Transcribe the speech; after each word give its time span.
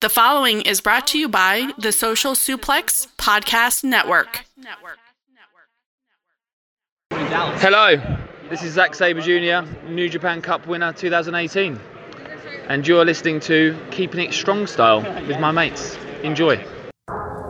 The 0.00 0.08
following 0.08 0.62
is 0.62 0.80
brought 0.80 1.06
to 1.08 1.18
you 1.18 1.28
by 1.28 1.72
the 1.76 1.92
Social 1.92 2.32
Suplex 2.32 3.06
Podcast 3.18 3.84
Network. 3.84 4.46
Hello, 7.10 8.00
this 8.48 8.62
is 8.62 8.72
Zack 8.72 8.94
Sabre 8.94 9.20
Jr., 9.20 9.70
New 9.90 10.08
Japan 10.08 10.40
Cup 10.40 10.66
winner 10.66 10.94
2018, 10.94 11.78
and 12.68 12.88
you're 12.88 13.04
listening 13.04 13.40
to 13.40 13.76
Keeping 13.90 14.20
It 14.20 14.32
Strong 14.32 14.68
Style 14.68 15.02
with 15.28 15.38
my 15.38 15.50
mates. 15.50 15.98
Enjoy. 16.22 16.56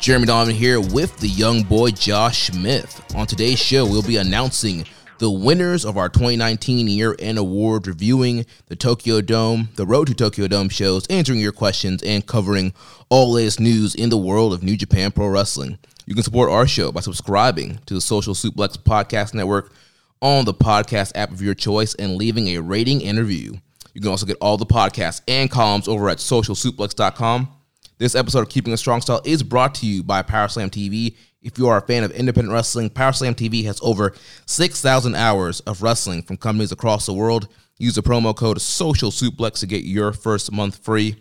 Jeremy 0.00 0.26
Donovan 0.26 0.54
here 0.54 0.80
with 0.80 1.16
the 1.18 1.28
young 1.28 1.62
boy 1.62 1.90
Josh 1.90 2.48
Smith. 2.52 3.02
On 3.16 3.26
today's 3.26 3.58
show, 3.58 3.84
we'll 3.84 4.02
be 4.02 4.18
announcing 4.18 4.84
the 5.18 5.30
winners 5.30 5.84
of 5.84 5.96
our 5.96 6.08
2019 6.08 6.86
year 6.86 7.16
end 7.18 7.38
award, 7.38 7.86
reviewing 7.86 8.46
the 8.66 8.76
Tokyo 8.76 9.20
Dome, 9.20 9.70
the 9.76 9.86
Road 9.86 10.08
to 10.08 10.14
Tokyo 10.14 10.46
Dome 10.46 10.68
shows, 10.68 11.06
answering 11.08 11.40
your 11.40 11.52
questions, 11.52 12.02
and 12.02 12.24
covering 12.26 12.72
all 13.08 13.28
the 13.28 13.36
latest 13.36 13.58
news 13.58 13.94
in 13.94 14.10
the 14.10 14.18
world 14.18 14.52
of 14.52 14.62
New 14.62 14.76
Japan 14.76 15.10
Pro 15.10 15.28
Wrestling. 15.28 15.78
You 16.04 16.14
can 16.14 16.22
support 16.22 16.50
our 16.50 16.66
show 16.66 16.92
by 16.92 17.00
subscribing 17.00 17.80
to 17.86 17.94
the 17.94 18.00
Social 18.00 18.34
Suplex 18.34 18.78
Podcast 18.78 19.34
Network 19.34 19.72
on 20.20 20.44
the 20.44 20.54
podcast 20.54 21.12
app 21.14 21.32
of 21.32 21.42
your 21.42 21.54
choice 21.54 21.94
and 21.94 22.16
leaving 22.16 22.48
a 22.48 22.58
rating 22.58 23.02
and 23.02 23.18
review. 23.18 23.60
You 23.94 24.00
can 24.02 24.10
also 24.10 24.26
get 24.26 24.36
all 24.40 24.56
the 24.56 24.66
podcasts 24.66 25.22
and 25.26 25.50
columns 25.50 25.88
over 25.88 26.08
at 26.10 26.18
socialsuplex.com. 26.18 27.55
This 27.98 28.14
episode 28.14 28.40
of 28.40 28.50
Keeping 28.50 28.74
a 28.74 28.76
Strong 28.76 29.00
Style 29.00 29.22
is 29.24 29.42
brought 29.42 29.74
to 29.76 29.86
you 29.86 30.02
by 30.02 30.22
Powerslam 30.22 30.68
TV. 30.68 31.16
If 31.40 31.56
you 31.56 31.66
are 31.68 31.78
a 31.78 31.86
fan 31.86 32.04
of 32.04 32.10
independent 32.10 32.52
wrestling, 32.52 32.90
Powerslam 32.90 33.34
TV 33.34 33.64
has 33.64 33.80
over 33.82 34.12
6,000 34.44 35.14
hours 35.14 35.60
of 35.60 35.80
wrestling 35.80 36.20
from 36.20 36.36
companies 36.36 36.72
across 36.72 37.06
the 37.06 37.14
world. 37.14 37.48
Use 37.78 37.94
the 37.94 38.02
promo 38.02 38.36
code 38.36 38.60
Social 38.60 39.10
Suplex 39.10 39.60
to 39.60 39.66
get 39.66 39.84
your 39.84 40.12
first 40.12 40.52
month 40.52 40.76
free. 40.84 41.16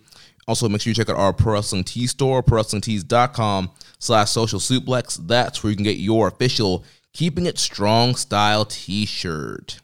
Also, 0.49 0.67
make 0.67 0.81
sure 0.81 0.91
you 0.91 0.95
check 0.95 1.09
out 1.09 1.15
our 1.15 1.31
Pro 1.31 1.53
Wrestling 1.53 1.85
Tee 1.85 2.07
store, 2.07 2.43
ProWrestlingTees.com 2.43 3.71
slash 3.99 4.31
Social 4.31 4.59
Suplex. 4.59 5.17
That's 5.25 5.63
where 5.63 5.69
you 5.69 5.77
can 5.77 5.85
get 5.85 5.95
your 5.95 6.27
official 6.27 6.83
Keeping 7.13 7.45
It 7.45 7.57
Strong 7.57 8.15
Style 8.15 8.65
t-shirt. 8.65 9.79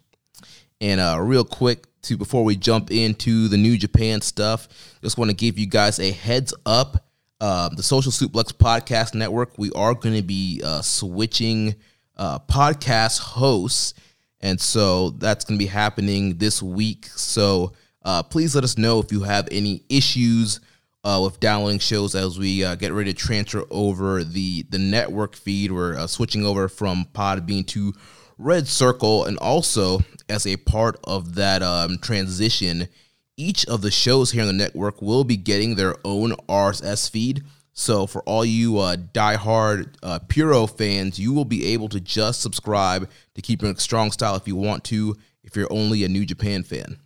And 0.81 0.99
uh, 0.99 1.19
real 1.21 1.45
quick, 1.45 1.85
to 2.03 2.17
before 2.17 2.43
we 2.43 2.55
jump 2.55 2.91
into 2.91 3.47
the 3.47 3.57
New 3.57 3.77
Japan 3.77 4.21
stuff, 4.21 4.67
just 5.01 5.17
want 5.17 5.29
to 5.29 5.35
give 5.35 5.57
you 5.57 5.67
guys 5.67 5.99
a 5.99 6.11
heads 6.11 6.53
up. 6.65 7.05
Uh, 7.39 7.69
the 7.69 7.81
Social 7.81 8.11
Suplex 8.11 8.53
Podcast 8.53 9.15
Network, 9.15 9.57
we 9.57 9.71
are 9.71 9.95
going 9.95 10.15
to 10.15 10.21
be 10.21 10.61
uh, 10.63 10.81
switching 10.81 11.75
uh, 12.15 12.37
podcast 12.39 13.19
hosts, 13.19 13.95
and 14.41 14.61
so 14.61 15.09
that's 15.11 15.43
going 15.43 15.57
to 15.57 15.63
be 15.63 15.69
happening 15.69 16.37
this 16.37 16.61
week. 16.61 17.07
So 17.07 17.73
uh, 18.03 18.21
please 18.21 18.53
let 18.53 18.63
us 18.63 18.77
know 18.77 18.99
if 18.99 19.11
you 19.11 19.23
have 19.23 19.47
any 19.51 19.83
issues 19.89 20.59
uh, 21.03 21.19
with 21.23 21.39
downloading 21.39 21.79
shows 21.79 22.13
as 22.13 22.37
we 22.37 22.59
get 22.75 22.93
ready 22.93 23.11
to 23.11 23.17
transfer 23.19 23.63
over 23.71 24.23
the 24.23 24.63
the 24.69 24.77
network 24.77 25.35
feed. 25.35 25.71
We're 25.71 26.05
switching 26.05 26.45
over 26.45 26.67
from 26.67 27.07
Podbean 27.13 27.65
to 27.67 27.93
Red 28.41 28.67
Circle, 28.67 29.25
and 29.25 29.37
also 29.37 29.99
as 30.27 30.47
a 30.47 30.57
part 30.57 30.99
of 31.03 31.35
that 31.35 31.61
um, 31.61 31.99
transition, 31.99 32.87
each 33.37 33.65
of 33.67 33.81
the 33.81 33.91
shows 33.91 34.31
here 34.31 34.41
on 34.41 34.47
the 34.47 34.53
network 34.53 35.01
will 35.01 35.23
be 35.23 35.37
getting 35.37 35.75
their 35.75 35.95
own 36.03 36.31
RSS 36.49 37.09
feed. 37.09 37.43
So 37.73 38.07
for 38.07 38.21
all 38.23 38.43
you 38.43 38.79
uh, 38.79 38.95
diehard 38.95 39.93
uh, 40.03 40.19
Puro 40.27 40.67
fans, 40.67 41.19
you 41.19 41.33
will 41.33 41.45
be 41.45 41.67
able 41.67 41.89
to 41.89 41.99
just 41.99 42.41
subscribe 42.41 43.09
to 43.35 43.41
Keeping 43.41 43.69
It 43.69 43.79
Strong 43.79 44.11
Style 44.11 44.35
if 44.35 44.47
you 44.47 44.55
want 44.55 44.83
to. 44.85 45.15
If 45.43 45.55
you're 45.55 45.71
only 45.71 46.03
a 46.03 46.09
New 46.09 46.25
Japan 46.25 46.63
fan. 46.63 46.97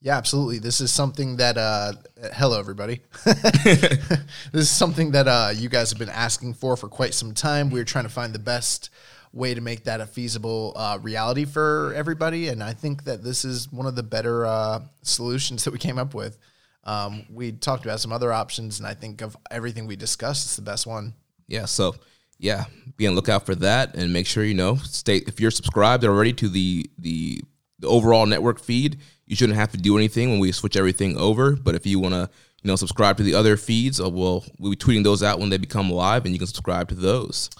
Yeah, 0.00 0.18
absolutely. 0.18 0.58
This 0.58 0.82
is 0.82 0.92
something 0.92 1.38
that 1.38 1.56
uh 1.56 1.92
hello 2.34 2.58
everybody. 2.58 3.00
this 3.24 4.28
is 4.52 4.70
something 4.70 5.12
that 5.12 5.26
uh 5.26 5.52
you 5.54 5.70
guys 5.70 5.90
have 5.90 5.98
been 5.98 6.10
asking 6.10 6.54
for 6.54 6.76
for 6.76 6.88
quite 6.88 7.14
some 7.14 7.32
time. 7.32 7.70
We 7.70 7.80
are 7.80 7.84
trying 7.84 8.04
to 8.04 8.10
find 8.10 8.34
the 8.34 8.38
best 8.38 8.90
way 9.34 9.52
to 9.52 9.60
make 9.60 9.84
that 9.84 10.00
a 10.00 10.06
feasible 10.06 10.72
uh, 10.76 10.98
reality 11.02 11.44
for 11.44 11.92
everybody 11.96 12.48
and 12.48 12.62
I 12.62 12.72
think 12.72 13.04
that 13.04 13.22
this 13.22 13.44
is 13.44 13.70
one 13.72 13.86
of 13.86 13.96
the 13.96 14.02
better 14.02 14.46
uh, 14.46 14.80
solutions 15.02 15.64
that 15.64 15.72
we 15.72 15.78
came 15.78 15.98
up 15.98 16.14
with. 16.14 16.38
Um, 16.84 17.24
we 17.30 17.52
talked 17.52 17.84
about 17.84 18.00
some 18.00 18.12
other 18.12 18.32
options 18.32 18.78
and 18.78 18.86
I 18.86 18.94
think 18.94 19.22
of 19.22 19.36
everything 19.50 19.86
we 19.86 19.96
discussed 19.96 20.46
it's 20.46 20.56
the 20.56 20.62
best 20.62 20.86
one. 20.86 21.14
Yeah, 21.48 21.64
so 21.64 21.96
yeah, 22.38 22.64
be 22.96 23.06
on 23.06 23.14
lookout 23.14 23.44
for 23.44 23.54
that 23.56 23.94
and 23.94 24.12
make 24.12 24.26
sure 24.26 24.44
you 24.44 24.54
know 24.54 24.76
stay 24.76 25.16
if 25.26 25.40
you're 25.40 25.50
subscribed 25.50 26.04
already 26.04 26.32
to 26.34 26.48
the 26.48 26.88
the, 26.98 27.42
the 27.80 27.88
overall 27.88 28.26
network 28.26 28.60
feed 28.60 28.98
you 29.26 29.36
shouldn't 29.36 29.58
have 29.58 29.72
to 29.72 29.78
do 29.78 29.96
anything 29.96 30.30
when 30.30 30.38
we 30.38 30.52
switch 30.52 30.76
everything 30.76 31.16
over. 31.16 31.56
But 31.56 31.74
if 31.74 31.86
you 31.86 31.98
want 31.98 32.14
to, 32.14 32.28
you 32.62 32.68
know, 32.68 32.76
subscribe 32.76 33.16
to 33.18 33.22
the 33.22 33.34
other 33.34 33.56
feeds, 33.56 34.00
uh, 34.00 34.08
we'll 34.08 34.44
we'll 34.58 34.72
be 34.72 34.76
tweeting 34.76 35.04
those 35.04 35.22
out 35.22 35.38
when 35.38 35.50
they 35.50 35.58
become 35.58 35.90
live, 35.90 36.24
and 36.24 36.34
you 36.34 36.38
can 36.38 36.46
subscribe 36.46 36.88
to 36.88 36.94
those. 36.94 37.50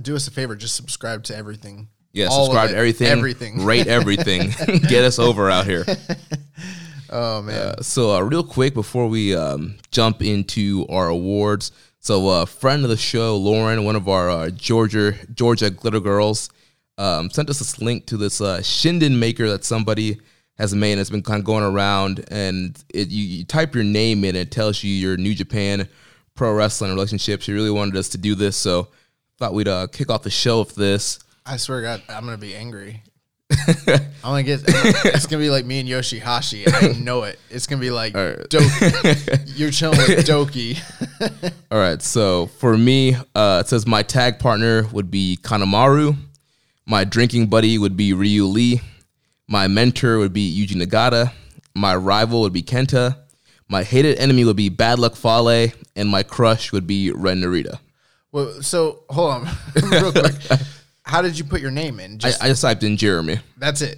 Do 0.00 0.16
us 0.16 0.26
a 0.26 0.30
favor, 0.30 0.56
just 0.56 0.74
subscribe 0.74 1.22
to 1.24 1.36
everything. 1.36 1.88
Yeah, 2.12 2.26
All 2.30 2.46
subscribe 2.46 2.70
to 2.70 2.76
everything, 2.76 3.08
Everything. 3.08 3.64
rate 3.64 3.86
everything, 3.88 4.50
get 4.88 5.04
us 5.04 5.18
over 5.18 5.50
out 5.50 5.66
here. 5.66 5.84
Oh 7.10 7.42
man. 7.42 7.54
Uh, 7.54 7.82
so, 7.82 8.12
uh, 8.12 8.20
real 8.22 8.42
quick 8.42 8.74
before 8.74 9.06
we 9.06 9.36
um, 9.36 9.76
jump 9.92 10.20
into 10.20 10.84
our 10.88 11.08
awards, 11.08 11.70
so 12.00 12.28
a 12.28 12.42
uh, 12.42 12.44
friend 12.44 12.82
of 12.82 12.90
the 12.90 12.96
show, 12.96 13.36
Lauren, 13.36 13.84
one 13.84 13.94
of 13.94 14.08
our 14.08 14.28
uh, 14.28 14.50
Georgia 14.50 15.12
Georgia 15.32 15.70
Glitter 15.70 16.00
Girls, 16.00 16.48
um, 16.98 17.30
sent 17.30 17.50
us 17.50 17.60
this 17.60 17.80
link 17.80 18.06
to 18.06 18.16
this 18.16 18.40
uh, 18.40 18.58
Shindan 18.58 19.16
maker 19.16 19.48
that 19.50 19.64
somebody 19.64 20.18
has 20.58 20.74
made. 20.74 20.92
And 20.92 21.00
it's 21.00 21.10
been 21.10 21.22
kind 21.22 21.38
of 21.38 21.44
going 21.44 21.62
around, 21.62 22.24
and 22.32 22.76
it, 22.92 23.10
you, 23.10 23.22
you 23.24 23.44
type 23.44 23.76
your 23.76 23.84
name 23.84 24.24
in, 24.24 24.30
and 24.30 24.38
it 24.38 24.50
tells 24.50 24.82
you 24.82 24.90
your 24.90 25.16
New 25.16 25.34
Japan 25.34 25.88
pro 26.34 26.52
wrestling 26.52 26.90
relationship. 26.90 27.42
She 27.42 27.52
really 27.52 27.70
wanted 27.70 27.96
us 27.96 28.08
to 28.08 28.18
do 28.18 28.34
this, 28.34 28.56
so 28.56 28.88
thought 29.38 29.54
we'd 29.54 29.68
uh, 29.68 29.86
kick 29.88 30.10
off 30.10 30.22
the 30.22 30.30
show 30.30 30.60
with 30.60 30.74
this. 30.74 31.18
I 31.46 31.56
swear 31.56 31.80
to 31.80 31.86
God, 31.86 32.02
I'm 32.08 32.24
gonna 32.24 32.38
be 32.38 32.54
angry. 32.54 33.02
I'm 33.86 34.00
gonna 34.22 34.42
get. 34.42 34.62
It's 34.66 35.26
gonna 35.26 35.42
be 35.42 35.50
like 35.50 35.66
me 35.66 35.80
and 35.80 35.88
Yoshihashi. 35.88 36.64
I 36.66 36.98
know 36.98 37.24
it. 37.24 37.38
It's 37.50 37.66
gonna 37.66 37.80
be 37.80 37.90
like 37.90 38.14
right. 38.14 38.38
Doki. 38.48 39.42
You're 39.58 39.70
chilling 39.70 39.98
with 39.98 40.26
Doki. 40.26 40.80
All 41.70 41.78
right, 41.78 42.00
so 42.00 42.46
for 42.46 42.76
me, 42.76 43.16
uh, 43.34 43.62
it 43.64 43.68
says 43.68 43.86
my 43.86 44.02
tag 44.02 44.38
partner 44.38 44.86
would 44.92 45.10
be 45.10 45.38
Kanemaru, 45.42 46.16
my 46.86 47.04
drinking 47.04 47.48
buddy 47.48 47.78
would 47.78 47.96
be 47.96 48.12
Ryu 48.12 48.46
Lee, 48.46 48.80
my 49.48 49.68
mentor 49.68 50.18
would 50.18 50.32
be 50.32 50.66
Yuji 50.66 50.80
Nagata, 50.80 51.32
my 51.74 51.94
rival 51.94 52.40
would 52.42 52.52
be 52.52 52.62
Kenta, 52.62 53.16
my 53.68 53.82
hated 53.82 54.18
enemy 54.18 54.44
would 54.44 54.56
be 54.56 54.68
Bad 54.68 54.98
Luck 54.98 55.16
Fale, 55.16 55.72
and 55.96 56.08
my 56.08 56.22
crush 56.22 56.72
would 56.72 56.86
be 56.86 57.10
Ren 57.10 57.42
Narita. 57.42 57.78
Well, 58.34 58.62
so 58.62 59.04
hold 59.08 59.30
on, 59.30 59.48
real 59.92 60.10
quick. 60.10 60.34
How 61.04 61.22
did 61.22 61.38
you 61.38 61.44
put 61.44 61.60
your 61.60 61.70
name 61.70 62.00
in? 62.00 62.14
I, 62.14 62.16
Just 62.16 62.42
I 62.42 62.48
just 62.48 62.62
typed 62.62 62.82
in 62.82 62.96
Jeremy. 62.96 63.38
that's 63.58 63.80
it. 63.80 63.96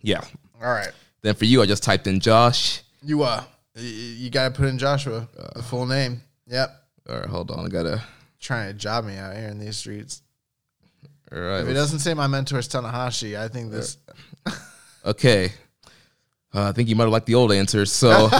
Yeah. 0.00 0.22
All 0.62 0.72
right. 0.72 0.90
Then 1.20 1.34
for 1.34 1.44
you, 1.44 1.60
I 1.60 1.66
just 1.66 1.82
typed 1.82 2.06
in 2.06 2.18
Josh. 2.18 2.80
You 3.02 3.24
uh, 3.24 3.44
y- 3.76 3.82
you 3.82 4.30
gotta 4.30 4.54
put 4.54 4.68
in 4.68 4.78
Joshua, 4.78 5.28
the 5.54 5.62
full 5.62 5.84
name. 5.84 6.22
Yep. 6.46 6.74
All 7.10 7.16
right, 7.16 7.26
hold 7.26 7.50
on. 7.50 7.66
I 7.66 7.68
gotta. 7.68 8.02
Trying 8.40 8.68
to 8.68 8.74
job 8.74 9.04
me 9.04 9.16
out 9.18 9.36
here 9.36 9.48
in 9.48 9.58
these 9.58 9.76
streets. 9.76 10.22
All 11.30 11.38
right. 11.40 11.60
If 11.60 11.68
it 11.68 11.74
doesn't 11.74 11.98
say 11.98 12.14
my 12.14 12.26
mentor's 12.26 12.68
Tanahashi, 12.68 13.38
I 13.38 13.48
think 13.48 13.70
this. 13.70 13.98
Okay. 15.06 15.52
Uh, 16.54 16.68
I 16.70 16.72
think 16.72 16.88
you 16.88 16.96
might 16.96 17.04
have 17.04 17.12
liked 17.12 17.26
the 17.26 17.34
old 17.34 17.52
answers. 17.52 17.92
So 17.92 18.30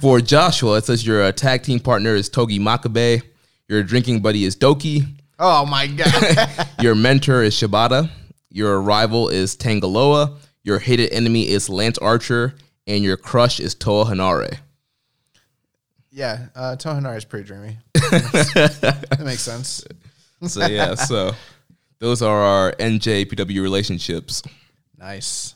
for 0.00 0.20
Joshua, 0.20 0.78
it 0.78 0.86
says 0.86 1.06
your 1.06 1.22
uh, 1.22 1.30
tag 1.30 1.62
team 1.62 1.78
partner 1.78 2.16
is 2.16 2.28
Togi 2.28 2.58
Makabe. 2.58 3.22
Your 3.68 3.82
drinking 3.82 4.20
buddy 4.22 4.44
is 4.44 4.56
Doki. 4.56 5.06
Oh 5.38 5.66
my 5.66 5.86
god! 5.86 6.68
Your 6.80 6.94
mentor 6.94 7.42
is 7.42 7.54
Shibata. 7.54 8.10
Your 8.50 8.80
rival 8.80 9.28
is 9.28 9.54
Tanga 9.56 9.86
Loa. 9.86 10.36
Your 10.64 10.78
hated 10.78 11.12
enemy 11.12 11.48
is 11.48 11.68
Lance 11.68 11.98
Archer. 11.98 12.54
And 12.86 13.04
your 13.04 13.18
crush 13.18 13.60
is 13.60 13.74
Toa 13.74 14.06
Henare. 14.06 14.60
yeah, 16.10 16.46
uh, 16.56 16.74
Toa 16.76 16.94
Henare 16.94 17.18
is 17.18 17.26
pretty 17.26 17.46
dreamy. 17.46 17.76
that 17.92 19.20
makes 19.22 19.42
sense. 19.42 19.84
So 20.46 20.66
yeah, 20.66 20.94
so 20.94 21.32
those 21.98 22.22
are 22.22 22.38
our 22.38 22.72
NJPW 22.72 23.60
relationships. 23.60 24.42
Nice. 24.96 25.54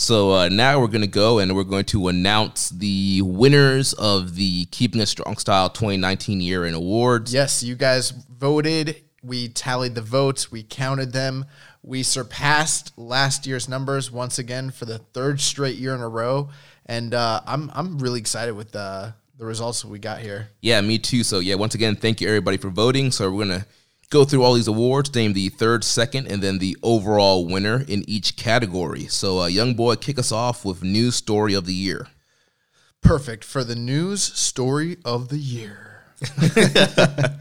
So 0.00 0.30
uh, 0.30 0.48
now 0.48 0.80
we're 0.80 0.86
going 0.86 1.00
to 1.00 1.08
go 1.08 1.40
and 1.40 1.56
we're 1.56 1.64
going 1.64 1.84
to 1.86 2.06
announce 2.06 2.70
the 2.70 3.20
winners 3.22 3.94
of 3.94 4.36
the 4.36 4.66
Keeping 4.66 5.00
It 5.00 5.06
Strong 5.06 5.38
Style 5.38 5.68
2019 5.68 6.40
Year 6.40 6.64
in 6.64 6.74
Awards. 6.74 7.34
Yes, 7.34 7.64
you 7.64 7.74
guys 7.74 8.12
voted. 8.12 9.02
We 9.24 9.48
tallied 9.48 9.96
the 9.96 10.00
votes. 10.00 10.52
We 10.52 10.62
counted 10.62 11.12
them. 11.12 11.46
We 11.82 12.04
surpassed 12.04 12.96
last 12.96 13.44
year's 13.44 13.68
numbers 13.68 14.08
once 14.08 14.38
again 14.38 14.70
for 14.70 14.84
the 14.84 14.98
third 14.98 15.40
straight 15.40 15.78
year 15.78 15.96
in 15.96 16.00
a 16.00 16.08
row, 16.08 16.50
and 16.86 17.12
uh, 17.12 17.40
I'm 17.44 17.68
I'm 17.74 17.98
really 17.98 18.20
excited 18.20 18.54
with 18.54 18.70
the 18.70 19.14
the 19.36 19.44
results 19.44 19.82
that 19.82 19.88
we 19.88 19.98
got 19.98 20.20
here. 20.20 20.50
Yeah, 20.60 20.80
me 20.80 20.98
too. 21.00 21.24
So 21.24 21.40
yeah, 21.40 21.56
once 21.56 21.74
again, 21.74 21.96
thank 21.96 22.20
you 22.20 22.28
everybody 22.28 22.56
for 22.56 22.70
voting. 22.70 23.10
So 23.10 23.28
we're 23.32 23.44
gonna 23.46 23.66
go 24.10 24.24
through 24.24 24.42
all 24.42 24.54
these 24.54 24.68
awards, 24.68 25.14
name 25.14 25.32
the 25.32 25.48
third, 25.48 25.84
second, 25.84 26.26
and 26.26 26.42
then 26.42 26.58
the 26.58 26.76
overall 26.82 27.46
winner 27.46 27.84
in 27.86 28.04
each 28.08 28.36
category. 28.36 29.06
So 29.06 29.40
uh, 29.40 29.46
young 29.46 29.74
boy, 29.74 29.96
kick 29.96 30.18
us 30.18 30.32
off 30.32 30.64
with 30.64 30.82
news 30.82 31.16
story 31.16 31.54
of 31.54 31.66
the 31.66 31.74
year. 31.74 32.08
Perfect 33.00 33.44
for 33.44 33.64
the 33.64 33.76
news 33.76 34.22
story 34.22 34.96
of 35.04 35.28
the 35.28 35.38
year. 35.38 36.04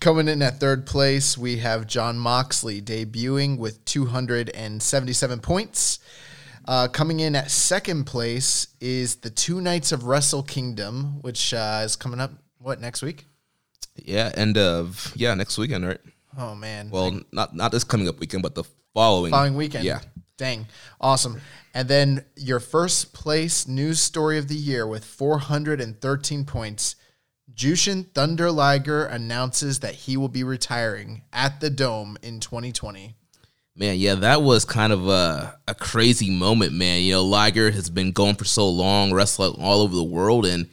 Coming 0.00 0.28
in 0.28 0.42
at 0.42 0.58
third 0.58 0.86
place, 0.86 1.36
we 1.36 1.58
have 1.58 1.86
John 1.86 2.18
Moxley 2.18 2.80
debuting 2.80 3.58
with 3.58 3.84
277 3.84 5.40
points. 5.40 5.98
Uh, 6.66 6.88
coming 6.88 7.20
in 7.20 7.34
at 7.34 7.50
second 7.50 8.04
place 8.04 8.68
is 8.80 9.16
the 9.16 9.30
Two 9.30 9.60
Nights 9.60 9.92
of 9.92 10.04
Wrestle 10.04 10.42
Kingdom, 10.42 11.20
which 11.20 11.52
uh, 11.52 11.82
is 11.84 11.96
coming 11.96 12.20
up, 12.20 12.32
what, 12.58 12.80
next 12.80 13.02
week? 13.02 13.26
Yeah, 13.96 14.30
end 14.34 14.56
of 14.56 15.12
yeah 15.16 15.34
next 15.34 15.58
weekend, 15.58 15.86
right? 15.86 16.00
Oh, 16.38 16.54
man. 16.54 16.90
Well, 16.90 17.20
not 17.32 17.54
not 17.54 17.72
this 17.72 17.84
coming 17.84 18.08
up 18.08 18.20
weekend, 18.20 18.42
but 18.42 18.54
the 18.54 18.64
following 18.94 19.32
following 19.32 19.56
weekend. 19.56 19.84
Yeah, 19.84 20.00
Dang. 20.40 20.68
Awesome. 21.02 21.38
And 21.74 21.86
then 21.86 22.24
your 22.34 22.60
first 22.60 23.12
place 23.12 23.68
news 23.68 24.00
story 24.00 24.38
of 24.38 24.48
the 24.48 24.54
year 24.54 24.86
with 24.86 25.04
413 25.04 26.46
points. 26.46 26.96
Jushin 27.54 28.10
Thunder 28.14 28.50
Liger 28.50 29.04
announces 29.04 29.80
that 29.80 29.94
he 29.94 30.16
will 30.16 30.28
be 30.28 30.42
retiring 30.42 31.24
at 31.30 31.60
the 31.60 31.68
Dome 31.68 32.16
in 32.22 32.40
2020. 32.40 33.14
Man, 33.76 33.98
yeah, 33.98 34.14
that 34.14 34.40
was 34.40 34.64
kind 34.64 34.94
of 34.94 35.08
a, 35.08 35.58
a 35.68 35.74
crazy 35.74 36.30
moment, 36.30 36.72
man. 36.72 37.02
You 37.02 37.12
know, 37.12 37.24
Liger 37.24 37.70
has 37.70 37.90
been 37.90 38.10
going 38.10 38.36
for 38.36 38.46
so 38.46 38.66
long, 38.66 39.12
wrestling 39.12 39.56
all 39.60 39.82
over 39.82 39.94
the 39.94 40.02
world, 40.02 40.46
and 40.46 40.70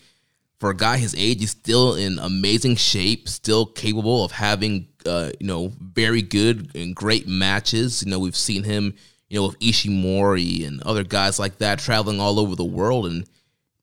for 0.60 0.72
a 0.72 0.76
guy 0.76 0.98
his 0.98 1.16
age, 1.16 1.40
he's 1.40 1.52
still 1.52 1.96
in 1.96 2.20
amazing 2.20 2.76
shape, 2.76 3.30
still 3.30 3.66
capable 3.66 4.24
of 4.24 4.32
having, 4.32 4.88
uh, 5.06 5.32
you 5.40 5.46
know, 5.46 5.72
very 5.80 6.22
good 6.22 6.76
and 6.76 6.96
great 6.96 7.28
matches. 7.28 8.04
You 8.04 8.10
know, 8.10 8.20
we've 8.20 8.36
seen 8.36 8.64
him, 8.64 8.96
you 9.30 9.40
know, 9.40 9.48
with 9.48 9.60
Ishimori 9.60 10.66
and 10.66 10.82
other 10.84 11.04
guys 11.04 11.40
like 11.40 11.60
that 11.60 11.80
traveling 11.80 12.20
all 12.20 12.40
over 12.40 12.56
the 12.56 12.66
world, 12.66 13.06
and 13.06 13.26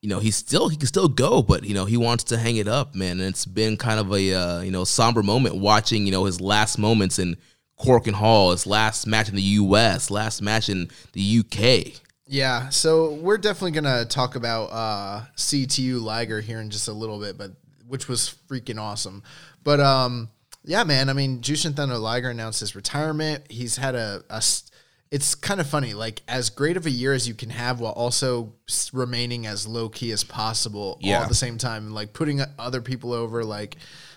you 0.02 0.10
know, 0.10 0.18
he's 0.18 0.36
still 0.36 0.68
he 0.68 0.76
can 0.76 0.86
still 0.86 1.08
go, 1.08 1.42
but 1.42 1.64
you 1.64 1.74
know, 1.74 1.84
he 1.86 1.96
wants 1.96 2.24
to 2.24 2.36
hang 2.36 2.56
it 2.56 2.68
up, 2.68 2.94
man. 2.94 3.20
And 3.20 3.28
it's 3.28 3.46
been 3.46 3.76
kind 3.76 4.00
of 4.00 4.12
a 4.12 4.34
uh, 4.34 4.60
you 4.60 4.70
know 4.70 4.84
somber 4.84 5.22
moment 5.22 5.56
watching 5.56 6.06
you 6.06 6.12
know 6.12 6.24
his 6.24 6.40
last 6.40 6.76
moments 6.76 7.18
in 7.18 7.36
Korakuen 7.78 8.12
Hall, 8.12 8.50
his 8.50 8.66
last 8.66 9.06
match 9.06 9.28
in 9.28 9.36
the 9.36 9.42
U.S., 9.42 10.10
last 10.10 10.42
match 10.42 10.68
in 10.68 10.90
the 11.12 11.20
U.K. 11.20 11.94
Yeah, 12.26 12.70
so 12.70 13.12
we're 13.12 13.38
definitely 13.38 13.72
gonna 13.72 14.04
talk 14.06 14.34
about 14.34 14.64
uh, 14.66 15.24
CTU 15.36 16.00
Liger 16.02 16.40
here 16.40 16.60
in 16.60 16.70
just 16.70 16.88
a 16.88 16.92
little 16.92 17.20
bit, 17.20 17.36
but 17.36 17.50
which 17.86 18.08
was 18.08 18.34
freaking 18.48 18.80
awesome. 18.80 19.22
But 19.62 19.80
um, 19.80 20.30
yeah, 20.64 20.84
man, 20.84 21.10
I 21.10 21.12
mean, 21.12 21.40
Jushin 21.40 21.74
Thunder 21.76 21.98
Liger 21.98 22.30
announced 22.30 22.60
his 22.60 22.74
retirement. 22.74 23.44
He's 23.50 23.76
had 23.76 23.94
a. 23.94 24.22
it's 25.10 25.34
kind 25.34 25.60
of 25.60 25.66
funny, 25.66 25.92
like 25.92 26.22
as 26.26 26.48
great 26.48 26.78
of 26.78 26.86
a 26.86 26.90
year 26.90 27.12
as 27.12 27.28
you 27.28 27.34
can 27.34 27.50
have 27.50 27.78
while 27.80 27.92
also 27.92 28.54
remaining 28.94 29.46
as 29.46 29.66
low 29.66 29.90
key 29.90 30.10
as 30.10 30.24
possible, 30.24 30.92
all 30.94 30.98
Yeah. 31.02 31.22
at 31.22 31.28
the 31.28 31.34
same 31.34 31.58
time, 31.58 31.92
like 31.92 32.14
putting 32.14 32.40
other 32.58 32.80
people 32.80 33.12
over, 33.12 33.44
like. 33.44 33.76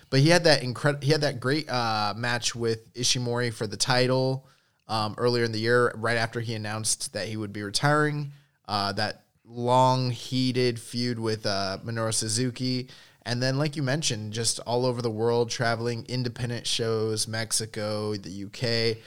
But 0.10 0.22
he 0.22 0.30
had 0.30 0.46
that 0.46 0.64
incredible, 0.64 1.06
he 1.06 1.12
had 1.12 1.20
that 1.22 1.42
great 1.42 1.70
uh, 1.70 2.14
match 2.16 2.56
with 2.56 2.94
Ishimori 2.94 3.54
for 3.54 3.68
the 3.68 3.76
title 3.76 4.48
um, 4.88 5.16
earlier 5.18 5.44
in 5.44 5.52
the 5.52 5.60
year, 5.60 5.92
right 5.96 6.18
after 6.18 6.40
he 6.40 6.54
announced 6.54 7.14
that 7.14 7.28
he 7.28 7.38
would 7.38 7.54
be 7.54 7.64
retiring. 7.64 8.32
Uh, 8.68 8.92
that 8.94 9.24
long 9.46 10.12
heated 10.12 10.80
feud 10.80 11.20
with 11.20 11.46
uh, 11.46 11.78
Minoru 11.84 12.14
Suzuki, 12.14 12.90
and 13.28 13.44
then 13.44 13.58
like 13.58 13.76
you 13.76 13.84
mentioned, 13.84 14.34
just 14.34 14.60
all 14.62 14.86
over 14.86 15.02
the 15.02 15.12
world, 15.12 15.50
traveling 15.50 16.06
independent 16.08 16.66
shows, 16.66 17.28
Mexico, 17.28 18.16
the 18.16 18.46
UK, 18.46 18.98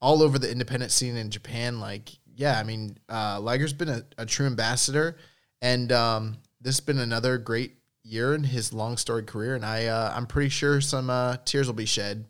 all 0.00 0.22
over 0.22 0.38
the 0.38 0.50
independent 0.50 0.90
scene 0.92 1.16
in 1.16 1.30
Japan. 1.30 1.80
Like, 1.80 2.10
yeah, 2.36 2.58
I 2.58 2.64
mean, 2.64 2.98
uh, 3.08 3.40
Liger's 3.40 3.72
been 3.72 3.88
a, 3.88 4.02
a 4.18 4.26
true 4.26 4.46
ambassador, 4.46 5.16
and 5.62 5.90
um, 5.92 6.38
this 6.60 6.76
has 6.76 6.80
been 6.80 6.98
another 6.98 7.38
great 7.38 7.76
year 8.02 8.34
in 8.34 8.44
his 8.44 8.72
long 8.72 8.96
storied 8.96 9.26
career, 9.26 9.54
and 9.54 9.64
I 9.64 9.86
uh, 9.86 10.12
I'm 10.14 10.26
pretty 10.26 10.48
sure 10.48 10.80
some 10.80 11.10
uh, 11.10 11.36
tears 11.44 11.66
will 11.66 11.74
be 11.74 11.86
shed. 11.86 12.24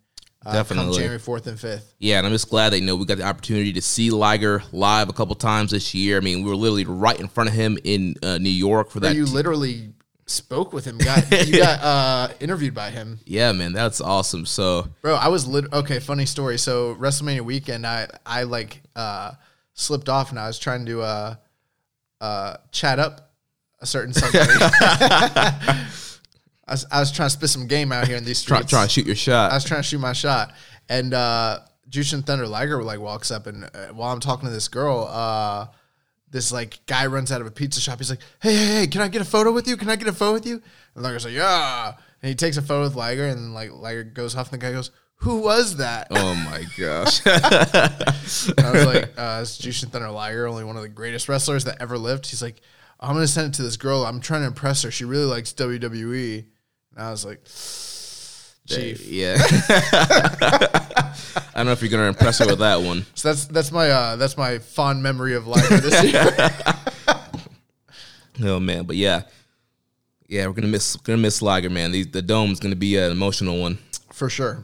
Uh, 0.49 0.53
Definitely. 0.55 0.95
January 0.95 1.19
fourth 1.19 1.47
and 1.47 1.61
fifth. 1.61 1.93
Yeah, 1.99 2.17
and 2.17 2.27
I'm 2.27 2.33
just 2.33 2.49
glad 2.49 2.71
that 2.71 2.81
you 2.81 2.87
know 2.87 2.97
we 2.97 3.05
got 3.05 3.19
the 3.19 3.25
opportunity 3.25 3.71
to 3.75 3.83
see 3.83 4.11
Liger 4.11 4.63
live 4.73 5.11
a 5.11 5.13
couple 5.13 5.35
times 5.35 5.73
this 5.73 5.93
year. 5.95 6.17
I 6.17 6.21
mean, 6.21 6.43
we 6.43 6.49
were 6.49 6.57
literally 6.57 6.87
right 6.87 7.21
in 7.21 7.29
front 7.29 7.51
of 7.51 7.55
him 7.55 7.79
in 7.85 8.15
uh, 8.23 8.39
New 8.39 8.49
York 8.49 8.91
for 8.91 8.99
Where 8.99 9.11
that. 9.11 9.17
you 9.17 9.27
literally 9.27 9.93
spoke 10.25 10.73
with 10.73 10.87
him. 10.87 10.97
Got 11.09 11.47
you 11.47 11.59
got 11.59 11.81
uh, 11.83 12.33
interviewed 12.41 12.75
by 12.75 12.89
him, 12.91 13.19
yeah, 13.27 13.53
man, 13.53 13.75
that's 13.75 14.01
awesome. 14.01 14.47
So 14.47 14.89
bro. 15.03 15.15
I 15.17 15.29
was 15.29 15.47
lit. 15.47 15.71
Okay, 15.71 15.99
funny 15.99 16.25
story. 16.25 16.57
So 16.57 16.95
WrestleMania 16.95 17.43
weekend, 17.43 17.87
I 17.87 18.09
I 18.25 18.45
like 18.45 18.81
uh, 18.97 19.33
slipped 19.75 20.09
off 20.09 20.31
and 20.31 20.39
I 20.39 20.47
was 20.47 20.59
trying 20.59 20.87
to 20.87 21.03
uh, 21.03 21.35
uh, 22.23 22.57
chat 22.73 22.99
up 22.99 23.33
a 23.81 23.87
certain 23.87 24.13
somebody. 24.15 24.49
I 26.69 26.73
was, 26.73 26.87
I 26.93 27.01
was 27.01 27.11
trying 27.11 27.29
to 27.29 27.33
spit 27.33 27.49
some 27.51 27.67
game 27.67 27.91
out 27.93 28.07
here 28.07 28.17
in 28.17 28.25
these 28.25 28.39
streets. 28.45 28.69
trying 28.71 28.87
to 28.87 28.93
shoot 28.93 29.07
your 29.07 29.17
shot. 29.17 29.51
I 29.51 29.55
was 29.55 29.65
trying 29.65 29.81
to 29.81 29.89
shoot 29.89 29.99
my 29.99 30.13
shot, 30.13 30.53
and 30.89 31.15
uh, 31.15 31.61
Jushin 31.91 32.25
Thunder 32.25 32.47
Liger 32.47 32.83
like 32.83 33.01
walks 33.01 33.31
up, 33.31 33.47
and 33.47 33.65
uh, 33.65 33.89
while 33.95 34.13
I'm 34.13 34.21
talking 34.21 34.47
to 34.47 34.53
this 34.55 34.69
girl, 34.69 35.09
uh, 35.11 35.67
this 36.31 36.53
like 36.53 36.85
guy 36.87 37.07
runs 37.07 37.33
out 37.33 37.41
of 37.41 37.47
a 37.47 37.51
pizza 37.51 37.81
shop. 37.81 37.99
He's 37.99 38.11
like, 38.11 38.21
"Hey, 38.41 38.55
hey, 38.55 38.67
hey, 38.81 38.87
can 38.87 39.01
I 39.01 39.09
get 39.09 39.23
a 39.23 39.25
photo 39.25 39.51
with 39.51 39.67
you? 39.67 39.77
Can 39.77 39.89
I 39.89 39.97
get 39.97 40.09
a 40.09 40.13
photo 40.13 40.35
with 40.35 40.47
you?" 40.47 40.63
And 40.95 41.03
Liger's 41.03 41.25
like, 41.25 41.35
"Yeah," 41.35 41.95
and 42.23 42.29
he 42.29 42.35
takes 42.35 42.57
a 42.59 42.63
photo 42.63 42.83
with 42.83 42.95
Liger, 42.95 43.27
and 43.27 43.55
like 43.55 43.73
Liger 43.73 44.05
goes 44.05 44.37
off, 44.37 44.53
and 44.53 44.61
the 44.61 44.67
guy 44.67 44.73
goes, 44.73 44.91
"Who 45.17 45.39
was 45.39 45.77
that?" 45.77 46.09
oh 46.11 46.35
my 46.35 46.65
gosh. 46.77 47.23
I 47.27 48.71
was 48.73 48.85
like, 48.87 49.05
uh, 49.17 49.39
"It's 49.41 49.57
Jushin 49.59 49.91
Thunder 49.91 50.11
Liger, 50.11 50.47
only 50.47 50.65
one 50.65 50.77
of 50.77 50.83
the 50.83 50.89
greatest 50.91 51.29
wrestlers 51.31 51.65
that 51.65 51.81
ever 51.81 51.97
lived." 51.97 52.27
He's 52.27 52.43
like, 52.43 52.61
"I'm 53.01 53.15
gonna 53.15 53.27
send 53.27 53.55
it 53.55 53.57
to 53.57 53.63
this 53.63 53.79
girl. 53.79 54.05
I'm 54.05 54.21
trying 54.21 54.43
to 54.43 54.49
impress 54.49 54.83
her. 54.83 54.91
She 54.91 55.07
really 55.07 55.25
likes 55.25 55.55
WWE." 55.55 56.45
And 56.99 57.07
I 57.07 57.11
was 57.13 57.25
like, 57.25 57.45
"Chief." 58.67 59.07
yeah. 59.07 59.37
I 60.41 61.53
don't 61.55 61.67
know 61.67 61.73
if 61.73 61.81
you're 61.81 61.91
gonna 61.91 62.09
impress 62.09 62.39
her 62.41 62.47
with 62.47 62.59
that 62.59 62.83
one. 62.83 63.07
So 63.15 63.29
that's 63.29 63.47
that's 63.47 63.71
my 63.71 63.89
uh, 63.89 64.17
that's 64.17 64.37
my 64.37 64.59
fond 64.59 65.01
memory 65.03 65.35
of 65.35 65.47
Liger 65.47 65.79
this 65.79 66.03
year. 66.13 66.51
Oh 68.41 68.61
man, 68.61 68.85
but 68.85 68.95
yeah, 68.95 69.23
yeah, 70.29 70.47
we're 70.47 70.53
gonna 70.53 70.69
miss 70.69 70.95
gonna 70.97 71.19
miss 71.19 71.43
Liger, 71.43 71.71
man. 71.71 71.91
The, 71.91 72.05
the 72.05 72.23
dome's 72.23 72.61
gonna 72.61 72.77
be 72.77 72.97
an 72.97 73.11
emotional 73.11 73.61
one. 73.61 73.79
for 74.13 74.31
sure. 74.31 74.63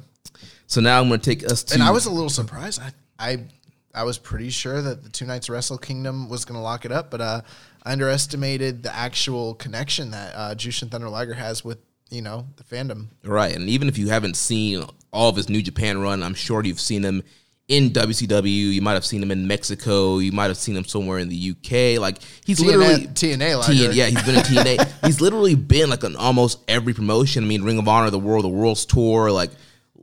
So 0.69 0.81
now 0.81 1.01
I'm 1.01 1.09
gonna 1.09 1.19
take 1.19 1.45
us 1.45 1.65
to. 1.65 1.75
And 1.75 1.83
I 1.83 1.91
was 1.91 2.07
a 2.07 2.11
little 2.11 2.31
surprised. 2.31 2.81
I 2.81 2.93
I 3.19 3.45
I 3.93 4.05
was 4.05 4.17
pretty 4.17 4.51
sure 4.51 4.81
that 4.81 5.03
the 5.03 5.09
two 5.11 5.25
nights 5.27 5.49
Wrestle 5.51 5.79
Kingdom 5.79 6.29
was 6.29 6.45
going 6.45 6.57
to 6.57 6.63
lock 6.63 6.85
it 6.85 6.93
up, 6.93 7.11
but 7.11 7.21
uh, 7.21 7.41
I 7.85 7.93
underestimated 7.93 8.83
the 8.85 8.95
actual 8.95 9.55
connection 9.55 10.11
that 10.13 10.35
uh, 10.35 10.55
Jushin 10.55 10.89
Thunder 10.91 11.09
Liger 11.09 11.35
has 11.35 11.65
with 11.65 11.79
you 12.15 12.23
know 12.23 12.47
the 12.57 12.65
fandom. 12.65 13.09
Right, 13.25 13.55
and 13.55 13.69
even 13.69 13.89
if 13.89 13.99
you 13.99 14.09
haven't 14.09 14.37
seen 14.37 14.85
all 15.13 15.29
of 15.29 15.37
his 15.37 15.49
New 15.49 15.63
Japan 15.63 16.01
run, 16.01 16.23
I'm 16.23 16.35
sure 16.35 16.65
you've 16.65 16.81
seen 16.81 17.03
him 17.03 17.23
in 17.69 17.91
WCW. 17.91 18.73
You 18.73 18.83
might 18.83 18.93
have 18.93 19.05
seen 19.05 19.23
him 19.23 19.31
in 19.31 19.47
Mexico. 19.47 20.19
You 20.19 20.33
might 20.33 20.47
have 20.47 20.57
seen 20.57 20.77
him 20.77 20.85
somewhere 20.85 21.19
in 21.19 21.29
the 21.29 21.51
UK. 21.53 22.01
Like 22.01 22.19
he's 22.45 22.61
TNA 22.61 22.67
literally 22.67 23.07
TNA 23.09 23.63
TN, 23.65 23.95
yeah, 23.95 24.07
he's 24.07 24.23
been 24.23 24.35
in 24.37 24.43
TNA. 24.43 24.93
he's 25.07 25.21
literally 25.21 25.55
been 25.55 25.91
like 25.91 26.05
on 26.05 26.17
almost 26.17 26.59
every 26.69 26.95
promotion. 26.95 27.45
I 27.45 27.47
mean, 27.47 27.63
Ring 27.63 27.79
of 27.79 27.89
Honor, 27.89 28.11
the 28.11 28.19
World, 28.19 28.45
the 28.45 28.49
World's 28.49 28.85
Tour. 28.85 29.31
Like 29.31 29.51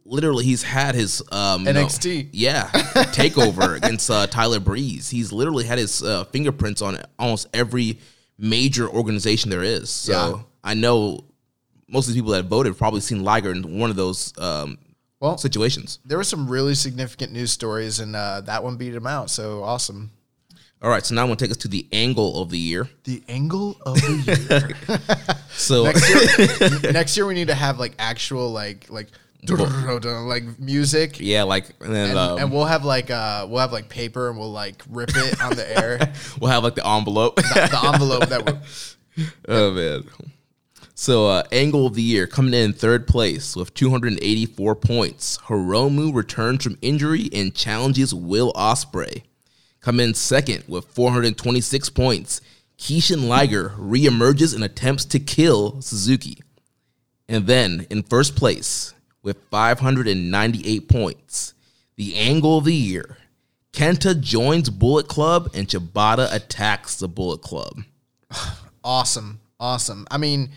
literally, 0.06 0.44
he's 0.46 0.63
had 0.63 0.96
his 0.96 1.22
um, 1.32 1.65
NXT. 1.65 2.30
yeah, 2.32 2.68
takeover 3.13 3.77
against 3.77 4.10
uh, 4.10 4.27
Tyler 4.27 4.60
Breeze. 4.60 5.10
He's 5.10 5.32
literally 5.32 5.65
had 5.65 5.77
his 5.77 6.01
uh, 6.03 6.25
fingerprints 6.25 6.82
on 6.82 7.00
almost 7.20 7.48
every 7.53 8.00
major 8.38 8.89
organization 8.89 9.51
there 9.51 9.63
is. 9.63 9.89
So 9.89 10.12
Yeah. 10.12 10.44
I 10.63 10.74
know 10.74 11.25
most 11.91 12.07
of 12.07 12.13
the 12.13 12.19
people 12.19 12.31
that 12.31 12.45
voted 12.45 12.71
have 12.71 12.77
probably 12.77 13.01
seen 13.01 13.24
Liger 13.24 13.51
in 13.51 13.77
one 13.79 13.89
of 13.89 13.95
those 13.95 14.33
um, 14.39 14.77
Well, 15.19 15.38
situations. 15.38 16.00
there 16.05 16.17
were 16.17 16.24
some 16.24 16.48
really 16.50 16.74
significant 16.75 17.31
news 17.33 17.51
stories, 17.51 18.00
and 18.00 18.15
uh, 18.15 18.41
that 18.41 18.63
one 18.63 18.77
beat 18.77 18.95
him 18.95 19.05
out. 19.07 19.29
So 19.29 19.63
awesome. 19.63 20.12
All 20.83 20.89
right, 20.89 21.05
so 21.05 21.13
now 21.13 21.21
I'm 21.24 21.29
to 21.29 21.36
take 21.36 21.51
us 21.51 21.57
to 21.57 21.67
the 21.67 21.86
angle 21.91 22.41
of 22.41 22.50
the 22.50 22.57
year. 22.57 22.89
The 23.03 23.21
angle 23.29 23.77
of 23.86 23.95
the 24.01 24.48
year. 24.50 24.98
So 25.53 25.83
next 25.83 26.10
year, 26.10 26.91
next 26.93 27.15
year 27.17 27.25
we 27.27 27.33
need 27.36 27.50
to 27.50 27.53
have 27.53 27.77
like 27.77 27.93
actual 28.00 28.51
like 28.51 28.89
like 28.89 29.10
like 29.50 30.43
music. 30.60 31.17
yeah, 31.19 31.43
like 31.43 31.65
and 31.81 31.93
then 31.93 32.12
And, 32.12 32.17
um, 32.17 32.38
and 32.39 32.51
we'll 32.51 32.65
have 32.65 32.86
like 32.86 33.12
uh 33.12 33.45
we'll 33.50 33.60
have 33.60 33.74
like 33.74 33.89
paper 33.89 34.29
and 34.29 34.39
we'll 34.39 34.51
like 34.51 34.81
rip 34.89 35.10
it 35.13 35.41
on 35.41 35.55
the 35.55 35.77
air. 35.79 36.00
we'll 36.39 36.50
have 36.50 36.63
like 36.63 36.75
the 36.75 36.88
envelope. 36.88 37.36
the 37.36 37.81
envelope 37.93 38.29
that 38.29 38.45
we 39.17 39.25
oh 39.50 39.71
man. 39.71 40.03
So 41.01 41.25
uh, 41.29 41.43
angle 41.51 41.88
of 41.88 41.96
the 41.96 42.03
year 42.03 42.27
coming 42.27 42.53
in 42.53 42.74
third 42.74 43.08
place 43.08 43.55
with 43.55 43.74
284 43.74 44.75
points. 44.75 45.39
Hiromu 45.39 46.13
returns 46.13 46.63
from 46.63 46.77
injury 46.79 47.27
and 47.34 47.55
challenges 47.55 48.13
Will 48.13 48.53
Ospreay. 48.53 49.24
Come 49.79 50.00
in 50.00 50.13
second 50.13 50.63
with 50.67 50.86
426 50.86 51.89
points. 51.89 52.39
Kishin 52.77 53.27
Liger 53.27 53.70
reemerges 53.79 54.53
and 54.53 54.63
attempts 54.63 55.03
to 55.05 55.17
kill 55.17 55.81
Suzuki. 55.81 56.38
And 57.27 57.48
then 57.48 57.88
in 57.89 58.03
first 58.03 58.36
place 58.36 58.93
with 59.24 59.41
598 59.50 60.88
points, 60.88 61.55
the 61.96 62.15
angle 62.15 62.60
of 62.60 62.65
the 62.65 62.75
year. 62.75 63.17
Kenta 63.74 64.22
joins 64.22 64.70
Bullet 64.70 65.08
Club 65.08 65.50
and 65.55 65.67
Shibata 65.67 66.31
attacks 66.31 66.96
the 66.98 67.08
Bullet 67.08 67.41
Club. 67.41 67.79
awesome 68.84 69.39
awesome 69.60 70.08
i 70.10 70.17
mean 70.17 70.50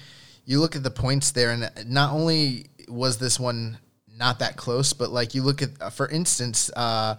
you 0.45 0.61
look 0.61 0.77
at 0.77 0.83
the 0.83 0.91
points 0.91 1.33
there 1.33 1.51
and 1.51 1.71
not 1.87 2.13
only 2.13 2.67
was 2.89 3.19
this 3.19 3.39
one 3.41 3.79
not 4.17 4.39
that 4.39 4.57
close 4.57 4.93
but 4.93 5.11
like 5.11 5.35
you 5.35 5.43
look 5.43 5.63
at 5.63 5.71
uh, 5.81 5.91
for 5.91 6.09
instance 6.09 6.71
uh 6.77 7.17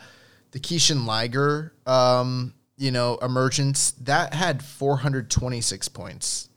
the 0.51 0.59
Kishin 0.59 1.05
Liger 1.05 1.73
um 1.85 2.53
you 2.77 2.91
know 2.91 3.17
emergence 3.21 3.91
that 3.91 4.33
had 4.33 4.63
426 4.63 5.89
points 5.89 6.49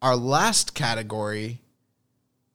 our 0.00 0.16
last 0.16 0.74
category 0.74 1.60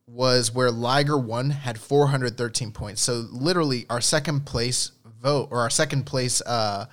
was 0.08 0.54
where 0.54 0.72
Liger 0.72 1.18
won 1.18 1.50
had 1.50 1.80
413 1.80 2.72
points 2.72 3.02
so 3.02 3.26
literally 3.32 3.86
our 3.90 4.02
second 4.02 4.46
place 4.46 4.92
vote 5.22 5.50
or 5.52 5.60
our 5.60 5.70
second 5.70 6.06
place 6.06 6.42
uh 6.42 6.86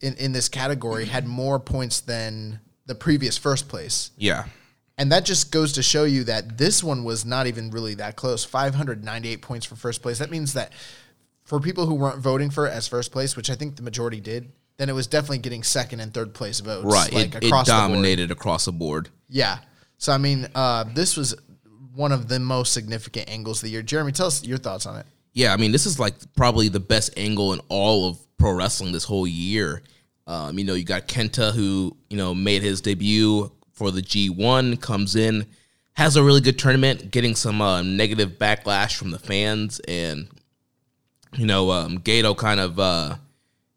in, 0.00 0.14
in 0.14 0.32
this 0.32 0.48
category 0.48 1.04
had 1.04 1.26
more 1.26 1.60
points 1.60 2.00
than 2.00 2.60
the 2.86 2.94
previous 2.94 3.36
first 3.38 3.68
place. 3.68 4.10
Yeah. 4.16 4.46
And 5.00 5.10
that 5.12 5.24
just 5.24 5.50
goes 5.50 5.72
to 5.72 5.82
show 5.82 6.04
you 6.04 6.24
that 6.24 6.58
this 6.58 6.84
one 6.84 7.04
was 7.04 7.24
not 7.24 7.46
even 7.46 7.70
really 7.70 7.94
that 7.94 8.16
close. 8.16 8.44
598 8.44 9.40
points 9.40 9.64
for 9.64 9.74
first 9.74 10.02
place. 10.02 10.18
That 10.18 10.30
means 10.30 10.52
that 10.52 10.74
for 11.42 11.58
people 11.58 11.86
who 11.86 11.94
weren't 11.94 12.18
voting 12.18 12.50
for 12.50 12.66
it 12.66 12.70
as 12.72 12.86
first 12.86 13.10
place, 13.10 13.34
which 13.34 13.48
I 13.48 13.54
think 13.54 13.76
the 13.76 13.82
majority 13.82 14.20
did, 14.20 14.52
then 14.76 14.90
it 14.90 14.92
was 14.92 15.06
definitely 15.06 15.38
getting 15.38 15.62
second 15.62 16.00
and 16.00 16.12
third 16.12 16.34
place 16.34 16.60
votes. 16.60 16.84
Right. 16.84 17.10
Like 17.14 17.34
it, 17.34 17.36
it 17.36 17.46
across 17.46 17.66
the 17.66 17.72
board. 17.72 17.88
dominated 17.88 18.30
across 18.30 18.66
the 18.66 18.72
board. 18.72 19.08
Yeah. 19.30 19.60
So 19.96 20.12
I 20.12 20.18
mean, 20.18 20.46
uh, 20.54 20.84
this 20.94 21.16
was 21.16 21.34
one 21.94 22.12
of 22.12 22.28
the 22.28 22.38
most 22.38 22.74
significant 22.74 23.30
angles 23.30 23.60
of 23.60 23.68
the 23.68 23.70
year. 23.70 23.80
Jeremy, 23.80 24.12
tell 24.12 24.26
us 24.26 24.44
your 24.44 24.58
thoughts 24.58 24.84
on 24.84 24.98
it. 24.98 25.06
Yeah, 25.32 25.54
I 25.54 25.56
mean, 25.56 25.72
this 25.72 25.86
is 25.86 25.98
like 25.98 26.14
probably 26.36 26.68
the 26.68 26.78
best 26.78 27.14
angle 27.16 27.54
in 27.54 27.60
all 27.70 28.06
of 28.06 28.18
pro 28.36 28.52
wrestling 28.52 28.92
this 28.92 29.04
whole 29.04 29.26
year. 29.26 29.82
Um, 30.26 30.58
you 30.58 30.64
know, 30.66 30.74
you 30.74 30.84
got 30.84 31.08
Kenta 31.08 31.54
who, 31.54 31.96
you 32.10 32.18
know, 32.18 32.34
made 32.34 32.60
his 32.62 32.82
debut 32.82 33.50
for 33.80 33.90
the 33.90 34.02
G1, 34.02 34.78
comes 34.82 35.16
in, 35.16 35.46
has 35.94 36.14
a 36.14 36.22
really 36.22 36.42
good 36.42 36.58
tournament, 36.58 37.10
getting 37.10 37.34
some 37.34 37.62
uh, 37.62 37.80
negative 37.80 38.32
backlash 38.32 38.94
from 38.94 39.10
the 39.10 39.18
fans. 39.18 39.80
And, 39.88 40.28
you 41.34 41.46
know, 41.46 41.70
um, 41.70 41.96
Gedo 42.00 42.36
kind 42.36 42.60
of, 42.60 42.78
uh, 42.78 43.14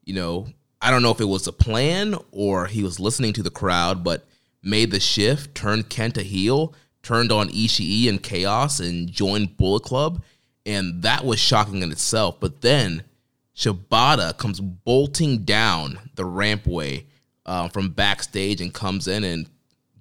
you 0.03 0.13
know, 0.13 0.47
I 0.81 0.91
don't 0.91 1.03
know 1.03 1.11
if 1.11 1.21
it 1.21 1.29
was 1.29 1.47
a 1.47 1.53
plan 1.53 2.17
or 2.31 2.65
he 2.65 2.83
was 2.83 2.99
listening 2.99 3.31
to 3.31 3.43
the 3.43 3.49
crowd, 3.49 4.03
but 4.03 4.25
made 4.61 4.91
the 4.91 4.99
shift, 4.99 5.55
turned 5.55 5.87
Kenta 5.87 6.21
heel, 6.21 6.73
turned 7.01 7.31
on 7.31 7.47
Ishii 7.47 8.09
and 8.09 8.21
Chaos, 8.21 8.81
and 8.81 9.09
joined 9.09 9.55
Bullet 9.55 9.83
Club. 9.83 10.21
And 10.65 11.01
that 11.03 11.23
was 11.23 11.39
shocking 11.39 11.81
in 11.81 11.93
itself. 11.93 12.41
But 12.41 12.59
then 12.59 13.03
Shibata 13.55 14.37
comes 14.37 14.59
bolting 14.59 15.45
down 15.45 16.09
the 16.15 16.23
rampway 16.23 17.05
uh, 17.45 17.69
from 17.69 17.91
backstage 17.91 18.59
and 18.59 18.73
comes 18.73 19.07
in 19.07 19.23
and 19.23 19.47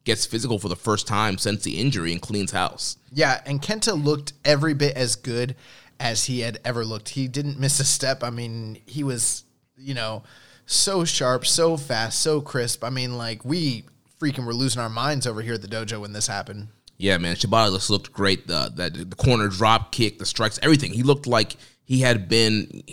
gets 0.04 0.26
physical 0.26 0.58
for 0.58 0.68
the 0.68 0.76
first 0.76 1.06
time 1.06 1.38
since 1.38 1.62
the 1.62 1.78
injury 1.78 2.12
and 2.12 2.20
cleans 2.20 2.52
house. 2.52 2.96
Yeah, 3.12 3.40
and 3.46 3.62
Kenta 3.62 4.02
looked 4.02 4.32
every 4.44 4.74
bit 4.74 4.96
as 4.96 5.16
good 5.16 5.54
as 6.00 6.24
he 6.24 6.40
had 6.40 6.58
ever 6.64 6.84
looked. 6.84 7.10
He 7.10 7.28
didn't 7.28 7.58
miss 7.58 7.78
a 7.80 7.84
step. 7.84 8.24
I 8.24 8.30
mean, 8.30 8.80
he 8.86 9.04
was, 9.04 9.44
you 9.76 9.94
know, 9.94 10.24
so 10.66 11.04
sharp, 11.04 11.46
so 11.46 11.76
fast, 11.76 12.20
so 12.20 12.40
crisp. 12.40 12.82
I 12.84 12.90
mean, 12.90 13.16
like 13.16 13.44
we 13.44 13.84
freaking 14.20 14.46
were 14.46 14.54
losing 14.54 14.80
our 14.80 14.88
minds 14.88 15.26
over 15.26 15.42
here 15.42 15.54
at 15.54 15.62
the 15.62 15.68
dojo 15.68 16.00
when 16.00 16.12
this 16.12 16.26
happened. 16.26 16.68
Yeah, 16.98 17.18
man, 17.18 17.34
Shibata 17.34 17.72
just 17.74 17.90
looked 17.90 18.12
great. 18.12 18.46
The 18.46 18.72
that 18.76 19.10
the 19.10 19.16
corner 19.16 19.48
drop 19.48 19.92
kick, 19.92 20.18
the 20.18 20.26
strikes, 20.26 20.58
everything. 20.62 20.92
He 20.92 21.02
looked 21.02 21.26
like 21.26 21.56
he 21.84 22.00
had 22.00 22.28
been 22.28 22.84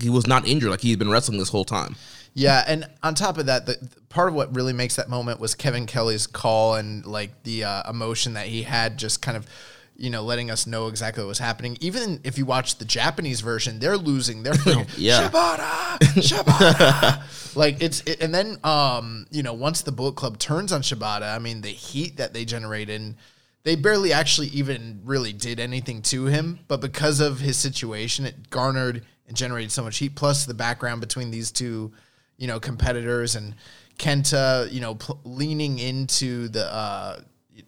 he 0.00 0.10
was 0.10 0.26
not 0.26 0.46
injured, 0.46 0.70
like 0.70 0.80
he 0.80 0.90
had 0.90 0.98
been 0.98 1.10
wrestling 1.10 1.38
this 1.38 1.48
whole 1.48 1.64
time. 1.64 1.96
Yeah, 2.36 2.62
and 2.66 2.86
on 3.02 3.14
top 3.14 3.38
of 3.38 3.46
that, 3.46 3.64
the, 3.64 3.78
the 3.80 4.00
part 4.10 4.28
of 4.28 4.34
what 4.34 4.54
really 4.54 4.74
makes 4.74 4.96
that 4.96 5.08
moment 5.08 5.40
was 5.40 5.54
Kevin 5.54 5.86
Kelly's 5.86 6.26
call 6.26 6.74
and 6.74 7.04
like 7.06 7.42
the 7.44 7.64
uh, 7.64 7.90
emotion 7.90 8.34
that 8.34 8.46
he 8.46 8.62
had, 8.62 8.98
just 8.98 9.22
kind 9.22 9.38
of, 9.38 9.46
you 9.96 10.10
know, 10.10 10.22
letting 10.22 10.50
us 10.50 10.66
know 10.66 10.88
exactly 10.88 11.24
what 11.24 11.28
was 11.28 11.38
happening. 11.38 11.78
Even 11.80 12.20
if 12.24 12.36
you 12.36 12.44
watch 12.44 12.76
the 12.76 12.84
Japanese 12.84 13.40
version, 13.40 13.78
they're 13.78 13.96
losing. 13.96 14.42
They're 14.42 14.52
freaking, 14.64 14.86
Yeah. 14.98 15.30
Shibata, 15.30 15.98
Shibata. 16.20 17.56
like 17.56 17.82
it's, 17.82 18.02
it, 18.02 18.20
and 18.20 18.34
then 18.34 18.58
um, 18.62 19.26
you 19.30 19.42
know, 19.42 19.54
once 19.54 19.80
the 19.80 19.92
Bullet 19.92 20.16
Club 20.16 20.38
turns 20.38 20.72
on 20.72 20.82
Shibata, 20.82 21.34
I 21.34 21.38
mean, 21.38 21.62
the 21.62 21.68
heat 21.68 22.18
that 22.18 22.34
they 22.34 22.44
generated. 22.44 23.00
And, 23.00 23.16
they 23.66 23.74
barely 23.74 24.12
actually 24.12 24.46
even 24.48 25.00
really 25.04 25.32
did 25.32 25.58
anything 25.58 26.00
to 26.00 26.26
him, 26.26 26.60
but 26.68 26.80
because 26.80 27.18
of 27.18 27.40
his 27.40 27.56
situation, 27.56 28.24
it 28.24 28.48
garnered 28.48 29.04
and 29.26 29.36
generated 29.36 29.72
so 29.72 29.82
much 29.82 29.98
heat. 29.98 30.14
Plus 30.14 30.46
the 30.46 30.54
background 30.54 31.00
between 31.00 31.32
these 31.32 31.50
two, 31.50 31.90
you 32.38 32.46
know, 32.46 32.60
competitors 32.60 33.34
and 33.36 33.54
Kenta, 33.98 34.70
you 34.70 34.80
know, 34.80 34.94
pl- 34.96 35.20
leaning 35.24 35.78
into 35.78 36.48
the 36.48 36.72
uh, 36.72 37.20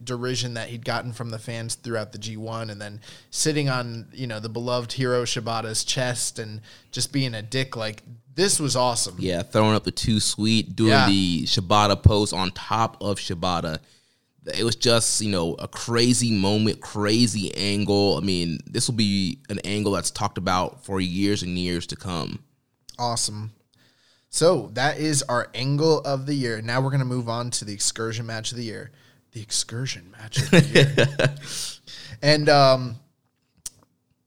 derision 0.05 0.55
that 0.55 0.69
he'd 0.69 0.85
gotten 0.85 1.13
from 1.13 1.31
the 1.31 1.39
fans 1.39 1.75
throughout 1.75 2.13
the 2.13 2.19
G1, 2.19 2.71
and 2.71 2.81
then 2.81 3.01
sitting 3.31 3.69
on 3.69 4.07
you 4.13 4.27
know 4.27 4.39
the 4.41 4.49
beloved 4.49 4.93
hero 4.93 5.25
Shibata's 5.25 5.85
chest 5.85 6.39
and 6.39 6.61
just 6.91 7.13
being 7.13 7.35
a 7.35 7.43
dick. 7.43 7.77
Like 7.77 8.03
this 8.35 8.61
was 8.61 8.77
awesome. 8.77 9.17
Yeah, 9.19 9.43
throwing 9.43 9.75
up 9.75 9.85
the 9.85 9.91
two 9.91 10.21
sweet, 10.21 10.77
doing 10.77 10.91
Yeah. 10.91 11.07
the 11.09 11.45
Shibata 11.45 12.01
pose 12.03 12.33
on 12.33 12.51
top 12.53 12.97
of 13.01 13.19
Shibata. 13.19 13.79
It 14.57 14.65
was 14.65 14.77
just, 14.77 15.21
you 15.21 15.31
know, 15.31 15.55
a 15.55 15.69
crazy 15.69 16.31
moment, 16.31 16.81
crazy 16.81 17.55
angle. 17.55 18.17
I 18.17 18.21
mean, 18.21 18.59
this 18.67 18.89
will 18.89 18.95
be 18.95 19.41
an 19.51 19.59
angle 19.61 19.93
that's 19.93 20.11
talked 20.11 20.39
about 20.39 20.85
for 20.87 21.01
years 21.01 21.43
and 21.43 21.59
years 21.59 21.87
to 21.89 21.97
come. 21.97 22.39
Awesome. 22.99 23.53
So 24.31 24.71
that 24.75 24.99
is 24.99 25.23
our 25.23 25.49
angle 25.55 26.01
of 26.01 26.27
the 26.27 26.35
year. 26.35 26.61
Now 26.61 26.81
we're 26.81 26.91
going 26.91 27.01
to 27.01 27.07
move 27.07 27.29
on 27.29 27.51
to 27.53 27.65
the 27.65 27.73
excursion 27.73 28.27
match 28.27 28.51
of 28.51 28.59
the 28.59 28.65
year. 28.65 28.91
The 29.33 29.41
excursion 29.41 30.13
match 30.13 30.39
of 30.39 30.51
the 30.51 30.61
year. 30.61 31.35
and 32.23 32.49
um, 32.49 32.97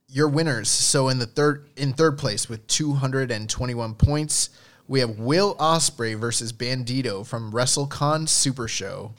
your 0.08 0.28
winners. 0.28 0.68
So 0.68 1.08
in 1.08 1.18
the 1.18 1.26
third 1.26 1.66
in 1.76 1.92
third 1.92 2.18
place 2.18 2.48
with 2.48 2.66
221 2.66 3.94
points, 3.94 4.50
we 4.88 5.00
have 5.00 5.18
Will 5.18 5.54
Ospreay 5.56 6.16
versus 6.18 6.52
Bandito 6.52 7.26
from 7.26 7.52
WrestleCon 7.52 8.28
Super 8.28 8.68
Show, 8.68 9.12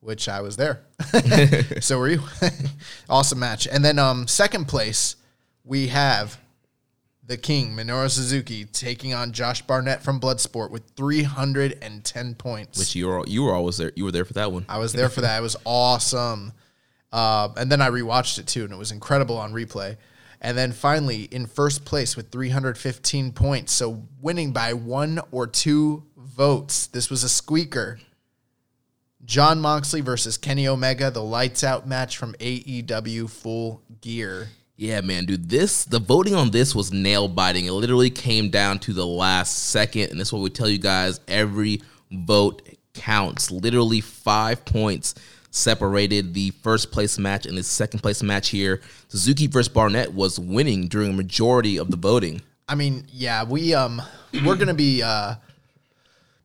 which 0.00 0.28
I 0.28 0.40
was 0.40 0.56
there. 0.56 0.80
so 1.80 1.98
were 1.98 2.08
you. 2.08 2.22
awesome 3.08 3.38
match. 3.38 3.68
And 3.70 3.84
then 3.84 3.98
um, 3.98 4.26
second 4.26 4.66
place, 4.66 5.16
we 5.64 5.88
have 5.88 6.38
the 7.30 7.36
King, 7.36 7.76
Minoru 7.76 8.10
Suzuki, 8.10 8.64
taking 8.64 9.14
on 9.14 9.30
Josh 9.30 9.62
Barnett 9.62 10.02
from 10.02 10.18
Bloodsport 10.18 10.72
with 10.72 10.82
310 10.96 12.34
points. 12.34 12.76
Which 12.76 12.96
you 12.96 13.06
were 13.06 13.24
you 13.24 13.44
were 13.44 13.54
always 13.54 13.76
there. 13.76 13.92
You 13.94 14.02
were 14.02 14.10
there 14.10 14.24
for 14.24 14.32
that 14.32 14.50
one. 14.50 14.66
I 14.68 14.78
was 14.78 14.92
there 14.92 15.08
for 15.08 15.20
that. 15.20 15.38
It 15.38 15.42
was 15.42 15.56
awesome. 15.64 16.52
Uh, 17.12 17.50
and 17.56 17.70
then 17.70 17.80
I 17.80 17.88
rewatched 17.88 18.40
it 18.40 18.48
too, 18.48 18.64
and 18.64 18.72
it 18.72 18.76
was 18.76 18.90
incredible 18.90 19.38
on 19.38 19.52
replay. 19.52 19.96
And 20.40 20.58
then 20.58 20.72
finally, 20.72 21.22
in 21.22 21.46
first 21.46 21.84
place 21.84 22.16
with 22.16 22.32
315 22.32 23.30
points, 23.30 23.72
so 23.74 24.08
winning 24.20 24.50
by 24.50 24.72
one 24.72 25.20
or 25.30 25.46
two 25.46 26.02
votes. 26.16 26.88
This 26.88 27.10
was 27.10 27.22
a 27.22 27.28
squeaker. 27.28 28.00
John 29.24 29.60
Moxley 29.60 30.00
versus 30.00 30.36
Kenny 30.36 30.66
Omega, 30.66 31.12
the 31.12 31.22
lights 31.22 31.62
out 31.62 31.86
match 31.86 32.16
from 32.16 32.34
AEW 32.40 33.30
Full 33.30 33.82
Gear. 34.00 34.48
Yeah, 34.80 35.02
man, 35.02 35.26
dude. 35.26 35.50
This 35.50 35.84
the 35.84 35.98
voting 35.98 36.34
on 36.34 36.52
this 36.52 36.74
was 36.74 36.90
nail 36.90 37.28
biting. 37.28 37.66
It 37.66 37.72
literally 37.72 38.08
came 38.08 38.48
down 38.48 38.78
to 38.78 38.94
the 38.94 39.04
last 39.04 39.64
second, 39.64 40.08
and 40.08 40.18
that's 40.18 40.32
what 40.32 40.40
we 40.40 40.48
tell 40.48 40.70
you 40.70 40.78
guys. 40.78 41.20
Every 41.28 41.82
vote 42.10 42.66
counts. 42.94 43.50
Literally 43.50 44.00
five 44.00 44.64
points 44.64 45.16
separated 45.50 46.32
the 46.32 46.52
first 46.62 46.92
place 46.92 47.18
match 47.18 47.44
and 47.44 47.58
the 47.58 47.62
second 47.62 48.00
place 48.00 48.22
match 48.22 48.48
here. 48.48 48.80
Suzuki 49.08 49.46
versus 49.48 49.68
Barnett 49.68 50.14
was 50.14 50.40
winning 50.40 50.88
during 50.88 51.10
a 51.10 51.14
majority 51.14 51.76
of 51.78 51.90
the 51.90 51.98
voting. 51.98 52.40
I 52.66 52.74
mean, 52.74 53.04
yeah, 53.12 53.44
we 53.44 53.74
um 53.74 54.00
we're 54.46 54.56
gonna 54.56 54.72
be 54.72 55.02
uh 55.02 55.34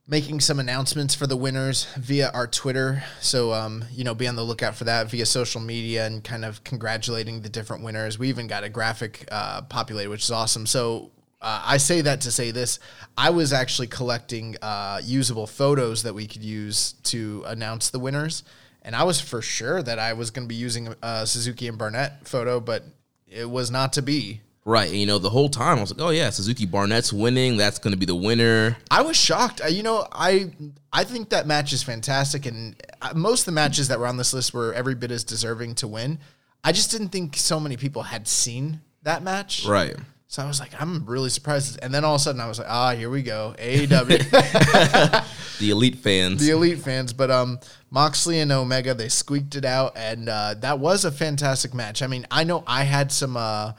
making 0.08 0.40
some 0.40 0.60
announcements 0.60 1.16
for 1.16 1.26
the 1.26 1.36
winners 1.36 1.88
via 1.98 2.30
our 2.32 2.46
Twitter. 2.46 3.04
So 3.22 3.54
um, 3.54 3.86
you 3.92 4.04
know, 4.04 4.14
be 4.14 4.28
on 4.28 4.36
the 4.36 4.44
lookout 4.44 4.76
for 4.76 4.84
that 4.84 5.10
via 5.10 5.26
social 5.26 5.62
media 5.62 6.06
and 6.06 6.24
kind 6.24 6.46
of 6.46 6.64
congratulating 6.64 7.42
the 7.42 7.50
different 7.50 7.84
winners. 7.84 8.20
We 8.20 8.30
even 8.30 8.48
got 8.48 8.64
a 8.64 8.70
graphic 8.70 9.28
uh, 9.32 9.64
populated, 9.64 10.10
which 10.10 10.24
is 10.24 10.32
awesome. 10.32 10.66
So 10.66 11.12
uh, 11.42 11.62
I 11.66 11.78
say 11.78 12.02
that 12.02 12.22
to 12.22 12.32
say 12.32 12.52
this. 12.52 12.80
I 13.18 13.30
was 13.32 13.52
actually 13.54 13.88
collecting 13.88 14.58
uh, 14.62 15.02
usable 15.04 15.48
photos 15.48 16.04
that 16.04 16.14
we 16.14 16.28
could 16.28 16.44
use 16.44 16.94
to 17.04 17.44
announce 17.48 17.90
the 17.90 18.00
winners. 18.00 18.44
And 18.82 18.96
I 18.96 19.04
was 19.04 19.20
for 19.20 19.42
sure 19.42 19.82
that 19.82 19.98
I 19.98 20.14
was 20.14 20.30
going 20.30 20.48
to 20.48 20.50
be 20.50 20.56
using 20.56 20.94
a 21.02 21.26
Suzuki 21.26 21.68
and 21.68 21.78
Barnett 21.78 22.28
photo, 22.28 22.60
but 22.60 22.84
it 23.28 23.50
was 23.50 23.72
not 23.72 23.94
to 23.94 24.04
be. 24.04 24.42
Right. 24.68 24.90
And, 24.90 25.00
you 25.00 25.06
know, 25.06 25.20
the 25.20 25.30
whole 25.30 25.48
time 25.48 25.78
I 25.78 25.82
was 25.82 25.96
like, 25.96 26.02
oh, 26.06 26.10
yeah, 26.10 26.32
Suzuki 26.32 26.66
Barnett's 26.66 27.14
winning. 27.14 27.56
That's 27.56 27.78
going 27.78 27.94
to 27.94 28.00
be 28.00 28.08
the 28.08 28.16
winner. 28.16 28.76
I 28.90 29.04
was 29.04 29.16
shocked. 29.16 29.62
Uh, 29.64 29.68
You 29.68 29.84
know, 29.84 30.08
I 30.12 30.52
I 30.92 31.04
think 31.04 31.30
that 31.30 31.46
match 31.46 31.72
is 31.72 31.84
fantastic, 31.84 32.46
and 32.48 32.76
uh, 33.02 33.14
most 33.16 33.42
of 33.42 33.46
the 33.46 33.52
matches 33.52 33.90
that 33.90 34.00
were 34.00 34.08
on 34.08 34.18
this 34.18 34.34
list 34.34 34.54
were 34.56 34.74
every 34.74 34.96
bit 34.96 35.12
as 35.12 35.24
deserving 35.24 35.76
to 35.76 35.88
win. 35.88 36.18
I 36.64 36.72
just 36.72 36.90
didn't 36.90 37.10
think 37.10 37.36
so 37.38 37.60
many 37.60 37.78
people 37.78 38.02
had 38.02 38.28
seen 38.28 38.82
that 39.04 39.22
match. 39.22 39.66
Right. 39.68 39.96
So 40.28 40.42
I 40.42 40.48
was 40.48 40.60
like, 40.60 40.72
I'm 40.82 41.06
really 41.06 41.30
surprised. 41.30 41.78
And 41.84 41.94
then 41.94 42.04
all 42.04 42.16
of 42.16 42.22
a 42.22 42.24
sudden, 42.24 42.42
I 42.42 42.48
was 42.48 42.58
like, 42.58 42.68
ah, 42.68 42.96
here 42.96 43.12
we 43.12 43.22
go, 43.22 43.54
AEW, 43.60 44.18
The 45.60 45.70
elite 45.70 45.98
fans. 46.00 46.42
the 46.46 46.52
elite 46.52 46.80
fans. 46.80 47.14
But 47.14 47.30
um, 47.30 47.60
Moxley 47.92 48.40
and 48.40 48.52
Omega, 48.52 48.96
they 48.96 49.10
squeaked 49.10 49.56
it 49.56 49.64
out, 49.64 49.94
and 49.96 50.28
uh, 50.28 50.56
that 50.56 50.80
was 50.80 51.06
a 51.06 51.12
fantastic 51.12 51.74
match. 51.76 52.02
I 52.02 52.08
mean, 52.08 52.26
I 52.32 52.44
know 52.44 52.64
I 52.66 52.84
had 52.84 53.12
some. 53.12 53.38
Uh, 53.38 53.74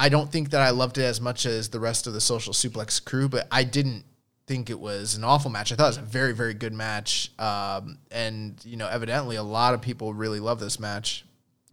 I 0.00 0.08
don't 0.08 0.32
think 0.32 0.50
that 0.50 0.62
I 0.62 0.70
loved 0.70 0.96
it 0.96 1.02
as 1.02 1.20
much 1.20 1.44
as 1.44 1.68
the 1.68 1.78
rest 1.78 2.06
of 2.06 2.14
the 2.14 2.22
Social 2.22 2.54
Suplex 2.54 3.04
crew, 3.04 3.28
but 3.28 3.46
I 3.52 3.64
didn't 3.64 4.04
think 4.46 4.70
it 4.70 4.80
was 4.80 5.14
an 5.14 5.24
awful 5.24 5.50
match. 5.50 5.72
I 5.72 5.76
thought 5.76 5.84
it 5.84 5.88
was 5.88 5.98
a 5.98 6.02
very, 6.02 6.32
very 6.32 6.54
good 6.54 6.72
match. 6.72 7.30
Um, 7.38 7.98
and 8.10 8.58
you 8.64 8.78
know, 8.78 8.88
evidently, 8.88 9.36
a 9.36 9.42
lot 9.42 9.74
of 9.74 9.82
people 9.82 10.14
really 10.14 10.40
love 10.40 10.58
this 10.58 10.80
match. 10.80 11.26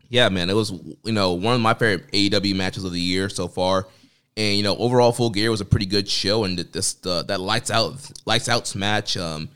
Yeah, 0.09 0.27
man, 0.27 0.49
it 0.49 0.55
was 0.55 0.71
you 1.03 1.13
know 1.13 1.33
one 1.33 1.55
of 1.55 1.61
my 1.61 1.73
favorite 1.73 2.11
AEW 2.11 2.53
matches 2.53 2.83
of 2.83 2.91
the 2.91 2.99
year 2.99 3.29
so 3.29 3.47
far, 3.47 3.87
and 4.35 4.57
you 4.57 4.63
know 4.63 4.75
overall 4.75 5.13
Full 5.13 5.29
Gear 5.29 5.49
was 5.49 5.61
a 5.61 5.65
pretty 5.65 5.85
good 5.85 6.09
show, 6.09 6.43
and 6.43 6.59
this 6.59 6.95
the 6.95 7.23
that 7.23 7.39
lights 7.39 7.71
out 7.71 7.95
lights 8.25 8.49
outs 8.49 8.75
match, 8.75 9.15
um, 9.15 9.49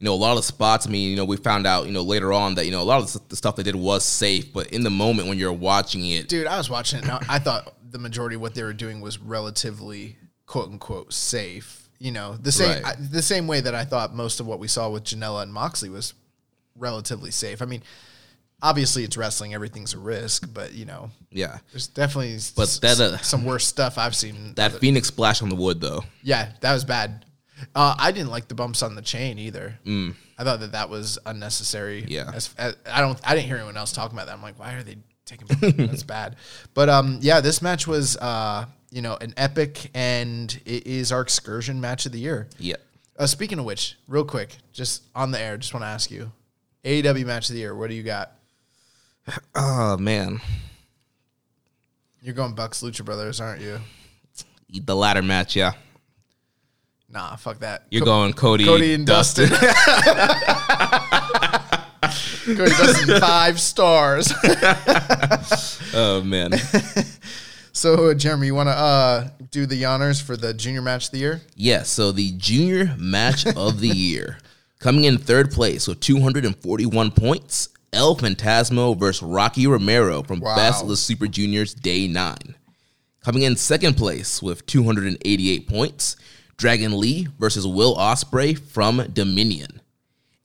you 0.00 0.04
know 0.04 0.12
a 0.12 0.16
lot 0.16 0.32
of 0.32 0.38
the 0.38 0.42
spots. 0.42 0.88
I 0.88 0.90
mean, 0.90 1.10
you 1.10 1.16
know 1.16 1.24
we 1.24 1.36
found 1.36 1.66
out 1.66 1.86
you 1.86 1.92
know 1.92 2.02
later 2.02 2.32
on 2.32 2.56
that 2.56 2.64
you 2.64 2.72
know 2.72 2.82
a 2.82 2.84
lot 2.84 3.00
of 3.00 3.12
the, 3.12 3.20
the 3.28 3.36
stuff 3.36 3.56
they 3.56 3.62
did 3.62 3.76
was 3.76 4.04
safe, 4.04 4.52
but 4.52 4.72
in 4.72 4.82
the 4.82 4.90
moment 4.90 5.28
when 5.28 5.38
you're 5.38 5.52
watching 5.52 6.04
it, 6.04 6.28
Dude, 6.28 6.46
I 6.46 6.58
was 6.58 6.68
watching 6.68 6.98
it. 6.98 7.08
And 7.08 7.24
I 7.28 7.38
thought 7.38 7.74
the 7.90 7.98
majority 7.98 8.36
of 8.36 8.42
what 8.42 8.54
they 8.54 8.62
were 8.62 8.72
doing 8.72 9.00
was 9.00 9.18
relatively 9.18 10.16
quote 10.46 10.68
unquote 10.70 11.12
safe. 11.12 11.88
You 11.98 12.12
know, 12.12 12.36
the 12.40 12.52
same 12.52 12.82
Right. 12.82 12.96
I, 12.98 13.00
the 13.00 13.22
same 13.22 13.46
way 13.46 13.60
that 13.60 13.74
I 13.74 13.84
thought 13.84 14.14
most 14.14 14.38
of 14.40 14.46
what 14.46 14.60
we 14.60 14.68
saw 14.68 14.88
with 14.88 15.04
Janela 15.04 15.42
and 15.42 15.52
Moxley 15.52 15.88
was 15.90 16.14
relatively 16.76 17.30
safe. 17.32 17.60
I 17.60 17.64
mean, 17.64 17.82
obviously 18.62 19.02
it's 19.04 19.16
wrestling; 19.16 19.52
everything's 19.54 19.94
a 19.94 19.98
risk, 19.98 20.48
but 20.52 20.72
you 20.74 20.84
know, 20.84 21.10
yeah, 21.32 21.58
there's 21.72 21.88
definitely 21.88 22.38
But 22.56 22.62
s- 22.68 22.78
that, 22.80 23.00
uh, 23.00 23.16
some 23.18 23.44
worse 23.44 23.66
stuff 23.66 23.98
I've 23.98 24.14
seen. 24.14 24.54
that 24.54 24.72
Phoenix 24.74 25.08
splash 25.08 25.42
on 25.42 25.48
the 25.48 25.56
wood 25.56 25.80
though. 25.80 26.04
yeah, 26.22 26.52
that 26.60 26.72
was 26.72 26.84
bad. 26.84 27.24
Uh, 27.74 27.96
I 27.98 28.12
didn't 28.12 28.30
like 28.30 28.46
the 28.46 28.54
bumps 28.54 28.84
on 28.84 28.94
the 28.94 29.02
chain 29.02 29.36
either. 29.40 29.76
I 29.84 30.44
thought 30.44 30.60
that 30.60 30.70
that 30.72 30.88
was 30.90 31.18
unnecessary. 31.26 32.02
Mm. 32.02 32.10
Yeah. 32.10 32.30
As, 32.32 32.54
as- 32.56 32.76
I 32.88 33.00
don't. 33.00 33.18
I 33.28 33.34
didn't 33.34 33.46
hear 33.48 33.56
anyone 33.56 33.76
else 33.76 33.90
talking 33.92 34.16
about 34.16 34.28
that. 34.28 34.34
I'm 34.34 34.42
like, 34.42 34.56
why 34.60 34.74
are 34.74 34.84
they 34.84 34.98
taking? 35.28 35.46
bumps? 35.46 35.76
That's 35.76 36.02
bad. 36.16 36.36
But 36.74 36.88
um, 36.88 37.18
yeah, 37.20 37.40
this 37.40 37.62
match 37.62 37.86
was 37.86 38.16
uh, 38.16 38.66
you 38.90 39.02
know, 39.02 39.16
an 39.20 39.34
epic, 39.36 39.90
and 39.94 40.50
it 40.64 40.86
is 40.86 41.12
our 41.12 41.20
excursion 41.20 41.80
match 41.80 42.06
of 42.06 42.12
the 42.12 42.18
year. 42.18 42.48
Yeah, 42.58 42.76
Uh, 43.18 43.26
speaking 43.26 43.58
of 43.58 43.64
which, 43.66 43.96
real 44.08 44.24
quick, 44.24 44.56
just 44.72 45.02
on 45.14 45.30
the 45.30 45.38
air, 45.40 45.58
just 45.58 45.74
want 45.74 45.82
to 45.84 45.88
ask 45.88 46.10
you, 46.10 46.32
AEW 46.84 47.26
match 47.26 47.48
of 47.50 47.54
the 47.54 47.60
year. 47.60 47.74
What 47.74 47.90
do 47.90 47.96
you 47.96 48.02
got? 48.02 48.32
oh 49.54 49.98
man, 49.98 50.40
You're 52.22 52.34
going 52.34 52.54
Bucks 52.54 52.82
Lucha 52.82 53.04
Brothers, 53.04 53.40
aren't 53.40 53.60
you? 53.60 53.78
the 54.84 54.94
latter 54.96 55.22
match. 55.22 55.54
Yeah, 55.56 55.72
Nah, 57.10 57.36
fuck 57.36 57.58
that. 57.60 57.86
you're 57.90 58.00
Co- 58.00 58.04
going 58.06 58.32
Cody, 58.34 58.64
Cody 58.64 58.94
and 58.94 59.06
Dustin. 59.06 59.48
Cody 62.56 62.70
Dustin 62.70 63.20
five 63.20 63.60
stars. 63.60 64.32
Oh 65.94 66.22
man. 66.22 66.52
so, 67.72 68.12
Jeremy, 68.12 68.48
you 68.48 68.54
want 68.54 68.68
to 68.68 68.76
uh, 68.76 69.28
do 69.50 69.64
the 69.64 69.86
honors 69.86 70.20
for 70.20 70.36
the 70.36 70.52
junior 70.52 70.82
match 70.82 71.06
of 71.06 71.12
the 71.12 71.18
year? 71.18 71.40
Yes, 71.56 71.88
so 71.88 72.12
the 72.12 72.32
junior 72.32 72.94
match 72.98 73.46
of 73.46 73.80
the 73.80 73.88
year. 73.88 74.38
Coming 74.80 75.04
in 75.04 75.16
third 75.18 75.50
place 75.50 75.88
with 75.88 76.00
241 76.00 77.10
points, 77.12 77.70
El 77.92 78.16
Phantasmo 78.16 78.96
versus 78.96 79.22
Rocky 79.22 79.66
Romero 79.66 80.22
from 80.22 80.40
Wow. 80.40 80.54
Best 80.54 80.82
of 80.82 80.88
the 80.88 80.96
Super 80.96 81.26
Juniors 81.26 81.72
Day 81.74 82.06
9. 82.06 82.36
Coming 83.24 83.42
in 83.42 83.56
second 83.56 83.96
place 83.96 84.42
with 84.42 84.66
288 84.66 85.68
points, 85.68 86.16
Dragon 86.58 86.98
Lee 87.00 87.28
versus 87.38 87.66
Will 87.66 87.96
Ospreay 87.96 88.58
from 88.58 89.04
Dominion. 89.12 89.80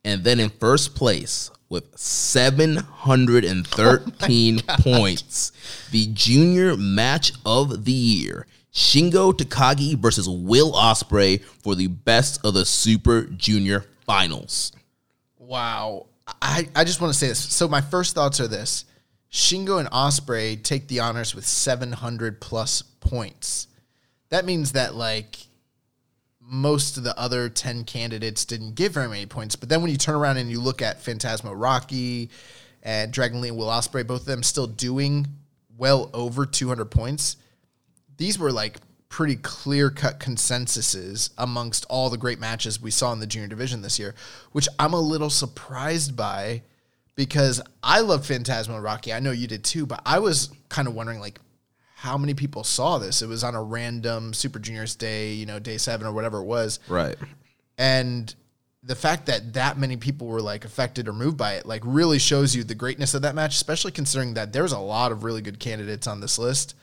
And 0.04 0.24
then 0.24 0.40
in 0.40 0.50
first 0.50 0.94
place 0.94 1.50
with 1.74 1.98
713 1.98 4.60
points, 4.80 5.52
the 5.90 6.06
junior 6.14 6.76
match 6.76 7.32
of 7.44 7.84
the 7.84 7.92
year. 7.92 8.46
Shingo 8.72 9.32
Takagi 9.32 9.96
versus 9.96 10.28
Will 10.28 10.72
Ospreay 10.72 11.42
for 11.42 11.74
the 11.74 11.88
best 11.88 12.44
of 12.44 12.54
the 12.54 12.64
Super 12.64 13.24
Junior 13.24 13.84
Finals. 14.06 14.72
Wow. 15.36 16.06
I, 16.40 16.68
I 16.74 16.84
just 16.84 17.00
want 17.00 17.12
to 17.12 17.18
say 17.18 17.28
this. 17.28 17.38
So, 17.38 17.68
my 17.68 17.80
first 17.80 18.14
thoughts 18.14 18.40
are 18.40 18.48
this 18.48 18.84
Shingo 19.30 19.80
and 19.80 19.90
Ospreay 19.90 20.62
take 20.62 20.88
the 20.88 21.00
honors 21.00 21.34
with 21.34 21.44
700 21.44 22.40
plus 22.40 22.82
points. 22.82 23.66
That 24.30 24.44
means 24.44 24.72
that, 24.72 24.94
like, 24.94 25.38
most 26.46 26.96
of 26.96 27.04
the 27.04 27.18
other 27.18 27.48
10 27.48 27.84
candidates 27.84 28.44
didn't 28.44 28.74
give 28.74 28.92
very 28.92 29.08
many 29.08 29.26
points. 29.26 29.56
But 29.56 29.68
then 29.68 29.82
when 29.82 29.90
you 29.90 29.96
turn 29.96 30.14
around 30.14 30.36
and 30.36 30.50
you 30.50 30.60
look 30.60 30.82
at 30.82 31.02
Phantasmo 31.02 31.52
Rocky 31.54 32.30
and 32.82 33.12
Dragon 33.12 33.40
Lee 33.40 33.48
and 33.48 33.56
Will 33.56 33.68
Ospreay, 33.68 34.06
both 34.06 34.20
of 34.20 34.26
them 34.26 34.42
still 34.42 34.66
doing 34.66 35.26
well 35.76 36.10
over 36.12 36.46
200 36.46 36.86
points. 36.86 37.36
These 38.16 38.38
were 38.38 38.52
like 38.52 38.78
pretty 39.08 39.36
clear 39.36 39.90
cut 39.90 40.20
consensuses 40.20 41.30
amongst 41.38 41.86
all 41.88 42.10
the 42.10 42.18
great 42.18 42.40
matches 42.40 42.80
we 42.80 42.90
saw 42.90 43.12
in 43.12 43.20
the 43.20 43.26
junior 43.26 43.48
division 43.48 43.80
this 43.80 43.98
year, 43.98 44.14
which 44.52 44.68
I'm 44.78 44.92
a 44.92 45.00
little 45.00 45.30
surprised 45.30 46.16
by 46.16 46.62
because 47.16 47.60
I 47.82 48.00
love 48.00 48.26
Phantasmo 48.26 48.82
Rocky. 48.82 49.12
I 49.12 49.20
know 49.20 49.30
you 49.30 49.46
did 49.46 49.64
too, 49.64 49.86
but 49.86 50.02
I 50.04 50.18
was 50.18 50.50
kind 50.68 50.88
of 50.88 50.94
wondering 50.94 51.20
like 51.20 51.38
how 52.04 52.18
many 52.18 52.34
people 52.34 52.62
saw 52.64 52.98
this. 52.98 53.22
It 53.22 53.28
was 53.28 53.42
on 53.42 53.54
a 53.54 53.62
random 53.62 54.34
Super 54.34 54.58
Juniors 54.58 54.94
day, 54.94 55.32
you 55.32 55.46
know, 55.46 55.58
day 55.58 55.78
seven 55.78 56.06
or 56.06 56.12
whatever 56.12 56.38
it 56.38 56.44
was 56.44 56.78
Right. 56.86 57.16
and 57.78 58.34
the 58.82 58.94
fact 58.94 59.24
that 59.26 59.54
that 59.54 59.78
many 59.78 59.96
people 59.96 60.26
were 60.26 60.42
like 60.42 60.66
affected 60.66 61.08
or 61.08 61.14
moved 61.14 61.38
by 61.38 61.54
it 61.54 61.64
like 61.64 61.80
really 61.84 62.18
shows 62.18 62.54
you 62.54 62.62
the 62.62 62.74
greatness 62.74 63.14
of 63.14 63.22
that 63.22 63.34
match 63.34 63.54
especially 63.54 63.90
considering 63.90 64.34
that 64.34 64.52
there's 64.52 64.72
a 64.72 64.78
lot 64.78 65.10
of 65.10 65.24
really 65.24 65.40
good 65.40 65.58
candidates 65.58 66.06
on 66.06 66.20
this 66.20 66.38
list 66.38 66.74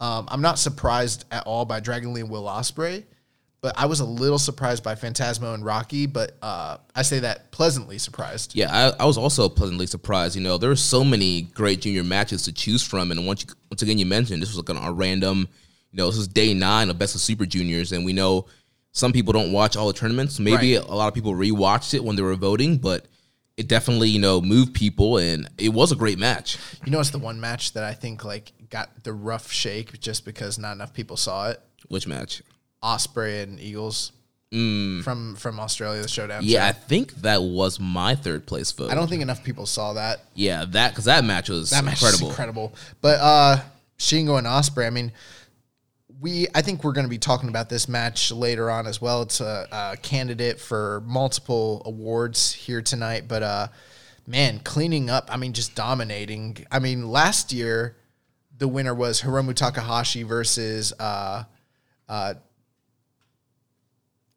um, 0.00 0.26
i'm 0.30 0.40
not 0.40 0.58
surprised 0.58 1.26
at 1.30 1.42
all 1.46 1.66
by 1.66 1.78
dragon 1.78 2.14
lee 2.14 2.22
and 2.22 2.30
will 2.30 2.44
ospreay 2.44 3.04
but 3.60 3.74
i 3.78 3.86
was 3.86 4.00
a 4.00 4.04
little 4.04 4.38
surprised 4.38 4.82
by 4.82 4.94
phantasmo 4.94 5.54
and 5.54 5.64
rocky 5.64 6.06
but 6.06 6.36
uh, 6.42 6.76
i 6.94 7.02
say 7.02 7.18
that 7.18 7.50
pleasantly 7.50 7.98
surprised 7.98 8.54
Yeah, 8.56 8.94
I, 8.98 9.02
I 9.02 9.06
was 9.06 9.18
also 9.18 9.48
pleasantly 9.48 9.86
surprised. 9.86 10.34
You 10.36 10.42
know, 10.42 10.56
there 10.58 10.70
were 10.70 10.76
so 10.76 11.04
many 11.04 11.42
great 11.42 11.80
junior 11.82 12.02
matches 12.04 12.42
to 12.44 12.52
choose 12.52 12.82
from, 12.82 13.10
and 13.10 13.26
once 13.26 13.44
you, 13.44 13.54
once 13.70 13.82
again 13.82 13.98
you 13.98 14.06
mentioned 14.06 14.40
this 14.42 14.54
was 14.54 14.66
like 14.68 14.76
a 14.76 14.92
random. 14.92 15.48
You 15.92 15.96
know, 15.98 16.06
this 16.06 16.16
is 16.16 16.28
day 16.28 16.54
nine 16.54 16.88
of 16.88 16.98
Best 16.98 17.14
of 17.14 17.20
Super 17.20 17.44
Juniors, 17.46 17.92
and 17.92 18.04
we 18.04 18.12
know 18.12 18.46
some 18.92 19.12
people 19.12 19.32
don't 19.32 19.52
watch 19.52 19.76
all 19.76 19.86
the 19.88 19.92
tournaments. 19.92 20.38
Maybe 20.40 20.76
Right. 20.76 20.86
a 20.86 20.94
lot 20.94 21.08
of 21.08 21.14
people 21.14 21.34
rewatched 21.34 21.94
it 21.94 22.02
when 22.02 22.16
they 22.16 22.22
were 22.22 22.34
voting, 22.36 22.78
but 22.78 23.06
it 23.56 23.68
definitely 23.68 24.08
you 24.08 24.20
know 24.20 24.40
moved 24.40 24.72
people, 24.74 25.18
and 25.18 25.48
it 25.58 25.70
was 25.70 25.92
a 25.92 25.96
great 25.96 26.18
match. 26.18 26.56
You 26.84 26.92
know, 26.92 27.00
it's 27.00 27.10
the 27.10 27.18
one 27.18 27.40
match 27.40 27.72
that 27.74 27.84
I 27.84 27.92
think 27.92 28.24
like 28.24 28.52
got 28.70 29.04
the 29.04 29.12
rough 29.12 29.52
shake 29.52 30.00
just 30.00 30.24
because 30.24 30.58
not 30.58 30.72
enough 30.72 30.94
people 30.94 31.16
saw 31.18 31.50
it. 31.50 31.60
Which 31.88 32.06
match? 32.06 32.42
Ospreay 32.82 33.42
and 33.42 33.60
Eagles 33.60 34.12
from 34.50 35.36
from 35.36 35.60
Australia, 35.60 36.02
the 36.02 36.08
showdown. 36.08 36.42
Mm. 36.42 36.46
Yeah, 36.48 36.66
I 36.66 36.72
think 36.72 37.14
that 37.22 37.40
was 37.42 37.78
my 37.78 38.16
third 38.16 38.46
place 38.46 38.72
vote. 38.72 38.90
I 38.90 38.94
don't 38.96 39.08
think 39.08 39.22
enough 39.22 39.44
people 39.44 39.64
saw 39.64 39.92
that. 39.92 40.24
Yeah, 40.34 40.64
that 40.70 40.90
because 40.90 41.04
that 41.04 41.24
match 41.24 41.48
was 41.48 41.70
That 41.70 41.84
match 41.84 42.02
incredible. 42.02 42.28
incredible. 42.30 42.74
But 43.00 43.20
uh 43.20 43.60
Shingo 43.98 44.38
and 44.38 44.46
Ospreay, 44.48 44.86
I 44.86 44.90
mean, 44.90 45.12
we 46.20 46.48
I 46.54 46.62
think 46.62 46.82
we're 46.82 46.92
going 46.92 47.04
to 47.06 47.10
be 47.10 47.18
talking 47.18 47.48
about 47.48 47.68
this 47.68 47.88
match 47.88 48.32
later 48.32 48.70
on 48.70 48.86
as 48.88 49.00
well. 49.00 49.22
It's 49.22 49.40
a, 49.40 49.68
a 49.70 49.96
candidate 49.98 50.58
for 50.58 51.02
multiple 51.06 51.82
awards 51.86 52.52
here 52.52 52.82
tonight, 52.82 53.24
but 53.28 53.42
uh 53.44 53.68
man, 54.26 54.58
cleaning 54.60 55.10
up, 55.10 55.28
I 55.32 55.36
mean 55.36 55.52
just 55.52 55.76
dominating. 55.76 56.66
I 56.72 56.80
mean, 56.80 57.08
last 57.08 57.52
year 57.52 57.96
the 58.58 58.66
winner 58.66 58.94
was 58.94 59.22
Hiromu 59.22 59.54
Takahashi 59.54 60.24
versus 60.24 60.92
uh 60.98 61.44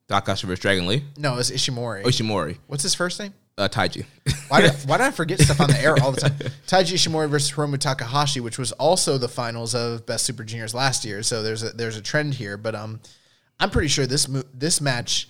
Takashi 0.09 0.43
versus 0.43 0.59
Dragon 0.59 0.87
Lee. 0.87 1.03
no, 1.17 1.33
it 1.33 1.37
was 1.37 1.51
Ishimori. 1.51 2.57
What's 2.67 2.83
his 2.83 2.95
first 2.95 3.19
name? 3.19 3.33
uh, 3.57 3.67
Taiji. 3.67 4.05
Why 4.47 4.61
do, 4.61 4.67
why 4.87 4.97
do 4.97 5.03
I 5.03 5.11
forget 5.11 5.39
stuff 5.39 5.61
on 5.61 5.69
the 5.69 5.79
air 5.79 5.95
all 6.01 6.11
the 6.11 6.21
time? 6.21 6.31
Taiji 6.67 6.93
Ishimori 6.93 7.29
versus 7.29 7.51
Hiromu 7.51 7.77
Takahashi, 7.77 8.39
which 8.39 8.57
was 8.57 8.71
also 8.73 9.17
the 9.17 9.27
finals 9.27 9.75
of 9.75 10.05
Best 10.05 10.25
Super 10.25 10.43
Juniors 10.43 10.73
last 10.73 11.05
year. 11.05 11.23
So 11.23 11.43
there's 11.43 11.63
a 11.63 11.69
there's 11.69 11.97
a 11.97 12.01
trend 12.01 12.33
here, 12.35 12.57
but 12.57 12.75
um, 12.75 12.99
I'm 13.59 13.69
pretty 13.69 13.89
sure 13.89 14.05
this 14.07 14.27
mo- 14.27 14.43
this 14.53 14.81
match, 14.81 15.29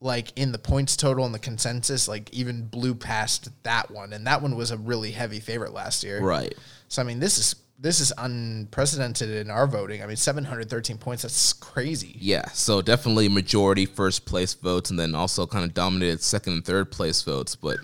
like 0.00 0.36
in 0.36 0.52
the 0.52 0.58
points 0.58 0.96
total 0.96 1.24
and 1.24 1.34
the 1.34 1.38
consensus, 1.40 2.06
like 2.06 2.32
even 2.32 2.66
blew 2.66 2.94
past 2.94 3.48
that 3.64 3.90
one, 3.90 4.12
and 4.12 4.26
that 4.26 4.40
one 4.40 4.56
was 4.56 4.70
a 4.70 4.76
really 4.76 5.10
heavy 5.10 5.40
favorite 5.40 5.72
last 5.72 6.04
year. 6.04 6.20
right. 6.20 6.54
So 6.88 7.02
I 7.02 7.04
mean, 7.04 7.18
this 7.20 7.38
is 7.38 7.56
this 7.82 7.98
is 8.00 8.12
unprecedented 8.16 9.28
in 9.28 9.50
our 9.50 9.66
voting. 9.66 10.02
I 10.02 10.06
mean, 10.06 10.16
713 10.16 10.98
points. 10.98 11.22
That's 11.22 11.52
crazy. 11.52 12.16
Yeah, 12.18 12.46
so 12.52 12.80
definitely 12.80 13.28
majority 13.28 13.86
first 13.86 14.24
place 14.24 14.54
votes, 14.54 14.90
and 14.90 14.98
then 14.98 15.14
also 15.14 15.46
kind 15.46 15.64
of 15.64 15.74
dominated 15.74 16.22
second 16.22 16.52
and 16.54 16.64
third 16.64 16.90
place 16.92 17.22
votes. 17.22 17.56
But 17.56 17.78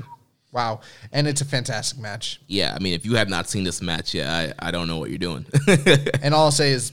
Wow, 0.52 0.80
and 1.12 1.28
it's 1.28 1.40
a 1.42 1.44
fantastic 1.44 1.98
match. 1.98 2.40
yeah, 2.46 2.74
I 2.74 2.78
mean, 2.82 2.94
if 2.94 3.04
you 3.04 3.16
have 3.16 3.28
not 3.28 3.48
seen 3.50 3.64
this 3.64 3.82
match 3.82 4.14
yet, 4.14 4.28
I, 4.28 4.68
I 4.68 4.70
don't 4.70 4.88
know 4.88 4.98
what 4.98 5.10
you're 5.10 5.18
doing. 5.18 5.44
And 6.22 6.32
all 6.32 6.44
I'll 6.46 6.50
say 6.50 6.70
is, 6.72 6.92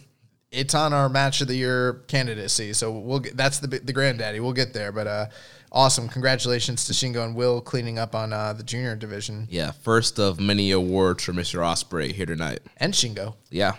it's 0.56 0.74
on 0.74 0.94
our 0.94 1.10
match 1.10 1.42
of 1.42 1.48
the 1.48 1.56
year 1.56 2.04
candidacy. 2.08 2.74
So 2.74 2.92
we'll 2.92 3.20
get, 3.20 3.38
that's 3.38 3.60
the 3.60 3.68
the 3.68 3.94
granddaddy. 3.94 4.40
We'll 4.40 4.54
get 4.54 4.74
there. 4.74 4.92
But 4.92 5.08
uh, 5.08 5.26
awesome! 5.72 6.08
Congratulations 6.08 6.86
to 6.86 6.94
Shingo 6.94 7.24
and 7.24 7.36
Will 7.36 7.62
cleaning 7.62 8.00
up 8.00 8.16
on 8.16 8.34
uh, 8.34 8.54
the 8.54 8.64
junior 8.64 8.96
division 8.96 9.48
yeah, 9.50 9.72
first 9.72 10.20
of 10.20 10.40
many 10.40 10.72
awards 10.72 11.24
for 11.24 11.34
Mr. 11.34 11.60
Ospreay 11.60 12.12
here 12.12 12.26
tonight. 12.26 12.60
and 12.78 12.94
Shingo. 12.94 13.36
Yeah, 13.50 13.74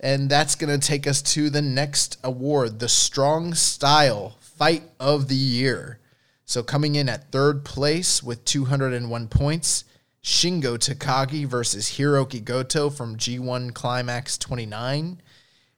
And 0.00 0.28
that's 0.28 0.54
going 0.54 0.78
to 0.78 0.86
take 0.86 1.06
us 1.06 1.22
to 1.34 1.50
the 1.50 1.62
next 1.62 2.18
award, 2.22 2.80
the 2.80 2.88
Strong 2.88 3.54
Style 3.54 4.36
Fight 4.40 4.82
of 5.00 5.28
the 5.28 5.36
Year. 5.36 5.98
So 6.44 6.62
coming 6.62 6.94
in 6.94 7.08
at 7.08 7.32
third 7.32 7.64
place 7.64 8.22
with 8.22 8.44
201 8.44 9.28
points, 9.28 9.84
Shingo 10.22 10.76
Takagi 10.76 11.46
versus 11.46 11.90
Hiroki 11.90 12.42
Goto 12.44 12.90
from 12.90 13.16
G1 13.16 13.74
Climax 13.74 14.38
29. 14.38 15.20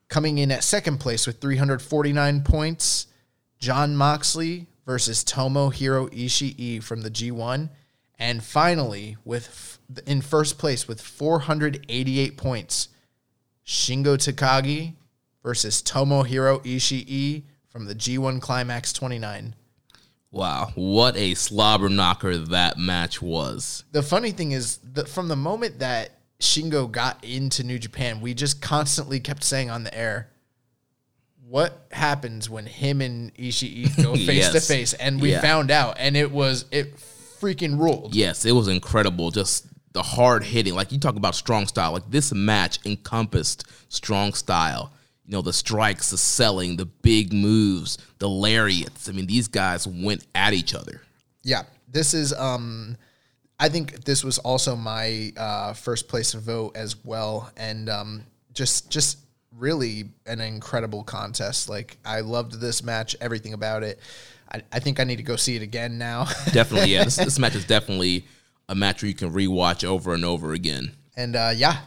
Coming 0.09 0.39
in 0.39 0.51
at 0.51 0.63
second 0.63 0.97
place 0.97 1.27
with 1.27 1.39
349 1.39 2.41
points, 2.41 3.07
John 3.59 3.95
Moxley 3.95 4.65
versus 4.85 5.23
Tomohiro 5.23 6.09
Ishii 6.11 6.81
from 6.81 7.01
the 7.01 7.11
G1. 7.11 7.69
And 8.17 8.43
finally, 8.43 9.17
with 9.23 9.77
in 10.05 10.21
first 10.21 10.57
place 10.57 10.87
with 10.87 10.99
488 10.99 12.37
points, 12.37 12.89
Shingo 13.65 14.17
Takagi 14.17 14.95
versus 15.43 15.81
Tomohiro 15.81 16.63
Ishii 16.65 17.43
from 17.67 17.85
the 17.85 17.95
G1 17.95 18.41
Climax 18.41 18.91
29. 18.93 19.55
wow, 20.31 20.71
what 20.75 21.15
a 21.15 21.35
slobber 21.35 21.87
knocker 21.87 22.35
that 22.35 22.77
match 22.77 23.21
was. 23.21 23.83
The 23.91 24.01
funny 24.03 24.31
thing 24.31 24.51
is 24.53 24.77
that 24.93 25.07
from 25.07 25.27
the 25.27 25.35
moment 25.35 25.79
that 25.79 26.18
Shingo 26.39 26.89
got 26.91 27.23
into 27.23 27.63
New 27.63 27.79
Japan, 27.79 28.21
we 28.21 28.33
just 28.33 28.61
constantly 28.61 29.19
kept 29.19 29.43
saying 29.43 29.69
on 29.69 29.83
the 29.83 29.95
air, 29.97 30.29
what 31.47 31.87
happens 31.91 32.49
when 32.49 32.65
him 32.65 33.01
and 33.01 33.33
Ishii 33.35 34.01
go 34.01 34.15
face 34.25 34.49
to 34.49 34.61
face? 34.61 34.93
And 34.93 35.19
we 35.19 35.31
Yeah. 35.31 35.41
found 35.41 35.71
out, 35.71 35.95
and 35.99 36.15
it 36.15 36.31
was, 36.31 36.65
it 36.71 36.95
freaking 37.41 37.79
ruled. 37.79 38.13
Yes, 38.15 38.45
it 38.45 38.51
was 38.51 38.67
incredible. 38.67 39.31
Just 39.31 39.65
the 39.93 40.03
hard 40.03 40.43
hitting. 40.43 40.75
Like 40.75 40.91
you 40.91 40.99
talk 40.99 41.15
about 41.15 41.33
strong 41.35 41.65
style. 41.67 41.91
Like 41.91 42.09
this 42.09 42.31
match 42.33 42.79
encompassed 42.85 43.63
strong 43.89 44.33
style. 44.33 44.91
You 45.25 45.33
know, 45.33 45.41
the 45.41 45.53
strikes, 45.53 46.11
the 46.11 46.17
selling, 46.17 46.77
the 46.77 46.85
big 46.85 47.33
moves, 47.33 47.97
the 48.19 48.29
lariats. 48.29 49.09
I 49.09 49.11
mean, 49.11 49.27
these 49.27 49.47
guys 49.47 49.87
went 49.87 50.25
at 50.35 50.53
each 50.53 50.73
other. 50.73 51.01
Yeah, 51.43 51.63
this 51.87 52.13
is. 52.13 52.33
Um, 52.33 52.97
I 53.59 53.69
think 53.69 54.05
this 54.05 54.23
was 54.23 54.37
also 54.37 54.75
my 54.75 55.33
uh, 55.35 55.73
first 55.73 56.07
place 56.07 56.31
to 56.31 56.39
vote 56.39 56.77
as 56.77 56.95
well, 57.03 57.51
and 57.57 57.89
um, 57.89 58.23
just 58.53 58.89
just 58.89 59.17
really 59.57 60.05
an 60.25 60.39
incredible 60.39 61.03
contest. 61.03 61.69
Like 61.69 61.97
I 62.05 62.21
loved 62.21 62.59
this 62.61 62.83
match, 62.83 63.15
everything 63.19 63.53
about 63.53 63.83
it. 63.83 63.99
I, 64.51 64.61
I 64.71 64.79
think 64.79 64.99
I 64.99 65.03
need 65.03 65.17
to 65.17 65.23
go 65.23 65.35
see 65.35 65.55
it 65.55 65.61
again 65.61 65.97
now. 65.97 66.25
Definitely, 66.53 66.93
yeah. 66.93 67.03
This, 67.03 67.15
this 67.29 67.37
match 67.37 67.55
is 67.55 67.65
definitely 67.65 68.25
a 68.69 68.75
match 68.75 69.01
where 69.01 69.09
you 69.09 69.15
can 69.15 69.31
rewatch 69.31 69.83
over 69.83 70.13
and 70.13 70.23
over 70.23 70.53
again. 70.53 70.91
and 71.17 71.35
uh, 71.35 71.51
yeah, 71.53 71.79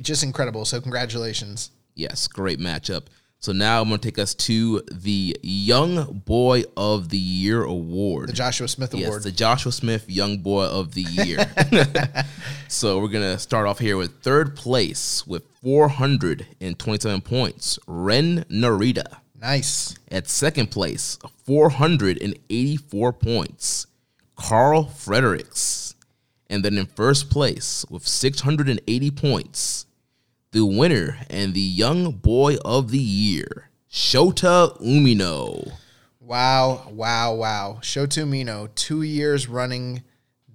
just 0.00 0.22
incredible. 0.22 0.64
So 0.64 0.80
congratulations. 0.80 1.70
Yes, 1.94 2.26
great 2.26 2.58
matchup. 2.58 3.04
So 3.38 3.52
now 3.52 3.80
I'm 3.80 3.88
going 3.88 4.00
to 4.00 4.08
take 4.08 4.18
us 4.18 4.34
to 4.34 4.80
the 4.90 5.36
Young 5.42 6.20
Boy 6.24 6.64
of 6.76 7.10
the 7.10 7.18
Year 7.18 7.62
award. 7.62 8.30
The 8.30 8.32
Joshua 8.32 8.66
Smith 8.66 8.92
Yes, 8.94 9.06
Award. 9.06 9.22
the 9.22 9.30
Joshua 9.30 9.70
Smith 9.72 10.06
Young 10.08 10.38
Boy 10.38 10.64
of 10.64 10.94
the 10.94 11.02
Year. 11.10 11.46
so 12.68 12.98
we're 12.98 13.08
gonna 13.08 13.38
start 13.38 13.66
off 13.68 13.78
here 13.78 13.96
with 13.96 14.20
third 14.22 14.56
place 14.56 15.24
with 15.26 15.44
427 15.62 17.20
points, 17.20 17.78
Ren 17.86 18.44
Narita. 18.50 19.18
nice. 19.40 19.94
At 20.10 20.28
second 20.28 20.70
place, 20.72 21.18
484 21.44 23.12
points, 23.12 23.86
Carl 24.34 24.84
Fredericks. 24.86 25.94
And 26.48 26.64
then 26.64 26.78
in 26.78 26.86
first 26.86 27.28
place 27.30 27.84
with 27.90 28.06
680 28.06 29.10
points, 29.10 29.86
the 30.56 30.64
winner 30.64 31.18
and 31.28 31.52
the 31.52 31.60
Young 31.60 32.12
Boy 32.12 32.56
of 32.64 32.90
the 32.90 32.98
Year, 32.98 33.68
Shota 33.92 34.80
Umino. 34.80 35.72
Wow, 36.18 36.88
wow, 36.90 37.34
wow. 37.34 37.78
Shota 37.82 38.24
Umino, 38.24 38.74
two 38.74 39.02
years 39.02 39.48
running 39.48 40.02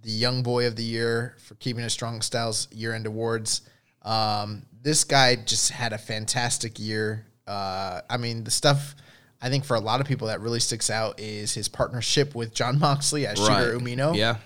the 0.01 0.09
Young 0.09 0.41
Boy 0.41 0.65
of 0.65 0.75
the 0.75 0.83
Year 0.83 1.35
for 1.45 1.53
Keeping 1.53 1.83
It 1.83 1.91
Strong 1.91 2.23
Styles 2.23 2.67
year 2.71 2.95
end 2.95 3.05
awards. 3.05 3.61
Um, 4.01 4.63
this 4.81 5.03
guy 5.03 5.35
just 5.35 5.69
had 5.69 5.93
a 5.93 5.99
fantastic 5.99 6.79
year. 6.79 7.27
Uh, 7.45 8.01
I 8.09 8.17
mean, 8.17 8.43
the 8.43 8.49
stuff 8.49 8.95
I 9.39 9.49
think 9.49 9.65
for 9.65 9.75
a 9.75 9.79
lot 9.79 10.01
of 10.01 10.07
people 10.07 10.29
that 10.29 10.41
really 10.41 10.59
sticks 10.59 10.89
out 10.89 11.19
is 11.19 11.53
his 11.53 11.67
partnership 11.67 12.33
with 12.33 12.55
John 12.55 12.79
Moxley 12.79 13.27
as 13.27 13.37
Shigeru 13.37 13.79
Umino. 13.79 14.15
Yeah. 14.15 14.37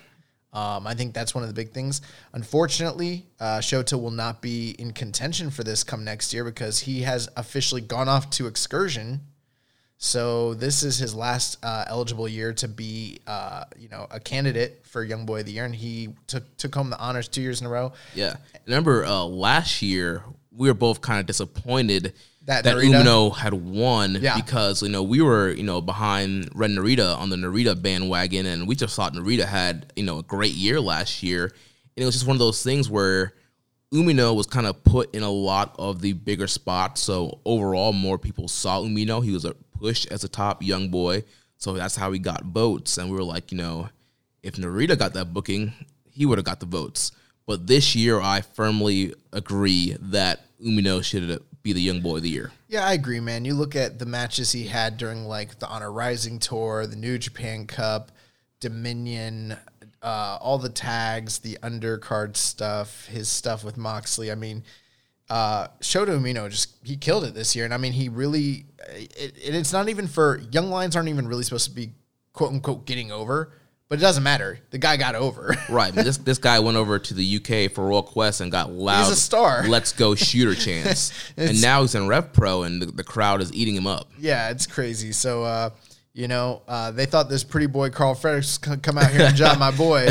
Um, 0.55 0.87
I 0.87 0.93
think 0.93 1.13
that's 1.13 1.35
one 1.35 1.43
of 1.43 1.49
the 1.49 1.53
big 1.53 1.71
things. 1.71 2.01
Unfortunately, 2.31 3.25
uh, 3.41 3.59
Shota 3.59 4.01
will 4.01 4.09
not 4.09 4.41
be 4.41 4.69
in 4.79 4.93
contention 4.93 5.49
for 5.51 5.65
this 5.65 5.83
come 5.83 6.05
next 6.05 6.33
year 6.33 6.45
because 6.45 6.79
he 6.79 7.01
has 7.01 7.27
officially 7.35 7.81
gone 7.81 8.07
off 8.07 8.29
to 8.31 8.47
excursion. 8.47 9.19
So 9.97 10.53
this 10.53 10.81
is 10.81 10.97
his 10.97 11.13
last 11.13 11.57
uh, 11.61 11.83
eligible 11.87 12.27
year 12.27 12.53
to 12.53 12.69
be, 12.69 13.19
uh, 13.27 13.65
you 13.77 13.89
know, 13.89 14.07
a 14.09 14.19
candidate 14.19 14.85
for 14.87 15.03
Young 15.03 15.25
Boy 15.25 15.41
of 15.41 15.45
the 15.45 15.51
Year, 15.51 15.65
and 15.65 15.75
he 15.75 16.09
took 16.27 16.55
took 16.57 16.73
home 16.73 16.89
the 16.89 16.99
honors 16.99 17.27
two 17.27 17.41
years 17.41 17.59
in 17.59 17.67
a 17.67 17.69
row. 17.69 17.91
Yeah. 18.13 18.37
Remember 18.65 19.03
uh, 19.03 19.23
last 19.23 19.81
year 19.81 20.23
we 20.51 20.69
were 20.69 20.73
both 20.73 21.01
kind 21.01 21.19
of 21.19 21.25
disappointed 21.25 22.13
That 22.45 22.63
that, 22.63 22.75
Narita- 22.75 23.03
Umino 23.03 23.35
had 23.35 23.53
won 23.53 24.19
Yeah. 24.21 24.35
because 24.35 24.83
you 24.83 24.89
know 24.89 25.01
we 25.03 25.21
were 25.21 25.49
you 25.51 25.63
know 25.63 25.81
behind 25.81 26.49
Ren 26.53 26.75
Narita 26.75 27.17
on 27.17 27.29
the 27.29 27.35
Narita 27.35 27.79
bandwagon 27.81 28.45
and 28.45 28.67
we 28.67 28.75
just 28.75 28.95
thought 28.95 29.13
Narita 29.13 29.45
had 29.45 29.91
you 29.95 30.03
know 30.03 30.19
a 30.19 30.23
great 30.23 30.53
year 30.53 30.79
last 30.79 31.23
year. 31.23 31.45
And 31.45 32.03
it 32.03 32.05
was 32.05 32.13
just 32.15 32.27
one 32.27 32.35
of 32.35 32.39
those 32.39 32.61
things 32.61 32.89
where 32.89 33.33
Umino 33.93 34.35
was 34.35 34.45
kind 34.47 34.67
of 34.67 34.83
put 34.83 35.13
in 35.15 35.23
a 35.23 35.29
lot 35.31 35.75
of 35.79 36.01
the 36.01 36.13
bigger 36.13 36.47
spots. 36.47 37.01
So 37.01 37.39
overall 37.45 37.93
more 37.93 38.17
people 38.19 38.47
saw 38.47 38.79
Umino. 38.81 39.23
He 39.23 39.31
was 39.31 39.45
a 39.45 39.53
push 39.79 40.05
as 40.07 40.23
a 40.23 40.27
top 40.27 40.61
young 40.61 40.89
boy. 40.89 41.23
So 41.57 41.73
that's 41.73 41.95
how 41.95 42.11
he 42.11 42.19
got 42.19 42.43
votes. 42.45 42.97
And 42.97 43.09
we 43.09 43.15
were 43.15 43.23
like 43.23 43.51
you 43.51 43.57
know 43.57 43.89
if 44.43 44.55
Narita 44.57 44.99
got 44.99 45.13
that 45.13 45.33
booking, 45.33 45.73
he 46.11 46.27
would 46.27 46.37
have 46.37 46.45
got 46.45 46.59
the 46.59 46.67
votes. 46.67 47.11
But 47.47 47.65
this 47.67 47.95
year, 47.95 48.19
I 48.21 48.41
firmly 48.41 49.13
agree 49.33 49.95
that 49.99 50.41
Umino 50.63 51.03
should 51.03 51.41
be 51.65 51.73
the 51.73 51.81
young 51.81 51.99
boy 51.99 52.17
of 52.17 52.21
the 52.21 52.29
year. 52.29 52.51
Yeah, 52.67 52.85
I 52.85 52.93
agree, 52.93 53.19
man. 53.19 53.43
You 53.43 53.55
look 53.55 53.75
at 53.75 53.97
the 53.97 54.05
matches 54.05 54.51
he 54.51 54.67
had 54.67 54.97
during 54.97 55.25
like 55.25 55.57
the 55.57 55.67
Honor 55.67 55.91
Rising 55.91 56.37
tour, 56.37 56.85
the 56.85 56.95
New 56.95 57.17
Japan 57.17 57.65
Cup, 57.65 58.11
Dominion, 58.59 59.57
uh, 60.03 60.37
all 60.39 60.59
the 60.59 60.69
tags, 60.69 61.39
the 61.39 61.57
undercard 61.63 62.37
stuff, 62.37 63.07
his 63.07 63.29
stuff 63.29 63.63
with 63.63 63.77
Moxley. 63.77 64.31
I 64.31 64.35
mean, 64.35 64.63
uh, 65.27 65.69
Shota 65.81 66.09
Umino 66.09 66.47
just 66.51 66.75
he 66.83 66.97
killed 66.97 67.23
it 67.23 67.33
this 67.33 67.55
year, 67.55 67.65
and 67.65 67.73
I 67.73 67.77
mean 67.77 67.93
he 67.93 68.09
really. 68.09 68.67
It, 68.89 69.35
it, 69.35 69.55
it's 69.55 69.73
not 69.73 69.89
even 69.89 70.05
for 70.05 70.39
young 70.51 70.69
lions 70.69 70.95
aren't 70.95 71.09
even 71.09 71.27
really 71.27 71.43
supposed 71.43 71.67
to 71.67 71.75
be 71.75 71.93
quote 72.31 72.51
unquote 72.51 72.85
getting 72.85 73.11
over, 73.11 73.51
but 73.89 73.99
it 73.99 74.01
doesn't 74.01 74.23
matter. 74.23 74.59
The 74.71 74.77
guy 74.77 74.97
got 74.97 75.15
over. 75.15 75.55
Right. 75.69 75.93
But 75.93 76.05
this 76.05 76.17
this 76.17 76.37
guy 76.37 76.59
went 76.59 76.77
over 76.77 76.99
to 76.99 77.13
the 77.13 77.37
UK 77.37 77.71
for 77.71 77.87
Royal 77.87 78.03
Quest 78.03 78.39
and 78.41 78.51
got 78.51 78.71
loud. 78.71 79.05
He's 79.05 79.13
a 79.13 79.19
star. 79.19 79.63
Let's 79.67 79.91
go 79.91 80.15
shooter 80.15 80.53
chance. 80.55 81.11
and 81.37 81.61
now 81.61 81.81
he's 81.81 81.95
in 81.95 82.07
Rev 82.07 82.33
Pro, 82.33 82.63
and 82.63 82.81
the, 82.81 82.85
the 82.87 83.03
crowd 83.03 83.41
is 83.41 83.51
eating 83.53 83.75
him 83.75 83.87
up. 83.87 84.09
yeah, 84.19 84.49
it's 84.49 84.67
crazy. 84.67 85.11
So. 85.11 85.43
uh 85.43 85.69
you 86.17 86.29
know, 86.29 86.61
uh, 86.65 86.91
they 86.91 87.05
thought 87.05 87.27
this 87.27 87.43
pretty 87.43 87.67
boy 87.67 87.89
Carl 87.89 88.15
Fredericks 88.15 88.57
could 88.57 88.81
come 88.81 88.97
out 88.97 89.11
here 89.11 89.23
and 89.25 89.35
job 89.35 89.59
my 89.59 89.71
boy. 89.71 90.07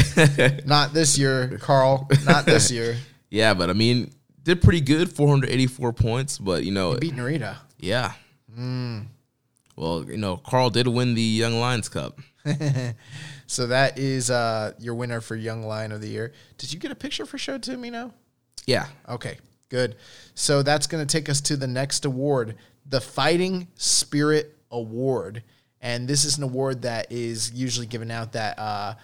Not 0.66 0.92
this 0.92 1.16
year, 1.16 1.56
Carl. 1.62 2.06
Not 2.26 2.44
this 2.44 2.70
year. 2.70 2.98
Yeah, 3.30 3.54
but 3.54 3.70
I 3.70 3.72
mean, 3.72 4.12
did 4.42 4.60
pretty 4.60 4.82
good, 4.82 5.10
484 5.10 5.94
points. 5.94 6.36
But 6.36 6.62
you 6.64 6.72
know, 6.72 6.94
Beat 6.98 7.14
Narita. 7.14 7.56
yeah. 7.78 8.12
Hmm. 8.54 9.00
Well, 9.76 10.04
you 10.06 10.18
know, 10.18 10.36
Carl 10.36 10.68
did 10.68 10.86
win 10.86 11.14
the 11.14 11.22
Young 11.22 11.58
Lions 11.58 11.88
Cup. 11.88 12.20
So 13.46 13.66
that 13.68 13.98
is 13.98 14.30
uh, 14.30 14.72
your 14.78 14.94
winner 14.94 15.20
for 15.20 15.36
Young 15.36 15.64
Lion 15.64 15.92
of 15.92 16.00
the 16.00 16.08
Year. 16.08 16.32
Did 16.58 16.72
you 16.72 16.78
get 16.78 16.90
a 16.90 16.94
picture 16.94 17.26
for 17.26 17.38
Show 17.38 17.58
to 17.58 17.76
me 17.76 17.90
now? 17.90 18.12
Yeah. 18.66 18.86
Okay, 19.08 19.38
good. 19.68 19.96
So 20.34 20.62
that's 20.62 20.86
going 20.86 21.06
to 21.06 21.12
take 21.12 21.28
us 21.28 21.40
to 21.42 21.56
the 21.56 21.66
next 21.66 22.04
award, 22.04 22.56
the 22.86 23.00
Fighting 23.00 23.68
Spirit 23.74 24.56
Award. 24.70 25.42
And 25.80 26.08
this 26.08 26.24
is 26.24 26.38
an 26.38 26.44
award 26.44 26.82
that 26.82 27.12
is 27.12 27.52
usually 27.52 27.86
given 27.86 28.10
out 28.10 28.32
that 28.32 28.58
uh, 28.58 28.94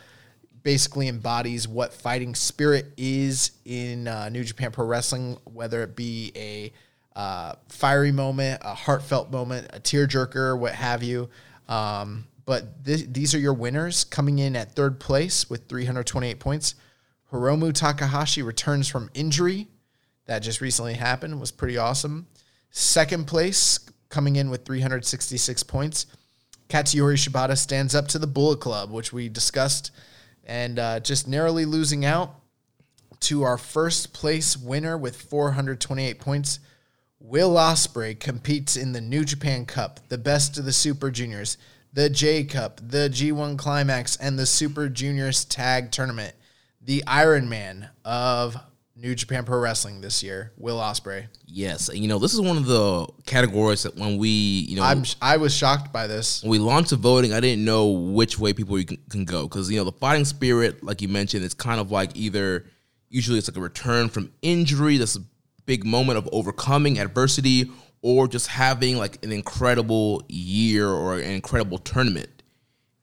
basically 0.63 1.09
embodies 1.09 1.69
what 1.69 1.93
fighting 1.93 2.35
spirit 2.35 2.87
is 2.97 3.53
in 3.65 4.09
uh, 4.09 4.29
New 4.29 4.45
Japan 4.45 4.71
Pro 4.71 4.87
Wrestling, 4.87 5.37
whether 5.45 5.83
it 5.83 5.97
be 5.97 6.33
a 6.35 6.73
uh, 7.15 7.55
fiery 7.69 8.13
moment, 8.13 8.63
a 8.65 8.75
heartfelt 8.75 9.31
moment, 9.31 9.69
a 9.73 9.81
tearjerker, 9.81 10.59
what 10.59 10.75
have 10.75 11.03
you. 11.03 11.29
Um, 11.69 12.27
but 12.51 12.85
th- 12.85 13.07
these 13.13 13.33
are 13.33 13.39
your 13.39 13.55
winners 13.55 14.03
coming 14.03 14.41
in 14.41 14.57
at 14.57 14.73
third 14.73 14.99
place 14.99 15.49
with 15.49 15.69
328 15.69 16.41
points. 16.41 16.75
Hiromu 17.31 17.73
Takahashi 17.73 18.43
returns 18.43 18.89
from 18.89 19.09
injury. 19.15 19.69
That 20.27 20.41
just 20.41 20.61
recently 20.61 20.95
happened. 20.95 21.39
Was 21.39 21.53
pretty 21.53 21.79
awesome. 21.79 22.27
Second 22.71 23.29
place 23.29 23.79
coming 24.09 24.35
in 24.35 24.51
with 24.51 24.65
366 24.65 25.63
points. 25.63 26.07
Katsuyori 26.69 27.15
Shibata 27.15 27.57
stands 27.57 27.95
up 27.95 28.09
to 28.09 28.19
the 28.19 28.27
Bullet 28.27 28.59
Club, 28.59 28.91
which 28.91 29.13
we 29.13 29.29
discussed, 29.29 29.93
and 30.43 30.81
uh, 30.81 30.99
just 30.99 31.29
narrowly 31.29 31.67
losing 31.67 32.05
out 32.05 32.35
to 33.21 33.45
our 33.45 33.59
first 33.59 34.13
place 34.13 34.57
winner 34.57 34.99
with 34.99 35.15
428 35.15 36.19
points. 36.19 36.59
Will 37.21 37.55
Ospreay 37.55 38.19
competes 38.19 38.77
in 38.77 38.91
the 38.91 39.01
New 39.01 39.25
Japan 39.25 39.67
Cup, 39.67 40.01
the 40.09 40.19
best 40.19 40.59
of 40.59 40.65
the 40.65 40.73
Super 40.73 41.13
Juniors, 41.13 41.57
the 41.93 42.09
J 42.11 42.45
Cup, 42.45 42.81
the 42.83 43.09
G1 43.11 43.59
Climax, 43.59 44.17
and 44.17 44.39
the 44.39 44.47
Super 44.47 44.89
Juniors 44.89 45.45
Tag 45.45 45.91
Tournament. 45.91 46.35
The 46.83 47.05
Iron 47.07 47.49
Man 47.49 47.91
of 48.05 48.57
New 48.97 49.15
Japan 49.15 49.45
Pro 49.45 49.59
Wrestling 49.59 50.01
this 50.01 50.23
year, 50.23 50.53
Will 50.57 50.79
Ospreay. 50.79 51.27
Yes. 51.47 51.91
You 51.93 52.09
know, 52.09 52.19
this 52.19 52.35
is 52.35 52.41
one 52.41 52.57
of 52.57 52.67
the 52.67 53.07
categories 53.27 53.83
that 53.85 53.97
when 53.97 54.19
we, 54.19 54.29
you 54.29 54.77
know, 54.77 54.83
I'm 54.83 55.05
I 55.23 55.37
was 55.37 55.55
shocked 55.55 55.93
by 55.93 56.07
this. 56.07 56.43
when 56.43 56.51
we 56.51 56.59
launched 56.59 56.91
the 56.91 56.97
voting, 56.97 57.33
I 57.33 57.41
didn't 57.41 57.65
know 57.65 57.89
which 57.89 58.39
way 58.39 58.53
people 58.53 58.83
can, 58.83 58.99
can 59.09 59.25
go 59.25 59.43
because 59.45 59.71
you 59.71 59.79
know 59.79 59.85
the 59.85 59.93
fighting 59.93 60.25
spirit, 60.25 60.83
like 60.83 61.01
you 61.01 61.09
mentioned, 61.09 61.45
it's 61.45 61.55
kind 61.55 61.81
of 61.81 61.91
like 61.91 62.15
either 62.15 62.67
usually 63.09 63.39
it's 63.39 63.49
like 63.49 63.57
a 63.57 63.61
return 63.61 64.09
from 64.09 64.33
injury, 64.43 64.97
that's 64.97 65.17
a 65.17 65.23
big 65.67 65.85
moment 65.85 66.19
of 66.19 66.29
overcoming 66.33 66.99
adversity, 66.99 67.71
or 68.03 68.29
just 68.29 68.47
having 68.47 68.97
like 68.97 69.23
an 69.25 69.33
incredible 69.33 70.23
year 70.29 70.89
or 70.89 71.19
an 71.19 71.31
incredible 71.31 71.79
tournament. 71.79 72.43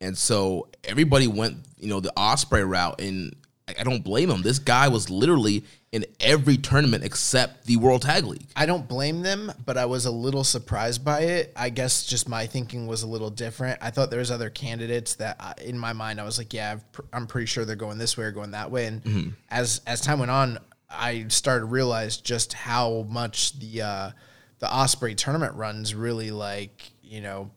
And 0.02 0.18
so 0.18 0.68
everybody 0.84 1.28
went, 1.28 1.58
you 1.78 1.88
know, 1.88 2.00
the 2.00 2.14
Ospreay 2.18 2.68
route, 2.68 3.02
and 3.02 3.36
I 3.68 3.76
I 3.80 3.84
don't 3.84 4.04
blame 4.04 4.30
him. 4.30 4.42
This 4.42 4.60
guy 4.60 4.88
was 4.88 5.10
literally 5.10 5.66
in 5.92 6.06
every 6.20 6.58
tournament 6.58 7.04
except 7.04 7.66
the 7.66 7.78
World 7.78 8.02
Tag 8.02 8.26
League. 8.26 8.48
I 8.56 8.66
don't 8.66 8.88
blame 8.88 9.22
them, 9.22 9.52
but 9.66 9.78
I 9.78 9.86
was 9.86 10.06
a 10.06 10.12
little 10.12 10.44
surprised 10.44 11.04
by 11.04 11.22
it. 11.22 11.54
I 11.56 11.70
guess 11.70 12.06
just 12.06 12.28
my 12.30 12.46
thinking 12.46 12.88
was 12.88 13.04
a 13.04 13.08
little 13.08 13.30
different. 13.30 13.80
I 13.82 13.90
thought 13.90 14.10
there 14.10 14.20
was 14.20 14.32
other 14.32 14.50
candidates 14.50 15.16
that, 15.16 15.38
I, 15.40 15.54
in 15.64 15.78
my 15.78 15.94
mind, 15.94 16.20
I 16.20 16.24
was 16.24 16.38
like, 16.38 16.54
yeah, 16.54 16.74
I've 16.74 16.92
pr- 16.92 17.02
I'm 17.14 17.28
pretty 17.28 17.48
sure 17.48 17.66
they're 17.66 17.76
going 17.76 17.98
this 17.98 18.18
way 18.18 18.26
or 18.26 18.32
going 18.32 18.52
that 18.52 18.72
way. 18.72 18.86
And 18.86 19.36
as 19.50 19.82
as 19.88 20.02
time 20.02 20.20
went 20.20 20.32
on, 20.32 20.60
I 20.90 21.26
started 21.30 21.62
to 21.62 21.66
realize 21.66 22.18
just 22.18 22.54
how 22.54 23.06
much 23.10 23.58
the 23.60 23.82
uh, 23.82 24.12
the 24.60 24.68
Ospreay 24.68 25.16
tournament 25.16 25.56
runs 25.56 25.94
really 25.96 26.32
like 26.32 26.92
you 27.04 27.22
know. 27.22 27.52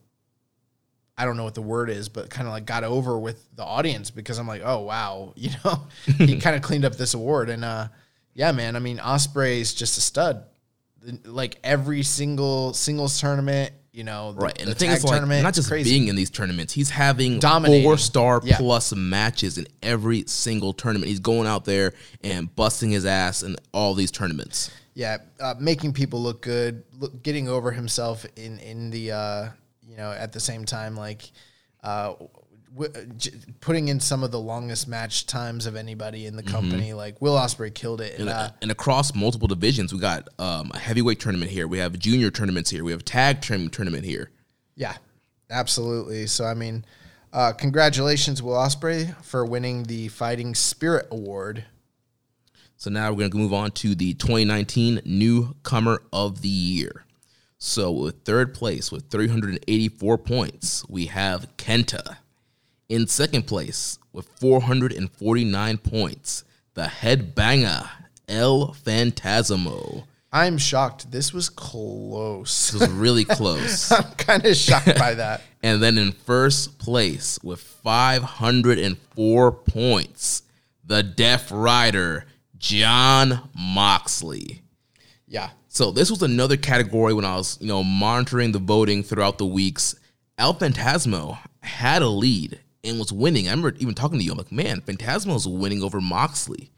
I 1.17 1.25
don't 1.25 1.37
know 1.37 1.43
what 1.43 1.53
the 1.55 1.61
word 1.61 1.89
is, 1.91 2.09
but 2.09 2.29
kind 2.31 2.47
of 2.47 2.53
like 2.53 2.65
got 2.65 2.83
over 2.83 3.19
with 3.19 3.45
the 3.55 3.63
audience 3.63 4.09
because 4.09 4.39
I'm 4.39 4.47
like, 4.47 4.61
oh 4.65 4.79
wow, 4.79 5.33
you 5.37 5.51
know, 5.63 5.81
he 6.17 6.39
kind 6.39 6.55
of 6.55 6.61
cleaned 6.63 6.85
up 6.85 6.95
this 6.95 7.13
award, 7.13 7.49
and 7.49 7.63
uh, 7.63 7.87
yeah, 8.33 8.51
man. 8.51 8.75
I 8.75 8.79
mean, 8.79 8.97
Ospreay's 8.97 9.73
just 9.73 9.97
a 9.97 10.01
stud. 10.01 10.43
Like 11.25 11.57
every 11.63 12.03
single 12.03 12.73
singles 12.73 13.19
tournament, 13.19 13.71
you 13.91 14.03
know, 14.03 14.33
the, 14.33 14.41
Right, 14.41 14.57
and 14.59 14.67
the 14.67 14.73
the, 14.73 14.79
thing 14.79 14.91
is, 14.91 15.03
like, 15.03 15.11
tournament, 15.13 15.43
not 15.43 15.53
just 15.55 15.67
crazy. 15.67 15.89
being 15.91 16.07
in 16.07 16.15
these 16.15 16.29
tournaments, 16.29 16.73
he's 16.73 16.91
having 16.91 17.39
Dominating. 17.39 17.83
four 17.83 17.97
star 17.97 18.39
Yeah. 18.43 18.57
plus 18.57 18.93
matches 18.95 19.57
in 19.57 19.67
every 19.83 20.23
single 20.27 20.73
tournament. 20.73 21.09
He's 21.09 21.19
going 21.19 21.47
out 21.47 21.65
there 21.65 21.93
and 22.23 22.55
busting 22.55 22.91
his 22.91 23.05
ass 23.05 23.41
in 23.43 23.57
all 23.73 23.95
these 23.95 24.11
tournaments. 24.11 24.71
Yeah, 24.93 25.17
uh, 25.39 25.55
making 25.59 25.93
people 25.93 26.21
look 26.21 26.41
good, 26.41 26.83
look, 26.99 27.23
getting 27.23 27.47
over 27.47 27.71
himself 27.71 28.25
in 28.35 28.59
in 28.59 28.89
the 28.89 29.11
uh, 29.11 29.49
you 29.87 29.95
know 29.97 30.11
at 30.11 30.33
the 30.33 30.39
same 30.39 30.65
time 30.65 30.97
like 30.97 31.31
uh, 31.83 32.13
w- 32.73 32.91
j- 33.17 33.31
putting 33.61 33.87
in 33.87 33.99
some 34.01 34.21
of 34.21 34.31
the 34.31 34.39
longest 34.39 34.87
match 34.89 35.25
times 35.27 35.65
of 35.65 35.75
anybody 35.77 36.25
in 36.25 36.35
the 36.35 36.43
company. 36.43 36.93
Like 36.93 37.21
Will 37.21 37.35
Ospreay 37.37 37.73
killed 37.73 38.01
it, 38.01 38.19
and 38.19 38.21
And, 38.21 38.29
uh, 38.29 38.49
and 38.61 38.69
across 38.69 39.15
multiple 39.15 39.47
divisions, 39.47 39.93
we 39.93 39.99
got 39.99 40.27
um, 40.39 40.71
a 40.73 40.77
heavyweight 40.79 41.19
tournament 41.21 41.51
here. 41.51 41.67
We 41.69 41.77
have 41.79 41.97
junior 41.97 42.29
tournaments 42.29 42.69
here. 42.69 42.83
We 42.83 42.91
have 42.91 43.05
tag 43.05 43.41
tourn- 43.41 43.69
tournament 43.69 44.03
here. 44.03 44.29
yeah, 44.75 44.95
absolutely. 45.49 46.27
So 46.27 46.43
I 46.43 46.53
mean, 46.53 46.83
uh, 47.31 47.53
congratulations, 47.53 48.43
Will 48.43 48.55
Ospreay, 48.55 49.15
for 49.23 49.45
winning 49.45 49.83
the 49.83 50.09
Fighting 50.09 50.53
Spirit 50.53 51.07
Award. 51.11 51.63
So 52.81 52.89
now 52.89 53.11
we're 53.11 53.17
going 53.17 53.29
to 53.29 53.37
move 53.37 53.53
on 53.53 53.69
to 53.73 53.93
the 53.93 54.15
2019 54.15 55.01
Newcomer 55.05 56.01
of 56.11 56.41
the 56.41 56.49
Year. 56.49 57.05
So 57.59 57.91
with 57.91 58.23
third 58.23 58.55
place 58.55 58.91
with 58.91 59.07
384 59.11 60.17
points, 60.17 60.83
we 60.89 61.05
have 61.05 61.45
Kenta. 61.57 62.17
In 62.89 63.05
second 63.05 63.43
place 63.43 63.99
with 64.11 64.27
449 64.39 65.77
points, 65.77 66.43
the 66.73 66.85
headbanger 66.85 67.87
El 68.27 68.69
Phantasmo. 68.69 70.05
I'm 70.33 70.57
shocked. 70.57 71.11
This 71.11 71.31
was 71.31 71.49
close. 71.49 72.71
This 72.71 72.81
was 72.81 72.89
really 72.89 73.25
close. 73.37 73.91
I'm 73.91 74.11
kind 74.13 74.43
of 74.43 74.55
shocked 74.55 74.97
by 74.97 75.13
that. 75.13 75.41
And 75.61 75.83
then 75.83 75.99
in 75.99 76.13
first 76.13 76.79
place 76.79 77.37
with 77.43 77.61
504 77.61 79.51
points, 79.51 80.41
the 80.83 81.03
Death 81.03 81.51
Rider, 81.51 82.25
John 82.61 83.49
Moxley. 83.57 84.61
Yeah. 85.27 85.49
So 85.67 85.91
this 85.91 86.11
was 86.11 86.21
another 86.21 86.57
category 86.57 87.13
when 87.13 87.25
I 87.25 87.35
was, 87.35 87.57
you 87.59 87.67
know, 87.67 87.83
monitoring 87.83 88.51
the 88.51 88.59
voting 88.59 89.03
throughout 89.03 89.39
the 89.39 89.45
weeks. 89.45 89.95
El 90.37 90.53
Phantasmo 90.53 91.39
had 91.61 92.03
a 92.03 92.07
lead 92.07 92.59
and 92.83 92.99
was 92.99 93.11
winning. 93.11 93.47
I 93.47 93.51
remember 93.51 93.75
even 93.79 93.95
talking 93.95 94.19
to 94.19 94.23
you. 94.23 94.31
I'm 94.31 94.37
like, 94.37 94.51
man, 94.51 94.81
Phantasmo's 94.81 95.47
winning 95.47 95.81
over 95.81 95.99
Moxley. 95.99 96.69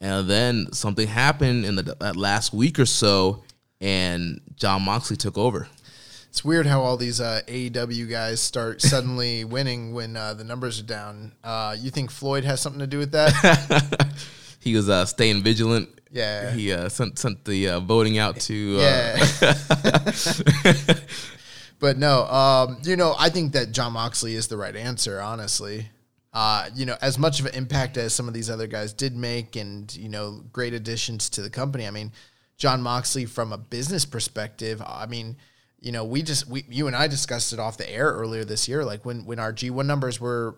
And 0.00 0.28
then 0.28 0.72
something 0.72 1.06
happened 1.06 1.66
in 1.66 1.76
the, 1.76 1.82
that 2.00 2.16
last 2.16 2.54
week 2.54 2.78
or 2.78 2.86
so, 2.86 3.44
and 3.80 4.40
John 4.56 4.82
Moxley 4.82 5.16
took 5.16 5.36
over. 5.36 5.68
It's 6.30 6.42
weird 6.42 6.66
how 6.66 6.80
all 6.80 6.96
these 6.96 7.20
uh, 7.20 7.42
AEW 7.46 8.08
guys 8.08 8.40
start 8.40 8.80
suddenly 8.82 9.44
winning 9.44 9.92
when 9.92 10.16
uh, 10.16 10.32
the 10.32 10.44
numbers 10.44 10.80
are 10.80 10.84
down. 10.84 11.32
Uh, 11.44 11.76
you 11.78 11.90
think 11.90 12.10
Floyd 12.10 12.44
has 12.44 12.62
something 12.62 12.80
to 12.80 12.86
do 12.86 12.98
with 12.98 13.12
that? 13.12 14.14
he 14.60 14.74
was 14.76 14.88
uh, 14.88 15.04
staying 15.06 15.42
vigilant. 15.42 15.88
Yeah. 16.12 16.50
He 16.52 16.72
uh, 16.72 16.88
sent 16.88 17.18
sent 17.18 17.44
the 17.44 17.68
uh, 17.68 17.80
voting 17.80 18.18
out 18.18 18.38
to. 18.40 18.78
Uh, 18.78 18.82
Yeah. 18.82 20.04
but 21.78 21.98
no, 21.98 22.26
um, 22.26 22.78
you 22.82 22.96
know, 22.96 23.14
I 23.18 23.30
think 23.30 23.52
that 23.52 23.72
John 23.72 23.92
Moxley 23.94 24.34
is 24.34 24.48
the 24.48 24.56
right 24.56 24.76
answer, 24.76 25.20
honestly. 25.20 25.88
Uh, 26.32 26.68
you 26.74 26.86
know, 26.86 26.96
as 27.02 27.18
much 27.18 27.40
of 27.40 27.46
an 27.46 27.54
impact 27.54 27.96
as 27.96 28.14
some 28.14 28.28
of 28.28 28.34
these 28.34 28.48
other 28.48 28.68
guys 28.68 28.92
did 28.92 29.16
make 29.16 29.56
and, 29.56 29.92
you 29.96 30.08
know, 30.08 30.44
great 30.52 30.72
additions 30.74 31.28
to 31.30 31.42
the 31.42 31.50
company. 31.50 31.88
I 31.88 31.90
mean, 31.90 32.12
John 32.56 32.82
Moxley 32.82 33.24
from 33.24 33.52
a 33.52 33.58
business 33.58 34.04
perspective, 34.04 34.80
I 34.86 35.06
mean, 35.06 35.36
you 35.80 35.90
know, 35.90 36.04
we 36.04 36.22
just 36.22 36.46
we 36.46 36.64
you 36.68 36.86
and 36.86 36.94
I 36.94 37.08
discussed 37.08 37.52
it 37.52 37.58
off 37.58 37.78
the 37.78 37.90
air 37.90 38.12
earlier 38.12 38.44
this 38.44 38.68
year. 38.68 38.84
Like 38.84 39.04
when 39.04 39.24
when 39.24 39.38
our 39.38 39.52
G 39.52 39.70
one 39.70 39.86
numbers 39.86 40.20
were 40.20 40.56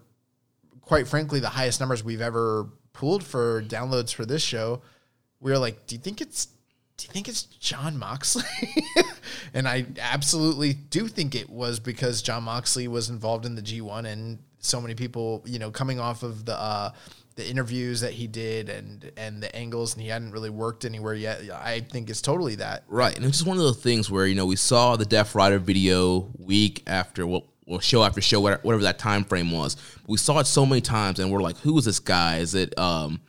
quite 0.81 1.07
frankly, 1.07 1.41
the 1.41 1.49
highest 1.49 1.81
numbers 1.81 2.03
we've 2.03 2.21
ever 2.21 2.69
pulled 2.93 3.25
for 3.25 3.63
downloads 3.63 4.15
for 4.15 4.25
this 4.25 4.43
show. 4.43 4.83
We 5.41 5.51
were 5.51 5.59
like, 5.59 5.87
do 5.87 5.95
you 5.95 6.01
think 6.01 6.21
it's 6.21 6.49
do 6.97 7.07
you 7.07 7.13
think 7.13 7.29
it's 7.29 7.43
John 7.45 7.99
Moxley? 7.99 8.45
and 9.55 9.67
I 9.67 9.87
absolutely 9.99 10.75
do 10.75 11.09
think 11.09 11.35
it 11.35 11.51
was 11.51 11.81
because 11.81 12.23
John 12.23 12.45
Moxley 12.45 12.87
was 12.87 13.11
involved 13.11 13.45
in 13.45 13.55
the 13.55 13.63
G1 13.63 14.07
and 14.07 14.39
so 14.59 14.81
many 14.81 14.95
people, 14.95 15.43
you 15.45 15.59
know, 15.59 15.71
coming 15.71 15.99
off 15.99 16.23
of 16.23 16.45
the 16.45 16.57
uh, 16.57 16.93
the 17.35 17.49
interviews 17.49 18.03
that 18.03 18.13
he 18.13 18.27
did 18.27 18.69
and 18.69 19.11
and 19.17 19.43
the 19.43 19.55
angles 19.57 19.95
and 19.95 20.03
he 20.03 20.09
hadn't 20.09 20.33
really 20.33 20.51
worked 20.51 20.85
anywhere 20.85 21.15
yet. 21.15 21.43
I 21.51 21.81
think 21.81 22.11
it's 22.11 22.23
totally 22.23 22.57
that. 22.57 22.85
Right. 22.89 23.17
And 23.17 23.25
it's 23.25 23.39
just 23.39 23.49
one 23.49 23.57
of 23.57 23.63
those 23.63 23.83
things 23.83 24.11
where, 24.11 24.27
you 24.27 24.35
know, 24.35 24.47
we 24.47 24.57
saw 24.57 24.97
the 24.97 25.07
Death 25.07 25.35
Rider 25.35 25.59
video 25.59 26.31
week 26.39 26.83
after 26.87 27.27
well, 27.27 27.52
well 27.73 27.81
show 27.81 28.05
after 28.05 28.21
show, 28.21 28.41
whatever 28.41 28.83
that 28.83 28.99
time 28.99 29.25
frame 29.25 29.51
was. 29.51 29.77
We 30.07 30.19
saw 30.19 30.39
it 30.39 30.47
so 30.47 30.65
many 30.65 30.81
times 30.81 31.19
and 31.19 31.31
we're 31.33 31.43
like, 31.43 31.59
who 31.59 31.77
is 31.79 31.85
this 31.85 31.99
guy? 31.99 32.39
Is 32.39 32.55
it 32.55 32.79
um 32.79 33.21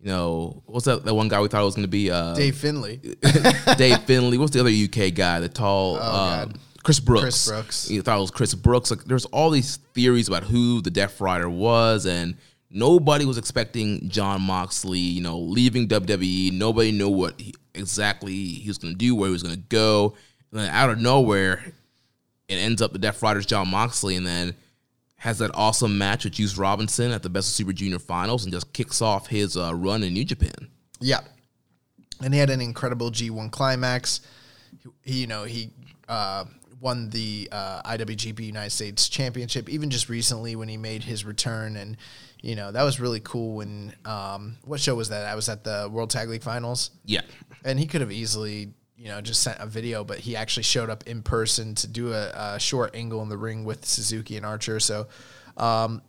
you 0.00 0.08
know, 0.08 0.62
what's 0.66 0.84
that 0.84 1.04
that 1.04 1.14
one 1.14 1.28
guy 1.28 1.40
we 1.40 1.48
thought 1.48 1.62
it 1.62 1.64
was 1.64 1.74
gonna 1.74 1.88
be 1.88 2.10
uh 2.10 2.34
Dave 2.34 2.56
Finlay. 2.56 3.00
Dave 3.76 4.02
Finlay. 4.04 4.38
What's 4.38 4.52
the 4.52 4.60
other 4.60 4.70
UK 4.70 5.14
guy? 5.14 5.40
The 5.40 5.48
tall 5.48 6.00
um, 6.00 6.54
Chris 6.84 7.00
Brooks. 7.00 7.22
Chris 7.22 7.48
Brooks. 7.48 7.90
You 7.90 8.02
thought 8.02 8.18
it 8.18 8.20
was 8.20 8.30
Chris 8.30 8.54
Brooks. 8.54 8.90
Like 8.90 9.04
there's 9.04 9.26
all 9.26 9.50
these 9.50 9.78
theories 9.94 10.28
about 10.28 10.44
who 10.44 10.80
the 10.80 10.90
Death 10.90 11.20
Rider 11.20 11.50
was 11.50 12.06
and 12.06 12.36
Nobody 12.70 13.24
was 13.24 13.38
expecting 13.38 14.08
John 14.08 14.42
Moxley, 14.42 14.98
you 14.98 15.22
know, 15.22 15.38
leaving 15.38 15.86
WWE. 15.86 16.52
Nobody 16.52 16.90
knew 16.90 17.08
what 17.08 17.40
he, 17.40 17.54
exactly 17.74 18.34
he 18.34 18.68
was 18.68 18.78
going 18.78 18.92
to 18.92 18.98
do, 18.98 19.14
where 19.14 19.28
he 19.28 19.32
was 19.32 19.42
going 19.42 19.54
to 19.54 19.62
go. 19.68 20.14
And 20.50 20.60
then 20.60 20.68
out 20.70 20.90
of 20.90 20.98
nowhere, 20.98 21.72
it 22.48 22.54
ends 22.54 22.80
up 22.80 22.92
the 22.92 22.98
Death 22.98 23.22
Rider's 23.22 23.46
John 23.46 23.68
Moxley, 23.68 24.16
and 24.16 24.26
then 24.26 24.54
has 25.16 25.38
that 25.38 25.50
awesome 25.54 25.98
match 25.98 26.24
with 26.24 26.34
Juice 26.34 26.56
Robinson 26.56 27.10
at 27.10 27.22
the 27.22 27.30
Best 27.30 27.48
of 27.48 27.54
Super 27.54 27.72
Junior 27.72 27.98
Finals, 27.98 28.44
and 28.44 28.52
just 28.52 28.72
kicks 28.72 29.02
off 29.02 29.28
his 29.28 29.56
uh, 29.56 29.74
run 29.74 30.02
in 30.02 30.12
New 30.12 30.24
Japan. 30.24 30.68
Yeah, 31.00 31.20
and 32.22 32.32
he 32.32 32.40
had 32.40 32.50
an 32.50 32.60
incredible 32.60 33.10
G1 33.10 33.50
climax. 33.50 34.20
He, 35.02 35.20
you 35.20 35.26
know, 35.26 35.44
he 35.44 35.70
uh, 36.08 36.44
won 36.80 37.10
the 37.10 37.48
uh, 37.50 37.82
IWGP 37.82 38.40
United 38.40 38.70
States 38.70 39.08
Championship 39.08 39.68
even 39.68 39.90
just 39.90 40.08
recently 40.08 40.56
when 40.56 40.68
he 40.68 40.76
made 40.76 41.02
his 41.02 41.24
return, 41.24 41.76
and 41.76 41.96
you 42.42 42.54
know 42.54 42.70
that 42.70 42.82
was 42.82 43.00
really 43.00 43.20
cool. 43.20 43.56
When 43.56 43.94
um, 44.04 44.56
what 44.64 44.80
show 44.80 44.94
was 44.94 45.08
that? 45.08 45.26
I 45.26 45.34
was 45.34 45.48
at 45.48 45.64
the 45.64 45.88
World 45.90 46.10
Tag 46.10 46.28
League 46.28 46.42
Finals. 46.42 46.90
Yeah, 47.04 47.22
and 47.64 47.78
he 47.78 47.86
could 47.86 48.00
have 48.00 48.12
easily 48.12 48.72
you 48.96 49.08
know 49.08 49.20
just 49.20 49.42
sent 49.42 49.58
a 49.60 49.66
video, 49.66 50.04
but 50.04 50.18
he 50.18 50.36
actually 50.36 50.62
showed 50.62 50.90
up 50.90 51.04
in 51.06 51.22
person 51.22 51.74
to 51.76 51.86
do 51.86 52.12
a, 52.12 52.54
a 52.54 52.60
short 52.60 52.94
angle 52.94 53.22
in 53.22 53.28
the 53.28 53.36
ring 53.36 53.64
with 53.64 53.84
Suzuki 53.84 54.36
and 54.36 54.46
Archer. 54.46 54.80
So. 54.80 55.06
Um, 55.56 56.02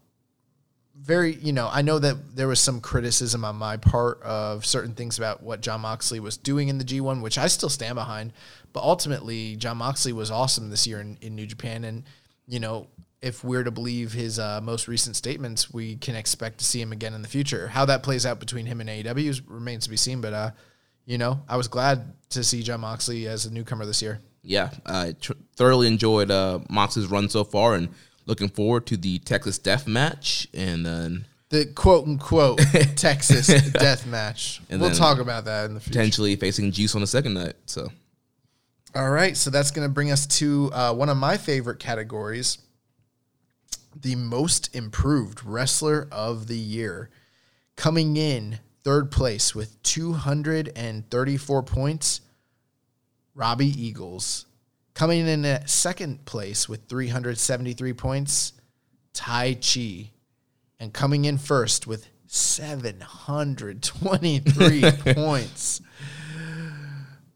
very, 1.00 1.36
you 1.36 1.54
know, 1.54 1.70
I 1.72 1.84
know 1.84 2.00
that 2.00 2.36
there 2.36 2.48
was 2.48 2.60
some 2.60 2.82
criticism 2.82 3.46
on 3.46 3.56
my 3.56 3.78
part 3.78 4.22
of 4.24 4.66
certain 4.66 4.94
things 4.94 5.18
about 5.18 5.44
what 5.44 5.62
John 5.62 5.82
Moxley 5.82 6.20
was 6.20 6.38
doing 6.38 6.70
in 6.70 6.80
the 6.80 6.84
G1, 6.84 7.22
which 7.22 7.38
I 7.38 7.48
still 7.48 7.70
stand 7.70 7.96
behind. 7.96 8.34
But 8.74 8.84
ultimately, 8.84 9.56
John 9.58 9.78
Moxley 9.78 10.14
was 10.14 10.32
awesome 10.32 10.70
this 10.70 10.88
year 10.88 11.00
in, 11.00 11.18
in 11.22 11.36
New 11.36 11.46
Japan. 11.46 11.84
And, 11.84 12.04
you 12.48 12.60
know, 12.60 12.88
if 13.22 13.44
we're 13.44 13.64
to 13.64 13.72
believe 13.72 14.12
his 14.12 14.40
uh, 14.40 14.60
most 14.62 14.88
recent 14.88 15.16
statements, 15.16 15.72
we 15.72 15.98
can 15.98 16.16
expect 16.16 16.60
to 16.60 16.66
see 16.66 16.82
him 16.82 16.92
again 16.92 17.14
in 17.14 17.22
the 17.22 17.28
future. 17.28 17.68
How 17.68 17.86
that 17.86 18.02
plays 18.02 18.26
out 18.26 18.40
between 18.40 18.66
him 18.66 18.82
and 18.82 18.90
AEW 18.90 19.42
remains 19.48 19.84
to 19.84 19.90
be 19.90 19.98
seen. 19.98 20.20
But, 20.20 20.34
uh, 20.34 20.52
you 21.08 21.18
know, 21.18 21.42
I 21.50 21.58
was 21.58 21.68
glad 21.68 22.14
to 22.32 22.44
see 22.44 22.62
John 22.62 22.82
Moxley 22.82 23.28
as 23.28 23.46
a 23.48 23.54
newcomer 23.54 23.86
this 23.86 24.02
year. 24.02 24.20
Yeah, 24.44 24.70
I 24.86 25.16
tr- 25.20 25.34
thoroughly 25.56 25.88
enjoyed 25.88 26.30
uh, 26.30 26.60
Moxley's 26.70 27.08
run 27.08 27.30
so 27.30 27.44
far 27.44 27.74
and 27.74 27.90
looking 28.26 28.50
forward 28.50 28.86
to 28.88 28.98
the 28.98 29.18
Texas 29.20 29.58
Death 29.58 29.88
Match. 29.88 30.48
And 30.54 30.86
then 30.86 31.26
the 31.50 31.66
quote 31.66 32.06
unquote 32.06 32.60
Texas 32.96 33.48
Death 33.72 34.06
Match. 34.06 34.62
And 34.70 34.80
we'll 34.82 34.92
talk 34.92 35.20
about 35.20 35.46
that 35.46 35.66
in 35.66 35.74
the 35.74 35.80
future. 35.80 35.98
Potentially 35.98 36.36
facing 36.36 36.72
Juice 36.72 36.94
on 36.94 37.02
the 37.02 37.08
second 37.08 37.34
night. 37.34 37.56
So. 37.66 37.90
All 38.96 39.10
right, 39.10 39.36
so 39.36 39.50
that's 39.50 39.72
going 39.72 39.88
to 39.88 39.94
bring 39.94 40.12
us 40.12 40.26
to 40.26 40.72
uh, 40.74 40.94
one 40.94 41.10
of 41.10 41.18
my 41.18 41.38
favorite 41.38 41.80
categories 41.80 42.58
the 44.02 44.16
most 44.16 44.76
improved 44.76 45.44
wrestler 45.44 46.08
of 46.12 46.48
the 46.48 46.58
year. 46.58 47.10
Coming 47.76 48.18
in 48.18 48.60
third 48.88 49.12
place 49.12 49.54
with 49.54 49.84
234 49.84 51.64
points, 51.64 52.22
Robbie 53.36 53.68
Eagles. 53.68 54.46
Coming 54.94 55.28
in 55.28 55.44
at 55.44 55.70
second 55.70 56.24
place 56.24 56.70
with 56.70 56.88
373 56.88 57.92
points, 57.92 58.54
Taichi. 59.14 60.12
And 60.80 60.94
coming 60.94 61.26
in 61.26 61.38
first 61.38 61.86
with 61.86 62.08
723 62.28 64.92
points. 65.16 65.82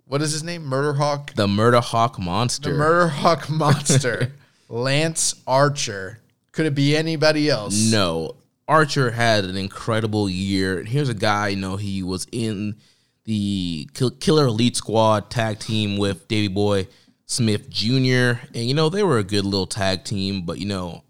What 0.06 0.22
is 0.22 0.32
his 0.32 0.44
name? 0.44 0.64
Murder 0.64 0.94
Hawk? 0.94 1.34
The 1.34 1.50
Murder 1.50 1.82
Hawk 1.82 2.18
Monster. 2.18 2.72
The 2.72 2.78
Murder 2.78 3.08
Hawk 3.10 3.50
Monster. 3.50 4.32
Lance 4.70 5.36
Archer. 5.46 6.20
Could 6.54 6.68
it 6.68 6.76
be 6.76 6.96
anybody 6.96 7.50
else? 7.50 7.92
No. 7.92 8.38
Archer 8.72 9.12
had 9.12 9.44
an 9.44 9.58
incredible 9.58 10.30
year. 10.30 10.82
Here's 10.82 11.10
a 11.10 11.14
guy, 11.14 11.50
you 11.50 11.58
know, 11.58 11.76
he 11.76 12.04
was 12.04 12.26
in 12.32 12.78
the 13.26 13.90
Killer 14.22 14.46
Elite 14.46 14.78
Squad 14.78 15.30
tag 15.30 15.60
team 15.60 15.98
with 15.98 16.30
Davey 16.30 16.48
Boy 16.48 16.88
Smith 17.26 17.70
Jr. 17.70 18.40
And, 18.56 18.66
you 18.66 18.74
know, 18.74 18.88
they 18.88 19.04
were 19.04 19.18
a 19.18 19.26
good 19.26 19.44
little 19.44 19.68
tag 19.68 20.06
team, 20.06 20.44
but, 20.44 20.58
you 20.58 20.66
know, 20.66 21.04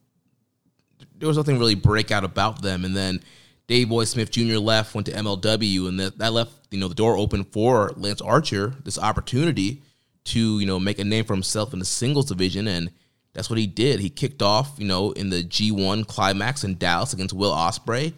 there 1.20 1.28
was 1.28 1.38
nothing 1.38 1.60
really 1.60 1.76
breakout 1.76 2.24
about 2.24 2.64
them. 2.64 2.84
And 2.84 2.98
then 2.98 3.22
Davey 3.68 3.86
Boy 3.86 4.06
Smith 4.06 4.32
Jr. 4.32 4.58
left, 4.58 4.96
went 4.96 5.06
to 5.06 5.14
MLW, 5.14 5.88
and 5.88 6.00
that, 6.00 6.18
that 6.18 6.34
left, 6.34 6.54
you 6.72 6.80
know, 6.80 6.88
the 6.88 6.96
door 6.96 7.16
open 7.16 7.44
for 7.44 7.92
Lance 7.96 8.22
Archer, 8.22 8.74
this 8.86 8.98
opportunity 8.98 9.84
to, 10.24 10.60
you 10.60 10.66
know, 10.66 10.80
make 10.80 10.98
a 10.98 11.04
name 11.04 11.26
for 11.26 11.34
himself 11.34 11.74
in 11.74 11.80
the 11.80 11.86
singles 11.86 12.26
division. 12.26 12.68
And 12.68 12.90
that's 13.34 13.50
what 13.50 13.60
he 13.60 13.68
did. 13.68 14.00
He 14.00 14.10
kicked 14.10 14.42
off, 14.42 14.74
you 14.78 14.88
know, 14.88 15.12
in 15.12 15.30
the 15.30 15.44
G1 15.44 16.08
climax 16.08 16.64
in 16.64 16.78
Dallas 16.78 17.14
against 17.14 17.34
Will 17.34 17.52
Ospreay 17.52 18.14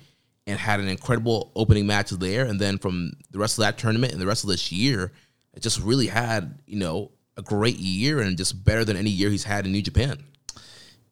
and 0.48 0.60
had 0.60 0.80
an 0.80 0.88
incredible 0.88 1.52
opening 1.56 1.88
match 1.88 2.10
there. 2.12 2.46
And 2.46 2.60
then 2.60 2.78
from 2.78 3.14
the 3.32 3.40
rest 3.40 3.58
of 3.58 3.64
that 3.64 3.78
tournament 3.78 4.14
and 4.14 4.22
the 4.22 4.26
rest 4.26 4.44
of 4.44 4.50
this 4.50 4.72
year, 4.72 5.12
it 5.54 5.62
just 5.62 5.80
really 5.82 6.08
had, 6.08 6.60
you 6.66 6.80
know, 6.80 7.12
a 7.38 7.42
great 7.42 7.78
year 7.78 8.20
and 8.20 8.38
just 8.38 8.64
better 8.64 8.84
than 8.84 8.98
any 8.98 9.10
year 9.10 9.30
he's 9.30 9.44
had 9.44 9.66
in 9.66 9.72
New 9.72 9.82
Japan. 9.82 10.24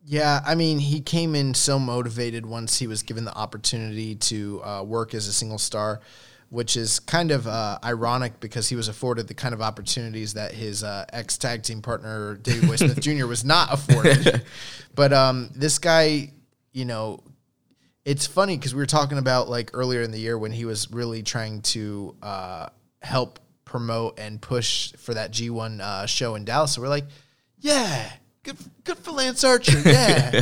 Yeah, 0.03 0.41
I 0.45 0.55
mean, 0.55 0.79
he 0.79 0.99
came 0.99 1.35
in 1.35 1.53
so 1.53 1.77
motivated 1.77 2.45
once 2.45 2.79
he 2.79 2.87
was 2.87 3.03
given 3.03 3.23
the 3.23 3.35
opportunity 3.35 4.15
to 4.15 4.63
uh, 4.63 4.83
work 4.83 5.13
as 5.13 5.27
a 5.27 5.33
single 5.33 5.59
star 5.59 6.01
which 6.51 6.75
is 6.75 6.99
kind 6.99 7.31
of 7.31 7.47
uh, 7.47 7.79
ironic 7.81 8.41
because 8.41 8.67
he 8.67 8.75
was 8.75 8.89
afforded 8.89 9.25
the 9.25 9.33
kind 9.33 9.53
of 9.53 9.61
opportunities 9.61 10.33
that 10.33 10.53
his 10.53 10.83
uh, 10.83 11.05
ex 11.13 11.37
tag 11.37 11.63
team 11.63 11.81
partner 11.81 12.35
Davey 12.35 12.67
Boy 12.67 12.75
Smith 12.75 12.99
Jr. 12.99 13.25
was 13.25 13.45
not 13.45 13.71
afforded. 13.71 14.43
but 14.93 15.13
um, 15.13 15.49
this 15.55 15.79
guy, 15.79 16.33
you 16.73 16.83
know, 16.83 17.23
it's 18.03 18.27
funny 18.27 18.57
because 18.57 18.75
we 18.75 18.79
were 18.79 18.85
talking 18.85 19.17
about 19.17 19.47
like 19.47 19.71
earlier 19.73 20.01
in 20.01 20.11
the 20.11 20.19
year 20.19 20.37
when 20.37 20.51
he 20.51 20.65
was 20.65 20.91
really 20.91 21.23
trying 21.23 21.61
to 21.61 22.17
uh, 22.21 22.67
help 23.01 23.39
promote 23.63 24.19
and 24.19 24.41
push 24.41 24.91
for 24.97 25.13
that 25.13 25.31
G1 25.31 25.79
uh, 25.79 26.05
show 26.05 26.35
in 26.35 26.43
Dallas. 26.43 26.73
So 26.73 26.81
we're 26.81 26.89
like, 26.89 27.05
yeah, 27.59 28.11
good 28.43 28.57
good 28.83 28.97
for 28.97 29.11
Lance 29.11 29.43
Archer. 29.43 29.79
Yeah, 29.79 30.41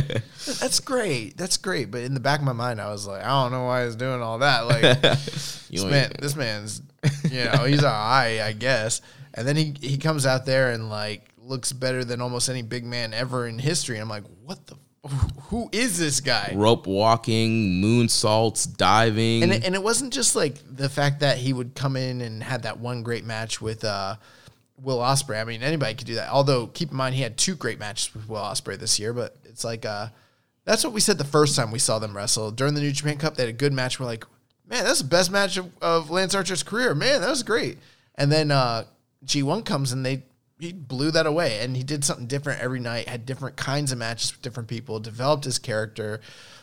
that's 0.60 0.80
great. 0.80 1.36
That's 1.36 1.56
great. 1.56 1.90
But 1.90 2.02
in 2.02 2.14
the 2.14 2.20
back 2.20 2.40
of 2.40 2.44
my 2.44 2.52
mind, 2.52 2.80
I 2.80 2.90
was 2.90 3.06
like, 3.06 3.22
I 3.22 3.28
don't 3.28 3.52
know 3.52 3.64
why 3.64 3.84
he's 3.84 3.96
doing 3.96 4.22
all 4.22 4.38
that. 4.38 4.66
Like, 4.66 4.82
this 5.02 5.84
man, 5.84 6.12
this 6.18 6.36
man's, 6.36 6.82
you 7.30 7.44
know, 7.44 7.64
he's 7.64 7.84
all 7.84 7.92
right, 7.92 8.40
I 8.40 8.52
guess. 8.52 9.00
And 9.34 9.46
then 9.46 9.56
he 9.56 9.74
he 9.80 9.98
comes 9.98 10.26
out 10.26 10.46
there 10.46 10.72
and 10.72 10.88
like 10.88 11.28
looks 11.38 11.72
better 11.72 12.04
than 12.04 12.20
almost 12.20 12.48
any 12.48 12.62
big 12.62 12.84
man 12.84 13.14
ever 13.14 13.46
in 13.46 13.58
history. 13.58 13.98
I'm 13.98 14.08
like, 14.08 14.24
what 14.44 14.66
the. 14.66 14.76
Who 15.44 15.70
is 15.72 15.98
this 15.98 16.20
guy? 16.20 16.52
Rope 16.54 16.86
walking, 16.86 17.80
moonsaults, 17.82 18.76
diving, 18.76 19.42
and 19.42 19.50
it, 19.50 19.64
and 19.64 19.74
it 19.74 19.82
wasn't 19.82 20.12
just 20.12 20.36
like 20.36 20.56
the 20.70 20.90
fact 20.90 21.20
that 21.20 21.38
he 21.38 21.54
would 21.54 21.74
come 21.74 21.96
in 21.96 22.20
and 22.20 22.42
had 22.42 22.64
that 22.64 22.78
one 22.80 23.02
great 23.02 23.24
match 23.24 23.62
with 23.62 23.82
uh, 23.82 24.16
Will 24.82 24.98
Ospreay. 24.98 25.40
I 25.40 25.44
mean, 25.44 25.62
anybody 25.62 25.94
could 25.94 26.06
do 26.06 26.14
that. 26.16 26.30
Although, 26.30 26.66
keep 26.68 26.90
in 26.90 26.96
mind, 26.96 27.14
he 27.14 27.22
had 27.22 27.36
two 27.36 27.54
great 27.54 27.78
matches 27.78 28.14
with 28.14 28.28
Will 28.28 28.40
Ospreay 28.40 28.78
this 28.78 28.98
year. 28.98 29.12
But 29.12 29.36
it's 29.44 29.64
like 29.64 29.84
uh, 29.84 30.08
that's 30.64 30.84
what 30.84 30.92
we 30.92 31.00
said 31.00 31.18
the 31.18 31.24
first 31.24 31.56
time 31.56 31.70
we 31.70 31.78
saw 31.78 31.98
them 31.98 32.16
wrestle 32.16 32.50
during 32.50 32.74
the 32.74 32.80
New 32.80 32.92
Japan 32.92 33.18
Cup. 33.18 33.36
They 33.36 33.44
had 33.44 33.50
a 33.50 33.52
good 33.52 33.72
match. 33.72 33.98
We're 33.98 34.06
like, 34.06 34.24
man, 34.68 34.84
that's 34.84 35.00
the 35.00 35.08
best 35.08 35.30
match 35.30 35.56
of, 35.56 35.70
of 35.82 36.10
Lance 36.10 36.34
Archer's 36.34 36.62
career. 36.62 36.94
Man, 36.94 37.20
that 37.20 37.30
was 37.30 37.42
great. 37.42 37.78
And 38.14 38.30
then 38.30 38.50
uh, 38.50 38.84
G1 39.24 39.64
comes 39.64 39.92
and 39.92 40.04
they 40.04 40.24
he 40.58 40.72
blew 40.72 41.10
that 41.10 41.26
away. 41.26 41.60
And 41.60 41.76
he 41.76 41.82
did 41.82 42.04
something 42.04 42.26
different 42.26 42.60
every 42.60 42.80
night. 42.80 43.08
Had 43.08 43.24
different 43.26 43.56
kinds 43.56 43.92
of 43.92 43.98
matches 43.98 44.32
with 44.32 44.42
different 44.42 44.68
people. 44.68 45.00
Developed 45.00 45.44
his 45.44 45.58
character. 45.58 46.20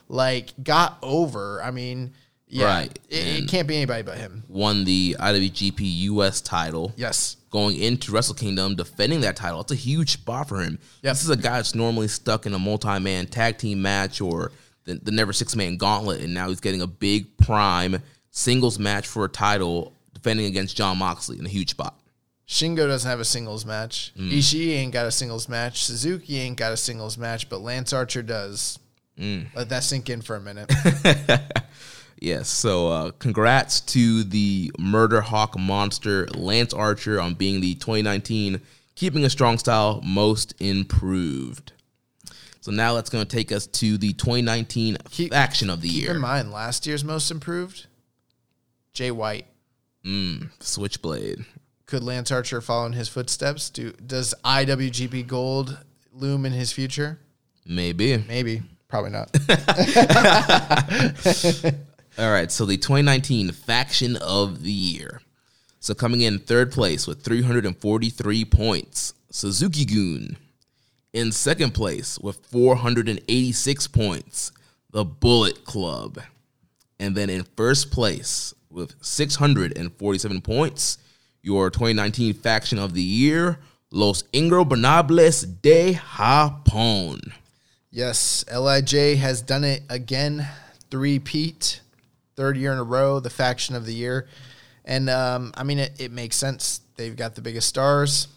Like 0.07 0.53
got 0.63 0.97
over. 1.01 1.61
I 1.61 1.71
mean. 1.71 2.13
Yeah, 2.49 2.65
right. 2.65 2.99
It, 3.09 3.43
it, 3.43 3.49
can't 3.49 3.67
be 3.67 3.75
anybody 3.75 4.03
but 4.03 4.17
him. 4.17 4.43
Won 4.47 4.85
the 4.85 5.17
IWGP 5.19 5.79
US 5.81 6.41
title. 6.41 6.93
Yes 6.95 7.37
going 7.49 7.77
into 7.77 8.11
Wrestle 8.11 8.35
Kingdom, 8.35 8.75
defending 8.75 9.21
that 9.21 9.35
title. 9.35 9.61
It's 9.61 9.71
a 9.71 9.75
huge 9.75 10.11
spot 10.13 10.49
for 10.49 10.61
him. 10.61 10.79
Yep. 11.01 11.13
This 11.13 11.23
is 11.23 11.29
a 11.29 11.37
guy 11.37 11.57
that's 11.57 11.75
normally 11.75 12.07
stuck 12.07 12.45
in 12.45 12.53
a 12.53 12.59
multi 12.59 12.99
man 12.99 13.27
tag 13.27 13.57
team 13.57 13.81
match 13.81 14.21
or 14.21 14.51
the, 14.83 14.95
the 14.95 15.11
never 15.11 15.33
six 15.33 15.55
man 15.55 15.77
gauntlet, 15.77 16.21
and 16.21 16.33
now 16.33 16.49
he's 16.49 16.59
getting 16.59 16.81
a 16.81 16.87
big 16.87 17.37
prime 17.37 18.01
singles 18.31 18.79
match 18.79 19.07
for 19.07 19.25
a 19.25 19.29
title, 19.29 19.93
defending 20.13 20.45
against 20.45 20.75
John 20.75 20.97
Moxley 20.97 21.39
in 21.39 21.45
a 21.45 21.49
huge 21.49 21.71
spot. 21.71 21.99
Shingo 22.47 22.87
doesn't 22.87 23.09
have 23.09 23.19
a 23.19 23.25
singles 23.25 23.65
match. 23.65 24.13
Mm. 24.17 24.31
Ishii 24.31 24.75
ain't 24.75 24.93
got 24.93 25.05
a 25.05 25.11
singles 25.11 25.49
match. 25.49 25.83
Suzuki 25.83 26.37
ain't 26.37 26.57
got 26.57 26.71
a 26.71 26.77
singles 26.77 27.17
match, 27.17 27.49
but 27.49 27.59
Lance 27.59 27.91
Archer 27.91 28.21
does. 28.21 28.79
Mm. 29.19 29.47
Let 29.53 29.69
that 29.69 29.83
sink 29.83 30.09
in 30.09 30.21
for 30.21 30.35
a 30.37 30.39
minute. 30.39 30.71
Yes, 32.19 32.49
so 32.49 32.87
uh, 32.89 33.11
congrats 33.11 33.79
to 33.81 34.23
the 34.23 34.71
Murder 34.79 35.21
Hawk 35.21 35.57
monster 35.57 36.27
Lance 36.35 36.73
Archer 36.73 37.21
on 37.21 37.35
being 37.35 37.61
the 37.61 37.75
2019 37.75 38.59
Keepin' 38.95 39.23
It 39.23 39.29
Strong 39.29 39.59
Style 39.59 40.01
Most 40.03 40.55
Improved. 40.59 41.73
So 42.61 42.71
now 42.71 42.95
that's 42.95 43.11
going 43.11 43.25
to 43.25 43.35
take 43.35 43.51
us 43.51 43.67
to 43.67 43.97
the 43.97 44.13
2019 44.13 44.97
Keep- 45.11 45.31
Faction 45.31 45.69
of 45.69 45.81
the 45.81 45.89
Keep 45.89 46.01
Year. 46.03 46.11
in 46.15 46.19
mind, 46.19 46.51
last 46.51 46.87
year's 46.87 47.03
most 47.03 47.29
improved, 47.29 47.85
Jay 48.93 49.11
White. 49.11 49.45
Mm, 50.03 50.49
Switchblade. 50.59 51.45
Could 51.85 52.03
Lance 52.03 52.31
Archer 52.31 52.59
follow 52.61 52.87
in 52.87 52.93
his 52.93 53.07
footsteps? 53.07 53.69
Do 53.69 53.91
does 53.93 54.33
IWGP 54.43 55.27
Gold 55.27 55.77
loom 56.11 56.45
in 56.45 56.51
his 56.51 56.71
future? 56.73 57.19
Maybe. 57.65 58.17
Maybe, 58.27 58.63
probably 58.87 59.11
not. 59.11 59.31
All 62.19 62.31
right, 62.31 62.51
so 62.51 62.65
the 62.65 62.77
2019 62.77 63.51
Faction 63.51 64.15
of 64.15 64.63
the 64.63 64.71
Year. 64.71 65.21
So 65.79 65.93
coming 65.93 66.21
in 66.21 66.39
third 66.39 66.71
place 66.71 67.05
with 67.05 67.21
343 67.21 68.43
points, 68.45 69.13
Suzuki-gun. 69.29 70.35
In 71.13 71.31
second 71.31 71.75
place 71.75 72.17
with 72.17 72.43
486 72.47 73.87
points, 73.89 74.51
the 74.89 75.05
Bullet 75.05 75.63
Club. 75.63 76.19
And 76.99 77.15
then 77.15 77.29
in 77.29 77.43
first 77.55 77.91
place 77.91 78.53
with 78.71 78.95
647 79.01 80.41
points, 80.41 80.97
your 81.43 81.69
2019 81.69 82.33
Faction 82.33 82.79
of 82.79 82.95
the 82.95 83.03
Year, 83.03 83.59
Los 83.91 84.23
Ingobernables 84.33 85.61
de 85.61 85.93
Japón. 85.93 87.31
yes, 87.91 88.43
Lij 88.51 89.17
has 89.17 89.41
done 89.43 89.63
it 89.63 89.83
again. 89.87 90.47
Three 90.89 91.19
third 92.37 92.55
year 92.55 92.71
in 92.71 92.77
a 92.77 92.83
row, 92.83 93.19
the 93.19 93.29
faction 93.29 93.75
of 93.75 93.85
the 93.85 93.93
year, 93.93 94.27
and 94.85 95.09
um, 95.09 95.51
I 95.55 95.63
mean 95.63 95.79
it, 95.79 95.99
it 95.99 96.11
makes 96.11 96.37
sense. 96.37 96.79
They've 96.95 97.15
got 97.15 97.35
the 97.35 97.41
biggest 97.41 97.67
stars, 97.67 98.29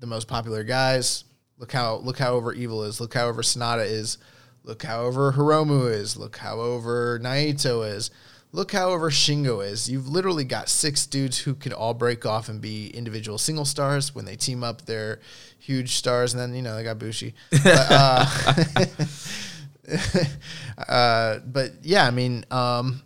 the 0.00 0.06
most 0.06 0.28
popular 0.28 0.62
guys. 0.64 1.24
Look 1.56 1.72
how 1.72 1.96
look 1.96 2.18
how 2.18 2.34
over 2.34 2.52
Evil 2.52 2.82
is. 2.82 3.00
Look 3.00 3.14
how 3.14 3.28
over 3.28 3.42
Sanada 3.42 3.86
is. 3.86 4.18
Look 4.64 4.82
how 4.82 5.02
over 5.02 5.32
Hiromu 5.32 5.90
is. 5.90 6.16
Look 6.16 6.36
how 6.36 6.60
over 6.60 7.18
Naito 7.20 7.88
is. 7.88 8.10
Look 8.52 8.72
how 8.72 8.90
over 8.90 9.10
Shingo 9.10 9.64
is. 9.64 9.88
You've 9.88 10.08
literally 10.08 10.44
got 10.44 10.68
six 10.68 11.06
dudes 11.06 11.38
who 11.38 11.54
could 11.54 11.72
all 11.72 11.94
break 11.94 12.26
off 12.26 12.48
and 12.48 12.60
be 12.60 12.88
individual 12.88 13.38
single 13.38 13.64
stars. 13.64 14.14
When 14.14 14.24
they 14.24 14.36
team 14.36 14.64
up, 14.64 14.86
they're 14.86 15.20
huge 15.58 15.96
stars. 15.96 16.34
And 16.34 16.40
then 16.40 16.54
you 16.54 16.62
know 16.62 16.74
they 16.74 16.82
got 16.82 16.98
Bushi. 16.98 17.34
But, 17.50 17.86
uh, 17.90 18.26
uh, 20.88 21.38
but 21.40 21.72
yeah, 21.82 22.06
I 22.06 22.10
mean, 22.10 22.44
um, 22.50 23.02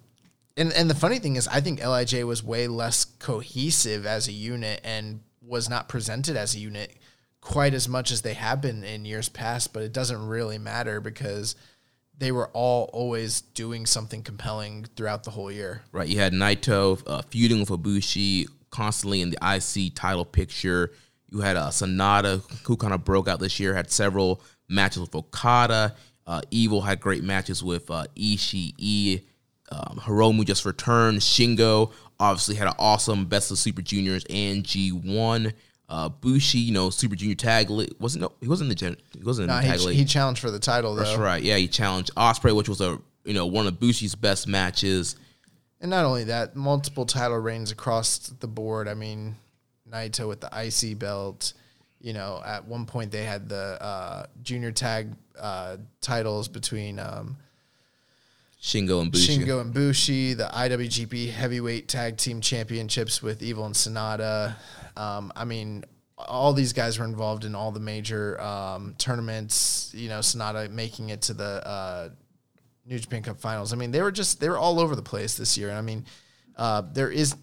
and 0.57 0.73
and 0.73 0.91
the 0.91 0.95
funny 0.95 1.19
thing 1.19 1.37
is, 1.37 1.49
I 1.49 1.61
think 1.61 1.85
Lij 1.85 2.23
was 2.25 2.43
way 2.43 2.69
less 2.69 3.05
cohesive 3.05 4.07
as 4.07 4.29
a 4.29 4.33
unit 4.33 4.81
and 4.85 5.21
was 5.43 5.69
not 5.69 5.89
presented 5.89 6.37
as 6.37 6.55
a 6.55 6.59
unit 6.59 6.97
quite 7.41 7.73
as 7.73 7.89
much 7.89 8.11
as 8.11 8.23
they 8.23 8.35
have 8.35 8.61
been 8.61 8.85
in 8.85 9.05
years 9.05 9.29
past. 9.29 9.73
But 9.73 9.83
it 9.83 9.93
doesn't 9.93 10.27
really 10.27 10.59
matter 10.59 11.01
because 11.01 11.57
they 12.19 12.33
were 12.33 12.49
all 12.53 12.91
always 12.93 13.41
doing 13.41 13.87
something 13.87 14.23
compelling 14.23 14.87
throughout 14.97 15.25
the 15.25 15.31
whole 15.31 15.51
year. 15.51 15.83
Right, 15.91 16.09
you 16.09 16.19
had 16.19 16.33
Naito 16.33 17.03
uh, 17.07 17.23
feuding 17.23 17.61
with 17.61 17.71
Ibushi, 17.71 18.47
constantly 18.71 19.23
in 19.23 19.31
the 19.31 19.39
IC 19.43 19.95
title 19.95 20.25
picture. 20.25 20.93
You 21.31 21.41
had 21.41 21.57
uh, 21.57 21.69
Sanada, 21.69 22.43
who 22.67 22.77
kind 22.77 22.93
of 22.93 23.05
broke 23.05 23.27
out 23.27 23.41
this 23.41 23.59
year, 23.59 23.75
had 23.75 23.91
several 23.91 24.43
matches 24.69 25.01
with 25.01 25.15
Okada. 25.15 25.95
Uh, 26.27 26.43
Evil 26.51 26.83
had 26.83 27.01
great 27.01 27.25
matches 27.25 27.63
with 27.63 27.91
uh, 27.91 28.05
Ishii. 28.17 29.23
Um, 29.71 30.01
Hiromu 30.03 30.45
just 30.45 30.65
returned. 30.65 31.21
Shingo 31.21 31.93
obviously 32.19 32.57
had 32.57 32.69
an 32.69 32.75
awesome 32.79 33.27
Best 33.27 33.51
of 33.51 33.59
Super 33.59 33.83
Juniors 33.83 34.25
and 34.29 34.65
G1. 34.65 35.53
Uh, 35.89 36.09
Bushi, 36.09 36.59
you 36.59 36.73
know, 36.73 36.91
Super 36.91 37.17
Junior 37.17 37.35
Tag 37.35 37.69
League 37.69 37.95
wasn't 37.99 38.23
no, 38.23 38.33
he 38.41 38.47
wasn't 38.47 38.67
in 38.67 38.69
the 38.69 38.75
gen, 38.77 38.97
he 39.17 39.25
wasn't 39.25 39.51
in 39.51 39.57
the 39.57 39.63
Tag 39.63 39.81
he, 39.81 39.87
League. 39.87 39.97
he 39.97 40.05
challenged 40.05 40.41
for 40.41 40.51
the 40.51 40.61
title 40.61 40.95
though, 40.95 41.03
That's 41.03 41.17
right. 41.17 41.43
Yeah, 41.43 41.57
he 41.57 41.67
challenged 41.67 42.15
Ospreay, 42.15 42.55
which 42.55 42.69
was 42.69 42.81
a 42.81 42.99
you 43.25 43.35
know 43.35 43.47
one 43.47 43.67
of 43.67 43.81
Bushi's 43.81 44.15
best 44.15 44.47
matches. 44.47 45.17
and 45.81 45.91
not 45.91 46.05
only 46.05 46.25
that, 46.25 46.55
multiple 46.55 47.07
title 47.07 47.39
reigns 47.39 47.73
across 47.73 48.19
the 48.19 48.47
board. 48.47 48.87
I 48.87 48.95
mean, 48.95 49.35
Naito 49.91 50.29
with 50.29 50.41
the 50.41 50.49
IC 50.53 50.99
belt. 50.99 51.55
You 52.01 52.15
know, 52.15 52.41
at 52.47 52.67
one 52.67 52.87
point 52.87 53.11
they 53.11 53.25
had 53.25 53.49
the 53.49 53.77
uh, 53.83 54.27
junior 54.43 54.73
tag 54.73 55.13
uh, 55.39 55.77
titles 56.01 56.49
between 56.49 56.99
um, 56.99 57.37
Shingo 58.61 59.01
and 59.01 59.11
Bushi. 59.11 59.39
Shingo 59.39 59.61
and 59.61 59.73
Bushi, 59.73 60.35
the 60.35 60.45
IWGP 60.45 61.31
Heavyweight 61.31 61.89
Tag 61.89 62.19
Team 62.19 62.41
Championships 62.41 63.23
with 63.23 63.43
Evil 63.43 63.65
and 63.65 63.75
Sanada. 63.75 64.55
Um, 64.97 65.33
I 65.35 65.47
mean, 65.47 65.85
all 66.19 66.53
these 66.53 66.75
guys 66.75 66.99
were 66.99 67.07
involved 67.07 67.47
in 67.47 67.55
all 67.55 67.73
the 67.73 67.81
major 67.81 68.39
um, 68.41 68.95
tournaments. 68.99 69.93
You 69.95 70.11
know, 70.11 70.19
Sanada 70.19 70.71
making 70.71 71.09
it 71.09 71.23
to 71.23 71.35
the 71.35 71.67
uh, 71.67 72.09
New 72.85 72.99
Japan 72.99 73.23
Cup 73.23 73.41
Finals. 73.41 73.73
I 73.73 73.77
mean, 73.77 73.93
they 73.93 74.03
were 74.03 74.13
just 74.13 74.41
they 74.41 74.49
were 74.51 74.59
all 74.59 74.79
over 74.79 74.95
the 74.95 75.03
place 75.03 75.37
this 75.37 75.57
year. 75.57 75.71
And 75.71 75.79
I 75.79 75.83
mean, 75.83 76.05
uh, 76.57 76.83
there 76.93 77.11
is, 77.11 77.35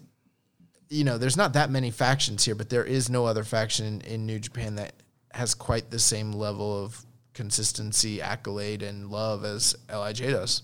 you 0.88 1.02
know, 1.02 1.18
there's 1.18 1.36
not 1.36 1.54
that 1.54 1.68
many 1.68 1.90
factions 1.90 2.44
here, 2.44 2.54
but 2.54 2.70
there 2.70 2.84
is 2.84 3.10
no 3.10 3.26
other 3.26 3.42
faction 3.42 3.86
in, 3.86 4.00
in 4.02 4.26
New 4.26 4.38
Japan 4.38 4.76
that 4.76 4.92
has 5.32 5.52
quite 5.54 5.90
the 5.90 5.98
same 5.98 6.32
level 6.32 6.84
of 6.84 7.04
consistency, 7.34 8.22
accolade, 8.22 8.82
and 8.82 9.10
love 9.10 9.44
as 9.44 9.74
Lij 9.90 10.20
does. 10.20 10.62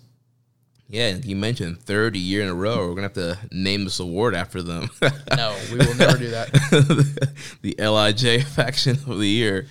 Yeah, 0.89 1.16
you 1.16 1.35
mentioned 1.35 1.80
third 1.80 2.14
year 2.16 2.43
in 2.43 2.49
a 2.49 2.55
row. 2.55 2.89
We're 2.89 2.95
gonna 2.95 3.03
have 3.03 3.14
to 3.14 3.39
name 3.51 3.85
this 3.85 4.01
award 4.01 4.35
after 4.35 4.62
them. 4.62 4.91
No, 5.37 5.57
we 5.72 5.78
will 5.78 5.95
never 5.97 6.18
do 6.18 6.30
that. 6.30 6.53
the 7.62 7.74
Lij 7.78 8.45
faction 8.45 8.97
of 9.09 9.18
the 9.18 9.26
year. 9.28 9.66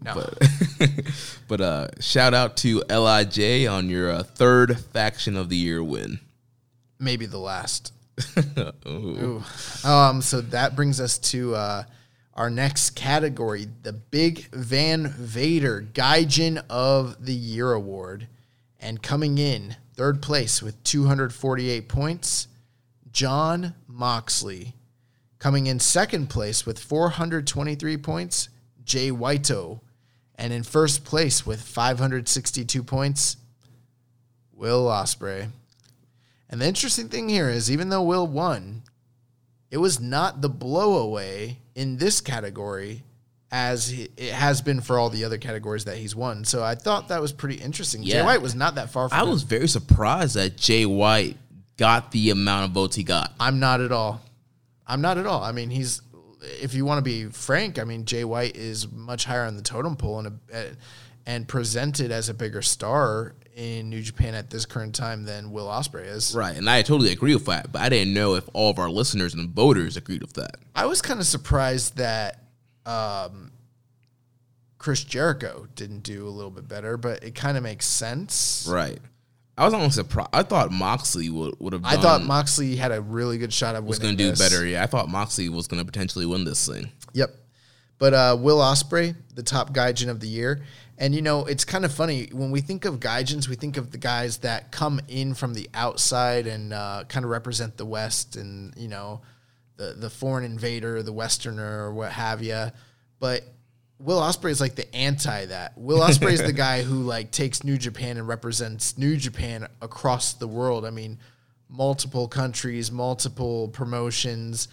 No. 0.00 0.14
But, 0.14 0.48
but 1.48 1.60
uh, 1.60 1.88
shout 2.00 2.32
out 2.32 2.56
to 2.58 2.82
Lij 2.88 3.66
on 3.66 3.90
your 3.90 4.10
uh, 4.10 4.22
third 4.22 4.78
faction 4.78 5.36
of 5.36 5.48
the 5.48 5.56
year 5.56 5.82
win. 5.82 6.20
maybe 6.98 7.26
the 7.26 7.38
last. 7.38 7.92
Ooh. 8.86 9.42
Ooh. 9.84 9.88
Um, 9.88 10.22
so 10.22 10.40
that 10.40 10.74
brings 10.76 11.00
us 11.00 11.18
to 11.18 11.54
uh, 11.54 11.82
our 12.34 12.48
next 12.48 12.90
category, 12.90 13.66
the 13.82 13.92
Big 13.92 14.46
Van 14.52 15.08
Vader 15.08 15.86
Gaijin 15.92 16.62
of 16.70 17.24
the 17.26 17.34
Year 17.34 17.72
Award. 17.72 18.28
And 18.80 19.02
coming 19.02 19.36
in 19.38 19.76
third 19.96 20.20
place 20.20 20.62
with 20.62 20.82
248 20.84 21.88
points, 21.88 22.48
John 23.10 23.74
Moxley. 23.88 24.74
Coming 25.38 25.66
in 25.66 25.80
second 25.80 26.28
place 26.28 26.66
with 26.66 26.78
423 26.78 27.96
points, 27.96 28.48
Jay 28.84 29.10
Whito. 29.10 29.80
And 30.36 30.52
in 30.52 30.62
first 30.62 31.04
place 31.04 31.46
with 31.46 31.62
562 31.62 32.82
points, 32.82 33.38
Will 34.52 34.86
Ospreay. 34.86 35.48
And 36.48 36.60
the 36.60 36.66
interesting 36.66 37.08
thing 37.08 37.28
here 37.28 37.48
is, 37.48 37.70
even 37.70 37.88
though 37.88 38.02
Will 38.02 38.26
won, 38.26 38.82
it 39.70 39.78
was 39.78 39.98
not 39.98 40.42
the 40.42 40.50
blowaway 40.50 41.56
in 41.74 41.96
this 41.96 42.20
category 42.20 43.02
as 43.50 43.92
it 43.92 44.18
has 44.32 44.60
been 44.60 44.80
for 44.80 44.98
all 44.98 45.08
the 45.08 45.24
other 45.24 45.38
categories 45.38 45.84
that 45.84 45.96
he's 45.96 46.16
won. 46.16 46.44
So 46.44 46.62
I 46.64 46.74
thought 46.74 47.08
that 47.08 47.20
was 47.20 47.32
pretty 47.32 47.56
interesting. 47.56 48.02
Jay 48.02 48.22
White 48.22 48.42
was 48.42 48.54
not 48.54 48.74
that 48.74 48.90
far 48.90 49.08
from 49.08 49.18
I 49.18 49.22
him. 49.22 49.30
was 49.30 49.42
very 49.44 49.68
surprised 49.68 50.34
that 50.36 50.56
Jay 50.56 50.84
White 50.86 51.36
got 51.76 52.10
the 52.10 52.30
amount 52.30 52.64
of 52.66 52.70
votes 52.72 52.96
he 52.96 53.04
got. 53.04 53.32
I'm 53.38 53.60
not 53.60 53.80
at 53.80 53.92
all. 53.92 54.20
I'm 54.86 55.00
not 55.00 55.18
at 55.18 55.26
all. 55.26 55.42
I 55.42 55.52
mean, 55.52 55.70
he's. 55.70 56.02
If 56.62 56.74
you 56.74 56.84
want 56.84 56.98
to 56.98 57.02
be 57.02 57.24
frank, 57.26 57.78
I 57.78 57.84
mean, 57.84 58.04
Jay 58.04 58.24
White 58.24 58.56
is 58.56 58.90
much 58.92 59.24
higher 59.24 59.44
on 59.44 59.56
the 59.56 59.62
totem 59.62 59.96
pole 59.96 60.20
and 60.20 60.38
a, 60.52 60.66
and 61.26 61.48
presented 61.48 62.12
as 62.12 62.28
a 62.28 62.34
bigger 62.34 62.62
star 62.62 63.34
in 63.56 63.90
New 63.90 64.02
Japan 64.02 64.34
at 64.34 64.50
this 64.50 64.64
current 64.66 64.94
time 64.94 65.24
than 65.24 65.50
Will 65.50 65.66
Ospreay 65.66 66.06
is. 66.06 66.34
Right, 66.36 66.56
and 66.56 66.68
I 66.70 66.82
totally 66.82 67.10
agree 67.10 67.34
with 67.34 67.46
that, 67.46 67.72
but 67.72 67.80
I 67.82 67.88
didn't 67.88 68.14
know 68.14 68.34
if 68.34 68.48
all 68.52 68.70
of 68.70 68.78
our 68.78 68.90
listeners 68.90 69.34
and 69.34 69.50
voters 69.50 69.96
agreed 69.96 70.20
with 70.20 70.34
that. 70.34 70.56
I 70.76 70.86
was 70.86 71.02
kind 71.02 71.18
of 71.18 71.26
surprised 71.26 71.96
that 71.96 72.42
um, 72.86 73.52
Chris 74.78 75.02
Jericho 75.04 75.66
didn't 75.74 76.00
do 76.00 76.26
a 76.26 76.30
little 76.30 76.50
bit 76.50 76.68
better, 76.68 76.96
but 76.96 77.24
it 77.24 77.34
kind 77.34 77.56
of 77.56 77.62
makes 77.62 77.86
sense. 77.86 78.68
Right. 78.70 78.98
I 79.58 79.64
was 79.64 79.72
almost 79.72 79.94
surprised. 79.94 80.28
I 80.32 80.42
thought 80.42 80.70
Moxley 80.70 81.30
would, 81.30 81.54
would 81.60 81.72
have 81.72 81.82
done, 81.82 81.98
I 81.98 82.00
thought 82.00 82.22
Moxley 82.24 82.76
had 82.76 82.92
a 82.92 83.00
really 83.00 83.38
good 83.38 83.52
shot 83.52 83.74
of 83.74 83.84
was 83.84 83.98
winning 83.98 84.16
Was 84.16 84.16
going 84.16 84.16
to 84.18 84.24
do 84.24 84.30
this. 84.30 84.38
better. 84.38 84.66
Yeah, 84.66 84.82
I 84.82 84.86
thought 84.86 85.08
Moxley 85.08 85.48
was 85.48 85.66
going 85.66 85.80
to 85.80 85.84
potentially 85.90 86.26
win 86.26 86.44
this 86.44 86.68
thing. 86.68 86.90
Yep. 87.14 87.30
But 87.98 88.12
uh, 88.12 88.36
Will 88.38 88.58
Ospreay, 88.58 89.16
the 89.34 89.42
top 89.42 89.72
Gaijin 89.72 90.10
of 90.10 90.20
the 90.20 90.28
year. 90.28 90.62
And 90.98 91.14
you 91.14 91.22
know, 91.22 91.46
it's 91.46 91.64
kind 91.64 91.84
of 91.84 91.92
funny 91.92 92.28
when 92.32 92.50
we 92.50 92.60
think 92.60 92.84
of 92.84 93.00
Gaijins, 93.00 93.48
we 93.48 93.56
think 93.56 93.76
of 93.76 93.92
the 93.92 93.98
guys 93.98 94.38
that 94.38 94.72
come 94.72 95.00
in 95.08 95.34
from 95.34 95.54
the 95.54 95.68
outside 95.74 96.46
and 96.46 96.72
uh, 96.72 97.04
kind 97.08 97.24
of 97.24 97.30
represent 97.30 97.76
the 97.76 97.86
West 97.86 98.36
and 98.36 98.74
you 98.76 98.88
know, 98.88 99.22
the 99.76 99.94
the 99.96 100.10
foreign 100.10 100.44
invader, 100.44 101.02
the 101.02 101.12
Westerner, 101.12 101.84
or 101.84 101.92
what 101.92 102.12
have 102.12 102.42
you. 102.42 102.66
But 103.18 103.44
Will 103.98 104.20
Ospreay 104.20 104.50
is 104.50 104.60
like 104.60 104.74
the 104.74 104.94
anti 104.94 105.46
that. 105.46 105.76
Will 105.76 106.00
Ospreay 106.00 106.32
is 106.32 106.42
the 106.42 106.52
guy 106.66 106.82
who 106.82 107.02
like 107.02 107.30
takes 107.30 107.64
New 107.64 107.78
Japan 107.78 108.18
and 108.18 108.28
represents 108.28 108.98
New 108.98 109.16
Japan 109.16 109.66
across 109.80 110.34
the 110.34 110.48
world. 110.48 110.84
I 110.84 110.90
mean, 110.90 111.18
multiple 111.68 112.28
countries, 112.28 112.92
multiple 112.92 113.68
promotions, 113.68 114.68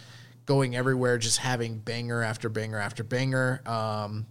going 0.46 0.76
everywhere, 0.76 1.18
just 1.18 1.38
having 1.38 1.78
banger 1.78 2.22
after 2.22 2.50
banger 2.50 2.80
after 2.80 3.04
banger. 3.04 3.62
Um, 3.66 4.26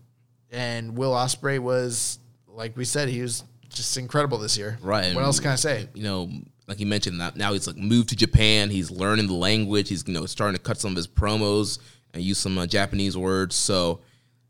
and 0.50 0.96
Will 0.96 1.12
Ospreay 1.12 1.58
was, 1.58 2.18
like 2.46 2.76
we 2.76 2.84
said, 2.84 3.08
he 3.08 3.22
was 3.22 3.44
just 3.70 3.96
incredible 3.96 4.38
this 4.38 4.58
year. 4.58 4.78
Right. 4.82 5.14
What 5.14 5.24
else 5.24 5.40
can 5.40 5.52
I 5.52 5.56
say? 5.56 5.88
You 5.94 6.02
know, 6.02 6.30
like 6.72 6.78
he 6.78 6.86
mentioned, 6.86 7.18
now- 7.18 7.32
now 7.34 7.52
he's 7.52 7.66
like 7.66 7.76
moved 7.76 8.08
to 8.08 8.16
Japan. 8.16 8.70
He's 8.70 8.90
learning 8.90 9.26
the 9.26 9.34
language. 9.34 9.90
He's 9.90 10.06
you 10.08 10.14
know 10.14 10.24
starting 10.24 10.56
to 10.56 10.62
cut 10.62 10.80
some 10.80 10.92
of 10.92 10.96
his 10.96 11.06
promos 11.06 11.78
and 12.14 12.22
use 12.22 12.38
some 12.38 12.56
uh, 12.56 12.66
Japanese 12.66 13.14
words. 13.16 13.54
So, 13.54 14.00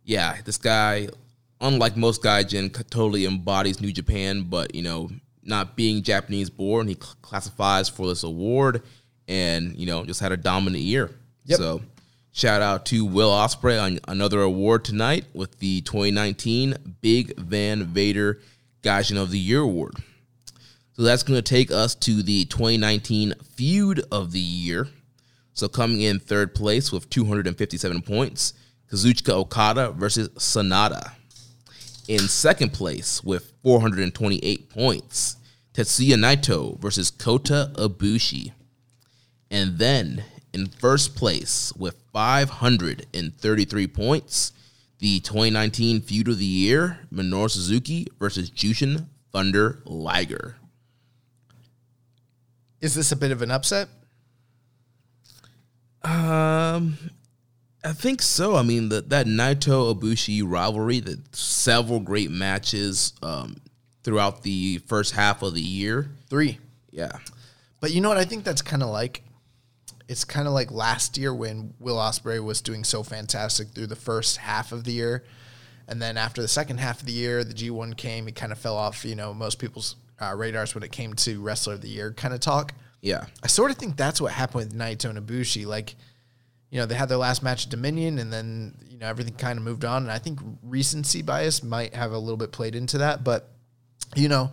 yeah, 0.04 0.38
this 0.44 0.56
guy, 0.56 1.08
unlike 1.60 1.96
most 1.96 2.22
gaijin, 2.22 2.72
totally 2.90 3.26
embodies 3.26 3.80
New 3.80 3.92
Japan. 3.92 4.42
But 4.44 4.72
you 4.74 4.82
know, 4.82 5.10
not 5.42 5.74
being 5.76 6.02
Japanese 6.04 6.48
born, 6.48 6.86
he 6.86 6.94
cl- 6.94 7.16
classifies 7.22 7.88
for 7.88 8.06
this 8.06 8.22
award, 8.22 8.82
and 9.26 9.76
you 9.76 9.86
know, 9.86 10.04
just 10.04 10.20
had 10.20 10.30
a 10.30 10.36
dominant 10.36 10.84
year. 10.84 11.10
Yep. 11.46 11.58
So. 11.58 11.82
Shout 12.34 12.62
out 12.62 12.86
to 12.86 13.04
Will 13.04 13.28
Ospreay 13.30 13.78
on 13.78 14.00
another 14.08 14.40
award 14.40 14.86
tonight 14.86 15.26
with 15.34 15.58
the 15.58 15.82
2019 15.82 16.96
Big 17.02 17.38
Van 17.38 17.84
Vader 17.84 18.40
Gaijin 18.82 19.20
of 19.20 19.30
the 19.30 19.38
Year 19.38 19.60
award. 19.60 19.96
So 20.94 21.02
that's 21.02 21.22
going 21.22 21.38
to 21.38 21.42
take 21.42 21.70
us 21.70 21.94
to 21.96 22.22
the 22.22 22.44
2019 22.44 23.34
Feud 23.54 24.04
of 24.12 24.32
the 24.32 24.40
Year. 24.40 24.88
So 25.54 25.68
coming 25.68 26.02
in 26.02 26.18
third 26.18 26.54
place 26.54 26.92
with 26.92 27.08
257 27.08 28.02
points, 28.02 28.52
Kazuchika 28.90 29.30
Okada 29.30 29.90
versus 29.92 30.28
Sanada. 30.30 31.12
In 32.08 32.20
second 32.20 32.74
place 32.74 33.24
with 33.24 33.52
428 33.62 34.68
points, 34.68 35.36
Tetsuya 35.72 36.16
Naito 36.16 36.78
versus 36.78 37.10
Kota 37.10 37.70
Ibushi. 37.76 38.52
And 39.50 39.78
then 39.78 40.24
in 40.52 40.66
first 40.66 41.16
place 41.16 41.72
with 41.74 41.96
533 42.12 43.86
points, 43.86 44.52
the 44.98 45.20
2019 45.20 46.02
Feud 46.02 46.28
of 46.28 46.38
the 46.38 46.44
Year, 46.44 46.98
Minoru 47.10 47.50
Suzuki 47.50 48.06
versus 48.18 48.50
Jushin 48.50 49.06
Thunder 49.32 49.80
Liger. 49.86 50.56
Is 52.82 52.94
this 52.94 53.12
a 53.12 53.16
bit 53.16 53.30
of 53.30 53.40
an 53.40 53.50
upset? 53.52 53.88
Um, 56.02 56.98
I 57.84 57.92
think 57.92 58.20
so. 58.20 58.56
I 58.56 58.62
mean, 58.62 58.88
the, 58.88 59.00
that 59.02 59.26
Naito 59.26 59.94
Ibushi 59.94 60.42
rivalry, 60.44 60.98
the 60.98 61.20
several 61.32 62.00
great 62.00 62.30
matches 62.30 63.12
um, 63.22 63.56
throughout 64.02 64.42
the 64.42 64.78
first 64.78 65.14
half 65.14 65.42
of 65.42 65.54
the 65.54 65.60
year. 65.60 66.10
Three. 66.28 66.58
Yeah, 66.90 67.18
But 67.80 67.92
you 67.92 68.00
know 68.00 68.10
what? 68.10 68.18
I 68.18 68.24
think 68.24 68.44
that's 68.44 68.60
kind 68.60 68.82
of 68.82 68.90
like 68.90 69.22
it's 70.08 70.24
kind 70.24 70.46
of 70.46 70.52
like 70.52 70.70
last 70.70 71.16
year 71.16 71.32
when 71.32 71.72
Will 71.78 71.96
Ospreay 71.96 72.44
was 72.44 72.60
doing 72.60 72.84
so 72.84 73.02
fantastic 73.02 73.68
through 73.68 73.86
the 73.86 73.96
first 73.96 74.36
half 74.36 74.72
of 74.72 74.84
the 74.84 74.92
year, 74.92 75.24
and 75.88 76.02
then 76.02 76.18
after 76.18 76.42
the 76.42 76.48
second 76.48 76.80
half 76.80 77.00
of 77.00 77.06
the 77.06 77.12
year, 77.12 77.44
the 77.44 77.54
G1 77.54 77.96
came. 77.96 78.28
It 78.28 78.36
kind 78.36 78.52
of 78.52 78.58
fell 78.58 78.76
off, 78.76 79.06
you 79.06 79.14
know, 79.14 79.32
most 79.32 79.58
people's 79.58 79.96
uh, 80.22 80.34
radars 80.34 80.74
when 80.74 80.84
it 80.84 80.92
came 80.92 81.14
to 81.14 81.40
Wrestler 81.40 81.74
of 81.74 81.80
the 81.80 81.88
Year 81.88 82.12
kind 82.12 82.32
of 82.32 82.40
talk. 82.40 82.74
yeah, 83.00 83.26
I 83.42 83.46
sort 83.48 83.70
of 83.70 83.76
think 83.76 83.96
that's 83.96 84.20
what 84.20 84.32
happened 84.32 84.66
with 84.66 84.78
Naito 84.78 85.10
and 85.10 85.18
Ibushi. 85.18 85.66
Like, 85.66 85.96
you 86.70 86.78
know, 86.78 86.86
they 86.86 86.94
had 86.94 87.08
their 87.08 87.18
last 87.18 87.42
match 87.42 87.64
at 87.64 87.70
Dominion, 87.70 88.18
and 88.18 88.32
then 88.32 88.76
you 88.88 88.98
know 88.98 89.06
everything 89.06 89.34
kind 89.34 89.58
of 89.58 89.64
moved 89.64 89.84
on. 89.84 90.02
And 90.02 90.12
I 90.12 90.18
think 90.18 90.38
recency 90.62 91.22
bias 91.22 91.62
might 91.62 91.94
have 91.94 92.12
a 92.12 92.18
little 92.18 92.36
bit 92.36 92.52
played 92.52 92.74
into 92.74 92.98
that. 92.98 93.24
But 93.24 93.48
you 94.14 94.28
know, 94.28 94.52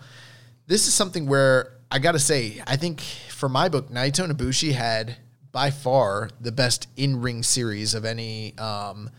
this 0.67 0.87
is 0.87 0.93
something 0.93 1.27
where 1.27 1.73
I 1.91 1.99
got 1.99 2.13
to 2.13 2.19
say, 2.19 2.61
I 2.67 2.75
think 2.75 3.01
for 3.01 3.49
my 3.49 3.69
book, 3.69 3.89
Naito 3.89 4.23
and 4.23 4.37
Ibushi 4.37 4.73
had 4.73 5.17
by 5.51 5.71
far 5.71 6.29
the 6.39 6.51
best 6.51 6.87
in 6.95 7.21
ring 7.21 7.41
series 7.41 7.93
of 7.95 8.05
any, 8.05 8.57
um, 8.57 9.09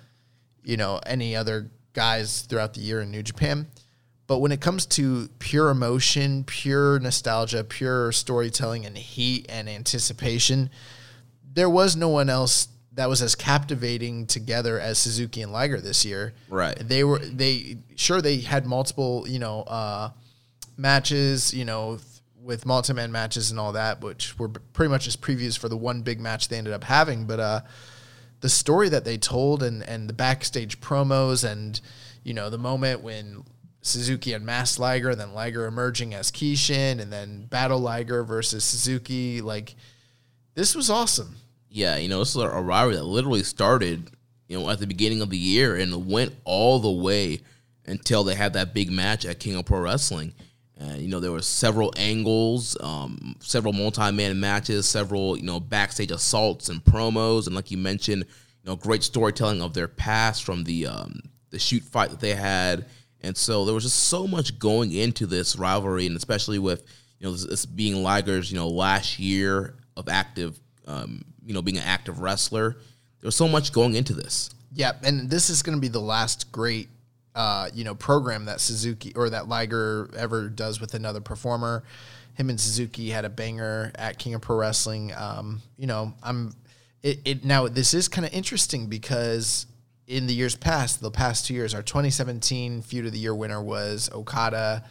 you 0.63 0.77
know, 0.77 1.01
any 1.05 1.35
other 1.35 1.71
guys 1.93 2.43
throughout 2.43 2.75
the 2.75 2.81
year 2.81 3.01
in 3.01 3.11
New 3.11 3.23
Japan. 3.23 3.67
But 4.31 4.39
when 4.39 4.53
it 4.53 4.61
comes 4.61 4.87
to 4.87 5.29
pure 5.41 5.71
emotion, 5.71 6.45
pure 6.45 7.01
nostalgia, 7.01 7.65
pure 7.65 8.13
storytelling 8.13 8.87
and 8.87 8.97
heat 8.97 9.47
and 9.49 9.69
anticipation, 9.69 10.71
there 11.53 11.69
was 11.69 11.97
no 11.97 12.11
one 12.11 12.31
else 12.31 12.69
that 12.93 13.09
was 13.09 13.23
as 13.23 13.35
captivating 13.35 14.29
together 14.29 14.79
as 14.79 14.99
Suzuki 14.99 15.43
and 15.43 15.51
Liger 15.51 15.81
this 15.81 16.05
year. 16.05 16.33
Right. 16.49 16.79
They 16.79 17.03
were 17.03 17.19
they 17.19 17.79
sure 17.97 18.23
they 18.23 18.37
had 18.37 18.67
multiple, 18.67 19.27
you 19.27 19.41
know, 19.41 19.63
uh 19.63 20.11
matches, 20.77 21.53
you 21.53 21.65
know, 21.65 21.99
with 22.41 22.65
multi-man 22.65 23.11
matches 23.11 23.51
and 23.51 23.59
all 23.59 23.73
that, 23.73 24.01
which 24.01 24.39
were 24.39 24.51
pretty 24.51 24.91
much 24.91 25.07
just 25.07 25.21
previews 25.21 25.59
for 25.59 25.69
the 25.69 25.77
one 25.77 26.03
big 26.03 26.21
match 26.21 26.47
they 26.47 26.57
ended 26.57 26.73
up 26.73 26.85
having, 26.85 27.25
but 27.25 27.41
uh 27.41 27.61
the 28.43 28.49
story 28.49 28.89
that 28.91 29.05
they 29.05 29.19
told 29.19 29.65
and 29.65 29.83
and 29.83 30.09
the 30.09 30.15
backstage 30.15 30.81
promos 30.81 31.43
and 31.43 31.81
you 32.23 32.33
know 32.33 32.49
the 32.49 32.59
moment 32.59 33.01
when 33.03 33.43
Suzuki 33.83 34.33
and 34.33 34.45
Mass 34.45 34.79
Liger, 34.79 35.15
then 35.15 35.33
Liger 35.35 35.67
emerging 35.67 36.15
as 36.15 36.31
Kishin, 36.31 37.01
and 37.01 37.13
then 37.13 37.47
Battle 37.47 37.79
Liger 37.79 38.25
versus 38.25 38.65
Suzuki. 38.65 39.41
Like 39.41 39.75
this 40.55 40.75
was 40.75 40.91
awesome. 40.91 41.37
yeah. 41.69 41.97
You 41.97 42.09
know, 42.09 42.19
this 42.19 42.31
is 42.31 42.43
a 42.43 42.49
rivalry 42.49 42.97
that 42.97 43.05
literally 43.05 43.43
started, 43.43 44.11
you 44.49 44.59
know, 44.59 44.69
at 44.69 44.81
the 44.81 44.87
beginning 44.87 45.23
of 45.23 45.31
the 45.31 45.39
year 45.39 45.77
and 45.77 46.09
went 46.09 46.35
all 46.45 46.79
the 46.79 46.91
way 46.91 47.41
until 47.87 48.25
they 48.25 48.35
had 48.35 48.53
that 48.53 48.75
big 48.75 48.91
match 48.91 49.25
at 49.25 49.41
King 49.41 49.57
of 49.57 49.65
Pro 49.65 49.81
Wrestling. 49.81 50.35
And 50.77 51.01
you 51.01 51.09
know, 51.09 51.21
there 51.21 51.33
were 51.33 51.43
several 51.43 51.93
angles, 51.97 52.77
um, 52.81 53.37
several 53.41 53.73
multi-man 53.73 54.41
matches, 54.41 54.87
several 54.89 55.37
you 55.37 55.43
know 55.43 55.61
backstage 55.61 56.11
assaults 56.11 56.69
and 56.69 56.83
promos, 56.83 57.47
and 57.47 57.55
like 57.55 57.71
you 57.71 57.77
mentioned, 57.77 58.25
you 58.25 58.71
know, 58.71 58.77
great 58.77 59.03
storytelling 59.03 59.61
of 59.61 59.75
their 59.75 59.89
past 59.89 60.43
from 60.45 60.65
the 60.65 60.87
um, 60.87 61.21
the 61.51 61.59
shoot 61.59 61.83
fight 61.83 62.11
that 62.11 62.21
they 62.21 62.35
had. 62.35 62.87
And 63.23 63.37
so 63.37 63.65
there 63.65 63.75
was 63.75 63.85
just 63.85 64.05
so 64.05 64.27
much 64.27 64.59
going 64.59 64.93
into 64.93 65.27
this 65.27 65.57
rivalry, 65.57 66.07
and 66.07 66.17
especially 66.17 66.59
with 66.59 66.85
you 67.19 67.27
know 67.27 67.33
this, 67.33 67.45
this 67.45 67.67
being 67.67 68.03
Liger's 68.03 68.51
you 68.51 68.59
know 68.59 68.69
last 68.69 69.19
year 69.19 69.75
of 69.97 70.09
active, 70.09 70.59
um, 70.87 71.23
you 71.45 71.55
know, 71.55 71.63
being 71.63 71.77
an 71.77 71.85
active 71.85 72.21
wrestler. 72.21 72.71
There 72.71 73.29
was 73.29 73.37
so 73.37 73.49
much 73.49 73.73
going 73.73 73.95
into 73.95 74.15
this. 74.15 74.51
Yeah, 74.73 74.93
and 75.05 75.29
this 75.29 75.51
is 75.51 75.63
going 75.63 75.77
to 75.77 75.81
be 75.81 75.89
the 75.89 76.01
last 76.01 76.51
great, 76.53 76.89
uh, 77.35 77.69
you 77.75 77.85
know, 77.85 77.95
program 77.95 78.47
that 78.47 78.61
Suzuki 78.61 79.13
or 79.15 79.31
that 79.31 79.49
Liger 79.49 80.11
ever 80.17 80.49
does 80.49 80.81
with 80.81 80.95
another 80.95 81.21
performer. 81.21 81.85
Him 82.35 82.49
and 82.49 82.59
Suzuki 82.59 83.11
had 83.11 83.25
a 83.25 83.29
banger 83.29 83.93
at 83.97 84.19
King 84.19 84.35
of 84.35 84.41
Pro 84.41 84.57
Wrestling. 84.57 85.13
Um, 85.15 85.61
you 85.77 85.87
know, 85.87 86.15
I'm 86.23 86.55
it, 87.03 87.21
it 87.25 87.45
now. 87.45 87.69
This 87.69 87.93
is 87.93 88.09
kind 88.09 88.27
of 88.27 88.33
interesting 88.33 88.87
because 88.87 89.67
in 90.11 90.27
the 90.27 90.35
years 90.35 90.57
past, 90.57 91.01
the 91.01 91.11
past 91.11 91.47
two 91.47 91.55
years, 91.55 91.73
our 91.73 91.83
2017 91.83 92.83
feud 92.83 93.07
of 93.07 93.13
the 93.13 93.19
year 93.19 93.35
winner 93.35 93.63
was 93.63 94.11
Okada 94.13 94.85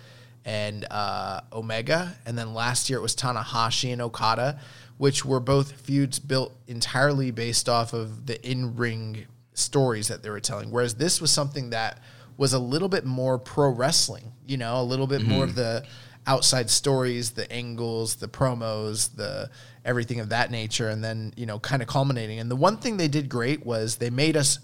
and 0.45 0.87
uh, 0.89 1.41
Omega, 1.51 2.15
and 2.25 2.37
then 2.37 2.53
last 2.53 2.89
year 2.89 2.99
it 2.99 3.01
was 3.01 3.17
Tanahashi 3.17 3.91
and 3.91 4.01
Okada, 4.01 4.61
which 4.97 5.25
were 5.25 5.41
both 5.41 5.73
feuds 5.73 6.19
built 6.19 6.55
entirely 6.67 7.31
based 7.31 7.67
off 7.67 7.91
of 7.91 8.27
the 8.27 8.49
in-ring 8.49 9.25
stories 9.53 10.07
that 10.07 10.23
they 10.23 10.29
were 10.29 10.39
telling. 10.39 10.71
Whereas 10.71 10.95
this 10.95 11.19
was 11.19 11.31
something 11.31 11.71
that 11.71 12.01
was 12.37 12.53
a 12.53 12.59
little 12.59 12.87
bit 12.87 13.03
more 13.05 13.37
pro 13.37 13.69
wrestling, 13.71 14.31
you 14.47 14.55
know, 14.55 14.79
a 14.79 14.83
little 14.83 15.07
bit 15.07 15.21
more 15.23 15.43
of 15.43 15.53
the 15.53 15.85
outside 16.27 16.69
stories, 16.69 17.31
the 17.31 17.51
angles, 17.51 18.15
the 18.15 18.27
promos, 18.29 19.13
the 19.17 19.49
everything 19.83 20.21
of 20.21 20.29
that 20.29 20.49
nature, 20.49 20.87
and 20.87 21.03
then 21.03 21.33
you 21.35 21.45
know, 21.45 21.59
kind 21.59 21.81
of 21.81 21.89
culminating. 21.89 22.39
And 22.39 22.49
the 22.49 22.55
one 22.55 22.77
thing 22.77 22.95
they 22.95 23.09
did 23.09 23.27
great 23.27 23.65
was 23.65 23.97
they 23.97 24.09
made 24.09 24.37
us 24.37 24.59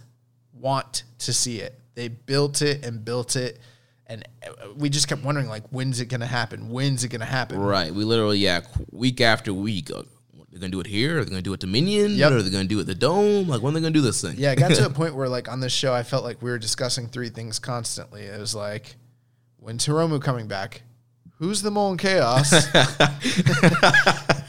want 0.60 1.04
to 1.20 1.34
see 1.34 1.60
it. 1.60 1.80
They 1.96 2.08
built 2.08 2.62
it 2.62 2.86
and 2.86 3.04
built 3.04 3.36
it, 3.36 3.60
and 4.08 4.28
uh, 4.46 4.74
we 4.76 4.90
just 4.90 5.08
kept 5.08 5.24
wondering 5.24 5.48
like, 5.48 5.64
when's 5.70 6.00
it 6.00 6.08
gonna 6.08 6.26
happen? 6.26 6.70
When's 6.70 7.04
it 7.04 7.10
gonna 7.10 7.26
happen? 7.26 7.60
Right. 7.60 7.94
We 7.94 8.04
literally, 8.04 8.40
yeah, 8.40 8.62
week 8.92 9.22
after 9.22 9.54
week. 9.54 9.92
Uh, 9.92 10.04
they're 10.52 10.62
gonna 10.62 10.72
do 10.72 10.80
it 10.80 10.88
here. 10.88 11.20
Are 11.20 11.24
they 11.26 11.30
gonna 11.30 11.42
do 11.42 11.52
it 11.52 11.60
to 11.60 11.68
Dominion? 11.68 12.14
Yep. 12.14 12.32
Or 12.32 12.38
are 12.38 12.42
they 12.42 12.50
gonna 12.50 12.64
do 12.64 12.80
it 12.80 12.86
the 12.86 12.96
Dome? 12.96 13.50
Like 13.50 13.62
when 13.62 13.74
are 13.74 13.80
they 13.80 13.82
gonna 13.82 13.94
do 13.94 14.02
this 14.02 14.22
thing? 14.22 14.36
Yeah, 14.38 14.54
it 14.54 14.56
got 14.58 14.72
to 14.72 14.86
a 14.86 14.90
point 14.92 15.14
where 15.14 15.28
like 15.28 15.50
on 15.50 15.60
this 15.60 15.74
show, 15.74 15.94
I 15.94 16.04
felt 16.04 16.24
like 16.24 16.42
we 16.42 16.50
were 16.50 16.58
discussing 16.58 17.08
three 17.08 17.28
things 17.28 17.60
constantly. 17.60 18.22
It 18.22 18.40
was 18.40 18.56
like, 18.56 18.96
when's 19.58 19.86
Hiromu 19.86 20.22
coming 20.22 20.48
back? 20.48 20.84
Who's 21.40 21.62
the 21.62 21.72
mole 21.72 21.92
in 21.92 21.98
chaos? 21.98 22.54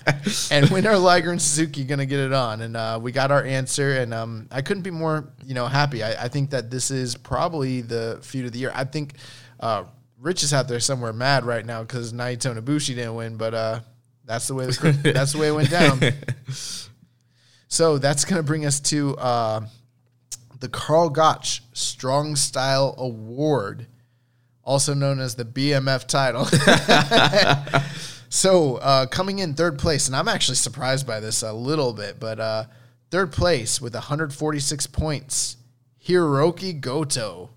and 0.51 0.69
when 0.71 0.87
are 0.87 0.99
Liger 0.99 1.31
and 1.31 1.41
Suzuki 1.41 1.85
going 1.85 1.99
to 1.99 2.07
get 2.07 2.21
it 2.21 2.33
on? 2.33 2.61
And 2.63 2.77
uh, 2.77 2.99
we 3.01 3.13
got 3.13 3.31
our 3.31 3.45
answer, 3.45 3.99
and 3.99 4.13
um, 4.13 4.49
I 4.51 4.63
couldn't 4.63 4.83
be 4.83 4.91
more, 4.91 5.33
you 5.45 5.55
know, 5.55 5.67
happy. 5.67 6.03
I, 6.03 6.25
I, 6.25 6.29
think 6.29 6.51
that 6.51 6.71
this 6.71 6.91
is 6.91 7.17
probably 7.17 7.81
the 7.81 8.19
feud 8.23 8.47
of 8.47 8.53
the 8.53 8.59
year. 8.59 8.73
I 8.75 8.85
think 8.85 9.15
uh, 9.61 9.85
Rich 10.19 10.43
is 10.43 10.55
out 10.55 10.69
there 10.69 10.81
somewhere 10.81 11.13
mad 11.13 11.45
right 11.45 11.65
now 11.65 11.83
because 11.83 12.13
Naito 12.13 12.51
and 12.51 12.65
Ibushi 12.65 12.95
didn't 12.95 13.15
win, 13.15 13.37
but 13.37 13.55
uh, 13.55 13.81
that's 14.25 14.49
the 14.49 14.55
way 14.55 14.67
the, 14.67 15.01
that's 15.15 15.33
the 15.33 15.39
way 15.39 15.49
it 15.49 15.55
went 15.55 15.71
down. 15.71 16.01
so 17.69 17.99
that's 17.99 18.25
going 18.25 18.39
to 18.39 18.43
bring 18.43 18.67
us 18.67 18.81
to 18.81 19.17
uh, 19.17 19.61
the 20.61 20.69
Karl 20.69 21.11
Gotch 21.11 21.63
Strong 21.73 22.37
Style 22.37 22.95
Award, 22.99 23.87
also 24.65 24.95
known 24.95 25.21
as 25.21 25.37
the 25.37 25.45
BMF 25.45 26.07
title. 26.07 26.47
so 28.29 28.77
uh, 28.77 29.07
coming 29.07 29.39
in 29.39 29.55
third 29.55 29.79
place, 29.79 30.07
and 30.07 30.17
I'm 30.17 30.29
actually 30.29 30.57
surprised 30.57 31.07
by 31.07 31.21
this 31.21 31.43
a 31.43 31.53
little 31.53 31.93
bit, 31.93 32.19
but 32.19 32.41
uh, 32.41 32.65
third 33.11 33.33
place 33.33 33.81
with 33.81 33.95
146 33.95 34.87
points, 34.89 35.57
Hiroki 36.05 36.81
Goto. 36.81 37.51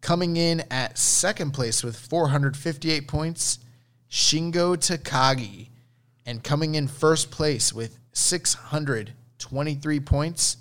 Coming 0.00 0.36
in 0.36 0.64
at 0.68 0.98
second 0.98 1.52
place 1.52 1.84
with 1.84 1.96
458 1.96 3.06
points, 3.06 3.60
Shingo 4.10 4.76
Takagi. 4.76 5.68
And 6.26 6.42
coming 6.42 6.74
in 6.74 6.88
first 6.88 7.30
place 7.30 7.72
with 7.72 7.98
623 8.12 10.00
points, 10.00 10.56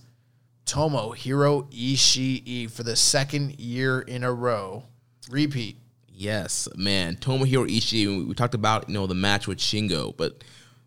Tomohiro 0.65 1.71
Ishii 1.71 2.69
for 2.69 2.83
the 2.83 2.95
second 2.95 3.59
year 3.59 3.99
in 4.01 4.23
a 4.23 4.31
row. 4.31 4.85
Repeat. 5.29 5.80
Yes, 6.21 6.69
man. 6.75 7.15
Tomohiro 7.15 7.67
Ishii, 7.67 8.27
we 8.27 8.33
talked 8.35 8.53
about, 8.53 8.87
you 8.87 8.93
know, 8.93 9.07
the 9.07 9.15
match 9.15 9.47
with 9.47 9.57
Shingo, 9.57 10.15
but 10.15 10.43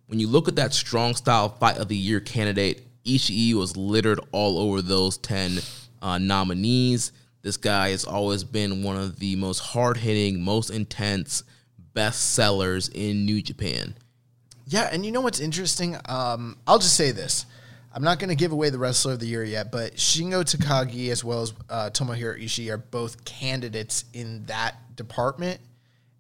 when 0.07 0.21
you 0.21 0.29
look 0.29 0.47
at 0.47 0.55
that 0.55 0.73
strong 0.73 1.17
style 1.17 1.49
fight 1.49 1.79
of 1.79 1.89
the 1.89 1.97
year 1.97 2.21
candidate, 2.21 2.87
Ishii 3.05 3.53
was 3.55 3.77
littered 3.77 4.21
all 4.31 4.59
over 4.59 4.81
those 4.81 5.19
10 5.19 5.59
uh, 6.01 6.19
nominees. 6.19 7.11
This 7.43 7.57
guy 7.57 7.89
has 7.89 8.05
always 8.05 8.45
been 8.45 8.85
one 8.85 8.97
of 8.97 9.19
the 9.19 9.35
most 9.35 9.59
hard 9.59 9.97
hitting, 9.97 10.41
most 10.41 10.71
intense 10.71 11.43
best 11.95 12.35
sellers 12.35 12.89
in 12.91 13.27
New 13.27 13.43
Japan. 13.43 13.97
Yeah, 14.69 14.89
and 14.93 15.05
you 15.05 15.11
know 15.11 15.21
what's 15.21 15.41
interesting? 15.41 15.97
Um, 16.05 16.59
I'll 16.65 16.79
just 16.79 16.95
say 16.95 17.11
this. 17.11 17.45
I'm 17.95 18.03
not 18.03 18.19
going 18.19 18.31
to 18.31 18.35
give 18.35 18.51
away 18.51 18.71
the 18.71 18.79
wrestler 18.79 19.13
of 19.13 19.21
the 19.21 19.27
year 19.27 19.45
yet, 19.45 19.71
but 19.71 19.95
Shingo 19.95 20.43
Takagi 20.43 21.11
as 21.11 21.23
well 21.23 21.43
as 21.43 21.55
uh, 21.71 21.91
Tomohiro 21.91 22.43
Ishii 22.43 22.69
are 22.73 22.77
both 22.77 23.25
candidates 23.25 24.05
in 24.13 24.45
that 24.47 24.97
department. 24.97 25.61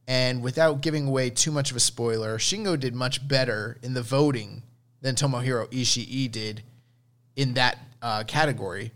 And 0.06 0.40
without 0.40 0.82
giving 0.82 1.08
away 1.08 1.30
too 1.30 1.50
much 1.50 1.72
of 1.72 1.76
a 1.76 1.80
spoiler, 1.80 2.38
Shingo 2.38 2.78
did 2.78 2.94
much 2.94 3.26
better 3.26 3.76
in 3.82 3.92
the 3.92 4.02
voting 4.02 4.62
than 5.00 5.16
Tomohiro 5.16 5.66
Ishii 5.72 6.30
did 6.30 6.62
in 7.34 7.54
that 7.54 7.78
uh, 8.00 8.22
category. 8.24 8.92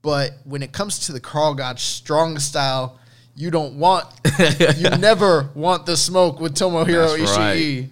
But 0.00 0.34
when 0.44 0.62
it 0.62 0.72
comes 0.72 1.06
to 1.06 1.12
the 1.12 1.20
Karl 1.20 1.54
Gotch 1.54 1.82
strong 1.82 2.38
style, 2.38 3.00
you 3.34 3.50
don't 3.50 3.74
want, 3.80 4.06
you 4.76 4.90
never 4.90 5.50
want 5.54 5.86
the 5.86 5.96
smoke 5.96 6.38
with 6.38 6.54
Tomohiro 6.54 7.18
That's 7.18 7.32
Ishii. 7.32 7.80
Right. 7.82 7.90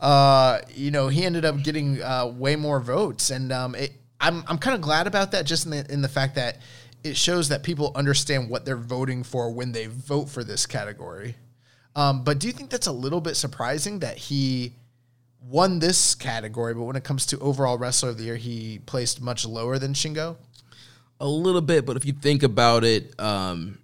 Uh, 0.00 0.60
you 0.74 0.90
know, 0.90 1.08
he 1.08 1.24
ended 1.24 1.44
up 1.44 1.62
getting 1.62 2.02
uh, 2.02 2.26
way 2.26 2.56
more 2.56 2.80
votes, 2.80 3.30
and 3.30 3.52
um, 3.52 3.74
it, 3.74 3.92
I'm 4.20 4.42
I'm 4.48 4.58
kind 4.58 4.74
of 4.74 4.80
glad 4.80 5.06
about 5.06 5.32
that, 5.32 5.44
just 5.44 5.66
in 5.66 5.72
the 5.72 5.92
in 5.92 6.00
the 6.00 6.08
fact 6.08 6.34
that 6.36 6.58
it 7.04 7.16
shows 7.16 7.48
that 7.48 7.62
people 7.62 7.92
understand 7.94 8.50
what 8.50 8.64
they're 8.64 8.76
voting 8.76 9.22
for 9.22 9.50
when 9.50 9.72
they 9.72 9.86
vote 9.86 10.28
for 10.28 10.44
this 10.44 10.66
category. 10.66 11.34
Um, 11.96 12.24
but 12.24 12.38
do 12.38 12.46
you 12.46 12.52
think 12.52 12.70
that's 12.70 12.86
a 12.86 12.92
little 12.92 13.20
bit 13.20 13.36
surprising 13.36 14.00
that 14.00 14.16
he 14.16 14.74
won 15.42 15.78
this 15.78 16.14
category, 16.14 16.74
but 16.74 16.82
when 16.84 16.96
it 16.96 17.04
comes 17.04 17.26
to 17.26 17.38
overall 17.38 17.78
wrestler 17.78 18.10
of 18.10 18.18
the 18.18 18.24
year, 18.24 18.36
he 18.36 18.80
placed 18.86 19.20
much 19.20 19.46
lower 19.46 19.78
than 19.78 19.94
Shingo? 19.94 20.36
A 21.20 21.26
little 21.26 21.60
bit, 21.60 21.86
but 21.86 21.96
if 21.96 22.04
you 22.04 22.12
think 22.12 22.42
about 22.42 22.84
it, 22.84 23.18
um, 23.20 23.78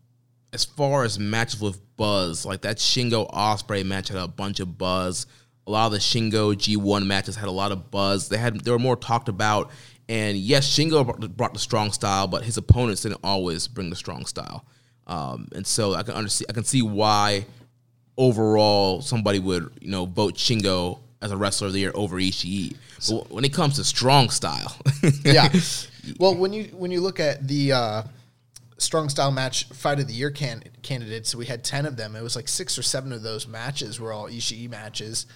as 0.53 0.65
far 0.65 1.05
as 1.05 1.19
matches 1.19 1.61
with 1.61 1.81
buzz, 1.97 2.47
like 2.47 2.63
that 2.63 2.77
Shingo 2.77 3.29
Osprey 3.33 3.83
match 3.83 4.09
had 4.09 4.19
a 4.19 4.29
bunch 4.29 4.61
of 4.61 4.79
buzz. 4.79 5.27
A 5.67 5.71
lot 5.71 5.87
of 5.87 5.93
the 5.93 5.99
Shingo 5.99 6.55
G1 6.55 7.07
matches 7.07 7.37
had 7.37 7.49
a 7.49 7.53
lot 7.53 7.73
of 7.73 7.91
buzz. 7.91 8.29
They 8.29 8.37
had 8.37 8.61
they 8.61 8.71
were 8.71 8.79
more 8.79 8.97
talked 8.97 9.29
about. 9.29 9.71
And 10.09 10.37
yes, 10.37 10.69
Shingo 10.69 11.37
brought 11.37 11.53
the 11.53 11.59
strong 11.59 11.91
style, 11.91 12.29
but 12.29 12.45
his 12.45 12.57
opponents 12.57 13.03
didn't 13.03 13.21
always 13.25 13.67
bring 13.67 13.91
the 13.91 13.97
strong 13.97 14.25
style. 14.27 14.65
Um, 15.07 15.49
and 15.55 15.67
so 15.67 15.95
I 15.95 16.03
can 16.03 16.15
understand, 16.15 16.47
I 16.51 16.53
can 16.53 16.65
see 16.65 16.83
why 16.83 17.47
overall 18.17 19.03
somebody 19.03 19.39
would 19.39 19.71
you 19.81 19.91
know 19.91 20.07
vote 20.07 20.35
Shingo 20.35 21.01
as 21.23 21.33
a 21.33 21.37
wrestler 21.37 21.69
of 21.69 21.73
the 21.73 21.81
year 21.81 21.93
over 21.95 22.17
Ishii. 22.17 22.77
But 23.11 23.31
when 23.31 23.45
it 23.45 23.53
comes 23.53 23.77
to 23.77 23.85
strong 23.85 24.31
style, 24.31 24.77
yeah, 25.25 25.53
well, 26.19 26.35
when 26.35 26.53
you 26.53 26.65
when 26.73 26.91
you 26.91 27.01
look 27.01 27.21
at 27.21 27.47
the 27.47 27.73
uh, 27.73 28.03
strong 28.79 29.09
style 29.09 29.31
match 29.31 29.65
fight 29.69 30.01
of 30.01 30.07
the 30.07 30.15
year 30.15 30.31
can- 30.31 30.65
candidates, 30.83 31.35
we 31.35 31.47
had 31.47 31.63
ten 31.63 31.87
of 31.87 31.97
them. 31.97 32.17
It 32.17 32.23
was 32.23 32.37
like 32.37 32.49
six 32.49 32.79
or 32.79 32.83
seven 32.83 33.13
of 33.13 33.23
those 33.23 33.47
matches 33.47 34.01
were 34.01 34.13
all 34.13 34.29
Ishii 34.29 34.69
matches. 34.71 35.27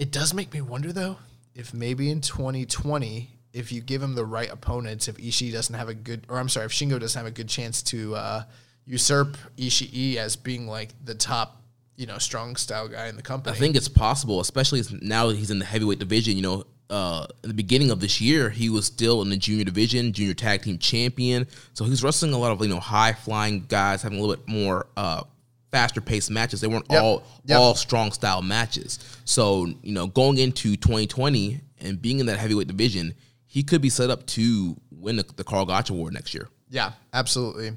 It 0.00 0.10
does 0.10 0.32
make 0.32 0.52
me 0.52 0.62
wonder 0.62 0.92
though 0.92 1.18
if 1.54 1.74
maybe 1.74 2.10
in 2.10 2.22
2020, 2.22 3.30
if 3.52 3.70
you 3.70 3.82
give 3.82 4.02
him 4.02 4.14
the 4.14 4.24
right 4.24 4.50
opponents, 4.50 5.08
if 5.08 5.16
Ishii 5.18 5.52
doesn't 5.52 5.74
have 5.74 5.88
a 5.88 5.94
good, 5.94 6.24
or 6.28 6.38
I'm 6.38 6.48
sorry, 6.48 6.66
if 6.66 6.72
Shingo 6.72 6.98
doesn't 6.98 7.18
have 7.18 7.26
a 7.26 7.34
good 7.34 7.48
chance 7.48 7.82
to 7.84 8.14
uh, 8.14 8.42
usurp 8.86 9.36
Ishii 9.58 10.16
as 10.16 10.36
being 10.36 10.66
like 10.66 10.90
the 11.04 11.14
top 11.14 11.60
you 11.96 12.06
know, 12.06 12.16
strong 12.16 12.56
style 12.56 12.88
guy 12.88 13.08
in 13.08 13.16
the 13.16 13.22
company. 13.22 13.54
I 13.54 13.58
think 13.58 13.76
it's 13.76 13.88
possible, 13.88 14.40
especially 14.40 14.82
now 15.02 15.26
that 15.26 15.36
he's 15.36 15.50
in 15.50 15.58
the 15.58 15.66
heavyweight 15.66 15.98
division. 15.98 16.34
You 16.34 16.42
know, 16.42 16.64
uh, 16.88 17.26
in 17.42 17.50
the 17.50 17.54
beginning 17.54 17.90
of 17.90 18.00
this 18.00 18.22
year, 18.22 18.48
he 18.48 18.70
was 18.70 18.86
still 18.86 19.20
in 19.20 19.28
the 19.28 19.36
junior 19.36 19.64
division, 19.66 20.14
junior 20.14 20.32
tag 20.32 20.62
team 20.62 20.78
champion. 20.78 21.46
So 21.74 21.84
he's 21.84 22.02
wrestling 22.02 22.32
a 22.32 22.38
lot 22.38 22.52
of 22.52 22.62
you 22.62 22.68
know 22.68 22.80
high 22.80 23.12
flying 23.12 23.66
guys, 23.68 24.00
having 24.00 24.16
a 24.16 24.22
little 24.22 24.34
bit 24.34 24.48
more 24.48 24.86
uh, 24.96 25.24
faster 25.70 26.00
paced 26.00 26.30
matches. 26.30 26.60
They 26.60 26.68
weren't 26.68 26.86
yep. 26.90 27.02
all 27.02 27.22
yep. 27.44 27.58
all 27.58 27.74
strong 27.74 28.12
style 28.12 28.42
matches. 28.42 28.98
So 29.24 29.66
you 29.82 29.92
know, 29.92 30.06
going 30.06 30.38
into 30.38 30.76
2020 30.76 31.60
and 31.80 32.00
being 32.00 32.20
in 32.20 32.26
that 32.26 32.38
heavyweight 32.38 32.68
division, 32.68 33.14
he 33.46 33.62
could 33.62 33.80
be 33.80 33.90
set 33.90 34.10
up 34.10 34.26
to 34.26 34.76
win 34.90 35.16
the, 35.16 35.24
the 35.36 35.44
Karl 35.44 35.64
Gotch 35.64 35.90
Award 35.90 36.14
next 36.14 36.34
year. 36.34 36.48
Yeah, 36.68 36.92
absolutely. 37.12 37.72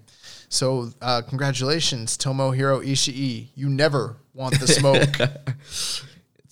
So 0.49 0.91
uh, 1.01 1.23
congratulations, 1.27 2.17
Tomohiro 2.17 2.85
Ishii. 2.85 3.47
You 3.55 3.69
never 3.69 4.17
want 4.33 4.59
the 4.59 4.67
smoke. 4.67 5.17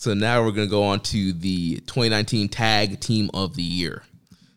So 0.02 0.16
now 0.16 0.44
we're 0.44 0.50
going 0.50 0.68
to 0.68 0.72
go 0.72 0.82
on 0.82 1.02
to 1.02 1.32
the 1.32 1.76
2019 1.82 2.50
Tag 2.50 3.00
Team 3.00 3.30
of 3.36 3.56
the 3.56 3.62
Year. 3.62 4.02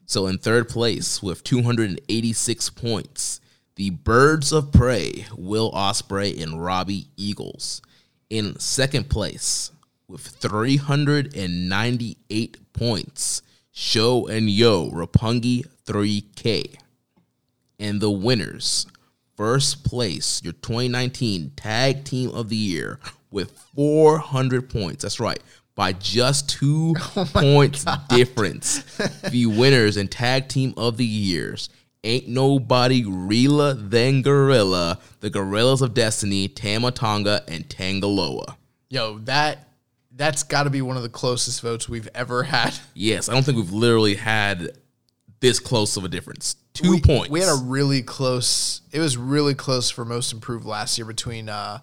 So 0.07 0.27
in 0.27 0.39
third 0.39 0.71
place 0.71 1.23
with 1.23 1.45
286 1.45 2.71
points, 2.71 3.43
the 3.77 3.91
Birds 3.91 4.53
of 4.53 4.73
Prey, 4.73 5.27
Will 5.37 5.71
Ospreay 5.73 6.41
and 6.43 6.65
Robbie 6.65 7.09
Eagles. 7.17 7.83
In 8.31 8.59
second 8.59 9.11
place 9.11 9.71
with 10.09 10.23
398 10.27 12.73
points, 12.73 13.43
Sho 13.73 14.27
and 14.27 14.49
Yo 14.49 14.89
Roppongi 14.91 15.67
3K. 15.87 16.77
And 17.79 18.01
the 18.01 18.11
winners, 18.11 18.87
first 19.37 19.85
place, 19.85 20.41
your 20.43 20.55
2019 20.55 21.53
Tag 21.57 22.05
Team 22.05 22.31
of 22.31 22.49
the 22.49 22.57
Year 22.57 22.99
with 23.31 23.51
400 23.75 24.71
points. 24.71 25.03
That's 25.03 25.21
right. 25.21 25.41
By 25.75 25.93
just 25.93 26.49
two 26.49 26.95
oh 27.17 27.29
points 27.33 27.85
God. 27.85 28.07
difference. 28.09 28.85
the 29.29 29.47
winners 29.47 29.97
and 29.97 30.09
tag 30.09 30.47
team 30.49 30.73
of 30.77 30.97
the 30.97 31.05
years. 31.05 31.69
Ain't 32.05 32.29
nobody 32.29 33.03
realer 33.05 33.73
than 33.73 34.21
Gorilla, 34.21 35.01
the 35.21 35.31
Guerrillas 35.31 35.81
of 35.81 35.95
Destiny, 35.95 36.49
Tama 36.49 36.93
Tonga, 36.93 37.43
and 37.49 37.69
Tanga 37.69 38.07
Loa. 38.07 38.59
Yo, 38.91 39.19
that 39.21 39.71
that's 40.15 40.43
got 40.43 40.65
to 40.65 40.71
be 40.71 40.83
one 40.83 40.99
of 40.99 41.03
the 41.03 41.09
closest 41.09 41.63
votes 41.63 41.89
we've 41.89 42.09
ever 42.15 42.45
had. 42.45 42.75
Yes, 42.95 43.29
I 43.29 43.33
don't 43.33 43.43
think 43.43 43.57
we've 43.57 43.73
literally 43.73 44.15
had 44.15 44.79
this 45.41 45.59
close 45.59 45.97
of 45.97 46.05
a 46.05 46.09
difference. 46.09 46.57
Two 46.75 46.93
we, 46.93 47.01
points. 47.01 47.31
We 47.31 47.41
had 47.41 47.49
a 47.49 47.63
really 47.65 48.03
close. 48.03 48.83
It 48.93 49.01
was 49.01 49.17
really 49.17 49.55
close 49.55 49.91
for 49.91 50.05
most 50.05 50.33
improved 50.33 50.65
last 50.65 50.97
year 50.99 51.07
between 51.07 51.49
uh, 51.49 51.79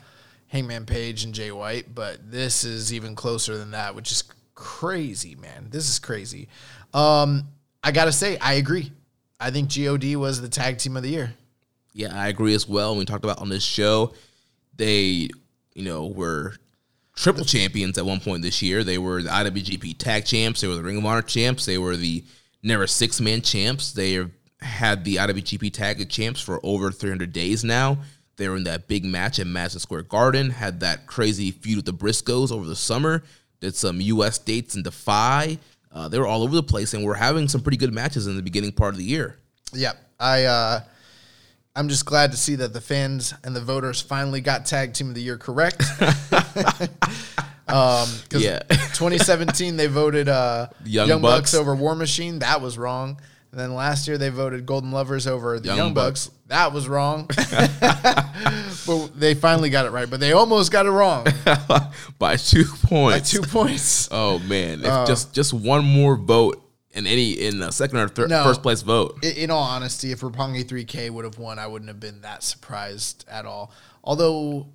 Hangman 0.47 0.85
Page 0.85 1.23
and 1.23 1.33
Jay 1.33 1.51
White, 1.51 1.93
but 1.93 2.31
this 2.31 2.63
is 2.63 2.93
even 2.93 3.15
closer 3.15 3.57
than 3.57 3.71
that, 3.71 3.95
which 3.95 4.11
is 4.11 4.23
crazy, 4.53 5.35
man. 5.35 5.67
This 5.69 5.89
is 5.89 5.97
crazy. 5.99 6.47
Um, 6.93 7.47
I 7.83 7.91
gotta 7.91 8.11
say, 8.11 8.37
I 8.37 8.53
agree. 8.53 8.91
I 9.41 9.49
think 9.49 9.73
God 9.73 10.03
was 10.15 10.39
the 10.39 10.47
tag 10.47 10.77
team 10.77 10.95
of 10.95 11.03
the 11.03 11.09
year. 11.09 11.33
Yeah, 11.93 12.15
I 12.17 12.27
agree 12.27 12.53
as 12.53 12.67
well. 12.67 12.95
We 12.95 13.05
talked 13.05 13.25
about 13.25 13.39
on 13.39 13.49
this 13.49 13.63
show, 13.63 14.13
they, 14.75 15.29
you 15.73 15.83
know, 15.83 16.05
were 16.05 16.55
triple 17.15 17.43
champions 17.43 17.97
at 17.97 18.05
one 18.05 18.19
point 18.19 18.43
this 18.43 18.61
year. 18.61 18.83
They 18.83 18.99
were 18.99 19.23
the 19.23 19.29
IWGP 19.29 19.97
Tag 19.97 20.25
Champs. 20.25 20.61
They 20.61 20.67
were 20.67 20.75
the 20.75 20.83
Ring 20.83 20.97
of 20.97 21.05
Honor 21.05 21.23
Champs. 21.23 21.65
They 21.65 21.77
were 21.77 21.97
the 21.97 22.23
never 22.63 22.85
six 22.87 23.19
man 23.19 23.41
champs. 23.41 23.91
They 23.91 24.25
had 24.61 25.03
the 25.03 25.15
IWGP 25.15 25.73
Tag 25.73 26.07
Champs 26.07 26.39
for 26.39 26.59
over 26.63 26.91
300 26.91 27.33
days 27.33 27.63
now. 27.63 27.97
They 28.37 28.47
were 28.47 28.57
in 28.57 28.63
that 28.65 28.87
big 28.87 29.03
match 29.03 29.39
at 29.39 29.47
Madison 29.47 29.79
Square 29.79 30.03
Garden, 30.03 30.51
had 30.51 30.79
that 30.79 31.07
crazy 31.07 31.51
feud 31.51 31.77
with 31.77 31.85
the 31.85 31.93
Briscoes 31.93 32.51
over 32.51 32.65
the 32.65 32.75
summer, 32.75 33.23
did 33.59 33.75
some 33.75 34.01
U.S. 34.01 34.37
dates 34.37 34.75
in 34.75 34.83
Defy. 34.83 35.57
Uh, 35.93 36.07
they 36.07 36.17
were 36.19 36.27
all 36.27 36.43
over 36.43 36.55
the 36.55 36.63
place 36.63 36.93
and 36.93 37.03
were 37.03 37.15
having 37.15 37.47
some 37.47 37.61
pretty 37.61 37.77
good 37.77 37.93
matches 37.93 38.27
in 38.27 38.35
the 38.35 38.41
beginning 38.41 38.71
part 38.71 38.93
of 38.93 38.97
the 38.97 39.03
year. 39.03 39.37
Yep. 39.73 39.97
I 40.19 40.43
uh 40.45 40.79
I'm 41.75 41.87
just 41.89 42.05
glad 42.05 42.31
to 42.31 42.37
see 42.37 42.55
that 42.55 42.73
the 42.73 42.81
fans 42.81 43.33
and 43.43 43.55
the 43.55 43.61
voters 43.61 44.01
finally 44.01 44.41
got 44.41 44.65
tag 44.65 44.93
team 44.93 45.09
of 45.09 45.15
the 45.15 45.21
year 45.21 45.37
correct. 45.37 45.81
um 47.67 48.07
Yeah. 48.31 48.59
2017 48.69 49.77
they 49.77 49.87
voted 49.87 50.27
uh 50.29 50.67
Young 50.85 51.07
Young, 51.07 51.21
Bucks. 51.21 51.51
Bucks. 51.51 51.53
over 51.55 51.75
War 51.75 51.95
Machine. 51.95 52.39
That 52.39 52.61
was 52.61 52.77
wrong. 52.77 53.19
And 53.51 53.59
then 53.59 53.73
last 53.75 54.07
year 54.07 54.17
they 54.17 54.29
voted 54.29 54.65
Golden 54.65 54.91
Lovers 54.91 55.27
over 55.27 55.59
the 55.59 55.67
Young 55.67 55.77
Young, 55.77 55.93
Bucks. 55.93 56.29
That 56.47 56.71
was 56.71 56.87
wrong. 56.87 57.27
but 58.87 59.09
they 59.19 59.33
finally 59.33 59.69
got 59.69 59.85
it 59.85 59.91
right, 59.91 60.09
but 60.09 60.19
they 60.19 60.31
almost 60.33 60.71
got 60.71 60.85
it 60.85 60.89
wrong 60.91 61.25
By 62.19 62.37
two 62.37 62.63
by 62.63 62.77
points. 62.87 63.31
two 63.31 63.41
points. 63.41 64.07
Oh 64.11 64.39
man, 64.39 64.79
if 64.81 64.85
uh, 64.85 65.05
just 65.05 65.33
just 65.33 65.53
one 65.53 65.83
more 65.85 66.15
vote 66.15 66.61
in 66.91 67.07
any 67.07 67.31
in 67.31 67.59
the 67.59 67.71
second 67.71 67.97
or 67.97 68.07
third 68.07 68.29
No. 68.29 68.43
first 68.43 68.61
place 68.61 68.81
vote. 68.81 69.19
I- 69.23 69.27
In 69.27 69.51
all 69.51 69.63
honesty, 69.63 70.11
if 70.11 70.21
Roppongi 70.21 70.63
3K 70.65 71.09
would 71.09 71.25
have 71.25 71.37
won, 71.37 71.59
I 71.59 71.67
wouldn't 71.67 71.89
have 71.89 71.99
been 71.99 72.21
that 72.21 72.43
surprised 72.43 73.25
at 73.29 73.45
all. 73.45 73.71
Although 74.03 74.67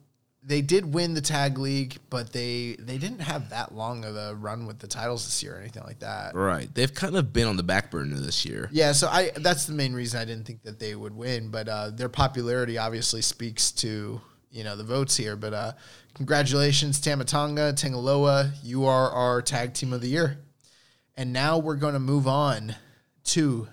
they 0.46 0.62
did 0.62 0.94
win 0.94 1.14
the 1.14 1.20
tag 1.20 1.58
league, 1.58 1.96
but 2.08 2.32
they 2.32 2.76
they 2.78 2.98
didn't 2.98 3.18
have 3.18 3.50
that 3.50 3.74
long 3.74 4.04
of 4.04 4.14
a 4.14 4.34
run 4.34 4.66
with 4.66 4.78
the 4.78 4.86
titles 4.86 5.24
this 5.24 5.42
year 5.42 5.56
or 5.56 5.60
anything 5.60 5.82
like 5.82 5.98
that. 5.98 6.34
Right, 6.34 6.72
they've 6.72 6.92
kind 6.94 7.16
of 7.16 7.32
been 7.32 7.48
on 7.48 7.56
the 7.56 7.64
back 7.64 7.90
burner 7.90 8.16
this 8.16 8.46
year. 8.46 8.68
Yeah, 8.72 8.92
so 8.92 9.08
I 9.08 9.32
that's 9.36 9.66
the 9.66 9.74
main 9.74 9.92
reason 9.92 10.20
I 10.20 10.24
didn't 10.24 10.46
think 10.46 10.62
that 10.62 10.78
they 10.78 10.94
would 10.94 11.14
win, 11.14 11.50
but 11.50 11.68
uh, 11.68 11.90
their 11.90 12.08
popularity 12.08 12.78
obviously 12.78 13.22
speaks 13.22 13.72
to 13.72 14.20
you 14.52 14.64
know 14.64 14.76
the 14.76 14.84
votes 14.84 15.16
here. 15.16 15.34
But 15.34 15.52
uh, 15.52 15.72
congratulations, 16.14 17.00
Tamatanga 17.00 17.76
Tanga 17.76 17.98
Loa, 17.98 18.52
you 18.62 18.86
are 18.86 19.10
our 19.10 19.42
tag 19.42 19.74
team 19.74 19.92
of 19.92 20.00
the 20.00 20.08
year. 20.08 20.38
And 21.18 21.32
now 21.32 21.58
we're 21.58 21.76
going 21.76 21.94
to 21.94 22.00
move 22.00 22.28
on 22.28 22.76
to 23.24 23.68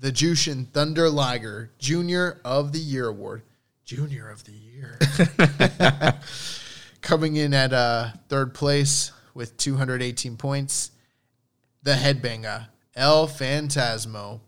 the 0.00 0.10
Jushin 0.10 0.66
Thunder 0.66 1.08
Liger 1.08 1.70
Junior 1.78 2.40
of 2.44 2.72
the 2.72 2.80
Year 2.80 3.06
award. 3.06 3.42
Junior 3.88 4.28
of 4.28 4.44
the 4.44 4.52
Year. 4.52 4.98
Coming 7.00 7.36
in 7.36 7.54
at 7.54 7.72
uh, 7.72 8.10
third 8.28 8.52
place 8.52 9.12
with 9.32 9.56
218 9.56 10.36
points, 10.36 10.90
the 11.82 11.94
Headbanger, 11.94 12.66
El 12.94 13.26
Phantasmo. 13.26 14.40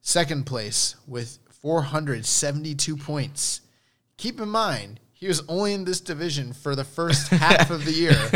Second 0.00 0.46
place 0.46 0.96
with 1.06 1.38
472 1.60 2.96
points. 2.96 3.60
Keep 4.16 4.40
in 4.40 4.48
mind, 4.48 4.98
he 5.12 5.28
was 5.28 5.44
only 5.46 5.74
in 5.74 5.84
this 5.84 6.00
division 6.00 6.52
for 6.52 6.74
the 6.74 6.82
first 6.82 7.28
half 7.28 7.70
of 7.70 7.84
the 7.84 7.92
year. 7.92 8.10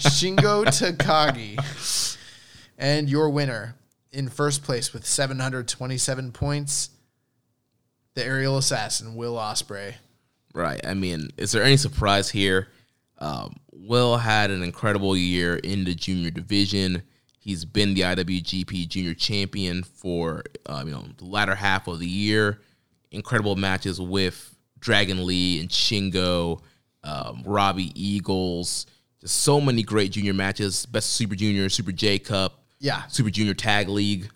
Shingo 0.00 0.64
Takagi. 0.64 2.16
And 2.78 3.10
your 3.10 3.28
winner 3.28 3.74
in 4.12 4.30
first 4.30 4.62
place 4.62 4.94
with 4.94 5.04
727 5.04 6.32
points, 6.32 6.88
the 8.14 8.24
aerial 8.24 8.58
assassin, 8.58 9.14
Will 9.14 9.34
Ospreay. 9.36 9.94
Right. 10.54 10.84
I 10.84 10.94
mean, 10.94 11.30
is 11.36 11.52
there 11.52 11.62
any 11.62 11.76
surprise 11.76 12.28
here? 12.30 12.68
Um, 13.18 13.54
Will 13.72 14.16
had 14.16 14.50
an 14.50 14.62
incredible 14.62 15.16
year 15.16 15.56
in 15.56 15.84
the 15.84 15.94
junior 15.94 16.30
division. 16.30 17.02
He's 17.38 17.64
been 17.64 17.94
the 17.94 18.02
IWGP 18.02 18.88
Junior 18.88 19.14
Champion 19.14 19.82
for 19.82 20.42
uh, 20.66 20.82
you 20.84 20.92
know 20.92 21.04
the 21.16 21.24
latter 21.24 21.54
half 21.54 21.88
of 21.88 21.98
the 21.98 22.06
year. 22.06 22.60
Incredible 23.10 23.56
matches 23.56 24.00
with 24.00 24.54
Dragon 24.78 25.26
Lee 25.26 25.60
and 25.60 25.68
Shingo, 25.68 26.60
um, 27.02 27.42
Robbie 27.44 27.92
Eagles. 28.00 28.86
Just 29.20 29.36
so 29.40 29.60
many 29.60 29.82
great 29.82 30.12
junior 30.12 30.34
matches. 30.34 30.86
Best 30.86 31.10
Super 31.14 31.34
Junior, 31.34 31.68
Super 31.68 31.92
J 31.92 32.18
Cup, 32.18 32.62
Yeah. 32.78 33.02
Super 33.08 33.30
Junior 33.30 33.54
Tag 33.54 33.88
League. 33.88 34.30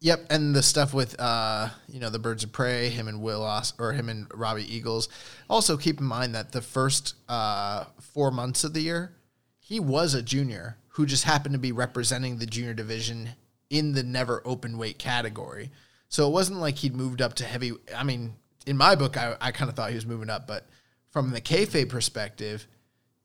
Yep, 0.00 0.26
and 0.30 0.54
the 0.54 0.62
stuff 0.62 0.94
with 0.94 1.18
uh, 1.20 1.70
you 1.88 1.98
know 1.98 2.10
the 2.10 2.20
Birds 2.20 2.44
of 2.44 2.52
Prey, 2.52 2.88
him 2.88 3.08
and 3.08 3.20
Will 3.20 3.42
Os- 3.42 3.72
or 3.78 3.92
him 3.92 4.08
and 4.08 4.26
Robbie 4.32 4.72
Eagles. 4.72 5.08
Also, 5.50 5.76
keep 5.76 5.98
in 5.98 6.06
mind 6.06 6.34
that 6.34 6.52
the 6.52 6.62
first 6.62 7.14
uh, 7.28 7.84
four 8.00 8.30
months 8.30 8.62
of 8.62 8.74
the 8.74 8.80
year, 8.80 9.16
he 9.58 9.80
was 9.80 10.14
a 10.14 10.22
junior 10.22 10.76
who 10.90 11.06
just 11.06 11.24
happened 11.24 11.52
to 11.54 11.58
be 11.58 11.72
representing 11.72 12.38
the 12.38 12.46
junior 12.46 12.74
division 12.74 13.30
in 13.70 13.92
the 13.92 14.02
never 14.02 14.40
open 14.44 14.78
weight 14.78 14.98
category. 14.98 15.70
So 16.08 16.26
it 16.26 16.32
wasn't 16.32 16.60
like 16.60 16.76
he'd 16.76 16.96
moved 16.96 17.20
up 17.20 17.34
to 17.34 17.44
heavy. 17.44 17.72
I 17.94 18.04
mean, 18.04 18.34
in 18.66 18.76
my 18.76 18.94
book, 18.94 19.16
I, 19.16 19.36
I 19.40 19.52
kind 19.52 19.68
of 19.68 19.76
thought 19.76 19.90
he 19.90 19.94
was 19.94 20.06
moving 20.06 20.30
up, 20.30 20.46
but 20.46 20.66
from 21.10 21.30
the 21.30 21.40
kayfabe 21.40 21.88
perspective, 21.88 22.66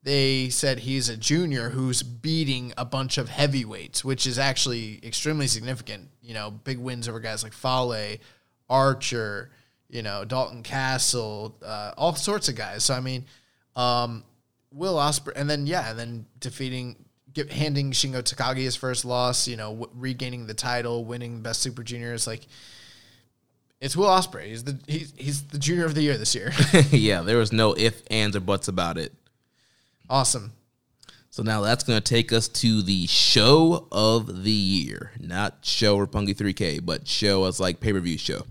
they 0.04 0.50
said 0.50 0.80
he's 0.80 1.08
a 1.08 1.16
junior 1.16 1.70
who's 1.70 2.04
beating 2.04 2.74
a 2.78 2.84
bunch 2.84 3.18
of 3.18 3.30
heavyweights, 3.30 4.04
which 4.04 4.28
is 4.28 4.38
actually 4.38 5.00
extremely 5.04 5.48
significant. 5.48 6.10
You 6.22 6.34
know, 6.34 6.52
big 6.52 6.78
wins 6.78 7.08
over 7.08 7.22
guys 7.22 7.42
like 7.42 7.54
Fale, 7.54 8.18
Archer, 8.70 9.50
you 9.90 10.02
know, 10.02 10.26
Dalton 10.26 10.62
Castle, 10.62 11.56
uh, 11.66 11.94
all 11.98 12.16
sorts 12.16 12.50
of 12.50 12.56
guys. 12.56 12.84
So 12.84 12.94
I 12.94 13.00
mean, 13.00 13.26
um, 13.78 14.24
Will 14.72 14.96
Ospreay, 14.96 15.34
and 15.38 15.50
then 15.50 15.68
yeah, 15.68 15.92
and 15.92 15.98
then 15.98 16.26
defeating, 16.40 16.98
get, 17.32 17.50
handing 17.50 17.92
Shingo 17.92 18.22
Takagi 18.22 18.58
his 18.64 18.76
first 18.76 19.06
loss. 19.06 19.48
You 19.48 19.56
know, 19.56 19.70
w- 19.70 19.92
regaining 19.96 20.48
the 20.48 20.54
title, 20.54 21.06
winning 21.06 21.42
best 21.42 21.62
Super 21.62 21.84
Juniors. 21.84 22.28
Like, 22.28 22.46
it's 23.80 23.96
Will 23.96 24.08
Ospreay. 24.08 24.48
He's 24.48 24.66
the 24.66 24.78
he's 24.86 25.14
he's 25.16 25.44
the 25.44 25.60
junior 25.60 25.86
of 25.86 25.96
the 25.96 26.02
year 26.02 26.18
this 26.18 26.36
year. 26.36 26.52
yeah, 26.92 27.22
there 27.22 27.38
was 27.38 27.54
no 27.54 27.74
if, 27.74 28.02
ands, 28.12 28.36
or 28.36 28.42
buts 28.42 28.68
about 28.68 28.98
it. 28.98 29.14
Awesome. 30.14 30.54
So 31.32 31.42
now 31.42 31.62
that's 31.62 31.84
going 31.84 32.00
to 32.00 32.14
take 32.14 32.32
us 32.32 32.48
to 32.48 32.84
the 32.84 33.08
show 33.08 33.88
of 33.92 34.44
the 34.44 34.52
year. 34.52 35.12
Not 35.20 35.58
show 35.64 35.98
Roppongi 35.98 36.36
3K, 36.36 36.86
but 36.86 37.08
show 37.08 37.46
as 37.46 37.60
like 37.60 37.80
pay 37.80 37.94
per 37.94 38.00
view 38.00 38.20
show. 38.20 38.44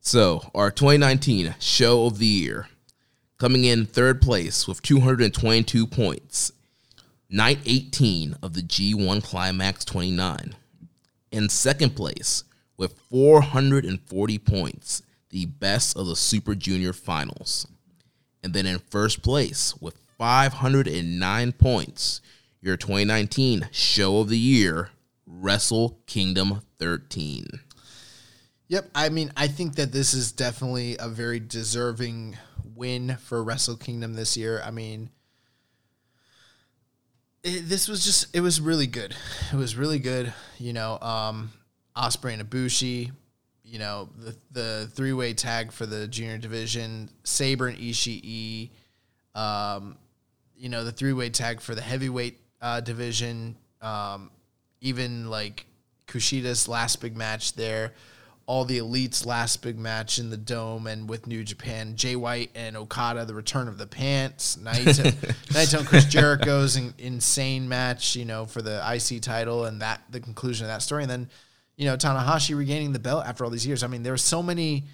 So 0.00 0.50
our 0.54 0.70
2019 0.70 1.56
show 1.58 2.06
of 2.06 2.16
the 2.16 2.26
year, 2.26 2.68
coming 3.36 3.64
in 3.64 3.84
third 3.84 4.22
place 4.22 4.66
with 4.66 4.80
222 4.80 5.86
points, 5.86 6.52
night 7.28 7.58
18 7.66 8.36
of 8.42 8.54
the 8.54 8.62
G1 8.62 9.22
Climax 9.22 9.84
29. 9.84 10.56
In 11.32 11.50
second 11.50 11.94
place 11.94 12.44
with 12.78 12.98
440 13.10 14.38
points, 14.38 15.02
the 15.28 15.44
best 15.44 15.98
of 15.98 16.06
the 16.06 16.16
Super 16.16 16.54
Junior 16.54 16.94
Finals. 16.94 17.66
And 18.42 18.54
then 18.54 18.64
in 18.64 18.78
first 18.78 19.22
place 19.22 19.74
with 19.82 20.03
509 20.18 21.52
points, 21.52 22.20
your 22.60 22.76
2019 22.76 23.68
show 23.70 24.18
of 24.18 24.28
the 24.28 24.38
year, 24.38 24.90
Wrestle 25.26 25.98
Kingdom 26.06 26.62
13. 26.78 27.46
Yep. 28.68 28.90
I 28.94 29.08
mean, 29.08 29.32
I 29.36 29.48
think 29.48 29.76
that 29.76 29.92
this 29.92 30.14
is 30.14 30.32
definitely 30.32 30.96
a 30.98 31.08
very 31.08 31.40
deserving 31.40 32.36
win 32.74 33.16
for 33.16 33.42
Wrestle 33.44 33.76
Kingdom 33.76 34.14
this 34.14 34.36
year. 34.36 34.62
I 34.64 34.70
mean, 34.70 35.10
it, 37.42 37.68
this 37.68 37.88
was 37.88 38.04
just, 38.04 38.34
it 38.34 38.40
was 38.40 38.60
really 38.60 38.86
good. 38.86 39.14
It 39.52 39.56
was 39.56 39.76
really 39.76 39.98
good. 39.98 40.32
You 40.58 40.72
know, 40.72 40.98
um, 41.00 41.52
Ospreay 41.96 42.34
and 42.34 42.50
Ibushi, 42.50 43.10
you 43.64 43.78
know, 43.78 44.08
the, 44.18 44.36
the 44.52 44.90
three 44.92 45.12
way 45.12 45.34
tag 45.34 45.70
for 45.72 45.86
the 45.86 46.08
junior 46.08 46.38
division, 46.38 47.10
Sabre 47.24 47.68
and 47.68 47.78
Ishii, 47.78 48.70
um, 49.34 49.96
you 50.56 50.68
know, 50.68 50.84
the 50.84 50.92
three 50.92 51.12
way 51.12 51.30
tag 51.30 51.60
for 51.60 51.74
the 51.74 51.82
heavyweight 51.82 52.40
uh, 52.60 52.80
division, 52.80 53.56
um, 53.82 54.30
even 54.80 55.30
like 55.30 55.66
Kushida's 56.06 56.68
last 56.68 57.00
big 57.00 57.16
match 57.16 57.54
there, 57.54 57.92
all 58.46 58.64
the 58.64 58.78
elites' 58.78 59.24
last 59.24 59.62
big 59.62 59.78
match 59.78 60.18
in 60.18 60.30
the 60.30 60.36
dome 60.36 60.86
and 60.86 61.08
with 61.08 61.26
New 61.26 61.42
Japan, 61.44 61.96
Jay 61.96 62.14
White 62.14 62.50
and 62.54 62.76
Okada, 62.76 63.24
the 63.24 63.34
return 63.34 63.68
of 63.68 63.78
the 63.78 63.86
pants, 63.86 64.56
Naito, 64.56 65.10
Naito 65.48 65.78
and 65.78 65.88
Chris 65.88 66.04
Jericho's 66.04 66.76
in, 66.76 66.92
insane 66.98 67.68
match, 67.68 68.16
you 68.16 68.24
know, 68.24 68.44
for 68.44 68.60
the 68.60 68.82
IC 68.86 69.22
title 69.22 69.64
and 69.64 69.80
that 69.80 70.02
the 70.10 70.20
conclusion 70.20 70.66
of 70.66 70.72
that 70.72 70.82
story, 70.82 71.02
and 71.02 71.10
then 71.10 71.28
you 71.76 71.86
know 71.86 71.96
Tanahashi 71.96 72.56
regaining 72.56 72.92
the 72.92 72.98
belt 72.98 73.24
after 73.26 73.44
all 73.44 73.50
these 73.50 73.66
years. 73.66 73.82
I 73.82 73.86
mean, 73.86 74.02
there 74.02 74.12
were 74.12 74.18
so 74.18 74.42
many 74.42 74.84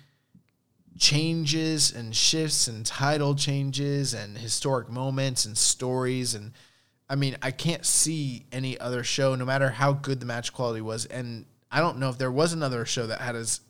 changes 1.01 1.91
and 1.91 2.15
shifts 2.15 2.69
and 2.69 2.87
title 2.87 3.35
changes 3.35 4.15
and 4.15 4.39
historic 4.39 4.89
moments 4.89 5.45
and 5.47 5.59
stories 5.59 6.35
and 6.35 6.53
I 7.09 7.17
mean, 7.17 7.37
I 7.43 7.51
can't 7.51 7.85
see 7.85 8.47
any 8.53 8.79
other 8.79 9.03
show, 9.03 9.35
no 9.35 9.45
matter 9.45 9.69
how 9.69 9.95
good 9.95 10.21
the 10.21 10.27
match 10.27 10.53
quality 10.53 10.81
was. 10.81 11.07
And 11.07 11.45
I 11.69 11.81
don't 11.81 11.99
know 11.99 12.09
if 12.09 12.19
there 12.19 12.31
was 12.31 12.53
another 12.53 12.85
show 12.85 13.09
that 13.09 13.21
had 13.21 13.35
as 13.35 13.63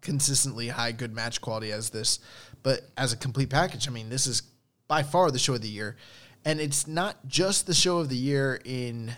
consistently 0.00 0.68
high 0.68 0.92
good 0.92 1.12
match 1.12 1.40
quality 1.40 1.72
as 1.72 1.90
this. 1.90 2.20
But 2.62 2.82
as 2.96 3.12
a 3.12 3.16
complete 3.16 3.50
package, 3.50 3.88
I 3.88 3.90
mean, 3.90 4.08
this 4.08 4.28
is 4.28 4.42
by 4.86 5.02
far 5.02 5.32
the 5.32 5.38
show 5.40 5.54
of 5.54 5.62
the 5.62 5.68
year. 5.68 5.96
And 6.44 6.60
it's 6.60 6.86
not 6.86 7.26
just 7.26 7.66
the 7.66 7.74
show 7.74 7.98
of 7.98 8.08
the 8.08 8.16
year 8.16 8.60
in 8.64 9.16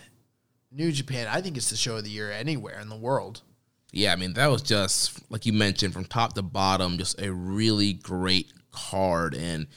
New 0.71 0.91
Japan. 0.91 1.27
I 1.29 1.39
think 1.39 1.57
it's 1.57 1.69
the 1.69 1.75
show 1.75 1.97
of 1.97 2.05
the 2.05 2.09
year 2.09 2.31
anywhere 2.31 2.79
in 2.79 2.89
the 2.89 2.95
world. 2.95 3.43
Yeah, 3.91 4.13
I 4.13 4.15
mean, 4.17 4.33
that 4.33 4.47
was 4.47 4.61
just, 4.61 5.19
like 5.31 5.45
you 5.45 5.53
mentioned, 5.53 5.93
from 5.93 6.05
top 6.05 6.33
to 6.33 6.41
bottom, 6.41 6.97
just 6.97 7.21
a 7.21 7.31
really 7.31 7.93
great 7.93 8.51
card. 8.71 9.33
And, 9.33 9.67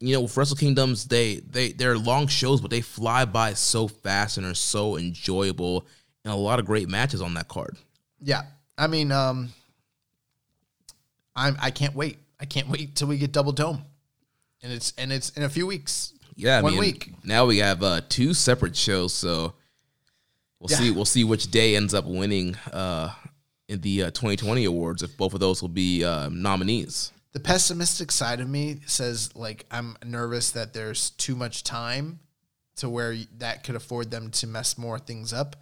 you 0.00 0.14
know, 0.14 0.22
with 0.22 0.36
Wrestle 0.36 0.56
Kingdoms, 0.56 1.06
they, 1.06 1.36
they, 1.36 1.72
they're 1.72 1.98
long 1.98 2.28
shows, 2.28 2.60
but 2.60 2.70
they 2.70 2.80
fly 2.80 3.24
by 3.24 3.54
so 3.54 3.88
fast 3.88 4.38
and 4.38 4.46
are 4.46 4.54
so 4.54 4.96
enjoyable. 4.96 5.86
and 6.24 6.32
a 6.32 6.36
lot 6.36 6.60
of 6.60 6.66
great 6.66 6.88
matches 6.88 7.20
on 7.20 7.34
that 7.34 7.48
card. 7.48 7.76
Yeah, 8.20 8.42
I 8.76 8.86
mean, 8.86 9.10
um, 9.12 9.50
I'm 11.36 11.56
I 11.60 11.70
can't 11.70 11.94
wait. 11.94 12.18
I 12.40 12.44
can't 12.44 12.68
wait 12.68 12.94
till 12.96 13.08
we 13.08 13.18
get 13.18 13.32
Double 13.32 13.52
Dome, 13.52 13.82
and 14.62 14.72
it's 14.72 14.92
and 14.98 15.12
it's 15.12 15.30
in 15.30 15.42
a 15.44 15.48
few 15.48 15.66
weeks. 15.66 16.12
Yeah, 16.36 16.58
I 16.58 16.62
one 16.62 16.72
mean, 16.72 16.80
week. 16.80 17.12
Now 17.24 17.46
we 17.46 17.58
have 17.58 17.82
uh, 17.82 18.00
two 18.08 18.34
separate 18.34 18.76
shows, 18.76 19.12
so 19.12 19.54
we'll 20.58 20.70
Yeah. 20.70 20.76
see. 20.78 20.90
We'll 20.90 21.04
see 21.04 21.24
which 21.24 21.50
day 21.50 21.76
ends 21.76 21.94
up 21.94 22.04
winning 22.06 22.56
uh, 22.72 23.10
in 23.68 23.80
the 23.80 24.04
uh, 24.04 24.06
2020 24.06 24.64
awards. 24.64 25.02
If 25.02 25.16
both 25.16 25.34
of 25.34 25.40
those 25.40 25.62
will 25.62 25.68
be 25.68 26.04
uh, 26.04 26.28
nominees. 26.30 27.12
The 27.32 27.40
pessimistic 27.40 28.10
side 28.10 28.40
of 28.40 28.48
me 28.48 28.80
says 28.86 29.34
like 29.36 29.66
I'm 29.70 29.96
nervous 30.04 30.50
that 30.52 30.72
there's 30.72 31.10
too 31.10 31.36
much 31.36 31.64
time 31.64 32.20
to 32.76 32.88
where 32.88 33.16
that 33.38 33.64
could 33.64 33.74
afford 33.74 34.10
them 34.10 34.30
to 34.30 34.46
mess 34.46 34.78
more 34.78 34.98
things 34.98 35.32
up. 35.32 35.56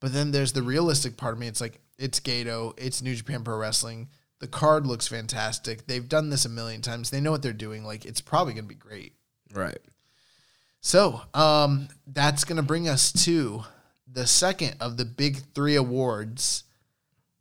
But 0.00 0.12
then 0.12 0.32
there's 0.32 0.52
the 0.52 0.62
realistic 0.62 1.16
part 1.16 1.34
of 1.34 1.38
me. 1.38 1.46
It's 1.46 1.60
like 1.60 1.80
it's 1.98 2.20
Gedo, 2.20 2.74
it's 2.76 3.02
New 3.02 3.14
Japan 3.14 3.44
Pro 3.44 3.56
Wrestling. 3.56 4.08
The 4.40 4.48
card 4.48 4.86
looks 4.86 5.06
fantastic. 5.08 5.86
They've 5.86 6.08
done 6.08 6.28
this 6.28 6.44
a 6.44 6.50
million 6.50 6.82
times. 6.82 7.10
They 7.10 7.20
know 7.20 7.30
what 7.30 7.42
they're 7.42 7.52
doing. 7.52 7.84
Like 7.84 8.04
it's 8.04 8.20
probably 8.20 8.54
gonna 8.54 8.66
be 8.66 8.74
great. 8.74 9.14
Right. 9.54 9.78
So, 10.84 11.22
um, 11.32 11.88
that's 12.06 12.44
going 12.44 12.58
to 12.58 12.62
bring 12.62 12.88
us 12.88 13.10
to 13.24 13.64
the 14.06 14.26
second 14.26 14.76
of 14.80 14.98
the 14.98 15.06
big 15.06 15.38
three 15.54 15.76
awards, 15.76 16.63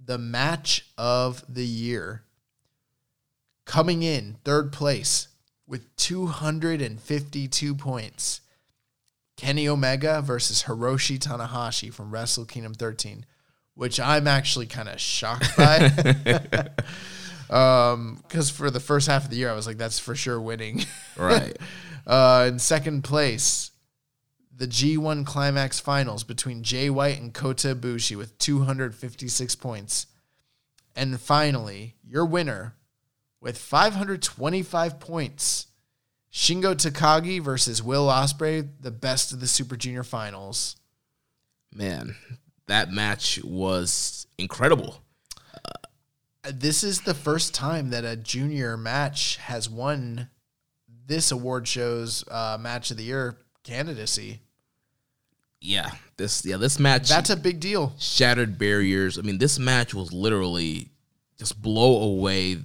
the 0.06 0.18
match 0.18 0.86
of 0.97 1.43
the 1.47 1.66
year. 1.66 2.24
Coming 3.66 4.04
in 4.04 4.38
third 4.43 4.72
place 4.74 5.30
with 5.66 5.95
252 5.95 7.76
points, 7.76 8.41
Kenny 9.38 9.68
Omega 9.68 10.22
versus 10.22 10.64
Hiroshi 10.64 11.18
Tanahashi 11.18 11.93
from 11.93 12.12
Wrestle 12.12 12.45
Kingdom 12.45 12.74
13, 12.74 13.26
which 13.74 13.99
I'm 13.99 14.28
actually 14.28 14.66
kind 14.68 14.89
of 14.89 14.99
shocked 14.99 15.56
by. 15.56 15.89
um, 17.49 18.22
because 18.28 18.49
for 18.49 18.70
the 18.70 18.80
first 18.80 19.08
half 19.08 19.24
of 19.24 19.30
the 19.30 19.38
year, 19.38 19.49
I 19.49 19.56
was 19.56 19.66
like, 19.66 19.78
that's 19.78 19.99
for 19.99 20.16
sure 20.16 20.39
winning. 20.39 20.84
Right. 21.18 21.58
Uh, 22.06 22.49
in 22.49 22.60
second 22.60 23.01
place, 23.01 23.72
the 24.64 24.70
G1 24.70 25.26
Climax 25.26 25.82
Finals 25.82 26.24
between 26.24 26.64
Jay 26.64 26.89
White 26.89 27.20
and 27.20 27.34
Kota 27.34 27.76
Ibushi 27.76 28.16
with 28.16 28.38
256 28.38 29.57
points. 29.57 30.07
And 30.95 31.20
finally, 31.20 31.95
your 32.01 32.26
winner 32.26 32.76
with 33.41 33.57
525 33.57 35.01
points, 35.01 35.68
Shingo 36.32 36.76
Takagi 36.76 37.41
versus 37.41 37.84
Will 37.84 38.07
Ospreay, 38.07 38.70
the 38.80 38.89
best 38.89 39.34
of 39.34 39.41
the 39.41 39.47
Super 39.47 39.76
Junior 39.76 40.01
Finals. 40.01 40.78
Man, 41.76 42.16
that 42.68 42.89
match 42.89 43.43
was 43.43 44.28
incredible. 44.38 45.01
Uh, 45.53 46.51
This 46.53 46.86
is 46.86 47.01
the 47.01 47.14
first 47.14 47.53
time 47.53 47.89
that 47.89 48.05
a 48.05 48.16
junior 48.16 48.78
match 48.78 49.36
has 49.36 49.70
won 49.70 50.30
this 51.05 51.32
award 51.32 51.68
show's 51.68 52.24
uh, 52.32 52.57
match 52.57 52.91
of 52.91 52.95
the 52.95 53.03
year 53.03 53.39
candidacy. 53.66 54.39
Yeah. 55.64 55.91
This 56.18 56.45
yeah, 56.45 56.57
this 56.57 56.78
match 56.78 57.07
That's 57.09 57.30
a 57.30 57.38
big 57.38 57.59
deal. 57.59 57.93
shattered 57.97 58.57
barriers. 58.57 59.18
I 59.18 59.22
mean, 59.22 59.38
this 59.38 59.57
match 59.57 59.93
was 59.93 60.11
literally 60.11 60.89
just 61.39 61.61
blow 61.61 62.03
away 62.03 62.57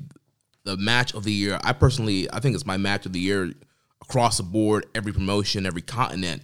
the 0.65 0.77
match 0.77 1.15
of 1.15 1.23
the 1.25 1.33
year. 1.33 1.59
I 1.63 1.73
personally, 1.73 2.31
I 2.33 2.41
think 2.41 2.55
it's 2.55 2.67
my 2.67 2.77
match 2.77 3.07
of 3.07 3.13
the 3.13 3.21
year 3.21 3.53
across 4.03 4.39
the 4.39 4.43
board, 4.43 4.87
every 4.95 5.13
promotion, 5.13 5.65
every 5.65 5.81
continent. 5.81 6.43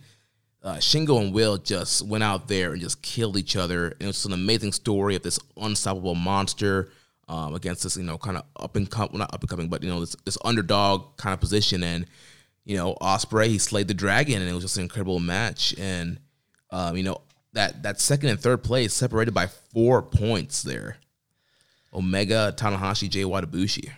Uh, 0.63 0.77
Shingo 0.77 1.21
and 1.21 1.35
Will 1.35 1.59
just 1.59 2.07
went 2.07 2.25
out 2.25 2.49
there 2.49 2.73
and 2.73 2.81
just 2.81 3.03
killed 3.03 3.37
each 3.37 3.57
other. 3.57 3.89
And 3.89 4.03
it 4.03 4.07
was 4.07 4.25
an 4.25 4.33
amazing 4.33 4.73
story 4.73 5.17
of 5.17 5.23
this 5.23 5.39
unstoppable 5.57 6.15
monster 6.15 6.91
um, 7.29 7.55
against 7.55 7.83
this, 7.83 7.97
you 7.97 8.05
know, 8.05 8.17
kind 8.17 8.39
of 8.39 8.45
up 8.57 8.77
and 8.77 8.91
come, 8.91 9.09
well, 9.11 9.19
not 9.19 9.35
up 9.35 9.41
and 9.41 9.51
coming, 9.51 9.69
but 9.69 9.83
you 9.83 9.91
know, 9.91 10.01
this, 10.01 10.17
this 10.25 10.39
underdog 10.45 11.17
kind 11.17 11.35
of 11.35 11.41
position. 11.41 11.83
And 11.83 12.07
you 12.65 12.77
know, 12.77 12.97
Ospreay 13.01 13.49
he 13.49 13.59
slayed 13.59 13.89
the 13.89 13.95
dragon, 13.95 14.41
and 14.41 14.49
it 14.49 14.55
was 14.55 14.65
just 14.65 14.77
an 14.79 14.85
incredible 14.85 15.21
match. 15.21 15.75
And 15.79 16.19
um, 16.75 16.97
you 16.97 17.05
know, 17.05 17.20
that 17.53 17.85
that 17.85 18.01
second 18.01 18.31
and 18.31 18.41
third 18.41 18.64
place 18.64 18.93
separated 18.93 19.33
by 19.33 19.47
four 19.47 20.03
points 20.03 20.62
there. 20.62 20.97
Omega, 21.93 22.53
Tanahashi, 22.57 23.09
Jay 23.09 23.25
White, 23.25 23.45
Ibushi. 23.45 23.91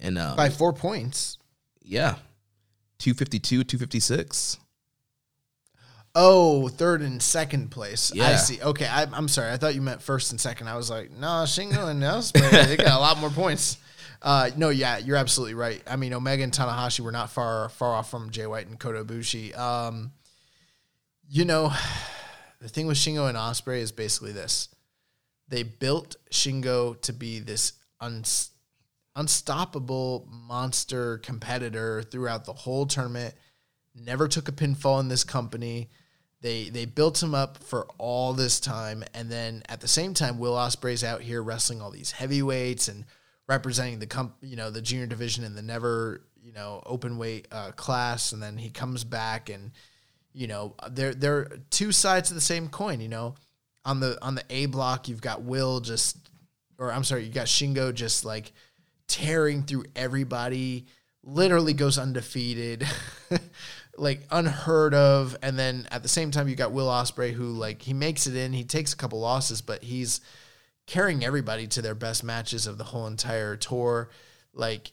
And 0.00 0.18
uh, 0.18 0.34
By 0.36 0.48
four 0.48 0.72
points. 0.72 1.38
yeah, 1.82 2.16
252, 2.98 3.62
256. 3.64 4.58
Oh, 6.14 6.66
third 6.68 7.02
and 7.02 7.22
second 7.22 7.70
place. 7.70 8.10
I 8.18 8.34
see. 8.36 8.60
Okay, 8.60 8.86
I, 8.86 9.06
I'm 9.12 9.28
sorry. 9.28 9.52
I 9.52 9.56
thought 9.56 9.76
you 9.76 9.82
meant 9.82 10.02
first 10.02 10.32
and 10.32 10.40
second. 10.40 10.66
I 10.66 10.76
was 10.76 10.90
like, 10.90 11.12
no, 11.12 11.26
Shingo 11.46 11.88
and 11.88 12.02
Ospreay, 12.02 12.66
they 12.66 12.76
got 12.76 12.96
a 12.96 12.98
lot 13.00 13.18
more 13.18 13.30
points. 13.30 13.76
Uh, 14.20 14.50
no, 14.56 14.70
yeah, 14.70 14.98
you're 14.98 15.16
absolutely 15.16 15.54
right. 15.54 15.80
I 15.86 15.94
mean, 15.94 16.12
Omega 16.12 16.42
and 16.42 16.52
Tanahashi 16.52 17.00
were 17.00 17.12
not 17.12 17.30
far 17.30 17.68
far 17.68 17.94
off 17.94 18.10
from 18.10 18.30
Jay 18.30 18.46
White 18.48 18.66
and 18.66 18.76
Kota 18.80 19.04
Ibushi. 19.04 19.56
Um, 19.56 20.10
you 21.28 21.44
know, 21.44 21.72
the 22.60 22.68
thing 22.68 22.86
with 22.86 22.96
Shingo 22.96 23.28
and 23.28 23.36
Ospreay 23.36 23.80
is 23.80 23.92
basically 23.92 24.32
this: 24.32 24.68
they 25.48 25.62
built 25.62 26.16
Shingo 26.30 27.00
to 27.02 27.12
be 27.12 27.38
this 27.38 27.74
uns- 28.00 28.50
unstoppable 29.14 30.28
monster 30.30 31.18
competitor 31.18 32.02
throughout 32.02 32.44
the 32.44 32.52
whole 32.52 32.86
tournament. 32.86 33.34
Never 33.94 34.28
took 34.28 34.48
a 34.48 34.52
pinfall 34.52 35.00
in 35.00 35.08
this 35.08 35.24
company. 35.24 35.90
They 36.40 36.68
they 36.70 36.84
built 36.84 37.22
him 37.22 37.34
up 37.34 37.58
for 37.58 37.88
all 37.98 38.32
this 38.32 38.60
time, 38.60 39.04
and 39.12 39.30
then 39.30 39.62
at 39.68 39.80
the 39.80 39.88
same 39.88 40.14
time, 40.14 40.38
Will 40.38 40.54
Ospreay's 40.54 41.04
out 41.04 41.20
here 41.20 41.42
wrestling 41.42 41.82
all 41.82 41.90
these 41.90 42.12
heavyweights 42.12 42.88
and 42.88 43.04
representing 43.48 43.98
the 43.98 44.06
comp, 44.06 44.36
you 44.40 44.54
know, 44.54 44.70
the 44.70 44.82
junior 44.82 45.06
division 45.06 45.42
in 45.42 45.56
the 45.56 45.62
never, 45.62 46.22
you 46.40 46.52
know, 46.52 46.80
open 46.86 47.18
weight 47.18 47.48
uh, 47.50 47.72
class, 47.72 48.32
and 48.32 48.40
then 48.40 48.56
he 48.56 48.70
comes 48.70 49.02
back 49.02 49.48
and 49.48 49.72
you 50.38 50.46
know 50.46 50.74
they're 50.90 51.14
they're 51.14 51.48
two 51.70 51.92
sides 51.92 52.30
of 52.30 52.34
the 52.34 52.40
same 52.40 52.68
coin 52.68 53.00
you 53.00 53.08
know. 53.08 53.34
On 53.84 54.00
the 54.00 54.18
on 54.20 54.34
the 54.34 54.44
a 54.50 54.66
block 54.66 55.08
you've 55.08 55.22
got 55.22 55.42
will 55.42 55.80
just 55.80 56.18
or 56.78 56.92
i'm 56.92 57.04
sorry 57.04 57.24
you 57.24 57.32
got 57.32 57.46
shingo 57.46 57.94
just 57.94 58.22
like 58.22 58.52
tearing 59.06 59.62
through 59.62 59.84
everybody 59.96 60.84
literally 61.24 61.72
goes 61.72 61.98
undefeated 61.98 62.86
like 63.98 64.22
unheard 64.30 64.94
of. 64.94 65.36
And 65.42 65.58
then 65.58 65.86
at 65.90 66.02
the 66.02 66.08
same 66.08 66.30
time 66.30 66.48
you 66.48 66.56
got 66.56 66.72
will 66.72 66.88
ospreay 66.88 67.32
who 67.32 67.46
like 67.52 67.82
he 67.82 67.92
makes 67.92 68.26
it 68.26 68.36
in 68.36 68.52
he 68.52 68.64
takes 68.64 68.92
a 68.92 68.96
couple 68.96 69.20
losses 69.20 69.60
but 69.60 69.82
he's 69.82 70.20
carrying 70.86 71.24
everybody 71.24 71.66
to 71.66 71.82
their 71.82 71.94
best 71.94 72.24
matches 72.24 72.66
of 72.66 72.78
the 72.78 72.84
whole 72.84 73.06
entire 73.06 73.56
tour. 73.56 74.10
Like 74.54 74.92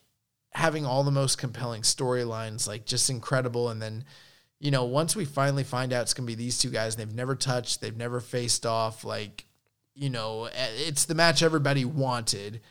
having 0.52 0.86
all 0.86 1.04
the 1.04 1.12
most 1.12 1.38
compelling 1.38 1.84
storylines 1.84 2.68
like 2.68 2.86
just 2.86 3.10
incredible. 3.10 3.70
And 3.70 3.82
then 3.82 4.04
you 4.60 4.72
know, 4.72 4.86
once 4.86 5.16
we 5.16 5.26
finally 5.26 5.64
find 5.64 5.94
out 5.94 6.04
it's 6.04 6.14
going 6.14 6.26
to 6.26 6.32
be 6.32 6.36
these 6.36 6.58
two 6.58 6.70
guys, 6.70 6.96
they've 6.96 7.14
never 7.14 7.36
touched, 7.36 7.82
they've 7.82 7.96
never 7.96 8.20
faced 8.20 8.66
off, 8.66 9.04
like, 9.04 9.46
you 9.94 10.10
know, 10.10 10.50
it's 10.54 11.06
the 11.06 11.16
match 11.16 11.44
everybody 11.44 11.86
wanted, 11.86 12.62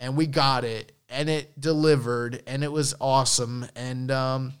and 0.00 0.16
we 0.16 0.26
got 0.26 0.64
it, 0.64 0.92
and 1.08 1.28
it 1.28 1.58
delivered, 1.60 2.42
and 2.46 2.64
it 2.64 2.72
was 2.72 2.94
awesome. 3.00 3.66
And 3.76 4.10
um, 4.10 4.54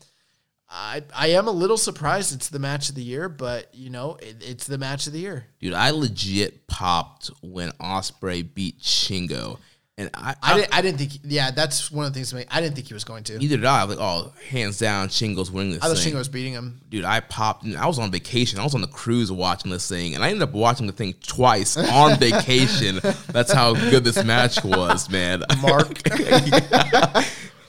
I, 0.68 1.02
I 1.14 1.28
am 1.28 1.48
a 1.48 1.52
little 1.52 1.76
surprised 1.76 2.34
it's 2.34 2.48
the 2.48 2.58
match 2.58 2.88
of 2.88 2.94
the 2.94 3.02
year, 3.02 3.28
but, 3.28 3.74
you 3.74 3.90
know, 3.90 4.16
it, 4.22 4.36
it's 4.40 4.66
the 4.66 4.78
match 4.78 5.06
of 5.06 5.12
the 5.12 5.20
year. 5.20 5.46
Dude, 5.60 5.74
I 5.74 5.90
legit 5.90 6.66
popped 6.66 7.30
when 7.42 7.70
Ospreay 7.72 8.54
beat 8.54 8.80
Shingo. 8.80 9.58
And 9.96 10.10
I, 10.12 10.34
I, 10.42 10.56
didn't, 10.56 10.76
I 10.76 10.82
didn't 10.82 10.98
think, 10.98 11.12
yeah, 11.22 11.52
that's 11.52 11.88
one 11.92 12.04
of 12.04 12.12
the 12.12 12.16
things 12.16 12.30
to 12.30 12.36
me. 12.36 12.44
I 12.50 12.60
didn't 12.60 12.74
think 12.74 12.88
he 12.88 12.94
was 12.94 13.04
going 13.04 13.22
to. 13.24 13.38
neither 13.38 13.56
did 13.58 13.64
I. 13.64 13.82
I 13.82 13.84
was 13.84 13.96
like, 13.96 14.04
oh, 14.04 14.32
hands 14.50 14.76
down, 14.78 15.06
Shingo's 15.06 15.52
winning 15.52 15.74
this 15.74 15.84
I 15.84 15.86
thought 15.86 15.98
thing. 15.98 16.12
Shingo 16.12 16.18
was 16.18 16.28
beating 16.28 16.52
him. 16.52 16.80
Dude, 16.90 17.04
I 17.04 17.20
popped. 17.20 17.62
And 17.62 17.76
I 17.76 17.86
was 17.86 18.00
on 18.00 18.10
vacation. 18.10 18.58
I 18.58 18.64
was 18.64 18.74
on 18.74 18.80
the 18.80 18.88
cruise 18.88 19.30
watching 19.30 19.70
this 19.70 19.88
thing, 19.88 20.16
and 20.16 20.24
I 20.24 20.30
ended 20.30 20.42
up 20.42 20.52
watching 20.52 20.88
the 20.88 20.92
thing 20.92 21.14
twice 21.24 21.76
on 21.76 22.18
vacation. 22.18 22.98
That's 23.28 23.52
how 23.52 23.74
good 23.74 24.02
this 24.02 24.24
match 24.24 24.64
was, 24.64 25.08
man. 25.08 25.44
Mark. 25.62 26.00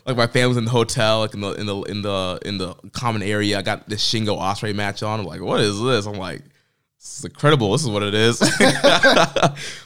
like 0.08 0.18
my 0.18 0.26
family's 0.26 0.58
in 0.58 0.66
the 0.66 0.72
hotel, 0.72 1.20
like 1.20 1.36
in 1.36 1.42
the 1.42 1.52
in 1.52 1.68
the 1.68 1.82
in 1.84 2.02
the 2.02 2.40
in 2.44 2.58
the 2.58 2.74
common 2.92 3.22
area. 3.22 3.60
I 3.60 3.62
got 3.62 3.88
this 3.88 4.04
Shingo 4.04 4.40
Ospreay 4.40 4.74
match 4.74 5.04
on. 5.04 5.20
I'm 5.20 5.28
like, 5.28 5.42
what 5.42 5.60
is 5.60 5.80
this? 5.80 6.08
I'm 6.08 6.14
like, 6.14 6.42
this 7.06 7.20
is 7.20 7.26
incredible. 7.26 7.72
This 7.72 7.84
is 7.84 7.90
what 7.90 8.02
it 8.02 8.16
is. 8.16 8.40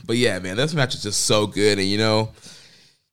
but 0.05 0.15
yeah, 0.15 0.39
man, 0.39 0.55
this 0.55 0.73
match 0.73 0.95
is 0.95 1.03
just 1.03 1.25
so 1.25 1.45
good, 1.47 1.77
and 1.77 1.87
you 1.87 1.97
know. 1.97 2.31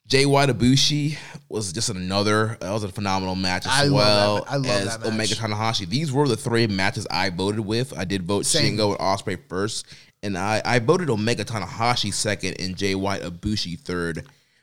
Jay 0.07 0.25
White 0.25 0.49
Ibushi 0.49 1.19
was 1.49 1.73
just 1.73 1.89
another. 1.89 2.57
That 2.61 2.71
was 2.71 2.85
a 2.85 2.89
phenomenal 2.89 3.35
match 3.35 3.67
as 3.67 3.73
I 3.73 3.83
love 3.87 3.93
well 3.93 4.37
that 4.37 4.53
I 4.53 4.57
love 4.57 4.67
as 4.67 4.85
that 4.99 5.01
match. 5.01 5.13
Omega 5.13 5.35
Tanahashi. 5.35 5.89
These 5.89 6.13
were 6.13 6.29
the 6.29 6.37
three 6.37 6.69
matches 6.69 7.09
I 7.11 7.31
voted 7.31 7.59
with. 7.59 7.93
I 7.99 8.05
did 8.05 8.23
vote 8.23 8.47
Same. 8.47 8.77
Shingo 8.77 8.91
and 8.91 9.01
Ospreay 9.01 9.37
first, 9.49 9.85
and 10.23 10.39
I, 10.39 10.63
I 10.65 10.79
voted 10.79 11.11
Omega 11.11 11.45
Tanahashi 11.45 12.15
second 12.15 12.61
and 12.61 12.77
Jay 12.77 12.95
White 12.95 13.23
Ibushi 13.23 13.81
third. 13.81 14.19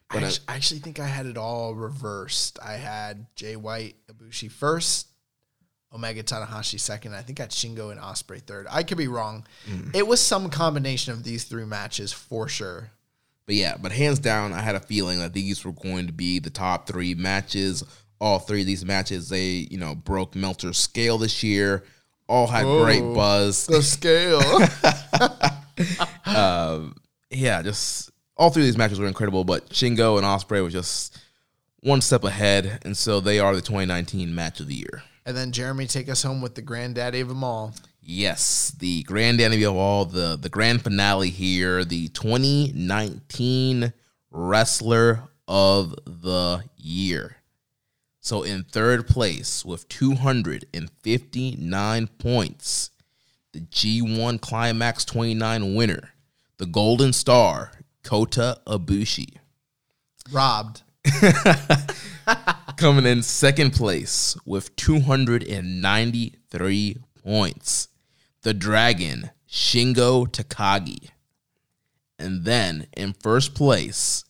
I 0.10 0.14
But 0.14 0.24
actu- 0.24 0.42
I 0.48 0.56
actually 0.56 0.80
think 0.80 1.02
I 1.02 1.08
had 1.08 1.26
it 1.26 1.38
all 1.38 1.76
reversed. 1.76 2.58
I 2.64 2.76
had 2.78 3.26
Jay 3.36 3.58
White, 3.58 3.96
Ibushi 4.10 4.50
first, 4.50 5.08
Omega 5.94 6.24
Tanahashi 6.24 6.80
second. 6.80 7.16
I 7.16 7.22
think 7.22 7.38
got 7.38 7.50
Shingo 7.50 7.92
and 7.92 8.00
Ospreay 8.00 8.42
third. 8.42 8.68
I 8.70 8.84
could 8.84 8.98
be 8.98 9.08
wrong. 9.08 9.46
Mm. 9.70 9.96
It 9.96 10.08
was 10.08 10.20
some 10.20 10.50
combination 10.50 11.14
of 11.14 11.24
these 11.24 11.44
three 11.44 11.66
matches 11.66 12.12
for 12.12 12.48
sure. 12.48 12.92
But 13.46 13.56
yeah, 13.56 13.76
but 13.80 13.92
hands 13.92 14.20
down, 14.20 14.54
I 14.54 14.62
had 14.62 14.76
a 14.76 14.80
feeling 14.80 15.20
that 15.20 15.34
these 15.34 15.64
were 15.66 15.74
going 15.74 16.08
to 16.08 16.14
be 16.14 16.40
the 16.40 16.50
top 16.50 16.88
three 16.88 17.14
matches. 17.14 17.84
All 18.20 18.40
three 18.40 18.62
of 18.62 18.68
these 18.68 18.86
matches, 18.86 19.30
they 19.30 19.68
you 19.70 19.78
know 19.78 19.96
broke 19.96 20.36
Meltzer's 20.36 20.78
scale 20.78 21.18
this 21.18 21.44
year. 21.44 21.84
All 22.28 22.48
had 22.48 22.64
great 22.64 23.02
buzz. 23.14 23.68
The 23.68 23.82
scale. 23.82 24.42
Um, 26.26 26.96
yeah, 27.30 27.62
just 27.62 28.12
all 28.38 28.50
three 28.50 28.64
of 28.64 28.68
these 28.68 28.78
matches 28.78 29.00
were 29.00 29.08
incredible. 29.08 29.44
But 29.44 29.70
Shingo 29.70 30.18
and 30.18 30.26
Ospreay 30.26 30.62
were 30.62 30.70
just 30.70 31.18
one 31.82 32.02
step 32.02 32.24
ahead, 32.24 32.80
and 32.84 32.96
so 32.96 33.20
they 33.20 33.40
are 33.40 33.56
the 33.56 33.62
2019 33.62 34.34
match 34.34 34.60
of 34.60 34.68
the 34.68 34.76
year. 34.76 35.04
And 35.26 35.36
then 35.36 35.52
Jeremy 35.52 35.88
take 35.88 36.08
us 36.10 36.22
home 36.24 36.42
with 36.42 36.56
the 36.56 36.62
granddaddy 36.62 37.20
of 37.22 37.30
them 37.30 37.44
all. 37.44 37.74
Yes, 38.02 38.72
the 38.78 39.04
granddaddy 39.04 39.64
of 39.64 39.76
all, 39.76 40.06
the 40.06 40.38
the 40.40 40.50
grand 40.50 40.82
finale 40.82 41.30
here, 41.30 41.86
the 41.86 42.08
2019 42.10 43.94
wrestler 44.30 45.30
of 45.48 45.96
the 46.06 46.64
year. 46.76 47.38
So 48.20 48.44
in 48.44 48.64
third 48.64 49.08
place 49.08 49.66
with 49.66 49.88
259 49.90 52.08
points, 52.18 52.92
the 53.52 53.62
G1 53.62 54.42
Climax 54.42 55.06
29 55.06 55.76
winner, 55.76 56.14
the 56.58 56.66
Golden 56.66 57.14
Star, 57.14 57.72
Kota 58.04 58.60
Ibushi. 58.66 59.36
Robbed. 60.32 60.82
coming 62.78 63.06
in 63.06 63.24
second 63.24 63.72
place 63.72 64.38
with 64.46 64.76
293 64.76 66.98
points. 67.24 67.88
The 68.42 68.54
Dragon, 68.54 69.32
Shingo 69.50 70.28
Takagi. 70.28 71.10
And 72.20 72.44
then 72.46 72.86
in 72.96 73.14
first 73.14 73.56
place, 73.56 74.24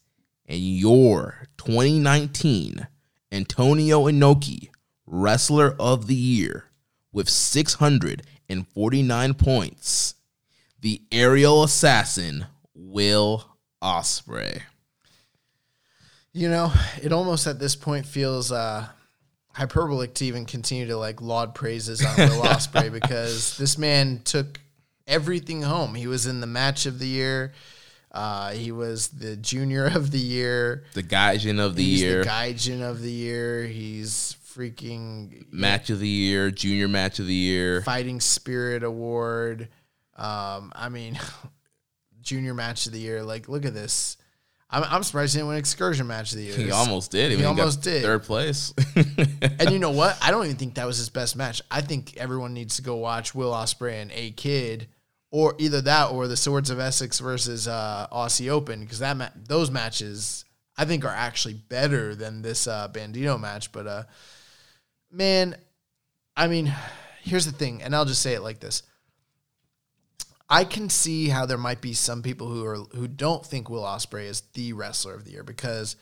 in 0.45 0.61
your 0.61 1.47
2019 1.57 2.87
Antonio 3.31 4.03
Inoki, 4.03 4.69
Wrestler 5.05 5.75
of 5.79 6.07
the 6.07 6.15
Year, 6.15 6.71
with 7.11 7.29
649 7.29 9.33
points, 9.35 10.15
the 10.79 11.03
aerial 11.11 11.63
assassin, 11.63 12.47
Will 12.73 13.57
Ospreay. 13.81 14.61
You 16.33 16.49
know, 16.49 16.73
it 17.01 17.11
almost 17.13 17.45
at 17.45 17.59
this 17.59 17.75
point 17.75 18.05
feels 18.05 18.51
uh, 18.51 18.87
hyperbolic 19.53 20.15
to 20.15 20.25
even 20.25 20.45
continue 20.45 20.87
to 20.87 20.97
like 20.97 21.21
laud 21.21 21.53
praises 21.53 22.03
on 22.03 22.15
Will 22.17 22.41
Ospreay 22.43 22.91
because 22.91 23.55
this 23.57 23.77
man 23.77 24.21
took 24.25 24.59
everything 25.07 25.61
home. 25.61 25.93
He 25.95 26.07
was 26.07 26.25
in 26.25 26.41
the 26.41 26.47
match 26.47 26.85
of 26.85 26.97
the 26.99 27.07
year. 27.07 27.53
Uh, 28.11 28.51
he 28.51 28.71
was 28.71 29.09
the 29.09 29.35
junior 29.35 29.85
of 29.85 30.11
the 30.11 30.19
year. 30.19 30.83
The 30.93 31.03
Gaijin 31.03 31.59
of 31.59 31.75
the 31.75 31.83
He's 31.83 32.01
year. 32.01 32.23
the 32.23 32.29
Gaijin 32.29 32.81
of 32.81 33.01
the 33.01 33.11
year. 33.11 33.65
He's 33.65 34.35
freaking 34.55 35.51
match 35.51 35.89
of 35.89 35.99
the 35.99 36.07
year, 36.07 36.51
junior 36.51 36.87
match 36.87 37.19
of 37.19 37.25
the 37.27 37.33
year. 37.33 37.81
Fighting 37.81 38.19
Spirit 38.19 38.83
Award. 38.83 39.67
Um, 40.15 40.71
I 40.75 40.89
mean, 40.89 41.19
junior 42.21 42.53
match 42.53 42.85
of 42.85 42.91
the 42.91 42.99
year. 42.99 43.23
Like, 43.23 43.49
look 43.49 43.65
at 43.65 43.73
this. 43.73 44.17
I'm, 44.73 44.83
I'm 44.89 45.03
surprised 45.03 45.33
he 45.33 45.37
didn't 45.37 45.49
win 45.49 45.57
excursion 45.57 46.07
match 46.07 46.31
of 46.31 46.39
the 46.39 46.45
year. 46.45 46.55
He 46.55 46.71
almost 46.71 47.11
did. 47.11 47.31
He 47.31 47.37
got 47.37 47.49
almost 47.49 47.83
did. 47.83 48.01
Third 48.01 48.23
place. 48.23 48.73
And 49.59 49.71
you 49.71 49.79
know 49.79 49.91
what? 49.91 50.17
I 50.21 50.31
don't 50.31 50.45
even 50.45 50.57
think 50.57 50.75
that 50.75 50.87
was 50.87 50.97
his 50.97 51.09
best 51.09 51.35
match. 51.35 51.61
I 51.69 51.81
think 51.81 52.17
everyone 52.17 52.53
needs 52.53 52.77
to 52.77 52.81
go 52.81 52.95
watch 52.95 53.35
Will 53.35 53.51
Ospreay 53.51 54.01
and 54.01 54.11
A 54.13 54.31
Kid, 54.31 54.87
or 55.31 55.53
either 55.59 55.79
that 55.81 56.11
or 56.11 56.27
the 56.27 56.35
Swords 56.35 56.69
of 56.69 56.79
Essex 56.79 57.19
versus 57.19 57.67
uh, 57.67 58.07
Aussie 58.11 58.49
Open, 58.49 58.81
because 58.81 58.99
that 58.99 59.15
ma- 59.15 59.29
those 59.47 59.69
matches 59.69 60.43
I 60.75 60.85
think 60.85 61.05
are 61.05 61.13
actually 61.13 61.53
better 61.53 62.15
than 62.15 62.41
this 62.41 62.67
uh, 62.67 62.87
Bandito 62.89 63.39
match. 63.39 63.71
But 63.71 63.87
uh, 63.87 64.03
man, 65.11 65.55
I 66.35 66.47
mean, 66.47 66.73
here's 67.21 67.45
the 67.45 67.51
thing, 67.51 67.83
and 67.83 67.95
I'll 67.95 68.05
just 68.05 68.21
say 68.21 68.33
it 68.33 68.41
like 68.41 68.59
this. 68.59 68.83
I 70.53 70.65
can 70.65 70.87
see 70.87 71.29
how 71.29 71.47
there 71.47 71.57
might 71.57 71.81
be 71.81 71.93
some 71.93 72.21
people 72.21 72.47
who 72.47 72.63
are 72.63 72.75
who 72.75 73.07
don't 73.07 73.43
think 73.43 73.71
Will 73.71 73.81
Ospreay 73.81 74.25
is 74.25 74.41
the 74.53 74.73
wrestler 74.73 75.15
of 75.15 75.25
the 75.25 75.31
year 75.31 75.41
because 75.41 75.95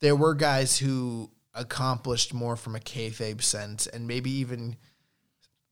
there 0.00 0.16
were 0.16 0.34
guys 0.34 0.76
who 0.78 1.30
accomplished 1.54 2.34
more 2.34 2.56
from 2.56 2.74
a 2.74 2.80
kayfabe 2.80 3.40
sense 3.40 3.86
and 3.86 4.08
maybe 4.08 4.32
even 4.32 4.74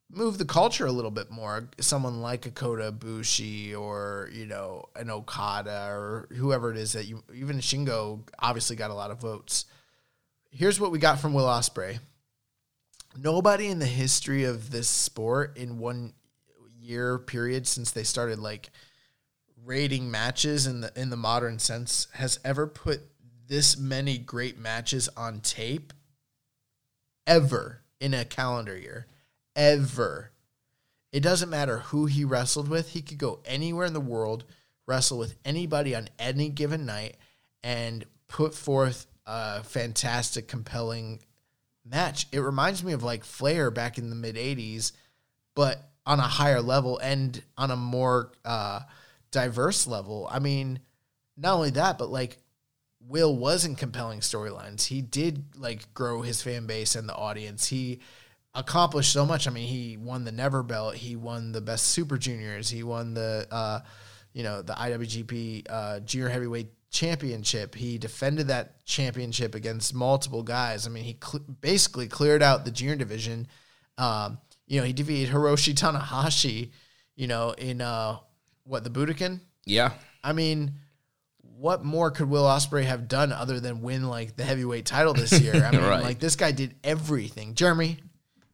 move 0.09 0.39
the 0.39 0.45
culture 0.45 0.87
a 0.87 0.93
little 0.93 1.11
bit 1.11 1.33
more. 1.33 1.69
Someone 1.81 2.23
like 2.23 2.47
a 2.47 2.53
Kota 2.53 2.93
Ibushi 2.93 3.77
or 3.77 4.31
you 4.33 4.47
know 4.47 4.85
an 4.95 5.11
Okada 5.11 5.89
or 5.91 6.29
whoever 6.37 6.71
it 6.71 6.77
is 6.77 6.93
that 6.93 7.07
you 7.07 7.25
even 7.35 7.59
Shingo 7.59 8.21
obviously 8.39 8.77
got 8.77 8.93
a 8.93 8.95
lot 8.95 9.11
of 9.11 9.21
votes. 9.21 9.65
Here's 10.53 10.79
what 10.79 10.93
we 10.93 11.01
got 11.01 11.19
from 11.19 11.35
Will 11.35 11.47
Ospreay. 11.47 11.99
Nobody 13.21 13.67
in 13.67 13.81
the 13.81 13.87
history 13.87 14.45
of 14.45 14.71
this 14.71 14.89
sport 14.89 15.57
in 15.57 15.81
one 15.81 16.13
year 16.83 17.19
period 17.19 17.67
since 17.67 17.91
they 17.91 18.03
started 18.03 18.39
like 18.39 18.71
rating 19.65 20.11
matches 20.11 20.67
in 20.67 20.81
the 20.81 20.93
in 21.01 21.11
the 21.11 21.17
modern 21.17 21.59
sense 21.59 22.09
has 22.15 22.41
ever 22.45 22.67
put 22.67 23.01
this 23.47 23.79
many 23.79 24.19
great 24.19 24.59
matches 24.59 25.09
on 25.17 25.41
tape 25.41 25.93
ever 27.27 27.83
in 28.01 28.15
a 28.15 28.25
calendar 28.25 28.77
year 28.77 29.07
ever. 29.55 30.31
It 31.13 31.21
doesn't 31.21 31.51
matter 31.51 31.79
who 31.79 32.07
he 32.07 32.25
wrestled 32.25 32.69
with 32.69 32.91
he 32.91 33.03
could 33.03 33.19
go 33.19 33.41
anywhere 33.45 33.87
in 33.87 33.93
the 33.93 34.01
world 34.01 34.45
wrestle 34.87 35.19
with 35.19 35.37
anybody 35.45 35.95
on 35.95 36.09
any 36.19 36.49
given 36.49 36.85
night 36.85 37.17
and 37.63 38.05
put 38.27 38.55
forth 38.55 39.07
a 39.27 39.63
fantastic 39.63 40.49
compelling 40.49 41.21
match. 41.85 42.27
It 42.33 42.41
reminds 42.41 42.83
me 42.83 42.93
of 42.93 43.03
like 43.03 43.25
flair 43.25 43.71
back 43.71 43.99
in 43.99 44.11
the 44.11 44.17
mid 44.17 44.37
80s 44.37 44.93
but 45.55 45.92
on 46.07 46.19
a 46.19 46.23
higher 46.23 46.61
level 46.61 46.99
and 46.99 47.43
on 47.57 47.71
a 47.71 47.77
more 47.77 48.33
uh, 48.45 48.81
diverse 49.31 49.87
level. 49.87 50.29
I 50.31 50.39
mean, 50.39 50.81
not 51.37 51.55
only 51.55 51.71
that, 51.71 51.99
but 51.99 52.11
like 52.11 52.39
Will 53.09 53.37
was 53.37 53.65
in 53.65 53.77
compelling 53.77 54.21
storylines. 54.21 54.87
He 54.87 55.03
did 55.03 55.45
like 55.57 55.93
grow 55.95 56.23
his 56.23 56.43
fan 56.43 56.67
base 56.67 56.95
and 56.95 57.09
the 57.09 57.15
audience. 57.15 57.69
He 57.69 58.01
accomplished 58.55 59.13
so 59.13 59.25
much. 59.25 59.47
I 59.47 59.51
mean, 59.51 59.67
he 59.67 59.97
won 59.97 60.25
the 60.25 60.33
Never 60.33 60.63
Belt. 60.63 60.95
He 60.95 61.17
won 61.17 61.53
the 61.53 61.61
Best 61.61 61.87
Super 61.87 62.19
Juniors. 62.19 62.69
He 62.69 62.83
won 62.83 63.15
the 63.15 63.47
uh, 63.51 63.81
you 64.33 64.43
know 64.43 64.63
the 64.63 64.75
IWGP 64.75 65.67
uh, 65.69 66.01
Junior 66.01 66.29
Heavyweight 66.29 66.69
Championship. 66.91 67.75
He 67.75 67.99
defended 67.99 68.49
that 68.49 68.85
championship 68.85 69.55
against 69.55 69.95
multiple 69.95 70.43
guys. 70.43 70.87
I 70.87 70.91
mean, 70.91 71.05
he 71.05 71.17
cl- 71.23 71.45
basically 71.61 72.07
cleared 72.07 72.43
out 72.43 72.65
the 72.65 72.71
junior 72.71 72.97
division. 72.97 73.47
Um, 73.99 74.39
you 74.73 74.81
know, 74.81 74.87
he 74.87 74.93
defeated 74.95 75.33
Hiroshi 75.33 75.75
Tanahashi. 75.75 76.71
You 77.15 77.27
know, 77.27 77.51
in 77.51 77.83
uh, 77.83 78.17
what 78.65 78.85
the 78.85 78.91
Budokan. 78.91 79.41
yeah. 79.67 79.93
I 80.25 80.33
mean, 80.33 80.73
what 81.43 81.85
more 81.85 82.11
could 82.11 82.31
Will 82.31 82.45
Ospreay 82.45 82.85
have 82.85 83.07
done 83.07 83.33
other 83.33 83.61
than 83.61 83.83
win 83.83 84.09
like 84.09 84.35
the 84.37 84.45
heavyweight 84.45 84.87
title 84.87 85.13
this 85.13 85.39
year? 85.41 85.55
I 85.67 85.71
mean, 85.73 85.81
Right. 85.83 86.03
like 86.03 86.19
this 86.19 86.37
guy 86.37 86.53
did 86.53 86.75
everything. 86.83 87.55
Jeremy, 87.55 87.99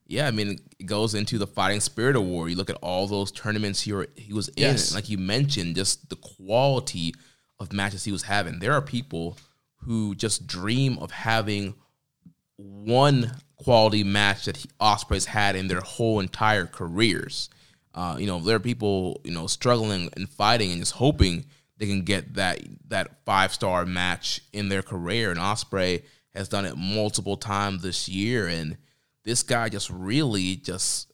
Yeah, 0.09 0.27
I 0.27 0.33
mean, 0.33 0.59
it 0.81 0.87
goes 0.87 1.15
into 1.15 1.39
the 1.39 1.47
Fighting 1.47 1.81
Spirit 1.81 2.17
Award. 2.17 2.51
You 2.51 2.57
look 2.57 2.69
at 2.71 2.79
all 2.83 3.07
those 3.07 3.31
tournaments 3.31 3.81
he, 3.83 3.93
were, 3.93 4.09
he 4.17 4.33
was 4.33 4.49
in. 4.49 4.55
Yes. 4.63 4.93
Like 4.95 5.09
you 5.09 5.19
mentioned, 5.19 5.77
just 5.77 6.09
the 6.11 6.17
quality 6.17 7.15
of 7.61 7.73
matches 7.73 8.03
he 8.05 8.11
was 8.13 8.23
having. 8.25 8.59
There 8.59 8.73
are 8.73 8.83
people 8.83 9.39
who 9.83 10.17
just 10.17 10.47
dream 10.49 10.99
of 10.99 11.11
having 11.13 11.75
one 12.57 13.31
quality 13.59 14.05
match 14.05 14.47
that 14.47 14.65
Ospreay's 14.81 15.27
had 15.27 15.57
in 15.57 15.69
their 15.69 15.81
whole 15.81 16.21
entire 16.21 16.67
careers. 16.67 17.51
Uh, 17.95 18.17
you 18.19 18.27
know, 18.27 18.39
there 18.39 18.57
are 18.57 18.61
people 18.61 19.21
you 19.25 19.33
know 19.33 19.47
struggling 19.47 20.09
and 20.17 20.29
fighting 20.29 20.71
and 20.71 20.81
just 20.81 20.93
hoping 20.93 21.45
they 21.77 21.87
can 21.87 22.03
get 22.03 22.35
that 22.35 22.61
that 22.89 23.25
five 23.25 23.53
star 23.53 23.85
match 23.85 24.41
in 24.53 24.69
their 24.69 24.83
career. 24.83 25.31
And 25.31 25.41
Ospreay 25.41 26.03
has 26.35 26.49
done 26.49 26.65
it 26.65 26.77
multiple 26.77 27.37
times 27.37 27.83
this 27.83 28.09
year, 28.09 28.47
and 28.47 28.77
this 29.25 29.43
guy 29.43 29.69
just 29.69 29.91
really 29.91 30.57
just 30.57 31.13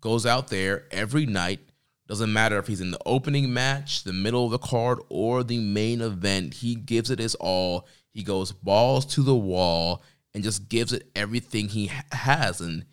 goes 0.00 0.26
out 0.26 0.48
there 0.48 0.86
every 0.90 1.26
night. 1.26 1.60
Doesn't 2.06 2.32
matter 2.32 2.58
if 2.58 2.66
he's 2.66 2.80
in 2.80 2.90
the 2.90 3.00
opening 3.04 3.52
match, 3.52 4.02
the 4.02 4.14
middle 4.14 4.46
of 4.46 4.50
the 4.50 4.58
card, 4.58 4.98
or 5.10 5.44
the 5.44 5.58
main 5.58 6.00
event. 6.00 6.54
He 6.54 6.74
gives 6.74 7.10
it 7.10 7.18
his 7.18 7.34
all. 7.34 7.86
He 8.12 8.22
goes 8.22 8.50
balls 8.50 9.04
to 9.14 9.22
the 9.22 9.34
wall 9.34 10.02
and 10.38 10.44
just 10.44 10.68
gives 10.68 10.92
it 10.92 11.10
everything 11.16 11.66
he 11.68 11.90
has. 12.12 12.60
And 12.60 12.84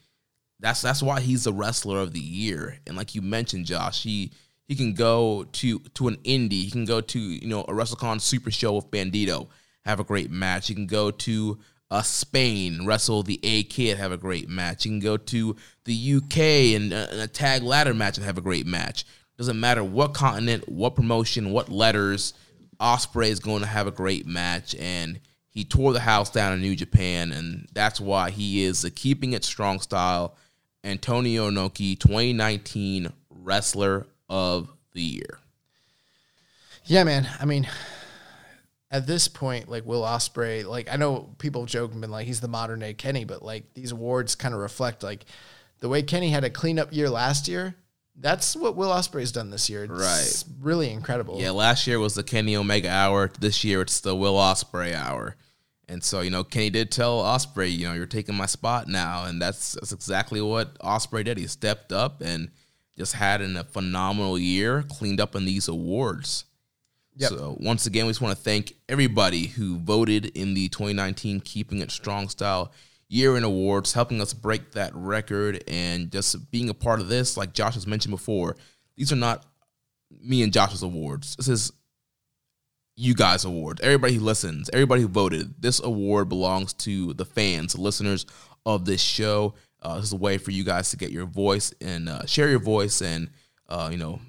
that's 0.60 0.82
that's 0.82 1.04
why 1.04 1.22
he's 1.22 1.44
the 1.44 1.54
wrestler 1.54 2.00
of 2.00 2.12
the 2.12 2.20
year. 2.20 2.80
And 2.88 2.98
like 2.98 3.14
you 3.14 3.22
mentioned, 3.22 3.68
Josh, 3.68 4.02
he 4.02 4.32
he 4.68 4.76
can 4.76 4.96
go 4.96 5.44
to 5.44 5.78
to 5.80 6.08
an 6.08 6.16
indie. 6.24 6.64
He 6.64 6.72
can 6.72 6.86
go 6.86 7.02
to 7.02 7.20
you 7.20 7.48
know 7.48 7.62
a 7.62 7.72
WrestleCon 7.72 8.20
Super 8.20 8.50
Show 8.50 8.74
with 8.74 8.90
Bandito, 8.90 9.48
have 9.86 10.00
a 10.00 10.04
great 10.04 10.32
match. 10.32 10.68
He 10.68 10.74
can 10.74 10.88
go 10.88 11.12
to 11.12 11.60
uh, 11.92 12.02
Spain, 12.02 12.84
wrestle 12.84 13.22
the 13.22 13.40
A 13.44 13.62
Kid, 13.62 14.00
have 14.00 14.12
a 14.12 14.18
great 14.18 14.50
match. 14.50 14.86
You 14.86 14.92
can 14.94 15.00
go 15.00 15.18
to 15.18 15.56
the 15.84 16.14
UK 16.16 16.38
and 16.76 16.92
uh, 16.92 17.08
in 17.12 17.20
a 17.20 17.28
tag 17.28 17.62
ladder 17.62 17.94
match 17.94 18.18
and 18.18 18.26
have 18.26 18.40
a 18.40 18.42
great 18.42 18.66
match. 18.66 19.06
Doesn't 19.38 19.60
matter 19.60 19.84
what 19.84 20.16
continent, 20.16 20.68
what 20.68 20.96
promotion, 20.96 21.52
what 21.52 21.70
letters, 21.70 22.34
Ospreay 22.80 23.28
is 23.28 23.40
going 23.40 23.62
to 23.62 23.68
have 23.68 23.86
a 23.86 23.92
great 23.92 24.26
match. 24.26 24.74
And 24.80 25.20
he 25.56 25.64
tore 25.64 25.94
the 25.94 26.02
house 26.02 26.30
down 26.30 26.52
in 26.54 26.60
New 26.62 26.76
Japan, 26.76 27.32
and 27.32 27.66
that's 27.74 28.00
why 28.02 28.30
he 28.30 28.64
is 28.64 28.82
the 28.82 28.92
keeping 28.92 29.32
it 29.32 29.46
strong 29.46 29.80
style 29.80 30.36
Antonio 30.84 31.50
Inoki 31.50 31.98
2019 31.98 33.12
Wrestler 33.30 34.06
of 34.30 34.70
the 34.92 35.02
Year. 35.02 35.40
Yeah, 36.84 37.06
man. 37.06 37.28
I 37.40 37.46
mean, 37.46 37.68
at 38.92 39.08
this 39.08 39.30
point, 39.30 39.70
like 39.70 39.86
Will 39.86 40.02
Ospreay, 40.04 40.66
like 40.66 40.92
I 40.92 40.98
know 40.98 41.34
people 41.38 41.66
joke 41.66 41.94
and 41.94 42.02
been 42.02 42.12
like 42.12 42.28
he's 42.28 42.42
the 42.42 42.48
modern 42.50 42.82
day 42.82 42.94
Kenny, 42.94 43.24
but 43.24 43.42
like 43.42 43.74
these 43.74 43.94
awards 43.94 44.36
kind 44.36 44.54
of 44.54 44.60
reflect 44.60 45.04
like 45.04 45.26
the 45.80 45.88
way 45.90 46.04
Kenny 46.04 46.30
had 46.32 46.44
a 46.44 46.50
cleanup 46.50 46.94
year 46.94 47.10
last 47.10 47.48
year. 47.48 47.76
That's 48.18 48.56
what 48.56 48.76
Will 48.76 48.90
Ospreay's 48.90 49.32
done 49.32 49.50
this 49.50 49.70
year. 49.70 49.86
It's 49.86 49.92
Right. 49.92 50.44
really 50.62 50.90
incredible. 50.90 51.40
Yeah, 51.42 51.52
last 51.52 51.86
year 51.88 52.00
was 52.00 52.14
the 52.14 52.24
Kenny 52.24 52.56
Omega 52.56 52.90
hour. 52.90 53.30
This 53.40 53.64
year 53.64 53.82
it's 53.82 54.00
the 54.02 54.16
Will 54.16 54.36
Ospreay 54.36 54.94
hour. 54.94 55.36
And 55.88 56.04
so, 56.04 56.22
you 56.22 56.32
know, 56.32 56.44
Kenny 56.44 56.70
did 56.70 56.92
tell 56.92 57.22
Ospreay, 57.22 57.76
you 57.76 57.88
know, 57.88 57.94
you're 57.94 58.06
taking 58.06 58.36
my 58.36 58.48
spot 58.48 58.88
now, 58.88 59.26
and 59.26 59.42
that's 59.42 59.74
that's 59.74 59.92
exactly 59.92 60.42
what 60.42 60.78
Ospreay 60.80 61.24
did. 61.26 61.38
He 61.38 61.48
stepped 61.48 61.92
up 61.92 62.22
and 62.22 62.50
just 62.98 63.14
had 63.14 63.42
an, 63.42 63.58
a 63.58 63.64
phenomenal 63.64 64.40
year, 64.40 64.84
cleaned 64.84 65.22
up 65.22 65.36
in 65.36 65.46
these 65.46 65.68
awards. 65.68 66.46
Yep. 67.18 67.30
So 67.30 67.58
once 67.60 67.86
again, 67.86 68.06
we 68.06 68.12
just 68.12 68.22
want 68.22 68.36
to 68.36 68.44
thank 68.44 68.74
everybody 68.90 69.48
who 69.48 69.78
voted 69.78 70.26
in 70.38 70.54
the 70.54 70.68
2019 70.70 71.40
Keeping 71.42 71.80
It 71.80 71.92
Strong 71.92 72.30
Style 72.30 72.72
Year 73.08 73.38
in 73.38 73.44
Awards, 73.44 73.94
helping 73.94 74.22
us 74.22 74.34
break 74.34 74.72
that 74.72 74.94
record 74.96 75.64
and 75.68 76.12
just 76.12 76.52
being 76.52 76.70
a 76.70 76.74
part 76.74 77.00
of 77.00 77.08
this. 77.08 77.38
Like 77.38 77.54
Josh 77.54 77.76
has 77.76 77.88
mentioned 77.88 78.12
before, 78.12 78.58
these 78.98 79.12
are 79.12 79.18
not 79.18 79.46
me 80.22 80.44
and 80.44 80.52
Josh's 80.52 80.84
awards. 80.84 81.36
This 81.36 81.48
is 81.48 81.72
you 82.96 83.14
guys 83.14 83.46
awards. 83.46 83.82
Everybody 83.82 84.16
who 84.16 84.24
listens, 84.24 84.70
everybody 84.72 85.02
who 85.02 85.08
voted. 85.08 85.62
This 85.62 85.82
award 85.82 86.30
belongs 86.30 86.74
to 86.74 87.14
the 87.14 87.26
fans, 87.26 87.78
listeners 87.78 88.26
of 88.66 88.86
this 88.86 89.02
show. 89.02 89.56
Uh, 89.82 89.98
this 89.98 90.06
is 90.06 90.14
a 90.14 90.18
way 90.18 90.38
for 90.38 90.52
you 90.52 90.64
guys 90.64 90.90
to 90.90 90.98
get 90.98 91.12
your 91.12 91.26
voice 91.26 91.74
and 91.82 92.10
uh, 92.10 92.26
share 92.26 92.50
your 92.50 92.60
voice 92.60 93.02
and 93.02 93.30
uh, 93.70 93.90
you 93.92 93.98
know 93.98 94.20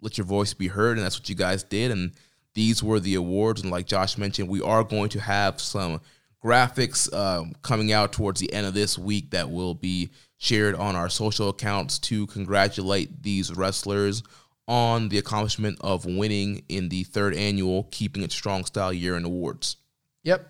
let 0.00 0.16
your 0.16 0.26
voice 0.26 0.54
be 0.54 0.68
heard, 0.68 0.96
and 0.96 1.04
that's 1.04 1.18
what 1.18 1.28
you 1.28 1.34
guys 1.34 1.62
did. 1.62 1.90
And 1.90 2.12
these 2.54 2.82
were 2.82 3.00
the 3.00 3.16
awards. 3.16 3.62
And 3.62 3.70
like 3.70 3.86
Josh 3.86 4.16
mentioned, 4.16 4.48
we 4.48 4.62
are 4.62 4.84
going 4.84 5.08
to 5.10 5.20
have 5.20 5.60
some 5.60 6.00
graphics 6.44 7.12
um, 7.12 7.52
coming 7.62 7.92
out 7.92 8.12
towards 8.12 8.40
the 8.40 8.52
end 8.52 8.66
of 8.66 8.74
this 8.74 8.96
week 8.96 9.30
that 9.32 9.50
will 9.50 9.74
be 9.74 10.10
shared 10.38 10.74
on 10.76 10.94
our 10.94 11.08
social 11.08 11.48
accounts 11.48 11.98
to 11.98 12.26
congratulate 12.28 13.22
these 13.22 13.54
wrestlers 13.54 14.22
on 14.68 15.08
the 15.08 15.18
accomplishment 15.18 15.78
of 15.80 16.04
winning 16.04 16.62
in 16.68 16.90
the 16.90 17.02
third 17.02 17.34
annual 17.34 17.88
Keeping 17.90 18.22
It 18.22 18.30
Strong 18.30 18.66
Style 18.66 18.92
Year 18.92 19.16
in 19.16 19.24
Awards. 19.24 19.76
Yep. 20.22 20.46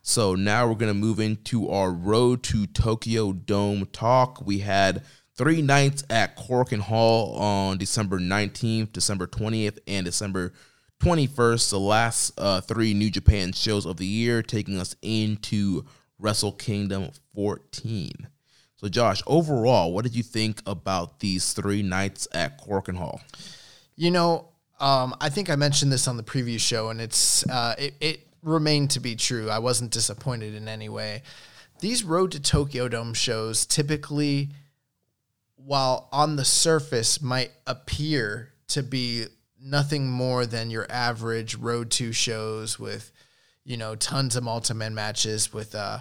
So 0.00 0.34
now 0.34 0.66
we're 0.66 0.74
going 0.74 0.92
to 0.92 0.98
move 0.98 1.20
into 1.20 1.68
our 1.68 1.92
Road 1.92 2.42
to 2.44 2.66
Tokyo 2.66 3.32
Dome 3.32 3.86
talk. 3.92 4.44
We 4.44 4.60
had 4.60 5.02
three 5.34 5.60
nights 5.60 6.02
at 6.08 6.36
Korakuen 6.36 6.80
Hall 6.80 7.34
on 7.36 7.76
December 7.76 8.18
19th, 8.18 8.92
December 8.92 9.26
20th, 9.26 9.78
and 9.86 10.06
December 10.06 10.54
21st. 11.00 11.70
The 11.70 11.78
last 11.78 12.32
uh, 12.38 12.62
three 12.62 12.94
New 12.94 13.10
Japan 13.10 13.52
shows 13.52 13.84
of 13.84 13.98
the 13.98 14.06
year, 14.06 14.42
taking 14.42 14.78
us 14.78 14.96
into 15.02 15.84
Wrestle 16.18 16.52
Kingdom 16.52 17.10
14. 17.34 18.28
So, 18.80 18.88
Josh, 18.88 19.22
overall, 19.26 19.92
what 19.92 20.04
did 20.04 20.14
you 20.14 20.22
think 20.22 20.62
about 20.64 21.18
these 21.18 21.52
three 21.52 21.82
nights 21.82 22.28
at 22.32 22.64
Korakuen 22.64 22.96
Hall? 22.96 23.20
You 23.96 24.12
know, 24.12 24.48
um, 24.78 25.16
I 25.20 25.30
think 25.30 25.50
I 25.50 25.56
mentioned 25.56 25.90
this 25.90 26.06
on 26.06 26.16
the 26.16 26.22
preview 26.22 26.60
show, 26.60 26.90
and 26.90 27.00
it's 27.00 27.48
uh, 27.48 27.74
it, 27.76 27.94
it 28.00 28.20
remained 28.42 28.92
to 28.92 29.00
be 29.00 29.16
true. 29.16 29.50
I 29.50 29.58
wasn't 29.58 29.90
disappointed 29.90 30.54
in 30.54 30.68
any 30.68 30.88
way. 30.88 31.22
These 31.80 32.04
Road 32.04 32.30
to 32.32 32.40
Tokyo 32.40 32.86
Dome 32.86 33.14
shows 33.14 33.66
typically, 33.66 34.50
while 35.56 36.08
on 36.12 36.36
the 36.36 36.44
surface 36.44 37.20
might 37.20 37.50
appear 37.66 38.50
to 38.68 38.84
be 38.84 39.26
nothing 39.60 40.08
more 40.08 40.46
than 40.46 40.70
your 40.70 40.86
average 40.88 41.56
Road 41.56 41.90
to 41.92 42.12
shows 42.12 42.78
with, 42.78 43.10
you 43.64 43.76
know, 43.76 43.96
tons 43.96 44.36
of 44.36 44.44
multi-man 44.44 44.94
matches 44.94 45.52
with, 45.52 45.74
uh, 45.74 45.98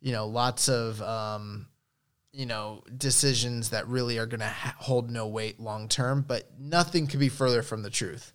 you 0.00 0.12
know, 0.12 0.26
lots 0.26 0.68
of 0.68 1.00
um, 1.00 1.66
you 2.32 2.46
know, 2.46 2.82
decisions 2.96 3.70
that 3.70 3.88
really 3.88 4.18
are 4.18 4.26
going 4.26 4.40
to 4.40 4.46
ha- 4.46 4.76
hold 4.78 5.10
no 5.10 5.26
weight 5.26 5.58
long 5.60 5.88
term, 5.88 6.24
but 6.26 6.48
nothing 6.58 7.06
could 7.06 7.20
be 7.20 7.28
further 7.28 7.62
from 7.62 7.82
the 7.82 7.90
truth. 7.90 8.32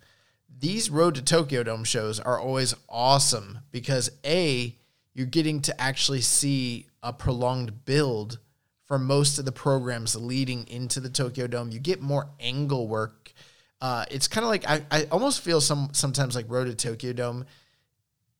These 0.60 0.90
Road 0.90 1.16
to 1.16 1.22
Tokyo 1.22 1.64
Dome 1.64 1.84
shows 1.84 2.20
are 2.20 2.40
always 2.40 2.76
awesome 2.90 3.60
because 3.72 4.10
A, 4.26 4.78
you're 5.14 5.28
getting 5.28 5.62
to 5.62 5.82
actually 5.82 6.22
see 6.22 6.88
a 7.02 7.14
prolonged 7.14 7.86
build 7.86 8.40
for 8.86 9.00
most 9.00 9.40
of 9.40 9.46
the 9.46 9.52
programs 9.52 10.16
leading 10.16 10.68
into 10.68 11.00
the 11.00 11.10
Tokyo 11.10 11.48
Dome. 11.48 11.72
You 11.72 11.80
get 11.80 12.02
more 12.02 12.30
angle 12.40 12.88
work. 12.88 13.34
Uh, 13.82 14.06
it's 14.12 14.28
kind 14.28 14.44
of 14.44 14.50
like 14.50 14.70
I, 14.70 14.84
I 14.92 15.04
almost 15.12 15.42
feel 15.42 15.62
some 15.62 15.90
sometimes 15.94 16.36
like 16.36 16.46
Road 16.48 16.66
to 16.66 16.76
Tokyo 16.76 17.14
Dome 17.14 17.46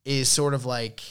is 0.06 0.32
sort 0.32 0.54
of 0.54 0.66
like 0.66 1.02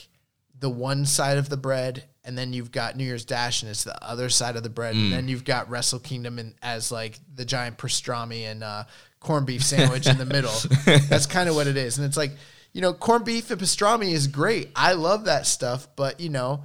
the 0.58 0.70
one 0.70 1.04
side 1.04 1.38
of 1.38 1.48
the 1.48 1.56
bread, 1.56 2.04
and 2.24 2.36
then 2.38 2.52
you've 2.52 2.70
got 2.70 2.96
New 2.96 3.04
Year's 3.04 3.24
Dash, 3.24 3.62
and 3.62 3.70
it's 3.70 3.84
the 3.84 4.04
other 4.04 4.28
side 4.28 4.56
of 4.56 4.62
the 4.62 4.70
bread, 4.70 4.94
and 4.94 5.12
then 5.12 5.28
you've 5.28 5.44
got 5.44 5.68
Wrestle 5.68 5.98
Kingdom 5.98 6.38
and 6.38 6.54
as 6.62 6.92
like 6.92 7.18
the 7.34 7.44
giant 7.44 7.78
pastrami 7.78 8.42
and 8.42 8.62
uh, 8.62 8.84
corned 9.20 9.46
beef 9.46 9.64
sandwich 9.64 10.06
in 10.06 10.18
the 10.18 10.24
middle. 10.24 10.54
That's 11.08 11.26
kind 11.26 11.48
of 11.48 11.54
what 11.54 11.66
it 11.66 11.76
is, 11.76 11.98
and 11.98 12.06
it's 12.06 12.16
like 12.16 12.32
you 12.72 12.80
know, 12.80 12.92
corned 12.92 13.24
beef 13.24 13.50
and 13.50 13.60
pastrami 13.60 14.12
is 14.12 14.26
great. 14.26 14.70
I 14.74 14.94
love 14.94 15.26
that 15.26 15.46
stuff, 15.46 15.88
but 15.94 16.20
you 16.20 16.30
know, 16.30 16.64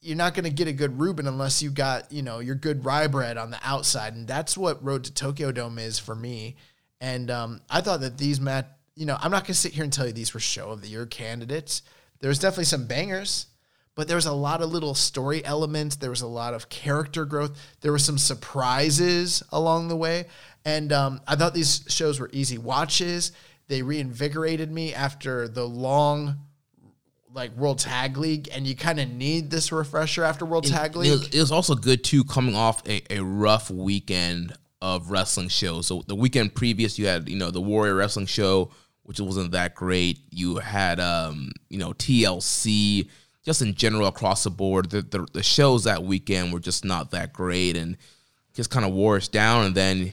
you're 0.00 0.16
not 0.16 0.34
going 0.34 0.44
to 0.44 0.50
get 0.50 0.68
a 0.68 0.72
good 0.72 0.98
Reuben 0.98 1.26
unless 1.26 1.62
you 1.62 1.70
got, 1.70 2.10
you 2.12 2.22
know, 2.22 2.38
your 2.38 2.54
good 2.54 2.84
rye 2.84 3.06
bread 3.06 3.36
on 3.36 3.50
the 3.50 3.58
outside. 3.62 4.14
And 4.14 4.26
that's 4.26 4.56
what 4.56 4.82
Road 4.84 5.04
to 5.04 5.14
Tokyo 5.14 5.52
Dome 5.52 5.78
is 5.78 5.98
for 5.98 6.14
me. 6.14 6.56
And 7.00 7.30
um, 7.30 7.60
I 7.68 7.80
thought 7.80 8.00
that 8.00 8.18
these 8.18 8.40
mat, 8.40 8.78
you 8.94 9.06
know, 9.06 9.16
I'm 9.20 9.30
not 9.30 9.44
going 9.44 9.54
to 9.54 9.54
sit 9.54 9.72
here 9.72 9.84
and 9.84 9.92
tell 9.92 10.06
you 10.06 10.12
these 10.12 10.34
were 10.34 10.40
show 10.40 10.70
of 10.70 10.82
the 10.82 10.88
year 10.88 11.06
candidates. 11.06 11.82
There 12.20 12.28
was 12.28 12.38
definitely 12.38 12.64
some 12.64 12.86
bangers, 12.86 13.46
but 13.94 14.08
there 14.08 14.16
was 14.16 14.26
a 14.26 14.32
lot 14.32 14.62
of 14.62 14.70
little 14.70 14.94
story 14.94 15.44
elements. 15.44 15.96
There 15.96 16.10
was 16.10 16.22
a 16.22 16.26
lot 16.26 16.54
of 16.54 16.68
character 16.68 17.24
growth. 17.24 17.58
There 17.80 17.92
were 17.92 17.98
some 17.98 18.18
surprises 18.18 19.42
along 19.52 19.88
the 19.88 19.96
way. 19.96 20.26
And 20.64 20.92
um, 20.92 21.20
I 21.26 21.36
thought 21.36 21.54
these 21.54 21.84
shows 21.88 22.20
were 22.20 22.30
easy 22.32 22.58
watches. 22.58 23.32
They 23.68 23.82
reinvigorated 23.82 24.70
me 24.70 24.94
after 24.94 25.48
the 25.48 25.66
long 25.66 26.38
like 27.32 27.56
World 27.56 27.78
Tag 27.78 28.16
League, 28.16 28.48
and 28.52 28.66
you 28.66 28.74
kind 28.74 28.98
of 28.98 29.08
need 29.08 29.50
this 29.50 29.70
refresher 29.70 30.24
after 30.24 30.44
World 30.44 30.64
Tag 30.66 30.96
It 30.96 30.98
League. 30.98 31.10
was, 31.10 31.28
it 31.28 31.38
was 31.40 31.52
also 31.52 31.74
good 31.74 32.02
too, 32.02 32.24
coming 32.24 32.56
off 32.56 32.86
a, 32.88 33.02
a 33.12 33.22
rough 33.22 33.70
weekend 33.70 34.52
of 34.82 35.10
wrestling 35.10 35.48
shows. 35.48 35.86
So 35.86 36.02
the 36.06 36.14
weekend 36.14 36.54
previous, 36.54 36.98
you 36.98 37.06
had 37.06 37.28
you 37.28 37.36
know 37.36 37.50
the 37.50 37.60
Warrior 37.60 37.94
Wrestling 37.94 38.26
Show, 38.26 38.70
which 39.04 39.20
wasn't 39.20 39.52
that 39.52 39.74
great. 39.74 40.20
You 40.30 40.56
had 40.56 40.98
um 40.98 41.52
you 41.68 41.78
know 41.78 41.92
TLC, 41.92 43.08
just 43.44 43.62
in 43.62 43.74
general 43.74 44.06
across 44.06 44.44
the 44.44 44.50
board. 44.50 44.90
The 44.90 45.02
the, 45.02 45.26
the 45.32 45.42
shows 45.42 45.84
that 45.84 46.02
weekend 46.02 46.52
were 46.52 46.60
just 46.60 46.84
not 46.84 47.10
that 47.12 47.32
great, 47.32 47.76
and 47.76 47.96
just 48.54 48.70
kind 48.70 48.84
of 48.84 48.92
wore 48.92 49.16
us 49.16 49.28
down. 49.28 49.66
And 49.66 49.74
then 49.74 50.12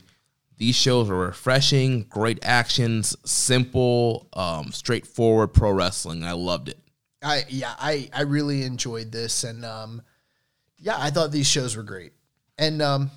these 0.58 0.76
shows 0.76 1.10
were 1.10 1.28
refreshing, 1.28 2.04
great 2.04 2.40
actions, 2.44 3.16
simple, 3.26 4.28
um, 4.34 4.72
straightforward 4.72 5.54
pro 5.54 5.72
wrestling. 5.72 6.24
I 6.24 6.34
loved 6.34 6.70
it. 6.70 6.80
I 7.24 7.46
yeah, 7.50 7.74
I 7.78 8.10
I 8.14 8.22
really 8.22 8.64
enjoyed 8.64 9.12
this, 9.12 9.44
and 9.44 9.66
um, 9.66 10.02
yeah, 10.78 10.96
I 10.98 11.10
thought 11.10 11.32
these 11.32 11.48
shows 11.48 11.76
were 11.76 11.84
great, 11.84 12.14
and 12.58 12.82
um, 12.82 13.12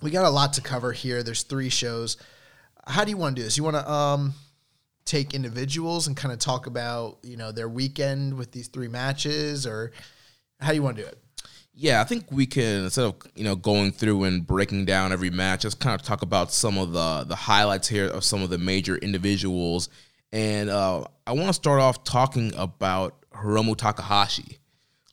we 0.00 0.10
got 0.10 0.24
a 0.24 0.30
lot 0.30 0.54
to 0.54 0.60
cover 0.60 0.92
here. 0.92 1.22
There's 1.22 1.42
three 1.42 1.68
shows. 1.68 2.16
How 2.86 3.04
do 3.04 3.10
you 3.10 3.16
want 3.16 3.36
to 3.36 3.40
do 3.40 3.44
this? 3.44 3.56
You 3.56 3.64
want 3.64 3.76
to 3.76 3.90
um 3.90 4.34
take 5.04 5.34
individuals 5.34 6.06
and 6.06 6.16
kind 6.16 6.32
of 6.32 6.38
talk 6.38 6.66
about 6.66 7.18
you 7.22 7.36
know 7.36 7.52
their 7.52 7.68
weekend 7.68 8.34
with 8.34 8.52
these 8.52 8.68
three 8.68 8.88
matches, 8.88 9.66
or 9.66 9.92
how 10.60 10.70
do 10.70 10.74
you 10.74 10.82
want 10.82 10.96
to 10.96 11.02
do 11.02 11.08
it? 11.08 11.18
Yeah, 11.74 12.02
I 12.02 12.04
think 12.04 12.30
we 12.30 12.46
can 12.46 12.84
instead 12.84 13.06
of 13.06 13.14
you 13.34 13.44
know 13.44 13.56
going 13.56 13.92
through 13.92 14.24
and 14.24 14.46
breaking 14.46 14.84
down 14.84 15.12
every 15.12 15.30
match, 15.30 15.62
just 15.62 15.80
kind 15.80 15.98
of 15.98 16.06
talk 16.06 16.22
about 16.22 16.52
some 16.52 16.78
of 16.78 16.92
the 16.92 17.24
the 17.24 17.36
highlights 17.36 17.88
here 17.88 18.08
of 18.08 18.24
some 18.24 18.42
of 18.42 18.50
the 18.50 18.58
major 18.58 18.96
individuals. 18.96 19.88
And 20.32 20.70
uh, 20.70 21.04
I 21.26 21.32
want 21.32 21.48
to 21.48 21.52
start 21.52 21.80
off 21.80 22.04
talking 22.04 22.52
about 22.56 23.26
Hiromu 23.32 23.76
Takahashi. 23.76 24.58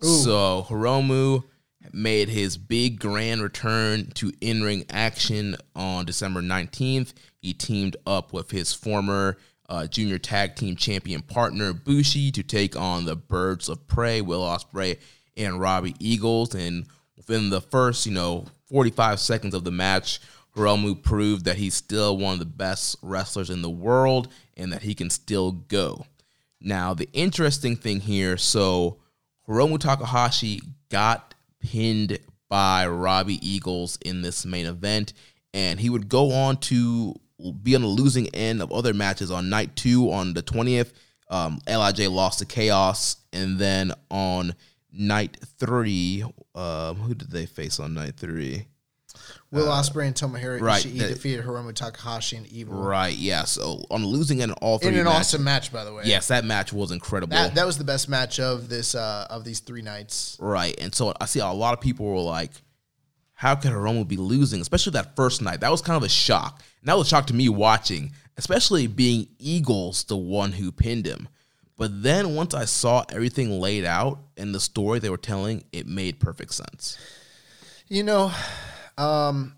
So 0.01 0.65
Hiromu 0.69 1.43
made 1.91 2.29
his 2.29 2.57
big 2.57 2.99
grand 2.99 3.41
return 3.41 4.11
to 4.15 4.31
in 4.39 4.63
ring 4.63 4.85
action 4.89 5.57
on 5.75 6.05
December 6.05 6.41
nineteenth. 6.41 7.13
He 7.41 7.53
teamed 7.53 7.97
up 8.05 8.31
with 8.31 8.51
his 8.51 8.73
former 8.73 9.37
uh, 9.69 9.85
junior 9.85 10.17
tag 10.17 10.55
team 10.55 10.75
champion 10.75 11.21
partner 11.21 11.71
Bushi 11.73 12.31
to 12.31 12.43
take 12.43 12.75
on 12.75 13.05
the 13.05 13.15
Birds 13.15 13.69
of 13.69 13.87
Prey, 13.87 14.19
Will 14.19 14.41
Ospreay 14.41 14.97
and 15.37 15.59
Robbie 15.59 15.95
Eagles. 15.99 16.55
And 16.55 16.87
within 17.15 17.51
the 17.51 17.61
first, 17.61 18.05
you 18.05 18.11
know, 18.11 18.47
45 18.71 19.19
seconds 19.19 19.53
of 19.53 19.63
the 19.63 19.71
match, 19.71 20.19
Hiromu 20.55 21.01
proved 21.01 21.45
that 21.45 21.57
he's 21.57 21.75
still 21.75 22.17
one 22.17 22.33
of 22.33 22.39
the 22.39 22.45
best 22.45 22.97
wrestlers 23.03 23.51
in 23.51 23.61
the 23.61 23.69
world 23.69 24.27
and 24.57 24.73
that 24.73 24.81
he 24.81 24.95
can 24.95 25.11
still 25.11 25.51
go. 25.51 26.05
Now, 26.59 26.93
the 26.93 27.07
interesting 27.13 27.75
thing 27.75 28.01
here 28.01 28.37
so 28.37 28.97
Hiromu 29.47 29.79
Takahashi 29.79 30.61
got 30.89 31.35
pinned 31.61 32.19
by 32.49 32.87
Robbie 32.87 33.47
Eagles 33.47 33.97
in 34.03 34.23
this 34.23 34.45
main 34.45 34.65
event, 34.65 35.13
and 35.53 35.79
he 35.79 35.89
would 35.89 36.09
go 36.09 36.31
on 36.31 36.57
to 36.57 37.15
be 37.63 37.75
on 37.75 37.81
the 37.81 37.87
losing 37.87 38.27
end 38.35 38.61
of 38.61 38.71
other 38.71 38.93
matches 38.93 39.31
on 39.31 39.49
night 39.49 39.75
two 39.75 40.11
on 40.11 40.33
the 40.33 40.43
20th. 40.43 40.91
Um, 41.29 41.59
LIJ 41.67 42.07
lost 42.09 42.39
to 42.39 42.45
Chaos, 42.45 43.17
and 43.31 43.59
then 43.59 43.93
on 44.09 44.55
night 44.91 45.37
three, 45.59 46.23
um, 46.55 46.95
who 46.97 47.13
did 47.13 47.29
they 47.29 47.45
face 47.45 47.79
on 47.79 47.93
night 47.93 48.15
three? 48.17 48.65
Will 49.51 49.67
Ospreay 49.67 50.05
and 50.07 50.15
Tomohiro 50.15 50.61
right, 50.61 50.83
Ishii 50.83 50.99
that- 50.99 51.07
defeated 51.09 51.43
Hiromu 51.45 51.73
Takahashi 51.73 52.37
and 52.37 52.47
Evil 52.47 52.75
Right, 52.81 53.15
yeah. 53.15 53.43
So 53.45 53.83
on 53.89 54.05
losing 54.05 54.41
end 54.41 54.53
all 54.61 54.77
three 54.77 54.89
in 54.89 54.95
an 54.99 55.05
matches- 55.05 55.19
awesome 55.33 55.43
match, 55.43 55.73
by 55.73 55.83
the 55.83 55.93
way. 55.93 56.03
Yes, 56.05 56.27
that 56.27 56.45
match 56.45 56.71
was 56.71 56.91
incredible. 56.91 57.35
that 57.35 57.55
that 57.55 57.65
was 57.65 57.77
the 57.77 57.83
best 57.83 58.09
match 58.09 58.39
of 58.39 58.69
this 58.69 58.93
uh, 58.95 59.25
of 59.29 59.43
these 59.43 59.59
three 59.59 59.81
nights. 59.81 60.37
Right. 60.39 60.75
And 60.79 60.93
so 60.93 61.13
I 61.19 61.25
see 61.25 61.39
a 61.39 61.47
lot 61.47 61.73
of 61.73 61.81
people 61.81 62.05
were 62.05 62.21
like, 62.21 62.51
how 63.39 63.55
could 63.55 63.71
Hiromu 63.71 64.05
be 64.05 64.17
losing? 64.17 64.59
Especially 64.59 64.91
that 64.91 65.15
first 65.15 65.41
night. 65.41 65.61
That 65.61 65.71
was 65.71 65.81
kind 65.81 65.95
of 65.95 66.03
a 66.03 66.09
shock. 66.09 66.61
And 66.81 66.89
that 66.89 66.97
was 66.97 67.07
a 67.07 67.09
shock 67.11 67.27
to 67.27 67.33
me 67.33 67.47
watching, 67.47 68.11
especially 68.35 68.85
being 68.85 69.29
Eagles 69.39 70.03
the 70.03 70.17
one 70.17 70.51
who 70.51 70.73
pinned 70.73 71.05
him. 71.05 71.29
But 71.77 72.03
then 72.03 72.35
once 72.35 72.53
I 72.53 72.65
saw 72.65 73.05
everything 73.07 73.61
laid 73.61 73.85
out 73.85 74.19
and 74.35 74.53
the 74.53 74.59
story 74.59 74.99
they 74.99 75.09
were 75.09 75.15
telling, 75.15 75.63
it 75.71 75.87
made 75.87 76.19
perfect 76.19 76.53
sense. 76.53 76.97
You 77.87 78.03
know, 78.03 78.33
um, 78.97 79.55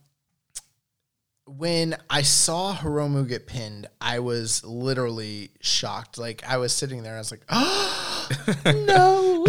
when 1.48 1.98
I 2.08 2.22
saw 2.22 2.76
Hiromu 2.76 3.28
get 3.28 3.48
pinned, 3.48 3.88
I 4.00 4.20
was 4.20 4.64
literally 4.64 5.50
shocked. 5.60 6.20
Like 6.20 6.44
I 6.48 6.58
was 6.58 6.72
sitting 6.72 7.02
there, 7.02 7.16
I 7.16 7.18
was 7.18 7.32
like, 7.32 7.46
"Oh 7.50 8.30
no!" 8.86 9.48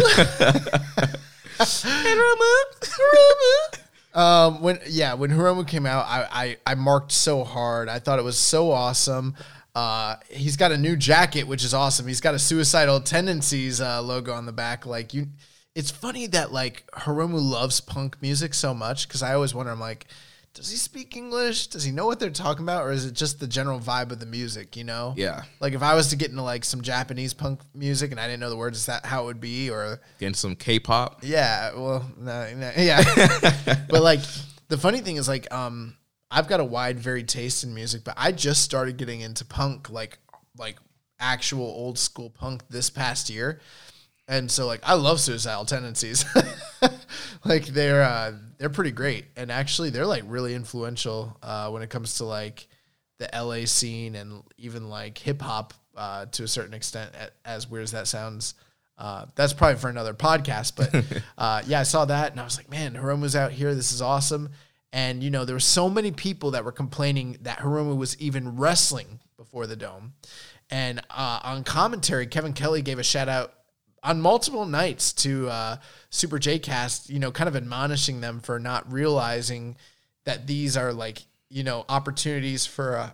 Um, 4.13 4.61
when 4.61 4.79
yeah, 4.87 5.15
when 5.15 5.31
Hiromu 5.31 5.67
came 5.67 5.85
out, 5.85 6.05
I, 6.07 6.27
I 6.31 6.71
I 6.71 6.75
marked 6.75 7.11
so 7.11 7.43
hard. 7.43 7.89
I 7.89 7.99
thought 7.99 8.19
it 8.19 8.23
was 8.23 8.37
so 8.37 8.71
awesome. 8.71 9.35
Uh, 9.75 10.17
he's 10.29 10.55
got 10.55 10.71
a 10.71 10.77
new 10.77 10.95
jacket, 10.95 11.47
which 11.47 11.63
is 11.63 11.73
awesome. 11.73 12.07
He's 12.07 12.21
got 12.21 12.35
a 12.35 12.39
suicidal 12.39 12.99
tendencies 12.99 13.81
uh, 13.81 14.01
logo 14.03 14.31
on 14.33 14.45
the 14.45 14.51
back. 14.51 14.85
Like 14.85 15.15
you, 15.15 15.27
it's 15.73 15.89
funny 15.89 16.27
that 16.27 16.51
like 16.51 16.85
Hiromu 16.91 17.41
loves 17.41 17.81
punk 17.81 18.21
music 18.21 18.53
so 18.53 18.73
much 18.73 19.07
because 19.07 19.23
I 19.23 19.33
always 19.33 19.55
wonder. 19.55 19.71
I'm 19.71 19.79
like, 19.79 20.05
does 20.53 20.69
he 20.69 20.77
speak 20.77 21.15
English? 21.17 21.67
Does 21.67 21.83
he 21.83 21.91
know 21.91 22.05
what 22.05 22.19
they're 22.19 22.29
talking 22.29 22.63
about, 22.63 22.83
or 22.83 22.91
is 22.91 23.05
it 23.05 23.13
just 23.13 23.39
the 23.39 23.47
general 23.47 23.79
vibe 23.79 24.11
of 24.11 24.19
the 24.19 24.25
music? 24.25 24.75
You 24.77 24.83
know? 24.83 25.13
Yeah. 25.17 25.43
Like 25.59 25.73
if 25.73 25.81
I 25.81 25.95
was 25.95 26.09
to 26.09 26.15
get 26.15 26.29
into 26.29 26.43
like 26.43 26.63
some 26.63 26.81
Japanese 26.81 27.33
punk 27.33 27.61
music 27.73 28.11
and 28.11 28.19
I 28.19 28.27
didn't 28.27 28.39
know 28.39 28.49
the 28.51 28.57
words, 28.57 28.77
is 28.77 28.85
that 28.85 29.05
how 29.05 29.23
it 29.23 29.25
would 29.25 29.41
be? 29.41 29.69
Or 29.69 29.99
Getting 30.19 30.35
some 30.35 30.55
K 30.55 30.79
pop. 30.79 31.19
yeah, 31.23 31.73
well, 31.73 32.05
no, 32.17 32.53
no, 32.55 32.71
yeah. 32.77 33.03
but 33.89 34.03
like 34.03 34.19
the 34.67 34.77
funny 34.77 34.99
thing 35.01 35.17
is 35.17 35.27
like 35.27 35.51
um 35.51 35.95
I've 36.29 36.47
got 36.47 36.59
a 36.59 36.65
wide 36.65 36.99
varied 36.99 37.27
taste 37.27 37.63
in 37.63 37.73
music, 37.73 38.03
but 38.03 38.15
I 38.17 38.31
just 38.31 38.61
started 38.61 38.97
getting 38.97 39.21
into 39.21 39.45
punk 39.45 39.89
like 39.89 40.19
like 40.57 40.77
actual 41.19 41.65
old 41.65 41.97
school 41.97 42.29
punk 42.29 42.63
this 42.69 42.89
past 42.89 43.29
year. 43.29 43.59
And 44.33 44.49
so 44.49 44.65
like 44.65 44.81
I 44.83 44.95
love 44.95 45.19
suicidal 45.19 45.63
tendencies. 45.65 46.25
like 47.45 47.67
they're 47.67 48.01
uh 48.01 48.33
they're 48.57 48.69
pretty 48.69 48.91
great 48.91 49.25
and 49.37 49.51
actually 49.51 49.91
they're 49.91 50.07
like 50.07 50.23
really 50.25 50.55
influential 50.55 51.37
uh 51.43 51.69
when 51.69 51.83
it 51.83 51.91
comes 51.91 52.15
to 52.15 52.25
like 52.25 52.67
the 53.19 53.29
LA 53.31 53.65
scene 53.65 54.15
and 54.15 54.41
even 54.57 54.89
like 54.89 55.19
hip 55.19 55.39
hop 55.39 55.75
uh 55.95 56.25
to 56.27 56.43
a 56.43 56.47
certain 56.47 56.73
extent 56.73 57.11
as 57.45 57.69
weird 57.69 57.83
as 57.83 57.91
that 57.91 58.07
sounds. 58.07 58.55
Uh, 58.95 59.25
that's 59.35 59.53
probably 59.53 59.77
for 59.77 59.89
another 59.89 60.13
podcast, 60.13 60.75
but 60.75 61.23
uh, 61.37 61.63
yeah, 61.65 61.79
I 61.79 61.83
saw 61.83 62.05
that 62.05 62.31
and 62.31 62.39
I 62.39 62.43
was 62.43 62.57
like, 62.57 62.69
man, 62.69 62.93
Hiromu's 62.93 63.35
out 63.35 63.51
here. 63.51 63.73
This 63.73 63.91
is 63.91 64.03
awesome. 64.03 64.49
And 64.91 65.23
you 65.23 65.31
know, 65.31 65.45
there 65.45 65.55
were 65.55 65.59
so 65.59 65.89
many 65.89 66.11
people 66.11 66.51
that 66.51 66.63
were 66.63 66.71
complaining 66.71 67.37
that 67.41 67.59
Hiromu 67.59 67.97
was 67.97 68.19
even 68.19 68.55
wrestling 68.55 69.19
before 69.35 69.65
the 69.65 69.75
dome. 69.75 70.13
And 70.69 71.01
uh, 71.09 71.39
on 71.43 71.63
commentary, 71.63 72.27
Kevin 72.27 72.53
Kelly 72.53 72.83
gave 72.83 72.99
a 72.99 73.03
shout 73.03 73.29
out 73.29 73.53
on 74.03 74.21
multiple 74.21 74.65
nights 74.65 75.13
to 75.13 75.49
uh, 75.49 75.77
Super 76.09 76.39
J 76.39 76.59
Cast, 76.59 77.09
you 77.09 77.19
know, 77.19 77.31
kind 77.31 77.47
of 77.47 77.55
admonishing 77.55 78.21
them 78.21 78.39
for 78.39 78.59
not 78.59 78.91
realizing 78.91 79.77
that 80.25 80.47
these 80.47 80.75
are 80.75 80.93
like, 80.93 81.23
you 81.49 81.63
know, 81.63 81.85
opportunities 81.89 82.65
for 82.65 82.97
uh, 82.97 83.09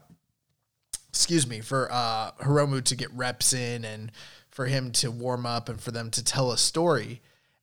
excuse 1.09 1.47
me, 1.47 1.59
for 1.59 1.89
uh, 1.91 2.31
Hiromu 2.41 2.83
to 2.85 2.95
get 2.95 3.11
reps 3.13 3.53
in 3.53 3.83
and 3.83 4.11
for 4.51 4.65
him 4.65 4.91
to 4.91 5.11
warm 5.11 5.45
up 5.45 5.69
and 5.69 5.79
for 5.81 5.91
them 5.91 6.09
to 6.11 6.23
tell 6.23 6.51
a 6.51 6.57
story. 6.57 7.21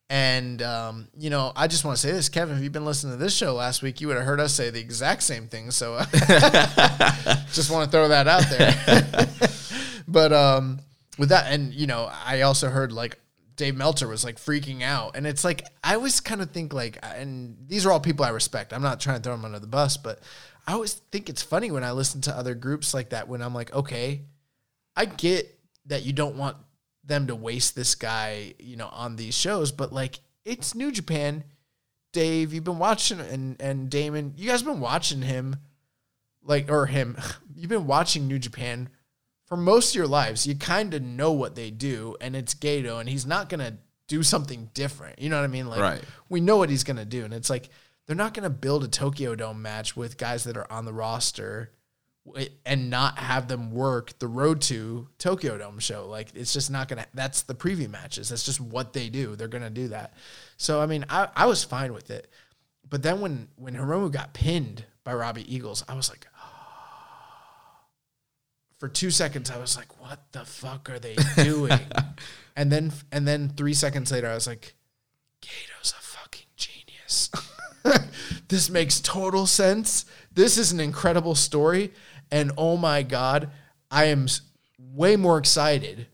And, 0.09 0.63
um, 0.63 1.09
you 1.19 1.31
know, 1.31 1.53
I 1.57 1.67
just 1.67 1.85
want 1.85 1.97
to 1.97 2.01
say 2.01 2.13
this, 2.13 2.29
Kevin, 2.29 2.57
if 2.57 2.63
you've 2.63 2.73
been 2.73 2.85
listening 2.85 3.15
to 3.15 3.23
this 3.23 3.35
show 3.35 3.55
last 3.55 3.83
week, 3.83 4.01
you 4.01 4.07
would 4.07 4.17
have 4.17 4.27
heard 4.27 4.39
us 4.41 4.55
say 4.55 4.71
the 4.71 4.81
exact 4.81 5.23
same 5.25 5.49
thing. 5.49 5.73
So 5.73 5.95
uh, 5.95 6.05
just 7.53 7.71
want 7.71 7.91
to 7.91 7.91
throw 7.91 8.09
that 8.09 8.29
out 8.29 8.45
there. 8.49 9.51
but 10.09 10.33
um, 10.33 10.81
with 11.19 11.31
that, 11.31 11.53
and, 11.53 11.73
you 11.73 11.87
know, 11.87 12.11
I 12.25 12.43
also 12.43 12.69
heard 12.69 12.93
like 12.93 13.19
Dave 13.57 13.77
Meltzer 13.77 14.07
was 14.09 14.25
like 14.25 14.37
freaking 14.37 14.83
out. 14.83 15.17
And 15.17 15.27
it's 15.27 15.45
like, 15.45 15.67
I 15.83 15.95
always 15.95 16.21
kind 16.21 16.43
of 16.43 16.51
think 16.51 16.73
like, 16.73 16.99
and 17.03 17.57
these 17.67 17.87
are 17.87 17.93
all 17.93 18.01
people 18.01 18.25
I 18.25 18.31
respect. 18.31 18.73
I'm 18.73 18.83
not 18.83 19.01
trying 19.01 19.17
to 19.17 19.23
throw 19.23 19.35
them 19.35 19.45
under 19.45 19.59
the 19.59 19.67
bus, 19.67 19.97
but 19.97 20.21
I 20.67 20.73
always 20.73 20.95
think 20.95 21.29
it's 21.29 21.43
funny 21.43 21.71
when 21.71 21.85
I 21.85 21.93
listen 21.93 22.21
to 22.23 22.37
other 22.37 22.55
groups 22.55 22.93
like 22.93 23.11
that 23.11 23.29
when 23.29 23.41
I'm 23.41 23.55
like, 23.55 23.73
okay, 23.75 24.23
I 24.95 25.07
get 25.07 25.59
that 25.87 26.05
you 26.05 26.13
don't 26.13 26.37
want 26.37 26.57
them 27.05 27.29
to 27.29 27.35
waste 27.35 27.75
this 27.77 27.95
guy, 27.95 28.55
you 28.59 28.77
know, 28.77 28.89
on 28.89 29.17
these 29.17 29.35
shows, 29.35 29.73
but 29.73 29.93
like 29.93 30.21
it's 30.45 30.75
New 30.75 30.91
Japan. 30.91 31.45
Dave, 32.13 32.53
you've 32.53 32.65
been 32.65 32.79
watching 32.79 33.21
and 33.21 33.61
and 33.61 33.91
Damon, 33.91 34.35
you 34.37 34.49
guys 34.49 34.63
been 34.63 34.81
watching 34.81 35.23
him 35.23 35.57
like 36.43 36.71
or 36.71 36.87
him. 36.87 37.17
You've 37.59 37.71
been 37.71 37.87
watching 37.87 38.29
New 38.29 38.39
Japan 38.39 38.91
for 39.47 39.57
most 39.57 39.91
of 39.91 39.95
your 39.97 40.07
lives. 40.07 40.47
You 40.47 40.55
kind 40.55 40.93
of 40.95 41.03
know 41.03 41.33
what 41.33 41.55
they 41.55 41.71
do 41.71 42.17
and 42.21 42.37
it's 42.37 42.55
Gedo 42.55 43.01
and 43.01 43.09
he's 43.09 43.27
not 43.27 43.49
to 43.61 43.79
do 44.09 44.23
something 44.23 44.71
different. 44.75 45.19
You 45.19 45.31
know 45.31 45.37
what 45.37 45.45
I 45.45 45.49
mean? 45.49 45.69
Like 45.69 45.81
Right. 45.81 46.03
we 46.29 46.41
know 46.41 46.57
what 46.57 46.71
he's 46.71 46.85
to 46.99 47.05
do 47.05 47.25
and 47.25 47.33
it's 47.33 47.51
like 47.51 47.69
they're 48.07 48.15
not 48.17 48.35
to 48.45 48.51
build 48.51 48.85
a 48.85 48.89
Tokyo 48.89 49.35
Dome 49.35 49.63
match 49.63 49.97
with 49.97 50.17
guys 50.19 50.45
that 50.45 50.57
are 50.57 50.71
on 50.71 50.85
the 50.85 50.93
roster 50.93 51.71
and 52.65 52.91
not 52.91 53.19
have 53.19 53.47
them 53.49 53.71
work 53.71 54.19
the 54.19 54.27
road 54.27 54.61
to 54.61 55.09
Tokyo 55.19 55.59
Dome 55.59 55.79
show. 55.79 56.07
Like 56.09 56.29
it's 56.35 56.53
just 56.53 56.71
not 56.71 56.89
gonna. 56.89 57.07
That's 57.15 57.43
the 57.43 57.55
preview 57.55 57.89
matches. 57.89 58.29
That's 58.31 58.45
just 58.45 58.61
what 58.61 58.93
they 58.93 59.09
do. 59.09 59.37
They're 59.37 59.49
gonna 59.49 59.71
do 59.71 59.89
that. 59.89 60.15
So 60.57 60.81
I 60.81 60.87
mean, 60.87 61.05
I, 61.09 61.29
I 61.37 61.47
was 61.47 61.63
fine 61.65 61.93
with 61.93 62.11
it. 62.11 62.29
But 62.89 63.03
then 63.03 63.21
when 63.21 63.49
when 63.57 63.75
Hiromu 63.75 64.11
got 64.11 64.35
pinned 64.35 64.85
by 65.05 65.15
Robbie 65.15 65.53
Eagles, 65.53 65.85
I 65.89 65.95
was 65.95 66.09
like, 66.09 66.27
for 68.79 68.89
two 68.89 69.11
seconds, 69.11 69.51
I 69.51 69.59
was 69.59 69.77
like, 69.77 70.01
what 70.01 70.21
the 70.33 70.45
fuck 70.45 70.91
are 70.91 70.99
they 70.99 71.17
doing? 71.37 71.79
and 72.57 72.71
then 72.71 72.93
and 73.11 73.27
then 73.27 73.49
three 73.51 73.75
seconds 73.75 74.13
later, 74.13 74.29
I 74.29 74.35
was 74.35 74.47
like, 74.47 74.75
Gedo's 75.41 75.93
a 75.93 76.03
fucking 76.03 76.47
genius. 76.57 77.31
this 78.49 78.71
makes 78.71 79.01
total 79.01 79.47
sense. 79.47 80.05
This 80.33 80.59
is 80.59 80.73
an 80.73 80.81
incredible 80.81 81.35
story. 81.35 81.93
And 82.31 82.53
oh 82.59 82.77
my 82.77 83.03
God, 83.03 83.51
I 83.91 84.07
am 84.07 84.27
way 84.79 85.17
more 85.17 85.39
excited 85.39 86.09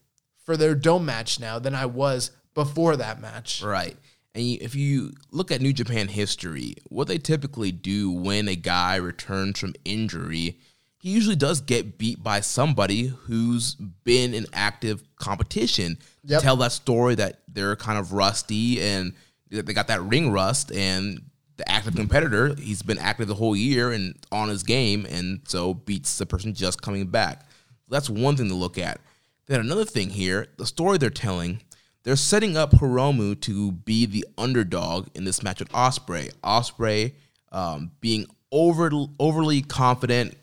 for 0.45 0.57
their 0.57 0.75
dome 0.75 1.07
match 1.07 1.41
now 1.41 1.59
than 1.59 1.75
I 1.75 1.87
was 1.87 2.31
before 2.55 2.97
that 2.97 3.21
match. 3.21 3.63
Right. 3.63 3.97
And 4.35 4.45
if 4.45 4.75
you 4.75 5.13
look 5.31 5.51
at 5.51 5.61
New 5.61 5.73
Japan 5.73 6.09
history, 6.09 6.75
what 6.89 7.09
they 7.09 7.19
typically 7.19 7.71
do 7.71 8.11
when 8.11 8.49
a 8.49 8.57
guy 8.57 8.97
returns 8.97 9.59
from 9.59 9.75
injury, 9.85 10.59
he 11.03 11.11
usually 11.11 11.35
does 11.35 11.61
get 11.61 11.99
beat 11.99 12.23
by 12.23 12.39
somebody 12.39 13.07
who's 13.07 13.75
been 13.75 14.35
in 14.35 14.47
active 14.53 15.03
competition. 15.17 15.99
Yep. 16.23 16.43
Tell 16.43 16.57
that 16.59 16.71
story 16.71 17.17
that 17.17 17.41
they're 17.49 17.75
kind 17.75 17.99
of 17.99 18.13
rusty 18.13 18.81
and 18.81 19.13
they 19.51 19.73
got 19.73 19.89
that 19.89 20.01
ring 20.05 20.31
rust 20.31 20.71
and 20.71 21.21
the 21.57 21.69
active 21.69 21.97
competitor, 21.97 22.55
he's 22.55 22.83
been 22.83 22.99
active 22.99 23.27
the 23.27 23.35
whole 23.35 23.57
year 23.57 23.91
and 23.91 24.15
on 24.31 24.49
his 24.49 24.63
game 24.63 25.05
and 25.11 25.41
so 25.49 25.75
beats 25.75 26.19
the 26.19 26.25
person 26.25 26.55
just 26.55 26.81
coming 26.81 27.09
back. 27.09 27.47
That's 27.89 28.09
one 28.09 28.37
thing 28.37 28.49
to 28.49 28.55
look 28.55 28.79
at. 28.79 29.01
Then 29.49 29.59
another 29.59 29.85
thing 29.85 30.09
here, 30.09 30.47
the 30.57 30.67
story 30.67 30.99
they're 30.99 31.11
telling, 31.11 31.63
they're 32.05 32.15
setting 32.15 32.57
up 32.57 32.71
Hiromu 32.71 33.41
to 33.41 33.73
be 33.73 34.07
the 34.07 34.25
underdog 34.39 35.09
in 35.17 35.25
this 35.25 35.43
match 35.43 35.59
with 35.59 35.73
Ospreay. 35.73 36.33
Ospreay 36.45 37.15
um, 37.51 37.91
being 38.01 38.27
over 38.53 38.89
overly 39.19 39.63
confident, 39.63 40.37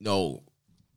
you 0.00 0.04
know, 0.04 0.42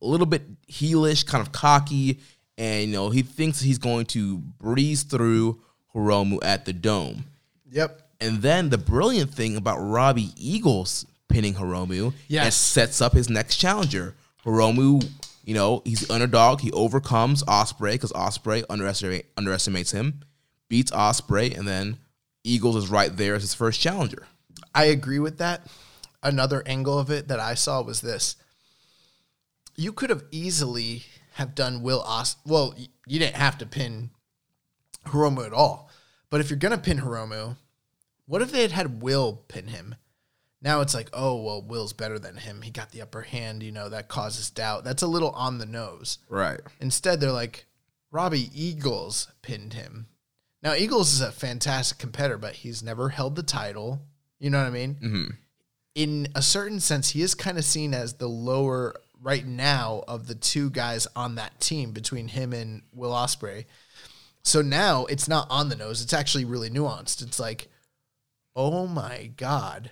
a 0.02 0.06
little 0.06 0.26
bit 0.26 0.44
heelish, 0.68 1.26
kind 1.26 1.42
of 1.46 1.52
cocky, 1.52 2.20
and 2.58 2.90
you 2.90 2.94
know 2.96 3.10
he 3.10 3.22
thinks 3.22 3.60
he's 3.62 3.78
going 3.78 4.06
to 4.08 4.38
breeze 4.38 5.04
through 5.04 5.62
Hiromu 5.96 6.40
at 6.44 6.66
the 6.66 6.74
Dome. 6.74 7.26
Yep. 7.72 8.02
And 8.20 8.42
then 8.42 8.70
the 8.70 8.78
brilliant 8.78 9.34
thing 9.34 9.58
about 9.58 9.78
Robbie 9.80 10.30
Eagles 10.36 11.06
pinning 11.28 11.54
Hiromu 11.56 12.14
Yes. 12.28 12.56
sets 12.56 13.02
up 13.02 13.14
his 13.14 13.30
next 13.30 13.56
challenger. 13.58 14.14
Hiromu, 14.46 15.08
you 15.46 15.54
know, 15.54 15.82
he's 15.86 16.02
the 16.02 16.14
underdog. 16.14 16.62
He 16.62 16.72
overcomes 16.72 17.44
Ospreay 17.44 17.94
because 17.94 18.12
Ospreay 18.12 18.64
underestimate, 18.70 19.26
underestimates 19.38 19.92
him, 19.92 20.20
beats 20.68 20.92
Ospreay, 20.92 21.58
and 21.58 21.68
then 21.68 21.98
Eagles 22.44 22.76
is 22.76 22.90
right 22.90 23.16
there 23.16 23.36
as 23.36 23.42
his 23.44 23.54
first 23.54 23.80
challenger. 23.80 24.28
I 24.76 24.86
agree 24.86 25.20
with 25.20 25.38
that. 25.40 25.66
Another 26.24 26.62
angle 26.66 27.00
of 27.00 27.10
it 27.10 27.28
that 27.30 27.40
I 27.40 27.56
saw 27.56 27.82
was 27.82 28.02
this. 28.02 28.36
You 29.76 29.94
could 29.94 30.10
have 30.10 30.24
easily 30.32 31.04
have 31.34 31.56
done 31.56 31.82
Will 31.82 32.02
Os. 32.02 32.36
Well, 32.46 32.76
you 33.08 33.20
didn't 33.20 33.36
have 33.36 33.58
to 33.60 33.66
pin 33.66 34.12
Hiromu 35.08 35.46
at 35.46 35.54
all. 35.54 35.90
But 36.30 36.42
if 36.42 36.50
you're 36.50 36.60
gonna 36.60 36.78
pin 36.78 37.00
Hiromu, 37.00 37.58
what 38.26 38.42
if 38.42 38.52
they 38.52 38.62
had 38.62 38.72
had 38.72 39.02
Will 39.02 39.44
pin 39.48 39.68
him? 39.68 39.96
Now 40.62 40.82
it's 40.82 40.94
like, 40.94 41.10
oh 41.14 41.42
well, 41.42 41.62
Will's 41.62 41.94
better 41.94 42.20
than 42.20 42.38
him. 42.38 42.62
He 42.62 42.72
got 42.72 42.92
the 42.92 43.02
upper 43.02 43.22
hand. 43.22 43.64
You 43.64 43.72
know 43.72 43.90
that 43.90 44.08
causes 44.08 44.50
doubt. 44.50 44.84
That's 44.84 45.02
a 45.02 45.08
little 45.08 45.32
on 45.32 45.58
the 45.58 45.66
nose. 45.66 46.20
Right. 46.30 46.60
Instead, 46.80 47.20
they're 47.20 47.32
like, 47.32 47.66
Robbie 48.12 48.50
Eagles 48.54 49.28
pinned 49.42 49.74
him. 49.74 50.08
Now, 50.62 50.76
Eagles 50.76 51.12
is 51.14 51.22
a 51.22 51.32
fantastic 51.32 51.98
competitor, 51.98 52.38
but 52.38 52.54
he's 52.54 52.84
never 52.84 53.10
held 53.10 53.36
the 53.36 53.42
title. 53.44 54.02
You 54.40 54.52
know 54.52 54.60
what 54.60 54.68
I 54.68 54.72
mean? 54.72 54.96
hmm 54.96 55.26
In 55.96 56.28
a 56.36 56.42
certain 56.42 56.80
sense, 56.80 57.10
he 57.10 57.24
is 57.24 57.34
kind 57.34 57.58
of 57.58 57.66
seen 57.66 57.94
as 57.96 58.14
the 58.14 58.30
lower 58.30 58.94
right 59.22 59.46
now 59.46 60.04
of 60.08 60.28
the 60.28 60.36
two 60.36 60.70
guys 60.70 61.08
on 61.16 61.36
that 61.36 61.60
team 61.60 61.92
between 61.92 62.28
him 62.28 62.54
and 62.54 62.82
Will 62.94 63.12
Ospreay. 63.12 63.66
So 64.44 64.62
now 64.62 65.06
it's 65.06 65.28
not 65.28 65.48
on 65.50 65.70
the 65.70 65.76
nose. 65.76 66.02
It's 66.02 66.14
actually 66.14 66.46
really 66.46 66.70
nuanced. 66.70 67.22
It's 67.22 67.40
like, 67.40 67.68
oh 68.56 68.88
my 68.88 69.32
God, 69.38 69.92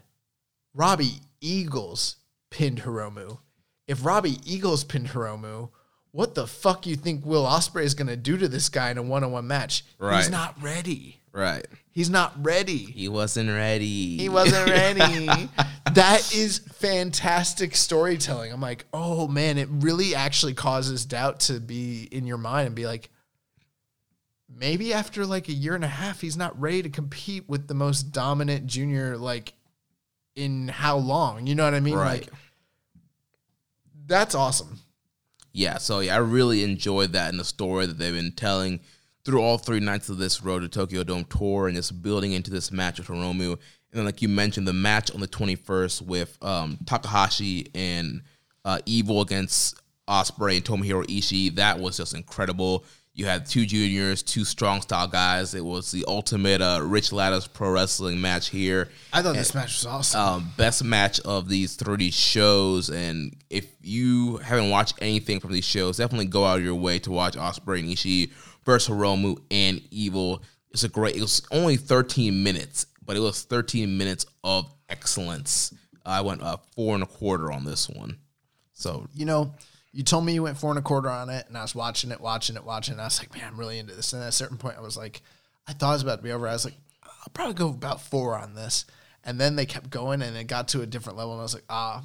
Robbie 0.74 1.22
Eagles 1.40 2.18
pinned 2.50 2.82
Hiromu. 2.82 3.40
If 3.88 4.06
Robbie 4.06 4.40
Eagles 4.46 4.84
pinned 4.84 5.10
Hiromu, 5.10 5.70
what 6.12 6.36
the 6.36 6.48
fuck 6.48 6.88
you 6.88 6.96
think 6.96 7.26
Will 7.26 7.46
Ospreay 7.46 7.84
is 7.84 7.94
going 7.94 8.08
to 8.08 8.18
do 8.18 8.38
to 8.38 8.48
this 8.48 8.70
guy 8.70 8.90
in 8.90 8.98
a 8.98 9.04
one-on-one 9.04 9.48
match? 9.48 9.86
He's 10.18 10.30
not 10.30 10.62
ready. 10.62 11.20
Right. 11.32 11.66
He's 11.92 12.10
not 12.10 12.34
ready. 12.44 12.78
He 12.78 13.08
wasn't 13.08 13.50
ready. 13.50 14.18
He 14.18 14.30
wasn't 14.30 14.70
ready. 14.70 15.50
that 15.94 16.34
is 16.34 16.60
fantastic 16.60 17.76
storytelling. 17.76 18.52
I'm 18.52 18.62
like, 18.62 18.86
oh 18.94 19.28
man, 19.28 19.58
it 19.58 19.68
really 19.70 20.16
actually 20.16 20.54
causes 20.54 21.06
doubt 21.06 21.42
to 21.42 21.60
be 21.60 22.08
in 22.12 22.26
your 22.26 22.38
mind 22.38 22.68
and 22.68 22.76
be 22.76 22.88
like, 22.88 23.10
maybe 24.50 24.94
after 24.94 25.26
like 25.26 25.48
a 25.50 25.54
year 25.54 25.76
and 25.76 25.84
a 25.84 25.88
half, 25.88 26.22
he's 26.22 26.38
not 26.38 26.60
ready 26.60 26.82
to 26.82 26.90
compete 26.90 27.48
with 27.48 27.68
the 27.68 27.76
most 27.76 28.12
dominant 28.12 28.66
junior, 28.66 29.18
like 29.18 29.54
in 30.36 30.68
how 30.68 30.98
long? 30.98 31.46
You 31.46 31.56
know 31.56 31.66
what 31.66 31.76
I 31.76 31.80
mean? 31.80 31.96
Right. 31.96 32.22
Like, 32.22 32.30
that's 34.08 34.34
awesome. 34.34 34.80
Yeah, 35.60 35.78
so 35.78 36.00
yeah, 36.00 36.16
I 36.16 36.20
really 36.20 36.64
enjoyed 36.64 37.12
that 37.12 37.34
in 37.34 37.38
the 37.38 37.44
story 37.44 37.86
that 37.86 37.98
they've 37.98 38.14
been 38.14 38.32
telling 38.32 38.80
through 39.26 39.42
all 39.42 39.58
three 39.58 39.82
nights 39.82 40.08
of 40.08 40.18
this 40.18 40.42
Road 40.42 40.62
to 40.62 40.70
Tokyo 40.70 41.04
Dome 41.04 41.26
tour 41.26 41.68
and 41.68 41.76
just 41.76 42.02
building 42.02 42.32
into 42.32 42.50
this 42.50 42.72
match 42.72 42.98
with 42.98 43.10
Hiromu. 43.10 43.52
And 43.52 43.60
then, 43.92 44.06
like 44.06 44.22
you 44.22 44.30
mentioned, 44.30 44.70
the 44.70 44.72
match 44.72 45.14
on 45.14 45.20
the 45.20 45.28
21st 45.28 46.04
with 46.04 46.38
um, 46.42 46.78
Takahashi 46.86 47.68
and 47.76 48.22
uh, 48.64 48.80
Evil 48.86 49.20
against 49.20 49.76
Ospreay 50.08 50.56
and 50.56 50.66
Tomohiro 50.66 51.06
Ishii, 51.08 51.56
that 51.56 51.78
was 51.78 51.98
just 51.98 52.14
incredible. 52.14 52.86
You 53.14 53.26
had 53.26 53.46
two 53.46 53.66
juniors, 53.66 54.24
two 54.24 54.46
strong 54.46 54.82
style 54.82 55.08
guys. 55.08 55.54
It 55.54 55.66
was 55.66 55.92
the 55.92 56.06
ultimate 56.08 56.62
uh, 56.62 56.80
Rich 56.84 57.12
Ladders 57.12 57.48
pro 57.48 57.72
wrestling 57.72 58.22
match 58.22 58.50
here 58.50 58.88
I 59.12 59.22
thought 59.22 59.36
this 59.36 59.54
match 59.54 59.78
was 59.78 59.86
awesome. 59.86 60.22
um, 60.22 60.54
best 60.56 60.84
match 60.84 61.20
of 61.22 61.50
these 61.50 61.76
30 61.76 62.12
shows. 62.12 62.90
And 62.90 63.36
if 63.50 63.68
you 63.82 64.38
haven't 64.38 64.70
watched 64.70 64.96
anything 65.02 65.40
from 65.42 65.52
these 65.52 65.66
shows, 65.66 65.98
definitely 65.98 66.28
go 66.28 66.46
out 66.46 66.60
of 66.60 66.64
your 66.64 66.76
way 66.76 67.00
to 67.00 67.12
watch 67.12 67.36
Ospreay 67.36 67.80
and 67.80 67.90
Ishii 67.90 68.32
versus 68.64 68.96
Hiromu 68.96 69.38
and 69.52 69.82
Evil. 69.92 70.42
It's 70.72 70.84
a 70.84 70.90
great. 70.90 71.16
It 71.16 71.22
was 71.22 71.42
only 71.52 71.76
13 71.76 72.42
minutes, 72.44 72.86
but 73.06 73.18
it 73.18 73.22
was 73.22 73.42
13 73.44 73.98
minutes 73.98 74.26
of 74.44 74.72
excellence. 74.88 75.74
I 76.06 76.22
went 76.22 76.42
uh, 76.42 76.58
four 76.76 76.94
and 76.94 77.04
a 77.04 77.08
quarter 77.08 77.52
on 77.52 77.66
this 77.66 77.90
one. 77.90 78.18
So 78.74 79.08
you 79.14 79.26
know, 79.26 79.54
you 79.92 80.04
told 80.04 80.26
me 80.26 80.34
you 80.34 80.44
went 80.44 80.58
four 80.58 80.70
and 80.70 80.80
a 80.80 80.84
quarter 80.84 81.10
on 81.10 81.30
it, 81.30 81.46
and 81.48 81.58
I 81.58 81.62
was 81.62 81.74
watching 81.74 82.12
it, 82.12 82.22
watching 82.22 82.56
it, 82.56 82.64
watching 82.64 82.94
it. 82.94 82.96
And 82.96 83.02
I 83.02 83.06
was 83.06 83.20
like, 83.20 83.34
man, 83.34 83.46
I'm 83.48 83.60
really 83.60 83.80
into 83.80 83.96
this. 83.96 84.14
And 84.14 84.22
at 84.22 84.30
a 84.30 84.32
certain 84.32 84.58
point, 84.58 84.78
I 84.78 84.82
was 84.82 84.98
like, 84.98 85.22
I 85.68 85.74
thought 85.74 85.92
it 85.92 85.96
was 85.96 86.04
about 86.04 86.18
to 86.18 86.24
be 86.24 86.32
over. 86.32 86.48
I 86.48 86.54
was 86.54 86.66
like, 86.66 86.78
I'll 87.04 87.32
probably 87.34 87.56
go 87.56 87.70
about 87.70 88.02
four 88.02 88.38
on 88.38 88.54
this. 88.54 88.86
And 89.24 89.40
then 89.40 89.56
they 89.56 89.66
kept 89.66 89.90
going, 89.90 90.22
and 90.22 90.38
it 90.38 90.46
got 90.46 90.70
to 90.70 90.82
a 90.82 90.86
different 90.86 91.18
level. 91.18 91.34
And 91.34 91.42
I 91.42 91.44
was 91.44 91.54
like, 91.54 91.66
ah, 91.70 92.04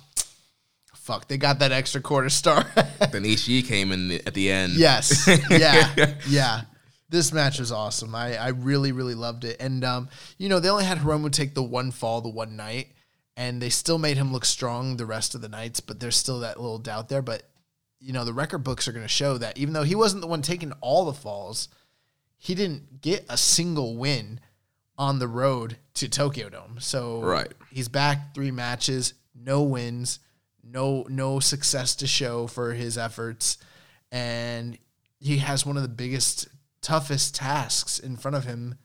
fuck, 0.94 1.28
they 1.28 1.36
got 1.36 1.58
that 1.58 1.72
extra 1.72 2.00
quarter 2.00 2.30
star. 2.30 2.64
then 2.74 3.24
Ishii 3.24 3.66
came 3.66 3.92
in 3.92 4.08
the, 4.08 4.26
at 4.26 4.34
the 4.34 4.50
end. 4.50 4.72
yes, 4.72 5.28
yeah, 5.50 6.14
yeah. 6.26 6.62
This 7.10 7.32
match 7.32 7.58
was 7.58 7.70
awesome. 7.70 8.14
I, 8.14 8.36
I 8.36 8.48
really, 8.48 8.90
really 8.90 9.14
loved 9.14 9.44
it. 9.44 9.58
And, 9.60 9.84
um, 9.84 10.08
you 10.38 10.48
know, 10.48 10.58
they 10.58 10.70
only 10.70 10.84
had 10.84 10.98
Hiromu 10.98 11.30
take 11.30 11.54
the 11.54 11.62
one 11.62 11.90
fall 11.90 12.22
the 12.22 12.30
one 12.30 12.56
night, 12.56 12.88
and 13.36 13.60
they 13.60 13.68
still 13.68 13.98
made 13.98 14.16
him 14.16 14.32
look 14.32 14.46
strong 14.46 14.96
the 14.96 15.06
rest 15.06 15.34
of 15.34 15.42
the 15.42 15.48
nights, 15.48 15.80
but 15.80 16.00
there's 16.00 16.16
still 16.16 16.40
that 16.40 16.58
little 16.58 16.78
doubt 16.78 17.10
there. 17.10 17.22
But, 17.22 17.42
you 18.04 18.12
know, 18.12 18.24
the 18.24 18.32
record 18.34 18.58
books 18.58 18.86
are 18.86 18.92
going 18.92 19.04
to 19.04 19.08
show 19.08 19.38
that 19.38 19.56
even 19.56 19.72
though 19.72 19.82
he 19.82 19.94
wasn't 19.94 20.20
the 20.20 20.26
one 20.28 20.42
taking 20.42 20.72
all 20.80 21.04
the 21.06 21.12
falls, 21.14 21.68
he 22.36 22.54
didn't 22.54 23.00
get 23.00 23.24
a 23.30 23.36
single 23.38 23.96
win 23.96 24.40
on 24.98 25.18
the 25.18 25.26
road 25.28 25.78
to 25.94 26.08
Tokyo 26.08 26.48
Dome. 26.50 26.76
So 26.80 27.20
Right. 27.22 27.50
he's 27.70 27.88
back 27.88 28.34
three 28.34 28.50
matches, 28.50 29.14
no 29.34 29.62
wins, 29.62 30.18
no 30.62 31.04
no 31.08 31.40
success 31.40 31.96
to 31.96 32.06
show 32.06 32.46
for 32.46 32.74
his 32.74 32.96
efforts, 32.98 33.58
and 34.12 34.78
he 35.18 35.38
has 35.38 35.64
one 35.66 35.76
of 35.76 35.82
the 35.82 35.88
biggest, 35.88 36.48
toughest 36.82 37.34
tasks 37.34 37.98
in 37.98 38.16
front 38.16 38.36
of 38.36 38.44
him 38.44 38.76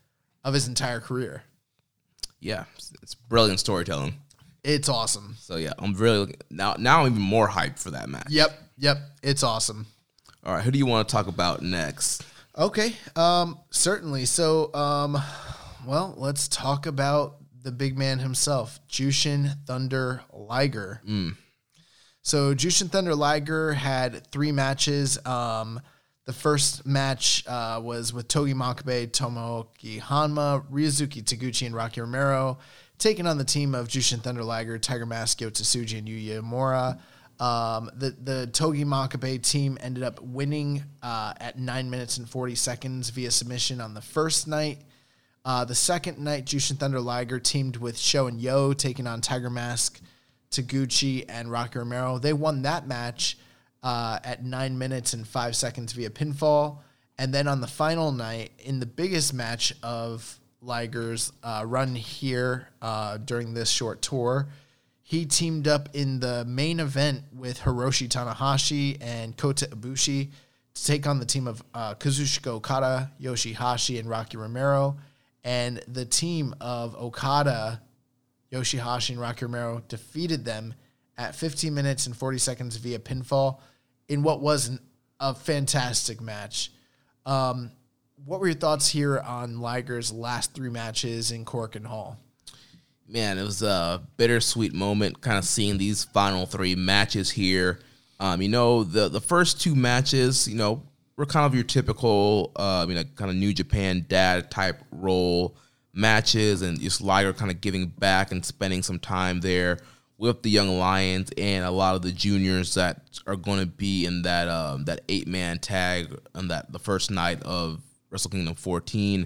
of 0.43 0.53
his 0.53 0.67
entire 0.67 0.99
career. 1.01 1.43
yeah, 2.39 2.63
it's, 3.01 3.15
brilliant 3.15 3.59
storytelling. 3.59 4.15
It's 4.63 4.87
awesome. 4.89 5.35
So 5.39 5.57
yeah, 5.57 5.73
I'm 5.77 5.93
really 5.93 6.17
looking, 6.19 6.37
now. 6.49 6.75
Now 6.79 7.01
I'm 7.01 7.11
even 7.11 7.21
more 7.21 7.47
hyped 7.49 7.79
for 7.79 7.91
that 7.91 8.07
match. 8.09 8.27
Yep, 8.29 8.51
yep, 8.79 8.97
it's 9.21 9.43
awesome. 9.43 9.85
All 10.43 10.55
right, 10.55 10.63
who 10.63 10.71
do 10.71 10.79
you 10.79 10.85
want 10.85 11.07
to 11.07 11.11
talk 11.11 11.27
about 11.27 11.61
next? 11.61 12.25
Okay, 12.57 12.93
um, 13.15 13.59
certainly. 13.69 14.25
So, 14.25 14.73
um, 14.73 15.21
well, 15.85 16.13
let's 16.17 16.47
talk 16.47 16.85
about 16.87 17.35
the 17.61 17.71
big 17.71 17.97
man 17.97 18.19
himself, 18.19 18.79
Jushin 18.89 19.55
Thunder 19.65 20.21
Liger. 20.33 21.01
So, 22.21 22.55
Jushin 22.55 22.89
Thunder 22.89 23.15
Liger 23.15 23.73
had 23.73 24.25
three 24.31 24.51
matches. 24.51 25.23
Um, 25.25 25.81
the 26.25 26.33
first 26.33 26.85
match 26.85 27.43
uh, 27.47 27.81
was 27.83 28.13
with 28.13 28.27
Togi 28.27 28.53
Makabe, 28.53 29.09
Tomoaki 29.09 29.99
Honma, 29.99 30.63
Ryusuke 30.69 31.23
Taguchi, 31.23 31.65
and 31.65 31.75
Rocky 31.75 32.01
Romero, 32.01 32.59
taking 32.97 33.25
on 33.25 33.37
the 33.37 33.43
team 33.43 33.73
of 33.73 33.87
Jushin 33.87 34.21
Thunder 34.21 34.43
Liger, 34.43 34.77
Tiger 34.77 35.05
Mask, 35.05 35.39
Yota 35.39 35.63
Tsuji, 35.63 35.97
and 35.97 36.07
Yuya 36.07 36.41
Uemura. 36.41 36.99
Um, 37.39 37.89
the 37.95 38.11
the 38.21 38.47
Togi 38.47 38.83
Makabe 38.83 39.41
team 39.41 39.77
ended 39.81 40.03
up 40.03 40.21
winning 40.21 40.83
uh, 41.01 41.33
at 41.39 41.57
nine 41.57 41.89
minutes 41.89 42.17
and 42.17 42.29
forty 42.29 42.55
seconds 42.55 43.09
via 43.11 43.31
submission 43.31 43.79
on 43.79 43.93
the 43.93 44.01
first 44.01 44.47
night. 44.47 44.79
Uh, 45.45 45.63
the 45.63 45.75
second 45.75 46.19
night, 46.19 46.45
Jushin 46.45 46.77
Thunder 46.77 46.99
Liger 46.99 47.39
teamed 47.39 47.77
with 47.77 47.97
Sho 47.97 48.27
and 48.27 48.41
Yo, 48.41 48.73
taking 48.73 49.07
on 49.07 49.21
Tiger 49.21 49.49
Mask, 49.49 50.01
Taguchi, 50.51 51.25
and 51.29 51.49
Rocky 51.49 51.79
Romero. 51.79 52.19
They 52.19 52.33
won 52.33 52.63
that 52.63 52.87
match 52.87 53.37
uh, 53.81 54.19
at 54.23 54.43
nine 54.43 54.77
minutes 54.77 55.13
and 55.13 55.25
five 55.25 55.55
seconds 55.55 55.93
via 55.93 56.09
pinfall. 56.09 56.79
And 57.17 57.33
then 57.33 57.47
on 57.47 57.61
the 57.61 57.67
final 57.67 58.11
night, 58.11 58.51
in 58.59 58.79
the 58.79 58.85
biggest 58.85 59.33
match 59.33 59.73
of 59.81 60.39
Liger's 60.61 61.31
uh, 61.41 61.63
run 61.65 61.95
here 61.95 62.67
uh, 62.81 63.17
during 63.17 63.53
this 63.53 63.69
short 63.69 64.01
tour, 64.01 64.49
he 65.09 65.25
teamed 65.25 65.67
up 65.67 65.89
in 65.93 66.19
the 66.19 66.45
main 66.45 66.79
event 66.79 67.23
with 67.33 67.61
Hiroshi 67.61 68.07
Tanahashi 68.07 68.95
and 69.01 69.35
Kota 69.35 69.65
Ibushi 69.65 70.29
to 70.75 70.85
take 70.85 71.07
on 71.07 71.17
the 71.17 71.25
team 71.25 71.47
of 71.47 71.63
uh, 71.73 71.95
Kazuchika 71.95 72.49
Okada, 72.49 73.11
Yoshihashi, 73.19 73.97
and 73.97 74.07
Rocky 74.07 74.37
Romero. 74.37 74.97
And 75.43 75.81
the 75.87 76.05
team 76.05 76.53
of 76.61 76.95
Okada, 76.95 77.81
Yoshihashi, 78.51 79.09
and 79.09 79.19
Rocky 79.19 79.45
Romero 79.45 79.81
defeated 79.87 80.45
them 80.45 80.75
at 81.17 81.33
15 81.33 81.73
minutes 81.73 82.05
and 82.05 82.15
40 82.15 82.37
seconds 82.37 82.77
via 82.77 82.99
pinfall 82.99 83.61
in 84.09 84.21
what 84.21 84.41
was 84.41 84.67
an, 84.67 84.79
a 85.19 85.33
fantastic 85.33 86.21
match. 86.21 86.71
Um, 87.25 87.71
what 88.25 88.39
were 88.39 88.45
your 88.45 88.55
thoughts 88.55 88.87
here 88.87 89.17
on 89.17 89.59
Liger's 89.59 90.11
last 90.11 90.53
three 90.53 90.69
matches 90.69 91.31
in 91.31 91.45
Korakuen 91.45 91.87
Hall? 91.87 92.19
Man, 93.09 93.37
it 93.37 93.43
was 93.43 93.61
a 93.61 94.01
bittersweet 94.17 94.73
moment 94.73 95.21
kind 95.21 95.37
of 95.37 95.43
seeing 95.43 95.77
these 95.77 96.03
final 96.03 96.45
three 96.45 96.75
matches 96.75 97.31
here. 97.31 97.79
Um, 98.19 98.41
you 98.41 98.49
know, 98.49 98.83
the 98.83 99.09
the 99.09 99.21
first 99.21 99.59
two 99.59 99.75
matches, 99.75 100.47
you 100.47 100.55
know, 100.55 100.83
were 101.17 101.25
kind 101.25 101.45
of 101.45 101.55
your 101.55 101.63
typical, 101.63 102.51
uh, 102.55 102.85
you 102.87 102.95
know, 102.95 103.03
kind 103.15 103.31
of 103.31 103.37
New 103.37 103.53
Japan 103.53 104.05
dad 104.07 104.51
type 104.51 104.81
role 104.91 105.55
matches, 105.93 106.61
and 106.61 106.79
just 106.79 107.01
Liger 107.01 107.33
kind 107.33 107.51
of 107.51 107.61
giving 107.61 107.87
back 107.87 108.31
and 108.31 108.45
spending 108.45 108.83
some 108.83 108.99
time 108.99 109.39
there 109.41 109.79
with 110.17 110.43
the 110.43 110.49
young 110.49 110.77
lions 110.77 111.31
and 111.37 111.63
a 111.63 111.71
lot 111.71 111.95
of 111.95 112.01
the 112.01 112.11
juniors 112.11 112.73
that 112.73 113.01
are 113.25 113.37
going 113.37 113.59
to 113.59 113.65
be 113.65 114.05
in 114.05 114.21
that 114.23 114.47
um, 114.49 114.85
that 114.85 115.01
eight 115.09 115.27
man 115.27 115.57
tag 115.59 116.13
on 116.35 116.49
that 116.49 116.71
the 116.71 116.79
first 116.79 117.09
night 117.09 117.41
of 117.43 117.81
Wrestle 118.11 118.31
Kingdom 118.31 118.55
14. 118.55 119.25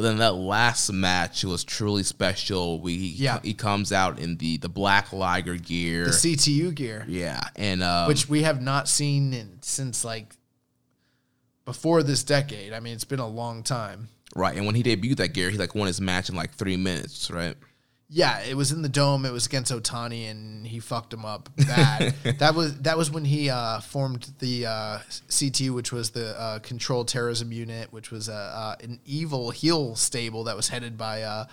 But 0.00 0.06
then 0.08 0.16
that 0.16 0.34
last 0.34 0.90
match 0.90 1.44
was 1.44 1.62
truly 1.62 2.04
special. 2.04 2.80
We 2.80 2.94
Yeah. 2.94 3.38
he 3.42 3.52
comes 3.52 3.92
out 3.92 4.18
in 4.18 4.38
the 4.38 4.56
the 4.56 4.70
black 4.70 5.12
Liger 5.12 5.56
gear. 5.56 6.06
The 6.06 6.12
CTU 6.12 6.74
gear, 6.74 7.04
yeah, 7.06 7.42
and 7.54 7.82
um, 7.82 8.08
which 8.08 8.26
we 8.26 8.42
have 8.44 8.62
not 8.62 8.88
seen 8.88 9.34
in, 9.34 9.58
since 9.60 10.02
like 10.02 10.34
before 11.66 12.02
this 12.02 12.22
decade. 12.24 12.72
I 12.72 12.80
mean, 12.80 12.94
it's 12.94 13.04
been 13.04 13.20
a 13.20 13.28
long 13.28 13.62
time. 13.62 14.08
right, 14.34 14.56
and 14.56 14.64
when 14.64 14.74
he 14.74 14.82
debuted 14.82 15.18
that 15.18 15.34
gear, 15.34 15.50
he 15.50 15.58
like 15.58 15.74
won 15.74 15.86
his 15.86 16.00
match 16.00 16.30
in 16.30 16.34
like 16.34 16.54
three 16.54 16.78
minutes, 16.78 17.30
right? 17.30 17.58
Yeah, 18.12 18.40
it 18.40 18.56
was 18.56 18.72
in 18.72 18.82
the 18.82 18.88
dome. 18.88 19.24
It 19.24 19.32
was 19.32 19.46
against 19.46 19.70
Otani, 19.70 20.28
and 20.28 20.66
he 20.66 20.80
fucked 20.80 21.14
him 21.14 21.24
up 21.24 21.48
bad. 21.56 22.12
that 22.38 22.56
was 22.56 22.76
that 22.80 22.98
was 22.98 23.08
when 23.08 23.24
he 23.24 23.48
uh, 23.48 23.78
formed 23.78 24.32
the 24.40 24.66
uh, 24.66 24.98
CTU, 25.28 25.70
which 25.70 25.92
was 25.92 26.10
the 26.10 26.38
uh, 26.38 26.58
Controlled 26.58 27.06
Terrorism 27.06 27.52
Unit, 27.52 27.92
which 27.92 28.10
was 28.10 28.28
uh, 28.28 28.32
uh, 28.32 28.76
an 28.82 28.98
evil 29.04 29.50
heel 29.50 29.94
stable 29.94 30.44
that 30.44 30.56
was 30.56 30.68
headed 30.68 30.98
by 30.98 31.22
uh, 31.22 31.44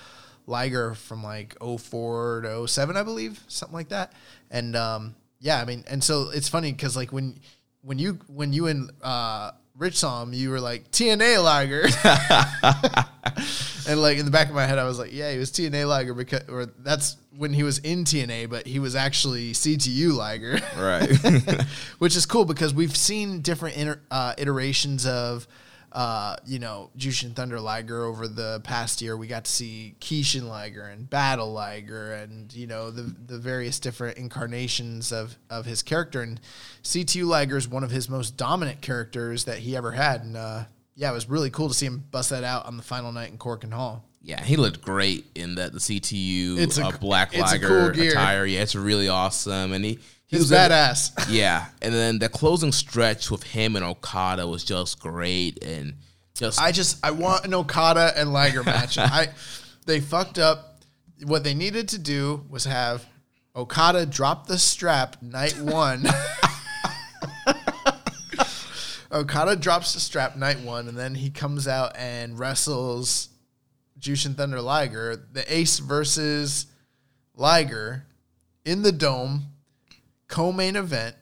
Liger 0.47 0.95
from 0.95 1.23
like 1.23 1.55
04 1.61 2.41
to 2.41 2.67
07, 2.67 2.97
I 2.97 3.03
believe, 3.03 3.39
something 3.47 3.75
like 3.75 3.89
that. 3.89 4.13
And 4.49 4.75
um, 4.75 5.15
yeah, 5.39 5.61
I 5.61 5.65
mean, 5.65 5.83
and 5.87 6.03
so 6.03 6.31
it's 6.33 6.49
funny 6.49 6.71
because 6.71 6.95
like 6.95 7.13
when 7.13 7.39
when 7.81 7.99
you 7.99 8.17
when 8.27 8.51
you 8.51 8.65
and 8.65 8.89
uh, 9.03 9.51
Rich 9.77 9.97
saw 9.97 10.23
him, 10.23 10.33
you 10.33 10.49
were 10.49 10.59
like 10.59 10.91
TNA 10.91 11.43
Liger. 11.43 11.87
And 13.87 14.01
like 14.01 14.17
in 14.17 14.25
the 14.25 14.31
back 14.31 14.49
of 14.49 14.55
my 14.55 14.65
head, 14.65 14.77
I 14.79 14.83
was 14.83 14.99
like, 14.99 15.13
"Yeah, 15.13 15.31
he 15.31 15.37
was 15.37 15.49
TNA 15.49 15.87
Liger 15.87 16.13
because, 16.13 16.41
or 16.49 16.65
that's 16.65 17.15
when 17.37 17.53
he 17.53 17.63
was 17.63 17.77
in 17.79 18.03
TNA, 18.03 18.49
but 18.49 18.67
he 18.67 18.79
was 18.79 18.97
actually 18.97 19.53
CTU 19.53 20.13
Liger, 20.13 20.59
Right. 20.77 21.09
which 21.99 22.17
is 22.17 22.25
cool 22.25 22.43
because 22.43 22.73
we've 22.73 22.97
seen 22.97 23.41
different 23.41 23.77
inter, 23.77 24.01
uh, 24.11 24.33
iterations 24.37 25.05
of, 25.05 25.47
uh, 25.97 26.35
you 26.45 26.59
know, 26.59 26.91
Jushin 26.95 27.35
Thunder 27.35 27.59
Liger 27.59 28.05
over 28.05 28.27
the 28.27 28.61
past 28.63 29.01
year. 29.01 29.17
We 29.17 29.25
got 29.25 29.45
to 29.45 29.51
see 29.51 29.95
Kishin 29.99 30.47
Liger 30.47 30.83
and 30.83 31.09
Battle 31.09 31.51
Liger, 31.51 32.13
and 32.13 32.53
you 32.53 32.67
know 32.67 32.91
the 32.91 33.01
the 33.01 33.39
various 33.39 33.79
different 33.79 34.19
incarnations 34.19 35.11
of 35.11 35.35
of 35.49 35.65
his 35.65 35.81
character. 35.81 36.21
And 36.21 36.39
CTU 36.83 37.25
Liger 37.25 37.57
is 37.57 37.67
one 37.67 37.83
of 37.83 37.89
his 37.89 38.09
most 38.09 38.37
dominant 38.37 38.79
characters 38.79 39.45
that 39.45 39.57
he 39.57 39.75
ever 39.75 39.89
had, 39.89 40.21
and 40.21 40.37
uh, 40.37 40.65
yeah, 40.93 41.09
it 41.09 41.15
was 41.15 41.27
really 41.27 41.49
cool 41.49 41.67
to 41.67 41.73
see 41.73 41.87
him 41.87 42.03
bust 42.11 42.29
that 42.29 42.43
out 42.43 42.67
on 42.67 42.77
the 42.77 42.83
final 42.83 43.11
night 43.11 43.31
in 43.31 43.39
Korakuen 43.39 43.73
Hall. 43.73 44.05
yeah, 44.21 44.43
he 44.43 44.55
looked 44.55 44.83
great 44.83 45.25
in 45.33 45.55
that 45.55 45.73
the 45.73 45.79
CTU 45.79 46.59
It's 46.59 46.77
a 46.77 46.85
uh, 46.85 46.97
black 46.99 47.33
it's 47.33 47.51
Liger 47.51 47.91
cool 47.91 48.03
attire. 48.03 48.45
Yeah, 48.45 48.61
it's 48.61 48.75
really 48.75 49.07
awesome, 49.07 49.73
and 49.73 49.83
he 49.83 49.97
he 50.27 50.37
He's 50.37 50.51
was 50.51 50.51
badass. 50.51 51.29
Yeah, 51.29 51.65
and 51.81 51.93
then 51.93 52.19
the 52.19 52.29
closing 52.29 52.71
stretch 52.71 53.31
with 53.31 53.43
him 53.43 53.75
and 53.75 53.83
Okada 53.83 54.47
was 54.47 54.63
just 54.63 54.99
great, 54.99 55.63
and 55.63 55.95
just 56.33 56.61
I 56.61 56.71
just 56.71 57.03
I 57.03 57.11
want 57.11 57.45
an 57.45 57.53
Okada 57.53 58.13
and 58.15 58.31
Liger 58.33 58.63
match. 58.63 58.97
I 58.99 59.29
they 59.85 59.99
fucked 59.99 60.37
up. 60.37 60.81
What 61.23 61.43
they 61.43 61.55
needed 61.55 61.87
to 61.89 61.97
do 61.97 62.45
was 62.49 62.65
have 62.65 63.05
Okada 63.55 64.05
drop 64.05 64.47
the 64.47 64.59
strap 64.59 65.21
night 65.21 65.59
one. 65.59 66.05
Okada 69.11 69.55
drops 69.55 69.93
the 69.93 69.99
strap 69.99 70.35
night 70.35 70.59
one, 70.59 70.87
and 70.87 70.97
then 70.97 71.15
he 71.15 71.29
comes 71.29 71.67
out 71.67 71.95
and 71.97 72.37
wrestles 72.37 73.29
Jushin 73.99 74.35
Thunder 74.35 74.61
Liger, 74.61 75.15
the 75.15 75.51
Ace 75.51 75.79
versus 75.79 76.67
Liger 77.33 78.05
in 78.65 78.81
the 78.81 78.91
dome, 78.91 79.45
co-main 80.27 80.75
event, 80.75 81.15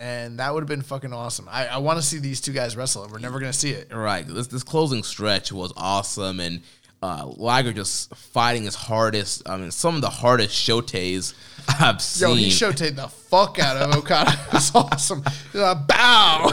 and 0.00 0.38
that 0.38 0.52
would 0.52 0.62
have 0.62 0.68
been 0.68 0.82
fucking 0.82 1.12
awesome. 1.12 1.48
I, 1.50 1.66
I 1.66 1.78
want 1.78 1.98
to 1.98 2.02
see 2.02 2.18
these 2.18 2.40
two 2.40 2.52
guys 2.52 2.76
wrestle, 2.76 3.04
and 3.04 3.12
we're 3.12 3.18
never 3.18 3.38
gonna 3.40 3.52
see 3.52 3.70
it. 3.70 3.92
right. 3.92 4.26
This 4.26 4.48
this 4.48 4.62
closing 4.62 5.02
stretch 5.02 5.52
was 5.52 5.72
awesome, 5.76 6.40
and 6.40 6.62
uh, 7.02 7.26
Liger 7.36 7.72
just 7.72 8.14
fighting 8.14 8.62
his 8.62 8.74
hardest. 8.76 9.48
I 9.48 9.56
mean, 9.56 9.70
some 9.70 9.96
of 9.96 10.02
the 10.02 10.10
hardest 10.10 10.54
shotes 10.54 11.34
I've 11.80 12.00
seen. 12.00 12.28
Yo, 12.28 12.34
he 12.34 12.50
showed 12.50 12.76
the 12.76 13.08
fuck 13.08 13.58
out 13.58 13.76
of 13.76 13.96
Okada. 13.96 14.30
It 14.46 14.52
was 14.52 14.74
awesome. 14.74 15.24
Uh, 15.54 15.74
bow, 15.74 16.50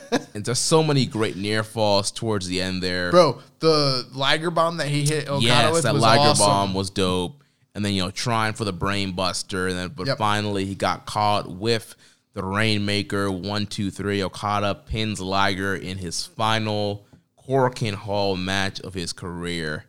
and 0.34 0.44
there's 0.44 0.58
so 0.58 0.82
many 0.82 1.06
great 1.06 1.36
near 1.36 1.62
falls 1.62 2.10
towards 2.10 2.46
the 2.46 2.60
end 2.60 2.82
there. 2.82 3.10
bro. 3.10 3.40
The 3.60 4.06
Liger 4.12 4.50
bomb 4.50 4.76
that 4.78 4.88
he 4.88 5.06
hit 5.06 5.28
Okada 5.28 5.42
yes, 5.42 5.72
with 5.72 5.82
that 5.84 5.94
was 5.94 6.02
Liger 6.02 6.20
awesome. 6.20 6.46
bomb 6.46 6.74
was 6.74 6.90
dope. 6.90 7.42
And 7.76 7.84
then 7.84 7.92
you 7.92 8.02
know 8.02 8.10
trying 8.10 8.54
for 8.54 8.64
the 8.64 8.72
brain 8.72 9.12
buster, 9.12 9.68
and 9.68 9.76
then 9.78 9.88
but 9.94 10.06
Yep. 10.06 10.16
finally 10.18 10.64
he 10.64 10.74
got 10.74 11.04
caught 11.06 11.48
with 11.50 11.94
the 12.32 12.42
Rainmaker. 12.42 13.30
One, 13.30 13.66
two, 13.66 13.90
three. 13.90 14.22
Okada 14.22 14.74
pins 14.74 15.20
Liger 15.20 15.74
in 15.76 15.98
his 15.98 16.24
final 16.24 17.06
Korakuen 17.46 17.94
Hall 17.94 18.34
match 18.34 18.80
of 18.80 18.94
his 18.94 19.12
career, 19.12 19.84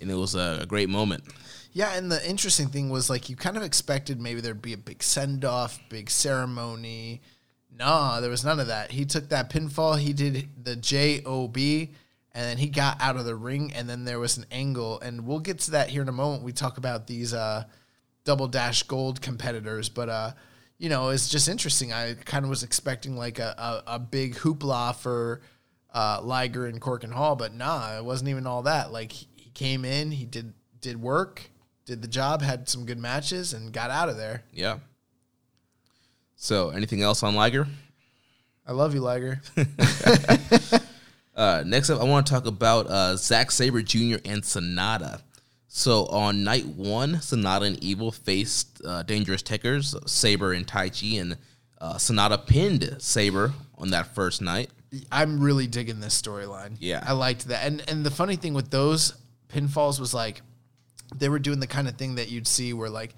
and 0.00 0.10
it 0.10 0.14
was 0.14 0.34
a, 0.34 0.60
a 0.62 0.66
great 0.66 0.88
moment. 0.88 1.24
Yeah, 1.72 1.94
and 1.94 2.10
the 2.10 2.26
interesting 2.28 2.68
thing 2.68 2.88
was 2.88 3.10
like 3.10 3.28
you 3.28 3.36
kind 3.36 3.58
of 3.58 3.62
expected 3.62 4.18
maybe 4.18 4.40
there'd 4.40 4.62
be 4.62 4.72
a 4.72 4.78
big 4.78 5.02
send 5.02 5.44
off, 5.44 5.78
big 5.90 6.08
ceremony. 6.08 7.20
Nah, 7.78 8.20
there 8.20 8.30
was 8.30 8.46
none 8.46 8.58
of 8.60 8.68
that. 8.68 8.92
He 8.92 9.04
took 9.04 9.28
that 9.28 9.50
pinfall, 9.50 9.98
he 9.98 10.14
did 10.14 10.48
the 10.64 10.74
J 10.74 11.22
O 11.26 11.48
B, 11.48 11.90
and 12.36 12.44
then 12.44 12.58
he 12.58 12.68
got 12.68 13.00
out 13.00 13.16
of 13.16 13.24
the 13.24 13.34
ring, 13.34 13.72
and 13.74 13.88
then 13.88 14.04
there 14.04 14.18
was 14.18 14.36
an 14.36 14.44
angle, 14.50 15.00
and 15.00 15.26
we'll 15.26 15.40
get 15.40 15.58
to 15.60 15.70
that 15.70 15.88
here 15.88 16.02
in 16.02 16.08
a 16.10 16.12
moment. 16.12 16.42
We 16.42 16.52
talk 16.52 16.76
about 16.76 17.06
these 17.06 17.32
uh, 17.32 17.64
double 18.24 18.46
dash 18.46 18.82
gold 18.82 19.22
competitors, 19.22 19.88
but 19.88 20.10
uh, 20.10 20.32
you 20.76 20.90
know, 20.90 21.08
it's 21.08 21.30
just 21.30 21.48
interesting. 21.48 21.94
I 21.94 22.12
kind 22.12 22.44
of 22.44 22.50
was 22.50 22.62
expecting 22.62 23.16
like 23.16 23.38
a, 23.38 23.82
a, 23.86 23.94
a 23.94 23.98
big 23.98 24.34
hoopla 24.34 24.96
for 24.96 25.40
uh, 25.94 26.20
Liger 26.22 26.66
and 26.66 26.78
Korakuen 26.78 27.10
Hall, 27.10 27.36
but 27.36 27.54
nah, 27.54 27.96
it 27.96 28.04
wasn't 28.04 28.28
even 28.28 28.46
all 28.46 28.64
that. 28.64 28.92
Like 28.92 29.12
he 29.12 29.28
he 29.34 29.48
came 29.52 29.86
in, 29.86 30.10
he 30.10 30.26
did 30.26 30.52
did 30.82 31.00
work, 31.00 31.40
did 31.86 32.02
the 32.02 32.08
job, 32.08 32.42
had 32.42 32.68
some 32.68 32.84
good 32.84 32.98
matches, 32.98 33.54
and 33.54 33.72
got 33.72 33.90
out 33.90 34.10
of 34.10 34.18
there. 34.18 34.42
Yeah. 34.52 34.80
So, 36.34 36.68
anything 36.68 37.00
else 37.00 37.22
on 37.22 37.34
Liger? 37.34 37.66
I 38.66 38.72
love 38.72 38.92
you, 38.92 39.00
Liger. 39.00 39.40
Uh, 41.36 41.62
next 41.66 41.90
up, 41.90 42.00
I 42.00 42.04
want 42.04 42.26
to 42.26 42.32
talk 42.32 42.46
about 42.46 42.86
uh, 42.88 43.16
Zack 43.16 43.50
Sabre 43.50 43.82
Jr. 43.82 44.16
and 44.24 44.42
Sanada. 44.42 45.20
So 45.68 46.06
on 46.06 46.42
night 46.42 46.64
one, 46.66 47.16
Sanada 47.16 47.66
and 47.66 47.84
Evil 47.84 48.10
faced 48.10 48.80
uh, 48.82 49.02
Dangerous 49.02 49.42
Tekkers, 49.42 50.08
Sabre 50.08 50.54
and 50.54 50.66
Taichi, 50.66 51.20
and 51.20 51.36
uh, 51.78 51.94
Sanada 51.94 52.44
pinned 52.46 52.96
Sabre 52.98 53.52
on 53.76 53.90
that 53.90 54.14
first 54.14 54.40
night. 54.40 54.70
I'm 55.12 55.40
really 55.40 55.66
digging 55.66 56.00
this 56.00 56.20
storyline. 56.20 56.76
Yeah. 56.80 57.04
I 57.06 57.12
liked 57.12 57.48
that. 57.48 57.66
And 57.66 57.82
and 57.88 58.06
the 58.06 58.10
funny 58.10 58.36
thing 58.36 58.54
with 58.54 58.70
those 58.70 59.14
pinfalls 59.48 60.00
was 60.00 60.14
like 60.14 60.40
they 61.14 61.28
were 61.28 61.38
doing 61.38 61.60
the 61.60 61.66
kind 61.66 61.88
of 61.88 61.96
thing 61.96 62.14
that 62.14 62.30
you'd 62.30 62.48
see 62.48 62.72
where 62.72 62.88
like 62.88 63.14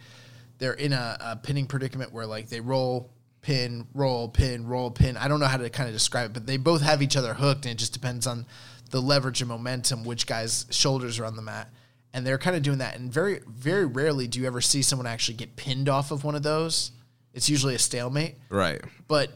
they're 0.59 0.73
in 0.73 0.93
a, 0.93 1.17
a 1.21 1.37
pinning 1.37 1.67
predicament 1.67 2.13
where 2.13 2.27
like 2.27 2.49
they 2.49 2.61
roll, 2.61 3.11
pin, 3.41 3.87
roll, 3.95 4.29
pin, 4.29 4.67
roll, 4.67 4.91
pin. 4.91 5.17
I 5.17 5.29
don't 5.29 5.41
know 5.41 5.47
how 5.47 5.57
to 5.57 5.71
kind 5.71 5.89
of 5.89 5.95
describe 5.95 6.31
it, 6.31 6.33
but 6.35 6.47
they 6.47 6.57
both 6.57 6.83
have 6.83 7.03
each 7.03 7.17
other 7.17 7.35
hooked, 7.35 7.65
and 7.65 7.73
it 7.73 7.79
just 7.79 7.93
depends 7.93 8.27
on 8.27 8.47
the 8.91 9.01
leverage 9.01 9.41
and 9.41 9.49
momentum, 9.49 10.05
which 10.05 10.27
guy's 10.27 10.67
shoulders 10.71 11.19
are 11.19 11.25
on 11.25 11.37
the 11.37 11.43
mat. 11.43 11.69
And 12.15 12.27
they're 12.27 12.39
kind 12.39 12.57
of 12.57 12.63
doing 12.63 12.79
that. 12.79 12.97
And 12.99 13.13
very, 13.13 13.41
very 13.47 13.85
rarely 13.85 14.27
do 14.27 14.41
you 14.41 14.47
ever 14.47 14.61
see 14.63 14.81
someone 14.83 15.07
actually 15.07 15.35
get 15.37 15.57
pinned 15.57 15.89
off 15.91 16.11
of 16.11 16.25
one 16.25 16.35
of 16.35 16.43
those. 16.43 16.91
It's 17.35 17.51
usually 17.51 17.75
a 17.75 17.79
stalemate. 17.79 18.37
Right. 18.49 18.81
But 19.07 19.31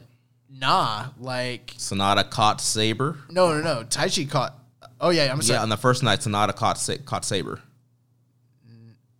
nah, 0.49 1.09
like 1.19 1.67
Sanada 1.77 2.27
caught 2.29 2.59
Sabre. 2.61 3.17
no, 3.29 3.53
no, 3.53 3.61
no. 3.61 3.83
Taichi 3.83 4.29
caught. 4.29 4.55
Oh 4.99 5.11
yeah, 5.11 5.31
I'm 5.31 5.41
sorry. 5.43 5.57
Yeah, 5.57 5.61
on 5.63 5.69
the 5.69 5.77
first 5.77 6.01
night, 6.01 6.19
Sanada 6.21 6.55
caught 6.55 6.77
Sa- 6.79 6.97
caught 7.05 7.23
Sabre. 7.25 7.61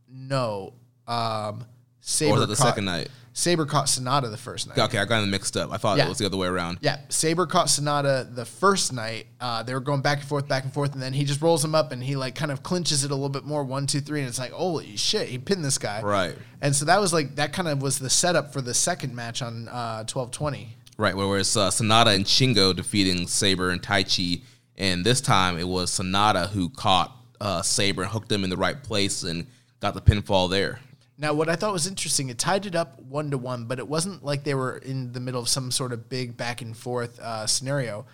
no, 0.10 0.74
um, 1.08 1.16
Or 1.16 1.66
Sabre 2.02 2.34
was 2.34 2.42
it 2.44 2.48
the 2.50 2.56
caught, 2.56 2.68
second 2.68 2.86
night? 2.86 3.10
Sabre 3.36 3.66
caught 3.66 3.88
Sanada 3.88 4.30
the 4.30 4.38
first 4.38 4.68
night. 4.68 4.78
Okay, 4.78 5.00
I 5.00 5.06
got 5.06 5.22
them 5.22 5.32
mixed 5.32 5.58
up. 5.58 5.72
I 5.72 5.78
thought 5.78 5.98
Yeah. 5.98 6.06
it 6.06 6.10
was 6.10 6.20
the 6.20 6.26
other 6.28 6.38
way 6.38 6.48
around. 6.48 6.78
Yeah, 6.82 7.00
Sabre 7.10 7.48
caught 7.48 7.66
Sanada 7.68 8.34
the 8.34 8.46
first 8.46 8.94
night. 8.94 9.26
Uh, 9.42 9.64
they 9.64 9.74
were 9.74 9.80
going 9.80 10.02
back 10.02 10.20
and 10.20 10.28
forth, 10.28 10.48
back 10.48 10.64
and 10.64 10.72
forth, 10.72 10.94
and 10.94 11.02
then 11.02 11.14
he 11.14 11.26
just 11.26 11.42
rolls 11.42 11.66
him 11.66 11.74
up 11.74 11.92
and 11.92 12.04
he 12.04 12.16
like 12.16 12.36
kind 12.36 12.52
of 12.52 12.62
clinches 12.62 13.04
it 13.04 13.10
a 13.10 13.16
little 13.16 13.30
bit 13.30 13.44
more. 13.44 13.64
One, 13.64 13.88
two, 13.88 14.02
three, 14.02 14.20
and 14.20 14.30
it's 14.30 14.38
like, 14.38 14.52
holy 14.52 14.96
shit, 14.98 15.30
he 15.30 15.40
pinned 15.40 15.66
this 15.66 15.80
guy. 15.80 16.02
Right. 16.04 16.36
And 16.62 16.76
so 16.76 16.86
that 16.86 17.02
was 17.02 17.12
like 17.12 17.36
that 17.38 17.54
kind 17.54 17.68
of 17.68 17.82
was 17.82 17.98
the 17.98 18.10
setup 18.10 18.54
for 18.54 18.62
the 18.62 18.74
second 18.74 19.16
match 19.16 19.42
on 19.42 19.68
uh, 19.68 20.04
twelve 20.04 20.30
twenty. 20.32 20.78
Right, 20.96 21.16
where 21.18 21.40
it's 21.40 21.56
uh, 21.58 21.72
Sanada 21.72 22.14
and 22.14 22.26
Shingo 22.26 22.76
defeating 22.76 23.26
Sabre 23.28 23.72
and 23.72 23.82
Taichi, 23.82 24.44
and 24.78 25.04
this 25.04 25.22
time 25.22 25.58
it 25.58 25.68
was 25.68 25.90
Sanada 25.90 26.50
who 26.50 26.70
caught 26.70 27.12
uh, 27.42 27.64
Sabre 27.64 28.04
and 28.04 28.12
hooked 28.12 28.32
him 28.32 28.44
in 28.44 28.52
the 28.52 28.58
right 28.58 28.82
place 28.82 29.24
and 29.24 29.48
got 29.80 29.96
the 29.96 30.02
pinfall 30.02 30.52
there. 30.52 30.80
Now, 31.18 31.34
what 31.34 31.48
I 31.48 31.56
thought 31.56 31.74
was 31.74 31.88
interesting, 31.88 32.30
it 32.30 32.40
tied 32.40 32.66
it 32.66 32.76
up 32.76 33.00
one 33.00 33.30
to 33.32 33.38
one, 33.38 33.66
but 33.66 33.80
it 33.80 33.88
wasn't 33.88 34.24
like 34.24 34.44
they 34.44 34.56
were 34.56 34.78
in 34.78 35.14
the 35.14 35.20
middle 35.20 35.42
of 35.42 35.48
some 35.48 35.70
sort 35.72 35.94
of 35.94 36.10
big 36.10 36.36
back 36.36 36.62
and 36.62 36.76
forth 36.76 37.20
uh, 37.20 37.46
scenario. 37.46 38.06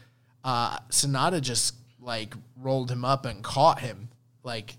Uh, 0.44 0.78
Sanada 0.90 1.42
just 1.42 1.76
like 2.02 2.34
rolled 2.58 2.92
him 2.92 3.06
up 3.06 3.26
and 3.26 3.44
caught 3.44 3.80
him, 3.80 4.10
like, 4.44 4.76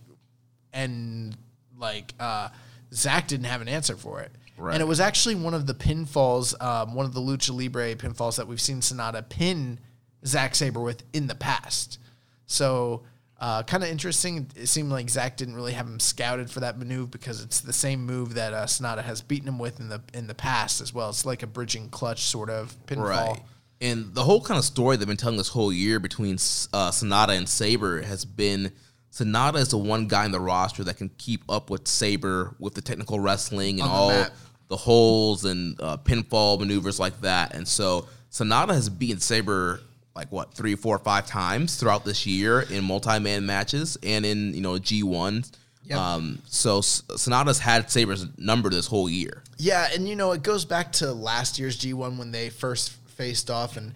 and 0.72 1.36
like 1.78 2.14
uh, 2.20 2.48
Zach 2.92 3.26
didn't 3.28 3.47
have 3.47 3.62
an 3.62 3.68
answer 3.68 3.97
for 3.97 4.20
it. 4.20 4.32
Right. 4.59 4.74
And 4.74 4.82
it 4.82 4.86
was 4.86 5.01
actually 5.01 5.36
one 5.36 5.55
of 5.55 5.66
the 5.66 5.74
pinfalls, 5.74 6.60
um, 6.62 6.94
one 6.94 7.06
of 7.06 7.14
the 7.14 7.20
Lucha 7.20 7.56
Libre 7.56 7.94
pinfalls 7.94 8.36
that 8.36 8.47
we've 8.47 8.60
seen 8.60 8.80
Sanada 8.80 9.26
pin 9.26 9.80
Zack 10.26 10.55
Sabre 10.55 10.80
with 10.80 11.02
in 11.14 11.26
the 11.26 11.34
past. 11.34 11.98
So, 12.47 13.02
uh, 13.40 13.62
kind 13.62 13.82
of 13.82 13.88
interesting. 13.88 14.50
It 14.54 14.66
seemed 14.66 14.90
like 14.90 15.08
Zach 15.08 15.36
didn't 15.38 15.54
really 15.54 15.72
have 15.72 15.86
him 15.86 15.98
scouted 15.98 16.50
for 16.50 16.60
that 16.60 16.78
maneuver 16.78 17.06
because 17.06 17.42
it's 17.42 17.62
the 17.62 17.72
same 17.72 18.04
move 18.04 18.34
that 18.34 18.52
uh, 18.52 18.66
Sanada 18.66 19.02
has 19.02 19.22
beaten 19.22 19.48
him 19.48 19.58
with 19.58 19.80
in 19.80 19.88
the 19.88 20.02
in 20.12 20.26
the 20.26 20.34
past 20.34 20.80
as 20.82 20.92
well. 20.92 21.08
It's 21.08 21.24
like 21.24 21.42
a 21.42 21.46
bridging 21.46 21.88
clutch 21.88 22.24
sort 22.24 22.50
of 22.50 22.76
pinfall. 22.86 23.08
Right. 23.08 23.42
And 23.80 24.14
the 24.14 24.24
whole 24.24 24.42
kind 24.42 24.58
of 24.58 24.64
story 24.64 24.98
they've 24.98 25.08
been 25.08 25.16
telling 25.16 25.38
this 25.38 25.48
whole 25.48 25.72
year 25.72 25.98
between 25.98 26.34
uh, 26.34 26.90
Sanada 26.90 27.34
and 27.34 27.48
Sabre 27.48 28.02
has 28.02 28.26
been 28.26 28.72
Sanada 29.10 29.56
is 29.56 29.68
the 29.68 29.78
one 29.78 30.06
guy 30.06 30.26
in 30.26 30.32
the 30.32 30.40
roster 30.40 30.84
that 30.84 30.98
can 30.98 31.08
keep 31.16 31.42
up 31.48 31.70
with 31.70 31.88
Sabre 31.88 32.54
with 32.58 32.74
the 32.74 32.82
technical 32.82 33.18
wrestling 33.18 33.80
and 33.80 33.88
the 33.88 33.92
all 33.92 34.10
mat. 34.10 34.32
the 34.68 34.76
holes 34.76 35.46
and 35.46 35.80
uh, 35.80 35.96
pinfall 35.96 36.58
maneuvers 36.58 37.00
like 37.00 37.18
that. 37.22 37.54
And 37.54 37.66
so 37.66 38.06
Sanada 38.30 38.74
has 38.74 38.90
beaten 38.90 39.18
Sabre 39.18 39.80
like 40.14 40.30
what 40.32 40.54
three, 40.54 40.74
four, 40.74 40.98
five 40.98 41.26
times 41.26 41.76
throughout 41.76 42.04
this 42.04 42.26
year 42.26 42.62
in 42.62 42.84
multi-man 42.84 43.46
matches 43.46 43.96
and 44.02 44.26
in 44.26 44.54
you 44.54 44.60
know 44.60 44.78
G 44.78 45.02
one. 45.02 45.44
Yep. 45.84 45.98
Um, 45.98 46.42
so 46.46 46.78
S- 46.78 47.02
Sanada's 47.08 47.58
had 47.58 47.90
Sabre's 47.90 48.26
number 48.38 48.70
this 48.70 48.86
whole 48.86 49.08
year. 49.08 49.42
Yeah, 49.56 49.88
and 49.92 50.08
you 50.08 50.14
know, 50.14 50.32
it 50.32 50.42
goes 50.42 50.64
back 50.64 50.92
to 50.92 51.12
last 51.12 51.58
year's 51.58 51.78
G1 51.78 52.16
when 52.16 52.30
they 52.30 52.48
first 52.48 52.92
faced 53.16 53.50
off 53.50 53.76
and 53.76 53.94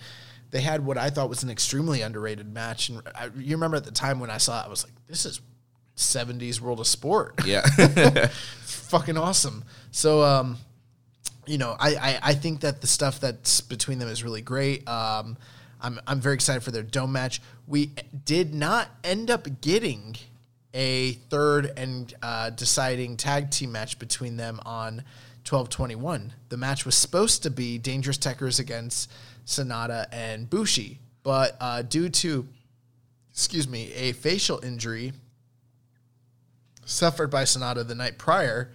they 0.51 0.61
had 0.61 0.85
what 0.85 0.99
I 0.99 1.11
thought 1.11 1.29
was 1.29 1.43
an 1.43 1.51
extremely 1.51 2.03
underrated 2.03 2.53
match. 2.53 2.89
And 2.89 3.03
I, 3.15 3.31
you 3.37 3.57
remember 3.57 3.77
at 3.77 3.85
the 3.85 3.91
time 3.91 4.21
when 4.21 4.31
I 4.31 4.39
saw 4.39 4.61
it, 4.61 4.67
I 4.67 4.69
was 4.69 4.85
like, 4.85 4.93
this 5.09 5.25
is 5.25 5.41
70s 5.97 6.61
world 6.61 6.81
of 6.81 6.87
sport. 6.87 7.45
Yeah. 7.45 7.63
Fucking 8.63 9.17
awesome. 9.17 9.65
So, 9.91 10.23
um, 10.23 10.59
you 11.47 11.59
know, 11.59 11.77
I, 11.79 11.95
I, 11.97 12.19
I 12.23 12.35
think 12.35 12.61
that 12.61 12.81
the 12.81 12.87
stuff 12.87 13.21
that's 13.21 13.61
between 13.61 13.99
them 13.99 14.09
is 14.09 14.23
really 14.23 14.43
great. 14.43 14.87
Um, 14.89 15.37
I'm, 15.85 16.01
I'm 16.07 16.21
very 16.21 16.35
excited 16.35 16.63
for 16.63 16.71
their 16.71 16.83
dome 16.83 17.13
match. 17.13 17.43
We 17.67 17.93
did 18.25 18.55
not 18.55 18.89
end 19.05 19.31
up 19.31 19.61
getting 19.61 20.17
a 20.73 21.13
third 21.13 21.71
and 21.77 22.13
uh, 22.23 22.51
deciding 22.51 23.19
tag 23.19 23.51
team 23.51 23.71
match 23.73 23.99
between 23.99 24.39
them 24.39 24.61
on 24.65 25.05
1221. 25.47 26.33
The 26.49 26.57
match 26.57 26.87
was 26.87 26.97
supposed 26.97 27.43
to 27.43 27.51
be 27.51 27.77
Dangerous 27.77 28.17
Tekkers 28.17 28.59
against 28.59 29.13
Sanada 29.45 30.07
and 30.11 30.49
Bushi, 30.49 31.01
but 31.23 31.55
uh, 31.61 31.83
due 31.83 32.09
to, 32.09 32.49
excuse 33.31 33.69
me, 33.69 33.93
a 33.93 34.13
facial 34.13 34.65
injury 34.65 35.13
suffered 36.87 37.31
by 37.31 37.43
Sanada 37.45 37.87
the 37.87 37.95
night 37.95 38.17
prior, 38.17 38.71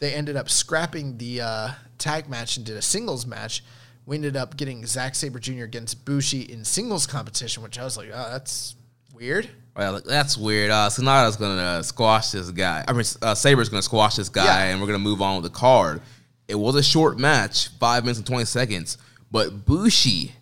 they 0.00 0.14
ended 0.14 0.34
up 0.34 0.50
scrapping 0.50 1.16
the 1.16 1.42
uh, 1.42 1.70
tag 1.98 2.28
match 2.28 2.56
and 2.56 2.66
did 2.66 2.76
a 2.76 2.82
singles 2.82 3.24
match. 3.24 3.62
We 4.10 4.16
ended 4.16 4.36
up 4.36 4.56
getting 4.56 4.84
Zack 4.86 5.14
Sabre 5.14 5.38
Jr. 5.38 5.62
against 5.62 6.04
Bushi 6.04 6.40
in 6.40 6.64
singles 6.64 7.06
competition, 7.06 7.62
which 7.62 7.78
I 7.78 7.84
was 7.84 7.96
like, 7.96 8.08
oh, 8.12 8.28
that's 8.32 8.74
weird. 9.14 9.48
Well, 9.76 10.00
that's 10.04 10.36
weird. 10.36 10.72
Uh, 10.72 10.88
Sanada's 10.90 11.36
gonna 11.36 11.62
uh, 11.62 11.82
squash 11.82 12.32
this 12.32 12.50
guy. 12.50 12.84
I 12.88 12.92
mean, 12.92 13.04
uh, 13.22 13.36
Sabre's 13.36 13.68
gonna 13.68 13.82
squash 13.82 14.16
this 14.16 14.28
guy, 14.28 14.44
Yeah. 14.46 14.64
and 14.72 14.80
we're 14.80 14.88
gonna 14.88 14.98
move 14.98 15.22
on 15.22 15.40
with 15.40 15.44
the 15.52 15.56
card. 15.56 16.02
It 16.48 16.56
was 16.56 16.74
a 16.74 16.82
short 16.82 17.20
match, 17.20 17.68
five 17.78 18.02
minutes 18.02 18.18
and 18.18 18.26
twenty 18.26 18.46
seconds, 18.46 18.98
but 19.30 19.64
Bushi 19.64 20.32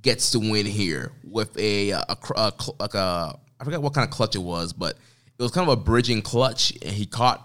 gets 0.00 0.30
to 0.30 0.38
win 0.38 0.64
here 0.64 1.10
with 1.24 1.58
a, 1.58 1.90
a, 1.90 2.14
cr- 2.20 2.34
a 2.36 2.52
like 2.78 2.94
a 2.94 3.36
I 3.58 3.64
forgot 3.64 3.82
what 3.82 3.94
kind 3.94 4.04
of 4.08 4.12
clutch 4.14 4.36
it 4.36 4.42
was, 4.42 4.72
but 4.72 4.92
it 5.36 5.42
was 5.42 5.50
kind 5.50 5.68
of 5.68 5.76
a 5.76 5.82
bridging 5.82 6.22
clutch, 6.22 6.72
and 6.80 6.92
he 6.92 7.06
caught 7.06 7.44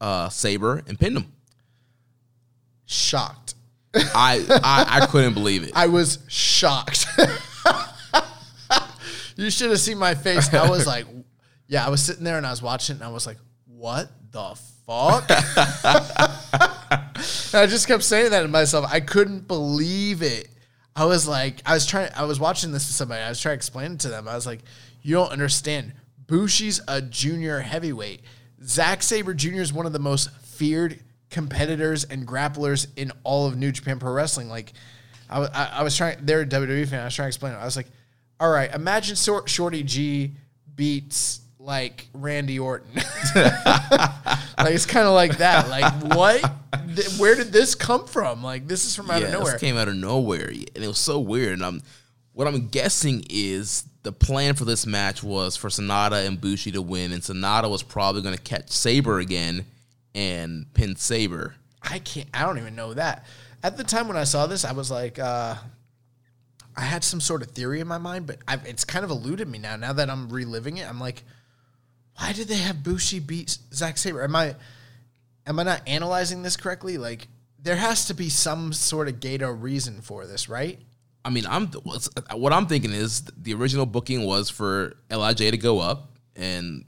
uh, 0.00 0.28
Sabre 0.28 0.82
and 0.88 0.98
pinned 0.98 1.18
him. 1.18 1.32
Shocked. 2.86 3.54
I, 3.94 4.44
I 4.50 5.00
I 5.02 5.06
couldn't 5.06 5.34
believe 5.34 5.64
it. 5.64 5.72
I 5.74 5.86
was 5.86 6.18
shocked. 6.28 7.06
you 9.36 9.50
should 9.50 9.70
have 9.70 9.80
seen 9.80 9.98
my 9.98 10.14
face. 10.14 10.52
I 10.52 10.68
was 10.68 10.86
like, 10.86 11.06
yeah, 11.66 11.86
I 11.86 11.90
was 11.90 12.02
sitting 12.02 12.24
there 12.24 12.36
and 12.36 12.46
I 12.46 12.50
was 12.50 12.62
watching 12.62 12.96
it 12.96 13.00
and 13.00 13.08
I 13.08 13.12
was 13.12 13.26
like, 13.26 13.38
what 13.66 14.10
the 14.30 14.54
fuck? 14.86 15.24
And 17.52 17.62
I 17.62 17.66
just 17.66 17.88
kept 17.88 18.02
saying 18.04 18.30
that 18.30 18.42
to 18.42 18.48
myself. 18.48 18.86
I 18.90 19.00
couldn't 19.00 19.48
believe 19.48 20.22
it. 20.22 20.48
I 20.94 21.04
was 21.04 21.26
like, 21.26 21.62
I 21.66 21.74
was 21.74 21.86
trying, 21.86 22.10
I 22.14 22.24
was 22.24 22.38
watching 22.38 22.72
this 22.72 22.86
with 22.86 22.94
somebody. 22.94 23.22
I 23.22 23.28
was 23.28 23.40
trying 23.40 23.52
to 23.52 23.56
explain 23.56 23.92
it 23.92 24.00
to 24.00 24.08
them. 24.08 24.28
I 24.28 24.34
was 24.34 24.46
like, 24.46 24.60
you 25.02 25.14
don't 25.14 25.30
understand. 25.30 25.94
Bushi's 26.26 26.80
a 26.88 27.00
junior 27.00 27.60
heavyweight. 27.60 28.22
Zack 28.62 29.02
Sabre 29.02 29.34
Jr. 29.34 29.60
is 29.60 29.72
one 29.72 29.86
of 29.86 29.92
the 29.92 29.98
most 29.98 30.30
feared 30.40 31.00
competitors 31.30 32.04
and 32.04 32.26
grapplers 32.26 32.86
in 32.96 33.12
all 33.22 33.46
of 33.46 33.56
New 33.56 33.72
Japan 33.72 33.98
Pro 33.98 34.12
Wrestling. 34.12 34.48
Like, 34.48 34.72
I, 35.28 35.40
I, 35.40 35.64
I 35.74 35.82
was 35.82 35.96
trying, 35.96 36.18
they're 36.22 36.42
a 36.42 36.46
WWE 36.46 36.88
fan. 36.88 37.00
I 37.00 37.04
was 37.04 37.14
trying 37.14 37.26
to 37.26 37.28
explain 37.28 37.52
it. 37.52 37.56
I 37.56 37.64
was 37.64 37.76
like, 37.76 37.88
all 38.40 38.50
right, 38.50 38.72
imagine 38.72 39.16
Shorty 39.16 39.82
G 39.82 40.32
beats 40.74 41.40
like 41.58 42.08
Randy 42.14 42.58
Orton. 42.58 42.94
like 43.34 44.74
it's 44.74 44.86
kind 44.86 45.06
of 45.06 45.14
like 45.14 45.38
that. 45.38 45.68
Like 45.68 45.92
what? 46.14 46.40
Th- 46.94 47.18
Where 47.18 47.34
did 47.34 47.52
this 47.52 47.74
come 47.74 48.06
from? 48.06 48.42
Like 48.42 48.66
this 48.66 48.84
is 48.84 48.94
from 48.94 49.10
out 49.10 49.22
of 49.22 49.30
nowhere. 49.30 49.52
This 49.52 49.60
came 49.60 49.76
out 49.76 49.88
of 49.88 49.96
nowhere, 49.96 50.48
and 50.48 50.84
it 50.84 50.86
was 50.88 50.98
so 50.98 51.18
weird. 51.18 51.54
And 51.54 51.64
I'm, 51.64 51.82
what 52.32 52.46
I'm 52.46 52.68
guessing 52.68 53.24
is 53.28 53.84
the 54.02 54.12
plan 54.12 54.54
for 54.54 54.64
this 54.64 54.86
match 54.86 55.22
was 55.22 55.56
for 55.56 55.68
Sanada 55.68 56.26
and 56.26 56.40
Bushi 56.40 56.70
to 56.72 56.80
win, 56.80 57.12
and 57.12 57.22
Sanada 57.22 57.68
was 57.68 57.82
probably 57.82 58.22
going 58.22 58.36
to 58.36 58.42
catch 58.42 58.70
Sabre 58.70 59.18
again 59.18 59.66
and 60.14 60.72
pin 60.74 60.96
Sabre. 60.96 61.54
I 61.82 61.98
can't. 61.98 62.28
I 62.34 62.44
don't 62.44 62.58
even 62.58 62.74
know 62.74 62.94
that. 62.94 63.26
At 63.62 63.76
the 63.76 63.84
time 63.84 64.08
when 64.08 64.16
I 64.16 64.24
saw 64.24 64.46
this, 64.46 64.64
I 64.64 64.72
was 64.72 64.90
like, 64.90 65.18
uh, 65.18 65.56
I 66.76 66.80
had 66.82 67.02
some 67.02 67.20
sort 67.20 67.42
of 67.42 67.50
theory 67.50 67.80
in 67.80 67.88
my 67.88 67.98
mind, 67.98 68.26
but 68.26 68.38
I've, 68.46 68.64
it's 68.66 68.84
kind 68.84 69.04
of 69.04 69.10
eluded 69.10 69.48
me 69.48 69.58
now. 69.58 69.76
Now 69.76 69.92
that 69.92 70.08
I'm 70.08 70.28
reliving 70.28 70.76
it, 70.76 70.88
I'm 70.88 71.00
like, 71.00 71.24
why 72.16 72.32
did 72.32 72.48
they 72.48 72.56
have 72.56 72.82
Bushi 72.82 73.18
beat 73.18 73.58
Zack 73.72 73.98
Sabre? 73.98 74.22
Am 74.22 74.36
I, 74.36 74.54
am 75.46 75.58
I 75.58 75.64
not 75.64 75.82
analyzing 75.88 76.42
this 76.42 76.56
correctly? 76.56 76.98
Like, 76.98 77.26
there 77.58 77.76
has 77.76 78.06
to 78.06 78.14
be 78.14 78.28
some 78.28 78.72
sort 78.72 79.08
of 79.08 79.20
gate 79.20 79.42
or 79.42 79.52
reason 79.52 80.00
for 80.00 80.26
this, 80.26 80.48
right? 80.48 80.78
I 81.24 81.30
mean, 81.30 81.44
I'm 81.46 81.66
what 81.66 82.52
I'm 82.52 82.66
thinking 82.66 82.92
is 82.92 83.22
the 83.36 83.52
original 83.54 83.84
booking 83.84 84.24
was 84.24 84.48
for 84.48 84.94
LIJ 85.10 85.50
to 85.50 85.58
go 85.58 85.80
up 85.80 86.12
and 86.36 86.84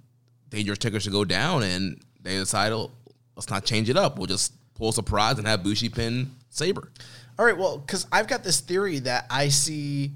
Dangerous 0.48 0.78
Tekkers 0.78 1.04
to 1.04 1.10
go 1.10 1.24
down, 1.24 1.62
and 1.62 2.00
they 2.22 2.36
decided 2.36 2.74
"Oh, 2.74 2.90
let's 3.36 3.50
not 3.50 3.64
change 3.64 3.88
it 3.88 3.96
up. 3.96 4.18
We'll 4.18 4.26
just 4.26 4.52
pull 4.74 4.90
a 4.90 4.92
surprise 4.92 5.38
and 5.38 5.46
have 5.46 5.62
Bushi 5.62 5.88
pin 5.88 6.30
Sabre. 6.48 6.90
All 7.38 7.44
right, 7.44 7.56
well, 7.56 7.78
because 7.78 8.06
I've 8.12 8.26
got 8.26 8.44
this 8.44 8.60
theory 8.60 8.98
that 9.00 9.26
I 9.30 9.48
see 9.48 10.12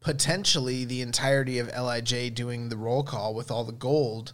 potentially 0.00 0.84
the 0.84 1.00
entirety 1.02 1.58
of 1.58 1.68
LIJ 1.68 2.34
doing 2.34 2.68
the 2.68 2.76
roll 2.76 3.02
call 3.02 3.34
with 3.34 3.50
all 3.50 3.64
the 3.64 3.72
gold 3.72 4.32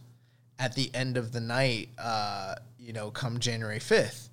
at 0.58 0.74
the 0.74 0.90
end 0.94 1.16
of 1.16 1.32
the 1.32 1.40
night. 1.40 1.90
Uh, 1.98 2.54
you 2.78 2.92
know, 2.92 3.10
come 3.10 3.38
January 3.38 3.78
fifth. 3.78 4.30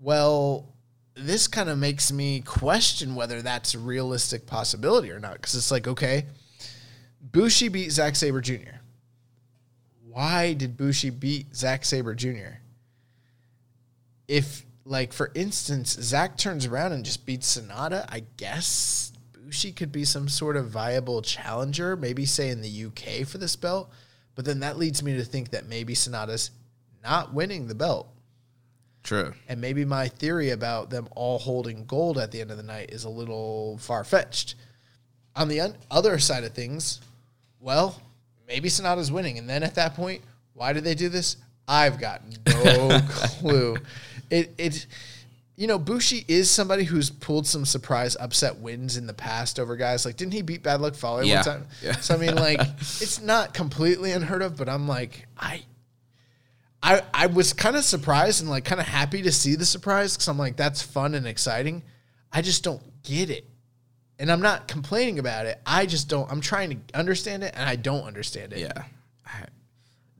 Well, 0.00 0.68
this 1.14 1.46
kind 1.46 1.68
of 1.68 1.78
makes 1.78 2.10
me 2.10 2.40
question 2.40 3.14
whether 3.14 3.42
that's 3.42 3.74
a 3.74 3.78
realistic 3.78 4.46
possibility 4.46 5.10
or 5.10 5.20
not. 5.20 5.34
Because 5.34 5.54
it's 5.54 5.70
like, 5.70 5.86
okay, 5.86 6.26
Bushi 7.20 7.68
beat 7.68 7.90
Zack 7.92 8.16
Sabre 8.16 8.40
Jr. 8.40 8.80
Why 10.08 10.54
did 10.54 10.76
Bushi 10.76 11.10
beat 11.10 11.54
Zack 11.54 11.84
Sabre 11.84 12.14
Jr.? 12.14 12.58
If 14.28 14.64
like 14.84 15.12
for 15.12 15.30
instance 15.34 15.92
Zach 16.00 16.36
turns 16.36 16.66
around 16.66 16.92
and 16.92 17.04
just 17.04 17.26
beats 17.26 17.58
Sanada, 17.58 18.06
I 18.08 18.24
guess 18.36 19.12
Bushi 19.32 19.72
could 19.72 19.92
be 19.92 20.04
some 20.04 20.28
sort 20.28 20.56
of 20.56 20.70
viable 20.70 21.22
challenger, 21.22 21.96
maybe 21.96 22.24
say 22.24 22.48
in 22.48 22.62
the 22.62 22.86
UK 22.86 23.26
for 23.26 23.38
this 23.38 23.56
belt. 23.56 23.90
But 24.34 24.44
then 24.44 24.60
that 24.60 24.78
leads 24.78 25.02
me 25.02 25.14
to 25.16 25.24
think 25.24 25.50
that 25.50 25.68
maybe 25.68 25.94
Sanada's 25.94 26.50
not 27.02 27.34
winning 27.34 27.66
the 27.66 27.74
belt. 27.74 28.08
True. 29.02 29.34
And 29.48 29.60
maybe 29.60 29.84
my 29.84 30.08
theory 30.08 30.50
about 30.50 30.90
them 30.90 31.08
all 31.14 31.38
holding 31.38 31.84
gold 31.86 32.18
at 32.18 32.30
the 32.30 32.40
end 32.40 32.50
of 32.50 32.56
the 32.56 32.62
night 32.62 32.90
is 32.92 33.04
a 33.04 33.10
little 33.10 33.78
far 33.78 34.04
fetched. 34.04 34.54
On 35.34 35.48
the 35.48 35.60
un- 35.60 35.76
other 35.90 36.18
side 36.18 36.44
of 36.44 36.52
things, 36.52 37.00
well, 37.58 38.00
maybe 38.46 38.68
Sanada's 38.68 39.10
winning. 39.10 39.38
And 39.38 39.48
then 39.48 39.62
at 39.62 39.74
that 39.74 39.94
point, 39.94 40.22
why 40.54 40.72
did 40.72 40.84
they 40.84 40.94
do 40.94 41.08
this? 41.08 41.36
I've 41.68 41.98
got 42.00 42.22
no 42.46 43.00
clue. 43.08 43.76
It, 44.30 44.54
it, 44.58 44.86
you 45.56 45.66
know, 45.66 45.78
Bushi 45.78 46.24
is 46.28 46.50
somebody 46.50 46.84
who's 46.84 47.10
pulled 47.10 47.46
some 47.46 47.64
surprise 47.64 48.16
upset 48.18 48.56
wins 48.58 48.96
in 48.96 49.06
the 49.06 49.12
past 49.14 49.60
over 49.60 49.76
guys. 49.76 50.04
Like, 50.04 50.16
didn't 50.16 50.32
he 50.32 50.42
beat 50.42 50.62
Bad 50.62 50.80
Luck 50.80 50.94
Fale 50.94 51.22
Yeah. 51.22 51.36
one 51.36 51.44
time? 51.44 51.66
Yeah. 51.82 51.96
So, 51.96 52.14
I 52.14 52.18
mean, 52.18 52.34
like, 52.34 52.60
it's 52.80 53.20
not 53.20 53.54
completely 53.54 54.12
unheard 54.12 54.42
of, 54.42 54.56
but 54.56 54.68
I'm 54.68 54.88
like, 54.88 55.26
I, 55.38 55.62
I 56.82 57.02
I 57.14 57.26
was 57.26 57.52
kind 57.52 57.76
of 57.76 57.84
surprised 57.84 58.40
and 58.40 58.50
like 58.50 58.64
kind 58.64 58.80
of 58.80 58.86
happy 58.88 59.22
to 59.22 59.30
see 59.30 59.54
the 59.54 59.64
surprise 59.64 60.14
because 60.16 60.26
I'm 60.26 60.38
like 60.38 60.56
that's 60.56 60.82
fun 60.82 61.14
and 61.14 61.26
exciting. 61.28 61.82
I 62.32 62.42
just 62.42 62.64
don't 62.64 62.82
get 63.04 63.30
it, 63.30 63.46
and 64.18 64.32
I'm 64.32 64.40
not 64.40 64.66
complaining 64.66 65.20
about 65.20 65.46
it. 65.46 65.60
I 65.64 65.86
just 65.86 66.08
don't. 66.08 66.28
I'm 66.28 66.40
trying 66.40 66.70
to 66.70 66.98
understand 66.98 67.44
it, 67.44 67.52
and 67.54 67.68
I 67.68 67.76
don't 67.76 68.02
understand 68.04 68.52
it. 68.52 68.58
Yeah. 68.60 68.82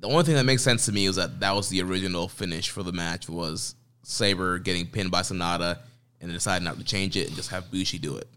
The 0.03 0.09
only 0.09 0.25
thing 0.25 0.35
that 0.35 0.45
makes 0.45 0.63
sense 0.63 0.85
to 0.87 0.93
me 0.93 1.07
is 1.07 1.17
that 1.17 1.41
that 1.41 1.55
was 1.55 1.69
the 1.69 1.81
original 1.81 2.29
finish 2.29 2.69
for 2.69 2.83
the 2.83 2.93
match 2.93 3.29
was 3.29 3.75
Sabre 4.03 4.59
getting 4.59 4.87
pinned 4.87 5.11
by 5.11 5.23
Sanada 5.23 5.79
and 6.21 6.29
then 6.29 6.33
decided 6.35 6.65
not 6.65 6.77
to 6.79 6.85
change 6.85 7.17
it 7.17 7.29
and 7.29 7.37
just 7.37 7.51
have 7.51 7.71
Bushi 7.71 7.99
do 7.99 8.17
it. 8.17 8.29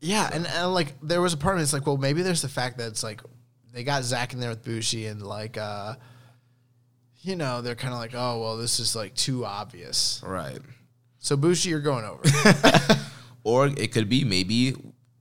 Yeah, 0.00 0.30
and, 0.32 0.46
and 0.46 0.72
like 0.72 0.94
there 1.02 1.20
was 1.20 1.32
a 1.32 1.36
part 1.36 1.56
of 1.56 1.62
it's 1.62 1.72
like, 1.72 1.86
well, 1.86 1.96
maybe 1.96 2.22
there's 2.22 2.42
the 2.42 2.48
fact 2.48 2.78
that 2.78 2.88
it's 2.88 3.02
like 3.02 3.22
they 3.72 3.82
got 3.82 4.04
Zach 4.04 4.32
in 4.32 4.38
there 4.38 4.50
with 4.50 4.62
Bushi 4.62 5.06
and 5.06 5.22
like 5.22 5.56
uh 5.56 5.94
you 7.22 7.36
know, 7.36 7.62
they're 7.62 7.74
kind 7.74 7.94
of 7.94 7.98
like, 7.98 8.14
oh 8.14 8.40
well, 8.40 8.56
this 8.58 8.78
is 8.78 8.94
like 8.94 9.14
too 9.14 9.44
obvious. 9.44 10.22
Right. 10.24 10.58
So 11.18 11.36
Bushi, 11.36 11.70
you're 11.70 11.80
going 11.80 12.04
over. 12.04 12.22
Or 13.44 13.66
it 13.66 13.92
could 13.92 14.08
be 14.08 14.24
maybe 14.24 14.74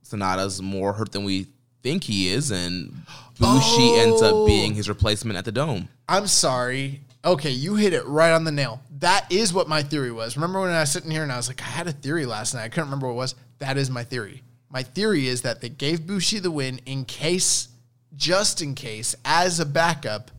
Sanada's 0.06 0.62
more 0.62 0.94
hurt 0.94 1.12
than 1.12 1.26
we 1.26 1.48
think 1.84 2.06
he 2.06 2.30
is, 2.30 2.52
and 2.52 2.94
Bushi 3.39 3.95
ends 3.95 4.22
up 4.22 4.34
oh. 4.34 4.45
being 4.45 4.76
his 4.76 4.89
replacement 4.89 5.38
at 5.38 5.45
the 5.45 5.51
Dome. 5.51 5.89
I'm 6.07 6.27
sorry. 6.27 7.01
Okay, 7.26 7.51
you 7.51 7.76
hit 7.76 7.93
it 7.93 8.05
right 8.05 8.31
on 8.31 8.43
the 8.43 8.51
nail. 8.51 8.81
That 8.99 9.31
is 9.31 9.53
what 9.53 9.68
my 9.68 9.81
theory 9.81 10.11
was. 10.11 10.35
Remember 10.35 10.61
when 10.61 10.69
I 10.69 10.81
was 10.81 10.91
sitting 10.91 11.11
here 11.11 11.23
and 11.23 11.31
I 11.31 11.38
was 11.38 11.47
like, 11.47 11.61
I 11.61 11.65
had 11.65 11.88
a 11.88 11.91
theory 11.91 12.26
last 12.26 12.53
night. 12.53 12.64
I 12.64 12.69
couldn't 12.69 12.85
remember 12.85 13.07
what 13.07 13.14
it 13.14 13.18
was. 13.18 13.35
That 13.60 13.77
is 13.77 13.89
my 13.89 14.03
theory. 14.03 14.43
My 14.69 14.84
theory 14.84 15.27
is 15.27 15.43
that 15.43 15.61
they 15.61 15.69
gave 15.69 16.05
Bushi 16.05 16.39
the 16.39 16.51
win 16.51 16.80
in 16.85 17.05
case, 17.05 17.69
just 18.15 18.61
in 18.61 18.76
case, 18.76 19.15
as 19.23 19.60
a 19.60 19.65
backup, 19.65 20.31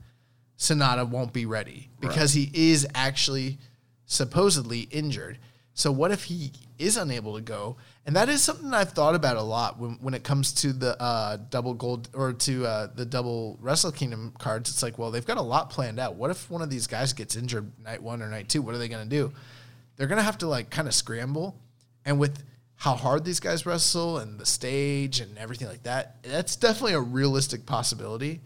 Sanada 0.58 1.08
won't 1.08 1.32
be 1.32 1.46
ready 1.46 1.88
because 2.00 2.32
he 2.32 2.50
is 2.52 2.86
actually 2.94 3.58
supposedly 4.06 4.80
injured. 4.90 5.38
So 5.72 5.90
what 5.90 6.10
if 6.10 6.24
he 6.24 6.52
is 6.78 6.96
unable 6.96 7.34
to 7.36 7.40
go? 7.40 7.76
And 8.06 8.16
that 8.16 8.28
is 8.28 8.43
something 8.43 8.74
I've 8.74 8.90
thought 8.90 9.14
about 9.14 9.39
a 9.39 9.43
lot 9.43 9.78
when, 9.78 9.93
when 9.93 10.12
it 10.12 10.22
comes 10.22 10.52
to 10.55 10.74
the 10.74 11.01
uh, 11.01 11.39
double 11.48 11.72
gold 11.72 12.10
or 12.12 12.35
to 12.35 12.66
uh, 12.66 12.89
the 12.94 13.06
double 13.06 13.59
Wrestle 13.62 13.93
Kingdom 13.93 14.35
cards. 14.39 14.68
It's 14.68 14.82
like, 14.82 14.98
well, 14.98 15.10
they've 15.10 15.24
got 15.24 15.39
a 15.39 15.43
lot 15.43 15.70
planned 15.70 15.98
out. 15.98 16.16
What 16.16 16.31
if 16.31 16.51
one 16.51 16.60
of 16.60 16.68
these 16.68 16.86
guys 16.86 17.14
gets 17.14 17.35
injured 17.35 17.72
night 17.82 18.02
one 18.02 18.20
or 18.20 18.28
night 18.28 18.51
two? 18.51 18.60
What 18.60 18.74
are 18.74 18.78
they 18.78 18.89
going 18.89 19.09
to 19.09 19.09
do? 19.09 19.32
They're 19.97 20.06
going 20.06 20.18
to 20.18 20.24
have 20.24 20.39
to 20.39 20.47
like 20.47 20.68
kind 20.68 20.86
of 20.86 20.93
scramble. 20.93 21.56
And 22.05 22.18
with 22.18 22.43
how 22.76 22.94
hard 22.94 23.24
these 23.24 23.40
guys 23.40 23.64
wrestle 23.64 24.18
and 24.18 24.39
the 24.39 24.44
stage 24.44 25.20
and 25.20 25.39
everything 25.39 25.68
like 25.68 25.85
that, 25.85 26.16
that's 26.22 26.56
definitely 26.56 26.93
a 26.93 27.01
realistic 27.01 27.64
possibility. 27.64 28.40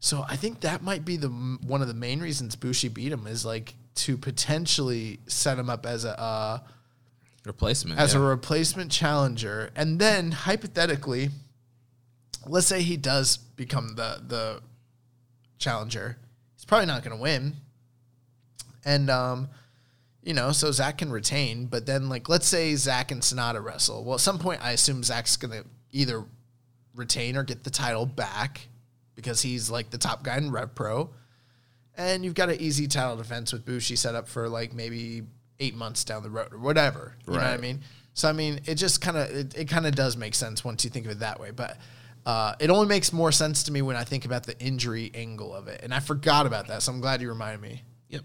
So 0.00 0.24
I 0.28 0.36
think 0.36 0.60
that 0.60 0.82
might 0.82 1.04
be 1.04 1.16
the 1.16 1.28
one 1.28 1.80
of 1.80 1.88
the 1.88 1.94
main 1.94 2.20
reasons 2.20 2.56
Bushi 2.56 2.88
beat 2.88 3.10
him 3.10 3.26
is 3.26 3.44
like 3.44 3.74
to 3.96 4.16
potentially 4.18 5.18
set 5.26 5.58
him 5.58 5.70
up 5.70 5.86
as 5.86 6.04
a 6.04 6.20
uh, 6.20 6.58
Replacement. 7.48 7.98
as 7.98 8.14
yeah. 8.14 8.20
a 8.20 8.22
replacement 8.22 8.92
challenger, 8.92 9.70
and 9.74 9.98
then 9.98 10.30
hypothetically, 10.30 11.30
let's 12.46 12.66
say 12.66 12.82
he 12.82 12.96
does 12.96 13.38
become 13.38 13.96
the 13.96 14.22
the 14.26 14.62
challenger. 15.58 16.18
He's 16.54 16.64
probably 16.64 16.86
not 16.86 17.02
going 17.02 17.16
to 17.16 17.22
win, 17.22 17.56
and 18.84 19.10
um, 19.10 19.48
you 20.22 20.34
know, 20.34 20.52
so 20.52 20.70
Zach 20.70 20.98
can 20.98 21.10
retain. 21.10 21.66
But 21.66 21.86
then, 21.86 22.10
like, 22.10 22.28
let's 22.28 22.46
say 22.46 22.74
Zach 22.76 23.10
and 23.10 23.22
Sanada 23.22 23.64
wrestle. 23.64 24.04
Well, 24.04 24.16
at 24.16 24.20
some 24.20 24.38
point, 24.38 24.62
I 24.62 24.72
assume 24.72 25.02
Zach's 25.02 25.36
going 25.36 25.62
to 25.62 25.66
either 25.90 26.24
retain 26.94 27.36
or 27.36 27.44
get 27.44 27.64
the 27.64 27.70
title 27.70 28.04
back 28.04 28.68
because 29.14 29.40
he's 29.40 29.70
like 29.70 29.88
the 29.90 29.98
top 29.98 30.22
guy 30.22 30.36
in 30.36 30.50
Rev 30.50 30.74
Pro. 30.74 31.10
And 31.96 32.24
you've 32.24 32.34
got 32.34 32.50
an 32.50 32.60
easy 32.60 32.86
title 32.86 33.16
defense 33.16 33.52
with 33.52 33.64
Bushi 33.64 33.96
set 33.96 34.14
up 34.14 34.28
for 34.28 34.48
like 34.48 34.74
maybe 34.74 35.22
eight 35.60 35.74
months 35.74 36.04
down 36.04 36.22
the 36.22 36.30
road 36.30 36.52
or 36.52 36.58
whatever. 36.58 37.14
You 37.26 37.32
know 37.34 37.38
what 37.40 37.46
I 37.48 37.56
mean? 37.56 37.80
So 38.14 38.28
I 38.28 38.32
mean, 38.32 38.60
it 38.66 38.74
just 38.76 39.00
kind 39.00 39.16
of 39.16 39.28
it, 39.30 39.56
it 39.56 39.68
kind 39.68 39.86
of 39.86 39.94
does 39.94 40.16
make 40.16 40.34
sense 40.34 40.64
once 40.64 40.84
you 40.84 40.90
think 40.90 41.06
of 41.06 41.12
it 41.12 41.18
that 41.20 41.38
way. 41.40 41.50
But 41.50 41.76
uh, 42.26 42.54
it 42.58 42.68
only 42.70 42.86
makes 42.86 43.12
more 43.12 43.32
sense 43.32 43.62
to 43.64 43.72
me 43.72 43.80
when 43.82 43.96
I 43.96 44.04
think 44.04 44.24
about 44.24 44.44
the 44.44 44.58
injury 44.60 45.10
angle 45.14 45.54
of 45.54 45.68
it, 45.68 45.80
and 45.82 45.94
I 45.94 46.00
forgot 46.00 46.46
about 46.46 46.68
that. 46.68 46.82
So 46.82 46.92
I'm 46.92 47.00
glad 47.00 47.20
you 47.22 47.28
reminded 47.28 47.60
me. 47.60 47.82
Yep. 48.08 48.22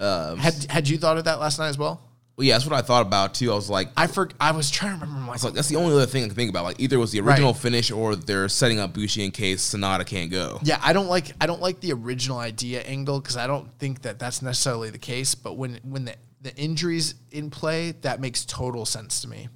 Um, 0.00 0.38
Had 0.38 0.54
had 0.70 0.88
you 0.88 0.98
thought 0.98 1.18
of 1.18 1.24
that 1.24 1.38
last 1.40 1.58
night 1.58 1.68
as 1.68 1.78
well? 1.78 2.00
well, 2.36 2.46
yeah, 2.46 2.54
that's 2.54 2.64
what 2.64 2.74
I 2.74 2.80
thought 2.80 3.02
about 3.06 3.34
too. 3.34 3.52
I 3.52 3.54
was 3.54 3.68
like, 3.68 3.90
I 3.96 4.06
for 4.06 4.30
I 4.40 4.52
was 4.52 4.70
trying 4.70 4.98
to 4.98 5.04
remember. 5.04 5.20
I'm 5.20 5.28
like, 5.28 5.42
like 5.44 5.52
that's 5.52 5.68
the 5.68 5.76
only 5.76 5.92
other 5.94 6.06
thing 6.06 6.24
I 6.24 6.26
can 6.28 6.34
think 6.34 6.48
about. 6.50 6.64
Like 6.64 6.80
either 6.80 6.96
it 6.96 6.98
was 6.98 7.12
the 7.12 7.20
original 7.20 7.52
Right. 7.52 7.60
finish 7.62 7.90
or 7.90 8.16
they're 8.16 8.48
setting 8.48 8.78
up 8.80 8.94
Bushi 8.94 9.24
in 9.24 9.30
case 9.30 9.62
Sanada 9.74 10.06
can't 10.06 10.30
go. 10.30 10.58
Yeah, 10.64 10.80
I 10.82 10.92
don't 10.94 11.08
like 11.08 11.32
I 11.40 11.46
don't 11.46 11.60
like 11.60 11.80
the 11.80 11.92
original 11.92 12.38
idea 12.38 12.80
angle 12.82 13.20
because 13.20 13.36
I 13.36 13.46
don't 13.46 13.70
think 13.78 14.02
that 14.02 14.18
that's 14.18 14.40
necessarily 14.40 14.88
the 14.90 14.98
case. 14.98 15.34
But 15.34 15.56
when 15.58 15.78
when 15.84 16.06
the 16.06 16.14
the 16.42 16.54
injuries 16.56 17.14
in 17.30 17.50
play, 17.50 17.92
that 18.02 18.20
makes 18.20 18.44
total 18.44 18.84
sense 18.84 19.20
to 19.22 19.28
me. 19.28 19.48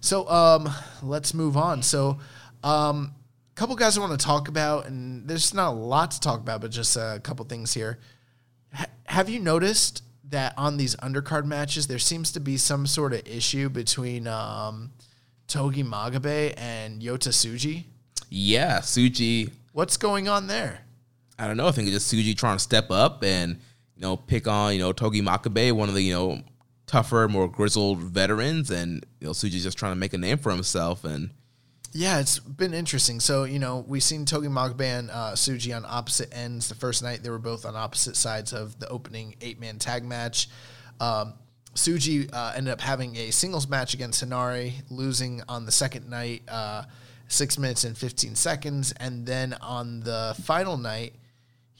So 0.00 0.28
um, 0.28 0.68
let's 1.02 1.32
move 1.32 1.56
on. 1.56 1.82
So 1.82 2.18
um, 2.64 3.14
a 3.50 3.54
couple 3.54 3.76
guys 3.76 3.96
I 3.96 4.00
want 4.00 4.18
to 4.18 4.26
talk 4.26 4.48
about, 4.48 4.86
and 4.86 5.28
there's 5.28 5.54
not 5.54 5.68
a 5.68 5.76
lot 5.76 6.10
to 6.12 6.20
talk 6.20 6.40
about, 6.40 6.60
but 6.60 6.70
just 6.70 6.96
a 6.96 7.20
couple 7.22 7.44
things 7.44 7.72
here. 7.72 7.98
Ha- 8.72 8.86
have 9.04 9.28
you 9.28 9.38
noticed 9.38 10.02
that 10.30 10.54
on 10.56 10.76
these 10.76 10.96
undercard 10.96 11.44
matches, 11.44 11.86
there 11.86 11.98
seems 11.98 12.32
to 12.32 12.40
be 12.40 12.56
some 12.56 12.86
sort 12.86 13.12
of 13.12 13.26
issue 13.28 13.68
between 13.68 14.26
um, 14.26 14.90
Togi 15.46 15.84
Makabe 15.84 16.54
and 16.56 17.02
Yota 17.02 17.28
Tsuji? 17.28 17.84
Yeah, 18.30 18.78
Tsuji. 18.78 19.52
What's 19.72 19.98
going 19.98 20.28
on 20.28 20.46
there? 20.46 20.80
I 21.38 21.46
don't 21.46 21.56
know. 21.56 21.68
I 21.68 21.72
think 21.72 21.88
it's 21.88 21.96
just 21.96 22.12
Tsuji 22.12 22.36
trying 22.36 22.56
to 22.56 22.62
step 22.62 22.90
up 22.90 23.22
and 23.22 23.60
you 24.02 24.08
know 24.08 24.16
pick 24.16 24.48
on 24.48 24.72
you 24.72 24.80
know 24.80 24.92
Togi 24.92 25.22
Makabe, 25.22 25.72
one 25.72 25.88
of 25.88 25.94
the 25.94 26.02
you 26.02 26.12
know 26.12 26.42
tougher, 26.86 27.28
more 27.28 27.48
grizzled 27.48 28.00
veterans, 28.00 28.70
and 28.70 29.06
you 29.20 29.28
know 29.28 29.32
Tsuji's 29.32 29.62
just 29.62 29.78
trying 29.78 29.92
to 29.92 29.96
make 29.96 30.12
a 30.12 30.18
name 30.18 30.38
for 30.38 30.50
himself. 30.50 31.04
And 31.04 31.30
Yeah, 31.92 32.18
it's 32.18 32.40
been 32.40 32.74
interesting. 32.74 33.20
So, 33.20 33.44
you 33.44 33.58
know, 33.58 33.84
we've 33.86 34.02
seen 34.02 34.24
Togi 34.24 34.48
Makabe 34.48 34.80
and 34.80 35.10
uh, 35.10 35.32
Tsuji 35.34 35.76
on 35.76 35.84
opposite 35.86 36.34
ends. 36.36 36.68
The 36.68 36.74
first 36.74 37.02
night, 37.02 37.22
they 37.22 37.30
were 37.30 37.38
both 37.38 37.64
on 37.64 37.76
opposite 37.76 38.16
sides 38.16 38.52
of 38.52 38.78
the 38.80 38.88
opening 38.88 39.36
eight 39.40 39.60
man 39.60 39.78
tag 39.78 40.04
match. 40.04 40.48
Um, 41.00 41.34
Tsuji 41.74 42.28
uh, 42.32 42.54
ended 42.56 42.72
up 42.72 42.80
having 42.80 43.14
a 43.16 43.30
singles 43.30 43.68
match 43.68 43.94
against 43.94 44.24
Henare, 44.24 44.72
losing 44.90 45.42
on 45.48 45.64
the 45.64 45.72
second 45.72 46.10
night, 46.10 46.42
uh, 46.48 46.84
six 47.28 47.56
minutes 47.56 47.84
and 47.84 47.96
15 47.96 48.34
seconds. 48.34 48.92
And 48.92 49.26
then 49.26 49.54
on 49.60 50.00
the 50.00 50.34
final 50.42 50.76
night, 50.76 51.14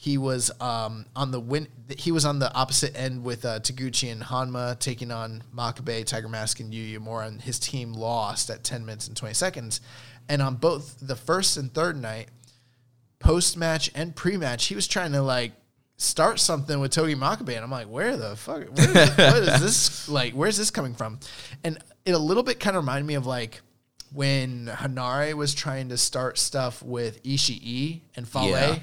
he 0.02 0.18
was 0.18 0.50
um, 0.60 1.06
on 1.14 1.30
the 1.30 1.38
win. 1.38 1.68
He 1.96 2.10
was 2.10 2.24
on 2.24 2.40
the 2.40 2.52
opposite 2.56 2.98
end 2.98 3.22
with 3.22 3.44
uh, 3.44 3.60
Taguchi 3.60 4.10
and 4.10 4.20
Honma 4.20 4.76
taking 4.80 5.12
on 5.12 5.44
Makabe, 5.54 6.04
Tiger 6.04 6.28
Mask, 6.28 6.58
and 6.58 6.74
Yu 6.74 6.98
Uemura, 6.98 7.28
and 7.28 7.40
his 7.40 7.60
team 7.60 7.92
lost 7.92 8.50
at 8.50 8.64
10 8.64 8.84
minutes 8.84 9.06
and 9.06 9.16
20 9.16 9.32
seconds. 9.32 9.80
And 10.28 10.42
on 10.42 10.56
both 10.56 10.96
the 11.00 11.14
first 11.14 11.56
and 11.56 11.72
third 11.72 11.96
night, 11.96 12.30
post 13.20 13.56
match 13.56 13.92
and 13.94 14.16
pre 14.16 14.36
match, 14.36 14.66
he 14.66 14.74
was 14.74 14.88
trying 14.88 15.12
to 15.12 15.22
like 15.22 15.52
start 15.98 16.40
something 16.40 16.80
with 16.80 16.90
Togi 16.90 17.14
Makabe, 17.14 17.54
and 17.54 17.62
I'm 17.62 17.70
like, 17.70 17.86
where 17.86 18.16
the 18.16 18.34
fuck? 18.34 18.64
Where 18.76 18.88
is, 18.88 19.16
what 19.16 19.36
is 19.36 19.60
this 19.60 20.08
like? 20.08 20.32
Where's 20.32 20.56
this 20.56 20.72
coming 20.72 20.94
from? 20.94 21.20
And 21.62 21.78
it 22.04 22.10
a 22.10 22.18
little 22.18 22.42
bit 22.42 22.58
kind 22.58 22.76
of 22.76 22.82
reminded 22.82 23.06
me 23.06 23.14
of 23.14 23.26
like 23.26 23.60
when 24.12 24.66
Henare 24.66 25.34
was 25.34 25.54
trying 25.54 25.90
to 25.90 25.96
start 25.96 26.38
stuff 26.38 26.82
with 26.82 27.22
Ishii 27.22 28.00
and 28.16 28.26
Fale. 28.26 28.48
Yeah. 28.48 28.78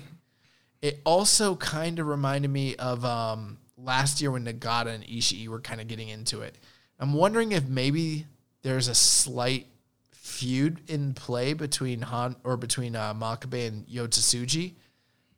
It 0.81 1.01
also 1.05 1.55
kind 1.55 1.99
of 1.99 2.07
reminded 2.07 2.49
me 2.51 2.75
of 2.75 3.03
um, 3.03 3.57
last 3.77 4.21
year 4.21 4.31
when 4.31 4.45
Nagata 4.45 4.87
and 4.87 5.03
Ishii 5.03 5.47
were 5.47 5.59
kind 5.59 5.81
of 5.81 5.87
getting 5.87 6.09
into 6.09 6.41
it. 6.41 6.57
I'm 6.99 7.13
wondering 7.13 7.51
if 7.51 7.65
maybe 7.67 8.25
there's 8.61 8.87
a 8.87 8.95
slight 8.95 9.67
feud 10.11 10.81
in 10.87 11.13
play 11.13 11.53
between 11.53 12.01
Han 12.01 12.35
or 12.43 12.55
between 12.57 12.95
uh, 12.95 13.13
Makabe 13.13 13.67
and 13.67 13.85
Yotsuji. 13.87 14.73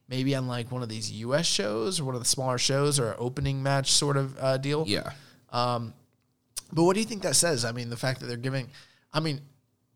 Maybe 0.07 0.35
on 0.35 0.47
like 0.47 0.71
one 0.71 0.83
of 0.83 0.89
these 0.89 1.11
U.S. 1.11 1.45
shows 1.45 1.99
or 1.99 2.03
one 2.05 2.15
of 2.15 2.21
the 2.21 2.27
smaller 2.27 2.57
shows 2.57 2.99
or 2.99 3.11
an 3.11 3.15
opening 3.17 3.63
match 3.63 3.91
sort 3.91 4.17
of 4.17 4.37
uh, 4.39 4.57
deal. 4.57 4.83
yeah, 4.87 5.11
But 6.73 6.83
what 6.83 6.93
do 6.93 6.99
you 6.99 7.05
think 7.05 7.23
that 7.23 7.35
says? 7.35 7.63
I 7.65 7.71
mean, 7.71 7.89
the 7.89 7.97
fact 7.97 8.19
that 8.19 8.25
they're 8.27 8.37
giving, 8.37 8.69
I 9.13 9.21
mean, 9.21 9.41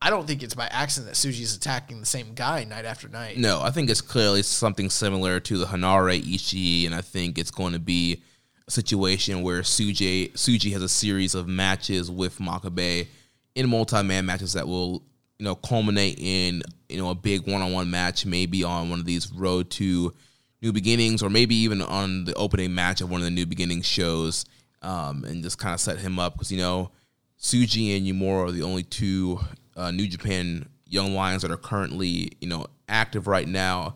I 0.06 0.12
don't 0.12 0.28
think 0.28 0.44
it's 0.44 0.54
by 0.54 0.68
accident 0.68 1.12
that 1.12 1.16
Tsuji's 1.16 1.56
attacking 1.56 2.00
the 2.00 2.06
same 2.06 2.36
guy 2.36 2.64
night 2.64 2.86
after 2.86 3.08
night. 3.08 3.40
no, 3.40 3.60
I 3.64 3.72
think 3.72 3.90
it's 3.90 4.02
clearly 4.02 4.44
something 4.44 4.92
similar 4.92 5.40
to 5.40 5.58
the 5.58 5.66
Henare 5.66 6.22
Ishii, 6.22 6.86
and 6.86 6.94
I 6.94 7.02
think 7.02 7.40
it's 7.40 7.50
going 7.50 7.74
to 7.74 7.80
be 7.80 8.22
a 8.68 8.72
situation 8.72 9.42
where 9.42 9.62
Tsuji 9.62 10.34
Tsuji 10.34 10.74
has 10.74 10.84
a 10.84 10.90
series 10.90 11.34
of 11.34 11.48
matches 11.48 12.12
with 12.12 12.38
Makabe 12.38 13.08
in 13.56 13.68
multi-man 13.68 14.28
matches 14.28 14.54
that 14.54 14.68
will 14.68 15.02
you 15.40 15.46
know 15.46 15.56
culminate 15.56 16.20
in 16.20 16.62
you 16.88 16.98
know 17.00 17.10
a 17.10 17.16
big 17.16 17.48
one-on-one 17.48 17.90
match 17.90 18.28
maybe 18.28 18.64
on 18.64 18.92
one 18.92 19.00
of 19.00 19.06
these 19.06 19.32
road 19.32 19.72
to 19.72 20.14
new 20.62 20.72
beginnings 20.72 21.24
or 21.24 21.32
maybe 21.32 21.56
even 21.56 21.82
on 21.82 22.26
the 22.26 22.34
opening 22.36 22.76
match 22.76 23.02
of 23.02 23.10
one 23.10 23.22
of 23.22 23.26
the 23.26 23.32
new 23.32 23.48
beginnings 23.48 23.88
shows 23.88 24.46
um, 24.84 25.24
and 25.24 25.42
just 25.42 25.58
kind 25.58 25.74
of 25.74 25.80
set 25.80 25.98
him 25.98 26.20
up 26.20 26.34
because 26.34 26.52
you 26.52 26.60
know 26.60 26.92
Tsuji 27.40 27.98
and 27.98 28.06
Uemura 28.06 28.50
are 28.50 28.52
the 28.52 28.62
only 28.62 28.84
two 28.84 29.40
uh, 29.76 29.92
New 29.92 30.08
Japan 30.08 30.70
young 30.88 31.16
lions 31.16 31.42
that 31.42 31.52
are 31.52 31.58
currently 31.58 32.32
you 32.40 32.48
know 32.48 32.68
active 32.88 33.28
right 33.28 33.48
now 33.48 33.96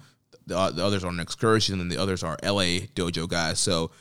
the, 0.50 0.58
uh, 0.58 0.72
the 0.72 0.84
others 0.84 1.04
are 1.04 1.08
on 1.08 1.20
excursion, 1.20 1.80
and 1.80 1.90
the 1.90 1.98
others 1.98 2.24
are 2.24 2.38
LA 2.44 2.88
dojo 2.96 3.30
guys. 3.30 3.60
So 3.60 3.92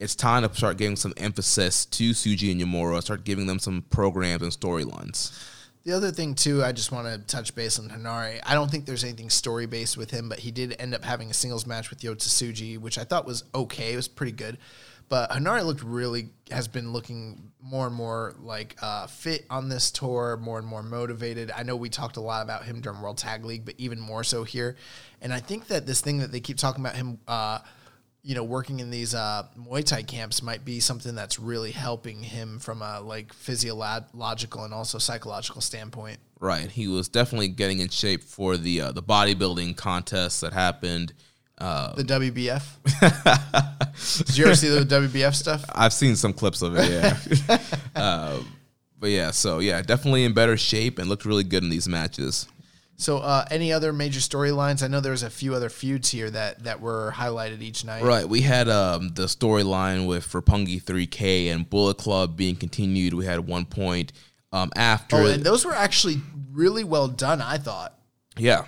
it's 0.00 0.16
time 0.16 0.42
to 0.42 0.54
start 0.54 0.76
giving 0.78 0.96
some 0.96 1.14
emphasis 1.16 1.84
to 1.86 2.10
Tsuji 2.10 2.50
and 2.50 2.60
Uemura, 2.60 3.00
start 3.02 3.24
giving 3.24 3.46
them 3.46 3.58
some 3.58 3.82
programs 3.90 4.42
and 4.42 4.50
storylines. 4.50 5.38
The 5.84 5.92
other 5.92 6.10
thing 6.10 6.34
too, 6.34 6.64
I 6.64 6.72
just 6.72 6.92
want 6.92 7.06
to 7.06 7.18
touch 7.32 7.54
base 7.54 7.78
on 7.78 7.88
Henare. 7.88 8.40
I 8.44 8.54
don't 8.54 8.70
think 8.70 8.84
there's 8.84 9.04
anything 9.04 9.30
story 9.30 9.66
based 9.66 9.96
with 9.96 10.10
him, 10.10 10.28
but 10.28 10.40
he 10.40 10.50
did 10.50 10.76
end 10.78 10.94
up 10.94 11.04
having 11.04 11.30
a 11.30 11.34
singles 11.34 11.66
match 11.66 11.88
with 11.88 12.00
Yota 12.00 12.16
Tsuji, 12.16 12.78
which 12.78 12.98
I 12.98 13.04
thought 13.04 13.24
was 13.24 13.44
okay. 13.54 13.92
It 13.92 13.96
was 13.96 14.08
pretty 14.08 14.32
good. 14.32 14.58
But 15.08 15.30
Henare 15.30 15.64
looked 15.64 15.82
really 15.82 16.28
has 16.50 16.68
been 16.68 16.92
looking 16.92 17.52
more 17.60 17.86
and 17.86 17.94
more 17.94 18.34
like 18.40 18.76
uh, 18.82 19.06
fit 19.06 19.46
on 19.50 19.68
this 19.68 19.90
tour, 19.90 20.36
more 20.36 20.58
and 20.58 20.66
more 20.66 20.82
motivated. 20.82 21.50
I 21.50 21.62
know 21.62 21.76
we 21.76 21.88
talked 21.88 22.16
a 22.16 22.20
lot 22.20 22.42
about 22.42 22.64
him 22.64 22.80
during 22.80 23.00
World 23.00 23.18
Tag 23.18 23.44
League, 23.44 23.64
but 23.64 23.74
even 23.78 23.98
more 24.00 24.24
so 24.24 24.44
here. 24.44 24.76
And 25.20 25.32
I 25.32 25.40
think 25.40 25.68
that 25.68 25.86
this 25.86 26.00
thing 26.00 26.18
that 26.18 26.32
they 26.32 26.40
keep 26.40 26.56
talking 26.56 26.84
about 26.84 26.96
him, 26.96 27.18
uh, 27.26 27.60
you 28.22 28.34
know, 28.34 28.44
working 28.44 28.80
in 28.80 28.90
these 28.90 29.14
uh, 29.14 29.44
Muay 29.58 29.84
Thai 29.84 30.02
camps 30.02 30.42
might 30.42 30.64
be 30.64 30.80
something 30.80 31.14
that's 31.14 31.38
really 31.38 31.70
helping 31.70 32.22
him 32.22 32.58
from 32.58 32.82
a 32.82 33.00
like 33.00 33.32
physiological 33.32 34.64
and 34.64 34.74
also 34.74 34.98
psychological 34.98 35.60
standpoint. 35.60 36.18
Right, 36.40 36.70
he 36.70 36.86
was 36.86 37.08
definitely 37.08 37.48
getting 37.48 37.80
in 37.80 37.88
shape 37.88 38.22
for 38.22 38.56
the 38.56 38.80
uh, 38.80 38.92
the 38.92 39.02
bodybuilding 39.02 39.76
contest 39.76 40.40
that 40.42 40.52
happened. 40.52 41.12
Uh, 41.58 41.94
The 41.94 42.04
WBF. 42.04 42.62
Did 44.26 44.38
you 44.38 44.44
ever 44.46 44.54
see 44.54 44.68
the 44.68 44.84
WBF 44.84 45.34
stuff? 45.34 45.64
I've 45.74 45.92
seen 45.92 46.14
some 46.16 46.32
clips 46.32 46.62
of 46.62 46.76
it, 46.76 46.88
yeah. 46.88 47.58
uh, 47.96 48.38
but 48.98 49.10
yeah, 49.10 49.32
so 49.32 49.58
yeah, 49.58 49.82
definitely 49.82 50.24
in 50.24 50.34
better 50.34 50.56
shape 50.56 50.98
and 50.98 51.08
looked 51.08 51.24
really 51.24 51.44
good 51.44 51.64
in 51.64 51.68
these 51.68 51.88
matches. 51.88 52.46
So, 53.00 53.18
uh, 53.18 53.44
any 53.50 53.72
other 53.72 53.92
major 53.92 54.18
storylines? 54.18 54.82
I 54.82 54.88
know 54.88 54.98
there 54.98 55.12
was 55.12 55.22
a 55.22 55.30
few 55.30 55.54
other 55.54 55.68
feuds 55.68 56.10
here 56.10 56.30
that 56.30 56.64
that 56.64 56.80
were 56.80 57.12
highlighted 57.14 57.60
each 57.62 57.84
night. 57.84 58.02
Right, 58.02 58.28
we 58.28 58.40
had 58.40 58.68
um, 58.68 59.10
the 59.10 59.26
storyline 59.26 60.08
with 60.08 60.26
Roppongi 60.32 60.82
3K 60.82 61.52
and 61.52 61.68
Bullet 61.68 61.96
Club 61.96 62.36
being 62.36 62.56
continued. 62.56 63.14
We 63.14 63.24
had 63.24 63.46
one 63.46 63.66
point 63.66 64.12
um, 64.52 64.72
after. 64.74 65.16
Oh, 65.16 65.26
and 65.26 65.44
those 65.44 65.64
were 65.64 65.74
actually 65.74 66.20
really 66.50 66.82
well 66.82 67.06
done. 67.06 67.40
I 67.40 67.58
thought. 67.58 67.96
Yeah. 68.36 68.66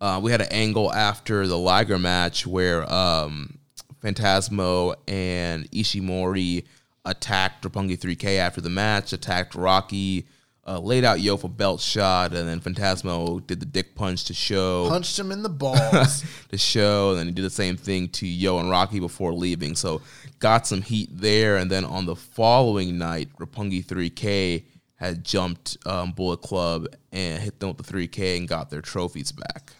Uh, 0.00 0.20
we 0.22 0.30
had 0.30 0.40
an 0.40 0.48
angle 0.50 0.92
after 0.92 1.46
the 1.46 1.58
Liger 1.58 1.98
match 1.98 2.46
where 2.46 2.90
um, 2.92 3.58
Phantasmo 4.02 4.94
and 5.08 5.70
Ishimori 5.70 6.64
attacked 7.04 7.64
Roppongi 7.64 7.98
3K 7.98 8.38
after 8.38 8.60
the 8.60 8.70
match, 8.70 9.12
attacked 9.12 9.54
Rocky, 9.54 10.26
uh, 10.66 10.78
laid 10.78 11.02
out 11.02 11.20
Yo 11.20 11.36
for 11.36 11.48
belt 11.48 11.80
shot, 11.80 12.34
and 12.34 12.46
then 12.46 12.60
Phantasmo 12.60 13.44
did 13.46 13.58
the 13.58 13.66
dick 13.66 13.94
punch 13.94 14.24
to 14.24 14.34
show 14.34 14.86
Punched 14.88 15.18
him 15.18 15.32
in 15.32 15.42
the 15.42 15.48
balls. 15.48 16.22
to 16.50 16.58
show, 16.58 17.10
and 17.10 17.18
then 17.18 17.26
he 17.26 17.32
did 17.32 17.44
the 17.44 17.50
same 17.50 17.76
thing 17.76 18.08
to 18.10 18.26
Yo 18.26 18.58
and 18.58 18.70
Rocky 18.70 19.00
before 19.00 19.32
leaving. 19.32 19.74
So 19.74 20.02
got 20.38 20.66
some 20.66 20.82
heat 20.82 21.08
there, 21.12 21.56
and 21.56 21.70
then 21.70 21.84
on 21.84 22.04
the 22.04 22.14
following 22.14 22.98
night, 22.98 23.30
Roppongi 23.38 23.84
3K 23.84 24.64
had 24.96 25.24
jumped 25.24 25.78
um, 25.86 26.12
Bullet 26.12 26.42
Club 26.42 26.86
and 27.12 27.42
hit 27.42 27.60
them 27.60 27.70
with 27.70 27.78
the 27.78 27.92
3K 27.92 28.36
and 28.36 28.48
got 28.48 28.68
their 28.68 28.82
trophies 28.82 29.32
back. 29.32 29.72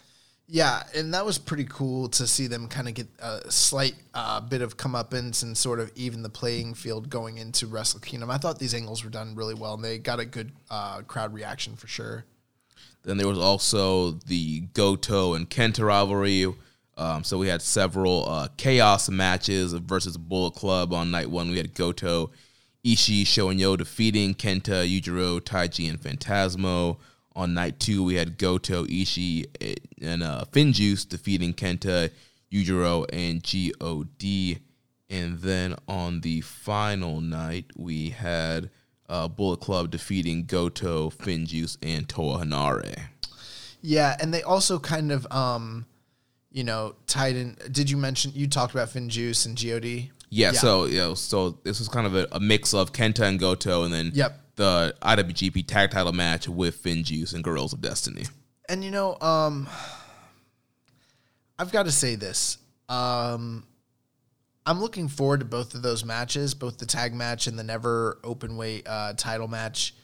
Yeah, 0.51 0.81
and 0.95 1.13
that 1.13 1.27
was 1.27 1.37
pretty 1.37 1.65
cool 1.65 2.09
to 2.09 2.25
see 2.25 2.47
them 2.47 2.67
kind 2.67 2.87
of 2.87 2.95
get 2.95 3.07
a 3.19 3.51
slight 3.51 3.93
uh, 4.15 4.41
bit 4.41 4.63
of 4.63 4.77
comeuppance 4.77 5.43
and 5.43 5.55
sort 5.55 5.79
of 5.79 5.91
even 5.95 6.23
the 6.23 6.29
playing 6.29 6.73
field 6.73 7.07
going 7.07 7.37
into 7.37 7.67
Wrestle 7.67 7.99
Kingdom. 7.99 8.31
I 8.31 8.39
thought 8.39 8.57
these 8.57 8.73
angles 8.73 9.03
were 9.03 9.11
done 9.11 9.35
really 9.35 9.53
well, 9.53 9.75
and 9.75 9.83
they 9.83 9.99
got 9.99 10.19
a 10.19 10.25
good 10.25 10.51
uh, 10.71 11.01
crowd 11.01 11.35
reaction 11.35 11.75
for 11.75 11.85
sure. 11.85 12.25
Then 13.03 13.17
there 13.17 13.27
was 13.27 13.37
also 13.37 14.11
the 14.25 14.61
Goto 14.73 15.35
and 15.35 15.47
Kenta 15.47 15.85
rivalry. 15.85 16.51
Um, 16.97 17.23
so 17.23 17.37
we 17.37 17.47
had 17.47 17.61
several 17.61 18.27
uh, 18.27 18.47
chaos 18.57 19.07
matches 19.07 19.73
versus 19.73 20.17
Bullet 20.17 20.55
Club 20.55 20.93
on 20.93 21.11
night 21.11 21.29
one. 21.29 21.51
We 21.51 21.57
had 21.57 21.75
Goto, 21.75 22.31
Ishii, 22.83 23.27
Show 23.27 23.51
Yo 23.51 23.75
defeating 23.75 24.33
Kenta, 24.33 24.83
Yujiro, 24.83 25.39
Taichi, 25.39 25.87
and 25.87 26.01
Phantasmo. 26.01 26.97
On 27.39 27.53
night 27.53 27.79
two, 27.79 28.03
we 28.03 28.15
had 28.15 28.37
Goto, 28.37 28.83
Ishii, 28.83 29.45
and 30.01 30.21
uh, 30.21 30.43
Finjuice 30.51 31.07
defeating 31.07 31.53
Kenta, 31.53 32.11
Yujiro, 32.51 33.05
and 33.13 33.41
God. 33.41 34.57
And 35.09 35.39
then 35.39 35.75
on 35.87 36.19
the 36.19 36.41
final 36.41 37.21
night, 37.21 37.67
we 37.77 38.09
had 38.09 38.69
uh, 39.07 39.29
Bullet 39.29 39.61
Club 39.61 39.89
defeating 39.89 40.47
Goto, 40.47 41.11
Finjuice, 41.11 41.77
and 41.81 42.09
Toa 42.09 42.39
Henare. 42.39 43.05
Yeah, 43.81 44.17
and 44.19 44.33
they 44.33 44.43
also 44.43 44.77
kind 44.77 45.09
of, 45.09 45.25
um, 45.31 45.85
you 46.51 46.65
know, 46.65 46.95
tied 47.07 47.37
in. 47.37 47.55
Did 47.71 47.89
you 47.89 47.95
mention 47.95 48.33
you 48.35 48.49
talked 48.49 48.73
about 48.73 48.89
Finn 48.89 49.07
Juice 49.07 49.45
and 49.45 49.55
God? 49.55 50.11
Yeah, 50.29 50.51
so 50.51 50.85
you 50.85 50.97
know, 50.97 51.13
so 51.13 51.51
this 51.63 51.79
was 51.79 51.87
kind 51.87 52.05
of 52.05 52.15
a, 52.15 52.27
a 52.33 52.39
mix 52.41 52.73
of 52.73 52.91
Kenta 52.91 53.21
and 53.21 53.39
Goto, 53.39 53.83
and 53.83 53.93
then 53.93 54.11
Yep. 54.13 54.39
The 54.59 54.93
IWGP 55.01 55.67
Tag 55.67 55.89
Title 55.91 56.11
match 56.11 56.49
with 56.49 56.75
Finn 56.75 57.05
Juice 57.05 57.31
and 57.31 57.41
Guerrillas 57.41 57.71
of 57.71 57.79
Destiny. 57.79 58.25
And 58.67 58.83
you 58.83 58.91
know, 58.91 59.17
um, 59.21 59.69
I've 61.57 61.71
got 61.71 61.83
to 61.85 61.93
say 61.93 62.15
this. 62.15 62.57
Um, 62.89 63.65
I'm 64.65 64.81
looking 64.81 65.07
forward 65.07 65.39
to 65.39 65.45
both 65.45 65.75
of 65.75 65.81
those 65.81 66.03
matches, 66.03 66.53
both 66.53 66.77
the 66.77 66.85
tag 66.85 67.13
match 67.13 67.47
and 67.47 67.57
the 67.57 67.63
never 67.63 68.19
open 68.21 68.57
weight 68.57 68.85
uh, 68.85 69.13
title 69.13 69.47
match. 69.47 69.95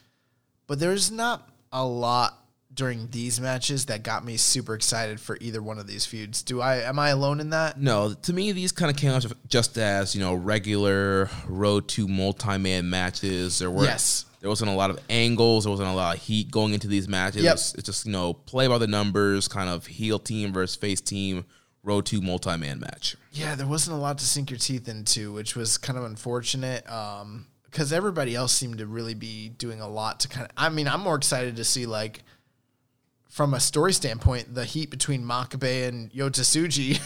But 0.66 0.78
there's 0.80 1.10
not 1.10 1.50
a 1.70 1.84
lot 1.84 2.42
during 2.72 3.08
these 3.10 3.38
matches 3.38 3.84
that 3.86 4.02
got 4.04 4.24
me 4.24 4.38
super 4.38 4.74
excited 4.74 5.20
for 5.20 5.36
either 5.42 5.60
one 5.60 5.78
of 5.78 5.86
these 5.86 6.06
feuds. 6.06 6.42
Do 6.42 6.62
I? 6.62 6.76
Am 6.76 6.98
I 6.98 7.10
alone 7.10 7.40
in 7.40 7.50
that? 7.50 7.78
No, 7.78 8.14
to 8.14 8.32
me, 8.32 8.52
these 8.52 8.72
kind 8.72 8.90
of 8.90 8.96
came 8.96 9.10
out 9.10 9.26
just 9.48 9.76
as 9.76 10.14
you 10.14 10.22
know 10.22 10.32
regular 10.32 11.28
road 11.46 11.88
to 11.88 12.08
multi-man 12.08 12.88
matches. 12.88 13.58
There 13.58 13.70
were 13.70 13.84
Yes. 13.84 14.24
There 14.46 14.50
wasn't 14.50 14.70
a 14.70 14.74
lot 14.74 14.90
of 14.90 15.00
angles. 15.10 15.64
There 15.64 15.72
wasn't 15.72 15.88
a 15.88 15.92
lot 15.92 16.14
of 16.14 16.22
heat 16.22 16.52
going 16.52 16.72
into 16.72 16.86
these 16.86 17.08
matches. 17.08 17.42
Yep. 17.42 17.54
It's, 17.54 17.74
it's 17.74 17.82
just 17.82 18.06
you 18.06 18.12
know 18.12 18.32
play 18.32 18.68
by 18.68 18.78
the 18.78 18.86
numbers, 18.86 19.48
kind 19.48 19.68
of 19.68 19.86
heel 19.86 20.20
team 20.20 20.52
versus 20.52 20.76
face 20.76 21.00
team, 21.00 21.44
row 21.82 22.00
to 22.02 22.20
multi-man 22.20 22.78
match. 22.78 23.16
Yeah, 23.32 23.56
there 23.56 23.66
wasn't 23.66 23.96
a 23.96 24.00
lot 24.00 24.18
to 24.18 24.24
sink 24.24 24.52
your 24.52 24.58
teeth 24.60 24.86
into, 24.86 25.32
which 25.32 25.56
was 25.56 25.78
kind 25.78 25.98
of 25.98 26.04
unfortunate. 26.04 26.88
Um, 26.88 27.48
because 27.64 27.92
everybody 27.92 28.36
else 28.36 28.52
seemed 28.52 28.78
to 28.78 28.86
really 28.86 29.14
be 29.14 29.48
doing 29.48 29.80
a 29.80 29.88
lot 29.88 30.20
to 30.20 30.28
kind 30.28 30.46
of. 30.46 30.52
I 30.56 30.68
mean, 30.68 30.86
I'm 30.86 31.00
more 31.00 31.16
excited 31.16 31.56
to 31.56 31.64
see 31.64 31.84
like, 31.84 32.22
from 33.28 33.52
a 33.52 33.58
story 33.58 33.94
standpoint, 33.94 34.54
the 34.54 34.64
heat 34.64 34.92
between 34.92 35.24
Makabe 35.24 35.88
and 35.88 36.12
Yota 36.12 36.42
Tsuji 36.42 37.00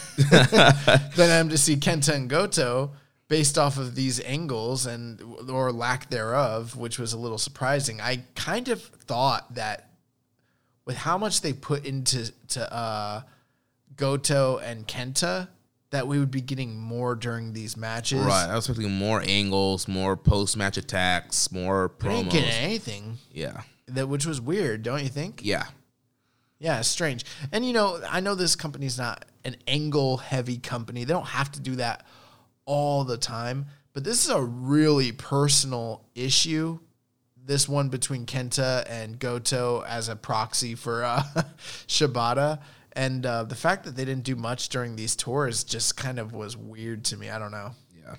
than 1.17 1.31
I 1.31 1.37
am 1.37 1.49
to 1.49 1.57
see 1.57 1.77
Kenta 1.77 2.15
and 2.15 2.29
Goto 2.29 2.91
based 3.31 3.57
off 3.57 3.79
of 3.79 3.95
these 3.95 4.21
angles 4.25 4.87
and 4.87 5.23
or 5.49 5.71
lack 5.71 6.11
thereof, 6.11 6.75
which 6.77 6.99
was 6.99 7.13
a 7.13 7.17
little 7.17 7.39
surprising. 7.39 8.01
I 8.01 8.25
kind 8.35 8.69
of 8.69 8.83
thought 8.83 9.55
that 9.55 9.89
with 10.85 10.97
how 10.97 11.17
much 11.17 11.41
they 11.41 11.53
put 11.53 11.87
into 11.87 12.33
to 12.49 12.75
uh, 12.75 13.23
Goto 13.95 14.59
and 14.59 14.85
Kenta, 14.87 15.47
that 15.91 16.09
we 16.09 16.19
would 16.19 16.33
be 16.33 16.41
getting 16.41 16.77
more 16.77 17.15
during 17.15 17.53
these 17.53 17.77
matches. 17.77 18.19
Right, 18.19 18.49
I 18.49 18.57
was 18.57 18.69
expecting 18.69 18.93
more 18.93 19.23
angles, 19.25 19.87
more 19.87 20.17
post-match 20.17 20.77
attacks, 20.77 21.53
more 21.53 21.93
We 22.03 22.09
didn't 22.09 22.31
get 22.31 22.45
promos. 22.45 22.63
anything 22.63 23.19
Yeah, 23.33 23.63
that 23.87 24.09
which 24.09 24.27
was 24.27 24.41
weird, 24.41 24.83
don't 24.83 25.03
you 25.03 25.09
think? 25.09 25.41
yeah. 25.45 25.67
Yeah, 26.63 26.81
it's 26.81 26.89
strange. 26.89 27.25
And 27.53 27.65
you 27.65 27.73
know, 27.73 28.03
I 28.11 28.21
know 28.21 28.35
this 28.35 28.55
company's 28.55 28.99
not 28.99 29.25
an 29.47 29.57
angle 29.67 30.19
heavy 30.19 30.59
company. 30.59 31.05
They 31.05 31.15
don't 31.15 31.29
have 31.29 31.51
to 31.53 31.61
do 31.61 31.77
that 31.77 32.05
all 32.65 33.05
the 33.05 33.17
time, 33.17 33.67
but 33.93 34.05
this 34.05 34.25
is 34.25 34.31
a 34.31 34.43
really 34.43 35.13
personal 35.13 36.05
issue. 36.15 36.79
This 37.43 37.69
one 37.69 37.89
between 37.89 38.27
Kenta 38.27 38.89
and 38.89 39.19
Goto 39.19 39.83
as 39.83 40.09
a 40.09 40.17
proxy 40.17 40.75
for 40.75 41.03
uh, 41.03 41.23
Shibata. 41.89 42.61
And 42.93 43.25
uh, 43.25 43.45
the 43.45 43.55
fact 43.55 43.85
that 43.85 43.97
they 43.97 44.05
didn't 44.05 44.25
do 44.25 44.37
much 44.37 44.69
during 44.69 44.97
these 44.97 45.17
tours 45.17 45.65
just 45.65 45.97
kind 45.97 46.19
of 46.19 46.33
was 46.33 46.57
weird 46.57 47.05
to 47.07 47.17
me. 47.17 47.31
I 47.31 47.39
don't 47.39 47.53
know. 47.53 47.73
Yeah. 48.05 48.17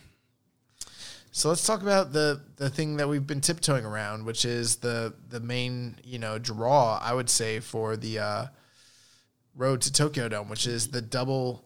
So 1.32 1.50
let's 1.50 1.66
talk 1.66 1.82
about 1.82 2.14
the 2.14 2.42
the 2.56 2.70
thing 2.70 2.98
that 2.98 3.08
we've 3.08 3.26
been 3.26 3.42
tiptoeing 3.42 3.86
around, 3.86 4.26
which 4.26 4.46
is 4.46 4.78
the 4.78 5.14
the 5.30 5.40
main 5.40 5.98
you 6.04 6.20
know 6.20 6.40
draw 6.40 7.00
I 7.02 7.14
would 7.14 7.30
say 7.30 7.60
for 7.60 7.98
the 7.98 8.20
uh, 8.20 8.46
road 9.56 9.82
to 9.82 9.94
Tokyo 9.94 10.30
Dome, 10.30 10.50
which 10.50 10.68
is 10.68 10.90
the 10.90 11.02
double 11.02 11.66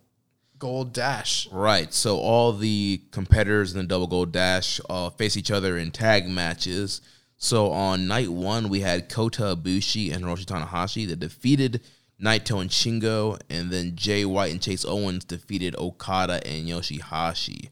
gold 0.65 0.93
dash. 0.93 1.47
Right. 1.51 1.93
So 1.93 2.17
all 2.17 2.51
the 2.51 2.99
competitors 3.11 3.71
in 3.71 3.77
the 3.77 3.85
double 3.85 4.07
gold 4.07 4.31
dash 4.31 4.81
uh, 4.89 5.11
face 5.11 5.37
each 5.37 5.51
other 5.51 5.77
in 5.77 5.91
tag 5.91 6.27
matches. 6.27 7.01
So 7.37 7.71
on 7.71 8.07
night 8.07 8.29
one, 8.29 8.69
we 8.69 8.79
had 8.79 9.07
Kota 9.07 9.55
Ibushi 9.55 10.11
and 10.11 10.25
Hiroshi 10.25 10.45
Tanahashi 10.45 11.07
that 11.07 11.19
defeated 11.19 11.81
Naito 12.19 12.59
and 12.61 12.71
Shingo, 12.71 13.39
and 13.47 13.69
then 13.69 13.95
Jay 13.95 14.25
White 14.25 14.51
and 14.51 14.61
Chase 14.61 14.83
Owens 14.85 15.23
defeated 15.23 15.75
Okada 15.77 16.45
and 16.47 16.67
Yoshihashi. 16.67 17.69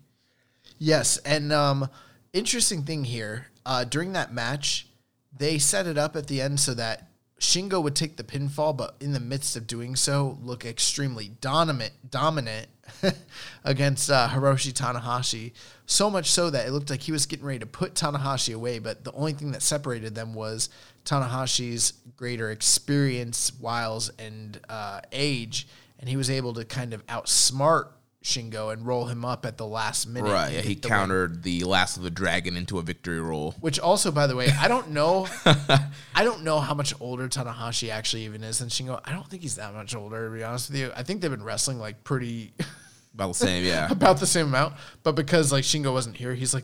Yes, 0.77 1.17
and 1.17 1.51
um, 1.51 1.89
interesting 2.31 2.83
thing 2.83 3.05
here 3.05 3.47
uh, 3.65 3.85
during 3.85 4.13
that 4.13 4.31
match, 4.33 4.87
they 5.35 5.57
set 5.57 5.87
it 5.87 5.97
up 5.97 6.15
at 6.15 6.27
the 6.27 6.41
end 6.41 6.59
so 6.59 6.75
that 6.75 7.09
Shingo 7.39 7.81
would 7.81 7.95
take 7.95 8.17
the 8.17 8.23
pinfall, 8.23 8.77
but 8.77 8.95
in 8.99 9.13
the 9.13 9.19
midst 9.19 9.55
of 9.55 9.65
doing 9.65 9.95
so, 9.95 10.37
look 10.43 10.63
extremely 10.63 11.29
dominant, 11.41 11.93
dominant 12.11 12.67
against 13.63 14.09
uh, 14.09 14.27
Hiroshi 14.29 14.73
Tanahashi. 14.73 15.53
So 15.85 16.09
much 16.09 16.31
so 16.31 16.49
that 16.49 16.67
it 16.67 16.71
looked 16.71 16.89
like 16.89 17.01
he 17.01 17.11
was 17.11 17.25
getting 17.25 17.45
ready 17.45 17.59
to 17.59 17.65
put 17.65 17.93
Tanahashi 17.93 18.53
away, 18.53 18.79
but 18.79 19.03
the 19.03 19.11
only 19.13 19.33
thing 19.33 19.51
that 19.51 19.61
separated 19.61 20.15
them 20.15 20.33
was 20.33 20.69
Tanahashi's 21.05 21.93
greater 22.15 22.51
experience, 22.51 23.51
wiles, 23.59 24.09
and 24.19 24.59
uh, 24.69 25.01
age, 25.11 25.67
and 25.99 26.09
he 26.09 26.17
was 26.17 26.29
able 26.29 26.53
to 26.53 26.65
kind 26.65 26.93
of 26.93 27.05
outsmart 27.07 27.89
Shingo 28.23 28.71
and 28.71 28.85
roll 28.85 29.05
him 29.07 29.25
up 29.25 29.45
at 29.45 29.57
the 29.57 29.67
last 29.67 30.07
minute. 30.07 30.31
Right. 30.31 30.53
Yeah, 30.53 30.61
he 30.61 30.75
the 30.75 30.87
win. 30.87 30.89
countered 30.97 31.43
the 31.43 31.63
Last 31.65 31.97
of 31.97 32.03
the 32.03 32.09
Dragon 32.09 32.55
into 32.55 32.79
a 32.79 32.81
victory 32.81 33.19
roll. 33.19 33.51
Which 33.59 33.79
also, 33.79 34.11
by 34.11 34.27
the 34.27 34.35
way, 34.35 34.47
I 34.59 34.67
don't 34.69 34.91
know. 34.91 35.27
I 35.45 36.23
don't 36.23 36.43
know 36.43 36.59
how 36.61 36.73
much 36.73 36.93
older 37.01 37.27
Tanahashi 37.27 37.89
actually 37.89 38.23
even 38.25 38.43
is 38.43 38.59
than 38.59 38.69
Shingo. 38.69 39.01
I 39.03 39.11
don't 39.11 39.27
think 39.29 39.41
he's 39.41 39.55
that 39.57 39.73
much 39.73 39.93
older, 39.93 40.29
to 40.29 40.33
be 40.35 40.43
honest 40.43 40.69
with 40.71 40.79
you. 40.79 40.91
I 40.95 41.03
think 41.03 41.19
they've 41.21 41.29
been 41.29 41.43
wrestling 41.43 41.79
like 41.79 42.03
pretty 42.03 42.53
About 43.13 43.27
the 43.27 43.33
same, 43.35 43.63
yeah. 43.65 43.87
about 43.91 44.19
the 44.19 44.25
same 44.25 44.47
amount. 44.47 44.73
But 45.03 45.15
because 45.15 45.51
like 45.51 45.63
Shingo 45.65 45.91
wasn't 45.93 46.15
here, 46.17 46.33
he's 46.33 46.53
like 46.53 46.63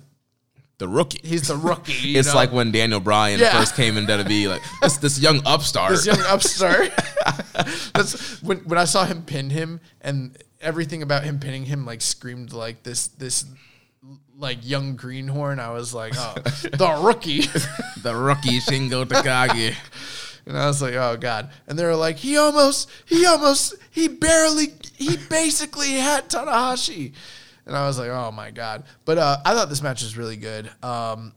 The 0.79 0.87
rookie. 0.87 1.19
he's 1.27 1.47
the 1.49 1.57
rookie. 1.57 2.17
It's 2.17 2.29
know? 2.29 2.35
like 2.35 2.51
when 2.53 2.71
Daniel 2.71 2.99
Bryan 3.01 3.39
Yeah. 3.39 3.51
first 3.59 3.75
came 3.75 3.97
in 3.97 4.05
WWE, 4.07 4.47
like 4.49 4.61
this 4.81 4.97
this 4.97 5.19
young 5.19 5.41
upstart. 5.45 5.91
this 5.91 6.05
young 6.05 6.21
upstart. 6.21 6.89
That's 7.93 8.41
when 8.41 8.59
when 8.59 8.79
I 8.79 8.85
saw 8.85 9.05
him 9.05 9.23
pin 9.23 9.49
him 9.49 9.79
and 10.01 10.37
everything 10.61 11.01
about 11.01 11.23
him 11.23 11.39
pinning 11.39 11.65
him 11.65 11.85
like 11.85 12.01
screamed 12.01 12.53
like 12.53 12.83
this 12.83 13.07
this 13.07 13.45
like 14.37 14.59
young 14.61 14.95
greenhorn. 14.95 15.59
I 15.59 15.71
was 15.71 15.93
like, 15.93 16.13
oh, 16.17 16.33
the 16.43 16.99
rookie. 17.03 17.41
the 18.01 18.15
rookie 18.15 18.59
Shingo 18.59 19.05
Takagi. 19.05 19.75
And 20.45 20.57
I 20.57 20.65
was 20.65 20.81
like, 20.81 20.93
oh 20.93 21.17
God. 21.17 21.51
And 21.67 21.77
they 21.77 21.83
were 21.83 21.95
like, 21.95 22.17
he 22.17 22.37
almost, 22.37 22.89
he 23.05 23.25
almost, 23.25 23.75
he 23.91 24.07
barely, 24.07 24.73
he 24.95 25.17
basically 25.29 25.93
had 25.93 26.29
Tanahashi. 26.29 27.13
And 27.65 27.75
I 27.75 27.85
was 27.85 27.99
like, 27.99 28.09
oh 28.09 28.31
my 28.31 28.49
God. 28.49 28.83
But 29.05 29.17
uh, 29.17 29.37
I 29.45 29.53
thought 29.53 29.69
this 29.69 29.83
match 29.83 30.01
was 30.01 30.17
really 30.17 30.37
good. 30.37 30.71
Um, 30.81 31.33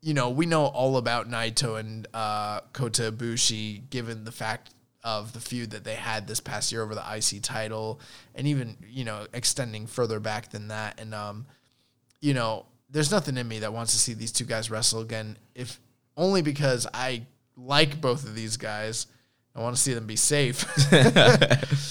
you 0.00 0.14
know, 0.14 0.30
we 0.30 0.46
know 0.46 0.66
all 0.66 0.96
about 0.96 1.28
Naito 1.28 1.78
and 1.78 2.06
uh, 2.14 2.60
Kota 2.72 3.12
Ibushi, 3.12 3.90
given 3.90 4.24
the 4.24 4.32
fact 4.32 4.70
of 5.16 5.32
the 5.32 5.40
feud 5.40 5.70
that 5.70 5.84
they 5.84 5.94
had 5.94 6.26
this 6.26 6.38
past 6.40 6.70
year 6.70 6.82
over 6.82 6.94
the 6.94 7.02
IC 7.16 7.42
title, 7.42 8.00
and 8.34 8.46
even 8.46 8.76
you 8.88 9.04
know 9.04 9.26
extending 9.32 9.86
further 9.86 10.20
back 10.20 10.50
than 10.50 10.68
that. 10.68 11.00
And 11.00 11.14
um, 11.14 11.46
you 12.20 12.34
know, 12.34 12.66
there's 12.90 13.10
nothing 13.10 13.36
in 13.38 13.48
me 13.48 13.60
that 13.60 13.72
wants 13.72 13.92
to 13.92 13.98
see 13.98 14.12
these 14.14 14.32
two 14.32 14.44
guys 14.44 14.70
wrestle 14.70 15.00
again, 15.00 15.38
if 15.54 15.80
only 16.16 16.42
because 16.42 16.86
I 16.92 17.26
like 17.56 18.00
both 18.00 18.24
of 18.24 18.34
these 18.34 18.56
guys. 18.56 19.06
I 19.56 19.60
want 19.60 19.74
to 19.74 19.82
see 19.82 19.92
them 19.92 20.06
be 20.06 20.14
safe. 20.14 20.64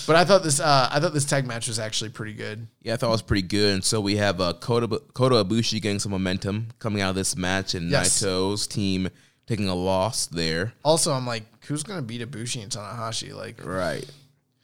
but 0.07 0.15
I 0.15 0.23
thought 0.23 0.41
this 0.44 0.60
uh, 0.61 0.88
I 0.89 1.02
thought 1.02 1.14
this 1.14 1.26
tag 1.26 1.45
match 1.45 1.68
was 1.68 1.80
actually 1.80 2.11
pretty 2.11 2.34
good. 2.34 2.65
Yeah, 2.81 2.94
I 2.94 2.98
thought 2.98 3.07
it 3.10 3.11
was 3.19 3.22
pretty 3.22 3.48
good. 3.48 3.73
And 3.73 3.84
so 3.84 3.99
we 3.99 4.15
have 4.18 4.39
uh, 4.39 4.53
Kota, 4.53 4.88
Kota 5.14 5.44
Ibushi 5.44 5.81
getting 5.81 5.99
some 5.99 6.14
momentum 6.14 6.68
coming 6.80 7.02
out 7.02 7.10
of 7.10 7.15
this 7.18 7.35
match, 7.35 7.73
and 7.73 7.89
Yes. 7.91 8.22
Naito's 8.23 8.68
team 8.68 9.10
taking 9.48 9.68
a 9.69 9.76
loss 9.76 10.28
there. 10.28 10.74
Also, 10.84 11.11
I'm 11.14 11.26
like, 11.26 11.44
who's 11.65 11.84
gonna 11.84 12.02
beat 12.02 12.22
Ibushi 12.22 12.61
and 12.64 12.72
Tanahashi? 12.72 13.34
Like, 13.34 13.65
Right. 13.65 14.06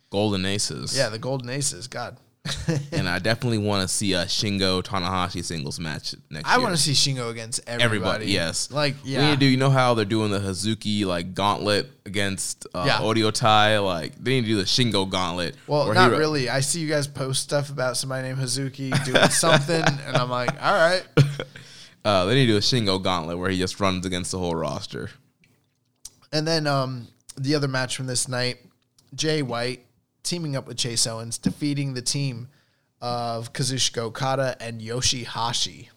Golden 0.10 0.46
Aces. 0.46 0.96
yeah, 0.96 1.10
the 1.10 1.18
Golden 1.18 1.50
Aces. 1.50 1.88
God, 1.88 2.18
and 2.92 3.08
I 3.10 3.18
definitely 3.20 3.58
want 3.58 3.82
to 3.82 3.94
see 3.94 4.14
a 4.14 4.26
Shingo 4.26 4.84
Tanahashi 4.84 5.44
singles 5.44 5.80
match 5.80 6.14
next 6.30 6.48
I 6.48 6.52
year. 6.52 6.60
I 6.60 6.64
want 6.64 6.76
to 6.76 6.82
see 6.82 6.92
Shingo 6.92 7.32
against 7.32 7.62
everybody. 7.66 7.86
everybody. 7.86 8.26
Yes, 8.32 8.70
like 8.70 8.96
We 9.04 9.12
yeah, 9.12 9.26
need 9.30 9.34
to 9.36 9.40
do. 9.40 9.46
You 9.48 9.58
know 9.58 9.70
how 9.72 9.94
they're 9.96 10.04
doing 10.06 10.30
the 10.30 10.40
Hazuki 10.40 11.04
like 11.06 11.34
gauntlet 11.34 11.90
against 12.06 12.68
uh, 12.76 12.84
Yeah. 12.86 13.00
Audio 13.00 13.32
Tai? 13.32 13.80
Like 13.80 14.22
they 14.24 14.32
need 14.32 14.42
to 14.42 14.48
do 14.48 14.56
the 14.58 14.64
Shingo 14.66 15.10
gauntlet. 15.10 15.56
Well, 15.68 15.92
not 15.94 16.12
really. 16.12 16.48
I 16.50 16.60
see 16.60 16.80
you 16.82 16.90
guys 16.90 17.08
post 17.08 17.42
stuff 17.42 17.70
about 17.72 17.98
somebody 17.98 18.28
named 18.28 18.40
Hazuki 18.40 18.92
doing 19.06 19.30
something, 19.30 19.82
and 20.06 20.16
I'm 20.18 20.30
like, 20.30 20.52
all 20.62 20.74
right. 20.74 21.04
Uh, 22.06 22.26
they 22.26 22.36
need 22.36 22.48
to 22.48 22.54
do 22.54 22.58
a 22.58 22.62
Shingo 22.62 23.02
gauntlet 23.02 23.38
where 23.38 23.50
he 23.50 23.58
just 23.58 23.80
runs 23.80 24.06
against 24.06 24.32
the 24.32 24.40
whole 24.40 24.56
roster. 24.56 25.10
And 26.32 26.48
then 26.48 26.68
um, 26.68 27.08
the 27.38 27.56
other 27.56 27.68
match 27.68 27.96
from 27.96 28.08
this 28.08 28.28
night, 28.28 28.58
Jay 29.16 29.42
White 29.42 29.86
teaming 30.24 30.56
up 30.56 30.68
with 30.68 30.78
Chase 30.78 31.06
Owens, 31.06 31.38
defeating 31.38 31.94
the 31.94 32.02
team 32.02 32.48
of 33.02 33.54
Kazuchika 33.54 34.00
Okada 34.00 34.56
and 34.60 34.82
Yoshihashi. 34.82 35.90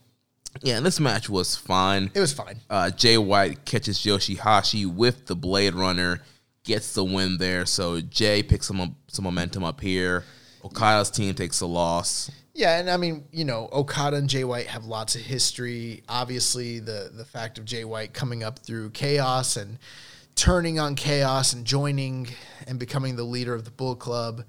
Yeah, 0.62 0.76
and 0.76 0.86
this 0.86 1.00
match 1.00 1.28
was 1.28 1.56
fine. 1.56 2.10
It 2.14 2.20
was 2.20 2.32
fine. 2.32 2.60
Uh, 2.68 2.90
Jay 2.90 3.18
White 3.18 3.64
catches 3.64 3.98
Yoshihashi 3.98 4.86
with 4.86 5.26
the 5.26 5.36
Blade 5.36 5.74
Runner, 5.74 6.20
gets 6.64 6.94
the 6.94 7.04
win 7.04 7.38
there. 7.38 7.66
So 7.66 8.00
Jay 8.00 8.42
picks 8.42 8.66
some 8.66 8.96
some 9.08 9.24
momentum 9.24 9.64
up 9.64 9.80
here. 9.80 10.24
Okada's 10.64 11.10
team 11.10 11.34
takes 11.34 11.60
a 11.60 11.66
loss. 11.66 12.30
Yeah, 12.56 12.78
and 12.78 12.88
I 12.88 12.96
mean, 12.96 13.26
you 13.32 13.44
know, 13.44 13.68
Okada 13.70 14.16
and 14.16 14.30
Jay 14.30 14.42
White 14.42 14.68
have 14.68 14.86
lots 14.86 15.14
of 15.14 15.20
history. 15.20 16.02
Obviously, 16.08 16.78
the 16.78 17.10
the 17.14 17.24
fact 17.26 17.58
of 17.58 17.66
Jay 17.66 17.84
White 17.84 18.14
coming 18.14 18.42
up 18.42 18.60
through 18.60 18.90
chaos 18.90 19.58
and 19.58 19.78
turning 20.36 20.78
on 20.78 20.94
chaos 20.94 21.52
and 21.52 21.66
joining 21.66 22.28
and 22.66 22.78
becoming 22.78 23.14
the 23.14 23.24
leader 23.24 23.54
of 23.54 23.66
the 23.66 23.70
Bull 23.70 23.94
Club, 23.94 24.42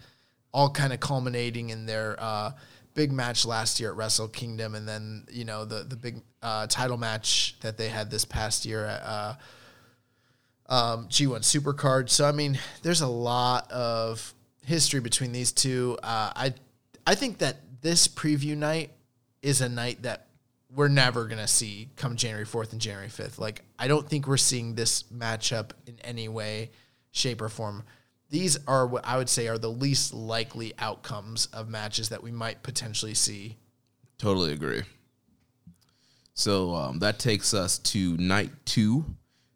all 0.53 0.69
kind 0.69 0.93
of 0.93 1.01
culminating 1.01 1.69
in 1.69 1.85
their 1.85 2.15
uh, 2.17 2.51
big 2.93 3.11
match 3.11 3.45
last 3.45 3.77
year 3.77 3.89
at 3.89 3.97
Wrestle 3.97 4.29
Kingdom, 4.29 4.73
and 4.75 4.87
then 4.87 5.25
you 5.29 5.43
know 5.43 5.65
the 5.65 5.83
the 5.83 5.97
big 5.97 6.21
uh, 6.41 6.65
title 6.67 6.97
match 6.97 7.57
that 7.59 7.77
they 7.77 7.89
had 7.89 8.09
this 8.09 8.23
past 8.23 8.65
year 8.65 8.85
at. 8.85 9.01
Uh, 9.03 9.33
um, 10.69 11.07
G1 11.07 11.39
Supercard. 11.43 12.09
So 12.09 12.25
I 12.25 12.33
mean, 12.33 12.57
there's 12.83 12.99
a 13.01 13.07
lot 13.07 13.69
of 13.71 14.33
history 14.65 14.99
between 15.01 15.31
these 15.33 15.51
two. 15.53 15.97
Uh, 16.03 16.31
I 16.35 16.53
I 17.05 17.15
think 17.15 17.37
that 17.37 17.57
this 17.81 18.07
preview 18.07 18.57
night 18.57 18.91
is 19.41 19.61
a 19.61 19.69
night 19.69 20.03
that 20.03 20.27
we're 20.73 20.87
never 20.87 21.25
gonna 21.27 21.47
see 21.47 21.89
come 21.95 22.15
January 22.15 22.45
4th 22.45 22.71
and 22.71 22.81
January 22.81 23.07
5th. 23.07 23.39
Like 23.39 23.63
I 23.79 23.87
don't 23.87 24.07
think 24.07 24.27
we're 24.27 24.37
seeing 24.37 24.75
this 24.75 25.03
matchup 25.03 25.71
in 25.85 25.97
any 26.01 26.27
way, 26.27 26.71
shape, 27.11 27.41
or 27.41 27.49
form. 27.49 27.83
These 28.29 28.57
are 28.67 28.85
what 28.85 29.05
I 29.05 29.17
would 29.17 29.29
say 29.29 29.47
are 29.47 29.57
the 29.57 29.71
least 29.71 30.13
likely 30.13 30.73
outcomes 30.79 31.45
of 31.47 31.69
matches 31.69 32.09
that 32.09 32.21
we 32.21 32.31
might 32.31 32.61
potentially 32.63 33.13
see. 33.13 33.57
Totally 34.17 34.51
agree. 34.51 34.83
So 36.33 36.75
um, 36.75 36.99
that 36.99 37.19
takes 37.19 37.53
us 37.53 37.79
to 37.79 38.17
night 38.17 38.51
two. 38.65 39.05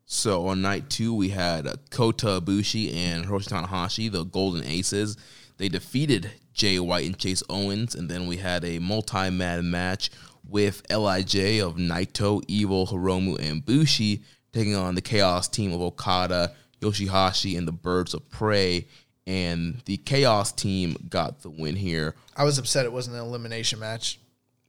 So 0.05 0.47
on 0.47 0.61
night 0.61 0.89
two, 0.89 1.13
we 1.13 1.29
had 1.29 1.67
Kota 1.89 2.41
Ibushi 2.41 2.93
and 2.95 3.25
Hiroshi 3.25 3.49
Tanahashi, 3.49 4.11
the 4.11 4.23
Golden 4.23 4.63
Aces. 4.63 5.17
They 5.57 5.69
defeated 5.69 6.31
Jay 6.53 6.79
White 6.79 7.05
and 7.05 7.17
Chase 7.17 7.43
Owens, 7.49 7.95
and 7.95 8.09
then 8.09 8.27
we 8.27 8.37
had 8.37 8.63
a 8.65 8.79
multi-man 8.79 9.69
match 9.69 10.09
with 10.47 10.83
LIJ 10.89 11.61
of 11.61 11.75
Naito, 11.75 12.43
Evil, 12.47 12.87
Hiromu, 12.87 13.39
and 13.39 13.65
Bushi 13.65 14.23
taking 14.51 14.75
on 14.75 14.95
the 14.95 15.01
Chaos 15.01 15.47
team 15.47 15.71
of 15.71 15.81
Okada, 15.81 16.51
Yoshihashi, 16.81 17.57
and 17.57 17.67
the 17.67 17.71
Birds 17.71 18.13
of 18.13 18.29
Prey. 18.29 18.87
And 19.27 19.81
the 19.85 19.97
Chaos 19.97 20.51
team 20.51 20.95
got 21.09 21.41
the 21.41 21.49
win 21.49 21.75
here 21.75 22.15
I 22.35 22.43
was 22.43 22.57
upset 22.57 22.85
it 22.85 22.91
wasn't 22.91 23.17
an 23.17 23.21
elimination 23.21 23.79
match. 23.79 24.19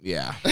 yeah, 0.00 0.34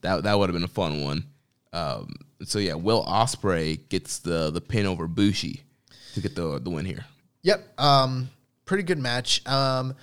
that 0.00 0.22
that 0.22 0.38
would 0.38 0.48
have 0.48 0.54
been 0.54 0.64
a 0.64 0.68
fun 0.68 1.02
one. 1.04 1.24
Um, 1.72 2.14
so 2.44 2.58
yeah, 2.58 2.74
Will 2.74 3.04
Ospreay 3.04 3.88
gets 3.88 4.20
the 4.20 4.50
the 4.50 4.60
pin 4.60 4.86
over 4.86 5.06
Bushi 5.06 5.62
to 6.14 6.20
get 6.20 6.34
the 6.34 6.58
the 6.60 6.70
win 6.70 6.84
here. 6.84 7.04
Yep. 7.42 7.80
Um, 7.80 8.30
pretty 8.64 8.82
good 8.82 8.98
match. 8.98 9.46
Um, 9.46 9.94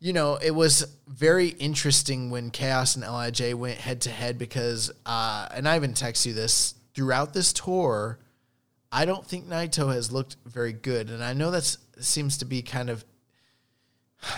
you 0.00 0.12
know, 0.12 0.36
it 0.36 0.50
was 0.50 0.84
very 1.06 1.48
interesting 1.48 2.30
when 2.30 2.50
Chaos 2.50 2.96
and 2.96 3.04
LIJ 3.04 3.54
went 3.54 3.78
head 3.78 4.00
to 4.02 4.10
head 4.10 4.36
because, 4.36 4.90
uh, 5.06 5.46
and 5.52 5.68
I 5.68 5.76
even 5.76 5.94
text 5.94 6.26
you 6.26 6.32
this 6.32 6.74
throughout 6.94 7.32
this 7.34 7.52
tour. 7.52 8.18
I 8.90 9.04
don't 9.04 9.24
think 9.24 9.46
Naito 9.46 9.92
has 9.92 10.10
looked 10.10 10.36
very 10.44 10.72
good, 10.72 11.08
and 11.08 11.22
I 11.22 11.34
know 11.34 11.52
that 11.52 11.76
seems 12.00 12.38
to 12.38 12.44
be 12.44 12.62
kind 12.62 12.90
of. 12.90 13.04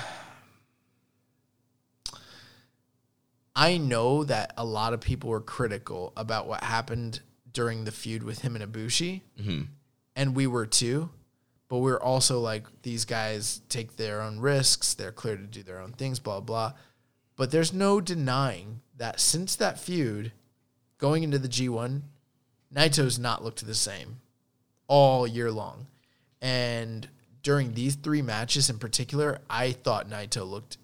I 3.56 3.78
know 3.78 4.24
that 4.24 4.52
a 4.56 4.64
lot 4.64 4.94
of 4.94 5.00
people 5.00 5.30
were 5.30 5.40
critical 5.40 6.12
about 6.16 6.48
what 6.48 6.64
happened 6.64 7.20
during 7.52 7.84
the 7.84 7.92
feud 7.92 8.24
with 8.24 8.40
him 8.40 8.56
and 8.56 8.70
Ibushi, 8.72 9.20
and 10.16 10.34
we 10.34 10.46
were 10.48 10.66
too 10.66 11.08
but 11.68 11.78
we're 11.78 12.00
also 12.00 12.40
like 12.40 12.66
these 12.82 13.04
guys 13.04 13.60
take 13.68 13.96
their 13.96 14.20
own 14.20 14.38
risks 14.38 14.94
they're 14.94 15.12
clear 15.12 15.36
to 15.36 15.44
do 15.44 15.62
their 15.62 15.80
own 15.80 15.92
things 15.92 16.18
blah 16.18 16.40
blah 16.40 16.72
but 17.36 17.50
there's 17.50 17.72
no 17.72 18.00
denying 18.00 18.80
that 18.96 19.20
since 19.20 19.56
that 19.56 19.78
feud 19.78 20.32
going 20.98 21.22
into 21.22 21.38
the 21.38 21.48
g1 21.48 22.02
naito's 22.74 23.18
not 23.18 23.42
looked 23.42 23.64
the 23.64 23.74
same 23.74 24.20
all 24.86 25.26
year 25.26 25.50
long. 25.50 25.86
And 26.40 27.08
during 27.42 27.74
these 27.74 27.94
three 27.94 28.22
matches 28.22 28.70
in 28.70 28.78
particular 28.78 29.38
i 29.50 29.70
thought 29.70 30.08
naito 30.08 30.48
looked 30.48 30.78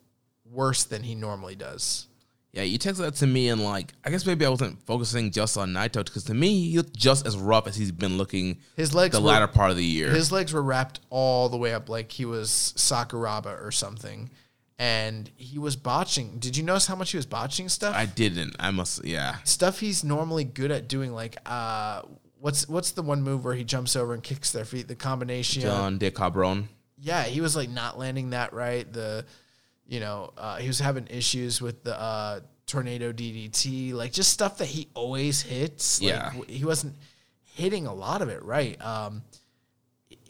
worse 0.45 0.85
than 0.85 1.03
he 1.03 1.15
normally 1.15 1.55
does 1.55 2.07
Yeah, 2.53 2.63
you 2.65 2.79
texted 2.81 2.99
that 2.99 3.15
to 3.17 3.27
me, 3.29 3.49
and 3.49 3.63
like, 3.63 3.93
I 4.05 4.11
guess 4.11 4.27
maybe 4.27 4.45
I 4.45 4.49
wasn't 4.49 4.85
focusing 4.85 5.31
just 5.31 5.57
on 5.57 5.73
Naito 5.73 6.05
because 6.05 6.25
to 6.25 6.35
me, 6.35 6.69
he 6.71 6.77
looked 6.79 6.97
just 6.97 7.25
as 7.27 7.37
rough 7.37 7.69
as 7.69 7.77
he's 7.77 7.93
been 7.93 8.19
looking 8.19 8.59
His 8.77 8.93
legs 8.93 9.15
the 9.15 9.21
were- 9.21 9.29
latter 9.29 9.47
part 9.47 9.71
of 9.71 9.77
the 9.77 9.85
year. 9.85 10.11
His 10.11 10.33
legs 10.33 10.53
were 10.53 10.63
wrapped 10.63 10.99
all 11.11 11.49
the 11.49 11.57
way 11.57 11.73
up 11.73 11.89
like 11.89 12.11
he 12.11 12.25
was 12.25 12.75
Sakuraba 12.77 13.65
or 13.65 13.71
something. 13.71 14.31
And 14.81 15.31
he 15.37 15.59
was 15.59 15.77
botching. 15.77 16.39
Did 16.39 16.57
you 16.57 16.63
notice 16.65 16.87
how 16.87 16.97
much 16.97 17.11
he 17.11 17.19
was 17.19 17.27
botching 17.27 17.69
stuff? 17.69 17.95
I 17.95 18.07
didn't. 18.07 18.57
I 18.59 18.71
must. 18.71 19.05
Yeah. 19.05 19.37
stuff 19.45 19.79
he's 19.79 20.03
normally 20.03 20.43
good 20.45 20.71
at 20.71 20.89
doing 20.89 21.13
like 21.13 21.37
uh 21.45 22.03
what's 22.39 22.67
what's 22.67 22.93
the 22.93 23.03
one 23.03 23.23
move 23.23 23.45
where 23.45 23.53
he 23.55 23.63
jumps 23.63 23.95
over 23.95 24.15
and 24.15 24.23
kicks 24.23 24.51
their 24.53 24.65
feet 24.65 24.89
the 24.89 24.95
combination 24.95 25.61
John 25.61 25.99
De 25.99 26.11
Cabron. 26.11 26.71
yeah 26.97 27.25
he 27.25 27.43
was 27.43 27.55
like 27.55 27.69
not 27.69 27.99
landing 27.99 28.31
that 28.31 28.55
right 28.55 28.91
the 28.91 29.27
you 29.91 30.01
know 30.01 30.33
uh, 30.39 30.57
he 30.57 30.67
was 30.67 30.79
having 30.79 31.07
issues 31.11 31.61
with 31.61 31.85
the 31.85 31.95
uh 32.01 32.41
tornado 32.67 33.13
ddt 33.13 33.93
like 33.93 34.13
just 34.13 34.31
stuff 34.33 34.59
that 34.59 34.69
he 34.69 34.87
always 34.95 35.43
hits 35.43 36.01
like, 36.01 36.13
Yeah. 36.15 36.33
he 36.47 36.65
wasn't 36.65 36.95
hitting 37.57 37.87
a 37.87 37.93
lot 37.93 38.23
of 38.23 38.29
it 38.29 38.43
right 38.45 38.81
um 38.81 39.23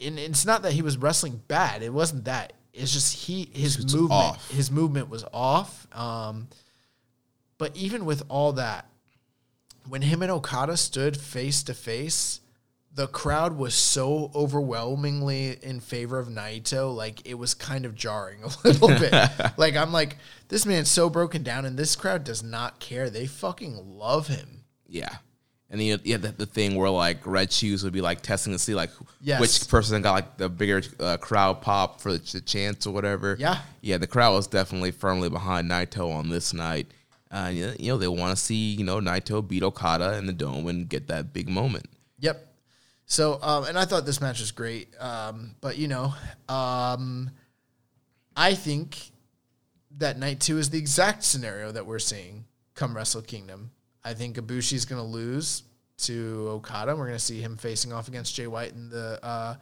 and 0.03 0.17
it's 0.17 0.45
not 0.45 0.63
that 0.63 0.73
he 0.73 0.81
was 0.81 0.97
wrestling 0.97 1.39
bad 1.47 1.83
it 1.83 1.93
wasn't 1.93 2.25
that 2.25 2.53
it's 2.73 2.91
just 2.91 3.15
he 3.15 3.47
his 3.53 3.77
It's 3.77 3.93
movement 3.93 4.11
off. 4.11 4.49
his 4.51 4.71
movement 4.71 5.09
was 5.09 5.23
off 5.31 5.85
um 5.95 6.47
but 7.59 7.77
even 7.77 8.05
with 8.05 8.23
all 8.27 8.53
that, 8.53 8.89
when 9.87 10.01
him 10.01 10.23
and 10.23 10.31
Okada 10.31 10.75
stood 10.77 11.15
face 11.15 11.61
to 11.63 11.75
face, 11.75 12.40
the 12.93 13.07
crowd 13.07 13.57
was 13.57 13.73
so 13.73 14.31
overwhelmingly 14.35 15.57
in 15.61 15.79
favor 15.79 16.19
of 16.19 16.27
Naito, 16.27 16.93
like 16.95 17.25
it 17.25 17.35
was 17.35 17.53
kind 17.53 17.85
of 17.85 17.95
jarring 17.95 18.43
a 18.43 18.49
little 18.67 18.87
bit. 18.99 19.13
like 19.57 19.75
I'm 19.75 19.91
like, 19.93 20.17
this 20.49 20.65
man's 20.65 20.91
so 20.91 21.09
broken 21.09 21.43
down, 21.43 21.65
and 21.65 21.77
this 21.77 21.95
crowd 21.95 22.23
does 22.23 22.43
not 22.43 22.79
care. 22.79 23.09
They 23.09 23.25
fucking 23.27 23.97
love 23.97 24.27
him. 24.27 24.63
Yeah. 24.87 25.15
And 25.69 25.79
then 25.79 25.85
you 25.87 25.91
had, 25.93 26.05
you 26.05 26.17
the, 26.17 26.33
the 26.33 26.45
thing 26.45 26.75
where 26.75 26.89
like 26.89 27.25
Red 27.25 27.49
Shoes 27.53 27.81
would 27.85 27.93
be 27.93 28.01
like 28.01 28.19
testing 28.21 28.51
to 28.51 28.59
see 28.59 28.75
like 28.75 28.89
Yes. 29.21 29.39
which 29.39 29.69
person 29.69 30.01
got 30.01 30.11
like 30.11 30.35
the 30.37 30.49
bigger 30.49 30.81
uh, 30.99 31.15
crowd 31.15 31.61
pop 31.61 32.01
for 32.01 32.11
the, 32.11 32.19
ch- 32.19 32.43
chance 32.45 32.85
or 32.85 32.91
whatever. 32.93 33.37
Yeah. 33.39 33.59
Yeah, 33.79 33.97
the 33.97 34.07
crowd 34.07 34.33
was 34.33 34.47
definitely 34.47 34.91
firmly 34.91 35.29
behind 35.29 35.71
Naito 35.71 36.13
on 36.13 36.27
this 36.29 36.53
night. 36.53 36.87
Uh, 37.31 37.49
you 37.53 37.87
know, 37.87 37.97
they 37.97 38.09
want 38.09 38.35
to 38.37 38.43
see, 38.43 38.73
you 38.73 38.83
know, 38.83 38.99
Naito 38.99 39.47
beat 39.47 39.63
Okada 39.63 40.17
in 40.17 40.25
the 40.25 40.33
dome 40.33 40.67
and 40.67 40.89
get 40.89 41.07
that 41.07 41.31
big 41.31 41.47
moment. 41.47 41.85
Yep. 42.19 42.50
So, 43.11 43.39
um, 43.41 43.65
and 43.65 43.77
I 43.77 43.83
thought 43.83 44.05
this 44.05 44.21
match 44.21 44.39
was 44.39 44.53
great. 44.53 44.87
Um, 44.97 45.55
but 45.59 45.77
you 45.77 45.89
know, 45.89 46.13
um, 46.47 47.29
I 48.37 48.53
think 48.53 48.97
that 49.97 50.17
night 50.17 50.39
two 50.39 50.57
is 50.57 50.69
the 50.69 50.77
exact 50.77 51.25
scenario 51.25 51.73
that 51.73 51.85
we're 51.85 51.99
seeing 51.99 52.45
come 52.73 52.95
Wrestle 52.95 53.21
Kingdom. 53.21 53.71
I 54.01 54.13
think 54.13 54.37
Ibushi's 54.37 54.85
going 54.85 55.01
to 55.01 55.05
lose 55.05 55.63
to 56.03 56.47
Okada. 56.51 56.95
We're 56.95 57.07
going 57.07 57.17
to 57.17 57.19
see 57.19 57.41
him 57.41 57.57
facing 57.57 57.91
off 57.91 58.07
against 58.07 58.33
Jay 58.33 58.47
White 58.47 58.71
in 58.71 58.87
the, 58.87 59.19
uh, 59.21 59.55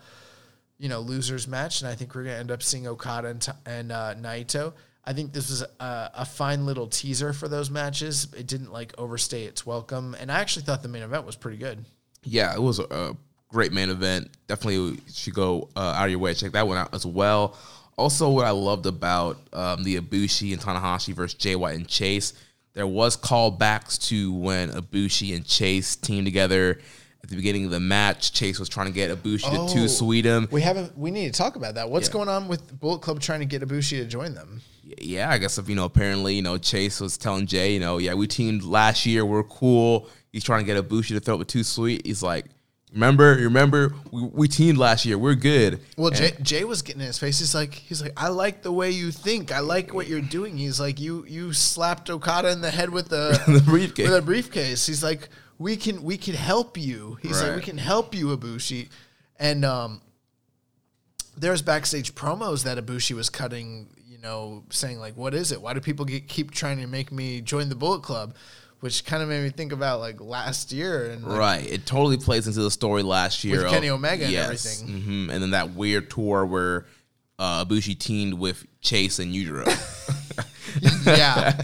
you 0.78 0.88
know, 0.88 1.00
losers 1.00 1.48
match, 1.48 1.82
and 1.82 1.90
I 1.90 1.96
think 1.96 2.14
we're 2.14 2.26
going 2.26 2.36
to 2.36 2.40
end 2.40 2.52
up 2.52 2.62
seeing 2.62 2.86
Okada 2.86 3.30
and, 3.30 3.48
and 3.66 3.92
uh, 3.92 4.14
Naito. 4.14 4.74
I 5.04 5.14
think 5.14 5.34
this 5.34 5.50
was 5.50 5.64
a, 5.64 6.12
a 6.14 6.26
fine 6.26 6.68
little 6.68 6.86
teaser 6.86 7.34
for 7.34 7.48
those 7.48 7.72
matches. 7.72 8.28
It 8.38 8.46
didn't 8.46 8.72
like 8.72 8.94
overstay 9.00 9.46
its 9.46 9.66
welcome, 9.66 10.16
and 10.20 10.32
I 10.32 10.40
actually 10.40 10.66
thought 10.66 10.84
the 10.84 10.88
main 10.88 11.02
event 11.02 11.26
was 11.26 11.36
pretty 11.36 11.58
good. 11.58 11.84
Yeah, 12.24 12.54
it 12.54 12.62
was 12.62 12.78
a, 12.78 12.84
a 12.84 13.18
great 13.50 13.72
main 13.74 13.90
event. 13.90 14.30
Definitely 14.48 15.00
should 15.14 15.34
go 15.34 15.70
uh, 15.76 15.80
out 15.80 16.06
of 16.06 16.10
your 16.12 16.20
way 16.20 16.34
to 16.34 16.40
check 16.40 16.52
that 16.54 16.68
one 16.68 16.78
out 16.78 16.94
as 16.94 17.06
well. 17.06 17.58
Also, 17.98 18.30
what 18.30 18.46
I 18.46 18.52
loved 18.52 18.86
about 18.86 19.38
um, 19.52 19.84
the 19.84 20.00
Ibushi 20.00 20.54
and 20.54 20.62
Tanahashi 20.62 21.14
versus 21.14 21.34
Jay 21.34 21.56
White 21.56 21.76
and 21.76 21.88
Chase, 21.88 22.34
there 22.74 22.88
was 22.88 23.18
callbacks 23.18 24.00
to 24.08 24.32
when 24.32 24.70
Ibushi 24.70 25.36
and 25.36 25.46
Chase 25.46 25.96
teamed 25.98 26.26
together 26.26 26.80
at 27.22 27.30
the 27.30 27.36
beginning 27.36 27.66
of 27.66 27.72
the 27.72 27.80
match. 27.82 28.32
Chase 28.32 28.58
was 28.60 28.70
trying 28.70 28.88
to 28.88 28.94
get 28.94 29.12
Ibushi 29.12 29.50
to 29.52 29.60
Oh. 29.60 29.68
two 29.68 29.90
sweet 29.90 30.24
him. 30.24 30.48
We 30.52 30.62
haven't. 30.62 30.98
We 30.98 31.12
need 31.12 31.34
to 31.34 31.38
talk 31.38 31.58
about 31.58 31.76
that. 31.76 31.90
What's 31.90 32.08
Yeah. 32.08 32.14
going 32.14 32.30
on 32.30 32.48
with 32.48 32.80
Bullet 32.80 33.00
Club 33.02 33.20
trying 33.20 33.42
to 33.42 33.46
get 33.46 33.62
Ibushi 33.62 33.98
to 34.02 34.06
join 34.06 34.34
them? 34.34 34.62
yeah, 35.02 35.30
I 35.30 35.38
guess 35.38 35.58
if 35.60 35.70
you 35.70 35.76
know, 35.76 35.86
apparently, 35.86 36.34
you 36.36 36.42
know, 36.42 36.58
Chase 36.58 37.00
was 37.00 37.16
telling 37.18 37.46
Jay, 37.46 37.74
you 37.74 37.80
know, 37.80 38.00
yeah, 38.00 38.16
we 38.16 38.26
teamed 38.26 38.64
last 38.64 39.06
year, 39.06 39.24
we're 39.24 39.44
cool. 39.44 40.08
He's 40.32 40.44
trying 40.44 40.66
to 40.66 40.74
get 40.74 40.84
Ibushi 40.84 41.10
to 41.10 41.20
throw 41.20 41.36
it 41.36 41.40
with 41.40 41.48
too 41.48 41.64
sweet. 41.64 42.06
He's 42.08 42.24
like, 42.24 42.46
remember, 42.94 43.36
remember, 43.36 43.94
we, 44.12 44.24
we 44.24 44.48
teamed 44.48 44.78
last 44.78 45.06
year, 45.06 45.18
we're 45.18 45.36
good. 45.36 45.80
Well, 45.98 46.12
Jay, 46.12 46.32
Jay 46.42 46.64
was 46.64 46.82
getting 46.82 47.02
in 47.02 47.08
his 47.08 47.20
face. 47.20 47.40
He's 47.40 47.56
like, 47.56 47.74
he's 47.74 48.02
like, 48.02 48.14
I 48.18 48.30
like 48.30 48.62
the 48.62 48.72
way 48.72 48.92
you 48.92 49.12
think. 49.12 49.52
I 49.52 49.60
like 49.60 49.94
what 49.94 50.08
you're 50.08 50.22
doing. 50.22 50.58
He's 50.58 50.80
like, 50.80 51.00
you 51.00 51.26
you 51.28 51.54
slapped 51.54 52.10
Okada 52.10 52.52
in 52.52 52.62
the 52.62 52.72
head 52.72 52.90
with 52.90 53.10
the, 53.10 53.42
The 53.48 53.62
briefcase. 53.62 54.08
With 54.10 54.18
a 54.18 54.22
briefcase. 54.22 54.86
He's 54.86 55.04
like, 55.04 55.30
we 55.58 55.76
can 55.76 56.04
we 56.04 56.18
can 56.18 56.36
help 56.36 56.78
you. 56.78 57.18
He's 57.22 57.42
like, 57.42 57.56
we 57.56 57.62
can 57.62 57.78
help 57.78 58.16
you, 58.16 58.36
Ibushi. 58.36 58.90
And 59.38 59.64
um, 59.64 60.02
there's 61.38 61.62
backstage 61.62 62.16
promos 62.16 62.64
that 62.64 62.78
Ibushi 62.78 63.16
was 63.16 63.30
cutting. 63.30 63.90
You 64.08 64.18
know, 64.18 64.64
saying 64.70 65.00
like, 65.00 65.16
what 65.16 65.34
is 65.34 65.54
it? 65.54 65.62
Why 65.62 65.74
do 65.74 65.80
people 65.80 66.04
get, 66.04 66.28
keep 66.28 66.52
trying 66.52 66.80
to 66.80 66.88
make 66.88 67.10
me 67.10 67.40
join 67.40 67.70
the 67.70 67.76
Bullet 67.76 68.04
Club? 68.04 68.36
Which 68.82 69.04
kind 69.04 69.22
of 69.22 69.28
made 69.30 69.44
me 69.44 69.50
think 69.50 69.72
about 69.74 70.00
like 70.00 70.22
last 70.22 70.72
year 70.72 71.12
and 71.12 71.24
like, 71.26 71.38
Right. 71.38 71.70
It 71.70 71.86
totally 71.86 72.18
plays 72.18 72.48
into 72.48 72.62
the 72.62 72.72
story 72.72 73.04
last 73.04 73.44
year. 73.44 73.58
With 73.58 73.66
of- 73.66 73.72
Kenny 73.72 73.90
Omega 73.90 74.26
and 74.26 74.34
everything. 74.36 75.02
hmm 75.02 75.30
And 75.30 75.42
then 75.44 75.52
that 75.52 75.72
weird 75.72 76.10
tour 76.10 76.46
where 76.46 76.86
uh, 77.38 77.66
Ibushi 77.66 77.98
teamed 78.00 78.36
with 78.36 78.66
Chase 78.82 79.20
and 79.20 79.34
Yujiro. 79.34 79.66
yeah. 81.06 81.60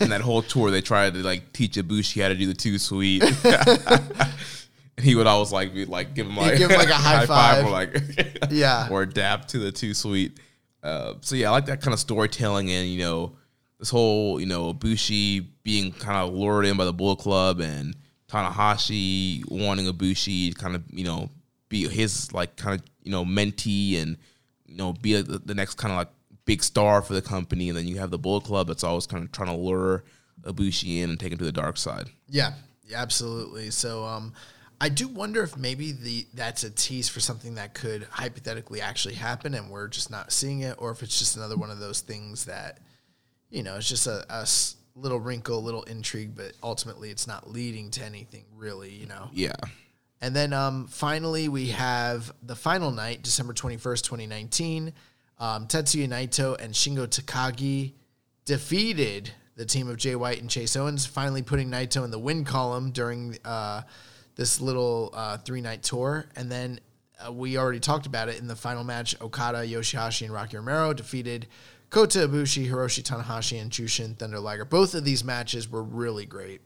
and 0.00 0.10
that 0.12 0.20
whole 0.22 0.42
tour, 0.42 0.70
they 0.70 0.80
tried 0.80 1.14
to 1.14 1.22
like 1.22 1.52
teach 1.52 1.74
Ibushi 1.74 2.22
how 2.22 2.28
to 2.28 2.34
do 2.34 2.46
the 2.46 2.54
two 2.54 2.78
sweet. 2.78 3.22
and 3.44 5.04
he 5.04 5.14
would 5.14 5.26
always 5.26 5.52
like 5.52 5.74
be 5.74 5.84
like 5.84 6.14
give 6.14 6.26
him 6.26 6.36
like, 6.36 6.56
give 6.58 6.70
him, 6.70 6.78
like, 6.78 6.88
a 6.88 6.94
high 6.94 7.26
five. 7.26 7.66
or 7.66 7.70
like 7.70 7.96
Yeah. 8.50 8.88
or 8.90 9.02
adapt 9.02 9.48
to 9.50 9.58
the 9.58 9.72
two 9.72 9.92
sweet. 9.94 10.38
Uh, 10.82 11.14
so 11.20 11.34
yeah, 11.36 11.48
I 11.48 11.50
like 11.52 11.66
that 11.66 11.80
kind 11.82 11.92
of 11.94 12.00
storytelling 12.00 12.70
and 12.70 12.88
you 12.88 13.00
know 13.00 13.36
this 13.84 13.90
whole 13.90 14.40
you 14.40 14.46
know 14.46 14.72
Ibushi 14.72 15.46
being 15.62 15.92
kind 15.92 16.16
of 16.16 16.32
lured 16.32 16.64
in 16.64 16.74
by 16.78 16.86
the 16.86 16.92
Bullet 16.92 17.18
Club 17.18 17.60
and 17.60 17.94
Tanahashi 18.28 19.44
wanting 19.50 19.84
Ibushi 19.84 20.54
to 20.54 20.58
kind 20.58 20.74
of 20.74 20.82
you 20.90 21.04
know 21.04 21.28
be 21.68 21.86
his 21.86 22.32
like 22.32 22.56
kind 22.56 22.80
of 22.80 22.86
you 23.02 23.10
know 23.10 23.26
mentee 23.26 24.00
and 24.00 24.16
you 24.64 24.76
know 24.76 24.94
be 24.94 25.18
like 25.18 25.26
the, 25.26 25.38
the 25.38 25.54
next 25.54 25.74
kind 25.74 25.92
of 25.92 25.98
like 25.98 26.08
big 26.46 26.62
star 26.62 27.02
for 27.02 27.12
the 27.12 27.20
company 27.20 27.68
and 27.68 27.76
then 27.76 27.86
you 27.86 27.98
have 27.98 28.10
the 28.10 28.16
Bullet 28.16 28.44
Club 28.44 28.68
that's 28.68 28.84
always 28.84 29.06
kind 29.06 29.22
of 29.22 29.30
trying 29.32 29.50
to 29.50 29.54
lure 29.54 30.02
Ibushi 30.44 31.02
in 31.02 31.10
and 31.10 31.20
take 31.20 31.32
him 31.32 31.38
to 31.38 31.44
the 31.44 31.52
dark 31.52 31.76
side. 31.76 32.08
Yeah, 32.26 32.54
yeah, 32.86 33.02
absolutely. 33.02 33.70
So 33.70 34.04
um 34.04 34.32
I 34.80 34.88
do 34.88 35.08
wonder 35.08 35.42
if 35.42 35.58
maybe 35.58 35.92
the 35.92 36.26
that's 36.32 36.64
a 36.64 36.70
tease 36.70 37.10
for 37.10 37.20
something 37.20 37.56
that 37.56 37.74
could 37.74 38.04
hypothetically 38.10 38.80
actually 38.80 39.16
happen 39.16 39.52
and 39.52 39.68
we're 39.68 39.88
just 39.88 40.10
not 40.10 40.32
seeing 40.32 40.60
it 40.60 40.76
or 40.78 40.90
if 40.90 41.02
it's 41.02 41.18
just 41.18 41.36
another 41.36 41.58
one 41.58 41.70
of 41.70 41.80
those 41.80 42.00
things 42.00 42.46
that 42.46 42.78
you 43.54 43.62
know, 43.62 43.76
it's 43.76 43.88
just 43.88 44.08
a 44.08 44.46
little 44.96 45.20
wrinkle, 45.20 45.58
a 45.58 45.60
little 45.60 45.84
intrigue, 45.84 46.34
but 46.34 46.52
ultimately 46.62 47.10
it's 47.10 47.26
not 47.26 47.50
leading 47.50 47.90
to 47.92 48.04
anything 48.04 48.44
really, 48.56 48.90
you 48.90 49.06
know. 49.06 49.30
Yeah. 49.32 49.54
And 50.20 50.34
then 50.34 50.52
um, 50.52 50.88
finally, 50.88 51.48
we 51.48 51.68
have 51.68 52.32
the 52.42 52.56
final 52.56 52.90
night, 52.90 53.22
December 53.22 53.52
21st, 53.52 54.02
2019. 54.02 54.92
Um, 55.38 55.66
Tetsuya 55.66 56.08
Naito 56.08 56.60
and 56.60 56.72
Shingo 56.72 57.06
Takagi 57.06 57.92
defeated 58.44 59.30
the 59.56 59.64
team 59.64 59.88
of 59.88 59.98
Jay 59.98 60.16
White 60.16 60.40
and 60.40 60.50
Chase 60.50 60.76
Owens, 60.76 61.06
finally 61.06 61.42
putting 61.42 61.70
Naito 61.70 62.04
in 62.04 62.10
the 62.10 62.18
win 62.18 62.44
column 62.44 62.90
during 62.90 63.36
uh, 63.44 63.82
this 64.34 64.60
little 64.60 65.10
uh, 65.14 65.36
three 65.38 65.60
night 65.60 65.82
tour. 65.82 66.26
And 66.34 66.50
then 66.50 66.80
uh, 67.24 67.32
we 67.32 67.56
already 67.56 67.80
talked 67.80 68.06
about 68.06 68.28
it 68.28 68.40
in 68.40 68.48
the 68.48 68.56
final 68.56 68.82
match 68.82 69.20
Okada, 69.20 69.58
Yoshihashi, 69.58 70.22
and 70.22 70.32
Rocky 70.32 70.56
Romero 70.56 70.92
defeated 70.92 71.46
Kota 71.94 72.26
Ibushi, 72.28 72.68
Hiroshi 72.68 73.04
Tanahashi, 73.04 73.60
and 73.62 73.70
Jushin 73.70 74.16
Thunder 74.18 74.40
Liger. 74.40 74.64
Both 74.64 74.96
of 74.96 75.04
these 75.04 75.22
matches 75.22 75.70
were 75.70 75.82
really 75.84 76.26
great. 76.26 76.60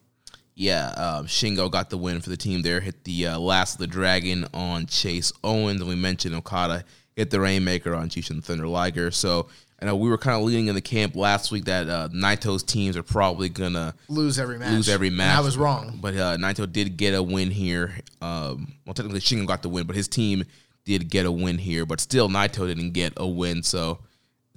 Yeah, 0.54 0.86
um, 0.92 1.26
Shingo 1.26 1.70
got 1.70 1.90
the 1.90 1.98
win 1.98 2.22
for 2.22 2.30
the 2.30 2.36
team 2.38 2.62
there. 2.62 2.80
Hit 2.80 3.04
the 3.04 3.26
uh, 3.26 3.38
last 3.38 3.74
of 3.74 3.80
the 3.80 3.86
dragon 3.88 4.46
on 4.54 4.86
Chase 4.86 5.30
Owens, 5.44 5.82
and 5.82 5.88
we 5.90 5.96
mentioned 5.96 6.34
Okada 6.34 6.82
hit 7.14 7.28
the 7.28 7.40
Rainmaker 7.40 7.94
on 7.94 8.08
Jushin 8.08 8.42
Thunder 8.42 8.66
Liger. 8.66 9.10
So 9.10 9.48
I 9.82 9.84
know 9.84 9.96
we 9.96 10.08
were 10.08 10.16
kind 10.16 10.34
of 10.38 10.44
leading 10.44 10.68
in 10.68 10.74
the 10.74 10.80
camp 10.80 11.14
last 11.14 11.52
week 11.52 11.66
that 11.66 11.90
uh, 11.90 12.08
Naito's 12.08 12.62
teams 12.62 12.96
are 12.96 13.02
probably 13.02 13.50
gonna 13.50 13.94
Lose 14.08 14.38
every 14.38 14.58
match. 14.58 14.72
lose 14.72 14.88
every 14.88 15.08
And 15.08 15.18
match. 15.18 15.36
I 15.36 15.42
was 15.42 15.58
wrong. 15.58 15.98
but 16.00 16.16
uh, 16.16 16.38
Naito 16.38 16.72
did 16.72 16.96
get 16.96 17.12
a 17.14 17.22
win 17.22 17.50
here. 17.50 17.92
Um, 18.22 18.72
well, 18.86 18.94
technically 18.94 19.20
Shingo 19.20 19.46
got 19.46 19.60
the 19.60 19.68
win, 19.68 19.86
but 19.86 19.94
his 19.94 20.08
team 20.08 20.44
did 20.86 21.10
get 21.10 21.26
a 21.26 21.30
win 21.30 21.58
here. 21.58 21.84
But 21.84 22.00
still, 22.00 22.30
Naito 22.30 22.66
didn't 22.66 22.92
get 22.92 23.12
a 23.18 23.26
win. 23.28 23.62
So 23.62 23.98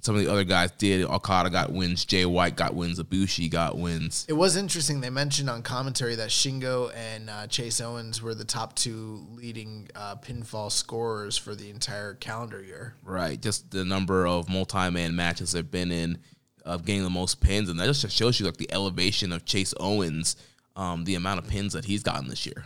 some 0.02 0.14
of 0.14 0.20
the 0.20 0.30
other 0.30 0.44
guys 0.44 0.70
did. 0.72 1.04
Okada 1.06 1.48
got 1.48 1.72
wins. 1.72 2.04
Jay 2.04 2.26
White 2.26 2.56
got 2.56 2.74
wins. 2.74 2.98
Ibushi 3.00 3.48
got 3.50 3.78
wins. 3.78 4.26
It 4.28 4.34
was 4.34 4.56
interesting. 4.56 5.00
They 5.00 5.10
mentioned 5.10 5.48
on 5.48 5.62
commentary 5.62 6.16
that 6.16 6.28
Shingo 6.28 6.94
and 6.94 7.30
uh, 7.30 7.46
Chase 7.46 7.80
Owens 7.80 8.20
were 8.20 8.34
the 8.34 8.44
top 8.44 8.74
two 8.74 9.24
leading 9.32 9.88
uh, 9.94 10.16
pinfall 10.16 10.70
scorers 10.70 11.38
for 11.38 11.54
the 11.54 11.70
entire 11.70 12.14
calendar 12.14 12.62
year. 12.62 12.94
Right, 13.02 13.40
just 13.40 13.70
the 13.70 13.84
number 13.84 14.26
of 14.26 14.48
multi-man 14.50 15.16
matches 15.16 15.52
they've 15.52 15.70
been 15.70 15.90
in. 15.90 16.18
of 16.64 16.84
getting 16.84 17.02
the 17.02 17.10
most 17.10 17.40
pins, 17.40 17.68
and 17.68 17.78
that 17.80 17.86
just 17.86 18.08
shows 18.10 18.38
you 18.38 18.46
like 18.46 18.56
the 18.56 18.70
elevation 18.72 19.32
of 19.32 19.44
Chase 19.44 19.74
Owens, 19.80 20.36
um, 20.76 21.04
the 21.04 21.14
amount 21.14 21.38
of 21.38 21.48
pins 21.48 21.72
that 21.72 21.84
he's 21.84 22.02
gotten 22.02 22.28
this 22.28 22.46
year. 22.46 22.64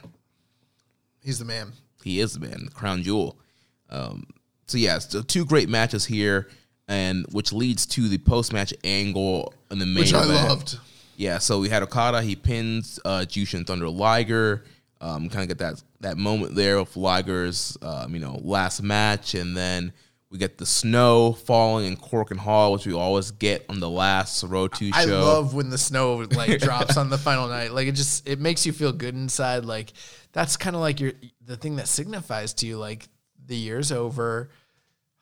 He's 1.22 1.38
the 1.38 1.44
man. 1.44 1.72
He 2.04 2.20
is 2.20 2.34
the 2.34 2.40
man, 2.40 2.66
the 2.66 2.70
crown 2.70 3.02
jewel. 3.02 3.38
Um, 3.90 4.26
so 4.66 4.78
yeah, 4.78 4.98
so 4.98 5.22
two 5.22 5.44
great 5.44 5.68
matches 5.68 6.04
here, 6.06 6.48
and 6.88 7.26
which 7.32 7.52
leads 7.52 7.86
to 7.86 8.08
the 8.08 8.18
post 8.18 8.52
match 8.52 8.72
angle 8.84 9.52
in 9.70 9.78
the 9.78 9.86
main 9.86 9.98
Which 9.98 10.14
I 10.14 10.24
loved. 10.24 10.78
Yeah, 11.16 11.38
so 11.38 11.60
we 11.60 11.68
had 11.68 11.82
Okada. 11.82 12.22
He 12.22 12.36
pins 12.36 13.00
uh, 13.04 13.24
Jushin 13.26 13.66
Thunder 13.66 13.88
Liger. 13.88 14.64
Um, 15.00 15.28
kind 15.28 15.42
of 15.42 15.48
get 15.48 15.58
that 15.58 15.82
that 16.00 16.16
moment 16.16 16.54
there 16.54 16.78
of 16.78 16.96
Liger's, 16.96 17.76
um, 17.82 18.14
you 18.14 18.20
know, 18.20 18.40
last 18.42 18.82
match, 18.82 19.34
and 19.34 19.56
then 19.56 19.92
we 20.30 20.38
get 20.38 20.58
the 20.58 20.66
snow 20.66 21.32
falling 21.32 21.86
in 21.86 21.96
Korakuen 21.96 22.38
Hall, 22.38 22.72
which 22.72 22.86
we 22.86 22.92
always 22.92 23.30
get 23.30 23.64
on 23.68 23.80
the 23.80 23.88
last 23.88 24.42
Road 24.42 24.72
Two 24.74 24.92
show. 24.92 24.98
I 24.98 25.04
love 25.04 25.54
when 25.54 25.70
the 25.70 25.78
snow 25.78 26.16
like 26.16 26.58
drops 26.60 26.96
on 26.96 27.10
the 27.10 27.18
final 27.18 27.48
night. 27.48 27.72
Like 27.72 27.88
it 27.88 27.92
just 27.92 28.28
it 28.28 28.40
makes 28.40 28.66
you 28.66 28.72
feel 28.72 28.92
good 28.92 29.14
inside. 29.14 29.64
Like 29.64 29.92
that's 30.32 30.56
kind 30.56 30.74
of 30.74 30.82
like 30.82 31.00
your 31.00 31.12
the 31.44 31.56
thing 31.56 31.76
that 31.76 31.88
signifies 31.88 32.54
to 32.54 32.66
you 32.66 32.78
like 32.78 33.08
the 33.46 33.56
year's 33.56 33.92
over, 33.92 34.50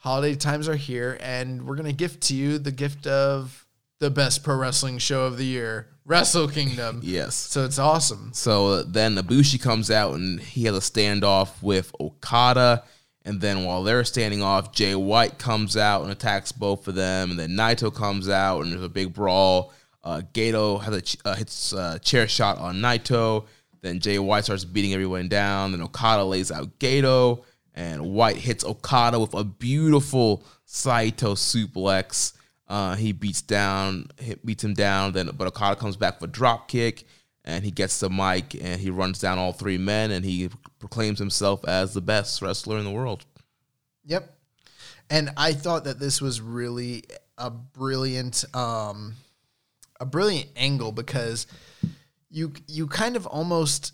holiday 0.04 0.34
times 0.34 0.68
are 0.68 0.76
here, 0.76 1.16
and 1.20 1.66
we're 1.66 1.76
gonna 1.76 1.92
gift 1.92 2.20
to 2.24 2.34
you 2.36 2.58
the 2.58 2.70
gift 2.70 3.06
of 3.06 3.66
the 4.00 4.10
best 4.10 4.44
pro 4.44 4.54
wrestling 4.56 4.98
show 4.98 5.24
of 5.24 5.38
the 5.38 5.46
year, 5.46 5.88
Wrestle 6.04 6.46
Kingdom. 6.46 7.00
Yes. 7.02 7.34
So 7.34 7.64
it's 7.64 7.78
awesome. 7.78 8.30
So 8.34 8.66
uh, 8.68 8.84
then 8.86 9.16
Ibushi 9.16 9.60
comes 9.60 9.90
out 9.90 10.12
and 10.12 10.38
he 10.38 10.64
has 10.64 10.76
a 10.76 10.80
standoff 10.80 11.62
with 11.62 11.90
Okada. 11.98 12.84
And 13.24 13.40
then 13.40 13.64
while 13.64 13.82
they're 13.82 14.04
standing 14.04 14.42
off, 14.42 14.72
Jay 14.72 14.94
White 14.94 15.38
comes 15.38 15.74
out 15.78 16.02
and 16.02 16.12
attacks 16.12 16.52
both 16.52 16.86
of 16.86 16.94
them. 16.94 17.30
And 17.30 17.38
then 17.40 17.52
Naito 17.52 17.94
comes 17.94 18.28
out 18.28 18.60
and 18.60 18.72
there's 18.72 18.82
a 18.82 18.88
big 18.90 19.14
brawl. 19.14 19.72
Uh, 20.02 20.20
Gedo 20.34 20.82
has 20.82 20.94
a 20.94 21.00
ch- 21.00 21.16
uh, 21.24 21.34
hits 21.34 21.72
a 21.72 21.98
chair 22.00 22.28
shot 22.28 22.58
on 22.58 22.76
Naito. 22.76 23.46
Then 23.80 24.00
Jay 24.00 24.18
White 24.18 24.44
starts 24.44 24.66
beating 24.66 24.92
everyone 24.92 25.28
down. 25.28 25.72
Then 25.72 25.80
Okada 25.80 26.24
lays 26.24 26.52
out 26.52 26.78
Gedo. 26.78 27.44
And 27.74 28.12
White 28.12 28.36
hits 28.36 28.64
Okada 28.64 29.18
with 29.18 29.34
a 29.34 29.44
beautiful 29.44 30.44
Saito 30.64 31.34
suplex. 31.34 32.32
Uh, 32.68 32.94
he 32.94 33.12
beats 33.12 33.42
down, 33.42 34.08
beats 34.44 34.62
him 34.62 34.74
down. 34.74 35.12
Then, 35.12 35.30
but 35.36 35.48
Okada 35.48 35.76
comes 35.76 35.96
back 35.96 36.20
for 36.20 36.26
drop 36.26 36.68
kick, 36.68 37.04
and 37.44 37.64
he 37.64 37.70
gets 37.70 37.98
the 37.98 38.08
mic 38.08 38.54
and 38.54 38.80
he 38.80 38.90
runs 38.90 39.18
down 39.18 39.38
all 39.38 39.52
three 39.52 39.78
men, 39.78 40.12
and 40.12 40.24
he 40.24 40.50
proclaims 40.78 41.18
himself 41.18 41.64
as 41.66 41.94
the 41.94 42.00
best 42.00 42.40
wrestler 42.40 42.78
in 42.78 42.84
the 42.84 42.90
world. 42.90 43.24
Yep. 44.06 44.30
And 45.10 45.30
I 45.36 45.52
thought 45.52 45.84
that 45.84 45.98
this 45.98 46.20
was 46.20 46.40
really 46.40 47.04
a 47.36 47.50
brilliant 47.50 48.44
um 48.54 49.14
a 50.00 50.06
brilliant 50.06 50.48
angle 50.56 50.92
because 50.92 51.46
you 52.30 52.52
you 52.68 52.86
kind 52.86 53.16
of 53.16 53.26
almost 53.26 53.92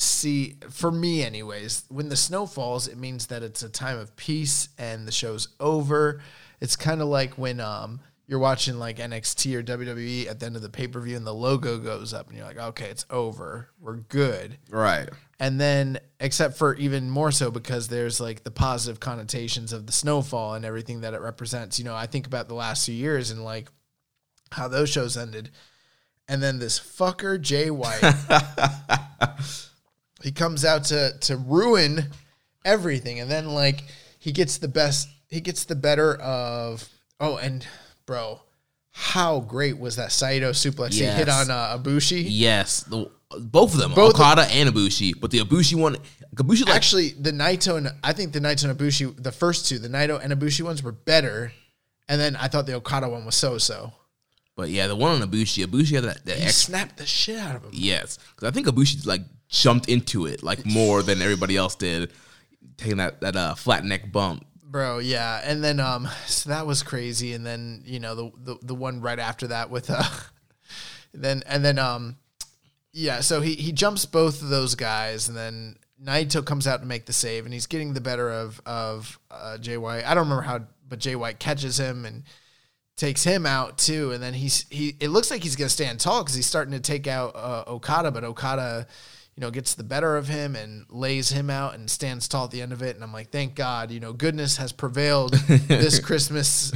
see 0.00 0.54
for 0.70 0.92
me 0.92 1.24
anyways 1.24 1.82
when 1.88 2.08
the 2.08 2.14
snow 2.16 2.46
falls 2.46 2.86
it 2.86 2.96
means 2.96 3.26
that 3.26 3.42
it's 3.42 3.64
a 3.64 3.68
time 3.68 3.98
of 3.98 4.14
peace 4.14 4.68
and 4.78 5.06
the 5.08 5.12
show's 5.12 5.48
over. 5.58 6.22
It's 6.60 6.76
kind 6.76 7.02
of 7.02 7.08
like 7.08 7.34
when 7.34 7.58
um 7.60 8.00
you're 8.28 8.38
watching 8.38 8.78
like 8.78 8.98
NXT 8.98 9.54
or 9.56 9.62
WWE 9.62 10.28
at 10.28 10.38
the 10.38 10.46
end 10.46 10.54
of 10.54 10.60
the 10.62 10.68
pay-per-view 10.68 11.16
and 11.16 11.26
the 11.26 11.32
logo 11.34 11.78
goes 11.78 12.12
up 12.14 12.28
and 12.28 12.36
you're 12.36 12.46
like 12.46 12.58
okay 12.58 12.86
it's 12.86 13.04
over. 13.10 13.70
We're 13.80 13.96
good. 13.96 14.58
Right. 14.70 15.08
and 15.40 15.60
then 15.60 15.98
except 16.20 16.56
for 16.56 16.74
even 16.76 17.10
more 17.10 17.32
so 17.32 17.50
because 17.50 17.88
there's 17.88 18.20
like 18.20 18.44
the 18.44 18.50
positive 18.52 19.00
connotations 19.00 19.72
of 19.72 19.86
the 19.86 19.92
snowfall 19.92 20.54
and 20.54 20.64
everything 20.64 21.00
that 21.00 21.14
it 21.14 21.20
represents. 21.20 21.78
You 21.78 21.84
know 21.86 21.94
i 21.96 22.06
think 22.06 22.26
about 22.26 22.46
the 22.48 22.54
last 22.54 22.86
few 22.86 22.94
years 22.94 23.30
and 23.32 23.44
like 23.44 23.68
how 24.52 24.68
those 24.68 24.88
shows 24.90 25.16
ended. 25.16 25.50
And 26.28 26.42
then 26.42 26.58
this 26.58 26.78
fucker 26.78 27.40
jay 27.40 27.70
white 27.70 28.00
he 30.22 30.32
comes 30.32 30.64
out 30.64 30.84
to 30.84 31.16
to 31.20 31.36
ruin 31.36 32.10
everything 32.64 33.20
and 33.20 33.30
then 33.30 33.48
like 33.48 33.82
he 34.18 34.32
gets 34.32 34.58
the 34.58 34.68
best 34.68 35.08
he 35.28 35.40
gets 35.40 35.64
the 35.64 35.74
better 35.76 36.14
of 36.16 36.88
oh 37.20 37.36
and 37.36 37.66
bro 38.06 38.40
how 38.92 39.40
great 39.40 39.78
was 39.78 39.94
that 39.96 40.10
Saito 40.10 40.50
suplex 40.50 40.94
he 40.94 41.04
hit 41.04 41.28
on 41.28 41.52
uh, 41.52 41.78
Ibushi? 41.78 42.24
Yes, 42.26 42.80
the, 42.82 43.08
both 43.38 43.72
of 43.74 43.78
them, 43.78 43.92
Both 43.94 44.14
of- 44.14 44.20
Okada 44.20 44.42
and 44.50 44.68
Ibushi. 44.68 45.20
But 45.20 45.30
the 45.30 45.38
Ibushi 45.38 45.76
one, 45.80 45.98
Ibushi 46.34 46.66
like 46.66 46.74
Actually, 46.74 47.10
the 47.10 47.30
Naito 47.30 47.76
and 47.76 47.90
I 48.02 48.12
think 48.12 48.32
the 48.32 48.40
Naito 48.40 48.68
and 48.68 48.76
Ibushi, 48.76 49.22
the 49.22 49.30
first 49.30 49.68
two, 49.68 49.78
the 49.78 49.88
Naito 49.88 50.20
and 50.20 50.32
Ibushi 50.32 50.62
ones 50.62 50.82
were 50.82 50.90
better, 50.90 51.52
and 52.08 52.20
then 52.20 52.34
I 52.34 52.48
thought 52.48 52.66
the 52.66 52.72
Okada 52.74 53.08
one 53.08 53.24
was 53.24 53.36
so 53.36 53.56
so. 53.58 53.92
But 54.56 54.70
yeah, 54.70 54.88
the 54.88 54.96
one 54.96 55.22
on 55.22 55.28
Ibushi, 55.30 55.64
Ibushi 55.64 55.94
had 55.94 56.02
that, 56.04 56.24
that 56.26 56.36
He 56.38 56.42
extra. 56.46 56.72
snapped 56.72 56.96
the 56.96 57.06
shit 57.06 57.38
out 57.38 57.54
of 57.54 57.62
him. 57.64 57.70
Yes, 57.74 58.18
because 58.34 58.48
I 58.48 58.50
think 58.50 58.66
Ibushi 58.66 59.06
like 59.06 59.20
jumped 59.48 59.88
into 59.88 60.26
it 60.26 60.42
like 60.42 60.64
more 60.66 61.02
than 61.02 61.22
everybody 61.22 61.56
else 61.56 61.74
did, 61.74 62.12
taking 62.76 62.98
that 62.98 63.20
that 63.20 63.36
uh, 63.36 63.54
flat 63.54 63.84
neck 63.84 64.10
bump. 64.10 64.44
Bro, 64.62 64.98
yeah, 64.98 65.40
and 65.44 65.64
then 65.64 65.80
um, 65.80 66.08
so 66.26 66.50
that 66.50 66.66
was 66.66 66.82
crazy, 66.82 67.32
and 67.32 67.44
then 67.44 67.82
you 67.84 68.00
know 68.00 68.14
the 68.14 68.32
the, 68.36 68.58
the 68.62 68.74
one 68.74 69.00
right 69.00 69.18
after 69.18 69.48
that 69.48 69.70
with 69.70 69.90
uh, 69.90 70.04
then 71.14 71.42
and 71.46 71.64
then 71.64 71.78
um, 71.78 72.16
yeah, 72.92 73.20
so 73.20 73.40
he 73.40 73.54
he 73.54 73.72
jumps 73.72 74.04
both 74.04 74.42
of 74.42 74.48
those 74.48 74.74
guys, 74.74 75.28
and 75.28 75.36
then 75.36 75.76
Naito 76.02 76.44
comes 76.44 76.66
out 76.66 76.80
to 76.80 76.86
make 76.86 77.06
the 77.06 77.12
save, 77.12 77.44
and 77.44 77.52
he's 77.52 77.66
getting 77.66 77.94
the 77.94 78.00
better 78.00 78.30
of 78.30 78.60
of 78.66 79.18
uh, 79.30 79.58
Jay 79.58 79.76
White. 79.76 80.04
I 80.04 80.14
don't 80.14 80.24
remember 80.24 80.42
how, 80.42 80.60
but 80.86 80.98
Jay 80.98 81.16
White 81.16 81.38
catches 81.38 81.78
him 81.78 82.04
and 82.04 82.24
takes 82.96 83.24
him 83.24 83.46
out 83.46 83.78
too, 83.78 84.12
and 84.12 84.22
then 84.22 84.34
he's 84.34 84.66
he. 84.70 84.94
It 85.00 85.08
looks 85.08 85.30
like 85.30 85.42
he's 85.42 85.56
gonna 85.56 85.68
stand 85.68 86.00
tall 86.00 86.22
because 86.22 86.34
he's 86.34 86.46
starting 86.46 86.72
to 86.72 86.80
take 86.80 87.06
out 87.06 87.34
uh, 87.34 87.64
Okada, 87.66 88.10
but 88.10 88.24
Okada, 88.24 88.86
you 89.38 89.42
know, 89.42 89.52
gets 89.52 89.76
the 89.76 89.84
better 89.84 90.16
of 90.16 90.26
him 90.26 90.56
and 90.56 90.84
lays 90.90 91.30
him 91.30 91.48
out 91.48 91.76
and 91.76 91.88
stands 91.88 92.26
tall 92.26 92.46
at 92.46 92.50
the 92.50 92.60
end 92.60 92.72
of 92.72 92.82
it. 92.82 92.96
And 92.96 93.04
I'm 93.04 93.12
like, 93.12 93.30
thank 93.30 93.54
God, 93.54 93.92
you 93.92 94.00
know, 94.00 94.12
goodness 94.12 94.56
has 94.56 94.72
prevailed 94.72 95.32
this 95.68 96.00
Christmas, 96.00 96.72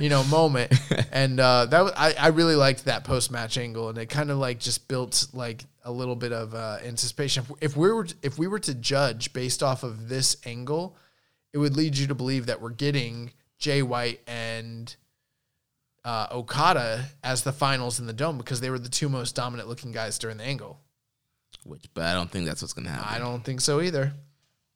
you 0.00 0.08
know, 0.08 0.24
moment. 0.24 0.74
And 1.12 1.38
uh, 1.38 1.66
that 1.66 1.84
was, 1.84 1.92
I 1.96 2.14
I 2.18 2.26
really 2.28 2.56
liked 2.56 2.86
that 2.86 3.04
post 3.04 3.30
match 3.30 3.56
angle, 3.56 3.88
and 3.88 3.98
it 3.98 4.06
kind 4.06 4.32
of 4.32 4.38
like 4.38 4.58
just 4.58 4.88
built 4.88 5.28
like 5.32 5.62
a 5.84 5.92
little 5.92 6.16
bit 6.16 6.32
of 6.32 6.56
uh, 6.56 6.78
anticipation. 6.84 7.44
If, 7.44 7.70
if 7.70 7.76
we 7.76 7.92
were 7.92 8.08
if 8.20 8.36
we 8.36 8.48
were 8.48 8.58
to 8.58 8.74
judge 8.74 9.32
based 9.32 9.62
off 9.62 9.84
of 9.84 10.08
this 10.08 10.38
angle, 10.44 10.96
it 11.52 11.58
would 11.58 11.76
lead 11.76 11.96
you 11.96 12.08
to 12.08 12.16
believe 12.16 12.46
that 12.46 12.60
we're 12.60 12.70
getting 12.70 13.30
Jay 13.60 13.80
White 13.82 14.22
and 14.26 14.96
uh, 16.04 16.26
Okada 16.32 17.04
as 17.22 17.44
the 17.44 17.52
finals 17.52 18.00
in 18.00 18.08
the 18.08 18.12
dome 18.12 18.38
because 18.38 18.60
they 18.60 18.70
were 18.70 18.80
the 18.80 18.88
two 18.88 19.08
most 19.08 19.36
dominant 19.36 19.68
looking 19.68 19.92
guys 19.92 20.18
during 20.18 20.38
the 20.38 20.44
angle. 20.44 20.80
Which, 21.66 21.86
but 21.94 22.04
I 22.04 22.14
don't 22.14 22.30
think 22.30 22.46
that's 22.46 22.62
what's 22.62 22.72
gonna 22.72 22.90
happen. 22.90 23.08
I 23.08 23.18
don't 23.18 23.44
think 23.44 23.60
so 23.60 23.80
either. 23.80 24.12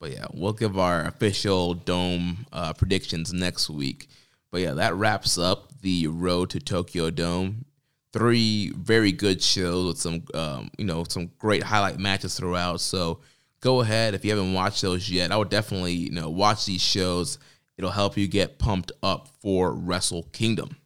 But 0.00 0.12
yeah, 0.12 0.26
we'll 0.32 0.54
give 0.54 0.78
our 0.78 1.04
official 1.04 1.74
dome 1.74 2.46
uh, 2.52 2.72
predictions 2.72 3.32
next 3.32 3.68
week. 3.68 4.08
But 4.50 4.62
yeah, 4.62 4.72
that 4.74 4.94
wraps 4.94 5.38
up 5.38 5.80
the 5.82 6.06
road 6.08 6.50
to 6.50 6.60
Tokyo 6.60 7.10
Dome. 7.10 7.66
Three 8.12 8.70
very 8.70 9.12
good 9.12 9.40
shows 9.40 9.86
with 9.86 9.98
some, 9.98 10.24
um, 10.34 10.70
you 10.78 10.84
know, 10.84 11.04
some 11.08 11.30
great 11.38 11.62
highlight 11.62 11.98
matches 11.98 12.36
throughout. 12.36 12.80
So 12.80 13.20
go 13.60 13.82
ahead 13.82 14.14
if 14.14 14.24
you 14.24 14.30
haven't 14.30 14.54
watched 14.54 14.82
those 14.82 15.08
yet. 15.08 15.30
I 15.30 15.36
would 15.36 15.50
definitely, 15.50 15.92
you 15.92 16.10
know, 16.10 16.28
watch 16.28 16.64
these 16.64 16.80
shows. 16.80 17.38
It'll 17.76 17.90
help 17.90 18.16
you 18.16 18.26
get 18.26 18.58
pumped 18.58 18.90
up 19.02 19.28
for 19.40 19.72
Wrestle 19.72 20.24
Kingdom. 20.32 20.76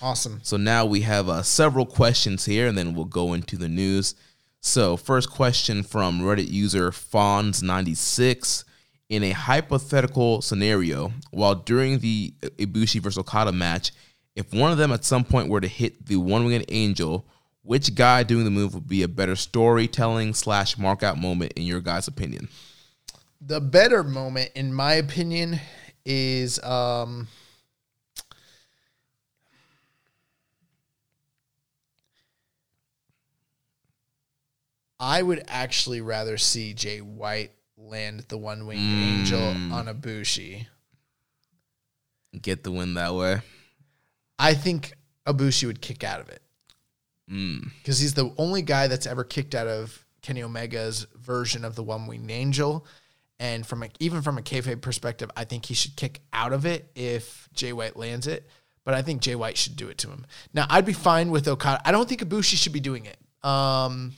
Awesome. 0.00 0.40
So 0.42 0.56
now 0.56 0.84
we 0.84 1.00
have 1.00 1.28
uh, 1.28 1.42
several 1.42 1.86
questions 1.86 2.44
here, 2.44 2.66
and 2.66 2.76
then 2.76 2.94
we'll 2.94 3.06
go 3.06 3.32
into 3.32 3.56
the 3.56 3.68
news. 3.68 4.14
So, 4.64 4.96
first 4.96 5.28
question 5.28 5.82
from 5.82 6.20
Reddit 6.20 6.48
user 6.48 6.92
Fonz96. 6.92 8.64
In 9.08 9.24
a 9.24 9.32
hypothetical 9.32 10.40
scenario, 10.40 11.12
while 11.32 11.56
during 11.56 11.98
the 11.98 12.32
Ibushi 12.40 13.00
versus 13.00 13.18
Okada 13.18 13.52
match, 13.52 13.90
if 14.36 14.54
one 14.54 14.72
of 14.72 14.78
them 14.78 14.92
at 14.92 15.04
some 15.04 15.24
point 15.24 15.48
were 15.48 15.60
to 15.60 15.68
hit 15.68 16.06
the 16.06 16.16
one 16.16 16.46
winged 16.46 16.64
angel, 16.68 17.26
which 17.62 17.94
guy 17.94 18.22
doing 18.22 18.44
the 18.44 18.50
move 18.50 18.72
would 18.72 18.86
be 18.86 19.02
a 19.02 19.08
better 19.08 19.36
storytelling 19.36 20.32
slash 20.32 20.76
markout 20.76 21.20
moment 21.20 21.52
in 21.54 21.64
your 21.64 21.80
guys' 21.80 22.08
opinion? 22.08 22.48
The 23.40 23.60
better 23.60 24.04
moment, 24.04 24.52
in 24.54 24.72
my 24.72 24.94
opinion, 24.94 25.60
is 26.06 26.62
um, 26.62 27.26
I 35.02 35.20
would 35.20 35.42
actually 35.48 36.00
rather 36.00 36.38
see 36.38 36.72
Jay 36.74 37.00
White 37.00 37.50
land 37.76 38.26
the 38.28 38.38
one 38.38 38.66
winged 38.66 38.80
angel 39.02 39.42
on 39.74 39.86
Ibushi. 39.86 40.66
Get 42.40 42.62
the 42.62 42.70
win 42.70 42.94
that 42.94 43.12
way. 43.14 43.40
I 44.38 44.54
think 44.54 44.92
Ibushi 45.26 45.66
would 45.66 45.80
kick 45.82 46.02
out 46.04 46.20
of 46.20 46.28
it 46.28 46.40
Mm. 47.30 47.70
because 47.78 47.98
he's 48.00 48.14
the 48.14 48.32
only 48.38 48.62
guy 48.62 48.88
that's 48.88 49.06
ever 49.06 49.24
kicked 49.24 49.54
out 49.54 49.66
of 49.66 50.04
Kenny 50.22 50.42
Omega's 50.42 51.06
version 51.16 51.64
of 51.64 51.74
the 51.76 51.82
one 51.82 52.06
winged 52.06 52.30
angel. 52.30 52.86
And 53.40 53.66
from 53.66 53.82
a, 53.82 53.88
even 54.00 54.22
from 54.22 54.38
a 54.38 54.42
kayfabe 54.42 54.80
perspective, 54.82 55.30
I 55.36 55.44
think 55.44 55.66
he 55.66 55.74
should 55.74 55.96
kick 55.96 56.20
out 56.32 56.52
of 56.52 56.64
it 56.66 56.90
if 56.94 57.48
Jay 57.54 57.72
White 57.72 57.96
lands 57.96 58.26
it. 58.26 58.48
but 58.84 58.94
I 58.94 59.02
think 59.02 59.22
Jay 59.22 59.36
White 59.36 59.56
should 59.56 59.76
do 59.76 59.88
it 59.88 59.98
to 59.98 60.08
him. 60.10 60.26
Now, 60.52 60.66
I'd 60.68 60.84
be 60.84 60.92
fine 60.92 61.30
with 61.30 61.46
Okada. 61.46 61.80
I 61.86 61.92
don't 61.92 62.08
think 62.08 62.20
Ibushi 62.20 62.56
should 62.56 62.72
be 62.72 62.80
doing 62.80 63.06
it. 63.06 63.16
Um, 63.48 64.12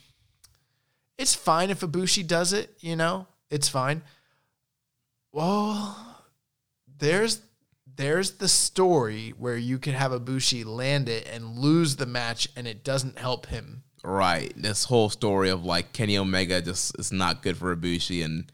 it's 1.19 1.35
fine 1.35 1.71
if 1.71 1.81
Ibushi 1.81 2.27
does 2.27 2.53
it, 2.53 2.77
you 2.81 2.97
know? 2.97 3.27
It's 3.51 3.69
fine. 3.69 4.03
Well, 5.33 5.97
there's 6.99 7.41
there's 7.97 8.33
the 8.33 8.49
story 8.49 9.35
where 9.39 9.57
you 9.57 9.79
could 9.79 9.95
have 9.95 10.13
Ibushi 10.13 10.65
land 10.65 11.09
it 11.09 11.29
and 11.31 11.59
lose 11.59 11.97
the 11.97 12.07
match 12.07 12.49
and 12.57 12.67
it 12.67 12.83
doesn't 12.83 13.19
help 13.19 13.47
him. 13.47 13.85
Right. 14.03 14.53
This 14.57 14.85
whole 14.85 15.11
story 15.11 15.51
of 15.51 15.65
like 15.65 15.93
Kenny 15.93 16.19
Omega 16.19 16.61
just 16.61 16.99
is 16.99 17.13
not 17.13 17.43
good 17.43 17.57
for 17.57 17.75
Ibushi 17.75 18.25
and 18.25 18.51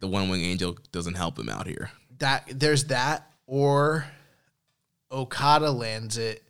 the 0.00 0.08
One 0.08 0.28
Wing 0.28 0.42
Angel 0.42 0.78
doesn't 0.92 1.14
help 1.14 1.38
him 1.38 1.48
out 1.48 1.66
here. 1.66 1.90
That 2.18 2.48
there's 2.52 2.84
that 2.84 3.30
or 3.46 4.06
Okada 5.10 5.70
lands 5.70 6.16
it 6.18 6.42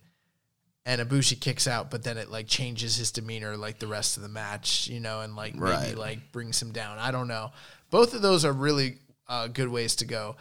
and 0.88 1.02
Ibushi 1.02 1.38
kicks 1.38 1.68
out, 1.68 1.90
but 1.90 2.02
then 2.02 2.16
it 2.16 2.30
like 2.30 2.46
changes 2.46 2.96
his 2.96 3.12
demeanor 3.12 3.58
like 3.58 3.78
the 3.78 3.86
rest 3.86 4.16
of 4.16 4.22
the 4.22 4.28
match, 4.30 4.88
you 4.88 5.00
know, 5.00 5.20
and 5.20 5.36
like 5.36 5.54
maybe 5.54 5.94
like 5.94 6.32
brings 6.32 6.62
him 6.62 6.72
down. 6.72 6.98
I 6.98 7.10
don't 7.10 7.28
know. 7.28 7.52
Both 7.90 8.14
of 8.14 8.22
those 8.22 8.46
are 8.46 8.54
really 8.54 8.96
uh, 9.28 9.48
good 9.48 9.68
ways 9.68 9.96
to 9.96 10.06
go. 10.06 10.36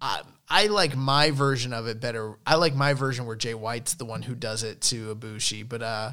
I, 0.00 0.22
I 0.48 0.68
like 0.68 0.96
my 0.96 1.32
version 1.32 1.74
of 1.74 1.86
it 1.86 2.00
better. 2.00 2.38
I 2.46 2.54
like 2.54 2.74
my 2.74 2.94
version 2.94 3.26
where 3.26 3.36
Jay 3.36 3.52
White's 3.52 3.92
the 3.92 4.06
one 4.06 4.22
who 4.22 4.34
does 4.34 4.62
it 4.62 4.80
to 4.82 5.14
Ibushi, 5.14 5.68
but 5.68 5.82
uh, 5.82 6.12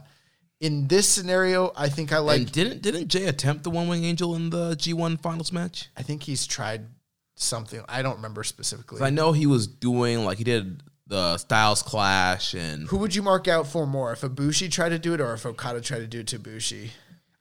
in 0.59 0.89
this 0.89 1.07
scenario, 1.07 1.71
I 1.73 1.87
think 1.87 2.11
I 2.11 2.17
like. 2.17 2.41
and 2.41 2.51
didn't 2.51 2.81
didn't 2.81 3.07
Jay 3.07 3.27
attempt 3.27 3.63
the 3.63 3.69
One 3.69 3.87
Wing 3.87 4.03
Angel 4.03 4.35
in 4.35 4.49
the 4.49 4.75
G1 4.75 5.21
Finals 5.21 5.53
match? 5.53 5.89
I 5.95 6.03
think 6.03 6.23
he's 6.23 6.45
tried 6.45 6.87
something. 7.35 7.81
I 7.87 8.01
don't 8.01 8.17
remember 8.17 8.43
specifically. 8.43 9.01
I 9.01 9.11
know 9.11 9.31
he 9.31 9.47
was 9.47 9.65
doing 9.65 10.25
like 10.25 10.39
he 10.39 10.43
did 10.43 10.83
the 11.07 11.37
Styles 11.37 11.81
Clash 11.81 12.53
and 12.53 12.87
Who 12.87 12.97
would 12.97 13.13
you 13.15 13.21
mark 13.21 13.47
out 13.47 13.67
for 13.67 13.85
more 13.85 14.11
if 14.13 14.21
Ibushi 14.21 14.71
tried 14.71 14.89
to 14.89 14.99
do 14.99 15.13
it 15.13 15.21
or 15.21 15.33
if 15.33 15.45
Okada 15.45 15.81
tried 15.81 15.99
to 15.99 16.07
do 16.07 16.19
it 16.21 16.27
to 16.27 16.39
Ibushi? 16.39 16.89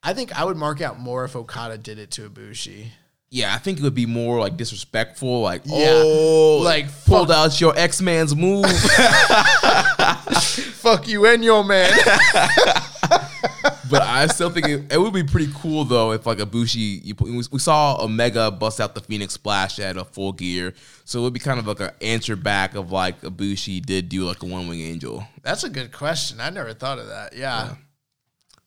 I 0.02 0.12
think 0.14 0.36
I 0.38 0.44
would 0.44 0.56
mark 0.56 0.80
out 0.80 0.98
more 0.98 1.24
if 1.24 1.36
Okada 1.36 1.76
did 1.78 1.98
it 1.98 2.10
to 2.12 2.28
Ibushi. 2.28 2.86
yeah, 3.30 3.54
I 3.54 3.58
think 3.58 3.78
it 3.78 3.82
would 3.82 3.94
be 3.94 4.06
more 4.06 4.40
like 4.40 4.56
disrespectful, 4.56 5.40
like 5.42 5.62
Yeah. 5.66 6.00
oh, 6.04 6.60
Like, 6.64 6.86
pulled 7.04 7.28
fuck- 7.28 7.36
out 7.36 7.60
your 7.60 7.78
X 7.78 8.00
Man's 8.00 8.34
move. 8.34 8.64
Fuck 10.80 11.06
you 11.08 11.26
and 11.26 11.44
your 11.44 11.62
man. 11.62 11.92
but 13.90 14.02
I 14.02 14.26
still 14.28 14.50
think 14.50 14.68
it, 14.68 14.92
it 14.92 14.98
would 14.98 15.12
be 15.12 15.24
pretty 15.24 15.52
cool 15.54 15.84
though 15.84 16.12
if 16.12 16.26
like 16.26 16.38
Ibushi, 16.38 17.04
you 17.04 17.14
put, 17.14 17.28
we 17.28 17.58
saw 17.58 18.02
Omega 18.02 18.50
bust 18.50 18.80
out 18.80 18.94
the 18.94 19.00
Phoenix 19.00 19.34
Splash 19.34 19.78
at 19.78 19.96
a 19.96 20.04
full 20.04 20.32
gear, 20.32 20.74
so 21.04 21.20
it 21.20 21.22
would 21.22 21.32
be 21.32 21.40
kind 21.40 21.58
of 21.58 21.66
like 21.66 21.80
an 21.80 21.90
answer 22.00 22.36
back 22.36 22.74
of 22.74 22.92
like 22.92 23.22
a 23.22 23.30
Ibushi 23.30 23.84
did 23.84 24.08
do 24.08 24.24
like 24.24 24.42
a 24.42 24.46
One 24.46 24.68
Wing 24.68 24.80
Angel. 24.80 25.26
That's 25.42 25.64
a 25.64 25.70
good 25.70 25.92
question. 25.92 26.40
I 26.40 26.50
never 26.50 26.72
thought 26.72 26.98
of 26.98 27.08
that. 27.08 27.36
Yeah. 27.36 27.74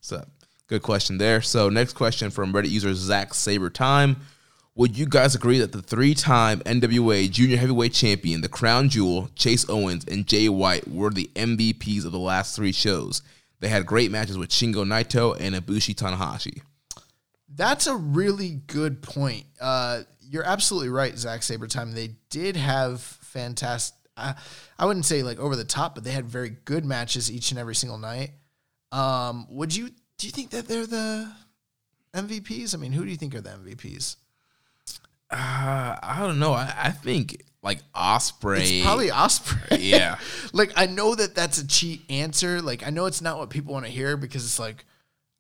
So 0.02 0.26
good 0.68 0.82
question 0.82 1.18
there. 1.18 1.42
So 1.42 1.70
next 1.70 1.94
question 1.94 2.30
from 2.30 2.54
Reddit 2.54 2.70
user 2.70 2.94
Zach 2.94 3.34
Saber 3.34 3.70
Time. 3.70 4.18
Would 4.76 4.98
you 4.98 5.06
guys 5.06 5.36
agree 5.36 5.60
that 5.60 5.72
the 5.72 5.84
three-time 5.84 6.62
NWA 6.62 7.30
Junior 7.30 7.58
Heavyweight 7.58 7.94
Champion, 7.94 8.42
the 8.42 8.50
Crown 8.50 8.90
Jewel, 8.90 9.30
Chase 9.36 9.70
Owens, 9.70 10.04
and 10.06 10.26
Jay 10.26 10.50
White 10.50 10.88
were 10.88 11.12
the 11.12 11.30
MVPs 11.36 12.06
of 12.06 12.12
the 12.12 12.18
last 12.18 12.56
three 12.56 12.72
shows? 12.72 13.22
They 13.64 13.70
had 13.70 13.86
great 13.86 14.12
matches 14.12 14.38
with 14.38 14.50
Shingo 14.50 14.84
Naito 14.84 15.38
and 15.40 15.56
Ibushi 15.56 15.96
Tanahashi. 15.96 16.62
That's 17.48 17.88
a 17.88 17.96
really 17.96 18.60
good 18.68 19.02
point. 19.02 19.46
Uh, 19.58 20.02
you're 20.20 20.44
absolutely 20.44 20.90
right, 20.90 21.18
Zach 21.18 21.44
Saber 21.44 21.68
Time. 21.68 21.94
They 21.94 22.10
did 22.30 22.58
have 22.58 23.00
fantastic. 23.00 23.98
I, 24.18 24.36
I 24.78 24.86
wouldn't 24.86 25.06
say 25.06 25.24
like 25.24 25.40
over 25.40 25.56
the 25.56 25.64
top, 25.64 25.96
but 25.96 26.04
they 26.04 26.12
had 26.12 26.26
very 26.26 26.50
good 26.50 26.84
matches 26.84 27.32
each 27.32 27.52
and 27.52 27.60
every 27.60 27.74
single 27.74 27.98
night. 27.98 28.32
Um, 28.92 29.48
would 29.50 29.74
you 29.74 29.92
do 30.18 30.28
you 30.28 30.32
think 30.32 30.50
that 30.50 30.68
they're 30.68 30.86
the 30.86 31.32
MVPs? 32.14 32.76
I 32.76 32.78
mean, 32.78 32.92
who 32.92 33.06
do 33.06 33.12
you 33.12 33.18
think 33.18 33.34
are 33.34 33.40
the 33.40 33.52
MVPs? 33.52 34.18
Uh, 35.32 35.96
I 36.04 36.18
don't 36.20 36.38
know. 36.38 36.52
I, 36.52 36.74
I 36.78 36.92
think 36.92 37.46
like 37.64 37.80
Ospreay. 37.94 38.60
It's 38.60 38.86
probably 38.86 39.08
Ospreay. 39.08 39.80
Yeah. 39.80 40.20
like 40.54 40.74
I 40.76 40.86
know 40.86 41.16
that 41.16 41.34
that's 41.34 41.58
a 41.58 41.68
cheat 41.68 42.02
answer. 42.10 42.62
Like 42.62 42.86
I 42.86 42.90
know 42.90 43.06
it's 43.06 43.22
not 43.22 43.40
what 43.40 43.50
people 43.50 43.74
want 43.74 43.86
to 43.86 43.92
hear 43.92 44.18
because 44.18 44.44
it's 44.44 44.60
like 44.60 44.86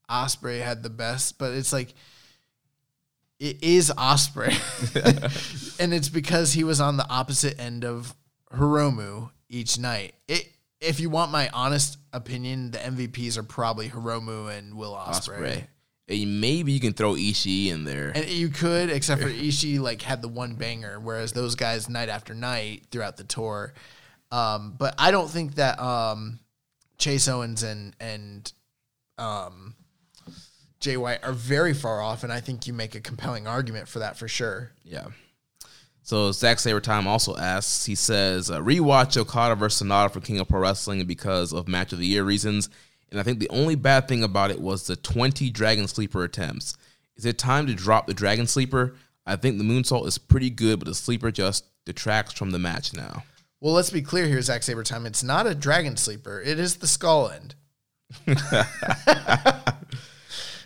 Ospreay 0.09 0.63
had 0.63 0.81
the 0.81 0.89
best, 0.89 1.37
but 1.37 1.53
it's 1.53 1.73
like 1.73 1.93
it 3.39 3.61
is 3.61 3.91
Ospreay, 3.97 4.53
and 5.79 5.93
it's 5.93 6.09
because 6.09 6.53
he 6.53 6.63
was 6.63 6.79
on 6.79 6.97
the 6.97 7.07
opposite 7.09 7.59
end 7.59 7.83
of 7.83 8.15
Hiromu 8.51 9.29
each 9.49 9.77
night. 9.77 10.15
It. 10.27 10.49
If 10.79 10.99
you 10.99 11.09
want 11.09 11.31
my 11.31 11.47
honest 11.53 11.97
opinion, 12.11 12.71
the 12.71 12.77
MVPs 12.77 13.37
are 13.37 13.43
probably 13.43 13.87
Hiromu 13.87 14.53
and 14.57 14.75
Will 14.75 14.93
Ospreay. 14.93 15.39
Ospreay. 15.39 15.67
And 16.07 16.41
maybe 16.41 16.73
you 16.73 16.79
can 16.79 16.93
throw 16.93 17.13
Ishii 17.13 17.67
in 17.67 17.85
there. 17.85 18.11
And 18.13 18.27
you 18.27 18.49
could, 18.49 18.89
except 18.89 19.21
for 19.21 19.29
Ishii, 19.29 19.79
like 19.79 20.01
had 20.01 20.21
the 20.21 20.27
one 20.27 20.55
banger, 20.55 20.99
whereas 20.99 21.31
those 21.31 21.55
guys 21.55 21.89
night 21.89 22.09
after 22.09 22.33
night 22.33 22.87
throughout 22.91 23.17
the 23.17 23.23
tour. 23.23 23.73
Um, 24.31 24.75
but 24.77 24.95
I 24.97 25.11
don't 25.11 25.29
think 25.29 25.55
that 25.55 25.79
um, 25.79 26.39
Chase 26.97 27.27
Owens 27.27 27.63
and 27.63 27.95
and 27.99 28.51
um, 29.17 29.75
Jay 30.79 30.97
White 30.97 31.23
are 31.23 31.31
very 31.31 31.73
far 31.73 32.01
off, 32.01 32.23
and 32.23 32.33
I 32.33 32.41
think 32.41 32.67
you 32.67 32.73
make 32.73 32.95
a 32.95 32.99
compelling 32.99 33.47
argument 33.47 33.87
for 33.87 33.99
that 33.99 34.17
for 34.17 34.27
sure. 34.27 34.71
Yeah. 34.83 35.07
So 36.01 36.33
Zack 36.33 36.59
Saber 36.59 36.81
Time 36.81 37.07
also 37.07 37.37
asks, 37.37 37.85
he 37.85 37.95
says, 37.95 38.51
uh, 38.51 38.59
rewatch 38.59 39.15
Okada 39.15 39.55
versus 39.55 39.87
Sanada 39.87 40.11
for 40.11 40.19
King 40.19 40.39
of 40.39 40.49
Pro 40.49 40.59
Wrestling 40.59 41.05
because 41.05 41.53
of 41.53 41.69
match 41.69 41.93
of 41.93 41.99
the 41.99 42.05
year 42.05 42.25
reasons. 42.25 42.69
And 43.13 43.19
I 43.19 43.23
think 43.23 43.37
the 43.37 43.49
only 43.49 43.75
bad 43.75 44.07
thing 44.07 44.23
about 44.23 44.49
it 44.49 44.59
was 44.59 44.87
the 44.87 44.95
20 44.95 45.51
Dragon 45.51 45.87
Sleeper 45.87 46.23
attempts. 46.23 46.75
Is 47.15 47.25
it 47.25 47.37
time 47.37 47.67
to 47.67 47.75
drop 47.75 48.07
the 48.07 48.13
Dragon 48.15 48.47
Sleeper? 48.47 48.95
I 49.23 49.35
think 49.35 49.59
the 49.59 49.63
Moonsault 49.63 50.07
is 50.07 50.17
pretty 50.17 50.49
good, 50.49 50.79
but 50.79 50.87
the 50.87 50.95
Sleeper 50.95 51.29
just 51.29 51.65
detracts 51.85 52.33
from 52.33 52.49
the 52.49 52.57
match 52.57 52.91
now. 52.91 53.23
Well, 53.61 53.75
let's 53.75 53.91
be 53.91 54.01
clear 54.01 54.25
here, 54.25 54.41
Zack 54.41 54.63
Saber 54.63 54.83
Time. 54.83 55.05
It's 55.05 55.21
not 55.21 55.45
a 55.45 55.53
Dragon 55.53 55.95
Sleeper. 55.95 56.41
It 56.41 56.57
is 56.57 56.77
the 56.77 56.87
Skull 56.87 57.29
End. 57.29 57.53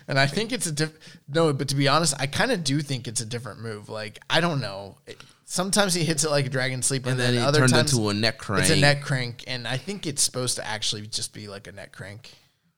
and 0.08 0.18
I 0.18 0.26
think 0.26 0.50
it's 0.50 0.66
a 0.66 0.72
diff. 0.72 0.98
No, 1.28 1.52
but 1.52 1.68
to 1.68 1.76
be 1.76 1.86
honest, 1.86 2.14
I 2.18 2.26
kind 2.26 2.50
of 2.50 2.64
do 2.64 2.80
think 2.80 3.06
it's 3.06 3.20
a 3.20 3.26
different 3.26 3.60
move. 3.60 3.90
Like 3.90 4.20
I 4.30 4.40
don't 4.40 4.62
know. 4.62 4.96
It- 5.06 5.20
sometimes 5.48 5.94
he 5.94 6.04
hits 6.04 6.24
it 6.24 6.30
like 6.30 6.46
a 6.46 6.50
Dragon 6.50 6.82
Sleeper, 6.82 7.08
And 7.08 7.18
and, 7.20 7.36
then 7.38 7.42
other 7.42 7.66
times 7.66 7.92
into 7.92 8.08
a 8.10 8.14
neck 8.14 8.38
crank. 8.38 8.62
it's 8.62 8.70
a 8.70 8.76
neck 8.76 9.02
crank. 9.02 9.44
And 9.46 9.66
I 9.66 9.78
think 9.78 10.06
it's 10.06 10.22
supposed 10.22 10.56
to 10.56 10.66
actually 10.66 11.06
just 11.06 11.32
be 11.32 11.48
like 11.48 11.66
a 11.66 11.72
neck 11.72 11.92
crank. 11.92 12.30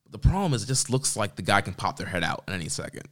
The 0.09 0.18
problem 0.18 0.55
is 0.55 0.62
it 0.62 0.66
just 0.66 0.88
looks 0.88 1.16
like 1.16 1.36
the 1.36 1.42
guy 1.42 1.60
can 1.60 1.74
pop 1.74 1.97
their 1.97 2.06
head 2.06 2.24
out 2.24 2.44
at 2.48 2.55
any 2.55 2.68
second. 2.68 3.09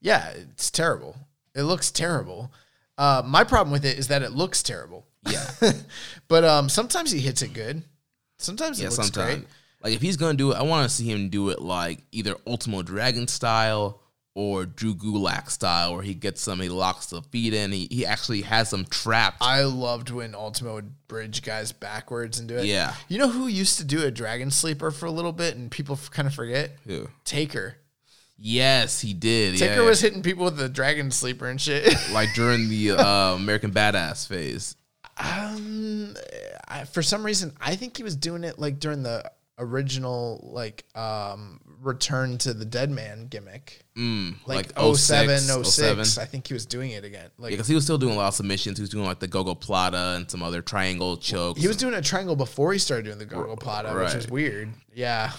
Yeah, 0.00 0.28
it's 0.30 0.70
terrible. 0.70 1.16
It 1.54 1.62
looks 1.62 1.90
terrible. 1.90 2.52
Uh, 2.98 3.22
my 3.24 3.44
problem 3.44 3.72
with 3.72 3.84
it 3.84 3.98
is 3.98 4.08
that 4.08 4.22
it 4.22 4.32
looks 4.32 4.62
terrible. 4.62 5.06
Yeah. 5.28 5.46
but 6.28 6.44
um, 6.44 6.68
sometimes 6.68 7.10
he 7.10 7.20
hits 7.20 7.42
it 7.42 7.52
good. 7.54 7.82
Sometimes 8.38 8.78
Yeah, 8.80 8.88
it 8.88 8.90
looks 8.90 9.06
sometimes. 9.06 9.36
great. 9.36 9.48
Like 9.82 9.92
if 9.94 10.02
he's 10.02 10.16
gonna 10.16 10.34
do 10.34 10.52
it, 10.52 10.56
I 10.56 10.62
want 10.62 10.88
to 10.88 10.94
see 10.94 11.10
him 11.10 11.28
do 11.28 11.50
it 11.50 11.60
like 11.60 12.02
either 12.10 12.36
Ultimo 12.46 12.82
Dragon 12.82 13.28
style 13.28 14.00
or 14.34 14.66
Drew 14.66 14.94
Gulak 14.94 15.48
style, 15.48 15.94
where 15.94 16.02
he 16.02 16.14
gets 16.14 16.42
some, 16.42 16.60
he 16.60 16.68
locks 16.68 17.06
the 17.06 17.22
feet 17.22 17.54
in, 17.54 17.70
he, 17.70 17.86
he 17.90 18.04
actually 18.04 18.42
has 18.42 18.70
them 18.70 18.84
trapped. 18.84 19.38
I 19.40 19.62
loved 19.62 20.10
when 20.10 20.34
Ultimo 20.34 20.74
would 20.74 21.06
bridge 21.06 21.42
guys 21.42 21.70
backwards 21.70 22.40
and 22.40 22.48
do 22.48 22.56
it. 22.56 22.64
Yeah. 22.64 22.94
You 23.08 23.18
know 23.18 23.28
who 23.28 23.46
used 23.46 23.78
to 23.78 23.84
do 23.84 24.02
a 24.04 24.10
dragon 24.10 24.50
sleeper 24.50 24.90
for 24.90 25.06
a 25.06 25.10
little 25.10 25.32
bit 25.32 25.56
and 25.56 25.70
people 25.70 25.98
kind 26.10 26.26
of 26.26 26.34
forget? 26.34 26.72
Who? 26.86 27.08
Taker. 27.24 27.76
Yes, 28.36 29.00
he 29.00 29.14
did. 29.14 29.56
Taker 29.56 29.82
yeah, 29.82 29.88
was 29.88 30.00
hitting 30.00 30.22
people 30.22 30.44
with 30.44 30.56
the 30.56 30.68
dragon 30.68 31.12
sleeper 31.12 31.46
and 31.46 31.60
shit. 31.60 31.94
like 32.12 32.34
during 32.34 32.68
the 32.68 32.92
uh, 32.92 33.34
American 33.36 33.70
Badass 33.70 34.26
phase. 34.26 34.74
um, 35.16 36.14
I, 36.66 36.84
for 36.84 37.02
some 37.02 37.24
reason, 37.24 37.52
I 37.60 37.76
think 37.76 37.96
he 37.96 38.02
was 38.02 38.16
doing 38.16 38.42
it 38.42 38.58
like 38.58 38.80
during 38.80 39.04
the 39.04 39.30
original 39.58 40.40
like 40.52 40.84
um 40.96 41.60
return 41.80 42.38
to 42.38 42.52
the 42.54 42.64
dead 42.64 42.90
man 42.90 43.26
gimmick. 43.28 43.84
Mm, 43.96 44.36
Like, 44.46 44.76
like 44.76 44.96
07, 44.96 45.38
06, 45.38 45.68
06, 45.74 46.18
I 46.18 46.24
think 46.24 46.46
he 46.48 46.54
was 46.54 46.66
doing 46.66 46.90
it 46.90 47.04
again. 47.04 47.28
Like 47.38 47.50
because 47.52 47.68
he 47.68 47.74
was 47.74 47.84
still 47.84 47.98
doing 47.98 48.14
a 48.14 48.16
lot 48.16 48.28
of 48.28 48.34
submissions. 48.34 48.78
He 48.78 48.82
was 48.82 48.90
doing 48.90 49.04
like 49.04 49.20
the 49.20 49.28
Gogoplata 49.28 50.16
and 50.16 50.30
some 50.30 50.42
other 50.42 50.62
triangle 50.62 51.16
chokes. 51.16 51.60
He 51.60 51.68
was 51.68 51.76
doing 51.76 51.94
a 51.94 52.02
triangle 52.02 52.34
before 52.36 52.72
he 52.72 52.78
started 52.78 53.04
doing 53.04 53.18
the 53.18 53.26
Gogoplata, 53.26 53.94
which 54.02 54.14
is 54.14 54.28
weird. 54.28 54.72
Yeah. 54.94 55.30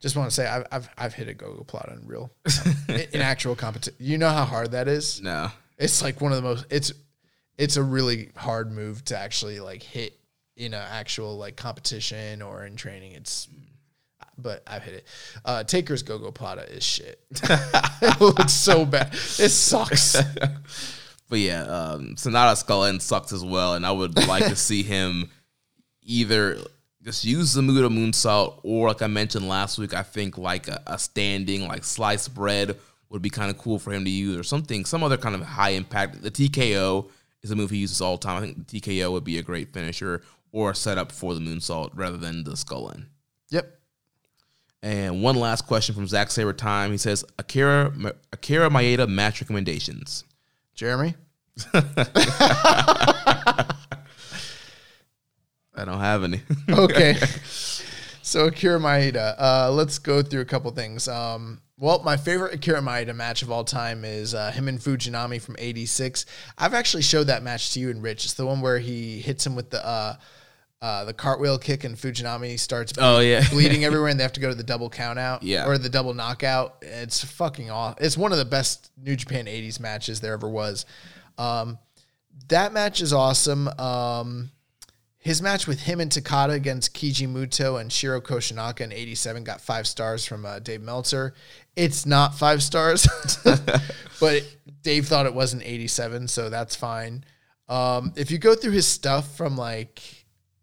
Just 0.00 0.16
want 0.16 0.28
to 0.30 0.34
say 0.34 0.46
I've 0.46 0.66
I've, 0.70 0.88
I've 0.98 1.14
hit 1.14 1.28
a 1.28 1.34
Gogoplata 1.34 1.98
in 2.00 2.06
real 2.06 2.30
in, 2.88 3.00
in 3.14 3.20
actual 3.22 3.56
competition. 3.56 3.96
You 3.98 4.18
know 4.18 4.28
how 4.28 4.44
hard 4.44 4.72
that 4.72 4.86
is. 4.88 5.20
no. 5.20 5.50
It's 5.78 6.02
like 6.02 6.20
one 6.20 6.30
of 6.32 6.36
the 6.36 6.42
most. 6.42 6.66
It's 6.70 6.92
it's 7.58 7.76
a 7.76 7.82
really 7.82 8.30
hard 8.36 8.70
move 8.70 9.04
to 9.06 9.18
actually 9.18 9.58
like 9.60 9.82
hit 9.82 10.18
in 10.56 10.74
an 10.74 10.86
actual 10.90 11.36
like 11.36 11.56
competition 11.56 12.42
or 12.42 12.64
in 12.64 12.76
training. 12.76 13.12
It's 13.12 13.48
but 14.36 14.62
I've 14.66 14.82
hit 14.82 14.94
it. 14.94 15.06
Uh, 15.44 15.64
Taker's 15.64 16.02
Gogoplata 16.02 16.68
is 16.68 16.82
shit. 16.82 17.20
it 17.42 18.20
looks 18.20 18.52
so 18.52 18.84
bad. 18.84 19.12
It 19.14 19.50
sucks. 19.50 20.16
But 21.28 21.38
yeah, 21.38 21.62
um, 21.62 22.14
Sanada 22.16 22.56
Skull 22.56 22.84
End 22.84 23.00
sucks 23.00 23.32
as 23.32 23.42
well, 23.42 23.74
and 23.74 23.86
I 23.86 23.90
would 23.90 24.14
like 24.28 24.44
to 24.44 24.56
see 24.56 24.82
him 24.82 25.30
either 26.02 26.58
just 27.02 27.24
use 27.24 27.54
the 27.54 27.62
Muda 27.62 27.88
moonsault, 27.88 28.60
or 28.62 28.88
like 28.88 29.02
I 29.02 29.06
mentioned 29.06 29.48
last 29.48 29.78
week, 29.78 29.94
I 29.94 30.02
think 30.02 30.38
like 30.38 30.68
a, 30.68 30.82
a 30.86 30.98
standing 30.98 31.66
like 31.66 31.82
sliced 31.82 32.34
bread 32.34 32.78
would 33.08 33.22
be 33.22 33.30
kind 33.30 33.50
of 33.50 33.58
cool 33.58 33.78
for 33.78 33.92
him 33.92 34.04
to 34.04 34.10
use, 34.10 34.36
or 34.36 34.42
something, 34.42 34.84
some 34.84 35.02
other 35.02 35.16
kind 35.16 35.34
of 35.34 35.42
high 35.42 35.70
impact. 35.70 36.22
The 36.22 36.30
TKO 36.30 37.08
is 37.42 37.50
a 37.50 37.56
move 37.56 37.70
he 37.70 37.78
uses 37.78 38.00
all 38.00 38.16
the 38.16 38.26
time. 38.26 38.36
I 38.36 38.46
think 38.46 38.68
the 38.68 38.80
TKO 38.80 39.10
would 39.12 39.24
be 39.24 39.38
a 39.38 39.42
great 39.42 39.72
finisher 39.72 40.22
or 40.54 40.70
a 40.70 40.74
setup 40.74 41.10
for 41.10 41.34
the 41.34 41.40
moonsault 41.40 41.90
rather 41.94 42.16
than 42.16 42.44
the 42.44 42.56
skull 42.56 42.90
end. 42.94 43.06
Yep. 43.50 43.76
And 44.82 45.20
one 45.20 45.34
last 45.34 45.66
question 45.66 45.96
from 45.96 46.06
Zach 46.06 46.30
Saber 46.30 46.52
Time. 46.52 46.92
He 46.92 46.96
says, 46.96 47.24
Akira 47.38 47.92
Akira 48.32 48.70
Maeda 48.70 49.08
match 49.08 49.40
recommendations. 49.40 50.22
Jeremy? 50.74 51.16
I 51.74 53.74
don't 55.84 55.98
have 55.98 56.22
any. 56.22 56.40
okay. 56.70 57.16
So 58.22 58.46
Akira 58.46 58.78
Maeda, 58.78 59.34
uh, 59.36 59.72
let's 59.72 59.98
go 59.98 60.22
through 60.22 60.42
a 60.42 60.46
couple 60.46 60.70
things. 60.70 61.08
Um, 61.08 61.60
well, 61.78 62.00
my 62.04 62.16
favorite 62.16 62.54
Akira 62.54 62.80
Maeda 62.80 63.14
match 63.14 63.42
of 63.42 63.50
all 63.50 63.64
time 63.64 64.04
is 64.04 64.34
uh, 64.34 64.52
him 64.52 64.68
and 64.68 64.78
Fujinami 64.78 65.42
from 65.42 65.56
'86. 65.58 66.26
I've 66.56 66.74
actually 66.74 67.02
showed 67.02 67.24
that 67.24 67.42
match 67.42 67.74
to 67.74 67.80
you 67.80 67.90
and 67.90 68.00
Rich. 68.00 68.24
It's 68.24 68.34
the 68.34 68.46
one 68.46 68.60
where 68.60 68.78
he 68.78 69.20
hits 69.20 69.44
him 69.44 69.56
with 69.56 69.70
the 69.70 69.84
uh, 69.84 70.14
uh, 70.84 71.04
the 71.04 71.14
cartwheel 71.14 71.58
kick 71.58 71.82
and 71.84 71.96
Fujinami 71.96 72.58
starts 72.58 72.92
ble- 72.92 73.02
Oh, 73.04 73.20
yeah. 73.20 73.42
bleeding 73.50 73.84
everywhere, 73.88 74.10
and 74.10 74.20
they 74.20 74.24
have 74.24 74.34
to 74.34 74.40
go 74.40 74.50
to 74.50 74.54
the 74.54 74.62
double 74.62 74.90
count 74.90 75.18
out, 75.18 75.42
Yeah. 75.42 75.66
or 75.66 75.78
the 75.78 75.88
double 75.88 76.12
knockout. 76.12 76.76
It's 76.82 77.24
fucking 77.24 77.70
awesome. 77.70 78.04
It's 78.04 78.16
one 78.18 78.32
of 78.32 78.38
the 78.38 78.44
best 78.44 78.90
New 79.02 79.16
Japan 79.16 79.46
'80s 79.46 79.80
matches 79.80 80.20
there 80.20 80.34
ever 80.34 80.48
was. 80.48 80.84
Um, 81.38 81.78
that 82.48 82.72
match 82.72 83.00
is 83.00 83.12
awesome. 83.12 83.68
Um, 83.80 84.50
his 85.18 85.40
match 85.40 85.66
with 85.66 85.80
him 85.80 86.00
and 86.00 86.10
Takada 86.10 86.52
against 86.52 86.94
Kiji 86.94 87.26
Muto 87.26 87.80
and 87.80 87.90
Shiro 87.90 88.20
Koshinaka 88.20 88.82
in 88.82 88.92
87 88.92 89.42
got 89.42 89.62
five 89.62 89.86
stars 89.86 90.26
from 90.26 90.44
uh, 90.44 90.58
Dave 90.58 90.82
Meltzer. 90.82 91.32
It's 91.76 92.04
not 92.04 92.34
five 92.34 92.62
stars, 92.62 93.08
but 94.20 94.42
Dave 94.82 95.06
thought 95.06 95.24
it 95.24 95.32
was 95.34 95.54
an 95.54 95.62
87, 95.62 96.28
so 96.28 96.50
that's 96.50 96.76
fine. 96.76 97.24
Um, 97.70 98.12
if 98.16 98.30
you 98.30 98.36
go 98.36 98.54
through 98.54 98.72
his 98.72 98.86
stuff 98.86 99.34
from 99.36 99.56
like 99.56 100.02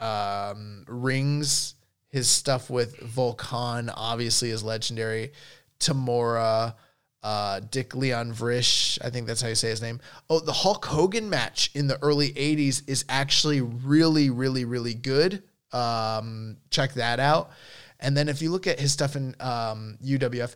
um, 0.01 0.83
Rings, 0.87 1.75
his 2.09 2.29
stuff 2.29 2.69
with 2.69 2.99
Volk 2.99 3.41
Han 3.41 3.89
obviously 3.89 4.49
is 4.49 4.63
legendary. 4.63 5.31
Tamura, 5.79 6.75
uh, 7.23 7.59
Dick 7.71 7.95
Leon 7.95 8.33
Vrish, 8.33 8.97
I 9.03 9.09
think 9.09 9.27
that's 9.27 9.41
how 9.41 9.47
you 9.47 9.55
say 9.55 9.69
his 9.69 9.81
name. 9.81 9.99
Oh, 10.29 10.39
the 10.39 10.51
Hulk 10.51 10.85
Hogan 10.85 11.29
match 11.29 11.71
in 11.73 11.87
the 11.87 12.01
early 12.01 12.29
80s 12.31 12.83
is 12.87 13.05
actually 13.07 13.61
really, 13.61 14.29
really, 14.29 14.65
really 14.65 14.93
good. 14.93 15.43
Um, 15.71 16.57
check 16.69 16.93
that 16.93 17.19
out. 17.19 17.51
And 17.99 18.17
then 18.17 18.27
if 18.27 18.41
you 18.41 18.51
look 18.51 18.67
at 18.67 18.79
his 18.79 18.91
stuff 18.91 19.15
in 19.15 19.35
um, 19.39 19.97
UWF, 20.03 20.55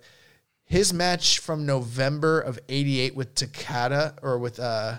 his 0.65 0.91
match 0.91 1.39
from 1.39 1.65
November 1.65 2.39
of 2.41 2.59
88 2.67 3.15
with 3.15 3.35
Takada 3.35 4.17
or 4.23 4.39
with 4.39 4.59
uh 4.59 4.97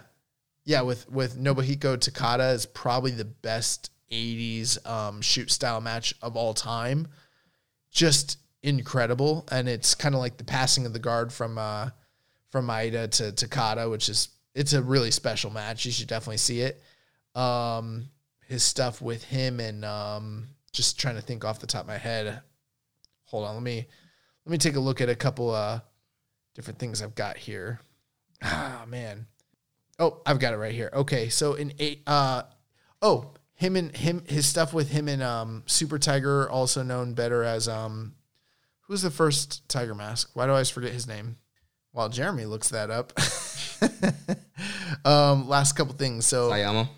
yeah, 0.65 0.83
with 0.83 1.11
with 1.11 1.39
Nobuhiko 1.39 1.97
Takada 1.97 2.55
is 2.55 2.67
probably 2.67 3.13
the 3.13 3.25
best 3.25 3.91
80s 4.11 4.87
um, 4.89 5.21
shoot 5.21 5.51
style 5.51 5.81
match 5.81 6.15
of 6.23 6.37
all 6.37 6.55
time. 6.55 7.09
Just 7.91 8.39
incredible, 8.63 9.47
and 9.51 9.69
it's 9.69 9.95
kind 9.95 10.15
of 10.15 10.21
like 10.21 10.37
the 10.37 10.45
passing 10.45 10.87
of 10.87 10.93
the 10.93 10.99
guard 10.99 11.33
from 11.33 11.57
uh, 11.59 11.91
from 12.51 12.67
Maeda 12.67 13.11
to 13.13 13.33
Takada, 13.33 13.91
which 13.91 14.09
is 14.09 14.29
it's 14.55 14.73
a 14.73 14.83
really 14.83 15.11
special 15.11 15.51
match. 15.51 15.85
You 15.85 15.93
should 15.93 16.09
definitely 16.09 16.39
see 16.39 16.61
it. 16.61 16.83
Um, 17.35 18.09
his 18.47 18.63
stuff 18.63 19.03
with 19.03 19.25
him 19.25 19.61
and 19.61 19.85
um, 19.85 20.49
just 20.73 20.99
trying 20.99 21.17
to 21.17 21.21
think 21.21 21.45
off 21.45 21.59
the 21.59 21.67
top 21.67 21.83
of 21.83 21.89
my 21.89 21.99
head. 21.99 22.41
Hold 23.27 23.47
on, 23.47 23.55
let 23.55 23.63
me 23.63 23.87
let 24.45 24.51
me 24.51 24.59
take 24.59 24.77
a 24.77 24.81
look 24.81 25.01
at 25.01 25.09
a 25.09 25.15
couple 25.15 25.51
uh 25.51 25.81
different 26.55 26.79
things 26.79 27.03
I've 27.03 27.15
got 27.15 27.37
here. 27.37 27.81
Ah 28.43 28.85
man. 28.87 29.27
Oh, 29.99 30.21
I've 30.27 30.39
got 30.39 30.53
it 30.53 30.59
right 30.59 30.75
here. 30.75 30.91
Okay, 30.93 31.29
so 31.31 31.55
in 31.55 31.73
eight 31.79 32.03
uh 32.07 32.43
oh, 33.03 33.33
him 33.57 33.75
and 33.75 33.95
him 33.97 34.23
his 34.27 34.47
stuff 34.47 34.73
with 34.73 34.91
him 34.91 35.09
and 35.09 35.23
um 35.23 35.65
Super 35.67 35.99
Tiger, 35.99 36.49
also 36.49 36.83
known 36.83 37.15
better 37.15 37.43
as 37.43 37.69
um 37.69 38.15
who's 38.83 39.03
the 39.03 39.11
first 39.11 39.69
Tiger 39.69 39.95
Mask? 39.95 40.31
Why 40.35 40.45
do 40.45 40.51
I 40.51 40.55
always 40.55 40.71
forget 40.71 40.93
his 40.93 41.09
name? 41.09 41.37
While 41.93 42.09
Jeremy 42.09 42.45
looks 42.45 42.69
that 42.71 42.91
up. 42.91 43.13
um 45.05 45.49
last 45.49 45.73
couple 45.73 45.95
things. 45.95 46.27
So 46.27 46.51
Sayama. 46.51 46.89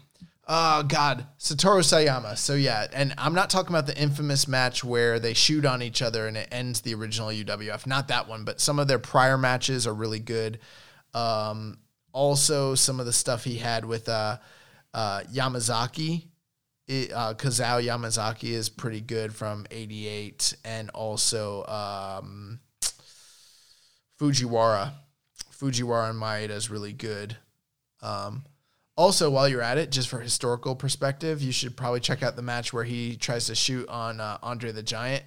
Oh 0.51 0.83
God, 0.83 1.27
Satoru 1.39 1.81
Sayama. 1.81 2.37
So 2.39 2.55
yeah, 2.55 2.87
and 2.95 3.15
I'm 3.19 3.35
not 3.35 3.51
talking 3.51 3.69
about 3.69 3.87
the 3.87 4.01
infamous 4.01 4.49
match 4.49 4.83
where 4.83 5.21
they 5.21 5.35
shoot 5.35 5.67
on 5.67 5.83
each 5.83 6.01
other 6.01 6.27
and 6.27 6.39
it 6.39 6.49
ends 6.51 6.81
the 6.81 6.95
original 6.95 7.29
UWF. 7.29 7.87
Not 7.87 8.09
that 8.09 8.29
one, 8.29 8.45
but 8.45 8.59
some 8.59 8.79
of 8.79 8.89
their 8.89 8.99
prior 8.99 9.37
matches 9.37 9.87
are 9.87 9.93
really 9.93 10.21
good. 10.21 10.59
Um, 11.13 11.79
also, 12.13 12.75
some 12.75 12.99
of 12.99 13.05
the 13.05 13.13
stuff 13.13 13.45
he 13.45 13.59
had 13.59 13.85
with 13.85 14.09
uh, 14.09 14.39
uh, 14.95 15.21
Yamazaki, 15.31 16.29
it, 16.89 17.13
uh, 17.13 17.35
Kazuo 17.35 17.85
Yamazaki 17.85 18.51
is 18.51 18.69
pretty 18.69 19.01
good 19.01 19.35
from 19.35 19.67
'88, 19.71 20.57
and 20.65 20.91
also 20.91 21.65
um, 21.67 22.61
Fujiwara. 24.19 24.93
Fujiwara 25.53 26.11
and 26.11 26.21
Maeda 26.21 26.51
is 26.51 26.71
really 26.71 26.93
good. 26.93 27.37
Um, 28.01 28.45
also, 28.97 29.31
while 29.31 29.49
you're 29.49 29.63
at 29.63 29.79
it, 29.79 29.91
just 29.91 30.09
for 30.09 30.19
historical 30.19 30.75
perspective, 30.75 31.43
you 31.43 31.53
should 31.53 31.77
probably 31.77 32.01
check 32.01 32.23
out 32.23 32.37
the 32.37 32.43
match 32.43 32.73
where 32.73 32.85
he 32.85 33.17
tries 33.17 33.47
to 33.47 33.55
shoot 33.55 33.89
on 33.89 34.21
uh, 34.21 34.39
Andre 34.43 34.73
the 34.73 34.83
Giant, 34.83 35.25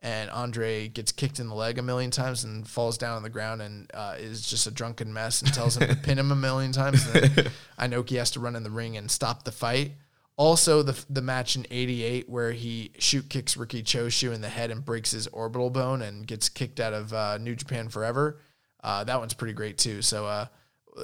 and 0.00 0.30
Andre 0.30 0.88
gets 0.88 1.12
kicked 1.12 1.38
in 1.38 1.48
the 1.48 1.54
leg 1.54 1.78
a 1.78 1.82
million 1.82 2.10
times 2.10 2.44
and 2.44 2.66
falls 2.66 2.96
down 2.96 3.16
on 3.16 3.22
the 3.22 3.30
ground 3.30 3.60
and 3.60 3.90
uh, 3.92 4.14
is 4.18 4.48
just 4.48 4.66
a 4.66 4.70
drunken 4.70 5.12
mess 5.12 5.42
and 5.42 5.52
tells 5.52 5.76
him 5.76 5.88
to 5.88 5.96
pin 5.96 6.18
him 6.18 6.32
a 6.32 6.36
million 6.36 6.72
times. 6.72 7.06
And 7.14 7.50
Inoki 7.78 8.18
has 8.18 8.30
to 8.32 8.40
run 8.40 8.56
in 8.56 8.62
the 8.62 8.70
ring 8.70 8.96
and 8.96 9.10
stop 9.10 9.44
the 9.44 9.52
fight. 9.52 9.92
Also, 10.36 10.82
the 10.82 11.04
the 11.10 11.22
match 11.22 11.56
in 11.56 11.66
'88 11.70 12.28
where 12.28 12.52
he 12.52 12.92
shoot 12.98 13.28
kicks 13.28 13.56
Riki 13.56 13.82
Choshu 13.82 14.32
in 14.32 14.40
the 14.40 14.48
head 14.48 14.70
and 14.70 14.84
breaks 14.84 15.10
his 15.10 15.26
orbital 15.28 15.70
bone 15.70 16.02
and 16.02 16.26
gets 16.26 16.48
kicked 16.48 16.80
out 16.80 16.92
of 16.92 17.12
uh, 17.12 17.38
New 17.38 17.54
Japan 17.54 17.88
forever. 17.88 18.40
Uh, 18.82 19.04
that 19.04 19.18
one's 19.20 19.34
pretty 19.34 19.52
great 19.52 19.78
too. 19.78 20.02
So, 20.02 20.26
uh, 20.26 20.46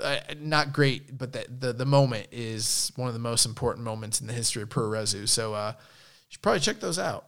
uh, 0.03 0.17
not 0.39 0.73
great, 0.73 1.17
but 1.17 1.33
the, 1.33 1.47
the 1.49 1.73
the 1.73 1.87
moment 1.87 2.29
is 2.33 2.91
one 2.97 3.09
of 3.09 3.15
the 3.15 3.21
most 3.21 3.47
important 3.47 3.85
moments 3.85 4.21
in 4.21 4.27
the 4.27 4.33
history 4.33 4.63
of 4.63 4.71
Puroresu. 4.71 5.29
So, 5.29 5.55
uh, 5.55 5.75
you 5.77 5.85
should 6.31 6.43
probably 6.43 6.61
check 6.61 6.81
those 6.81 6.99
out. 6.99 7.27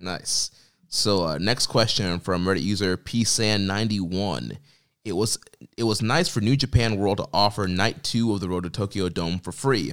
Nice. 0.00 0.50
So 0.88 1.24
uh, 1.24 1.38
next 1.38 1.66
question 1.66 2.20
from 2.20 2.44
Reddit 2.44 2.62
user 2.62 2.96
psan91. 2.96 4.58
It 5.04 5.12
was 5.12 5.38
it 5.76 5.84
was 5.84 6.02
nice 6.02 6.28
for 6.28 6.40
New 6.40 6.56
Japan 6.56 6.96
World 6.96 7.18
to 7.18 7.28
offer 7.32 7.68
night 7.68 8.02
two 8.02 8.32
of 8.32 8.40
the 8.40 8.48
Road 8.48 8.64
to 8.64 8.70
Tokyo 8.70 9.08
Dome 9.08 9.38
for 9.38 9.52
free. 9.52 9.92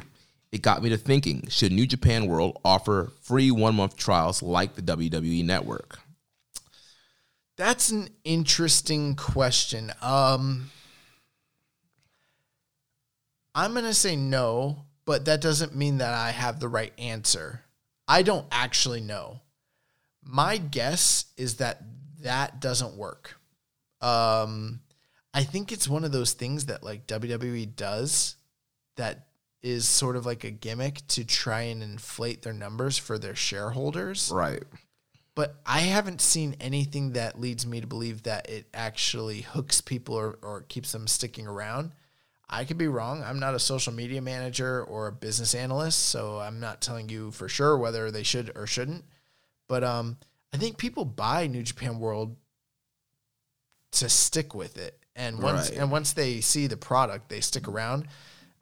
It 0.54 0.62
got 0.62 0.84
me 0.84 0.90
to 0.90 0.98
thinking: 0.98 1.48
Should 1.50 1.72
New 1.72 1.88
Japan 1.88 2.28
World 2.28 2.62
offer 2.64 3.12
free 3.22 3.50
one 3.50 3.74
month 3.74 3.98
trials 3.98 4.44
like 4.44 4.76
the 4.76 4.84
WWE 4.84 5.44
Network? 5.44 5.98
That's 7.58 7.90
an 7.90 8.10
interesting 8.24 9.16
question. 9.16 9.92
Um, 10.00 10.70
I'm 13.56 13.74
going 13.74 13.86
to 13.86 13.96
say 13.96 14.16
no, 14.16 14.86
but 15.06 15.26
that 15.26 15.42
doesn't 15.42 15.76
mean 15.76 15.98
that 15.98 16.14
I 16.14 16.30
have 16.30 16.60
the 16.60 16.70
right 16.70 16.94
answer. 17.00 17.62
I 18.08 18.22
don't 18.22 18.46
actually 18.52 19.02
know. 19.02 19.42
My 20.24 20.58
guess 20.58 21.26
is 21.36 21.56
that 21.56 21.82
that 22.22 22.62
doesn't 22.62 22.96
work. 22.96 23.40
Um, 24.02 24.82
I 25.34 25.46
think 25.46 25.72
it's 25.72 25.88
one 25.88 26.04
of 26.04 26.12
those 26.12 26.34
things 26.34 26.68
that 26.68 26.84
like 26.84 27.08
WWE 27.08 27.76
does 27.76 28.36
that 28.98 29.30
is 29.64 29.88
sort 29.88 30.15
of 30.18 30.26
like 30.26 30.44
a 30.44 30.52
gimmick 30.52 31.02
to 31.07 31.23
try 31.23 31.61
and 31.61 31.81
inflate 31.81 32.41
their 32.44 32.53
numbers 32.53 32.98
for 32.98 33.18
their 33.18 33.34
shareholders 33.35 34.30
Right. 34.31 34.61
but 35.35 35.56
I 35.65 35.80
haven't 35.80 36.19
seen 36.22 36.56
anything 36.60 37.14
that 37.14 37.40
leads 37.40 37.65
me 37.65 37.80
to 37.81 37.88
believe 37.88 38.23
that 38.23 38.49
it 38.49 38.68
actually 38.73 39.41
hooks 39.41 39.80
people 39.81 40.15
or, 40.15 40.38
or 40.41 40.61
keeps 40.64 40.91
them 40.91 41.07
sticking 41.07 41.48
around. 41.48 41.91
I 42.49 42.65
could 42.65 42.77
be 42.77 42.88
wrong. 42.90 43.23
I'm 43.23 43.40
not 43.40 43.56
a 43.56 43.60
social 43.60 43.94
media 43.94 44.22
manager 44.22 44.84
or 44.84 45.07
a 45.07 45.11
business 45.11 45.56
analyst, 45.56 45.98
so 45.98 46.40
I'm 46.40 46.60
not 46.60 46.81
telling 46.81 47.10
you 47.10 47.31
for 47.31 47.48
sure 47.49 47.77
whether 47.77 48.11
they 48.11 48.22
should 48.22 48.52
or 48.56 48.68
shouldn't. 48.68 49.06
But 49.68 49.84
um, 49.84 50.18
I 50.53 50.57
think 50.57 50.77
people 50.77 51.03
buy 51.06 51.48
New 51.48 51.64
Japan 51.64 51.98
World 51.99 52.35
to 53.94 54.10
stick 54.10 54.53
with 54.53 54.77
it, 54.77 54.99
and 55.15 55.41
once 55.41 55.69
Right. 55.69 55.80
and 55.80 55.90
once 55.91 56.14
they 56.14 56.41
see 56.41 56.68
the 56.68 56.77
product, 56.77 57.30
they 57.30 57.41
stick 57.41 57.68
around. 57.68 58.07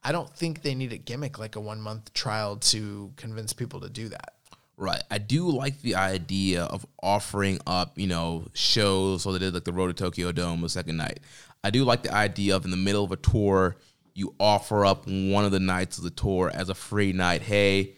I 0.04 0.12
don't 0.12 0.30
think 0.30 0.62
they 0.62 0.74
need 0.76 0.94
a 0.94 0.98
gimmick 0.98 1.38
like 1.38 1.56
a 1.56 1.60
one 1.60 1.82
month 1.82 2.14
trial 2.14 2.58
to 2.58 3.12
convince 3.18 3.54
people 3.54 3.80
to 3.82 3.90
do 3.90 4.10
that. 4.10 4.34
Right. 4.78 5.04
I 5.12 5.20
do 5.20 5.48
like 5.50 5.82
the 5.82 5.96
idea 5.96 6.64
of 6.64 6.86
offering 7.04 7.60
up, 7.68 8.00
you 8.00 8.08
know, 8.08 8.46
shows. 8.54 9.22
So 9.24 9.32
they 9.32 9.38
did 9.40 9.54
like 9.54 9.64
the 9.64 9.74
Road 9.74 9.88
to 9.88 9.94
Tokyo 9.94 10.32
Dome 10.32 10.62
the 10.62 10.70
second 10.70 10.98
night. 10.98 11.20
I 11.64 11.70
do 11.70 11.84
like 11.84 12.02
the 12.02 12.14
idea 12.14 12.56
of 12.56 12.66
in 12.66 12.72
the 12.72 12.78
middle 12.78 13.04
of 13.04 13.12
a 13.12 13.16
tour, 13.18 13.76
you 14.16 14.34
offer 14.40 14.84
up 14.84 15.06
one 15.08 15.46
of 15.46 15.52
the 15.52 15.60
nights 15.60 16.00
of 16.00 16.04
the 16.04 16.10
tour 16.10 16.50
as 16.52 16.70
a 16.70 16.74
free 16.74 17.14
night. 17.14 17.44
Hey, 17.44 17.94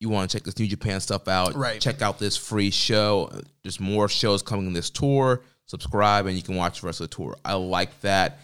you 0.00 0.08
want 0.08 0.30
to 0.30 0.36
check 0.36 0.44
this 0.44 0.58
New 0.58 0.66
Japan 0.66 1.00
stuff 1.00 1.28
out, 1.28 1.54
Right. 1.54 1.80
check 1.80 2.00
out 2.00 2.18
this 2.18 2.36
free 2.38 2.70
show. 2.70 3.30
There's 3.62 3.78
more 3.80 4.08
shows 4.08 4.42
coming 4.42 4.66
in 4.66 4.72
this 4.72 4.88
tour. 4.90 5.42
Subscribe 5.66 6.24
and 6.24 6.34
you 6.36 6.42
can 6.42 6.56
watch 6.56 6.80
the 6.80 6.86
rest 6.86 7.00
of 7.00 7.10
the 7.10 7.14
tour. 7.16 7.36
I 7.44 7.54
like 7.54 8.00
that. 8.00 8.38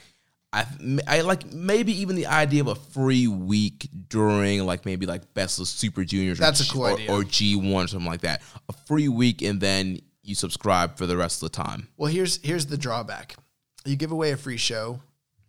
I 0.54 0.66
I 1.08 1.20
like 1.22 1.52
maybe 1.52 2.00
even 2.00 2.14
the 2.14 2.26
idea 2.26 2.60
of 2.60 2.68
a 2.68 2.76
free 2.76 3.26
week 3.26 3.88
during 4.08 4.64
like 4.64 4.86
maybe 4.86 5.04
like 5.04 5.34
Best 5.34 5.58
of 5.58 5.66
Super 5.66 6.04
Juniors. 6.04 6.38
That's 6.38 6.60
a 6.60 6.72
cool 6.72 6.82
or, 6.82 6.94
idea. 6.94 7.10
Or 7.12 7.22
G1 7.22 7.84
or 7.84 7.88
something 7.88 8.08
like 8.08 8.20
that. 8.20 8.42
A 8.68 8.72
free 8.72 9.08
week 9.08 9.42
and 9.42 9.60
then 9.60 10.00
you 10.22 10.34
subscribe 10.34 10.96
for 10.96 11.06
the 11.06 11.16
rest 11.16 11.42
of 11.42 11.50
the 11.50 11.56
time. 11.56 11.88
Well, 11.96 12.10
here's 12.10 12.40
here's 12.42 12.66
the 12.66 12.78
drawback. 12.78 13.36
You 13.84 13.96
give 13.96 14.12
away 14.12 14.30
a 14.30 14.36
free 14.36 14.56
show, 14.56 15.00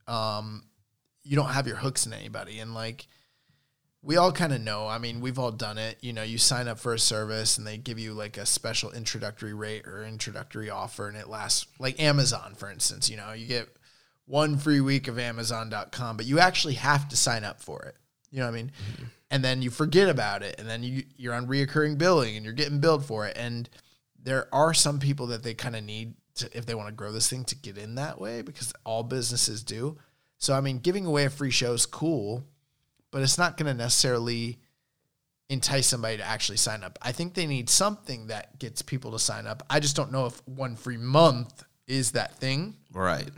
um, 0.08 0.64
you 1.24 1.36
don't 1.36 1.50
have 1.50 1.68
your 1.68 1.78
hooks 1.78 2.06
in 2.06 2.14
anybody, 2.14 2.60
and 2.60 2.74
like 2.74 3.08
we 4.02 4.18
all 4.18 4.32
kind 4.32 4.54
of 4.54 4.62
know. 4.62 4.88
I 4.88 4.98
mean, 4.98 5.22
we've 5.22 5.40
all 5.40 5.52
done 5.52 5.78
it. 5.78 5.98
You 6.02 6.14
know, 6.14 6.24
you 6.24 6.38
sign 6.38 6.68
up 6.68 6.80
for 6.80 6.94
a 6.94 7.00
service 7.00 7.58
and 7.58 7.66
they 7.66 7.78
give 7.78 7.98
you 7.98 8.14
like 8.14 8.38
a 8.38 8.46
special 8.46 8.92
introductory 8.92 9.54
rate 9.54 9.88
or 9.88 10.04
introductory 10.04 10.70
offer, 10.70 11.08
and 11.08 11.16
it 11.16 11.30
lasts 11.30 11.68
like 11.80 12.02
Amazon, 12.02 12.56
for 12.56 12.70
instance. 12.72 13.10
You 13.10 13.18
know, 13.18 13.34
you 13.34 13.46
get 13.48 13.70
one 14.26 14.58
free 14.58 14.82
week 14.82 15.08
of 15.08 15.20
Amazon.com, 15.20 16.18
but 16.18 16.26
you 16.26 16.40
actually 16.40 16.76
have 16.76 17.08
to 17.10 17.18
sign 17.18 17.44
up 17.44 17.62
for 17.62 17.84
it. 17.84 17.96
You 18.32 18.40
know 18.40 18.46
what 18.46 18.54
I 18.54 18.56
mean? 18.56 18.72
Mm-hmm. 18.92 19.04
And 19.32 19.44
then 19.44 19.62
you 19.62 19.70
forget 19.70 20.10
about 20.10 20.44
it, 20.44 20.56
and 20.60 20.68
then 20.68 20.84
you 20.84 21.04
you're 21.18 21.34
on 21.34 21.48
reoccurring 21.48 21.98
billing, 21.98 22.36
and 22.36 22.46
you're 22.46 22.54
getting 22.54 22.80
billed 22.80 23.06
for 23.06 23.26
it, 23.26 23.38
and 23.38 23.70
there 24.22 24.48
are 24.54 24.74
some 24.74 25.00
people 25.00 25.28
that 25.28 25.44
they 25.44 25.54
kind 25.54 25.76
of 25.76 25.84
need 25.84 26.14
to 26.36 26.58
if 26.58 26.66
they 26.66 26.76
want 26.76 26.88
to 26.90 26.94
grow 26.94 27.12
this 27.12 27.30
thing 27.30 27.44
to 27.46 27.56
get 27.56 27.78
in 27.78 27.96
that 27.96 28.20
way 28.20 28.42
because 28.42 28.74
all 28.84 29.04
businesses 29.04 29.64
do. 29.64 29.98
So 30.38 30.54
I 30.54 30.62
mean, 30.62 30.80
giving 30.80 31.06
away 31.06 31.26
a 31.26 31.30
free 31.30 31.52
show 31.52 31.74
is 31.74 31.86
cool, 31.86 32.44
but 33.12 33.22
it's 33.22 33.38
not 33.38 33.58
going 33.58 33.68
to 33.68 33.74
necessarily 33.74 34.60
entice 35.50 35.88
somebody 35.88 36.18
to 36.18 36.24
actually 36.24 36.58
sign 36.58 36.84
up. 36.84 36.98
I 37.02 37.12
think 37.12 37.34
they 37.34 37.48
need 37.48 37.70
something 37.70 38.28
that 38.28 38.58
gets 38.60 38.82
people 38.82 39.12
to 39.12 39.20
sign 39.20 39.48
up. 39.48 39.64
I 39.70 39.80
just 39.80 39.96
don't 39.96 40.12
know 40.12 40.26
if 40.26 40.46
one 40.48 40.76
free 40.76 40.98
month 40.98 41.64
is 41.88 42.12
that 42.12 42.36
thing, 42.38 42.76
Right. 42.92 43.30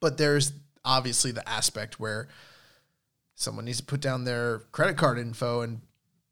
But 0.00 0.18
there's 0.18 0.52
obviously 0.84 1.30
the 1.32 1.46
aspect 1.48 1.98
where 2.00 2.28
someone 3.34 3.64
needs 3.64 3.78
to 3.78 3.84
put 3.84 4.00
down 4.00 4.24
their 4.24 4.60
credit 4.72 4.96
card 4.96 5.18
info 5.18 5.60
and 5.60 5.80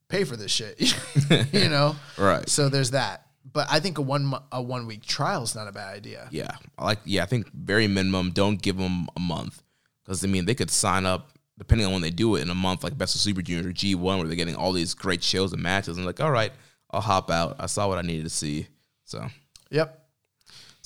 pay 0.09 0.25
for 0.25 0.37
this 0.37 0.51
shit, 0.51 0.81
you 1.53 1.69
know? 1.69 1.97
Right. 2.19 2.49
So 2.49 2.69
there's 2.69 2.93
that. 2.93 3.23
But 3.53 3.69
I 3.71 3.81
think 3.81 3.99
a 3.99 4.03
one 4.03 4.35
a 4.51 4.61
one 4.61 4.87
week 4.87 5.07
trial 5.07 5.43
is 5.45 5.55
not 5.55 5.69
a 5.69 5.73
bad 5.73 5.95
idea. 5.95 6.29
Yeah, 6.31 6.51
I 6.77 6.85
like. 6.85 6.99
Yeah, 7.05 7.23
I 7.23 7.27
think 7.27 7.51
very 7.53 7.87
minimum. 7.87 8.31
Don't 8.33 8.61
give 8.61 8.77
them 8.77 9.09
a 9.17 9.21
month 9.21 9.63
because 10.05 10.25
I 10.25 10.27
mean 10.27 10.47
they 10.47 10.55
could 10.55 10.71
sign 10.71 11.07
up 11.07 11.31
depending 11.59 11.87
on 11.87 11.93
when 11.93 12.03
they 12.03 12.11
do 12.11 12.35
it 12.37 12.43
in 12.43 12.51
a 12.51 12.55
month, 12.55 12.85
like 12.85 12.99
Best 12.99 13.15
of 13.15 13.21
Super 13.21 13.43
Junior 13.43 13.71
or 13.71 13.73
G 13.73 13.95
One, 13.95 14.19
where 14.19 14.27
they're 14.27 14.37
getting 14.37 14.57
all 14.57 14.73
these 14.73 14.95
great 14.95 15.23
shows 15.23 15.53
and 15.53 15.63
matches. 15.63 15.97
And 15.97 16.05
like, 16.05 16.21
all 16.21 16.31
right, 16.31 16.53
I'll 16.91 17.01
hop 17.01 17.31
out. 17.31 17.57
I 17.59 17.67
saw 17.67 17.89
what 17.89 17.99
I 17.99 18.03
needed 18.03 18.25
to 18.25 18.31
see. 18.31 18.67
So, 19.05 19.27
Yep. 19.71 20.06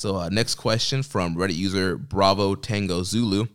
So 0.00 0.16
uh, 0.16 0.30
next 0.30 0.54
question 0.54 1.02
from 1.02 1.36
Reddit 1.36 1.56
user 1.56 1.98
Bravo 1.98 2.54
Tango 2.54 3.02
Zulu. 3.02 3.48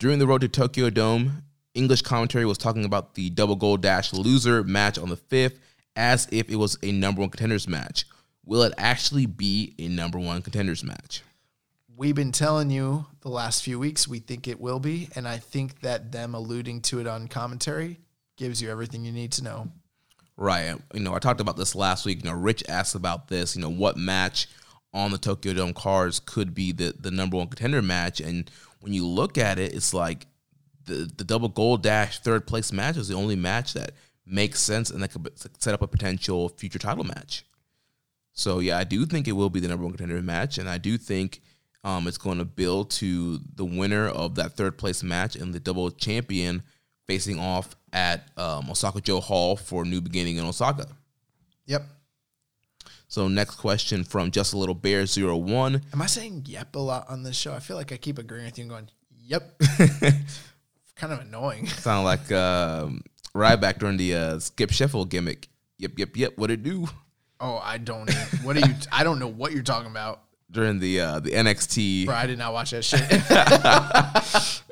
During 0.00 0.18
the 0.18 0.26
road 0.26 0.40
to 0.40 0.48
Tokyo 0.48 0.90
Dome, 0.90 1.44
English 1.72 2.02
commentary 2.02 2.44
was 2.44 2.58
talking 2.58 2.84
about 2.84 3.14
the 3.14 3.30
double 3.30 3.54
gold 3.54 3.80
dash 3.80 4.12
loser 4.12 4.64
match 4.64 4.98
on 4.98 5.08
the 5.08 5.16
fifth 5.16 5.60
as 5.94 6.26
if 6.32 6.50
it 6.50 6.56
was 6.56 6.76
a 6.82 6.90
number 6.90 7.20
one 7.20 7.30
contenders 7.30 7.68
match. 7.68 8.06
Will 8.44 8.64
it 8.64 8.74
actually 8.76 9.26
be 9.26 9.76
a 9.78 9.86
number 9.86 10.18
one 10.18 10.42
contenders 10.42 10.82
match? 10.82 11.22
We've 11.96 12.16
been 12.16 12.32
telling 12.32 12.70
you 12.70 13.06
the 13.20 13.28
last 13.28 13.62
few 13.62 13.78
weeks 13.78 14.08
we 14.08 14.18
think 14.18 14.48
it 14.48 14.60
will 14.60 14.80
be, 14.80 15.08
and 15.14 15.28
I 15.28 15.38
think 15.38 15.80
that 15.82 16.10
them 16.10 16.34
alluding 16.34 16.80
to 16.82 16.98
it 16.98 17.06
on 17.06 17.28
commentary 17.28 18.00
gives 18.36 18.60
you 18.60 18.68
everything 18.68 19.04
you 19.04 19.12
need 19.12 19.30
to 19.34 19.44
know. 19.44 19.68
Right. 20.36 20.74
You 20.92 21.00
know, 21.00 21.14
I 21.14 21.20
talked 21.20 21.40
about 21.40 21.56
this 21.56 21.76
last 21.76 22.04
week. 22.04 22.24
You 22.24 22.32
know, 22.32 22.36
Rich 22.36 22.64
asked 22.68 22.96
about 22.96 23.28
this. 23.28 23.54
You 23.54 23.62
know, 23.62 23.70
what 23.70 23.96
match 23.96 24.48
on 24.94 25.10
the 25.10 25.18
Tokyo 25.18 25.52
Dome 25.52 25.74
cards 25.74 26.20
could 26.20 26.54
be 26.54 26.72
the 26.72 26.94
the 26.98 27.10
number 27.10 27.36
one 27.36 27.48
contender 27.48 27.82
match? 27.82 28.20
And 28.20 28.50
when 28.80 28.94
you 28.94 29.06
look 29.06 29.36
at 29.36 29.58
it, 29.58 29.74
it's 29.74 29.92
like 29.92 30.26
the 30.86 31.10
the 31.16 31.24
double 31.24 31.48
gold 31.48 31.82
dash 31.82 32.20
third 32.20 32.46
place 32.46 32.72
match 32.72 32.96
is 32.96 33.08
the 33.08 33.14
only 33.14 33.36
match 33.36 33.74
that 33.74 33.92
makes 34.26 34.60
sense 34.60 34.90
and 34.90 35.02
that 35.02 35.12
could 35.12 35.30
set 35.58 35.74
up 35.74 35.82
a 35.82 35.86
potential 35.86 36.48
future 36.48 36.78
title 36.78 37.04
match. 37.04 37.44
So 38.32 38.60
yeah, 38.60 38.78
I 38.78 38.84
do 38.84 39.04
think 39.04 39.28
it 39.28 39.32
will 39.32 39.50
be 39.50 39.60
the 39.60 39.68
number 39.68 39.84
one 39.84 39.92
contender 39.92 40.20
match, 40.22 40.58
and 40.58 40.68
I 40.68 40.78
do 40.78 40.96
think 40.96 41.40
um, 41.84 42.08
it's 42.08 42.18
going 42.18 42.38
to 42.38 42.44
build 42.44 42.90
to 42.92 43.40
the 43.54 43.64
winner 43.64 44.08
of 44.08 44.36
that 44.36 44.52
third 44.52 44.78
place 44.78 45.02
match 45.02 45.36
and 45.36 45.52
the 45.52 45.60
double 45.60 45.90
champion 45.90 46.62
facing 47.06 47.38
off 47.38 47.76
at 47.92 48.26
um, 48.38 48.70
Osaka-jo 48.70 49.20
Hall 49.20 49.56
for 49.56 49.84
New 49.84 50.00
Beginning 50.00 50.38
in 50.38 50.44
Osaka. 50.44 50.86
Yep. 51.66 51.86
So 53.08 53.28
next 53.28 53.56
question 53.56 54.04
from 54.04 54.30
Just 54.30 54.54
a 54.54 54.58
Little 54.58 54.74
Bear 54.74 55.04
01. 55.06 55.82
Am 55.92 56.02
I 56.02 56.06
saying 56.06 56.44
yep 56.46 56.74
a 56.74 56.78
lot 56.78 57.08
on 57.08 57.22
this 57.22 57.36
show? 57.36 57.52
I 57.52 57.60
feel 57.60 57.76
like 57.76 57.92
I 57.92 57.96
keep 57.96 58.18
agreeing 58.18 58.46
with 58.46 58.58
you 58.58 58.62
and 58.62 58.70
going, 58.70 58.88
yep. 59.22 59.58
kind 60.96 61.12
of 61.12 61.20
annoying. 61.20 61.66
Sound 61.68 62.04
like 62.04 62.32
um, 62.32 63.02
Ryback 63.34 63.78
during 63.78 63.96
the 63.96 64.14
uh, 64.14 64.38
Skip 64.38 64.70
Sheffield 64.70 65.10
gimmick. 65.10 65.48
Yep, 65.78 65.98
yep, 65.98 66.16
yep. 66.16 66.38
What 66.38 66.50
it 66.50 66.62
do 66.62 66.88
Oh, 67.40 67.60
I 67.62 67.78
don't. 67.78 68.10
What 68.42 68.56
are 68.56 68.60
you? 68.60 68.74
I 68.92 69.04
don't 69.04 69.18
know 69.18 69.28
what 69.28 69.52
you're 69.52 69.62
talking 69.62 69.90
about, 69.90 70.22
during 70.54 70.78
the 70.78 71.00
uh, 71.00 71.20
the 71.20 71.30
NXT? 71.30 72.06
bro. 72.06 72.14
I 72.14 72.26
did 72.26 72.38
not 72.38 72.52
watch 72.54 72.70
that 72.70 72.84
shit. 72.84 73.00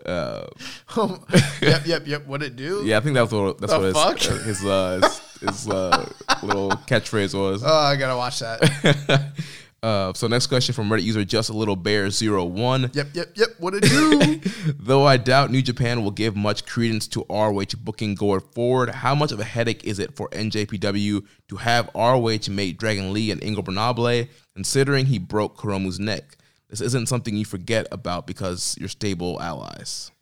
yep, 1.63 1.87
yep, 1.87 2.07
yep. 2.07 2.27
What 2.27 2.43
it 2.43 2.57
do? 2.57 2.83
Yeah, 2.85 2.97
I 2.97 3.01
think 3.01 3.15
that's 3.15 3.31
what 3.33 3.59
that's 3.59 3.73
The 3.73 3.79
what 3.79 4.17
his 4.17 4.25
fuck? 4.29 4.33
uh, 4.33 4.39
his, 4.45 4.65
uh, 4.65 5.01
his, 5.03 5.21
his 5.51 5.69
uh, 5.69 6.09
little 6.43 6.71
catchphrase 6.89 7.39
was. 7.39 7.63
Oh, 7.65 7.69
I 7.69 7.97
gotta 7.97 8.17
watch 8.17 8.41
that. 8.41 9.33
Uh, 9.83 10.13
so 10.15 10.29
next 10.29 10.47
question 10.47 10.73
from 10.73 10.89
Reddit 10.89 11.03
user 11.03 11.25
Just 11.25 11.51
a 11.51 11.53
Little 11.53 11.75
Bear 11.75 12.09
01. 12.09 12.91
Yep, 12.93 13.09
yep, 13.15 13.29
yep. 13.35 13.49
What 13.59 13.75
it 13.75 13.83
do? 13.83 14.41
Though 14.79 15.05
I 15.05 15.17
doubt 15.17 15.51
New 15.51 15.61
Japan 15.61 16.05
will 16.05 16.13
give 16.13 16.37
much 16.37 16.65
credence 16.67 17.09
to 17.09 17.27
ROH 17.29 17.75
booking 17.79 18.15
going 18.15 18.43
forward, 18.53 18.91
how 18.91 19.17
much 19.17 19.33
of 19.33 19.41
a 19.41 19.45
headache 19.45 19.83
is 19.85 19.99
it 19.99 20.15
for 20.15 20.29
NJPW 20.29 21.27
to 21.49 21.57
have 21.57 21.91
ROH 21.97 22.49
mate 22.49 22.79
Dragon 22.79 23.13
Lee 23.13 23.33
and 23.33 23.41
Ingobernable, 23.41 24.29
considering 24.55 25.07
he 25.07 25.19
broke 25.19 25.59
Hiromu's 25.59 25.99
neck? 25.99 26.37
This 26.69 26.81
isn't 26.81 27.09
something 27.09 27.37
you 27.37 27.45
forget 27.45 27.89
about 27.91 28.27
because 28.27 28.77
you're 28.79 28.89
stable 28.89 29.41
allies. 29.43 30.13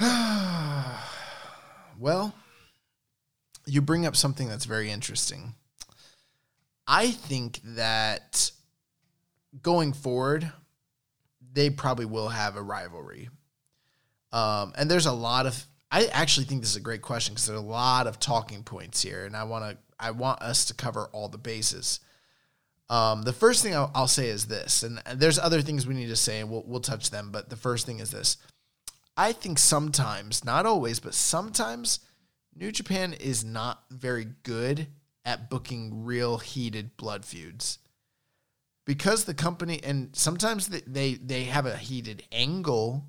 Well, 1.98 2.34
you 3.64 3.80
bring 3.80 4.04
up 4.04 4.16
something 4.16 4.48
that's 4.48 4.66
very 4.66 4.90
interesting. 4.90 5.54
I 6.86 7.10
think 7.10 7.60
that 7.64 8.50
going 9.62 9.92
forward, 9.92 10.50
they 11.52 11.70
probably 11.70 12.04
will 12.04 12.28
have 12.28 12.56
a 12.56 12.62
rivalry. 12.62 13.28
Um, 14.32 14.72
and 14.76 14.90
there's 14.90 15.06
a 15.06 15.12
lot 15.12 15.46
of. 15.46 15.66
I 15.90 16.06
actually 16.06 16.46
think 16.46 16.60
this 16.60 16.70
is 16.70 16.76
a 16.76 16.80
great 16.80 17.02
question 17.02 17.34
because 17.34 17.46
there's 17.46 17.58
a 17.58 17.62
lot 17.62 18.06
of 18.06 18.18
talking 18.20 18.62
points 18.62 19.02
here, 19.02 19.24
and 19.24 19.36
I 19.36 19.44
want 19.44 19.64
to. 19.64 19.78
I 19.98 20.10
want 20.10 20.42
us 20.42 20.66
to 20.66 20.74
cover 20.74 21.08
all 21.12 21.28
the 21.28 21.38
bases. 21.38 22.00
Um, 22.88 23.22
the 23.22 23.32
first 23.32 23.62
thing 23.62 23.74
I'll, 23.74 23.90
I'll 23.94 24.06
say 24.06 24.28
is 24.28 24.46
this, 24.46 24.82
and 24.82 25.00
there's 25.14 25.38
other 25.38 25.62
things 25.62 25.86
we 25.86 25.94
need 25.94 26.08
to 26.08 26.16
say, 26.16 26.40
and 26.40 26.50
we'll 26.50 26.64
we'll 26.66 26.80
touch 26.80 27.10
them. 27.10 27.30
But 27.32 27.48
the 27.48 27.56
first 27.56 27.86
thing 27.86 28.00
is 28.00 28.10
this: 28.10 28.36
I 29.16 29.32
think 29.32 29.58
sometimes, 29.58 30.44
not 30.44 30.66
always, 30.66 31.00
but 31.00 31.14
sometimes 31.14 32.00
New 32.54 32.70
Japan 32.70 33.12
is 33.14 33.44
not 33.44 33.84
very 33.90 34.26
good 34.42 34.88
at 35.26 35.50
booking 35.50 36.04
real 36.04 36.38
heated 36.38 36.96
blood 36.96 37.24
feuds. 37.24 37.78
Because 38.86 39.24
the 39.24 39.34
company 39.34 39.80
and 39.82 40.14
sometimes 40.14 40.68
they, 40.68 41.14
they 41.14 41.44
have 41.44 41.66
a 41.66 41.76
heated 41.76 42.22
angle, 42.30 43.04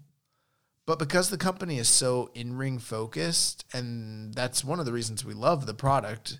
but 0.87 0.97
because 0.97 1.29
the 1.29 1.37
company 1.37 1.77
is 1.77 1.87
so 1.87 2.31
in-ring 2.33 2.79
focused 2.79 3.63
and 3.71 4.33
that's 4.33 4.65
one 4.65 4.79
of 4.79 4.87
the 4.87 4.91
reasons 4.91 5.23
we 5.23 5.35
love 5.35 5.67
the 5.67 5.75
product, 5.75 6.39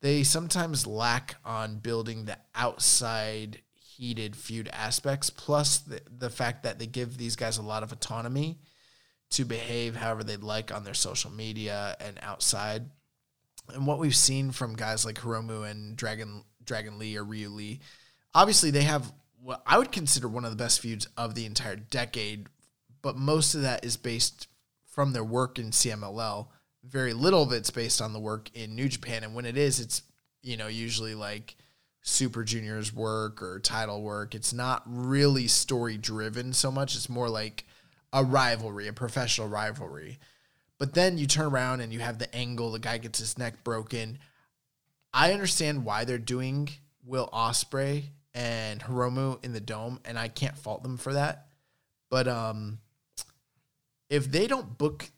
they 0.00 0.22
sometimes 0.22 0.86
lack 0.86 1.36
on 1.44 1.76
building 1.76 2.24
the 2.24 2.38
outside 2.54 3.60
heated 3.74 4.34
feud 4.34 4.70
aspects 4.72 5.28
plus 5.28 5.78
the, 5.78 6.00
the 6.18 6.30
fact 6.30 6.62
that 6.62 6.78
they 6.78 6.86
give 6.86 7.18
these 7.18 7.36
guys 7.36 7.58
a 7.58 7.62
lot 7.62 7.82
of 7.82 7.92
autonomy 7.92 8.58
to 9.30 9.44
behave 9.44 9.96
however 9.96 10.24
they'd 10.24 10.42
like 10.42 10.74
on 10.74 10.84
their 10.84 10.94
social 10.94 11.30
media 11.30 11.94
and 12.00 12.18
outside. 12.22 12.86
And 13.72 13.86
what 13.86 13.98
we've 13.98 14.16
seen 14.16 14.50
from 14.50 14.74
guys 14.74 15.04
like 15.04 15.16
Hiromu 15.16 15.68
and 15.70 15.96
Dragon 15.96 16.44
Dragon 16.64 16.98
Lee 16.98 17.16
or 17.16 17.24
Ryu 17.24 17.48
Lee, 17.48 17.80
obviously 18.34 18.70
they 18.70 18.82
have 18.82 19.12
what 19.40 19.62
I 19.66 19.78
would 19.78 19.92
consider 19.92 20.28
one 20.28 20.44
of 20.44 20.50
the 20.50 20.56
best 20.56 20.80
feuds 20.80 21.08
of 21.16 21.34
the 21.34 21.46
entire 21.46 21.76
decade, 21.76 22.46
but 23.02 23.16
most 23.16 23.54
of 23.54 23.62
that 23.62 23.84
is 23.84 23.96
based 23.96 24.48
from 24.84 25.12
their 25.12 25.24
work 25.24 25.58
in 25.58 25.70
CMLL. 25.70 26.48
Very 26.84 27.12
little 27.12 27.42
of 27.42 27.52
it's 27.52 27.70
based 27.70 28.00
on 28.00 28.12
the 28.12 28.20
work 28.20 28.50
in 28.54 28.74
New 28.74 28.88
Japan, 28.88 29.24
and 29.24 29.34
when 29.34 29.46
it 29.46 29.56
is, 29.56 29.80
it's 29.80 30.02
you 30.42 30.56
know 30.56 30.66
usually 30.66 31.14
like 31.14 31.56
Super 32.02 32.42
Junior's 32.42 32.92
work 32.92 33.42
or 33.42 33.60
title 33.60 34.02
work. 34.02 34.34
It's 34.34 34.52
not 34.52 34.82
really 34.86 35.46
story 35.46 35.96
driven 35.96 36.52
so 36.52 36.70
much. 36.70 36.96
It's 36.96 37.08
more 37.08 37.28
like 37.28 37.64
a 38.12 38.24
rivalry, 38.24 38.88
a 38.88 38.92
professional 38.92 39.48
rivalry. 39.48 40.18
But 40.82 40.94
then 40.94 41.16
you 41.16 41.28
turn 41.28 41.44
around 41.44 41.80
and 41.80 41.92
you 41.92 42.00
have 42.00 42.18
the 42.18 42.34
angle, 42.34 42.72
the 42.72 42.80
guy 42.80 42.98
gets 42.98 43.20
his 43.20 43.38
neck 43.38 43.62
broken. 43.62 44.18
I 45.14 45.32
understand 45.32 45.84
why 45.84 46.04
they're 46.04 46.18
doing 46.18 46.70
Will 47.06 47.30
Ospreay 47.32 48.06
and 48.34 48.80
Hiromu 48.80 49.44
in 49.44 49.52
the 49.52 49.60
dome, 49.60 50.00
and 50.04 50.18
I 50.18 50.26
can't 50.26 50.58
fault 50.58 50.82
them 50.82 50.96
for 50.96 51.12
that. 51.12 51.46
But 52.10 52.26
um, 52.26 52.80
if 54.10 54.28
they 54.28 54.48
don't 54.48 54.76
book 54.76 55.08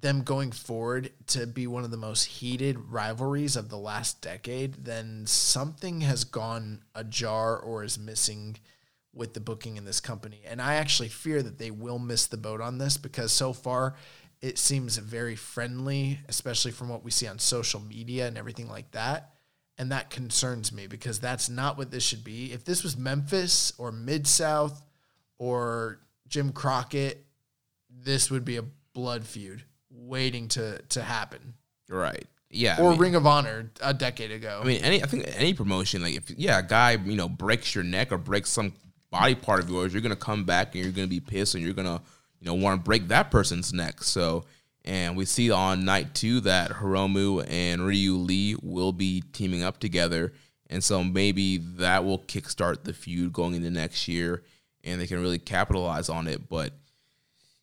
them 0.00 0.22
going 0.22 0.52
forward 0.52 1.10
to 1.26 1.48
be 1.48 1.66
one 1.66 1.82
of 1.82 1.90
the 1.90 1.96
most 1.96 2.26
heated 2.26 2.78
rivalries 2.78 3.56
of 3.56 3.70
the 3.70 3.78
last 3.78 4.22
decade, 4.22 4.84
then 4.84 5.26
something 5.26 6.02
has 6.02 6.22
gone 6.22 6.84
ajar 6.94 7.58
or 7.58 7.82
is 7.82 7.98
missing 7.98 8.58
with 9.12 9.34
the 9.34 9.40
booking 9.40 9.76
in 9.76 9.84
this 9.84 10.00
company. 10.00 10.42
And 10.46 10.62
I 10.62 10.74
actually 10.74 11.08
fear 11.08 11.42
that 11.42 11.58
they 11.58 11.72
will 11.72 11.98
miss 11.98 12.26
the 12.26 12.36
boat 12.36 12.60
on 12.60 12.78
this 12.78 12.96
because 12.96 13.32
so 13.32 13.52
far 13.52 13.96
it 14.44 14.58
seems 14.58 14.98
very 14.98 15.34
friendly, 15.36 16.18
especially 16.28 16.70
from 16.70 16.90
what 16.90 17.02
we 17.02 17.10
see 17.10 17.26
on 17.26 17.38
social 17.38 17.80
media 17.80 18.26
and 18.28 18.36
everything 18.36 18.68
like 18.68 18.90
that. 18.90 19.30
And 19.78 19.90
that 19.90 20.10
concerns 20.10 20.70
me 20.70 20.86
because 20.86 21.18
that's 21.18 21.48
not 21.48 21.78
what 21.78 21.90
this 21.90 22.02
should 22.04 22.22
be. 22.22 22.52
If 22.52 22.64
this 22.64 22.82
was 22.84 22.94
Memphis 22.96 23.72
or 23.78 23.90
Mid 23.90 24.26
South 24.26 24.82
or 25.38 26.00
Jim 26.28 26.52
Crockett, 26.52 27.24
this 27.90 28.30
would 28.30 28.44
be 28.44 28.56
a 28.58 28.64
blood 28.92 29.24
feud 29.24 29.64
waiting 29.90 30.48
to 30.48 30.78
to 30.90 31.02
happen. 31.02 31.54
Right. 31.88 32.26
Yeah. 32.50 32.76
I 32.78 32.82
Or 32.82 32.90
mean- 32.90 33.00
Ring 33.00 33.14
of 33.14 33.26
Honor 33.26 33.70
a 33.80 33.94
decade 33.94 34.30
ago. 34.30 34.60
I 34.62 34.66
mean, 34.66 34.82
any 34.84 35.02
I 35.02 35.06
think 35.06 35.24
any 35.36 35.54
promotion, 35.54 36.02
like 36.02 36.16
if 36.16 36.30
yeah, 36.36 36.58
a 36.58 36.62
guy 36.62 36.92
you 36.92 37.16
know 37.16 37.28
breaks 37.28 37.74
your 37.74 37.82
neck 37.84 38.12
or 38.12 38.18
breaks 38.18 38.50
some 38.50 38.74
body 39.10 39.34
part 39.34 39.60
of 39.60 39.70
yours, 39.70 39.92
you're 39.92 40.02
gonna 40.02 40.16
come 40.16 40.44
back 40.44 40.74
and 40.74 40.84
you're 40.84 40.92
gonna 40.92 41.06
be 41.08 41.20
pissed 41.20 41.54
and 41.54 41.64
you're 41.64 41.72
gonna 41.74 42.02
you 42.44 42.50
know 42.50 42.54
want 42.62 42.78
to 42.78 42.84
break 42.84 43.08
that 43.08 43.30
person's 43.30 43.72
neck. 43.72 44.02
So, 44.02 44.44
and 44.84 45.16
we 45.16 45.24
see 45.24 45.50
on 45.50 45.86
night 45.86 46.14
two 46.14 46.40
that 46.40 46.70
Hiromu 46.70 47.46
and 47.48 47.86
Ryu 47.86 48.16
Lee 48.16 48.56
will 48.62 48.92
be 48.92 49.22
teaming 49.32 49.62
up 49.62 49.80
together, 49.80 50.34
and 50.68 50.84
so 50.84 51.02
maybe 51.02 51.56
that 51.56 52.04
will 52.04 52.18
kickstart 52.18 52.84
the 52.84 52.92
feud 52.92 53.32
going 53.32 53.54
into 53.54 53.70
next 53.70 54.08
year, 54.08 54.42
and 54.84 55.00
they 55.00 55.06
can 55.06 55.22
really 55.22 55.38
capitalize 55.38 56.10
on 56.10 56.28
it. 56.28 56.50
But 56.50 56.74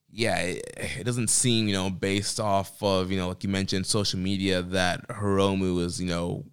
yeah, 0.09 0.39
it, 0.39 0.73
it 0.99 1.03
doesn't 1.05 1.29
seem, 1.29 1.67
you 1.67 1.73
know, 1.73 1.89
based 1.89 2.39
off 2.39 2.81
of, 2.83 3.11
you 3.11 3.17
know, 3.17 3.29
like 3.29 3.43
you 3.43 3.49
mentioned, 3.49 3.85
social 3.85 4.19
media 4.19 4.61
that 4.61 5.07
Hiromu 5.07 5.79
is, 5.79 6.01
you 6.01 6.09
know, 6.09 6.43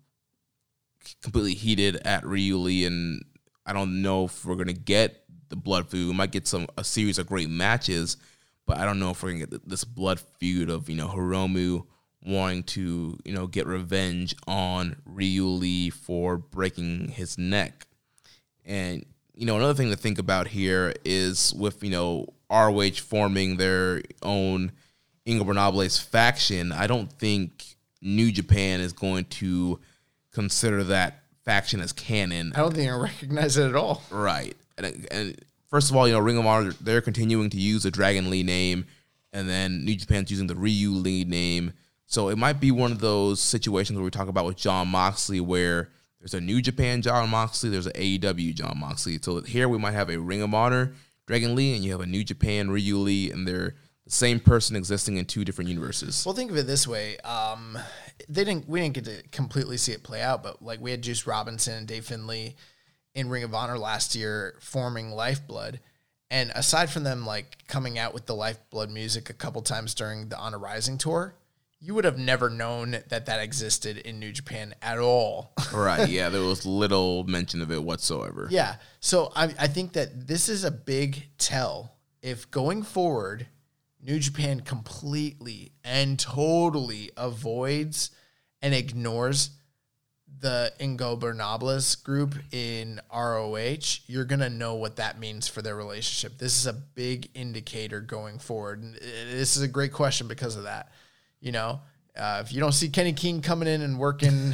completely 1.23 1.55
heated 1.55 1.97
at 2.05 2.25
Ryu 2.25 2.57
Lee. 2.59 2.85
And 2.85 3.25
I 3.67 3.73
don't 3.73 4.01
know 4.03 4.27
if 4.27 4.45
we're 4.45 4.55
going 4.55 4.69
to 4.69 4.75
get 4.75 5.18
the 5.49 5.57
blood 5.57 5.89
feud. 5.89 6.09
We 6.09 6.15
might 6.15 6.33
get 6.33 6.47
some, 6.47 6.67
a 6.77 6.85
series 6.85 7.19
of 7.19 7.27
great 7.27 7.51
matches, 7.51 8.17
but 8.67 8.79
I 8.79 8.85
don't 8.85 8.99
know 8.99 9.11
if 9.11 9.23
we're 9.23 9.31
going 9.31 9.41
to 9.41 9.47
get 9.47 9.69
this 9.69 9.85
blood 9.85 10.21
feud 10.39 10.71
of, 10.71 10.89
you 10.89 10.97
know, 10.97 11.09
Hiromu 11.09 11.87
wanting 12.25 12.65
to, 12.65 13.19
you 13.25 13.33
know, 13.33 13.47
get 13.47 13.67
revenge 13.67 14.35
on 14.47 14.97
Ryu 15.05 15.47
Lee 15.47 15.91
for 15.91 16.37
breaking 16.37 17.09
his 17.09 17.39
neck. 17.39 17.87
And 18.65 19.07
you 19.39 19.47
know, 19.47 19.57
another 19.57 19.75
thing 19.75 19.91
to 19.91 19.97
think 19.97 20.19
about 20.19 20.49
here 20.49 20.93
is 21.05 21.55
with 21.55 21.85
you 21.85 21.91
know 21.91 22.27
ROH 22.51 22.97
forming 22.97 23.57
their 23.57 24.03
own 24.23 24.73
Ingobernable's 25.27 25.99
faction. 25.99 26.73
I 26.73 26.89
don't 26.89 27.11
think 27.13 27.77
New 28.03 28.33
Japan 28.33 28.81
is 28.81 28.93
going 28.93 29.27
to 29.27 29.79
consider 30.33 30.83
that 30.85 31.23
faction 31.45 31.81
as 31.81 31.93
canon. 31.93 32.53
I 32.57 32.59
don't 32.59 32.75
think 32.75 32.91
I 32.91 32.97
recognize 32.97 33.57
it 33.57 33.69
at 33.69 33.77
all. 33.77 34.03
Right. 34.11 34.57
And, 34.79 35.07
and 35.11 35.45
first 35.69 35.91
of 35.91 35.97
all, 35.97 36.07
you 36.07 36.15
know, 36.15 36.21
Ring 36.21 36.39
of 36.39 36.47
Honor, 36.47 36.73
they're 36.81 37.01
continuing 37.01 37.51
to 37.51 37.59
use 37.59 37.83
the 37.83 37.91
Dragon 37.91 38.31
Lee 38.31 38.43
name, 38.43 38.87
and 39.33 39.49
then 39.49 39.85
New 39.85 39.97
Japan's 39.97 40.31
using 40.31 40.47
the 40.47 40.57
Ryu 40.57 40.91
Lee 40.91 41.25
name. 41.25 41.73
So 42.07 42.29
it 42.29 42.39
might 42.39 42.61
be 42.61 42.71
one 42.71 42.91
of 42.91 43.01
those 43.01 43.41
situations 43.41 43.99
where 43.99 44.05
we 44.05 44.11
talk 44.11 44.29
about 44.29 44.47
with 44.47 44.57
Jon 44.57 44.89
Moxley, 44.89 45.41
where 45.41 45.91
there's 46.21 46.35
a 46.35 46.41
New 46.41 46.63
Japan 46.63 47.03
Jon 47.03 47.29
Moxley, 47.29 47.71
there's 47.71 47.87
an 47.87 47.93
AEW 47.93 48.55
John 48.55 48.79
Moxley. 48.79 49.19
So 49.21 49.43
here 49.43 49.69
we 49.69 49.79
might 49.79 49.93
have 49.93 50.09
a 50.09 50.19
Ring 50.19 50.43
of 50.43 50.55
Honor 50.55 50.95
Dragon 51.27 51.55
Lee, 51.55 51.75
and 51.77 51.85
you 51.85 51.93
have 51.93 52.01
a 52.01 52.07
New 52.07 52.25
Japan 52.25 52.71
Ryu 52.71 52.97
Lee, 52.97 53.31
and 53.31 53.47
they're 53.47 53.75
the 54.05 54.11
same 54.11 54.41
person 54.41 54.75
existing 54.75 55.19
in 55.19 55.27
two 55.27 55.45
different 55.45 55.69
universes. 55.69 56.25
Well, 56.25 56.35
think 56.35 56.51
of 56.51 56.57
it 56.57 56.67
this 56.67 56.89
way: 56.89 57.19
um, 57.19 57.79
they 58.29 58.45
didn't. 58.45 58.67
We 58.67 58.81
didn't 58.81 58.95
get 58.95 59.05
to 59.05 59.23
completely 59.31 59.77
see 59.77 59.93
it 59.93 60.03
play 60.03 60.23
out, 60.23 60.43
but 60.43 60.63
like 60.63 60.81
we 60.81 60.91
had 60.91 61.03
Juice 61.03 61.27
Robinson 61.27 61.75
and 61.75 61.87
Dave 61.87 62.07
Finlay 62.07 62.57
in 63.15 63.29
Ring 63.29 63.45
of 63.45 63.55
Honor 63.55 63.79
last 63.79 64.15
year 64.15 64.57
forming 64.61 65.11
Lifeblood, 65.11 65.81
and 66.31 66.53
aside 66.55 66.91
from 66.91 67.05
them 67.05 67.25
like 67.25 67.67
coming 67.69 67.99
out 67.99 68.15
with 68.15 68.27
the 68.27 68.35
Lifeblood 68.35 68.91
music 68.91 69.31
a 69.31 69.35
couple 69.35 69.63
times 69.63 69.95
during 69.95 70.29
the 70.29 70.39
Honor 70.39 70.59
Rising 70.59 70.99
tour, 70.99 71.35
you 71.81 71.95
would 71.95 72.05
have 72.05 72.19
never 72.19 72.51
known 72.51 72.91
that 73.09 73.27
that 73.27 73.41
existed 73.41 73.99
in 73.99 74.19
New 74.19 74.33
Japan 74.33 74.75
at 74.83 74.99
all. 74.99 75.53
right. 75.73 76.09
Yeah, 76.09 76.29
there 76.29 76.43
was 76.43 76.67
little 76.67 77.25
mention 77.25 77.63
of 77.63 77.71
it 77.71 77.83
whatsoever. 77.83 78.49
Yeah. 78.51 78.77
So 79.01 79.33
I, 79.35 79.55
I 79.59 79.69
think 79.69 79.93
that 79.93 80.27
this 80.27 80.49
is 80.49 80.65
a 80.65 80.71
big 80.71 81.29
tell. 81.39 81.95
If 82.21 82.51
going 82.51 82.83
forward, 82.83 83.47
New 84.03 84.19
Japan 84.19 84.61
completely 84.61 85.73
and 85.85 86.19
totally 86.19 87.11
avoids 87.17 88.11
and 88.61 88.75
ignores 88.75 89.51
the 90.41 90.73
Ingobernables 90.79 92.03
group 92.05 92.35
in 92.53 93.01
ROH, 93.13 94.01
you're 94.07 94.25
going 94.25 94.41
to 94.41 94.51
know 94.51 94.75
what 94.75 94.97
that 94.97 95.19
means 95.19 95.49
for 95.49 95.63
their 95.63 95.75
relationship. 95.77 96.39
This 96.39 96.57
is 96.59 96.67
a 96.67 96.73
big 96.73 97.29
indicator 97.35 98.01
going 98.01 98.39
forward. 98.39 98.83
And 98.83 98.97
uh, 98.97 99.01
this 99.31 99.57
is 99.57 99.63
a 99.63 99.69
great 99.69 99.93
question 99.93 100.29
because 100.29 100.57
of 100.57 100.63
that. 100.65 100.93
You 101.41 101.53
know, 101.53 101.81
uh, 102.17 102.43
if 102.45 102.53
you 102.53 102.61
don't 102.61 102.73
see 102.73 102.89
Kenny 102.89 103.13
King 103.13 103.41
coming 103.43 103.69
in 103.69 103.81
and 103.83 103.99
working 103.99 104.53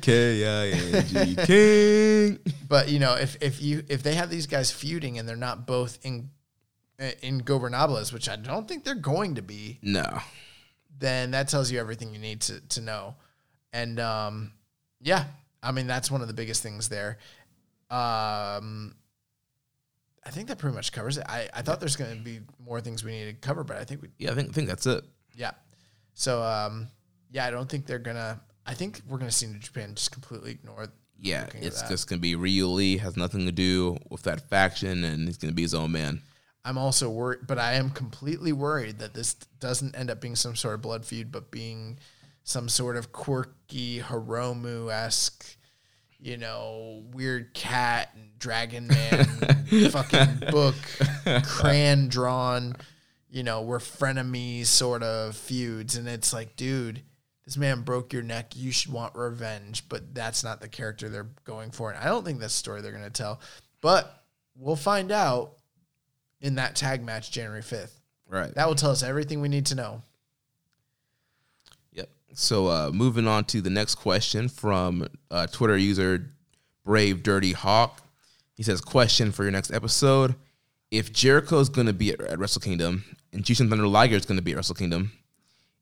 K 0.00 0.46
I 0.46 0.70
N 0.70 1.06
G 1.06 1.36
King. 1.44 2.38
But 2.68 2.88
you 2.88 2.98
know, 3.00 3.14
if 3.16 3.36
if 3.42 3.60
you 3.60 3.84
if 3.88 4.02
they 4.02 4.14
have 4.14 4.30
these 4.30 4.46
guys 4.46 4.70
feuding 4.70 5.18
and 5.18 5.28
they're 5.28 5.36
not 5.36 5.66
both 5.66 5.98
in 6.02 6.30
Ingobernables, 6.98 8.12
which 8.12 8.28
I 8.28 8.36
don't 8.36 8.66
think 8.66 8.84
they're 8.84 8.94
going 8.94 9.34
to 9.34 9.42
be, 9.42 9.78
No. 9.82 10.20
then 10.98 11.32
that 11.32 11.48
tells 11.48 11.70
you 11.70 11.78
everything 11.80 12.12
you 12.14 12.20
need 12.20 12.40
to 12.42 12.60
to 12.60 12.80
know. 12.80 13.16
And 13.72 13.98
um, 14.00 14.52
yeah, 15.00 15.24
I 15.62 15.72
mean 15.72 15.86
that's 15.86 16.10
one 16.10 16.20
of 16.22 16.28
the 16.28 16.34
biggest 16.34 16.62
things 16.62 16.88
there. 16.88 17.18
Um, 17.90 18.94
I 20.24 20.30
think 20.30 20.48
that 20.48 20.58
pretty 20.58 20.74
much 20.74 20.92
covers 20.92 21.18
it. 21.18 21.24
I, 21.28 21.48
I 21.52 21.62
thought 21.62 21.80
there's 21.80 21.96
going 21.96 22.16
to 22.16 22.22
be 22.22 22.40
more 22.64 22.80
things 22.80 23.02
we 23.04 23.10
need 23.10 23.24
to 23.26 23.32
cover, 23.34 23.64
but 23.64 23.76
I 23.76 23.84
think 23.84 24.02
we 24.02 24.08
Yeah, 24.18 24.30
I 24.30 24.34
think 24.34 24.50
I 24.50 24.52
think 24.52 24.68
that's 24.68 24.86
it. 24.86 25.04
yeah. 25.34 25.52
So 26.14 26.42
um, 26.42 26.88
yeah, 27.30 27.46
I 27.46 27.50
don't 27.50 27.68
think 27.68 27.86
they're 27.86 27.98
gonna. 27.98 28.40
I 28.66 28.74
think 28.74 29.00
we're 29.08 29.18
gonna 29.18 29.32
see 29.32 29.46
New 29.46 29.58
Japan 29.58 29.94
just 29.94 30.12
completely 30.12 30.52
ignore. 30.52 30.88
Yeah, 31.18 31.46
it's 31.54 31.82
just 31.82 32.08
gonna 32.08 32.20
be 32.20 32.34
Ryu 32.34 32.66
Lee 32.66 32.96
has 32.98 33.16
nothing 33.16 33.46
to 33.46 33.52
do 33.52 33.96
with 34.10 34.22
that 34.22 34.48
faction, 34.50 35.04
and 35.04 35.26
he's 35.26 35.38
gonna 35.38 35.52
be 35.52 35.62
his 35.62 35.74
own 35.74 35.92
man. 35.92 36.20
I'm 36.64 36.78
also 36.78 37.10
worried, 37.10 37.40
but 37.46 37.58
I 37.58 37.74
am 37.74 37.90
completely 37.90 38.52
worried 38.52 38.98
that 39.00 39.14
this 39.14 39.34
doesn't 39.58 39.96
end 39.96 40.10
up 40.10 40.20
being 40.20 40.36
some 40.36 40.54
sort 40.54 40.74
of 40.74 40.82
blood 40.82 41.04
feud, 41.04 41.32
but 41.32 41.50
being 41.50 41.98
some 42.44 42.68
sort 42.68 42.96
of 42.96 43.12
quirky 43.12 44.00
Hiromu 44.00 44.92
esque, 44.92 45.56
you 46.18 46.36
know, 46.36 47.04
weird 47.12 47.54
cat 47.54 48.10
and 48.14 48.38
dragon 48.38 48.86
man 48.86 49.24
fucking 49.90 50.50
book, 50.50 50.74
crayon 51.44 52.08
drawn, 52.08 52.76
you 53.30 53.42
know, 53.42 53.62
we're 53.62 53.78
frenemies 53.78 54.66
sort 54.66 55.02
of 55.02 55.36
feuds. 55.36 55.96
And 55.96 56.06
it's 56.06 56.32
like, 56.32 56.56
dude, 56.56 57.02
this 57.44 57.56
man 57.56 57.82
broke 57.82 58.12
your 58.12 58.22
neck. 58.22 58.54
You 58.54 58.70
should 58.70 58.92
want 58.92 59.14
revenge, 59.14 59.88
but 59.88 60.14
that's 60.14 60.44
not 60.44 60.60
the 60.60 60.68
character 60.68 61.08
they're 61.08 61.30
going 61.44 61.70
for. 61.70 61.90
And 61.90 61.98
I 61.98 62.06
don't 62.06 62.24
think 62.24 62.40
that's 62.40 62.54
the 62.54 62.58
story 62.58 62.82
they're 62.82 62.92
going 62.92 63.04
to 63.04 63.10
tell, 63.10 63.40
but 63.80 64.24
we'll 64.56 64.76
find 64.76 65.10
out 65.10 65.54
in 66.40 66.56
that 66.56 66.76
tag 66.76 67.02
match 67.02 67.30
January 67.30 67.62
5th. 67.62 67.92
Right. 68.28 68.54
That 68.54 68.68
will 68.68 68.74
tell 68.74 68.90
us 68.90 69.02
everything 69.02 69.40
we 69.40 69.48
need 69.48 69.66
to 69.66 69.74
know. 69.74 70.02
So 72.34 72.68
uh, 72.68 72.90
moving 72.92 73.28
on 73.28 73.44
to 73.46 73.60
the 73.60 73.70
next 73.70 73.96
question 73.96 74.48
from 74.48 75.06
uh, 75.30 75.46
Twitter 75.48 75.76
user 75.76 76.30
Brave 76.84 77.22
Dirty 77.22 77.52
Hawk. 77.52 78.00
He 78.54 78.62
says, 78.62 78.80
"Question 78.80 79.32
for 79.32 79.42
your 79.42 79.52
next 79.52 79.72
episode: 79.72 80.34
If 80.90 81.12
Jericho 81.12 81.58
is 81.58 81.68
going 81.68 81.86
to 81.86 81.92
be 81.92 82.12
at, 82.12 82.20
at 82.20 82.38
Wrestle 82.38 82.60
Kingdom 82.60 83.04
and 83.32 83.44
Jushin 83.44 83.68
Thunder 83.68 83.86
Liger 83.86 84.16
is 84.16 84.26
going 84.26 84.38
to 84.38 84.42
be 84.42 84.52
at 84.52 84.56
Wrestle 84.56 84.74
Kingdom, 84.74 85.12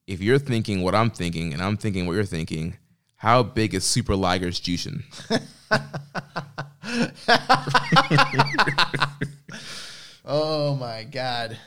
if 0.07 0.21
you're 0.21 0.39
thinking 0.39 0.83
what 0.83 0.95
I'm 0.95 1.11
thinking 1.11 1.53
and 1.53 1.63
I'm 1.63 1.77
thinking 1.77 2.07
what 2.07 2.15
you're 2.15 2.25
thinking, 2.25 2.77
how 3.17 3.43
big 3.43 3.75
is 3.75 3.85
Super 3.85 4.17
Liger's 4.17 4.61
Jushin? 4.61 5.03
Oh 10.33 10.77
my 10.77 11.03
god. 11.03 11.59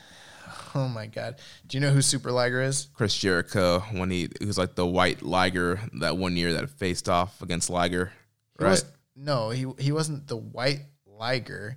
Oh 0.74 0.88
my 0.88 1.06
god. 1.06 1.36
Do 1.66 1.76
you 1.76 1.80
know 1.80 1.90
who 1.90 2.02
Super 2.02 2.32
Liger 2.32 2.62
is? 2.62 2.88
Chris 2.94 3.16
Jericho 3.16 3.80
when 3.92 4.10
he, 4.10 4.28
he 4.40 4.46
was 4.46 4.58
like 4.58 4.74
the 4.74 4.86
white 4.86 5.22
Liger 5.22 5.80
that 6.00 6.16
one 6.16 6.36
year 6.36 6.54
that 6.54 6.70
faced 6.70 7.08
off 7.08 7.40
against 7.42 7.70
Liger, 7.70 8.12
He 8.58 8.64
right? 8.64 8.70
was- 8.72 8.84
no, 9.16 9.50
he 9.50 9.66
he 9.78 9.92
wasn't 9.92 10.26
the 10.26 10.36
white 10.36 10.80
Liger. 11.06 11.76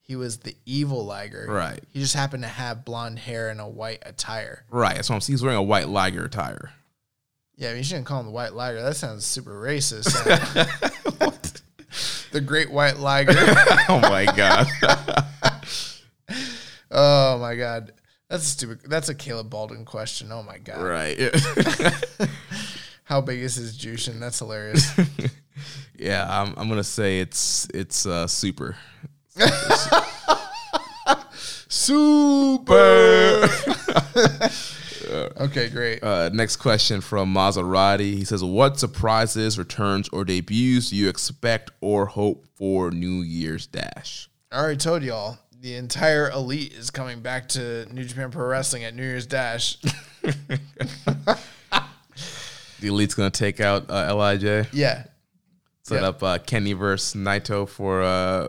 He 0.00 0.14
He 0.14 0.16
was 0.16 0.38
the 0.38 0.56
evil 0.66 1.06
Liger. 1.06 1.46
Right. 1.48 1.80
He 1.90 2.00
just 2.00 2.14
happened 2.14 2.42
to 2.42 2.48
have 2.48 2.84
blonde 2.84 3.20
hair 3.20 3.50
and 3.50 3.60
a 3.60 3.68
white 3.68 4.02
attire. 4.04 4.64
Right. 4.68 4.96
That's 4.96 5.08
what 5.08 5.14
I'm 5.14 5.20
saying. 5.20 5.34
He's 5.34 5.42
wearing 5.42 5.58
a 5.58 5.62
white 5.62 5.88
Liger 5.88 6.24
attire. 6.24 6.72
Yeah, 7.54 7.68
I 7.68 7.72
mean, 7.72 7.78
you 7.78 7.84
shouldn't 7.84 8.06
call 8.06 8.18
him 8.20 8.26
the 8.26 8.32
white 8.32 8.54
Liger. 8.54 8.82
That 8.82 8.96
sounds 8.96 9.24
super 9.24 9.52
racist. 9.62 10.12
the 12.32 12.40
Great 12.40 12.72
White 12.72 12.98
Liger. 12.98 13.34
oh 13.88 14.00
my 14.02 14.24
god. 14.36 14.66
oh 16.90 17.38
my 17.38 17.54
god, 17.54 17.92
that's 18.32 18.44
a 18.44 18.48
stupid. 18.48 18.80
That's 18.88 19.10
a 19.10 19.14
Caleb 19.14 19.50
Baldwin 19.50 19.84
question. 19.84 20.32
Oh 20.32 20.42
my 20.42 20.56
god. 20.56 20.82
right. 20.82 21.18
How 23.04 23.20
big 23.20 23.40
is 23.40 23.56
his 23.56 23.76
juice? 23.76 24.06
That's 24.06 24.38
hilarious. 24.38 24.98
yeah, 25.98 26.26
I'm, 26.26 26.54
I'm 26.56 26.66
gonna 26.70 26.82
say 26.82 27.20
it's 27.20 27.68
it's 27.74 28.06
uh, 28.06 28.26
super. 28.26 28.76
Super. 31.68 33.48
okay, 35.38 35.68
great. 35.68 36.02
Uh, 36.02 36.30
next 36.32 36.56
question 36.56 37.02
from 37.02 37.34
Maserati. 37.34 38.14
He 38.14 38.24
says, 38.24 38.42
"What 38.42 38.80
surprises, 38.80 39.58
returns, 39.58 40.08
or 40.08 40.24
debuts 40.24 40.88
do 40.88 40.96
you 40.96 41.10
expect 41.10 41.70
or 41.82 42.06
hope 42.06 42.46
for 42.54 42.90
New 42.90 43.20
Year's 43.20 43.66
Dash?" 43.66 44.30
I 44.50 44.58
already 44.58 44.78
told 44.78 45.02
y'all 45.02 45.36
the 45.62 45.76
entire 45.76 46.28
elite 46.30 46.72
is 46.74 46.90
coming 46.90 47.20
back 47.20 47.48
to 47.50 47.86
New 47.94 48.02
Japan 48.04 48.30
Pro 48.32 48.44
Wrestling 48.46 48.82
at 48.84 48.94
New 48.96 49.04
Year's 49.04 49.26
Dash. 49.26 49.78
The 52.80 52.88
Elite's 52.88 53.14
gonna 53.14 53.30
take 53.30 53.60
out 53.60 53.88
uh, 53.88 54.12
LIJ, 54.12 54.66
yeah, 54.72 55.04
set 55.84 56.02
Yeah. 56.02 56.08
up 56.08 56.20
uh, 56.20 56.38
Kenny 56.38 56.72
versus 56.72 57.14
Naito 57.14 57.68
for 57.68 58.02
uh, 58.02 58.48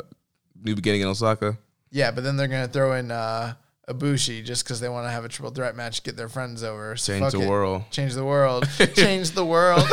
New 0.63 0.73
Beginning 0.73 1.01
in 1.01 1.07
Osaka. 1.07 1.55
yeah, 1.91 2.09
but 2.09 2.23
then 2.23 2.35
they're 2.35 2.47
gonna 2.47 2.67
throw 2.67 2.93
in 2.93 3.11
uh, 3.11 3.53
Ibushi 3.87 4.43
just 4.43 4.63
because 4.63 4.79
they 4.79 4.89
want 4.89 5.05
to 5.05 5.11
have 5.11 5.23
a 5.23 5.29
triple 5.29 5.51
threat 5.53 5.75
match, 5.75 6.01
get 6.01 6.17
their 6.17 6.29
friends 6.29 6.63
over. 6.63 6.95
So 6.95 7.19
Change 7.19 7.31
the 7.33 7.41
it. 7.41 7.47
world. 7.47 7.83
Change 7.91 8.15
the 8.15 8.25
world. 8.25 8.67
Change 8.95 9.29
the 9.31 9.45
world. 9.45 9.83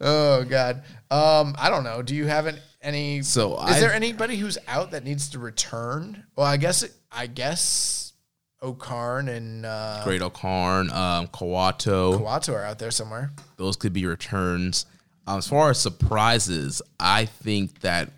oh 0.00 0.42
God. 0.44 0.82
Um, 1.08 1.54
I 1.56 1.70
don't 1.70 1.84
know. 1.84 2.02
Do 2.02 2.16
you 2.16 2.26
have 2.26 2.46
an, 2.46 2.58
any? 2.86 3.22
So 3.22 3.60
is 3.66 3.80
there 3.80 3.88
I've- 3.90 3.96
anybody 3.96 4.36
who's 4.36 4.56
out 4.68 4.92
that 4.92 5.04
needs 5.04 5.28
to 5.30 5.38
return? 5.38 6.24
Well, 6.36 6.46
I 6.46 6.56
guess 6.56 6.84
I 7.12 7.26
guess 7.26 8.12
Okarn 8.62 9.28
and 9.28 9.66
uh, 9.66 10.02
Great 10.04 10.22
O'Karn, 10.22 10.90
um, 10.90 11.26
Kawato. 11.28 12.18
Kawato 12.18 12.54
are 12.54 12.64
out 12.64 12.78
there 12.78 12.90
somewhere. 12.90 13.32
those 13.56 13.76
could 13.76 13.92
be 13.92 14.06
returns. 14.06 14.86
Um, 15.26 15.38
as 15.38 15.48
far 15.48 15.70
as 15.70 15.78
surprises, 15.80 16.80
I 17.00 17.24
think 17.26 17.80
that 17.80 18.10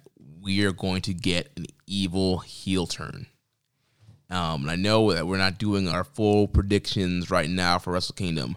we 0.43 0.65
are 0.65 0.73
going 0.73 1.03
to 1.03 1.15
get 1.15 1.51
an 1.57 1.66
evil 1.86 2.39
heel 2.39 2.86
turn. 2.86 3.27
Um, 4.31 4.62
and 4.62 4.70
I 4.70 4.77
know 4.77 5.12
that 5.15 5.27
we're 5.27 5.39
not 5.39 5.59
doing 5.59 5.89
our 5.89 6.05
full 6.05 6.47
predictions 6.49 7.31
right 7.31 7.49
now 7.49 7.78
for 7.78 7.95
Wrestle 7.95 8.15
Kingdom, 8.15 8.57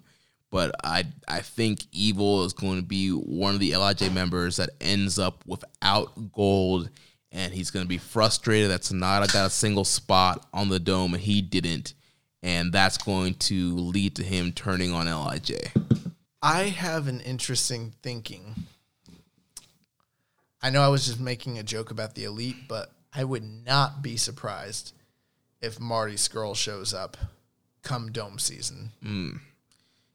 but 0.52 0.76
I 0.84 1.06
I 1.28 1.40
think 1.40 1.86
Evil 1.91 2.45
is 2.45 2.53
going 2.53 2.76
to 2.76 2.86
be 2.86 3.10
one 3.10 3.56
of 3.56 3.60
the 3.60 3.76
LIJ 3.76 4.14
members 4.14 4.57
that 4.57 4.69
ends 4.80 5.18
up 5.18 5.44
without 5.48 6.32
gold, 6.34 6.90
and 7.32 7.53
he's 7.53 7.72
going 7.72 7.86
to 7.86 7.90
be 7.90 7.98
frustrated 7.98 8.69
that 8.69 8.82
Sanada 8.82 9.32
got 9.34 9.48
a 9.48 9.49
single 9.49 9.86
spot 9.86 10.45
on 10.53 10.69
the 10.69 10.80
dome 10.80 11.15
and 11.15 11.23
he 11.23 11.41
didn't, 11.41 11.95
and 12.44 12.72
that's 12.72 12.98
going 12.98 13.34
to 13.36 13.76
lead 13.76 14.15
to 14.18 14.23
him 14.23 14.52
turning 14.52 14.91
on 14.91 15.07
LIJ. 15.07 15.72
I 16.44 16.64
have 16.64 17.07
an 17.07 17.22
interesting 17.22 17.94
thinking. 18.03 18.56
I 20.61 20.69
know 20.69 20.82
I 20.82 20.90
was 20.90 21.06
just 21.06 21.19
making 21.19 21.57
a 21.57 21.64
joke 21.64 21.91
about 21.91 22.14
the 22.14 22.26
elite, 22.26 22.68
but 22.68 22.91
I 23.14 23.23
would 23.23 23.44
not 23.44 24.02
be 24.02 24.18
surprised 24.18 24.94
if 25.61 25.80
Marty 25.80 26.15
Scurll 26.15 26.56
shows 26.56 26.94
up 26.94 27.18
come 27.84 28.11
dome 28.11 28.38
season. 28.38 28.91
Hmm. 29.02 29.38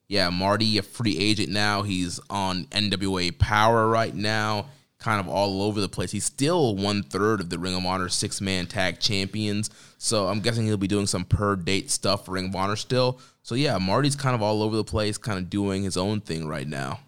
Yeah, 0.09 0.31
Marty, 0.31 0.79
a 0.79 0.83
free 0.83 1.19
agent 1.19 1.49
now. 1.49 1.83
He's 1.83 2.21
on 2.31 2.67
NWA 2.67 3.37
Power 3.37 3.89
right 3.89 4.15
now, 4.15 4.67
kind 4.99 5.19
of 5.19 5.29
all 5.29 5.63
over 5.63 5.81
the 5.81 5.89
place. 5.89 6.13
He's 6.13 6.25
still 6.25 6.77
one 6.77 7.03
third 7.03 7.41
of 7.41 7.51
the 7.51 7.59
Ring 7.59 7.75
of 7.75 7.85
Honor 7.85 8.09
six 8.09 8.41
man 8.41 8.67
tag 8.67 9.01
champions. 9.01 9.71
So 9.99 10.29
I'm 10.29 10.41
guessing 10.41 10.65
he'll 10.65 10.77
be 10.77 10.87
doing 10.87 11.07
some 11.07 11.25
per 11.25 11.57
date 11.57 11.91
stuff 11.91 12.27
for 12.27 12.33
Ring 12.33 12.49
of 12.49 12.57
Honor 12.57 12.77
still. 12.77 13.21
So 13.43 13.55
yeah, 13.55 13.79
Marty's 13.79 14.17
kind 14.17 14.35
of 14.35 14.43
all 14.43 14.63
over 14.63 14.77
the 14.77 14.85
place, 14.85 15.19
kind 15.19 15.39
of 15.39 15.51
doing 15.51 15.83
his 15.83 15.97
own 15.97 16.21
thing 16.21 16.47
right 16.47 16.67
now. 16.67 17.01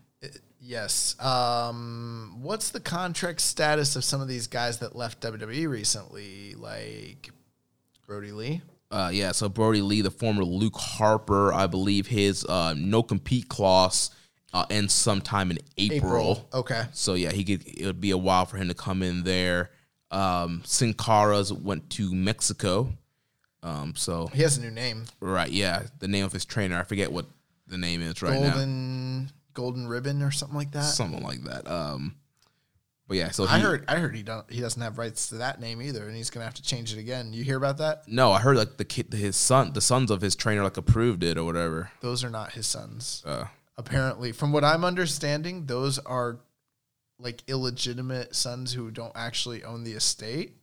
Yes. 0.61 1.19
Um, 1.19 2.41
what's 2.43 2.71
the 2.71 2.81
contract 2.81 3.41
status 3.41 3.97
of 3.97 4.05
some 4.05 4.21
of 4.21 4.29
these 4.29 4.47
guys 4.47 4.81
that 4.81 4.95
left 4.95 5.23
WWE 5.23 5.67
recently, 5.67 6.55
like 6.57 7.31
Brodie 8.07 8.33
Lee? 8.33 8.61
Uh, 8.91 9.11
yeah, 9.13 9.33
so 9.33 9.49
Brodie 9.49 9.83
Lee, 9.83 10.01
the 10.01 10.11
former 10.11 10.45
Luke 10.45 10.77
Harper, 10.77 11.53
I 11.53 11.67
believe 11.67 12.07
his 12.07 12.45
uh, 12.47 12.75
no 12.77 13.03
compete 13.03 13.49
clause 13.49 14.11
uh, 14.55 14.65
ends 14.71 14.95
sometime 14.95 15.51
in 15.51 15.59
April. 15.77 16.49
Okay. 16.55 16.85
So 16.93 17.15
yeah, 17.15 17.31
he 17.31 17.45
could. 17.45 17.67
It 17.67 17.85
would 17.85 18.01
be 18.01 18.13
a 18.13 18.19
while 18.19 18.47
for 18.47 18.57
him 18.57 18.69
to 18.69 18.75
come 18.75 19.03
in 19.03 19.25
there. 19.25 19.71
Um, 20.11 20.63
Sin 20.65 20.95
Cara's 20.95 21.53
went 21.53 21.91
to 21.91 22.15
Mexico. 22.15 22.91
Um, 23.63 23.95
so 23.97 24.29
He 24.29 24.43
has 24.43 24.57
a 24.57 24.61
new 24.63 24.71
name. 24.71 25.05
right, 25.21 25.51
yeah, 25.51 25.83
the 25.99 26.09
name 26.09 26.25
of 26.25 26.33
his 26.33 26.45
trainer, 26.45 26.79
I 26.79 26.85
forget 26.85 27.13
what 27.13 27.27
the 27.67 27.77
name 27.77 28.01
is 28.01 28.23
right 28.23 28.41
now, 28.41 28.51
Golden 28.51 29.31
Golden 29.53 29.89
Ribbon 29.89 30.23
or 30.23 30.31
something 30.31 30.57
like 30.57 30.71
that. 30.73 30.85
something 30.85 31.23
like 31.23 31.43
that. 31.43 31.69
Um, 31.71 32.15
but 33.09 33.17
yeah, 33.17 33.31
so 33.31 33.47
I 33.47 33.57
he- 33.57 33.63
heard 33.65 33.85
I 33.89 33.97
heard 33.97 34.15
he 34.15 34.23
don't 34.23 34.49
he 34.53 34.61
doesn't 34.61 34.81
have 34.81 34.99
rights 34.99 35.31
to 35.31 35.37
that 35.37 35.61
name 35.61 35.81
either, 35.83 36.07
and 36.07 36.15
he's 36.17 36.31
gonna 36.31 36.45
have 36.45 36.55
to 36.55 36.63
change 36.63 36.93
it 36.93 36.99
again. 36.99 37.33
You 37.33 37.43
hear 37.43 37.57
about 37.57 37.79
that? 37.79 38.07
No, 38.07 38.31
I 38.33 38.39
heard 38.41 38.57
like 38.57 38.77
the 38.77 38.85
kid, 38.85 39.13
his 39.13 39.35
son, 39.37 39.73
the 39.73 39.81
sons 39.81 40.11
of 40.11 40.21
his 40.21 40.37
trainer, 40.37 40.63
like 40.63 40.77
approved 40.77 41.25
it 41.25 41.37
or 41.39 41.45
whatever. 41.45 41.91
Those 42.01 42.23
are 42.23 42.31
not 42.31 42.53
his 42.53 42.67
sons. 42.67 43.23
Uh, 43.27 43.47
Apparently, 43.77 44.33
from 44.33 44.53
what 44.53 44.65
I'm 44.65 44.85
understanding, 44.85 45.67
those 45.67 45.99
are 46.01 46.39
like 47.21 47.43
illegitimate 47.49 48.35
sons 48.35 48.73
who 48.73 48.91
don't 48.91 49.13
actually 49.15 49.65
own 49.65 49.85
the 49.85 49.93
estate, 49.93 50.57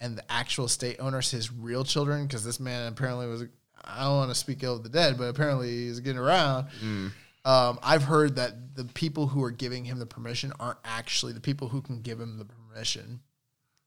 and 0.00 0.18
the 0.18 0.24
actual 0.30 0.64
estate 0.66 0.96
owner's 1.00 1.30
his 1.30 1.52
real 1.52 1.84
children. 1.84 2.26
Because 2.26 2.44
this 2.44 2.60
man 2.60 2.86
apparently 2.92 3.26
was 3.28 3.44
I 3.84 4.02
don't 4.04 4.16
want 4.16 4.30
to 4.30 4.34
speak 4.34 4.62
ill 4.62 4.76
of 4.76 4.82
the 4.82 4.88
dead, 4.88 5.16
but 5.16 5.24
apparently 5.24 5.68
he's 5.68 6.00
getting 6.00 6.18
around. 6.20 6.66
Um, 7.44 7.78
I've 7.82 8.02
heard 8.02 8.36
that 8.36 8.76
the 8.76 8.84
people 8.84 9.26
who 9.28 9.42
are 9.42 9.50
giving 9.50 9.84
him 9.84 9.98
the 9.98 10.06
permission 10.06 10.52
aren't 10.60 10.78
actually 10.84 11.32
the 11.32 11.40
people 11.40 11.68
who 11.68 11.80
can 11.80 12.02
give 12.02 12.20
him 12.20 12.38
the 12.38 12.44
permission. 12.44 13.20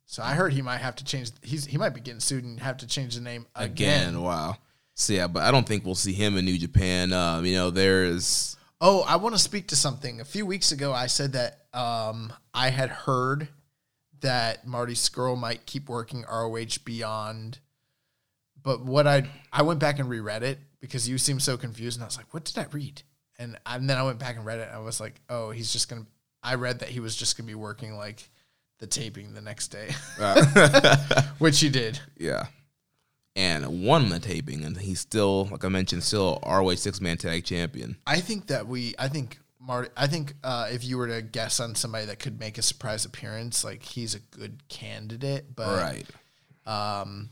So 0.06 0.24
I 0.24 0.34
heard 0.34 0.54
he 0.54 0.62
might 0.62 0.78
have 0.78 0.96
to 0.98 1.06
change. 1.06 1.32
He's 1.42 1.66
he 1.66 1.78
might 1.78 1.94
be 1.94 2.02
getting 2.02 2.20
sued 2.20 2.44
and 2.44 2.60
have 2.60 2.78
to 2.78 2.88
change 2.88 3.16
the 3.16 3.22
name 3.22 3.46
again. 3.56 4.10
again, 4.10 4.22
wow. 4.22 4.58
So 4.96 5.14
yeah, 5.14 5.28
but 5.28 5.44
I 5.44 5.52
don't 5.52 5.68
think 5.68 5.86
we'll 5.86 5.96
see 5.96 6.14
him 6.14 6.38
in 6.38 6.46
New 6.46 6.58
Japan. 6.58 7.14
Um, 7.14 7.46
you 7.46 7.56
know, 7.56 7.70
there's 7.70 8.58
Oh, 8.86 9.02
I 9.08 9.16
want 9.16 9.34
to 9.34 9.40
speak 9.40 9.70
to 9.70 9.78
something. 9.78 10.20
A 10.20 10.26
few 10.26 10.46
weeks 10.46 10.74
ago, 10.74 10.92
I 10.92 11.08
said 11.08 11.32
that 11.34 11.68
um, 11.74 12.34
I 12.54 12.70
had 12.70 12.90
heard 12.90 13.48
that 14.20 14.68
Marty 14.68 14.94
Scurll 14.94 15.40
might 15.40 15.66
keep 15.66 15.88
working 15.88 16.26
ROH 16.30 16.80
Beyond. 16.84 17.60
But 18.62 18.84
what 18.84 19.08
I 19.08 19.30
I 19.54 19.62
went 19.62 19.80
back 19.80 20.00
and 20.00 20.10
reread 20.10 20.44
it 20.44 20.60
because 20.82 21.08
you 21.08 21.18
seemed 21.18 21.42
so 21.42 21.56
confused, 21.56 21.98
and 21.98 22.04
I 22.04 22.08
was 22.08 22.18
like, 22.18 22.34
"What 22.34 22.44
did 22.44 22.58
I 22.58 22.66
read?" 22.72 23.04
And, 23.40 23.58
and 23.66 23.90
then 23.90 23.98
I 23.98 24.04
went 24.04 24.20
back 24.20 24.36
and 24.36 24.46
read 24.46 24.60
it, 24.60 24.68
and 24.68 24.78
I 24.78 24.80
was 24.80 25.00
like, 25.00 25.20
"Oh, 25.30 25.52
he's 25.52 25.72
just 25.74 25.90
gonna." 25.90 26.06
I 26.44 26.56
read 26.56 26.80
that 26.80 26.90
he 26.90 27.00
was 27.00 27.16
just 27.16 27.38
gonna 27.38 27.48
be 27.48 27.56
working 27.56 27.96
like 27.96 28.30
the 28.80 28.88
taping 28.88 29.34
the 29.34 29.42
next 29.42 29.70
day, 29.70 29.94
which 31.40 31.60
he 31.60 31.70
did. 31.70 32.00
yeah, 32.18 32.46
and 33.36 33.84
won 33.84 34.10
the 34.10 34.20
taping, 34.20 34.64
and 34.64 34.78
he's 34.78 35.00
still, 35.00 35.46
like 35.46 35.66
I 35.66 35.70
mentioned, 35.70 36.04
still 36.04 36.40
ROH 36.46 36.76
six 36.76 37.02
man 37.02 37.18
tag 37.18 37.44
champion. 37.46 37.98
I 38.06 38.20
think 38.20 38.48
that 38.48 38.68
we, 38.68 38.94
I 39.00 39.08
think 39.08 39.40
Marty, 39.60 39.90
I 39.96 40.08
think 40.08 40.36
uh, 40.44 40.68
if 40.72 40.84
you 40.84 40.98
were 40.98 41.08
to 41.08 41.22
guess 41.22 41.60
on 41.60 41.76
somebody 41.76 42.06
that 42.06 42.20
could 42.20 42.40
make 42.40 42.58
a 42.58 42.62
surprise 42.62 43.06
appearance, 43.06 43.64
like 43.64 43.82
he's 43.82 44.14
a 44.14 44.20
good 44.20 44.68
candidate. 44.68 45.56
But 45.56 45.82
Right. 45.82 46.06
Um, 46.66 47.30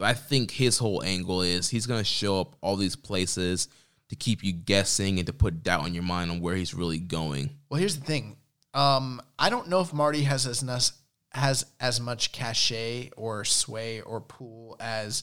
I 0.00 0.14
think 0.14 0.50
his 0.50 0.78
whole 0.78 1.02
angle 1.02 1.42
is 1.42 1.68
he's 1.68 1.86
gonna 1.86 2.04
show 2.04 2.40
up 2.40 2.56
all 2.60 2.76
these 2.76 2.96
places 2.96 3.68
to 4.08 4.16
keep 4.16 4.44
you 4.44 4.52
guessing 4.52 5.18
and 5.18 5.26
to 5.26 5.32
put 5.32 5.62
doubt 5.62 5.86
in 5.86 5.94
your 5.94 6.02
mind 6.02 6.30
on 6.30 6.40
where 6.40 6.54
he's 6.56 6.74
really 6.74 6.98
going. 6.98 7.50
well, 7.70 7.80
here's 7.80 7.98
the 7.98 8.04
thing. 8.04 8.36
Um, 8.74 9.22
I 9.38 9.50
don't 9.50 9.68
know 9.68 9.80
if 9.80 9.92
Marty 9.92 10.22
has 10.22 10.46
as 10.46 10.92
has 11.30 11.66
as 11.80 12.00
much 12.00 12.32
cachet 12.32 13.10
or 13.16 13.44
sway 13.44 14.00
or 14.00 14.20
pull 14.20 14.76
as 14.80 15.22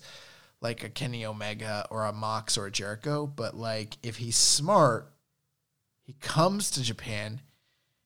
like 0.62 0.84
a 0.84 0.90
Kenny 0.90 1.26
Omega 1.26 1.88
or 1.90 2.06
a 2.06 2.14
Mox 2.14 2.58
or 2.58 2.68
a 2.68 2.72
Jericho, 2.72 3.26
but 3.28 3.56
like 3.56 3.98
if 4.04 4.18
he's 4.18 4.38
smart, 4.38 5.12
he 6.04 6.14
comes 6.14 6.72
to 6.72 6.82
Japan. 6.84 7.42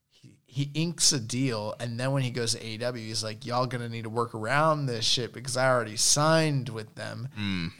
He, 0.10 0.38
he 0.46 0.72
inks 0.74 1.12
a 1.14 1.20
deal, 1.20 1.76
and 1.80 2.00
then 2.00 2.12
when 2.12 2.24
he 2.24 2.32
goes 2.32 2.54
to 2.54 2.60
AEW, 2.60 2.98
he's 2.98 3.24
like, 3.24 3.46
"Y'all 3.46 3.66
gonna 3.68 3.90
need 3.90 4.04
to 4.04 4.10
work 4.10 4.34
around 4.34 4.86
this 4.86 5.06
shit 5.06 5.34
because 5.34 5.58
I 5.58 5.70
already 5.70 5.98
signed 5.98 6.70
with 6.70 6.96
them." 6.96 7.30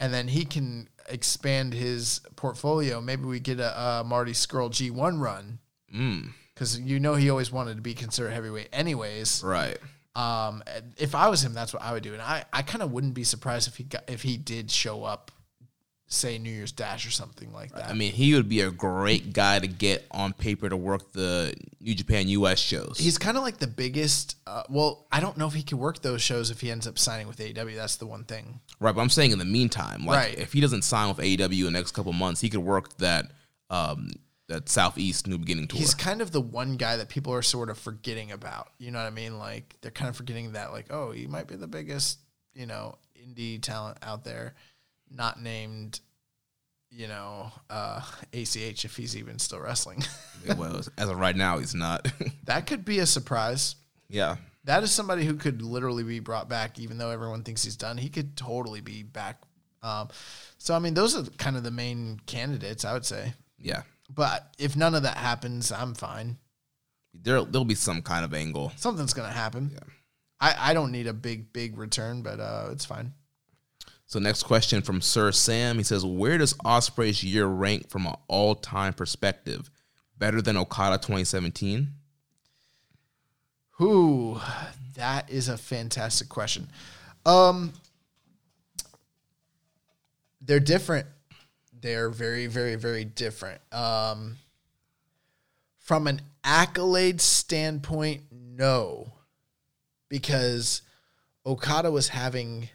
And 0.00 0.12
then 0.14 0.28
he 0.28 0.44
can 0.44 0.88
expand 1.08 1.72
his 1.74 2.20
portfolio. 2.36 3.00
Maybe 3.00 3.24
we 3.24 3.40
get 3.40 3.60
a, 3.60 3.78
uh 3.80 4.02
Marty 4.06 4.32
Scurll 4.32 4.70
G 4.70 4.90
one 4.90 5.18
run 5.20 5.58
Mm, 5.94 6.30
because 6.52 6.78
you 6.80 6.98
know 7.00 7.14
he 7.14 7.30
always 7.30 7.50
wanted 7.52 7.76
to 7.76 7.82
be 7.82 7.94
considered 7.94 8.30
heavyweight, 8.32 8.68
anyways. 8.72 9.42
right. 9.44 9.78
Um, 10.16 10.62
if 10.96 11.14
I 11.14 11.28
was 11.28 11.44
him, 11.44 11.52
that's 11.52 11.72
what 11.74 11.82
I 11.82 11.92
would 11.92 12.02
do, 12.02 12.14
and 12.14 12.22
I, 12.22 12.44
I 12.52 12.62
kind 12.62 12.82
of 12.82 12.90
wouldn't 12.90 13.12
be 13.14 13.22
surprised 13.22 13.68
if 13.68 13.76
he 13.76 13.84
got 13.84 14.02
if 14.08 14.22
he 14.22 14.36
did 14.38 14.70
show 14.70 15.04
up, 15.04 15.30
say 16.08 16.38
New 16.38 16.50
Year's 16.50 16.70
Dash 16.70 17.04
or 17.04 17.10
something 17.10 17.52
like 17.52 17.72
that. 17.72 17.88
I 17.88 17.92
mean, 17.92 18.12
he 18.12 18.34
would 18.34 18.48
be 18.48 18.60
a 18.60 18.70
great 18.70 19.32
guy 19.32 19.58
to 19.58 19.66
get 19.66 20.06
on 20.12 20.32
paper 20.32 20.68
to 20.68 20.76
work 20.76 21.12
the 21.12 21.52
New 21.80 21.94
Japan 21.94 22.28
US 22.28 22.60
shows. 22.60 22.96
He's 22.98 23.18
kind 23.18 23.36
of 23.36 23.42
like 23.42 23.58
the 23.58 23.66
biggest. 23.66 24.36
Uh, 24.46 24.62
well, 24.68 25.06
I 25.10 25.18
don't 25.20 25.36
know 25.36 25.46
if 25.48 25.54
he 25.54 25.62
could 25.64 25.78
work 25.78 26.02
those 26.02 26.22
shows 26.22 26.50
if 26.50 26.60
he 26.60 26.70
ends 26.70 26.86
up 26.86 26.96
signing 26.98 27.26
with 27.26 27.38
AEW. 27.38 27.74
That's 27.74 27.96
the 27.96 28.06
one 28.06 28.22
thing. 28.24 28.60
right, 28.78 28.94
but 28.94 29.00
I'm 29.00 29.10
saying 29.10 29.32
in 29.32 29.38
the 29.40 29.44
meantime, 29.44 30.06
like 30.06 30.16
Right. 30.16 30.38
if 30.38 30.52
he 30.52 30.60
doesn't 30.60 30.82
sign 30.82 31.08
with 31.08 31.18
AEW 31.18 31.66
in 31.66 31.72
the 31.72 31.78
next 31.78 31.90
couple 31.92 32.12
months, 32.12 32.40
he 32.40 32.48
could 32.50 32.60
work 32.60 32.96
that 32.98 33.32
um 33.70 34.10
that 34.48 34.68
Southeast 34.68 35.26
New 35.26 35.38
Beginning 35.38 35.66
tour. 35.66 35.80
He's 35.80 35.92
kind 35.92 36.22
of 36.22 36.30
the 36.30 36.40
one 36.40 36.76
guy 36.76 36.96
that 36.98 37.08
people 37.08 37.32
are 37.32 37.42
sort 37.42 37.68
of 37.68 37.78
forgetting 37.78 38.30
about. 38.30 38.68
You 38.78 38.92
know 38.92 39.00
what 39.00 39.06
I 39.06 39.10
mean? 39.10 39.40
Like 39.40 39.74
they're 39.80 39.90
kind 39.90 40.08
of 40.08 40.14
forgetting 40.16 40.52
that, 40.52 40.70
like, 40.70 40.86
oh, 40.90 41.10
he 41.10 41.26
might 41.26 41.48
be 41.48 41.56
the 41.56 41.66
biggest, 41.66 42.20
you 42.54 42.64
know, 42.66 42.94
indie 43.20 43.60
talent 43.60 43.98
out 44.02 44.22
there, 44.22 44.54
not 45.10 45.40
named, 45.40 46.00
you 46.90 47.08
know, 47.08 47.50
uh, 47.70 48.00
ACH 48.32 48.84
if 48.84 48.96
he's 48.96 49.16
even 49.16 49.38
still 49.38 49.60
wrestling. 49.60 50.02
well, 50.56 50.80
as 50.98 51.08
of 51.08 51.18
right 51.18 51.36
now, 51.36 51.58
he's 51.58 51.74
not. 51.74 52.06
that 52.44 52.66
could 52.66 52.84
be 52.84 52.98
a 52.98 53.06
surprise. 53.06 53.76
yeah. 54.08 54.36
That 54.64 54.82
is 54.82 54.90
somebody 54.90 55.24
who 55.24 55.34
could 55.34 55.62
literally 55.62 56.02
be 56.02 56.18
brought 56.18 56.48
back, 56.48 56.80
even 56.80 56.98
though 56.98 57.10
everyone 57.10 57.44
thinks 57.44 57.62
he's 57.62 57.76
done. 57.76 57.96
He 57.96 58.08
could 58.08 58.36
totally 58.36 58.80
be 58.80 59.04
back. 59.04 59.40
Um, 59.80 60.08
so 60.58 60.74
I 60.74 60.80
mean, 60.80 60.94
those 60.94 61.16
are 61.16 61.22
kind 61.38 61.56
of 61.56 61.62
the 61.62 61.70
main 61.70 62.20
candidates, 62.26 62.84
I 62.84 62.92
would 62.92 63.06
say. 63.06 63.32
Yeah. 63.60 63.82
But 64.12 64.52
if 64.58 64.76
none 64.76 64.96
of 64.96 65.04
that 65.04 65.16
happens, 65.16 65.70
I'm 65.70 65.94
fine. 65.94 66.38
There 67.14 67.44
there'll 67.44 67.64
be 67.64 67.76
some 67.76 68.02
kind 68.02 68.24
of 68.24 68.34
angle. 68.34 68.72
Something's 68.76 69.14
gonna 69.14 69.30
happen. 69.32 69.78
I, 70.40 70.54
I 70.58 70.74
don't 70.74 70.92
need 70.92 71.06
a 71.06 71.12
big 71.12 71.52
big 71.52 71.78
return, 71.78 72.22
but 72.22 72.40
uh, 72.40 72.68
it's 72.72 72.84
fine. 72.84 73.12
So 74.06 74.20
next 74.20 74.44
question 74.44 74.82
from 74.82 75.00
Sir 75.00 75.32
Sam. 75.32 75.78
He 75.78 75.82
says, 75.82 76.04
"Where 76.04 76.38
does 76.38 76.54
Ospreay's 76.64 77.24
year 77.24 77.46
rank 77.46 77.90
from 77.90 78.06
an 78.06 78.14
all-time 78.28 78.94
perspective? 78.94 79.70
Better 80.16 80.40
than 80.40 80.56
Okada 80.56 80.98
2017?" 80.98 81.92
Who? 83.72 84.40
That 84.94 85.28
is 85.28 85.48
a 85.48 85.58
fantastic 85.58 86.28
question. 86.28 86.68
Um, 87.26 87.72
they're 90.40 90.60
different. 90.60 91.06
They're 91.78 92.08
very, 92.08 92.46
very, 92.46 92.76
very 92.76 93.04
different. 93.04 93.60
Um, 93.72 94.36
from 95.78 96.06
an 96.06 96.22
accolade 96.42 97.20
standpoint, 97.20 98.22
no, 98.30 99.12
because 100.08 100.82
Okada 101.44 101.90
was 101.90 102.08
having. 102.08 102.68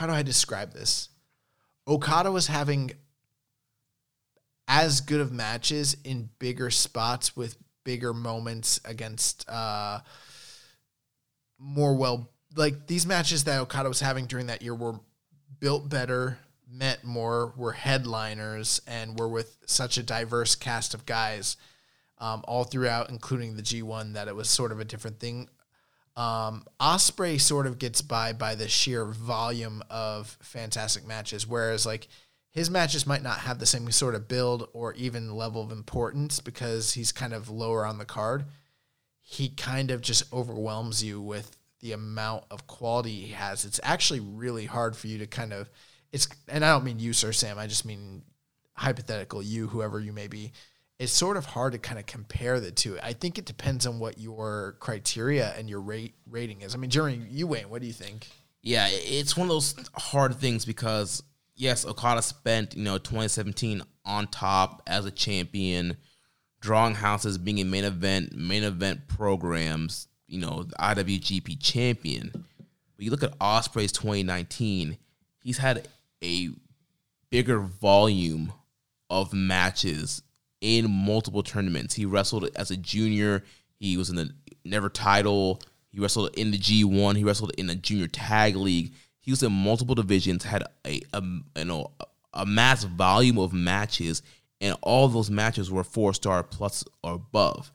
How 0.00 0.06
do 0.06 0.14
I 0.14 0.22
describe 0.22 0.72
this? 0.72 1.10
Okada 1.86 2.32
was 2.32 2.46
having 2.46 2.92
as 4.66 5.02
good 5.02 5.20
of 5.20 5.30
matches 5.30 5.94
in 6.04 6.30
bigger 6.38 6.70
spots 6.70 7.36
with 7.36 7.58
bigger 7.84 8.14
moments 8.14 8.80
against 8.86 9.46
uh 9.46 10.00
more 11.58 11.94
well 11.94 12.30
like 12.56 12.86
these 12.86 13.04
matches 13.04 13.44
that 13.44 13.60
Okada 13.60 13.90
was 13.90 14.00
having 14.00 14.24
during 14.24 14.46
that 14.46 14.62
year 14.62 14.74
were 14.74 15.00
built 15.58 15.90
better, 15.90 16.38
meant 16.66 17.04
more, 17.04 17.52
were 17.54 17.72
headliners, 17.72 18.80
and 18.86 19.18
were 19.18 19.28
with 19.28 19.58
such 19.66 19.98
a 19.98 20.02
diverse 20.02 20.54
cast 20.54 20.94
of 20.94 21.04
guys 21.04 21.58
um, 22.16 22.42
all 22.48 22.64
throughout, 22.64 23.10
including 23.10 23.54
the 23.54 23.62
G1, 23.62 24.14
that 24.14 24.28
it 24.28 24.34
was 24.34 24.48
sort 24.48 24.72
of 24.72 24.80
a 24.80 24.84
different 24.86 25.20
thing. 25.20 25.50
Um, 26.16 26.64
Ospreay 26.80 27.40
sort 27.40 27.66
of 27.66 27.78
gets 27.78 28.02
by 28.02 28.32
by 28.32 28.54
the 28.54 28.68
sheer 28.68 29.04
volume 29.04 29.82
of 29.88 30.36
fantastic 30.42 31.06
matches, 31.06 31.46
whereas 31.46 31.86
like 31.86 32.08
his 32.50 32.68
matches 32.68 33.06
might 33.06 33.22
not 33.22 33.38
have 33.40 33.58
the 33.58 33.66
same 33.66 33.90
sort 33.92 34.14
of 34.14 34.28
build 34.28 34.68
or 34.72 34.92
even 34.94 35.34
level 35.34 35.62
of 35.62 35.70
importance 35.70 36.40
because 36.40 36.94
he's 36.94 37.12
kind 37.12 37.32
of 37.32 37.48
lower 37.48 37.86
on 37.86 37.98
the 37.98 38.04
card. 38.04 38.44
He 39.20 39.48
kind 39.50 39.90
of 39.92 40.00
just 40.00 40.32
overwhelms 40.32 41.02
you 41.02 41.20
with 41.20 41.56
the 41.80 41.92
amount 41.92 42.44
of 42.50 42.66
quality 42.66 43.12
he 43.12 43.32
has. 43.32 43.64
It's 43.64 43.80
actually 43.82 44.20
really 44.20 44.66
hard 44.66 44.96
for 44.96 45.06
you 45.06 45.18
to 45.18 45.26
kind 45.26 45.52
of 45.52 45.70
it's 46.12 46.28
and 46.48 46.64
I 46.64 46.72
don't 46.72 46.84
mean 46.84 46.98
you, 46.98 47.12
Sir 47.12 47.32
Sam, 47.32 47.58
I 47.58 47.66
just 47.66 47.84
mean 47.84 48.22
hypothetical, 48.74 49.42
you, 49.42 49.68
whoever 49.68 50.00
you 50.00 50.12
may 50.12 50.26
be. 50.26 50.52
It's 51.00 51.12
sort 51.12 51.38
of 51.38 51.46
hard 51.46 51.72
to 51.72 51.78
kind 51.78 51.98
of 51.98 52.04
compare 52.04 52.60
the 52.60 52.70
two. 52.70 52.98
I 53.02 53.14
think 53.14 53.38
it 53.38 53.46
depends 53.46 53.86
on 53.86 53.98
what 53.98 54.18
your 54.18 54.76
criteria 54.80 55.54
and 55.56 55.66
your 55.66 55.80
rate 55.80 56.12
rating 56.28 56.60
is. 56.60 56.74
I 56.74 56.78
mean, 56.78 56.90
Jeremy, 56.90 57.26
you 57.30 57.46
Wayne, 57.46 57.70
what 57.70 57.80
do 57.80 57.86
you 57.86 57.92
think? 57.94 58.28
Yeah, 58.62 58.86
it's 58.90 59.34
one 59.34 59.46
of 59.46 59.48
those 59.48 59.74
hard 59.94 60.36
things 60.36 60.66
because 60.66 61.22
yes, 61.56 61.86
Okada 61.86 62.20
spent 62.20 62.76
you 62.76 62.82
know 62.82 62.98
2017 62.98 63.80
on 64.04 64.26
top 64.26 64.82
as 64.86 65.06
a 65.06 65.10
champion, 65.10 65.96
drawing 66.60 66.96
houses, 66.96 67.38
being 67.38 67.56
in 67.56 67.70
main 67.70 67.84
event, 67.84 68.36
main 68.36 68.62
event 68.62 69.08
programs. 69.08 70.06
You 70.26 70.40
know, 70.40 70.64
the 70.64 70.76
IWGP 70.76 71.62
champion. 71.62 72.30
But 72.34 73.04
you 73.06 73.10
look 73.10 73.22
at 73.22 73.38
Ospreay's 73.38 73.92
2019, 73.92 74.98
he's 75.42 75.56
had 75.56 75.88
a 76.22 76.50
bigger 77.30 77.58
volume 77.58 78.52
of 79.08 79.32
matches 79.32 80.20
in 80.60 80.90
multiple 80.90 81.42
tournaments. 81.42 81.94
He 81.94 82.04
wrestled 82.04 82.48
as 82.56 82.70
a 82.70 82.76
junior. 82.76 83.44
He 83.78 83.96
was 83.96 84.10
in 84.10 84.16
the 84.16 84.30
Never 84.64 84.88
title. 84.90 85.60
He 85.90 86.00
wrestled 86.00 86.36
in 86.36 86.50
the 86.50 86.58
G1. 86.58 87.16
He 87.16 87.24
wrestled 87.24 87.52
in 87.56 87.66
the 87.66 87.74
Junior 87.74 88.06
Tag 88.06 88.56
League. 88.56 88.92
He 89.20 89.30
was 89.30 89.42
in 89.42 89.52
multiple 89.52 89.94
divisions. 89.94 90.44
Had 90.44 90.64
a, 90.86 91.00
a 91.12 91.22
you 91.56 91.64
know 91.64 91.90
a 92.32 92.46
mass 92.46 92.84
volume 92.84 93.38
of 93.38 93.52
matches, 93.52 94.22
and 94.60 94.76
all 94.82 95.08
those 95.08 95.30
matches 95.30 95.70
were 95.70 95.82
four 95.82 96.14
star 96.14 96.42
plus 96.42 96.84
or 97.02 97.14
above. 97.14 97.72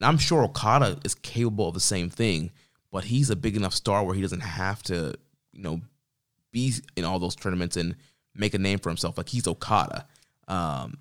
And 0.00 0.08
I'm 0.08 0.18
sure 0.18 0.42
Okada 0.42 0.98
is 1.04 1.14
capable 1.14 1.68
of 1.68 1.74
the 1.74 1.80
same 1.80 2.10
thing, 2.10 2.50
but 2.90 3.04
he's 3.04 3.30
a 3.30 3.36
big 3.36 3.56
enough 3.56 3.74
star 3.74 4.04
where 4.04 4.14
he 4.14 4.22
doesn't 4.22 4.40
have 4.40 4.82
to 4.84 5.14
you 5.52 5.62
know 5.62 5.80
be 6.50 6.72
in 6.96 7.04
all 7.04 7.18
those 7.18 7.36
tournaments 7.36 7.76
and 7.76 7.94
make 8.34 8.54
a 8.54 8.58
name 8.58 8.78
for 8.78 8.88
himself. 8.88 9.16
Like 9.16 9.28
he's 9.28 9.46
Okada. 9.46 10.06
Um, 10.48 10.98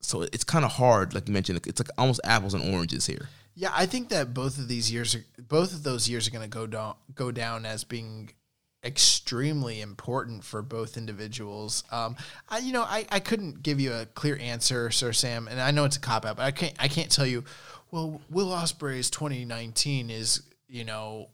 so 0.00 0.22
it's 0.22 0.44
kind 0.44 0.64
of 0.64 0.72
hard, 0.72 1.14
like 1.14 1.28
you 1.28 1.34
mentioned. 1.34 1.66
It's 1.66 1.80
like 1.80 1.90
almost 1.98 2.20
apples 2.24 2.54
and 2.54 2.74
oranges 2.74 3.06
here. 3.06 3.28
Yeah, 3.54 3.70
I 3.74 3.86
think 3.86 4.10
that 4.10 4.32
both 4.32 4.58
of 4.58 4.68
these 4.68 4.92
years, 4.92 5.14
are, 5.14 5.24
both 5.38 5.72
of 5.72 5.82
those 5.82 6.08
years, 6.08 6.28
are 6.28 6.30
going 6.30 6.44
to 6.44 6.48
go 6.48 6.66
down 6.66 6.94
go 7.14 7.32
down 7.32 7.66
as 7.66 7.82
being 7.84 8.30
extremely 8.84 9.80
important 9.80 10.44
for 10.44 10.62
both 10.62 10.96
individuals. 10.96 11.82
Um, 11.90 12.14
I, 12.48 12.58
you 12.58 12.72
know, 12.72 12.82
I, 12.82 13.04
I 13.10 13.18
couldn't 13.18 13.62
give 13.62 13.80
you 13.80 13.92
a 13.92 14.06
clear 14.06 14.38
answer, 14.40 14.90
Sir 14.90 15.12
Sam, 15.12 15.48
and 15.48 15.60
I 15.60 15.72
know 15.72 15.84
it's 15.84 15.96
a 15.96 16.00
cop 16.00 16.24
out, 16.24 16.36
but 16.36 16.44
I 16.44 16.52
can't 16.52 16.74
I 16.78 16.88
can't 16.88 17.10
tell 17.10 17.26
you. 17.26 17.44
Well, 17.90 18.20
Will 18.30 18.48
Ospreay's 18.48 19.10
2019 19.10 20.10
is 20.10 20.42
you 20.68 20.84
know 20.84 21.30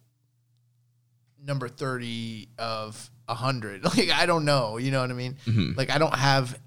number 1.44 1.68
30 1.68 2.48
of 2.58 3.10
100. 3.26 3.84
Like 3.96 4.10
I 4.10 4.26
don't 4.26 4.44
know, 4.44 4.78
you 4.78 4.90
know 4.90 5.00
what 5.00 5.10
I 5.10 5.14
mean? 5.14 5.36
Like 5.76 5.90
I 5.90 5.98
don't 5.98 6.14
have 6.14 6.58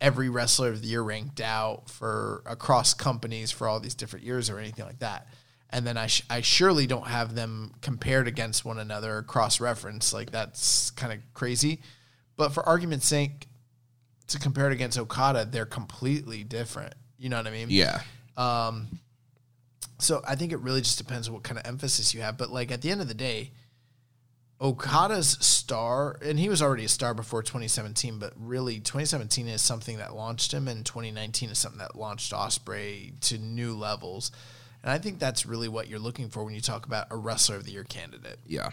every 0.00 0.28
wrestler 0.28 0.68
of 0.68 0.82
the 0.82 0.88
year 0.88 1.02
ranked 1.02 1.40
out 1.40 1.88
for 1.88 2.42
across 2.46 2.94
companies 2.94 3.50
for 3.50 3.68
all 3.68 3.80
these 3.80 3.94
different 3.94 4.24
years 4.24 4.48
or 4.48 4.58
anything 4.58 4.84
like 4.84 5.00
that. 5.00 5.26
And 5.70 5.86
then 5.86 5.96
I, 5.96 6.06
sh- 6.06 6.24
I 6.28 6.40
surely 6.40 6.86
don't 6.86 7.06
have 7.06 7.34
them 7.34 7.74
compared 7.80 8.26
against 8.26 8.64
one 8.64 8.78
another 8.78 9.22
cross 9.22 9.60
reference. 9.60 10.12
Like 10.12 10.30
that's 10.30 10.90
kind 10.90 11.12
of 11.12 11.20
crazy. 11.34 11.80
But 12.36 12.52
for 12.52 12.66
argument's 12.66 13.06
sake, 13.06 13.46
to 14.28 14.38
compare 14.38 14.70
it 14.70 14.72
against 14.72 14.98
Okada, 14.98 15.48
they're 15.50 15.66
completely 15.66 16.44
different. 16.44 16.94
You 17.18 17.28
know 17.28 17.36
what 17.36 17.46
I 17.46 17.50
mean? 17.50 17.66
Yeah. 17.70 18.00
Um, 18.36 18.88
so 19.98 20.22
I 20.26 20.34
think 20.34 20.52
it 20.52 20.60
really 20.60 20.80
just 20.80 20.98
depends 20.98 21.28
on 21.28 21.34
what 21.34 21.42
kind 21.42 21.58
of 21.58 21.66
emphasis 21.66 22.14
you 22.14 22.22
have. 22.22 22.38
But 22.38 22.50
like 22.50 22.72
at 22.72 22.80
the 22.80 22.90
end 22.90 23.00
of 23.00 23.08
the 23.08 23.14
day, 23.14 23.52
Okada's 24.60 25.38
star, 25.40 26.18
and 26.22 26.38
he 26.38 26.50
was 26.50 26.60
already 26.60 26.84
a 26.84 26.88
star 26.88 27.14
before 27.14 27.42
2017, 27.42 28.18
but 28.18 28.34
really 28.36 28.74
2017 28.78 29.48
is 29.48 29.62
something 29.62 29.96
that 29.96 30.14
launched 30.14 30.52
him, 30.52 30.68
and 30.68 30.84
2019 30.84 31.48
is 31.48 31.58
something 31.58 31.78
that 31.78 31.96
launched 31.96 32.32
Ospreay 32.32 33.18
to 33.20 33.38
new 33.38 33.74
levels. 33.74 34.30
And 34.82 34.90
I 34.90 34.98
think 34.98 35.18
that's 35.18 35.46
really 35.46 35.68
what 35.68 35.88
you're 35.88 35.98
looking 35.98 36.28
for 36.28 36.44
when 36.44 36.54
you 36.54 36.60
talk 36.60 36.84
about 36.84 37.06
a 37.10 37.16
wrestler 37.16 37.56
of 37.56 37.64
the 37.64 37.72
year 37.72 37.84
candidate. 37.84 38.38
Yeah. 38.46 38.70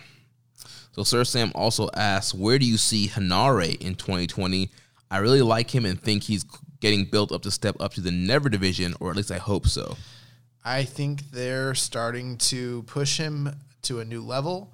So 0.92 1.04
Sir 1.04 1.24
Sam 1.24 1.52
also 1.56 1.90
asks, 1.94 2.34
where 2.34 2.60
do 2.60 2.66
you 2.66 2.78
see 2.78 3.08
Henare 3.08 3.80
in 3.80 3.96
2020? 3.96 4.70
I 5.10 5.18
really 5.20 5.42
like 5.42 5.74
him 5.74 5.86
and 5.86 6.02
think 6.02 6.24
he's 6.24 6.44
getting 6.82 7.06
built 7.06 7.32
up 7.32 7.44
to 7.44 7.52
step 7.52 7.78
up 7.80 7.94
to 7.94 8.02
the 8.02 8.12
Never 8.12 8.50
division, 8.50 8.94
or 9.00 9.10
at 9.10 9.16
least 9.16 9.32
I 9.32 9.38
hope 9.38 9.68
so. 9.68 9.96
I 10.66 10.84
think 10.84 11.32
they're 11.32 11.76
starting 11.76 12.38
to 12.40 12.84
push 12.84 13.18
him 13.18 13.56
to 13.84 14.02
a 14.02 14.06
new 14.06 14.22
level. 14.22 14.74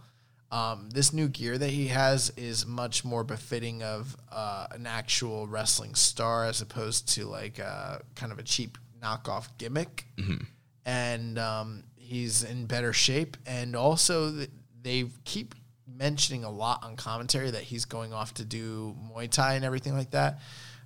Um, 0.54 0.90
this 0.94 1.14
new 1.14 1.30
gear 1.30 1.58
that 1.58 1.72
he 1.72 1.88
has 1.88 2.32
is 2.38 2.68
much 2.68 3.04
more 3.04 3.24
befitting 3.24 3.82
of 3.82 4.16
uh, 4.32 4.68
an 4.70 4.86
actual 4.86 5.48
wrestling 5.48 5.96
star 5.96 6.46
as 6.46 6.62
opposed 6.62 7.10
to 7.16 7.26
like 7.26 7.60
uh, 7.60 7.98
kind 8.14 8.32
of 8.32 8.38
a 8.38 8.44
cheap 8.44 8.78
knockoff 9.02 9.48
gimmick. 9.58 10.06
And 10.86 11.40
um, 11.40 11.84
he's 11.96 12.44
in 12.44 12.68
better 12.68 12.94
shape, 12.94 13.36
and 13.48 13.76
also 13.76 14.32
th- 14.32 14.50
they 14.82 15.06
keep 15.24 15.56
mentioning 15.88 16.44
a 16.44 16.52
lot 16.52 16.84
on 16.84 16.98
commentary 16.98 17.50
that 17.50 17.64
he's 17.64 17.86
going 17.86 18.14
off 18.14 18.36
to 18.36 18.46
do 18.46 18.96
Muay 19.10 19.32
Thai 19.32 19.56
and 19.56 19.66
everything 19.66 19.94
like 19.98 20.12
that. 20.12 20.40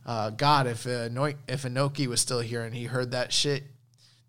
Uh, 0.05 0.29
God, 0.29 0.67
if 0.67 0.87
uh, 0.87 1.09
Noi- 1.09 1.35
if 1.47 1.63
Inoki 1.63 2.07
was 2.07 2.21
still 2.21 2.39
here 2.39 2.61
and 2.63 2.73
he 2.73 2.85
heard 2.85 3.11
that 3.11 3.33
shit, 3.33 3.63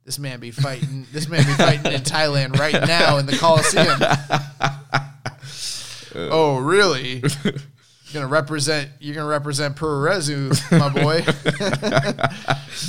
this 0.05 0.19
man 0.19 0.41
be 0.41 0.51
fighting. 0.51 1.07
this 1.13 1.29
man 1.29 1.45
be 1.47 1.53
fighting 1.53 1.93
in 1.93 2.01
Thailand 2.17 2.59
right 2.59 2.89
now 2.89 3.19
in 3.19 3.27
the 3.27 3.37
Coliseum. 3.37 4.01
oh, 6.31 6.59
really? 6.59 7.23
You're 7.45 8.23
gonna 8.23 8.27
represent. 8.27 8.91
You're 9.01 9.15
gonna 9.15 9.29
represent 9.29 9.77
Puroresu, 9.77 10.51
my 10.79 10.89
boy. 10.89 11.23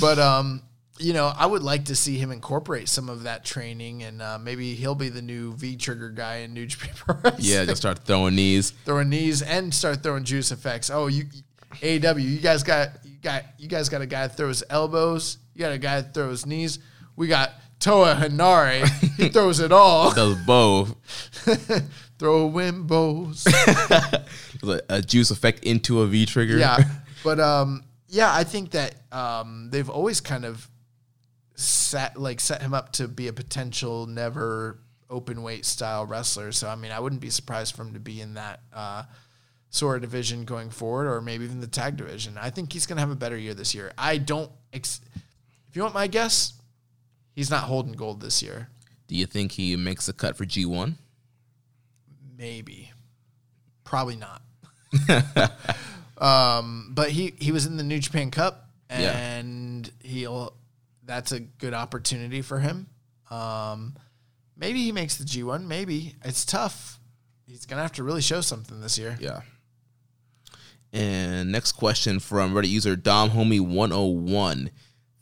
but 0.00 0.18
um, 0.18 0.62
you 0.98 1.12
know, 1.12 1.32
I 1.34 1.46
would 1.46 1.62
like 1.62 1.86
to 1.86 1.96
see 1.96 2.16
him 2.16 2.30
incorporate 2.30 2.88
some 2.88 3.08
of 3.08 3.24
that 3.24 3.44
training, 3.44 4.02
and 4.02 4.22
uh, 4.22 4.38
maybe 4.38 4.74
he'll 4.74 4.94
be 4.94 5.08
the 5.08 5.22
new 5.22 5.52
V 5.54 5.76
trigger 5.76 6.10
guy 6.10 6.36
in 6.36 6.54
New 6.54 6.66
Japan 6.66 6.94
Pro 6.96 7.16
Wrestling. 7.16 7.44
Yeah, 7.44 7.64
just 7.64 7.82
start 7.82 8.00
throwing 8.00 8.34
knees. 8.34 8.70
throwing 8.84 9.10
knees 9.10 9.42
and 9.42 9.74
start 9.74 10.02
throwing 10.02 10.24
juice 10.24 10.52
effects. 10.52 10.90
Oh, 10.90 11.08
you 11.08 11.24
AW, 11.82 12.16
you 12.16 12.38
guys 12.38 12.62
got 12.62 13.04
you 13.04 13.16
got 13.22 13.44
you 13.58 13.68
guys 13.68 13.88
got 13.88 14.00
a 14.00 14.06
guy 14.06 14.26
that 14.26 14.36
throws 14.36 14.62
elbows. 14.70 15.38
You 15.54 15.60
got 15.60 15.72
a 15.72 15.78
guy 15.78 16.00
that 16.00 16.14
throws 16.14 16.46
knees. 16.46 16.78
We 17.16 17.28
got 17.28 17.52
Toa 17.78 18.14
Henare. 18.14 18.88
He 19.16 19.28
throws 19.28 19.60
it 19.60 19.72
all. 19.72 20.14
Does 20.14 20.36
both. 20.46 20.94
Throwing 22.20 22.82
bows. 22.82 23.46
a, 24.62 24.80
a 24.90 25.00
juice 25.00 25.30
effect 25.30 25.64
into 25.64 26.02
a 26.02 26.06
V 26.06 26.26
trigger. 26.26 26.58
yeah, 26.58 26.76
but 27.24 27.40
um, 27.40 27.82
yeah, 28.08 28.30
I 28.30 28.44
think 28.44 28.72
that 28.72 28.94
um, 29.10 29.70
they've 29.70 29.88
always 29.88 30.20
kind 30.20 30.44
of 30.44 30.68
set 31.54 32.20
like 32.20 32.38
set 32.38 32.60
him 32.60 32.74
up 32.74 32.92
to 32.92 33.08
be 33.08 33.28
a 33.28 33.32
potential 33.32 34.04
never 34.04 34.80
open 35.08 35.42
weight 35.42 35.64
style 35.64 36.04
wrestler. 36.04 36.52
So 36.52 36.68
I 36.68 36.76
mean, 36.76 36.92
I 36.92 37.00
wouldn't 37.00 37.22
be 37.22 37.30
surprised 37.30 37.74
for 37.74 37.84
him 37.84 37.94
to 37.94 38.00
be 38.00 38.20
in 38.20 38.34
that 38.34 38.60
uh, 38.70 39.04
sort 39.70 39.96
of 39.96 40.02
division 40.02 40.44
going 40.44 40.68
forward, 40.68 41.08
or 41.08 41.22
maybe 41.22 41.44
even 41.44 41.62
the 41.62 41.66
tag 41.66 41.96
division. 41.96 42.36
I 42.36 42.50
think 42.50 42.70
he's 42.70 42.84
gonna 42.84 43.00
have 43.00 43.10
a 43.10 43.16
better 43.16 43.38
year 43.38 43.54
this 43.54 43.74
year. 43.74 43.94
I 43.96 44.18
don't. 44.18 44.52
Ex- 44.74 45.00
if 45.70 45.74
you 45.74 45.80
want 45.80 45.94
my 45.94 46.06
guess, 46.06 46.52
he's 47.34 47.48
not 47.48 47.62
holding 47.62 47.94
gold 47.94 48.20
this 48.20 48.42
year. 48.42 48.68
Do 49.08 49.16
you 49.16 49.24
think 49.24 49.52
he 49.52 49.74
makes 49.76 50.06
a 50.06 50.12
cut 50.12 50.36
for 50.36 50.44
G 50.44 50.66
one? 50.66 50.98
Maybe. 52.40 52.90
Probably 53.84 54.16
not. 54.16 54.40
um, 56.18 56.90
but 56.94 57.10
he, 57.10 57.34
he 57.38 57.52
was 57.52 57.66
in 57.66 57.76
the 57.76 57.84
New 57.84 57.98
Japan 57.98 58.30
Cup 58.30 58.70
Yeah. 58.90 59.16
and 59.16 59.88
he'll 60.00 60.54
that's 61.04 61.32
a 61.32 61.40
good 61.40 61.74
opportunity 61.74 62.40
for 62.40 62.58
him. 62.60 62.86
Um, 63.30 63.94
maybe 64.56 64.82
he 64.82 64.90
makes 64.90 65.16
the 65.18 65.24
G 65.24 65.42
one, 65.42 65.68
maybe. 65.68 66.14
It's 66.24 66.44
tough. 66.44 66.98
He's 67.46 67.66
gonna 67.66 67.82
have 67.82 67.92
to 67.92 68.02
really 68.04 68.22
show 68.22 68.40
something 68.40 68.80
this 68.80 68.96
year. 68.96 69.18
Yeah. 69.20 69.40
And 70.92 71.52
next 71.52 71.72
question 71.72 72.20
from 72.20 72.54
Reddit 72.54 72.68
user 72.70 72.96
Dom 72.96 73.30
Homie 73.30 73.60
101. 73.60 74.70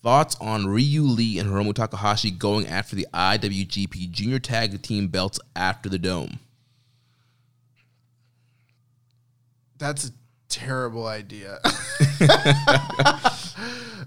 Thoughts 0.02 0.36
on 0.40 0.66
Ryu 0.66 1.02
Lee 1.02 1.38
and 1.38 1.50
Hiromu 1.50 1.74
Takahashi 1.74 2.30
going 2.30 2.66
after 2.66 2.94
the 2.94 3.06
IWGP 3.12 4.10
Junior 4.10 4.38
Tag 4.38 4.80
Team 4.82 5.08
belts 5.08 5.40
after 5.56 5.88
the 5.88 5.98
Dome? 5.98 6.38
That's 9.78 10.08
a 10.08 10.10
terrible 10.48 11.06
idea. 11.06 11.60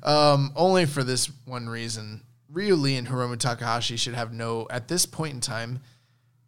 um, 0.03 0.51
only 0.55 0.85
for 0.85 1.03
this 1.03 1.29
one 1.45 1.69
reason. 1.69 2.21
Ryu 2.51 2.75
Lee 2.75 2.97
and 2.97 3.07
Hiromu 3.07 3.37
Takahashi 3.37 3.97
should 3.97 4.13
have 4.13 4.33
no, 4.33 4.67
at 4.69 4.87
this 4.87 5.05
point 5.05 5.33
in 5.33 5.41
time, 5.41 5.79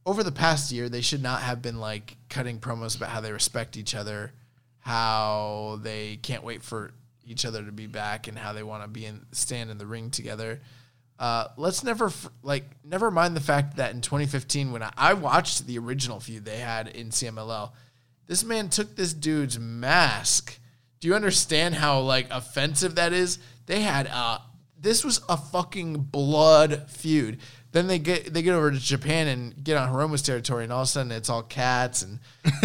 over 0.06 0.24
the 0.24 0.32
past 0.32 0.72
year, 0.72 0.90
they 0.90 1.02
should 1.02 1.24
not 1.24 1.42
have 1.42 1.62
been 1.62 1.80
like 1.80 2.18
cutting 2.30 2.60
promos 2.60 2.96
about 2.98 3.10
how 3.10 3.22
they 3.22 3.32
respect 3.32 3.78
each 3.78 3.96
other, 3.96 4.34
how 4.80 5.80
they 5.82 6.18
can't 6.18 6.44
wait 6.44 6.62
for 6.62 6.92
each 7.26 7.46
other 7.46 7.64
to 7.64 7.72
be 7.72 7.88
back, 7.88 8.28
and 8.28 8.38
how 8.38 8.52
they 8.52 8.64
want 8.64 8.84
to 8.84 8.90
be 8.90 9.06
in 9.06 9.26
stand 9.32 9.70
in 9.72 9.78
the 9.78 9.86
ring 9.86 10.10
together. 10.10 10.60
Uh, 11.18 11.48
let's 11.56 11.84
never 11.86 12.12
like 12.42 12.66
never 12.84 13.10
mind 13.10 13.36
the 13.36 13.42
fact 13.42 13.78
that 13.78 13.94
in 13.94 14.02
2015, 14.02 14.74
when 14.74 14.84
I, 14.84 14.92
I 14.98 15.14
watched 15.14 15.68
the 15.68 15.78
original 15.78 16.20
feud 16.20 16.44
they 16.44 16.58
had 16.58 16.90
in 16.90 17.10
CMLL, 17.10 17.72
this 18.34 18.44
man 18.44 18.68
took 18.68 18.96
this 18.96 19.14
dude's 19.14 19.60
mask. 19.60 20.58
Do 21.00 21.08
you 21.08 21.14
understand 21.14 21.76
how 21.76 22.00
like 22.00 22.26
offensive 22.32 22.96
that 22.96 23.14
is? 23.14 23.38
They 23.68 23.82
had 23.82 24.08
uh 24.08 24.40
this 24.76 25.06
was 25.06 25.22
a 25.30 25.38
fucking 25.38 25.98
blood 25.98 26.90
feud. 26.90 27.38
Then 27.74 27.86
they 27.86 28.00
get 28.00 28.34
they 28.34 28.42
get 28.42 28.56
over 28.56 28.72
to 28.72 28.80
Japan 28.80 29.28
and 29.28 29.64
get 29.64 29.78
on 29.78 29.88
Hiromu's 29.88 30.24
territory, 30.24 30.64
and 30.64 30.74
all 30.74 30.82
of 30.82 30.86
a 30.86 30.90
sudden 30.90 31.12
it's 31.12 31.30
all 31.30 31.44
cats 31.44 32.02
and 32.02 32.18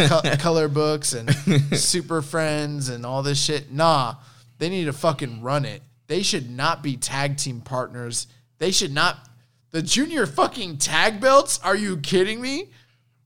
co- 0.09 0.23
color 0.39 0.69
books 0.69 1.13
and 1.13 1.31
super 1.79 2.23
friends 2.23 2.89
and 2.89 3.05
all 3.05 3.23
this 3.23 3.39
shit. 3.39 3.71
Nah, 3.71 4.15
they 4.57 4.71
need 4.71 4.87
to 4.87 4.95
fucking 4.95 5.43
run 5.43 5.67
it. 5.67 5.83
They 6.07 6.23
should 6.23 6.51
not 6.51 6.83
be 6.83 6.97
tag 6.97 7.37
team 7.37 7.61
partners. 7.61 8.27
They 8.57 8.71
should 8.71 8.95
not. 8.95 9.19
The 9.73 9.83
junior 9.83 10.25
fucking 10.25 10.79
tag 10.79 11.21
belts? 11.21 11.61
Are 11.63 11.77
you 11.77 11.99
kidding 11.99 12.41
me? 12.41 12.71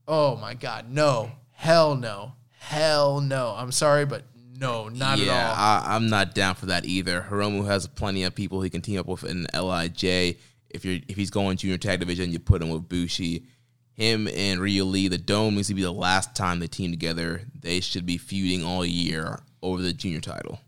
Oh 0.09 0.35
my 0.35 0.55
god, 0.55 0.91
no. 0.91 1.31
Hell 1.63 1.95
no. 1.95 2.33
Hell 2.59 3.21
no. 3.21 3.55
I'm 3.57 3.71
sorry, 3.71 4.05
but 4.05 4.25
no, 4.59 4.89
not 4.89 5.21
yeah, 5.21 5.33
at 5.33 5.47
all. 5.47 5.55
I, 5.55 5.95
I'm 5.95 6.09
not 6.09 6.35
down 6.35 6.57
for 6.57 6.67
that 6.67 6.85
either. 6.85 7.25
Hiromu 7.31 7.65
has 7.67 7.87
plenty 7.87 8.25
of 8.25 8.35
people 8.35 8.63
he 8.63 8.69
can 8.69 8.81
team 8.81 8.99
up 8.99 9.07
with 9.07 9.23
in 9.23 9.47
LIJ. 9.55 10.39
If 10.71 10.85
you're 10.85 10.99
if 11.07 11.17
he's 11.17 11.31
going 11.31 11.57
junior 11.59 11.79
tag 11.79 12.01
division, 12.01 12.33
you 12.33 12.41
put 12.41 12.63
him 12.63 12.71
with 12.71 12.89
Bushi. 12.89 13.47
Him 13.93 14.27
and 14.27 14.59
Ryu 14.59 14.83
Lee, 14.83 15.07
the 15.07 15.19
Dome 15.19 15.55
needs 15.55 15.69
to 15.69 15.75
be 15.75 15.83
the 15.83 15.93
last 15.93 16.35
time 16.35 16.59
they 16.59 16.67
team 16.67 16.91
together. 16.91 17.43
They 17.55 17.79
should 17.79 18.07
be 18.07 18.19
feuding 18.19 18.65
all 18.65 18.85
year 18.85 19.39
over 19.63 19.81
the 19.81 19.93
junior 19.93 20.21
title. 20.21 20.59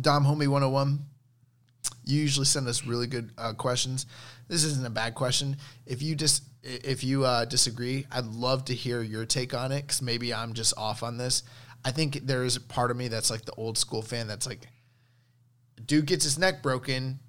Dom 0.00 0.24
Homie 0.24 0.48
101. 0.48 1.00
You 2.06 2.20
usually 2.20 2.46
send 2.46 2.66
us 2.66 2.86
really 2.86 3.06
good 3.06 3.30
uh, 3.36 3.52
questions. 3.52 4.06
This 4.48 4.64
isn't 4.64 4.86
a 4.86 4.90
bad 4.90 5.14
question. 5.14 5.56
If 5.86 6.02
you 6.02 6.14
just 6.14 6.42
if 6.62 7.04
you 7.04 7.24
uh, 7.24 7.44
disagree, 7.44 8.06
I'd 8.10 8.26
love 8.26 8.64
to 8.66 8.74
hear 8.74 9.02
your 9.02 9.26
take 9.26 9.54
on 9.54 9.70
it 9.70 9.82
because 9.82 10.00
maybe 10.00 10.32
I'm 10.32 10.54
just 10.54 10.72
off 10.78 11.02
on 11.02 11.18
this. 11.18 11.42
I 11.84 11.90
think 11.90 12.26
there 12.26 12.44
is 12.44 12.56
a 12.56 12.60
part 12.60 12.90
of 12.90 12.96
me 12.96 13.08
that's 13.08 13.30
like 13.30 13.44
the 13.44 13.52
old 13.52 13.76
school 13.76 14.00
fan 14.00 14.26
that's 14.26 14.46
like, 14.46 14.66
dude 15.84 16.06
gets 16.06 16.24
his 16.24 16.38
neck 16.38 16.62
broken. 16.62 17.20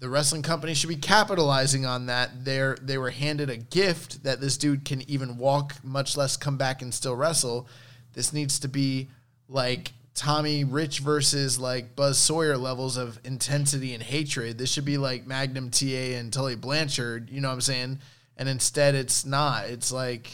The 0.00 0.08
wrestling 0.08 0.42
company 0.42 0.74
should 0.74 0.88
be 0.88 0.96
capitalizing 0.96 1.84
on 1.86 2.06
that. 2.06 2.44
They're 2.44 2.76
they 2.80 2.98
were 2.98 3.10
handed 3.10 3.50
a 3.50 3.56
gift 3.56 4.24
that 4.24 4.40
this 4.40 4.56
dude 4.56 4.84
can 4.84 5.08
even 5.10 5.38
walk, 5.38 5.76
much 5.82 6.16
less 6.16 6.36
come 6.36 6.56
back 6.56 6.82
and 6.82 6.92
still 6.92 7.14
wrestle. 7.14 7.68
This 8.14 8.32
needs 8.32 8.58
to 8.60 8.68
be 8.68 9.08
like 9.48 9.92
Tommy 10.14 10.64
Rich 10.64 11.00
versus 11.00 11.58
like 11.58 11.96
Buzz 11.96 12.18
Sawyer 12.18 12.56
levels 12.56 12.96
of 12.96 13.18
intensity 13.24 13.94
and 13.94 14.02
hatred. 14.02 14.58
This 14.58 14.72
should 14.72 14.84
be 14.84 14.98
like 14.98 15.26
Magnum 15.26 15.70
TA 15.70 15.86
and 15.86 16.32
Tully 16.32 16.56
Blanchard, 16.56 17.30
you 17.30 17.40
know 17.40 17.48
what 17.48 17.54
I'm 17.54 17.60
saying? 17.60 17.98
And 18.36 18.48
instead 18.48 18.94
it's 18.94 19.24
not. 19.24 19.66
It's 19.66 19.92
like 19.92 20.30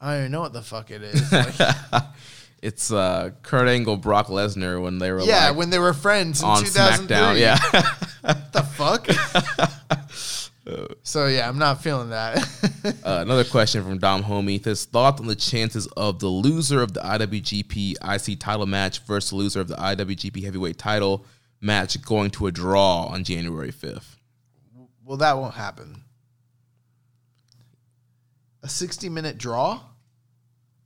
I 0.00 0.12
don't 0.12 0.20
even 0.20 0.32
know 0.32 0.40
what 0.42 0.52
the 0.52 0.62
fuck 0.62 0.90
it 0.90 1.02
is. 1.02 1.32
Like, 1.32 1.54
It's 2.62 2.90
uh, 2.90 3.30
Kurt 3.42 3.68
Angle, 3.68 3.98
Brock 3.98 4.28
Lesnar 4.28 4.82
when 4.82 4.98
they 4.98 5.12
were 5.12 5.20
yeah, 5.20 5.48
like, 5.48 5.56
when 5.56 5.70
they 5.70 5.78
were 5.78 5.92
friends 5.92 6.42
in 6.42 6.48
on 6.48 6.64
2003. 6.64 7.16
SmackDown. 7.16 7.38
Yeah. 7.38 7.58
What 8.22 8.52
the 8.52 8.62
fuck? 8.62 9.06
so 11.02 11.26
yeah, 11.26 11.48
I'm 11.48 11.58
not 11.58 11.82
feeling 11.82 12.10
that. 12.10 12.36
Uh, 13.04 13.18
another 13.20 13.42
question 13.42 13.82
from 13.82 13.98
Dom 13.98 14.22
Homie. 14.22 14.64
His 14.64 14.84
thoughts 14.84 15.20
on 15.20 15.26
the 15.26 15.34
chances 15.34 15.88
of 15.96 16.20
the 16.20 16.28
loser 16.28 16.82
of 16.82 16.94
the 16.94 17.00
IWGP 17.00 17.96
IC 18.00 18.38
title 18.38 18.66
match 18.66 19.00
versus 19.00 19.30
the 19.30 19.36
loser 19.36 19.60
of 19.60 19.66
the 19.66 19.74
IWGP 19.74 20.44
heavyweight 20.44 20.78
title 20.78 21.24
match 21.60 22.00
going 22.02 22.30
to 22.30 22.46
a 22.46 22.52
draw 22.52 23.06
on 23.06 23.24
January 23.24 23.72
5th. 23.72 24.16
well, 25.04 25.16
that 25.16 25.36
won't 25.36 25.54
happen. 25.54 26.04
A 28.62 28.68
60 28.68 29.08
minute 29.08 29.36
draw? 29.38 29.80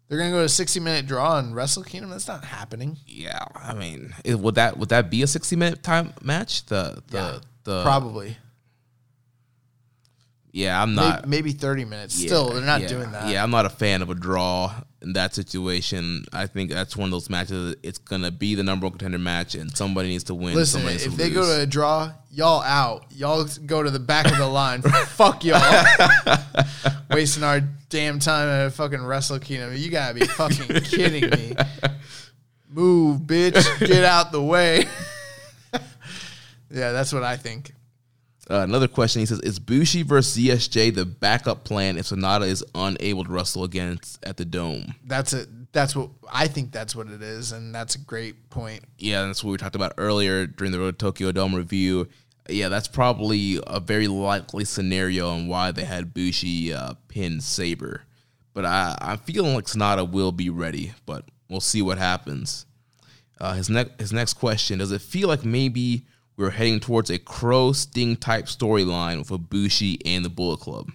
They're 0.08 0.18
gonna 0.18 0.30
go 0.30 0.42
to 0.42 0.48
60 0.48 0.80
minute 0.80 1.06
draw 1.06 1.38
in 1.38 1.54
Wrestle 1.54 1.84
Kingdom. 1.84 2.10
That's 2.10 2.26
not 2.26 2.44
happening. 2.44 2.96
Yeah, 3.06 3.44
I 3.54 3.74
mean, 3.74 4.12
it, 4.24 4.40
would 4.40 4.56
that 4.56 4.76
would 4.76 4.88
that 4.88 5.08
be 5.08 5.22
a 5.22 5.26
60 5.26 5.54
minute 5.54 5.82
time 5.84 6.12
match? 6.20 6.66
The 6.66 7.00
the 7.08 7.16
Yeah, 7.16 7.38
the 7.64 7.82
Probably. 7.82 8.36
Yeah, 10.52 10.82
I'm 10.82 10.94
not 10.94 11.28
maybe 11.28 11.52
30 11.52 11.84
minutes. 11.84 12.20
yeah, 12.20 12.26
Still, 12.26 12.50
they're 12.50 12.64
not 12.64 12.80
yeah, 12.80 12.88
doing 12.88 13.12
that. 13.12 13.28
Yeah, 13.28 13.42
I'm 13.42 13.50
not 13.50 13.66
a 13.66 13.70
fan 13.70 14.02
of 14.02 14.10
a 14.10 14.14
draw 14.14 14.74
in 15.00 15.12
that 15.12 15.34
situation. 15.34 16.24
I 16.32 16.46
think 16.46 16.70
that's 16.70 16.96
one 16.96 17.06
of 17.06 17.12
those 17.12 17.30
matches. 17.30 17.76
It's 17.82 17.98
gonna 17.98 18.30
be 18.30 18.54
the 18.54 18.64
number 18.64 18.86
one 18.86 18.92
contender 18.92 19.18
match, 19.18 19.54
and 19.54 19.74
somebody 19.76 20.08
needs 20.08 20.24
to 20.24 20.34
win. 20.34 20.54
Listen, 20.54 20.86
if 20.86 21.16
they 21.16 21.26
lose. 21.26 21.34
go 21.34 21.56
to 21.56 21.62
a 21.62 21.66
draw, 21.66 22.12
y'all 22.30 22.62
out. 22.62 23.06
Y'all 23.14 23.46
go 23.66 23.82
to 23.82 23.90
the 23.90 24.00
back 24.00 24.26
of 24.30 24.38
the 24.38 24.46
line. 24.46 24.82
Fuck 25.06 25.44
y'all. 25.44 25.84
Wasting 27.10 27.44
our 27.44 27.60
damn 27.88 28.18
time 28.18 28.48
at 28.48 28.66
a 28.66 28.70
fucking 28.70 29.04
Wrestle 29.04 29.38
Kingdom. 29.38 29.76
You 29.76 29.90
gotta 29.90 30.14
be 30.14 30.26
fucking 30.26 30.80
kidding 30.82 31.30
me. 31.30 31.54
Move, 32.68 33.22
bitch. 33.22 33.86
Get 33.86 34.04
out 34.04 34.32
the 34.32 34.42
way. 34.42 34.84
yeah, 35.72 36.92
that's 36.92 37.12
what 37.12 37.22
I 37.22 37.36
think. 37.36 37.72
Uh, 38.48 38.60
another 38.60 38.88
question. 38.88 39.20
He 39.20 39.26
says, 39.26 39.40
"Is 39.40 39.58
Bushi 39.58 40.02
versus 40.02 40.36
ZSJ 40.36 40.94
the 40.94 41.04
backup 41.04 41.64
plan 41.64 41.96
if 41.96 42.06
Sanada 42.06 42.46
is 42.46 42.64
unable 42.74 43.24
to 43.24 43.30
wrestle 43.30 43.64
against 43.64 44.24
at 44.24 44.36
the 44.36 44.44
Dome?" 44.44 44.94
That's 45.04 45.32
it. 45.32 45.48
That's 45.72 45.94
what 45.94 46.10
I 46.32 46.48
think. 46.48 46.72
That's 46.72 46.96
what 46.96 47.08
it 47.08 47.22
is, 47.22 47.52
and 47.52 47.74
that's 47.74 47.94
a 47.94 47.98
great 47.98 48.50
point. 48.50 48.84
Yeah, 48.98 49.26
that's 49.26 49.44
what 49.44 49.52
we 49.52 49.56
talked 49.58 49.76
about 49.76 49.92
earlier 49.98 50.46
during 50.46 50.72
the 50.72 50.78
Road 50.78 50.98
to 50.98 51.04
Tokyo 51.04 51.32
Dome 51.32 51.54
review. 51.54 52.08
Yeah, 52.48 52.68
that's 52.68 52.88
probably 52.88 53.60
a 53.66 53.78
very 53.78 54.08
likely 54.08 54.64
scenario 54.64 55.28
on 55.28 55.46
why 55.46 55.70
they 55.70 55.84
had 55.84 56.12
Bushi 56.12 56.72
uh, 56.72 56.94
pin 57.08 57.40
Sabre. 57.40 58.02
But 58.52 58.64
I, 58.64 58.96
I'm 59.00 59.18
feeling 59.18 59.54
like 59.54 59.66
Sanada 59.66 60.10
will 60.10 60.32
be 60.32 60.50
ready, 60.50 60.94
but 61.06 61.24
we'll 61.48 61.60
see 61.60 61.82
what 61.82 61.98
happens. 61.98 62.66
Uh, 63.40 63.54
his 63.54 63.70
next 63.70 64.00
his 64.00 64.12
next 64.12 64.34
question: 64.34 64.78
Does 64.78 64.90
it 64.90 65.02
feel 65.02 65.28
like 65.28 65.44
maybe 65.44 66.04
we're 66.40 66.50
heading 66.50 66.80
towards 66.80 67.10
a 67.10 67.18
Crow 67.18 67.72
Sting 67.72 68.16
type 68.16 68.46
storyline 68.46 69.18
with 69.18 69.28
Ibushi 69.28 69.98
and 70.04 70.24
the 70.24 70.30
Bullet 70.30 70.60
Club? 70.60 70.90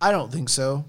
I 0.00 0.10
don't 0.10 0.32
think 0.32 0.48
so. 0.48 0.86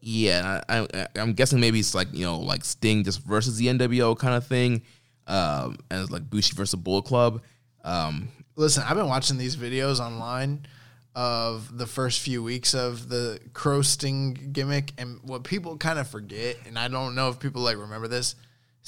Yeah, 0.00 0.62
I, 0.68 0.80
I, 0.80 1.06
I'm 1.16 1.34
guessing 1.34 1.60
maybe 1.60 1.78
it's 1.78 1.94
like 1.94 2.08
you 2.12 2.24
know 2.24 2.38
like 2.38 2.64
Sting 2.64 3.04
just 3.04 3.22
versus 3.22 3.58
the 3.58 3.66
NWO 3.66 4.18
kind 4.18 4.34
of 4.34 4.46
thing, 4.46 4.82
um, 5.26 5.76
and 5.90 6.00
it's 6.00 6.10
like 6.10 6.28
Bushi 6.28 6.54
versus 6.54 6.80
Bullet 6.80 7.04
Club. 7.04 7.42
Um, 7.84 8.28
Listen, 8.56 8.84
I've 8.86 8.96
been 8.96 9.08
watching 9.08 9.36
these 9.38 9.56
videos 9.56 10.00
online 10.00 10.66
of 11.14 11.76
the 11.76 11.86
first 11.86 12.20
few 12.20 12.42
weeks 12.42 12.74
of 12.74 13.08
the 13.08 13.40
Crow 13.52 13.82
Sting 13.82 14.50
gimmick, 14.52 14.92
and 14.96 15.20
what 15.22 15.44
people 15.44 15.76
kind 15.76 15.98
of 15.98 16.08
forget, 16.08 16.56
and 16.66 16.78
I 16.78 16.88
don't 16.88 17.14
know 17.14 17.28
if 17.28 17.38
people 17.38 17.60
like 17.60 17.76
remember 17.76 18.08
this. 18.08 18.34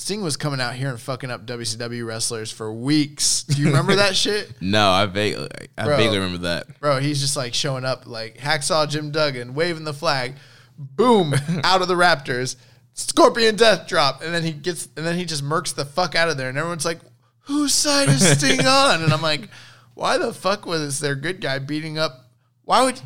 Sting 0.00 0.22
was 0.22 0.38
coming 0.38 0.62
out 0.62 0.72
here 0.74 0.88
and 0.88 0.98
fucking 0.98 1.30
up 1.30 1.44
WCW 1.44 2.06
wrestlers 2.06 2.50
for 2.50 2.72
weeks. 2.72 3.42
Do 3.42 3.60
you 3.60 3.66
remember 3.66 3.96
that 3.96 4.16
shit? 4.16 4.50
no, 4.58 4.88
I 4.88 5.04
vaguely 5.04 5.46
I 5.76 5.84
Bro. 5.84 5.96
vaguely 5.98 6.16
remember 6.16 6.38
that. 6.44 6.80
Bro, 6.80 7.00
he's 7.00 7.20
just 7.20 7.36
like 7.36 7.52
showing 7.52 7.84
up 7.84 8.06
like 8.06 8.38
Hacksaw 8.38 8.88
Jim 8.88 9.10
Duggan, 9.10 9.52
waving 9.52 9.84
the 9.84 9.92
flag, 9.92 10.36
boom, 10.78 11.34
out 11.64 11.82
of 11.82 11.88
the 11.88 11.96
Raptors, 11.96 12.56
Scorpion 12.94 13.56
Death 13.56 13.86
Drop, 13.88 14.22
and 14.22 14.32
then 14.32 14.42
he 14.42 14.52
gets 14.52 14.88
and 14.96 15.04
then 15.04 15.16
he 15.18 15.26
just 15.26 15.44
murks 15.44 15.74
the 15.74 15.84
fuck 15.84 16.14
out 16.14 16.30
of 16.30 16.38
there, 16.38 16.48
and 16.48 16.56
everyone's 16.56 16.86
like, 16.86 17.00
whose 17.40 17.74
side 17.74 18.08
is 18.08 18.26
Sting 18.38 18.60
on? 18.66 19.02
And 19.02 19.12
I'm 19.12 19.20
like, 19.20 19.50
why 19.92 20.16
the 20.16 20.32
fuck 20.32 20.64
was 20.64 21.00
their 21.00 21.14
good 21.14 21.42
guy 21.42 21.58
beating 21.58 21.98
up? 21.98 22.24
Why 22.64 22.84
would 22.84 22.98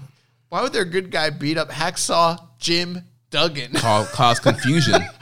why 0.48 0.62
would 0.62 0.72
their 0.72 0.84
good 0.84 1.10
guy 1.10 1.30
beat 1.30 1.58
up 1.58 1.70
Hacksaw 1.70 2.38
Jim 2.60 3.00
Duggan? 3.30 3.72
Cause, 3.72 4.08
cause 4.12 4.38
confusion. 4.38 5.02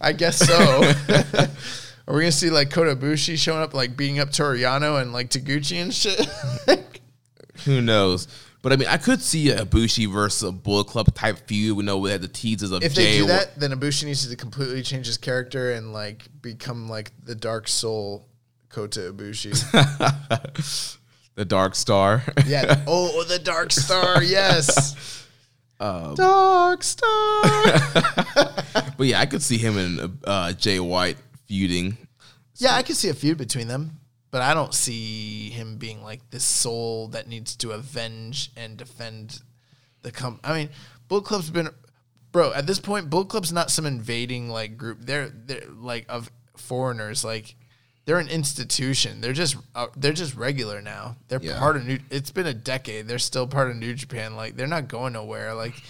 I 0.00 0.12
guess 0.12 0.38
so. 0.38 0.56
Are 2.08 2.14
we 2.14 2.22
gonna 2.22 2.32
see 2.32 2.50
like 2.50 2.70
Kota 2.70 2.96
Ibushi 2.96 3.36
showing 3.36 3.62
up 3.62 3.74
like 3.74 3.96
beating 3.96 4.18
up 4.18 4.32
Toru 4.32 4.58
Yano 4.58 5.00
and 5.00 5.12
like 5.12 5.30
Taguchi 5.30 5.80
and 5.80 5.94
shit? 5.94 6.26
Who 7.64 7.80
knows? 7.80 8.26
But 8.62 8.72
I 8.72 8.76
mean, 8.76 8.88
I 8.88 8.96
could 8.96 9.22
see 9.22 9.50
a 9.50 9.64
Bushi 9.64 10.06
versus 10.06 10.42
a 10.42 10.52
Bullet 10.52 10.86
Club 10.86 11.14
type 11.14 11.38
feud. 11.46 11.76
We 11.76 11.84
know 11.84 11.98
we 11.98 12.10
had 12.10 12.20
the 12.20 12.28
teases 12.28 12.72
of 12.72 12.82
if 12.82 12.94
Jay. 12.94 13.12
they 13.12 13.18
do 13.18 13.26
that, 13.28 13.58
then 13.58 13.70
Ibushi 13.70 14.04
needs 14.04 14.28
to 14.28 14.36
completely 14.36 14.82
change 14.82 15.06
his 15.06 15.16
character 15.16 15.72
and 15.72 15.92
like 15.92 16.28
become 16.42 16.88
like 16.88 17.12
the 17.24 17.34
Dark 17.34 17.68
Soul 17.68 18.26
Kota 18.68 19.12
Ibushi. 19.12 20.98
the 21.36 21.44
Dark 21.44 21.74
Star. 21.74 22.22
yeah. 22.46 22.82
Oh, 22.86 23.24
the 23.24 23.38
Dark 23.38 23.72
Star. 23.72 24.22
Yes. 24.22 25.26
Um, 25.80 26.14
Dark 26.14 26.84
Star. 26.84 27.42
but 28.96 29.06
yeah, 29.06 29.18
I 29.18 29.26
could 29.26 29.42
see 29.42 29.56
him 29.58 29.78
and 29.78 30.18
uh, 30.24 30.52
Jay 30.52 30.78
White 30.78 31.16
feuding. 31.46 31.96
yeah, 32.56 32.74
I 32.74 32.82
could 32.82 32.96
see 32.96 33.08
a 33.08 33.14
feud 33.14 33.38
between 33.38 33.66
them, 33.66 33.98
but 34.30 34.42
I 34.42 34.52
don't 34.52 34.74
see 34.74 35.48
him 35.48 35.78
being 35.78 36.02
like 36.02 36.30
this 36.30 36.44
soul 36.44 37.08
that 37.08 37.28
needs 37.28 37.56
to 37.56 37.70
avenge 37.70 38.52
and 38.56 38.76
defend 38.76 39.40
the 40.02 40.12
com. 40.12 40.38
I 40.44 40.54
mean, 40.54 40.68
Bullet 41.08 41.24
Club's 41.24 41.50
been, 41.50 41.70
bro. 42.30 42.52
At 42.52 42.66
this 42.66 42.78
point, 42.78 43.08
Bullet 43.08 43.28
Club's 43.28 43.52
not 43.52 43.70
some 43.70 43.86
invading 43.86 44.50
like 44.50 44.76
group. 44.76 44.98
They're 45.00 45.28
they're 45.28 45.62
like 45.78 46.04
of 46.08 46.30
foreigners. 46.56 47.24
Like 47.24 47.56
they're 48.10 48.18
an 48.18 48.26
institution. 48.26 49.20
They're 49.20 49.32
just 49.32 49.56
uh, 49.72 49.86
they're 49.96 50.12
just 50.12 50.34
regular 50.34 50.82
now. 50.82 51.14
They're 51.28 51.38
Yeah. 51.40 51.60
part 51.60 51.76
of 51.76 51.86
New. 51.86 52.00
It's 52.10 52.32
been 52.32 52.46
a 52.48 52.52
decade. 52.52 53.06
They're 53.06 53.20
still 53.20 53.46
part 53.46 53.70
of 53.70 53.76
New 53.76 53.94
Japan. 53.94 54.34
Like 54.34 54.56
they're 54.56 54.66
not 54.66 54.88
going 54.88 55.12
nowhere. 55.12 55.54
Like 55.54 55.80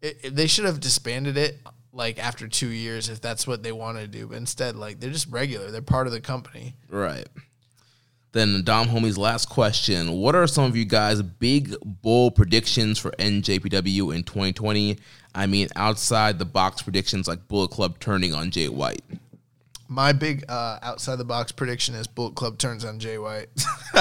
it, 0.00 0.18
it- 0.22 0.34
they 0.34 0.46
should 0.46 0.64
have 0.64 0.80
disbanded 0.80 1.36
it 1.36 1.58
like 1.92 2.18
after 2.18 2.48
two 2.48 2.68
years 2.68 3.10
if 3.10 3.20
that's 3.20 3.46
what 3.46 3.62
they 3.62 3.70
want 3.70 3.98
to 3.98 4.06
do. 4.06 4.28
But 4.28 4.38
instead, 4.38 4.76
like 4.76 4.98
they're 4.98 5.10
just 5.10 5.28
regular. 5.30 5.70
They're 5.70 5.82
part 5.82 6.06
of 6.06 6.14
the 6.14 6.22
company. 6.22 6.74
Right. 6.88 7.28
Then 8.32 8.62
Dom 8.64 8.88
Homie's 8.88 9.18
last 9.18 9.50
question. 9.50 10.12
What 10.12 10.34
are 10.34 10.46
some 10.46 10.64
of 10.64 10.74
you 10.74 10.86
guys' 10.86 11.20
big 11.20 11.74
bull 12.02 12.30
predictions 12.30 12.98
for 12.98 13.10
NJPW 13.18 14.14
in 14.14 14.22
2020? 14.24 14.98
I 15.34 15.46
mean, 15.46 15.68
outside 15.76 16.38
the 16.38 16.46
box 16.46 16.80
predictions 16.80 17.28
like 17.28 17.46
Bullet 17.46 17.68
Club 17.72 17.98
turning 17.98 18.32
on 18.32 18.50
Jay 18.50 18.68
White. 18.70 19.02
My 19.88 20.12
big 20.12 20.44
uh, 20.48 20.78
outside 20.82 21.16
the 21.16 21.24
box 21.24 21.52
prediction 21.52 21.94
is 21.94 22.06
Bullet 22.06 22.34
Club 22.34 22.58
turns 22.58 22.84
on 22.84 22.98
Jay 22.98 23.18
White. 23.18 23.48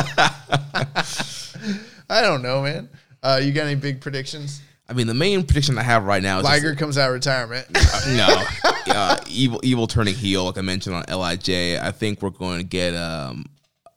I 2.10 2.22
don't 2.22 2.42
know, 2.42 2.62
man. 2.64 2.90
Uh, 3.22 3.40
you 3.44 3.52
got 3.52 3.66
any 3.66 3.76
big 3.76 4.02
predictions? 4.02 4.62
I 4.88 4.94
mean, 4.94 5.08
the 5.08 5.14
main 5.16 5.44
prediction 5.44 5.78
I 5.78 5.84
have 5.84 6.06
right 6.06 6.22
now 6.22 6.40
is 6.40 6.44
just- 6.46 6.54
Liger 6.64 6.76
comes 6.76 6.98
out 6.98 7.10
of 7.10 7.14
retirement. 7.16 7.68
no, 8.08 8.44
uh, 8.88 9.18
evil, 9.28 9.60
evil 9.64 9.88
turning 9.88 10.14
heel, 10.14 10.46
like 10.46 10.58
I 10.58 10.62
mentioned 10.62 10.96
on 10.96 11.04
LIJ. 11.10 11.80
I 11.82 11.92
think 11.92 12.22
we're 12.22 12.30
going 12.30 12.60
to 12.60 12.66
get 12.66 12.96
um, 12.96 13.46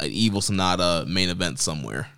an 0.00 0.10
evil 0.10 0.40
Sanada 0.40 1.06
main 1.06 1.28
event 1.28 1.58
somewhere. 1.58 2.08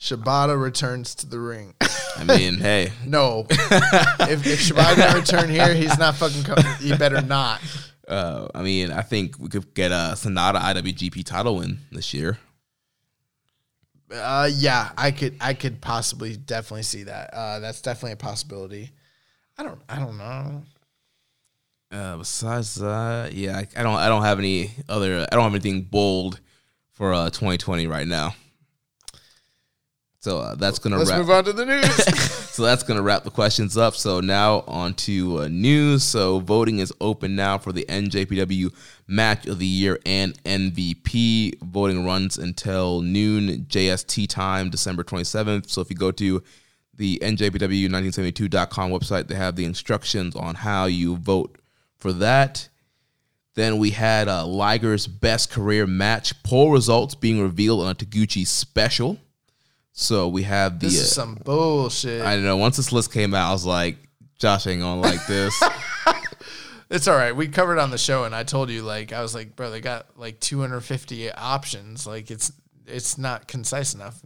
Shibata 0.00 0.60
returns 0.60 1.14
to 1.16 1.26
the 1.26 1.38
ring. 1.40 1.74
I 2.16 2.24
mean, 2.24 2.54
hey, 2.58 2.92
No, 3.06 3.46
if, 3.48 4.46
if 4.46 4.60
Shibata 4.60 5.14
return 5.14 5.48
here, 5.48 5.72
he's 5.72 5.96
not 5.98 6.16
fucking 6.16 6.42
coming. 6.42 6.64
He 6.80 6.96
better 6.96 7.22
not. 7.22 7.60
Uh, 8.08 8.48
I 8.54 8.62
mean, 8.62 8.92
I 8.92 9.02
think 9.02 9.38
we 9.38 9.48
could 9.48 9.74
get 9.74 9.90
a 9.90 10.14
Sanada 10.14 10.60
IWGP 10.60 11.24
title 11.24 11.56
win 11.56 11.78
this 11.90 12.14
year. 12.14 12.38
Uh, 14.12 14.48
yeah, 14.52 14.90
I 14.96 15.10
could, 15.10 15.36
I 15.40 15.54
could 15.54 15.80
possibly, 15.80 16.36
definitely 16.36 16.84
see 16.84 17.04
that. 17.04 17.30
Uh, 17.32 17.58
that's 17.58 17.80
definitely 17.80 18.12
a 18.12 18.16
possibility. 18.16 18.92
I 19.58 19.64
don't, 19.64 19.80
I 19.88 19.98
don't 19.98 20.16
know. 20.16 20.62
Uh, 21.90 22.16
besides 22.18 22.76
that, 22.76 23.32
yeah, 23.32 23.56
I, 23.56 23.66
I 23.80 23.82
don't, 23.82 23.96
I 23.96 24.08
don't 24.08 24.22
have 24.22 24.38
any 24.38 24.70
other, 24.88 25.26
I 25.30 25.34
don't 25.34 25.44
have 25.44 25.54
anything 25.54 25.82
bold 25.82 26.40
for 26.92 27.12
uh, 27.12 27.30
2020 27.30 27.86
right 27.86 28.06
now. 28.06 28.34
So 30.26 30.40
uh, 30.40 30.56
that's 30.56 30.80
gonna 30.80 30.98
Let's 30.98 31.10
wrap. 31.10 31.20
move 31.20 31.30
on 31.30 31.44
to 31.44 31.52
the 31.52 31.64
news. 31.64 31.94
so 32.50 32.64
that's 32.64 32.82
going 32.82 32.96
to 32.96 33.02
wrap 33.04 33.22
the 33.22 33.30
questions 33.30 33.76
up. 33.76 33.94
So 33.94 34.18
now 34.18 34.64
on 34.66 34.94
to 34.94 35.42
uh, 35.42 35.46
news. 35.48 36.02
So 36.02 36.40
voting 36.40 36.80
is 36.80 36.92
open 37.00 37.36
now 37.36 37.58
for 37.58 37.70
the 37.70 37.84
NJPW 37.84 38.74
Match 39.06 39.46
of 39.46 39.60
the 39.60 39.66
Year 39.66 40.00
and 40.04 40.36
MVP. 40.42 41.62
Voting 41.62 42.04
runs 42.04 42.38
until 42.38 43.02
noon 43.02 43.66
JST 43.68 44.26
time, 44.28 44.68
December 44.68 45.04
27th. 45.04 45.70
So 45.70 45.80
if 45.80 45.90
you 45.90 45.96
go 45.96 46.10
to 46.10 46.42
the 46.92 47.20
NJPW1972.com 47.22 48.90
website, 48.90 49.28
they 49.28 49.36
have 49.36 49.54
the 49.54 49.64
instructions 49.64 50.34
on 50.34 50.56
how 50.56 50.86
you 50.86 51.18
vote 51.18 51.56
for 51.98 52.12
that. 52.14 52.68
Then 53.54 53.78
we 53.78 53.90
had 53.90 54.26
uh, 54.26 54.44
Liger's 54.44 55.06
best 55.06 55.52
career 55.52 55.86
match 55.86 56.42
poll 56.42 56.72
results 56.72 57.14
being 57.14 57.40
revealed 57.40 57.82
on 57.82 57.92
a 57.92 57.94
Taguchi 57.94 58.44
special. 58.44 59.20
So 59.98 60.28
we 60.28 60.42
have 60.42 60.78
the 60.78 60.86
this 60.86 60.98
uh, 60.98 61.02
is 61.02 61.14
some 61.14 61.34
bullshit. 61.36 62.20
I 62.22 62.34
don't 62.34 62.44
know. 62.44 62.58
Once 62.58 62.76
this 62.76 62.92
list 62.92 63.12
came 63.12 63.32
out, 63.34 63.48
I 63.48 63.52
was 63.52 63.64
like, 63.64 63.96
Josh 64.38 64.66
ain't 64.66 64.82
gonna 64.82 65.00
like 65.00 65.26
this. 65.26 65.60
It's 66.88 67.08
all 67.08 67.16
right. 67.16 67.34
We 67.34 67.48
covered 67.48 67.78
on 67.78 67.90
the 67.90 67.98
show, 67.98 68.24
and 68.24 68.34
I 68.34 68.44
told 68.44 68.70
you, 68.70 68.82
like, 68.82 69.12
I 69.12 69.20
was 69.20 69.34
like, 69.34 69.56
bro, 69.56 69.70
they 69.70 69.80
got 69.80 70.06
like 70.16 70.38
250 70.38 71.32
options. 71.32 72.06
Like, 72.06 72.30
it's 72.30 72.52
it's 72.86 73.18
not 73.18 73.48
concise 73.48 73.92
enough. 73.92 74.20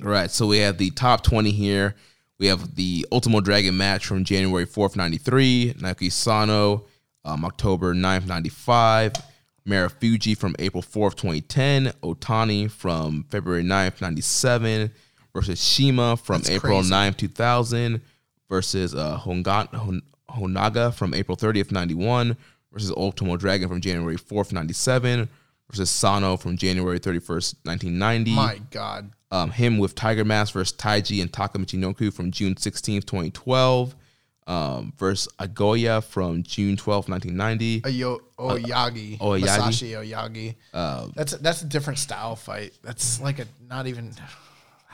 right. 0.00 0.30
So 0.30 0.46
we 0.46 0.58
have 0.60 0.78
the 0.78 0.90
top 0.90 1.22
20 1.22 1.50
here. 1.50 1.94
We 2.38 2.46
have 2.46 2.74
the 2.74 3.06
Ultimo 3.12 3.42
Dragon 3.42 3.76
match 3.76 4.06
from 4.06 4.24
January 4.24 4.66
4th, 4.66 4.96
93. 4.96 5.74
Naoki 5.78 6.10
Sano, 6.10 6.86
um, 7.24 7.44
October 7.44 7.94
9th, 7.94 8.26
95. 8.26 9.12
Marufuji 9.68 10.38
from 10.38 10.56
April 10.58 10.82
4th, 10.82 11.16
2010. 11.16 11.92
Otani 12.02 12.70
from 12.70 13.26
February 13.30 13.62
9th, 13.62 14.00
97. 14.00 14.90
Versus 15.36 15.62
Shima 15.62 16.16
from 16.16 16.38
That's 16.38 16.50
April 16.50 16.78
crazy. 16.80 16.92
9th, 16.94 17.16
2000. 17.18 18.00
Versus 18.48 18.94
uh, 18.94 19.18
Hongan- 19.18 19.68
Hon- 19.74 20.02
Honaga 20.30 20.94
from 20.94 21.12
April 21.12 21.36
30th, 21.36 21.70
91. 21.72 22.36
Versus 22.72 22.90
Ultimo 22.96 23.36
Dragon 23.36 23.68
from 23.68 23.80
January 23.80 24.16
4th, 24.16 24.52
97. 24.52 25.28
Versus 25.70 25.90
Sano 25.90 26.36
from 26.36 26.56
January 26.56 26.98
31st, 27.00 27.54
1990 27.64 28.30
My 28.36 28.60
God. 28.70 29.10
um, 29.32 29.50
him 29.50 29.78
with 29.78 29.94
Tiger 29.96 30.24
Mask 30.24 30.52
versus 30.54 30.76
Taichi 30.76 31.20
and 31.20 31.32
Taka 31.32 31.58
Michinoku 31.58 32.12
from 32.12 32.30
June 32.30 32.54
16th, 32.54 33.04
2012. 33.04 33.94
um, 34.46 34.92
versus 34.96 35.26
Aoyagi 35.40 36.04
from 36.04 36.44
June 36.44 36.76
12, 36.76 37.08
1990. 37.08 37.80
Ayo 37.82 38.20
Oyagi. 38.38 39.18
Oyagi. 39.18 39.42
Masashi 39.44 39.90
Aoyagi. 39.90 40.54
Uh, 40.72 41.08
That's 41.16 41.32
a, 41.32 41.38
that's 41.38 41.62
a 41.62 41.66
different 41.66 41.98
style 41.98 42.36
fight. 42.36 42.72
That's 42.82 43.20
like 43.20 43.40
a 43.40 43.46
not 43.68 43.88
even 43.88 44.12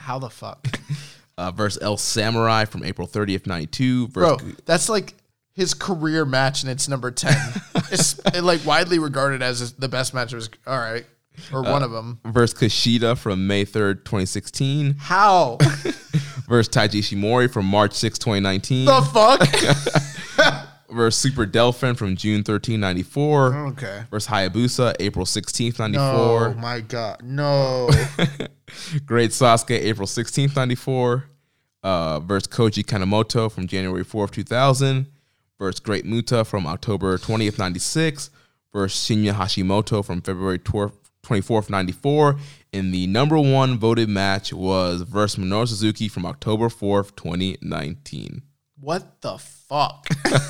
how 0.02 0.18
the 0.18 0.30
fuck. 0.30 0.66
uh, 1.38 1.50
versus 1.52 1.82
El 1.82 1.96
Samurai 1.96 2.64
from 2.64 2.84
April 2.84 3.06
30th, 3.06 3.46
92. 3.46 4.08
Bro, 4.08 4.38
that's 4.66 4.88
like 4.88 5.14
his 5.54 5.74
career 5.74 6.24
match 6.24 6.62
and 6.62 6.70
it's 6.70 6.88
number 6.88 7.10
10. 7.10 7.32
it's 7.90 8.18
it, 8.34 8.42
like 8.42 8.64
widely 8.66 8.98
regarded 8.98 9.42
as 9.42 9.72
the 9.74 9.88
best 9.88 10.12
match 10.12 10.32
of 10.32 10.38
his 10.38 10.50
all 10.66 10.78
right 10.78 11.06
or 11.52 11.62
one 11.62 11.82
of 11.82 11.90
them. 11.90 12.20
versus 12.24 12.58
Kushida 12.58 13.16
from 13.16 13.46
May 13.46 13.64
3rd, 13.64 14.04
2016. 14.04 14.96
How? 14.98 15.56
Versus 16.46 16.68
Taiji 16.68 17.00
Ishimori 17.00 17.50
from 17.50 17.64
March 17.64 17.94
6, 17.94 18.18
2019. 18.18 18.84
the 18.84 19.00
fuck? 19.00 20.68
Versus 20.92 21.20
Super 21.20 21.46
Delphin 21.46 21.94
from 21.94 22.16
June 22.16 22.42
13, 22.42 22.78
94. 22.78 23.54
okay. 23.68 24.04
Versus 24.10 24.30
Hayabusa, 24.30 24.94
April 25.00 25.24
16th, 25.26 25.78
94. 25.78 26.48
Oh 26.48 26.54
my 26.54 26.80
god. 26.80 27.22
No. 27.22 27.88
Great 29.06 29.30
Sasuke, 29.30 29.70
April 29.70 30.06
16th, 30.06 30.56
94. 30.56 31.24
Uh, 31.82 32.20
versus 32.20 32.46
Koji 32.46 32.84
Kanemoto 32.84 33.50
from 33.50 33.66
January 33.66 34.04
4th, 34.04 34.30
2000. 34.30 35.06
Versus 35.58 35.80
Great 35.80 36.04
Muta 36.04 36.44
from 36.44 36.66
October 36.66 37.18
20th, 37.18 37.58
96. 37.58 38.30
Versus 38.72 39.00
Shinya 39.00 39.32
Hashimoto 39.34 40.04
from 40.04 40.22
February 40.22 40.58
12th, 40.58 40.94
24th, 41.24 41.70
94. 41.70 42.36
And 42.72 42.92
the 42.94 43.06
number 43.06 43.38
one 43.38 43.78
voted 43.78 44.08
match 44.08 44.52
was 44.52 45.02
versus 45.02 45.42
Minoru 45.42 45.68
Suzuki 45.68 46.08
from 46.08 46.24
October 46.24 46.68
4th, 46.68 47.14
2019. 47.16 48.42
What 48.82 49.20
the 49.20 49.38
fuck? 49.38 50.08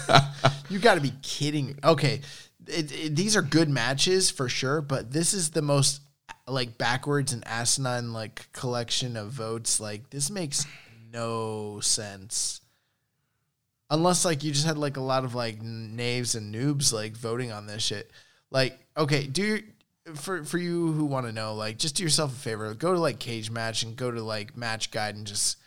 you 0.71 0.79
got 0.79 0.95
to 0.95 1.03
be 1.03 1.13
kidding 1.21 1.67
me. 1.67 1.75
Okay, 1.85 2.23
it, 2.67 2.91
it- 2.91 3.15
these 3.15 3.37
are 3.37 3.43
good 3.43 3.69
matches 3.69 4.31
for 4.31 4.49
sure, 4.49 4.81
but 4.81 5.13
this 5.13 5.35
is 5.35 5.51
the 5.51 5.61
most 5.61 6.01
like 6.49 6.79
backwards 6.79 7.33
and 7.35 7.47
asinine 7.47 8.13
like 8.15 8.51
collection 8.55 9.19
of 9.19 9.29
votes. 9.33 9.79
Like 9.81 10.09
this 10.09 10.31
makes 10.31 10.67
no 11.13 11.81
sense. 11.81 12.63
Unless 13.91 14.25
like 14.25 14.43
you 14.43 14.51
just 14.51 14.67
had 14.67 14.79
like 14.79 14.97
a 14.97 15.03
lot 15.03 15.25
of 15.25 15.35
like 15.35 15.61
knaves 15.61 16.35
and 16.35 16.55
noobs 16.55 16.91
like 16.91 17.13
voting 17.15 17.53
on 17.53 17.67
this 17.67 17.83
shit. 17.83 18.11
Like, 18.51 18.79
okay, 18.97 19.27
do 19.27 19.43
your 19.43 19.59
for 20.15 20.43
for 20.45 20.57
you 20.57 20.93
who 20.93 21.05
want 21.05 21.27
to 21.27 21.33
know, 21.33 21.55
like, 21.55 21.77
just 21.79 21.97
do 21.97 22.03
yourself 22.03 22.33
a 22.33 22.41
favor. 22.41 22.73
Go 22.73 22.95
to 22.95 22.99
like 22.99 23.19
Cage 23.19 23.51
Match 23.51 23.83
and 23.83 23.95
go 23.95 24.11
to 24.11 24.23
like 24.23 24.57
Match 24.57 24.91
Guide 24.91 25.17
and 25.17 25.27
just 25.27 25.59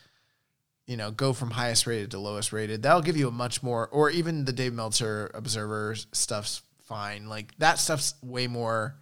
you 0.88 0.98
know, 0.98 1.12
go 1.12 1.34
from 1.34 1.52
highest 1.52 1.88
rated 1.88 2.12
to 2.12 2.20
lowest 2.20 2.54
rated. 2.54 2.84
That'll 2.84 3.02
give 3.02 3.18
you 3.18 3.28
a 3.28 3.32
much 3.32 3.64
more, 3.64 3.88
or 3.88 4.10
even 4.10 4.46
the 4.46 4.54
Dave 4.54 4.74
Meltzer 4.74 5.32
Observer 5.34 5.96
stuff's 6.12 6.62
fine. 6.84 7.28
Like 7.28 7.54
that 7.58 7.80
stuff's 7.80 8.14
way 8.24 8.48
more 8.48 8.96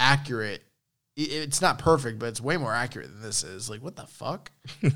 accurate. 0.00 0.62
It's 1.16 1.60
not 1.62 1.78
perfect, 1.78 2.18
but 2.18 2.26
it's 2.26 2.40
way 2.40 2.56
more 2.56 2.74
accurate 2.74 3.08
than 3.12 3.22
this 3.22 3.44
is. 3.44 3.70
Like, 3.70 3.82
what 3.82 3.94
the 3.96 4.06
fuck? 4.06 4.50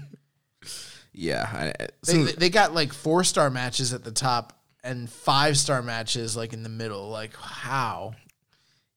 Yeah. 1.13 1.49
I, 1.81 1.87
they- 2.07 2.33
they 2.33 2.51
got 2.51 2.75
like 2.75 2.93
four 2.93 3.25
star 3.25 3.51
matches 3.51 3.93
at 3.93 4.05
the 4.05 4.13
top 4.13 4.53
and 4.85 5.11
five 5.11 5.57
star 5.57 5.83
matches 5.83 6.37
like 6.37 6.53
in 6.53 6.63
the 6.63 6.69
middle. 6.69 7.09
Like, 7.09 7.35
how? 7.37 8.15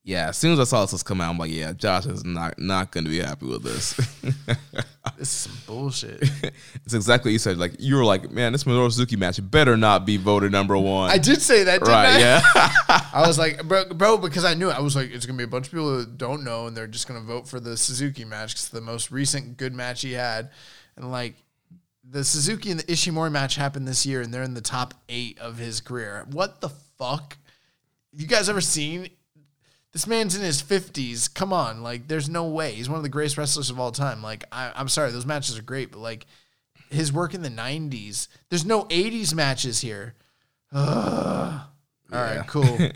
Yeah. 0.04 0.28
As 0.28 0.36
soon 0.36 0.52
as 0.52 0.60
I 0.60 0.64
saw 0.64 0.82
this 0.82 0.92
was 0.92 1.02
come 1.02 1.20
out, 1.20 1.30
I'm 1.30 1.38
like, 1.38 1.50
yeah, 1.50 1.72
Josh 1.72 2.06
is 2.06 2.24
not, 2.24 2.58
not 2.58 2.92
going 2.92 3.04
to 3.04 3.10
be 3.10 3.20
happy 3.20 3.46
with 3.46 3.62
this. 3.62 3.98
This 5.18 5.32
is 5.32 5.52
some 5.52 5.58
bullshit. 5.66 6.20
it's 6.84 6.94
exactly 6.94 7.30
what 7.30 7.32
you 7.32 7.38
said. 7.38 7.58
Like, 7.58 7.74
you 7.78 7.96
were 7.96 8.04
like, 8.04 8.30
man, 8.30 8.52
this 8.52 8.64
Minoru 8.64 8.90
Suzuki 8.90 9.16
match 9.16 9.38
better 9.50 9.76
not 9.76 10.06
be 10.06 10.16
voted 10.16 10.52
number 10.52 10.76
one. 10.76 11.10
I 11.10 11.18
did 11.18 11.42
say 11.42 11.64
that, 11.64 11.80
didn't 11.80 11.92
right. 11.92 12.16
I? 12.16 12.18
Yeah. 12.18 12.42
I 13.12 13.24
was 13.26 13.38
like, 13.38 13.62
bro, 13.66 13.84
bro, 13.86 14.16
because 14.16 14.44
I 14.44 14.54
knew 14.54 14.70
it. 14.70 14.76
I 14.76 14.80
was 14.80 14.96
like, 14.96 15.10
it's 15.12 15.26
gonna 15.26 15.36
be 15.36 15.44
a 15.44 15.48
bunch 15.48 15.66
of 15.66 15.72
people 15.72 15.98
that 15.98 16.18
don't 16.18 16.44
know, 16.44 16.66
and 16.66 16.76
they're 16.76 16.86
just 16.86 17.06
gonna 17.06 17.20
vote 17.20 17.48
for 17.48 17.60
the 17.60 17.76
Suzuki 17.76 18.24
match 18.24 18.54
because 18.54 18.68
the 18.70 18.80
most 18.80 19.10
recent 19.10 19.56
good 19.56 19.74
match 19.74 20.02
he 20.02 20.12
had, 20.12 20.50
and 20.96 21.10
like 21.10 21.34
the 22.08 22.24
Suzuki 22.24 22.70
and 22.70 22.80
the 22.80 22.84
Ishimori 22.84 23.30
match 23.30 23.56
happened 23.56 23.86
this 23.86 24.06
year, 24.06 24.22
and 24.22 24.32
they're 24.32 24.42
in 24.42 24.54
the 24.54 24.60
top 24.60 24.94
eight 25.08 25.38
of 25.40 25.58
his 25.58 25.80
career. 25.80 26.26
What 26.30 26.60
the 26.60 26.68
fuck? 26.98 27.36
You 28.12 28.26
guys 28.26 28.48
ever 28.48 28.60
seen? 28.60 29.08
This 29.92 30.06
man's 30.06 30.34
in 30.34 30.42
his 30.42 30.60
fifties. 30.62 31.28
Come 31.28 31.52
on, 31.52 31.82
like, 31.82 32.08
there's 32.08 32.28
no 32.28 32.46
way. 32.46 32.72
He's 32.72 32.88
one 32.88 32.96
of 32.96 33.02
the 33.02 33.08
greatest 33.10 33.36
wrestlers 33.36 33.68
of 33.70 33.78
all 33.78 33.92
time. 33.92 34.22
Like, 34.22 34.44
I, 34.50 34.72
I'm 34.74 34.88
sorry, 34.88 35.10
those 35.10 35.26
matches 35.26 35.58
are 35.58 35.62
great, 35.62 35.92
but 35.92 35.98
like, 36.00 36.26
his 36.90 37.12
work 37.12 37.34
in 37.34 37.42
the 37.42 37.50
'90s. 37.50 38.28
There's 38.48 38.64
no 38.64 38.84
'80s 38.84 39.34
matches 39.34 39.80
here. 39.80 40.14
Ugh. 40.72 41.60
All 42.12 42.18
right, 42.20 42.46
cool. 42.46 42.78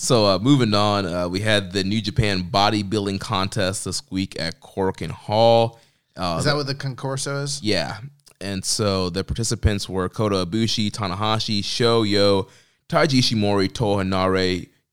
So 0.00 0.26
uh, 0.26 0.38
moving 0.38 0.74
on, 0.74 1.06
uh, 1.06 1.28
we 1.28 1.40
had 1.40 1.72
the 1.72 1.82
New 1.82 2.00
Japan 2.00 2.44
bodybuilding 2.52 3.18
contest 3.18 3.84
this 3.84 4.00
week 4.12 4.38
at 4.40 4.60
Korakuen 4.60 5.10
Hall. 5.10 5.80
Uh, 6.16 6.36
Is 6.38 6.44
that 6.44 6.54
what 6.54 6.68
the 6.68 6.74
concorso 6.76 7.42
is? 7.42 7.60
yeah, 7.64 7.98
and 8.40 8.64
so 8.64 9.10
the 9.10 9.24
participants 9.24 9.88
were 9.88 10.08
Kota 10.08 10.46
Ibushi, 10.46 10.92
Tanahashi, 10.92 11.64
Sho 11.64 12.04
Yo, 12.04 12.46
Taiji 12.88 13.18
Ishimori, 13.18 13.72
Toa 13.74 14.04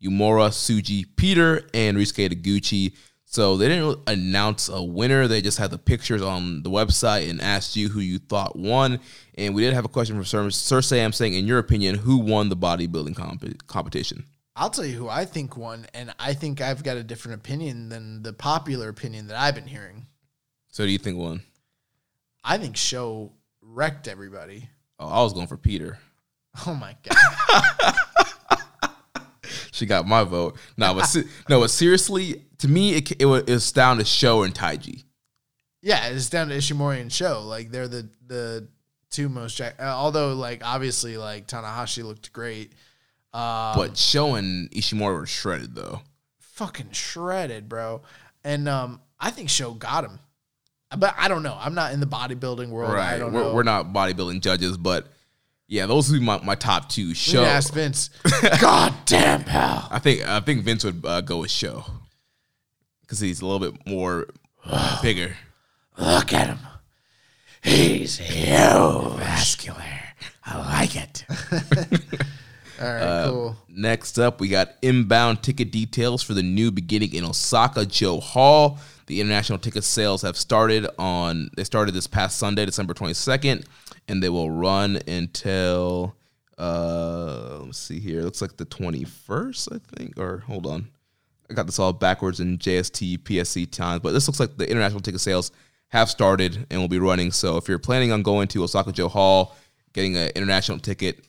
Henare, 0.09 0.49
Tsuji, 0.49 1.05
Peter, 1.15 1.67
and 1.73 1.97
Ryusuke 1.97 2.29
Taguchi. 2.29 2.93
So 3.25 3.57
they 3.57 3.67
didn't 3.67 3.99
announce 4.07 4.69
a 4.69 4.81
winner. 4.81 5.27
They 5.27 5.41
just 5.41 5.57
had 5.57 5.71
the 5.71 5.77
pictures 5.77 6.21
on 6.21 6.63
the 6.63 6.69
website 6.69 7.29
and 7.29 7.41
asked 7.41 7.75
you 7.75 7.89
who 7.89 7.99
you 7.99 8.17
thought 8.17 8.55
won. 8.55 8.99
And 9.37 9.53
we 9.53 9.61
did 9.61 9.73
have 9.73 9.83
a 9.83 9.89
question 9.89 10.15
from 10.15 10.23
Sir, 10.23 10.49
Sir 10.49 10.81
Sam 10.81 11.11
saying, 11.11 11.33
in 11.33 11.45
your 11.45 11.59
opinion, 11.59 11.95
who 11.95 12.17
won 12.17 12.49
the 12.49 12.55
bodybuilding 12.55 13.15
comp- 13.15 13.67
competition? 13.67 14.25
I'll 14.55 14.69
tell 14.69 14.85
you 14.85 14.95
who 14.95 15.09
I 15.09 15.25
think 15.25 15.57
won, 15.57 15.85
and 15.93 16.13
I 16.17 16.33
think 16.33 16.61
I've 16.61 16.81
got 16.81 16.95
a 16.95 17.03
different 17.03 17.41
opinion 17.41 17.89
than 17.89 18.23
the 18.23 18.31
popular 18.31 18.87
opinion 18.87 19.27
that 19.27 19.37
I've 19.37 19.55
been 19.55 19.67
hearing. 19.67 20.05
So 20.69 20.85
do 20.85 20.91
you 20.91 20.97
think 20.97 21.17
won? 21.17 21.41
I 22.41 22.57
think 22.57 22.77
Show 22.77 23.33
wrecked 23.61 24.07
everybody. 24.07 24.69
Oh, 24.97 25.09
I 25.09 25.23
was 25.23 25.33
going 25.33 25.47
for 25.47 25.57
Peter. 25.57 25.97
Oh 26.65 26.73
my 26.73 26.95
god! 27.03 27.95
She 29.75 29.85
got 29.85 30.07
my 30.07 30.23
vote. 30.23 30.57
No, 30.77 30.93
but 30.93 31.03
se- 31.05 31.25
no, 31.49 31.59
but 31.59 31.69
seriously, 31.69 32.43
to 32.59 32.67
me, 32.67 32.95
it 32.95 33.11
it 33.21 33.25
was, 33.25 33.71
down 33.71 33.97
to 33.97 34.05
Show 34.05 34.43
and 34.43 34.53
Taiji. 34.55 35.03
yeah, 35.81 36.07
it's 36.07 36.29
down 36.29 36.47
to 36.49 36.55
Ishimori 36.55 37.01
and 37.01 37.11
Show. 37.11 37.41
Like 37.43 37.71
they're 37.71 37.87
the 37.87 38.09
the 38.25 38.67
two 39.11 39.29
most. 39.29 39.57
Jack- 39.57 39.75
uh, 39.79 39.83
although, 39.83 40.33
like 40.33 40.61
obviously, 40.65 41.17
like 41.17 41.47
Tanahashi 41.47 42.03
looked 42.03 42.31
great. 42.33 42.71
Um, 43.33 43.75
But 43.75 43.97
Show 43.97 44.35
and 44.35 44.71
Ishimori 44.71 45.13
were 45.13 45.25
shredded 45.25 45.75
though. 45.75 46.01
fucking 46.39 46.91
shredded, 46.91 47.67
bro. 47.67 48.01
And 48.45 48.69
um, 48.69 49.01
I 49.19 49.29
think 49.31 49.49
Show 49.49 49.73
got 49.73 50.05
him. 50.05 50.19
But 50.97 51.13
I 51.17 51.27
don't 51.27 51.43
know. 51.43 51.57
I'm 51.59 51.73
not 51.75 51.91
in 51.91 51.99
the 51.99 52.05
bodybuilding 52.07 52.69
world. 52.69 52.91
I 52.91 52.93
Right. 52.95 53.17
don't 53.17 53.33
We're, 53.33 53.43
know. 53.43 53.53
we're 53.53 53.63
not 53.63 53.87
bodybuilding 53.91 54.39
judges, 54.41 54.77
but 54.77 55.11
yeah, 55.67 55.85
those 55.85 56.09
would 56.09 56.19
be 56.19 56.25
my, 56.25 56.41
my 56.43 56.55
top 56.55 56.89
two. 56.89 57.13
Show. 57.13 57.43
ask 57.43 57.73
Vince. 57.73 58.09
God 58.61 58.93
damn, 59.05 59.43
pal. 59.43 59.87
I 59.91 59.99
think 59.99 60.27
I 60.27 60.39
think 60.39 60.63
Vince 60.63 60.83
would 60.83 61.05
uh, 61.05 61.21
go 61.21 61.39
with 61.39 61.51
Show 61.51 61.85
because 63.01 63.19
he's 63.19 63.41
a 63.41 63.45
little 63.45 63.71
bit 63.71 63.87
more 63.87 64.27
bigger. 65.01 65.35
Look 65.97 66.33
at 66.33 66.47
him. 66.47 66.59
He's 67.63 68.17
huge. 68.17 69.17
Vascular. 69.17 69.81
I 70.45 70.57
like 70.79 70.95
it. 70.95 71.25
All 72.81 72.87
right, 72.87 73.25
cool. 73.25 73.57
Next 73.69 74.19
up, 74.19 74.39
we 74.39 74.49
got 74.49 74.73
inbound 74.81 75.41
ticket 75.41 75.71
details 75.71 76.21
for 76.21 76.33
the 76.33 76.43
new 76.43 76.71
beginning 76.71 77.13
in 77.13 77.23
Osaka-jo 77.23 78.19
Hall. 78.19 78.79
The 79.07 79.21
international 79.21 79.59
ticket 79.59 79.83
sales 79.83 80.21
have 80.23 80.35
started 80.35 80.87
on 80.99 81.49
they 81.55 81.63
started 81.63 81.93
this 81.93 82.07
past 82.07 82.37
Sunday, 82.37 82.65
December 82.65 82.93
22nd, 82.93 83.65
and 84.07 84.21
they 84.21 84.29
will 84.29 84.51
run 84.51 84.99
until 85.07 86.15
uh 86.57 87.59
let's 87.63 87.77
see 87.77 87.99
here. 87.99 88.21
Looks 88.21 88.41
like 88.41 88.57
the 88.57 88.65
21st, 88.65 89.75
I 89.75 89.95
think. 89.95 90.17
Or 90.17 90.39
hold 90.39 90.65
on. 90.65 90.87
I 91.49 91.53
got 91.53 91.65
this 91.65 91.79
all 91.79 91.93
backwards 91.93 92.39
in 92.39 92.57
JST 92.57 93.19
PSC 93.19 93.69
times, 93.69 94.01
but 94.01 94.13
this 94.13 94.27
looks 94.27 94.39
like 94.39 94.57
the 94.57 94.69
international 94.69 95.01
ticket 95.01 95.21
sales 95.21 95.51
have 95.89 96.09
started 96.09 96.65
and 96.71 96.81
will 96.81 96.87
be 96.87 96.99
running. 96.99 97.31
So 97.31 97.57
if 97.57 97.67
you're 97.67 97.77
planning 97.77 98.11
on 98.11 98.23
going 98.23 98.47
to 98.49 98.63
Osaka-jo 98.63 99.09
Hall, 99.09 99.55
getting 99.93 100.17
an 100.17 100.31
international 100.35 100.79
ticket, 100.79 101.23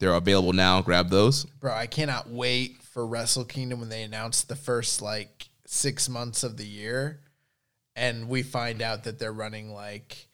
they're 0.00 0.14
available 0.14 0.52
now. 0.52 0.82
Grab 0.82 1.08
those. 1.08 1.44
Bro, 1.44 1.74
I 1.74 1.86
cannot 1.86 2.28
wait 2.28 2.82
for 2.82 3.06
Wrestle 3.06 3.44
Kingdom 3.44 3.78
when 3.78 3.90
they 3.90 4.02
announce 4.02 4.42
the 4.42 4.56
first 4.56 5.00
like 5.00 5.48
six 5.66 6.08
months 6.08 6.42
of 6.42 6.56
the 6.56 6.66
year 6.66 7.20
and 7.96 8.28
we 8.28 8.42
find 8.42 8.82
out 8.82 9.04
that 9.04 9.18
they're 9.18 9.32
running 9.32 9.72
like 9.72 10.28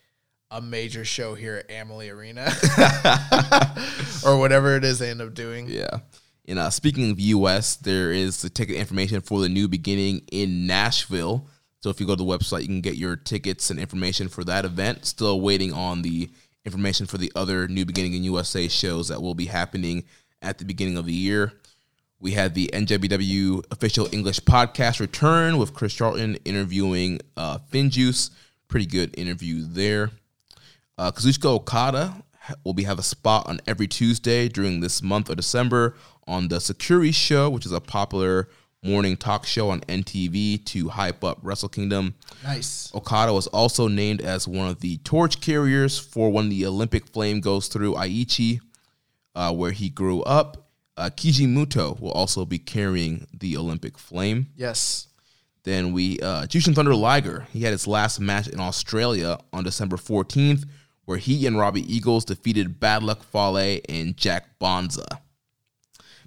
a 0.51 0.61
major 0.61 1.05
show 1.05 1.35
here 1.35 1.57
at 1.57 1.71
Amalie 1.71 2.11
Arena 2.11 2.45
or 4.25 4.39
whatever 4.39 4.77
it 4.77 4.85
is 4.85 4.99
they 4.99 5.11
end 5.11 5.21
up 5.21 5.35
doing. 5.35 5.69
Yeah. 5.69 5.99
And 6.49 6.59
uh, 6.59 6.71
speaking 6.71 7.11
of 7.11 7.19
US, 7.19 7.77
there 7.77 8.13
is 8.13 8.43
the 8.43 8.51
ticket 8.51 8.77
information 8.77 9.21
for 9.21 9.41
the 9.41 9.49
new 9.49 9.67
beginning 9.67 10.23
in 10.31 10.67
Nashville. 10.67 11.49
So 11.81 11.91
if 11.91 12.01
you 12.01 12.07
go 12.07 12.15
to 12.15 12.23
the 12.23 12.29
website, 12.29 12.63
you 12.63 12.69
can 12.69 12.81
get 12.81 12.97
your 12.97 13.17
tickets 13.17 13.71
and 13.71 13.81
information 13.81 14.29
for 14.29 14.45
that 14.45 14.65
event. 14.65 15.05
Still 15.07 15.41
waiting 15.41 15.73
on 15.73 16.03
the 16.03 16.31
information 16.65 17.07
for 17.07 17.19
the 17.19 17.33
other 17.35 17.69
New 17.69 17.85
Beginning 17.85 18.15
in 18.15 18.25
USA 18.25 18.69
shows 18.69 19.09
that 19.09 19.23
will 19.23 19.35
be 19.35 19.47
happening 19.47 20.05
at 20.43 20.59
the 20.59 20.65
beginning 20.65 20.97
of 20.97 21.07
the 21.07 21.13
year. 21.13 21.53
We 22.19 22.33
had 22.33 22.55
the 22.55 22.71
NJPW 22.73 23.65
official 23.71 24.09
English 24.13 24.41
podcast 24.41 25.01
return 25.01 25.59
with 25.59 25.75
Chris 25.75 25.95
Charlton 25.95 26.37
interviewing 26.45 27.21
uh, 27.37 27.59
Finjuice. 27.71 28.31
Pretty 28.69 28.87
good 28.87 29.17
interview 29.19 29.63
there. 29.63 30.11
Uh, 30.99 31.13
Kazuchika 31.13 31.47
Okada 31.47 32.23
will 32.65 32.73
be 32.73 32.85
have 32.85 32.99
a 32.99 33.03
spot 33.03 33.47
on 33.47 33.61
every 33.67 33.87
Tuesday 33.87 34.49
during 34.49 34.81
this 34.81 35.03
month 35.03 35.29
of 35.29 35.37
December 35.37 35.95
on 36.27 36.49
the 36.49 36.57
Sukkiri 36.57 37.13
Show, 37.13 37.51
which 37.51 37.67
is 37.67 37.73
a 37.73 37.81
popular 37.81 38.49
morning 38.83 39.17
talk 39.17 39.45
show 39.45 39.69
on 39.71 39.81
NTV 39.83 40.65
to 40.65 40.89
hype 40.89 41.23
up 41.23 41.39
Wrestle 41.43 41.69
Kingdom. 41.69 42.15
Nice. 42.45 42.91
Okada 42.95 43.33
was 43.33 43.47
also 43.49 43.89
named 43.89 44.23
as 44.23 44.47
one 44.49 44.69
of 44.69 44.81
the 44.81 44.97
torch 44.99 45.41
carriers 45.41 45.99
for 45.99 46.31
when 46.31 46.49
the 46.49 46.65
Olympic 46.65 47.07
flame 47.07 47.41
goes 47.41 47.69
through 47.69 47.95
Aichi, 47.95 48.61
uh, 49.35 49.53
where 49.53 49.73
he 49.73 49.91
grew 49.91 50.23
up. 50.23 50.71
Uh, 50.97 51.11
Keiji 51.15 51.47
Muto 51.47 52.01
will 52.01 52.13
also 52.13 52.47
be 52.47 52.59
carrying 52.59 53.27
the 53.35 53.57
Olympic 53.59 53.99
flame. 53.99 54.47
Yes. 54.57 55.09
Then 55.65 55.93
we 55.93 56.21
uh, 56.21 56.47
Jushin 56.47 56.75
Thunder 56.75 56.95
Liger. 56.95 57.47
He 57.53 57.63
had 57.63 57.73
his 57.73 57.87
last 57.89 58.21
match 58.21 58.47
in 58.47 58.61
Australia 58.61 59.39
on 59.53 59.65
December 59.65 59.97
14th, 59.97 60.65
where 61.07 61.19
he 61.19 61.47
and 61.47 61.59
Robbie 61.59 61.95
Eagles 61.95 62.25
defeated 62.25 62.79
Bad 62.79 63.03
Luck 63.03 63.23
Fale 63.23 63.81
and 63.89 64.17
Jack 64.17 64.59
Bonza. 64.59 65.07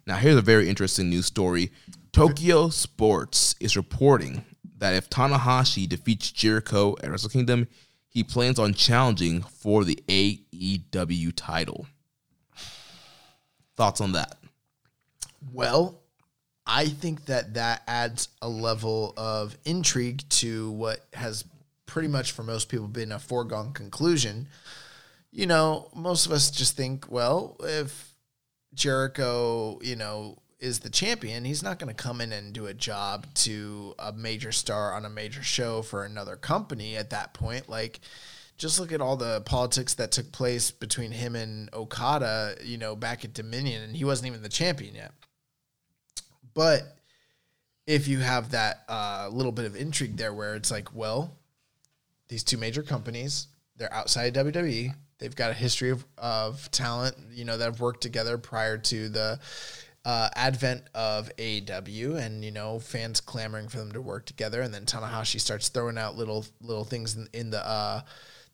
Now, 0.07 0.15
here's 0.15 0.37
a 0.37 0.41
very 0.41 0.67
interesting 0.67 1.09
news 1.09 1.27
story. 1.27 1.71
Tokyo 2.11 2.69
Sports 2.69 3.53
is 3.59 3.77
reporting 3.77 4.43
that 4.79 4.95
if 4.95 5.09
Tanahashi 5.09 5.87
defeats 5.87 6.31
Jericho 6.31 6.95
at 7.03 7.11
Wrestle 7.11 7.29
Kingdom, 7.29 7.67
he 8.07 8.23
plans 8.23 8.57
on 8.57 8.73
challenging 8.73 9.43
for 9.43 9.83
the 9.83 10.01
AEW 10.07 11.33
title. 11.35 11.85
Thoughts 13.75 14.01
on 14.01 14.13
that? 14.13 14.37
Well, 15.53 15.99
I 16.65 16.87
think 16.87 17.25
that 17.25 17.53
that 17.53 17.83
adds 17.87 18.29
a 18.41 18.49
level 18.49 19.13
of 19.15 19.57
intrigue 19.65 20.27
to 20.29 20.71
what 20.71 21.05
has 21.13 21.43
pretty 21.89 22.07
much 22.07 22.31
for 22.31 22.43
most 22.43 22.69
people 22.69 22.87
been 22.87 23.11
a 23.11 23.19
foregone 23.19 23.73
conclusion. 23.73 24.47
You 25.31 25.47
know, 25.47 25.89
most 25.95 26.25
of 26.25 26.31
us 26.31 26.51
just 26.51 26.77
think, 26.77 27.11
well, 27.11 27.57
if 27.61 28.13
Jericho, 28.73 29.79
you 29.81 29.95
know, 29.95 30.37
is 30.59 30.79
the 30.79 30.89
champion, 30.89 31.45
he's 31.45 31.63
not 31.63 31.79
going 31.79 31.93
to 31.93 32.03
come 32.03 32.21
in 32.21 32.31
and 32.31 32.53
do 32.53 32.67
a 32.67 32.73
job 32.73 33.25
to 33.33 33.95
a 33.97 34.11
major 34.11 34.51
star 34.51 34.93
on 34.93 35.05
a 35.05 35.09
major 35.09 35.41
show 35.41 35.81
for 35.81 36.03
another 36.03 36.35
company 36.35 36.95
at 36.95 37.09
that 37.09 37.33
point. 37.33 37.69
Like, 37.69 37.99
just 38.57 38.79
look 38.79 38.91
at 38.91 39.01
all 39.01 39.15
the 39.15 39.41
politics 39.41 39.93
that 39.95 40.11
took 40.11 40.31
place 40.31 40.69
between 40.69 41.11
him 41.11 41.35
and 41.35 41.73
Okada, 41.73 42.55
you 42.63 42.77
know, 42.77 42.95
back 42.95 43.23
at 43.23 43.33
Dominion, 43.33 43.83
and 43.83 43.95
he 43.95 44.03
wasn't 44.03 44.27
even 44.27 44.43
the 44.43 44.49
champion 44.49 44.95
yet. 44.95 45.13
But 46.53 46.83
if 47.87 48.07
you 48.07 48.19
have 48.19 48.51
that 48.51 48.83
uh, 48.87 49.29
little 49.31 49.51
bit 49.51 49.65
of 49.65 49.75
intrigue 49.75 50.17
there 50.17 50.33
where 50.33 50.55
it's 50.55 50.69
like, 50.69 50.93
well, 50.93 51.38
these 52.29 52.43
two 52.43 52.57
major 52.57 52.83
companies, 52.83 53.47
they're 53.75 53.93
outside 53.93 54.33
WWE. 54.33 54.93
They've 55.17 55.35
got 55.35 55.51
a 55.51 55.53
history 55.53 55.89
of, 55.89 56.05
of 56.17 56.71
talent, 56.71 57.15
you 57.31 57.43
know, 57.43 57.57
that 57.57 57.65
have 57.65 57.81
worked 57.81 58.01
together 58.01 58.37
prior 58.37 58.77
to 58.77 59.09
the 59.09 59.39
uh, 60.05 60.29
advent 60.35 60.83
of 60.93 61.29
AEW, 61.37 62.15
and 62.15 62.43
you 62.43 62.51
know, 62.51 62.79
fans 62.79 63.19
clamoring 63.19 63.67
for 63.67 63.77
them 63.77 63.91
to 63.91 64.01
work 64.01 64.25
together. 64.25 64.61
And 64.61 64.73
then 64.73 64.85
Tanahashi 64.85 65.41
starts 65.41 65.69
throwing 65.69 65.97
out 65.97 66.15
little 66.15 66.45
little 66.61 66.85
things 66.85 67.15
in, 67.15 67.27
in 67.33 67.49
the 67.49 67.65
uh, 67.65 68.01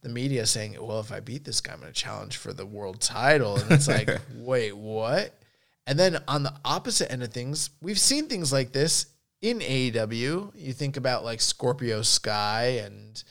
the 0.01 0.09
media 0.09 0.45
saying, 0.45 0.75
"Well, 0.79 0.99
if 0.99 1.11
I 1.11 1.19
beat 1.19 1.45
this 1.45 1.61
guy, 1.61 1.73
I'm 1.73 1.81
going 1.81 1.93
to 1.93 1.99
challenge 1.99 2.37
for 2.37 2.51
the 2.51 2.65
world 2.65 2.99
title." 2.99 3.57
And 3.57 3.71
it's 3.71 3.87
like, 3.87 4.09
wait, 4.35 4.75
what? 4.75 5.39
And 5.87 5.99
then 5.99 6.17
on 6.27 6.41
the 6.43 6.53
opposite 6.65 7.11
end 7.11 7.21
of 7.21 7.31
things, 7.31 7.69
we've 7.79 7.99
seen 7.99 8.27
things 8.27 8.51
like 8.51 8.71
this 8.71 9.07
in 9.41 9.59
AEW. 9.59 10.51
You 10.55 10.73
think 10.73 10.97
about 10.97 11.23
like 11.23 11.41
Scorpio 11.41 12.01
Sky 12.01 12.81
and 12.83 13.23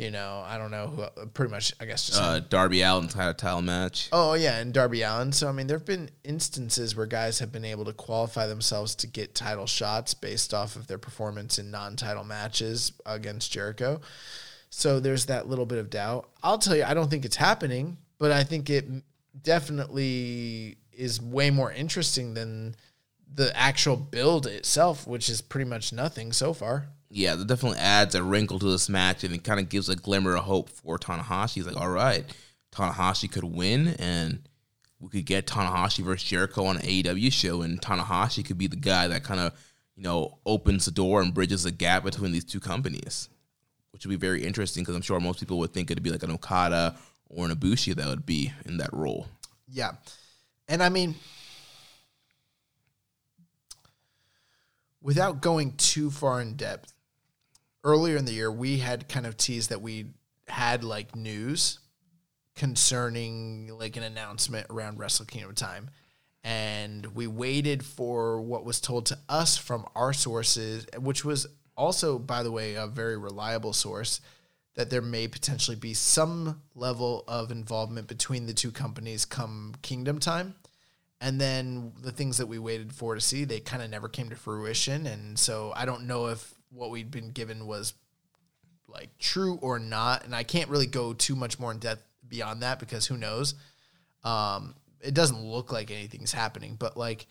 you 0.00 0.10
know, 0.10 0.42
I 0.46 0.56
don't 0.56 0.70
know 0.70 0.86
who 0.86 1.26
pretty 1.26 1.50
much 1.50 1.74
I 1.78 1.84
guess 1.84 2.06
just 2.06 2.20
Uh, 2.20 2.40
Darby 2.40 2.82
Allin's 2.82 3.12
had 3.12 3.28
a 3.28 3.34
title 3.34 3.62
match. 3.62 4.08
Oh 4.12 4.32
yeah, 4.34 4.56
and 4.56 4.72
Darby 4.72 5.02
Allin. 5.02 5.32
So 5.32 5.48
I 5.48 5.52
mean, 5.52 5.66
there 5.66 5.76
have 5.76 5.86
been 5.86 6.10
instances 6.24 6.96
where 6.96 7.06
guys 7.06 7.38
have 7.40 7.52
been 7.52 7.64
able 7.64 7.84
to 7.84 7.92
qualify 7.92 8.46
themselves 8.46 8.94
to 8.96 9.06
get 9.06 9.34
title 9.34 9.66
shots 9.66 10.14
based 10.14 10.54
off 10.54 10.74
of 10.74 10.86
their 10.86 10.98
performance 10.98 11.58
in 11.58 11.70
non-title 11.70 12.24
matches 12.24 12.92
against 13.04 13.52
Jericho. 13.52 14.00
So 14.70 15.00
there's 15.00 15.26
that 15.26 15.48
little 15.48 15.66
bit 15.66 15.78
of 15.78 15.90
doubt. 15.90 16.30
I'll 16.42 16.58
tell 16.58 16.76
you, 16.76 16.84
I 16.84 16.94
don't 16.94 17.10
think 17.10 17.24
it's 17.24 17.36
happening, 17.36 17.98
but 18.18 18.32
I 18.32 18.44
think 18.44 18.70
it 18.70 18.86
definitely 19.42 20.78
is 20.92 21.20
way 21.20 21.50
more 21.50 21.72
interesting 21.72 22.34
than 22.34 22.74
the 23.32 23.56
actual 23.56 23.96
build 23.96 24.46
itself, 24.46 25.06
which 25.06 25.28
is 25.28 25.40
pretty 25.40 25.68
much 25.68 25.92
nothing 25.92 26.32
so 26.32 26.52
far. 26.52 26.88
Yeah, 27.10 27.34
that 27.34 27.48
definitely 27.48 27.78
adds 27.78 28.14
a 28.14 28.22
wrinkle 28.22 28.60
to 28.60 28.70
this 28.70 28.88
match 28.88 29.24
and 29.24 29.34
it 29.34 29.42
kind 29.42 29.58
of 29.58 29.68
gives 29.68 29.88
a 29.88 29.96
glimmer 29.96 30.36
of 30.36 30.44
hope 30.44 30.70
for 30.70 30.96
Tanahashi. 30.96 31.54
He's 31.54 31.66
like, 31.66 31.76
all 31.76 31.90
right, 31.90 32.24
Tanahashi 32.72 33.30
could 33.30 33.44
win 33.44 33.88
and 33.98 34.48
we 35.00 35.08
could 35.08 35.26
get 35.26 35.46
Tanahashi 35.46 36.04
versus 36.04 36.28
Jericho 36.28 36.66
on 36.66 36.76
an 36.76 36.82
AEW 36.82 37.32
show 37.32 37.62
and 37.62 37.80
Tanahashi 37.80 38.44
could 38.44 38.58
be 38.58 38.68
the 38.68 38.76
guy 38.76 39.08
that 39.08 39.24
kind 39.24 39.40
of, 39.40 39.52
you 39.96 40.04
know, 40.04 40.38
opens 40.46 40.84
the 40.84 40.92
door 40.92 41.20
and 41.20 41.34
bridges 41.34 41.64
the 41.64 41.72
gap 41.72 42.04
between 42.04 42.30
these 42.30 42.44
two 42.44 42.60
companies, 42.60 43.28
which 43.90 44.06
would 44.06 44.10
be 44.10 44.16
very 44.16 44.44
interesting 44.44 44.84
because 44.84 44.94
I'm 44.94 45.02
sure 45.02 45.18
most 45.18 45.40
people 45.40 45.58
would 45.58 45.72
think 45.72 45.90
it'd 45.90 46.04
be 46.04 46.12
like 46.12 46.22
an 46.22 46.30
Okada 46.30 46.96
or 47.28 47.44
an 47.44 47.50
Ibushi 47.50 47.94
that 47.96 48.06
would 48.06 48.24
be 48.24 48.52
in 48.66 48.76
that 48.76 48.92
role. 48.92 49.26
Yeah. 49.68 49.92
And 50.68 50.80
I 50.80 50.90
mean, 50.90 51.16
without 55.02 55.40
going 55.40 55.72
too 55.76 56.10
far 56.12 56.40
in 56.40 56.54
depth, 56.54 56.92
earlier 57.84 58.16
in 58.16 58.24
the 58.24 58.32
year, 58.32 58.50
we 58.50 58.78
had 58.78 59.08
kind 59.08 59.26
of 59.26 59.36
teased 59.36 59.70
that 59.70 59.82
we 59.82 60.06
had 60.48 60.84
like 60.84 61.14
news 61.14 61.78
concerning 62.56 63.68
like 63.78 63.96
an 63.96 64.02
announcement 64.02 64.66
around 64.70 64.98
Wrestle 64.98 65.26
Kingdom 65.26 65.54
time. 65.54 65.90
And 66.42 67.06
we 67.14 67.26
waited 67.26 67.84
for 67.84 68.40
what 68.40 68.64
was 68.64 68.80
told 68.80 69.06
to 69.06 69.18
us 69.28 69.56
from 69.56 69.86
our 69.94 70.12
sources, 70.12 70.86
which 70.98 71.24
was 71.24 71.46
also, 71.76 72.18
by 72.18 72.42
the 72.42 72.52
way, 72.52 72.74
a 72.74 72.86
very 72.86 73.16
reliable 73.16 73.72
source 73.72 74.20
that 74.74 74.90
there 74.90 75.02
may 75.02 75.28
potentially 75.28 75.76
be 75.76 75.94
some 75.94 76.62
level 76.74 77.24
of 77.28 77.50
involvement 77.50 78.08
between 78.08 78.46
the 78.46 78.54
two 78.54 78.70
companies 78.70 79.24
come 79.24 79.74
kingdom 79.82 80.18
time 80.18 80.54
and 81.20 81.40
then 81.40 81.92
the 82.00 82.12
things 82.12 82.38
that 82.38 82.46
we 82.46 82.58
waited 82.58 82.92
for 82.92 83.14
to 83.14 83.20
see 83.20 83.44
they 83.44 83.60
kind 83.60 83.82
of 83.82 83.90
never 83.90 84.08
came 84.08 84.30
to 84.30 84.36
fruition 84.36 85.06
and 85.06 85.38
so 85.38 85.72
i 85.76 85.84
don't 85.84 86.06
know 86.06 86.28
if 86.28 86.54
what 86.70 86.90
we'd 86.90 87.10
been 87.10 87.30
given 87.30 87.66
was 87.66 87.94
like 88.86 89.16
true 89.18 89.58
or 89.62 89.78
not 89.78 90.24
and 90.24 90.34
i 90.34 90.42
can't 90.42 90.68
really 90.68 90.86
go 90.86 91.12
too 91.12 91.36
much 91.36 91.58
more 91.58 91.70
in 91.70 91.78
depth 91.78 92.02
beyond 92.28 92.62
that 92.62 92.78
because 92.78 93.06
who 93.06 93.16
knows? 93.16 93.54
Um 94.24 94.74
it 95.00 95.14
doesn't 95.14 95.42
look 95.42 95.72
like 95.72 95.90
anything's 95.90 96.32
happening 96.32 96.76
but 96.78 96.96
like 96.96 97.26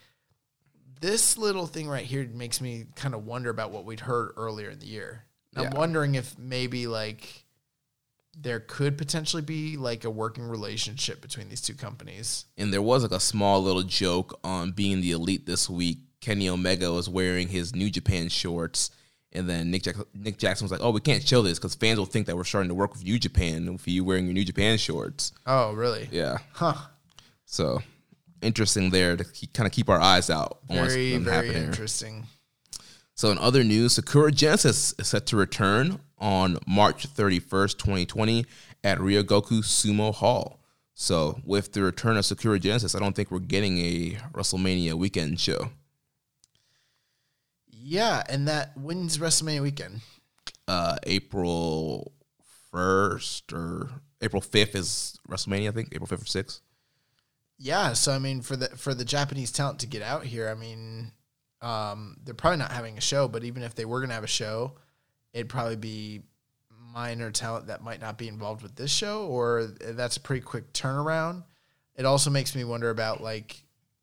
this 1.00 1.38
little 1.38 1.66
thing 1.66 1.88
right 1.88 2.04
here 2.04 2.28
makes 2.32 2.60
me 2.60 2.86
kind 2.94 3.14
of 3.14 3.26
wonder 3.26 3.50
about 3.50 3.70
what 3.70 3.84
we'd 3.84 4.00
heard 4.00 4.32
earlier 4.36 4.70
in 4.70 4.78
the 4.78 4.86
year. 4.86 5.24
I'm 5.56 5.70
wondering 5.70 6.14
if 6.14 6.38
maybe 6.38 6.86
like 6.86 7.44
there 8.38 8.60
could 8.60 8.96
potentially 8.96 9.42
be 9.42 9.76
like 9.76 10.04
a 10.04 10.10
working 10.10 10.44
relationship 10.44 11.20
between 11.20 11.48
these 11.48 11.60
two 11.60 11.74
companies. 11.74 12.44
And 12.56 12.72
there 12.72 12.82
was 12.82 13.02
like 13.02 13.12
a 13.12 13.20
small 13.20 13.62
little 13.62 13.82
joke 13.82 14.38
on 14.44 14.72
being 14.72 15.00
the 15.00 15.12
elite 15.12 15.46
this 15.46 15.68
week. 15.68 15.98
Kenny 16.20 16.48
Omega 16.48 16.92
was 16.92 17.08
wearing 17.08 17.48
his 17.48 17.74
New 17.74 17.90
Japan 17.90 18.28
shorts, 18.28 18.90
and 19.32 19.48
then 19.48 19.70
Nick 19.70 19.82
Jack- 19.82 19.96
Nick 20.14 20.38
Jackson 20.38 20.64
was 20.64 20.72
like, 20.72 20.80
"Oh, 20.82 20.90
we 20.90 21.00
can't 21.00 21.26
show 21.26 21.42
this 21.42 21.58
because 21.58 21.74
fans 21.74 21.98
will 21.98 22.06
think 22.06 22.26
that 22.26 22.36
we're 22.36 22.44
starting 22.44 22.68
to 22.68 22.74
work 22.74 22.92
with 22.92 23.04
New 23.04 23.18
Japan 23.18 23.78
for 23.78 23.90
you 23.90 24.04
wearing 24.04 24.24
your 24.26 24.34
New 24.34 24.44
Japan 24.44 24.78
shorts." 24.78 25.32
oh 25.46 25.72
really 25.72 26.08
Yeah, 26.10 26.38
huh 26.52 26.74
so 27.44 27.82
interesting 28.42 28.90
there 28.90 29.16
to 29.16 29.24
kind 29.52 29.66
of 29.66 29.72
keep 29.72 29.88
our 29.88 30.00
eyes 30.00 30.30
out 30.30 30.58
on 30.68 30.76
very 30.76 31.16
very 31.18 31.54
interesting 31.54 32.26
So 33.14 33.30
in 33.30 33.38
other 33.38 33.62
news, 33.64 33.94
Sakura 33.94 34.32
Genesis 34.32 34.94
is 34.98 35.08
set 35.08 35.26
to 35.26 35.36
return 35.36 36.00
on 36.18 36.56
March 36.66 37.06
31st, 37.06 37.76
2020 37.78 38.46
at 38.82 38.98
Ryogoku 38.98 39.60
Sumo 39.62 40.14
Hall. 40.14 40.58
So 40.94 41.40
with 41.44 41.72
the 41.72 41.82
return 41.82 42.16
of 42.16 42.24
Sakura 42.24 42.58
Genesis, 42.58 42.94
I 42.94 42.98
don't 42.98 43.14
think 43.14 43.30
we're 43.30 43.38
getting 43.40 43.78
a 43.78 44.18
WrestleMania 44.32 44.94
weekend 44.94 45.38
show. 45.38 45.70
Yeah 47.82 48.22
and 48.28 48.46
that 48.48 48.76
when's 48.76 49.18
wrestlemania 49.18 49.62
weekend 49.62 50.00
Uh, 50.68 50.96
April 51.04 52.12
1st 52.72 53.52
or 53.52 53.90
April 54.20 54.40
5th 54.42 54.74
is 54.76 55.18
WrestleMania, 55.28 55.68
I 55.68 55.72
think. 55.72 55.88
April 55.92 56.06
5th 56.06 56.22
or 56.22 56.42
6th. 56.42 56.60
yeah 57.58 57.92
so 57.92 58.12
i 58.12 58.18
mean 58.18 58.40
for 58.42 58.56
the 58.56 58.68
for 58.76 58.94
the 58.94 59.04
japanese 59.04 59.50
talent 59.52 59.78
to 59.80 59.86
get 59.86 60.02
out 60.02 60.24
here 60.24 60.48
i 60.48 60.54
mean 60.54 61.12
um 61.62 62.16
they're 62.24 62.34
probably 62.34 62.58
not 62.58 62.70
having 62.72 62.96
a 62.96 63.00
show 63.00 63.28
but 63.28 63.44
even 63.44 63.62
if 63.62 63.74
they 63.74 63.84
were 63.84 64.00
gonna 64.00 64.14
have 64.14 64.24
a 64.24 64.28
show 64.28 64.72
it'd 65.32 65.48
probably 65.48 65.76
be 65.76 66.22
minor 66.92 67.30
talent 67.30 67.66
that 67.68 67.82
might 67.82 68.00
not 68.00 68.18
be 68.18 68.26
involved 68.26 68.62
with 68.64 68.74
this 68.74 68.90
show, 68.90 69.24
or 69.26 69.66
that's 69.66 70.16
a 70.16 70.20
pretty 70.20 70.40
quick 70.40 70.72
turnaround. 70.72 71.44
It 71.94 72.04
also 72.04 72.30
makes 72.30 72.56
me 72.56 72.64
wonder 72.64 72.90
about 72.90 73.22
like, 73.22 73.62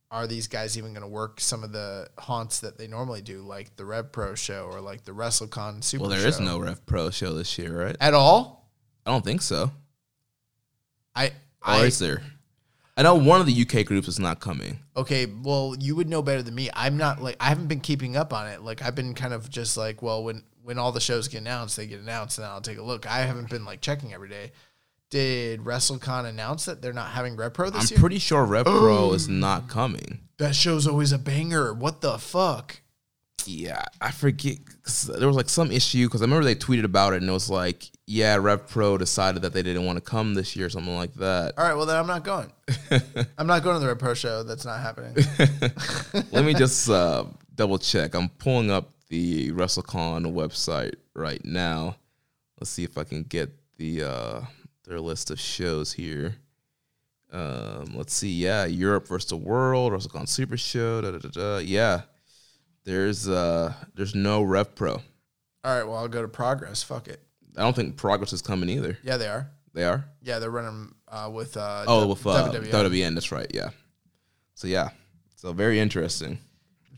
are 0.10 0.28
these 0.28 0.48
guys 0.48 0.78
even 0.78 0.94
going 0.94 1.02
to 1.02 1.08
work 1.08 1.42
some 1.42 1.64
of 1.64 1.72
the 1.72 2.08
haunts 2.18 2.62
that 2.62 2.78
they 2.78 2.88
normally 2.88 3.22
do, 3.22 3.42
like 3.42 3.76
the 3.76 3.86
Rev 3.86 4.12
Pro 4.12 4.36
show 4.36 4.70
or 4.72 4.80
like 4.80 5.04
the 5.04 5.12
WrestleCon 5.12 5.84
Super? 5.84 6.04
Well, 6.04 6.10
there 6.12 6.22
show? 6.22 6.28
is 6.28 6.40
no 6.40 6.60
Rev 6.60 6.86
Pro 6.86 7.10
show 7.10 7.34
this 7.34 7.58
year, 7.58 7.86
right? 7.86 7.96
at 8.00 8.14
all. 8.14 8.70
I 9.06 9.12
don't 9.12 9.24
think 9.24 9.42
so. 9.42 9.72
I 11.16 11.28
Or 11.28 11.34
I 11.62 11.86
is 11.86 12.00
there? 12.00 12.22
I 12.96 13.04
know 13.04 13.16
one 13.16 13.40
of 13.40 13.46
the 13.46 13.62
UK 13.62 13.86
groups 13.86 14.08
is 14.08 14.20
not 14.20 14.40
coming. 14.40 14.80
Okay, 14.96 15.28
well, 15.28 15.76
you 15.80 15.96
would 15.96 16.10
know 16.10 16.24
better 16.24 16.42
than 16.42 16.56
me. 16.56 16.70
I'm 16.74 16.98
not 16.98 17.22
like 17.22 17.38
I 17.40 17.46
haven't 17.50 17.68
been 17.68 17.80
keeping 17.80 18.18
up 18.18 18.34
on 18.34 18.48
it. 18.48 18.64
Like 18.64 18.82
I've 18.82 18.96
been 18.96 19.14
kind 19.14 19.34
of 19.34 19.50
just 19.50 19.78
like, 19.78 20.02
well, 20.02 20.24
when 20.24 20.44
when 20.64 20.80
all 20.80 20.92
the 20.92 21.00
shows 21.00 21.28
get 21.28 21.42
announced, 21.42 21.78
they 21.78 21.86
get 21.86 22.00
announced, 22.00 22.38
and 22.38 22.46
then 22.46 22.52
I'll 22.52 22.62
take 22.62 22.80
a 22.80 22.84
look. 22.84 23.06
I 23.06 23.20
haven't 23.20 23.50
been 23.50 23.66
like 23.66 23.82
checking 23.82 24.14
every 24.14 24.30
day. 24.30 24.52
Did 25.10 25.62
WrestleCon 25.62 26.26
announce 26.26 26.66
that 26.66 26.82
they're 26.82 26.92
not 26.94 27.12
having 27.12 27.36
Rev 27.38 27.54
Pro 27.54 27.70
this 27.70 27.90
year? 27.92 27.98
I'm 27.98 28.00
year? 28.00 28.00
pretty 28.02 28.20
sure 28.20 28.44
Rev 28.46 28.66
Pro 28.66 29.14
is 29.14 29.30
not 29.30 29.70
coming. 29.70 30.20
that 30.38 30.56
show's 30.56 30.86
always 30.88 31.12
a 31.14 31.18
banger. 31.18 31.74
What 31.74 32.02
the 32.02 32.18
fuck? 32.18 32.82
Yeah, 33.46 33.86
I 34.02 34.12
forget. 34.12 34.58
'cause 34.84 35.04
there 35.04 35.28
was 35.28 35.38
like 35.38 35.48
some 35.48 35.72
issue 35.72 36.08
because 36.08 36.22
I 36.22 36.26
remember 36.26 36.44
they 36.44 36.56
tweeted 36.56 36.84
about 36.84 37.14
it 37.14 37.22
and 37.22 37.30
it 37.30 37.34
was 37.34 37.50
like, 37.50 37.90
yeah, 38.06 38.36
Rev 38.36 38.68
Pro 38.68 38.98
decided 38.98 39.42
that 39.44 39.54
they 39.54 39.64
didn't 39.64 39.86
want 39.86 39.96
to 39.98 40.02
come 40.02 40.34
this 40.34 40.56
year, 40.58 40.66
or 40.66 40.70
something 40.70 40.96
like 40.96 41.14
that. 41.16 41.54
All 41.58 41.64
right, 41.66 41.74
well 41.76 41.86
then 41.86 41.96
I'm 41.98 42.08
not 42.08 42.26
going. 42.26 42.52
I'm 43.38 43.48
not 43.48 43.64
going 43.64 43.76
to 43.76 43.80
the 43.80 43.88
Rev 43.88 44.00
Pro 44.00 44.14
show. 44.14 44.44
That's 44.44 44.66
not 44.66 44.82
happening. 44.82 45.16
Let 46.34 46.44
me 46.44 46.54
just 46.58 46.90
uh, 46.90 47.24
double 47.56 47.78
check. 47.78 48.14
I'm 48.16 48.28
pulling 48.30 48.70
up 48.72 48.92
the 49.10 49.52
WrestleCon 49.54 50.34
website 50.34 50.96
right 51.16 51.44
now. 51.46 51.96
Let's 52.60 52.72
see 52.72 52.84
if 52.84 52.98
I 52.98 53.04
can 53.06 53.24
get 53.24 53.50
the 53.78 54.04
uh, 54.04 54.42
their 54.88 55.00
list 55.02 55.30
of 55.30 55.40
shows 55.40 55.94
here. 55.94 56.36
Um, 57.32 57.92
let's 57.94 58.14
see. 58.14 58.32
Yeah, 58.32 58.66
Europe 58.66 59.08
versus 59.08 59.30
the 59.30 59.36
World, 59.38 59.92
WrestleCon 59.92 60.28
Super 60.28 60.56
Show. 60.58 61.02
Da, 61.02 61.12
da, 61.12 61.18
da, 61.20 61.30
da. 61.30 61.58
Yeah, 61.58 62.02
there's 62.86 63.28
uh, 63.28 63.74
there's 63.96 64.16
no 64.16 64.42
Rev 64.42 64.74
Pro. 64.76 64.94
All 64.94 65.02
right, 65.78 65.84
well 65.84 65.98
I'll 65.98 66.08
go 66.08 66.22
to 66.22 66.28
Progress. 66.30 66.84
Fuck 66.84 67.10
it. 67.10 67.22
I 67.58 67.62
don't 67.62 67.76
think 67.76 67.98
Progress 67.98 68.32
is 68.34 68.42
coming 68.42 68.70
either. 68.70 68.98
Yeah, 69.04 69.18
they 69.18 69.28
are. 69.28 69.50
They 69.74 69.84
are. 69.84 70.06
Yeah, 70.22 70.40
they're 70.40 70.50
running 70.52 70.96
uh, 71.10 71.30
with 71.34 71.58
uh, 71.58 71.84
Oh, 71.88 72.08
with 72.08 72.26
uh, 72.26 72.52
WWN. 72.52 72.72
WWN. 72.72 73.14
That's 73.14 73.32
right. 73.32 73.52
Yeah. 73.54 73.70
So 74.56 74.68
yeah, 74.68 74.90
so 75.36 75.52
very 75.54 75.80
interesting. 75.80 76.40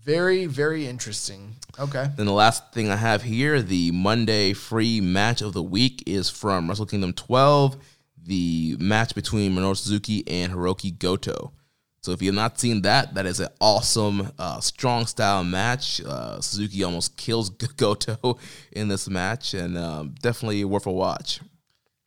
Very, 0.04 0.46
very 0.46 0.88
interesting. 0.88 1.56
Okay. 1.78 2.08
Then 2.16 2.26
the 2.26 2.34
last 2.34 2.72
thing 2.74 2.90
I 2.90 2.96
have 2.96 3.24
here, 3.24 3.62
the 3.62 3.92
Monday 3.92 4.54
free 4.54 5.02
match 5.02 5.42
of 5.42 5.54
the 5.54 5.64
week 5.64 6.04
is 6.06 6.30
from 6.30 6.68
Wrestle 6.68 6.86
Kingdom 6.86 7.14
12, 7.14 7.78
the 8.26 8.78
match 8.80 9.14
between 9.14 9.54
Minoru 9.54 9.76
Suzuki 9.76 10.28
and 10.28 10.52
Hiroki 10.52 10.98
Goto. 10.98 11.54
So 12.02 12.14
if 12.14 12.22
you've 12.22 12.36
not 12.36 12.60
seen 12.60 12.82
that, 12.84 13.14
that 13.16 13.26
is 13.26 13.42
an 13.42 13.50
awesome, 13.60 14.32
uh, 14.40 14.62
strong 14.62 15.06
style 15.06 15.44
match. 15.44 16.02
Uh, 16.02 16.40
Suzuki 16.40 16.84
almost 16.84 17.18
kills 17.18 17.50
Goto 17.78 18.40
in 18.72 18.88
this 18.88 19.10
match, 19.10 19.54
and 19.54 19.78
um, 19.78 20.16
definitely 20.22 20.64
worth 20.64 20.86
a 20.86 20.92
watch. 20.92 21.42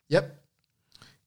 Yep. 0.09 0.39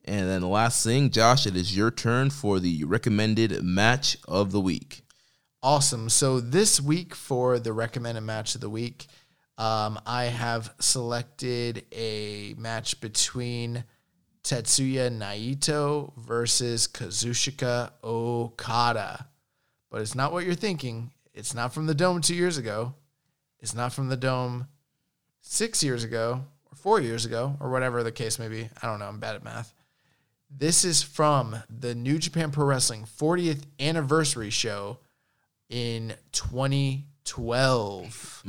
And 0.05 0.29
then 0.29 0.41
the 0.41 0.49
last 0.49 0.85
thing, 0.85 1.11
Josh, 1.11 1.47
it 1.47 1.57
is 1.57 1.77
your 1.77 1.91
turn 1.91 2.31
for 2.31 2.59
the 2.61 2.85
recommended 2.85 3.63
match 3.63 4.17
of 4.27 4.53
the 4.53 4.61
week. 4.61 5.06
Awesome. 5.67 6.09
So 6.11 6.39
this 6.39 6.81
week 6.81 7.13
for 7.13 7.59
the 7.59 7.73
recommended 7.73 8.21
match 8.21 8.55
of 8.55 8.61
the 8.61 8.71
week, 8.71 9.09
um, 9.59 9.99
I 10.07 10.27
have 10.27 10.73
selected 10.79 11.85
a 11.91 12.55
match 12.57 13.01
between 13.01 13.83
Tetsuya 14.45 15.11
Naito 15.11 16.13
versus 16.19 16.87
Kazuchika 16.87 17.91
Okada. 18.05 19.27
But 19.91 20.03
it's 20.03 20.15
not 20.15 20.31
what 20.31 20.45
you're 20.45 20.55
thinking. 20.55 21.11
It's 21.35 21.53
not 21.53 21.75
from 21.75 21.87
the 21.87 21.97
Dome 21.97 22.21
two 22.21 22.37
years 22.37 22.59
ago. 22.59 22.95
It's 23.59 23.75
not 23.75 23.93
from 23.93 24.09
the 24.09 24.17
Dome 24.17 24.69
six 25.41 25.83
years 25.83 26.05
ago 26.05 26.45
or 26.71 26.77
four 26.77 27.01
years 27.01 27.25
ago 27.25 27.57
or 27.59 27.71
whatever 27.71 28.05
the 28.05 28.13
case 28.13 28.39
may 28.39 28.47
be. 28.47 28.71
I 28.81 28.87
don't 28.87 29.01
know. 29.01 29.07
I'm 29.07 29.19
bad 29.19 29.35
at 29.35 29.43
math. 29.43 29.75
This 30.49 30.85
is 30.85 31.03
from 31.03 31.57
the 31.69 31.97
New 31.97 32.21
Japan 32.21 32.53
Pro 32.53 32.67
Wrestling 32.67 33.05
40th 33.05 33.65
anniversary 33.81 34.51
show 34.51 34.99
in 35.69 36.15
2012. 36.33 38.43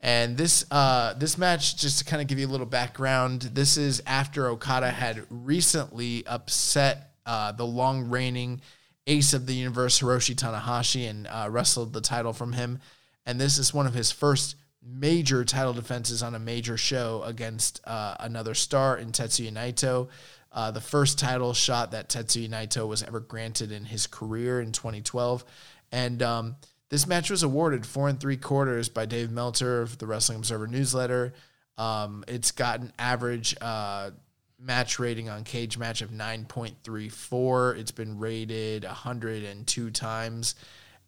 And 0.00 0.36
this 0.36 0.64
uh, 0.70 1.14
this 1.14 1.36
match, 1.36 1.76
just 1.76 1.98
to 1.98 2.04
kind 2.04 2.22
of 2.22 2.28
give 2.28 2.38
you 2.38 2.46
a 2.46 2.48
little 2.48 2.66
background, 2.66 3.42
this 3.42 3.76
is 3.76 4.00
after 4.06 4.46
Okada 4.46 4.90
had 4.90 5.24
recently 5.28 6.24
upset 6.26 7.14
uh, 7.26 7.50
the 7.52 7.66
long 7.66 8.08
reigning 8.08 8.62
ace 9.08 9.32
of 9.32 9.46
the 9.46 9.54
universe, 9.54 10.00
Hiroshi 10.00 10.36
Tanahashi, 10.36 11.10
and 11.10 11.26
uh, 11.26 11.48
wrestled 11.50 11.92
the 11.92 12.00
title 12.00 12.32
from 12.32 12.52
him. 12.52 12.78
And 13.26 13.40
this 13.40 13.58
is 13.58 13.74
one 13.74 13.86
of 13.86 13.94
his 13.94 14.12
first 14.12 14.54
major 14.82 15.44
title 15.44 15.72
defenses 15.72 16.22
on 16.22 16.34
a 16.34 16.38
major 16.38 16.76
show 16.76 17.22
against 17.24 17.80
uh, 17.84 18.16
another 18.20 18.54
star 18.54 18.96
in 18.96 19.10
Tetsuya 19.10 19.52
Naito. 19.52 20.08
Uh, 20.50 20.70
the 20.70 20.80
first 20.80 21.18
title 21.18 21.52
shot 21.52 21.90
that 21.90 22.08
Tetsuya 22.08 22.48
Naito 22.48 22.86
was 22.86 23.02
ever 23.02 23.20
granted 23.20 23.70
in 23.70 23.84
his 23.84 24.06
career 24.06 24.60
in 24.60 24.72
2012. 24.72 25.44
And 25.92 26.22
um, 26.22 26.56
this 26.90 27.06
match 27.06 27.30
was 27.30 27.42
awarded 27.42 27.86
four 27.86 28.08
and 28.08 28.18
three 28.18 28.36
quarters 28.36 28.88
by 28.88 29.06
Dave 29.06 29.30
Meltzer 29.30 29.82
of 29.82 29.98
the 29.98 30.06
Wrestling 30.06 30.38
Observer 30.38 30.66
newsletter. 30.66 31.34
Um, 31.76 32.24
it's 32.26 32.50
got 32.50 32.80
an 32.80 32.92
average 32.98 33.54
uh, 33.60 34.10
match 34.58 34.98
rating 34.98 35.28
on 35.28 35.44
Cage 35.44 35.78
Match 35.78 36.02
of 36.02 36.10
9.34. 36.10 37.78
It's 37.78 37.90
been 37.92 38.18
rated 38.18 38.84
102 38.84 39.90
times 39.90 40.54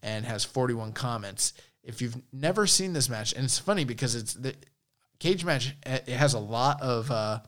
and 0.02 0.25
has 0.25 0.44
41 0.44 0.92
comments. 0.92 1.52
If 1.83 2.00
you've 2.00 2.17
never 2.33 2.67
seen 2.67 2.92
this 2.92 3.09
match, 3.09 3.33
and 3.33 3.44
it's 3.44 3.59
funny 3.59 3.84
because 3.84 4.15
it's 4.15 4.34
the 4.34 4.55
Cage 5.18 5.44
Match, 5.44 5.75
it 5.84 6.09
has 6.09 6.34
a 6.34 6.39
lot 6.39 6.81
of 6.81 7.10
uh, 7.10 7.41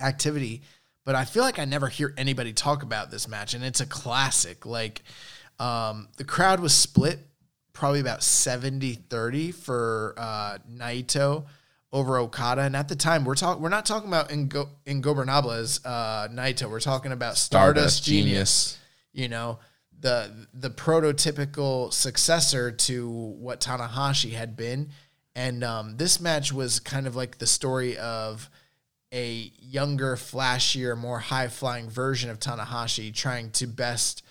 activity, 0.00 0.62
but 1.04 1.14
I 1.14 1.24
feel 1.24 1.42
like 1.42 1.58
I 1.58 1.64
never 1.64 1.88
hear 1.88 2.12
anybody 2.16 2.52
talk 2.52 2.82
about 2.82 3.10
this 3.10 3.26
match, 3.26 3.54
and 3.54 3.64
it's 3.64 3.80
a 3.80 3.86
classic. 3.86 4.66
Like, 4.66 5.02
um, 5.58 6.08
the 6.16 6.24
crowd 6.24 6.60
was 6.60 6.74
split 6.74 7.20
probably 7.72 8.00
about 8.00 8.22
70 8.22 8.94
30 8.94 9.52
for 9.52 10.14
uh, 10.16 10.58
Naito 10.70 11.46
over 11.92 12.18
Okada. 12.18 12.62
And 12.62 12.76
at 12.76 12.88
the 12.88 12.96
time, 12.96 13.24
we're 13.24 13.34
talking, 13.34 13.62
we're 13.62 13.68
not 13.68 13.86
talking 13.86 14.08
about 14.08 14.30
Ingo- 14.30 14.70
Ingobernable's 14.86 15.84
uh, 15.84 16.28
Naito. 16.28 16.70
We're 16.70 16.80
talking 16.80 17.12
about 17.12 17.36
Stardust, 17.36 17.98
Stardust 17.98 18.04
Genius. 18.04 18.28
Genius. 18.32 18.78
You 19.12 19.28
know, 19.28 19.58
the 20.00 20.48
the 20.52 20.70
prototypical 20.70 21.92
successor 21.92 22.70
to 22.70 23.08
what 23.08 23.60
Tanahashi 23.60 24.32
had 24.32 24.56
been. 24.56 24.90
And 25.34 25.62
um, 25.62 25.96
this 25.96 26.20
match 26.20 26.52
was 26.52 26.80
kind 26.80 27.06
of 27.06 27.14
like 27.14 27.38
the 27.38 27.46
story 27.46 27.96
of 27.96 28.50
a 29.12 29.52
younger, 29.60 30.16
flashier, 30.16 30.96
more 30.96 31.20
high 31.20 31.48
flying 31.48 31.88
version 31.88 32.28
of 32.28 32.40
Tanahashi 32.40 33.14
trying 33.14 33.50
to 33.52 33.66
best, 33.66 34.22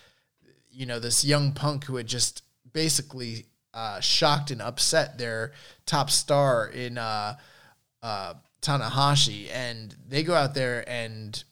you 0.70 0.86
know, 0.86 0.98
this 0.98 1.24
young 1.24 1.52
punk 1.52 1.84
who 1.84 1.96
had 1.96 2.06
just 2.06 2.42
basically 2.72 3.46
uh, 3.74 4.00
shocked 4.00 4.50
and 4.50 4.62
upset 4.62 5.18
their 5.18 5.52
top 5.86 6.10
star 6.10 6.68
in 6.68 6.98
uh, 6.98 7.36
uh, 8.02 8.34
Tanahashi. 8.62 9.48
And 9.52 9.94
they 10.08 10.22
go 10.22 10.34
out 10.34 10.54
there 10.54 10.88
and 10.88 11.42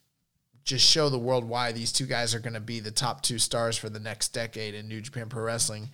just 0.65 0.89
show 0.89 1.09
the 1.09 1.19
world 1.19 1.45
why 1.45 1.73
these 1.73 1.93
two 1.93 2.07
guys 2.07 2.35
are 2.35 2.41
going 2.41 2.55
to 2.55 2.61
be 2.61 2.81
the 2.81 2.91
top 2.91 3.23
two 3.23 3.39
stars 3.39 3.77
for 3.77 3.89
the 3.89 4.01
next 4.01 4.29
decade 4.31 4.75
in 4.75 4.89
New 4.89 5.01
Japan 5.01 5.29
Pro 5.29 5.43
Wrestling. 5.43 5.91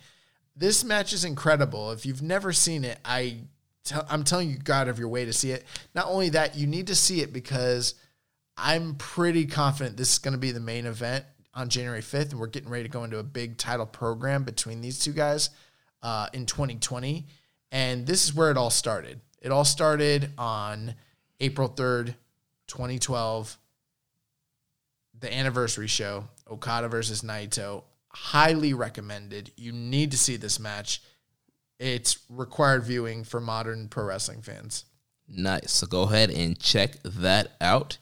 This 0.55 0.83
match 0.83 1.13
is 1.13 1.25
incredible. 1.25 1.91
If 1.91 2.05
you've 2.05 2.21
never 2.21 2.51
seen 2.51 2.83
it, 2.83 2.99
I 3.05 3.37
I'm 4.09 4.23
telling 4.23 4.49
you, 4.49 4.57
go 4.57 4.73
out 4.73 4.87
of 4.87 4.97
your 4.97 5.09
way 5.09 5.25
to 5.25 5.33
see 5.33 5.51
it. 5.51 5.65
Not 5.93 6.07
only 6.07 6.29
that, 6.29 6.55
you 6.55 6.67
need 6.67 6.87
to 6.87 6.95
see 6.95 7.21
it 7.21 7.33
because 7.33 7.95
I'm 8.55 8.95
pretty 8.95 9.45
confident 9.45 9.97
this 9.97 10.13
is 10.13 10.19
going 10.19 10.33
to 10.33 10.37
be 10.37 10.51
the 10.51 10.59
main 10.59 10.85
event 10.85 11.25
on 11.53 11.69
January 11.69 12.01
5th, 12.01 12.31
and 12.31 12.39
we're 12.39 12.47
getting 12.47 12.69
ready 12.69 12.83
to 12.83 12.89
go 12.89 13.03
into 13.03 13.19
a 13.19 13.23
big 13.23 13.57
title 13.57 13.85
program 13.85 14.43
between 14.43 14.81
these 14.81 14.99
two 14.99 15.13
guys 15.13 15.49
uh, 16.01 16.27
in 16.33 16.45
2020. 16.45 17.27
And 17.71 18.05
this 18.05 18.23
is 18.23 18.33
where 18.33 18.51
it 18.51 18.57
all 18.57 18.69
started. 18.69 19.21
It 19.41 19.51
all 19.51 19.65
started 19.65 20.31
on 20.37 20.95
April 21.39 21.69
3rd, 21.69 22.15
2012 22.67 23.57
the 25.23 25.33
anniversary 25.33 25.87
show, 25.87 26.27
Okada 26.51 26.89
versus 26.89 27.21
Naito. 27.21 27.83
Highly 28.09 28.73
recommended. 28.73 29.51
You 29.55 29.71
need 29.71 30.11
to 30.11 30.17
see 30.17 30.35
this 30.35 30.59
match. 30.59 31.01
It's 31.79 32.19
required 32.29 32.83
viewing 32.83 33.23
for 33.23 33.39
modern 33.39 33.87
pro 33.87 34.03
wrestling 34.03 34.41
fans. 34.41 34.85
Nice. 35.27 35.71
So 35.71 35.87
go 35.87 36.03
ahead 36.03 36.29
and 36.29 36.59
check 36.59 37.01
that 37.03 37.53
out. 37.59 37.97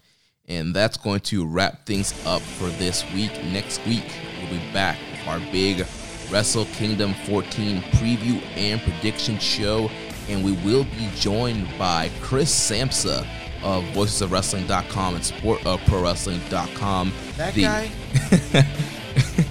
And 0.48 0.74
that's 0.76 0.98
going 0.98 1.22
to 1.22 1.46
wrap 1.46 1.86
things 1.86 2.14
up 2.26 2.42
for 2.42 2.68
this 2.72 3.06
week. 3.14 3.32
Next 3.46 3.86
week, 3.86 4.04
we'll 4.40 4.50
be 4.60 4.72
back 4.74 4.98
with 5.12 5.28
our 5.28 5.40
big 5.52 5.86
Wrestle 6.30 6.66
Kingdom 6.74 7.14
14 7.26 7.82
preview 7.94 8.42
and 8.58 8.82
prediction 8.82 9.38
show. 9.40 9.90
And 10.30 10.44
we 10.44 10.52
will 10.64 10.84
be 10.86 11.10
joined 11.16 11.68
by 11.78 12.10
Chris 12.22 12.52
Samsa 12.54 13.26
of 13.64 13.84
voicesofwrestling.com 13.96 15.16
and 15.16 15.24
sportofprowrestling.com. 15.24 17.14
That 17.38 17.54
The- 17.54 17.62
guy. 17.62 17.92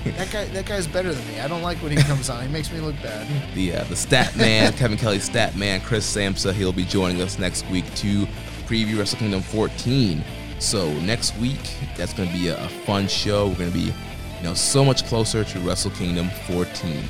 that 0.05 0.29
guy. 0.33 0.45
That 0.47 0.67
guy's 0.67 0.87
better 0.87 1.15
than 1.15 1.27
me. 1.29 1.41
I 1.41 1.49
don't 1.49 1.63
like 1.63 1.79
when 1.79 1.93
he 1.97 2.03
comes 2.03 2.29
on. 2.29 2.43
He 2.45 2.49
makes 2.53 2.71
me 2.73 2.81
look 2.81 2.97
bad. 3.03 3.27
the 3.55 3.75
uh, 3.77 3.85
the 3.85 3.97
stat 3.97 4.35
man, 4.37 4.73
Kevin 4.77 4.99
Kelly 4.99 5.19
stat 5.21 5.57
man, 5.57 5.81
Chris 5.81 6.05
Samsa. 6.15 6.53
He'll 6.53 6.73
be 6.73 6.85
joining 6.85 7.21
us 7.23 7.39
next 7.39 7.65
week 7.71 7.85
to 7.97 8.27
preview 8.67 8.99
Wrestle 8.99 9.19
Kingdom 9.19 9.43
14. 9.43 10.25
So 10.61 10.93
next 11.01 11.37
week, 11.39 11.59
that's 11.97 12.13
going 12.13 12.29
to 12.29 12.35
be 12.35 12.49
a, 12.49 12.65
a 12.65 12.69
fun 12.69 13.09
show. 13.09 13.49
We're 13.49 13.57
going 13.57 13.73
to 13.73 13.77
be, 13.77 13.85
you 13.85 14.45
know, 14.45 14.55
so 14.55 14.85
much 14.85 15.05
closer 15.07 15.43
to 15.43 15.59
Wrestle 15.61 15.91
Kingdom 15.93 16.29
14. 16.47 17.03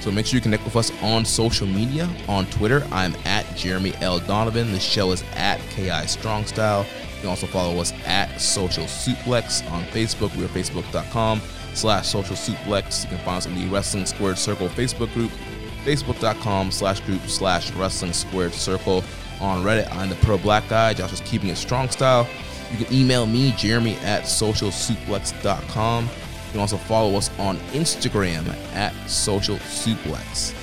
So 0.00 0.10
make 0.10 0.24
sure 0.24 0.36
you 0.36 0.40
connect 0.40 0.64
with 0.64 0.76
us 0.76 0.90
on 1.02 1.24
social 1.24 1.66
media. 1.66 2.08
On 2.28 2.46
Twitter, 2.46 2.86
I'm 2.90 3.14
at 3.24 3.44
Jeremy 3.54 3.92
L. 4.00 4.18
Donovan. 4.20 4.72
The 4.72 4.80
show 4.80 5.12
is 5.12 5.22
at 5.34 5.60
KI 5.70 6.06
Strong 6.06 6.46
Style. 6.46 6.86
You 7.16 7.20
can 7.20 7.28
also 7.30 7.46
follow 7.46 7.78
us 7.80 7.92
at 8.06 8.40
Social 8.40 8.84
Suplex 8.84 9.68
on 9.70 9.84
Facebook. 9.84 10.34
We 10.36 10.44
are 10.44 10.48
facebook.com 10.48 11.40
slash 11.74 12.08
social 12.08 12.36
suplex. 12.36 13.04
You 13.04 13.10
can 13.10 13.18
find 13.18 13.38
us 13.38 13.46
in 13.46 13.54
the 13.54 13.66
Wrestling 13.66 14.06
Squared 14.06 14.38
Circle 14.38 14.68
Facebook 14.68 15.12
group, 15.12 15.30
facebook.com 15.84 16.70
slash 16.70 17.00
group 17.00 17.20
slash 17.22 17.70
wrestling 17.72 18.12
squared 18.12 18.54
circle. 18.54 19.04
On 19.40 19.62
Reddit, 19.62 19.92
I'm 19.94 20.08
the 20.08 20.14
Pro 20.16 20.38
Black 20.38 20.66
Guy. 20.68 20.94
Josh 20.94 21.12
is 21.12 21.20
keeping 21.20 21.50
it 21.50 21.56
strong 21.56 21.90
style. 21.90 22.26
You 22.70 22.84
can 22.84 22.94
email 22.94 23.26
me, 23.26 23.52
Jeremy 23.52 23.94
at 23.96 24.24
socialsuplex.com. 24.24 26.04
You 26.04 26.10
can 26.52 26.60
also 26.60 26.76
follow 26.76 27.16
us 27.16 27.30
on 27.38 27.58
Instagram 27.72 28.48
at 28.74 28.92
Social 29.08 29.56
Suplex. 29.56 30.54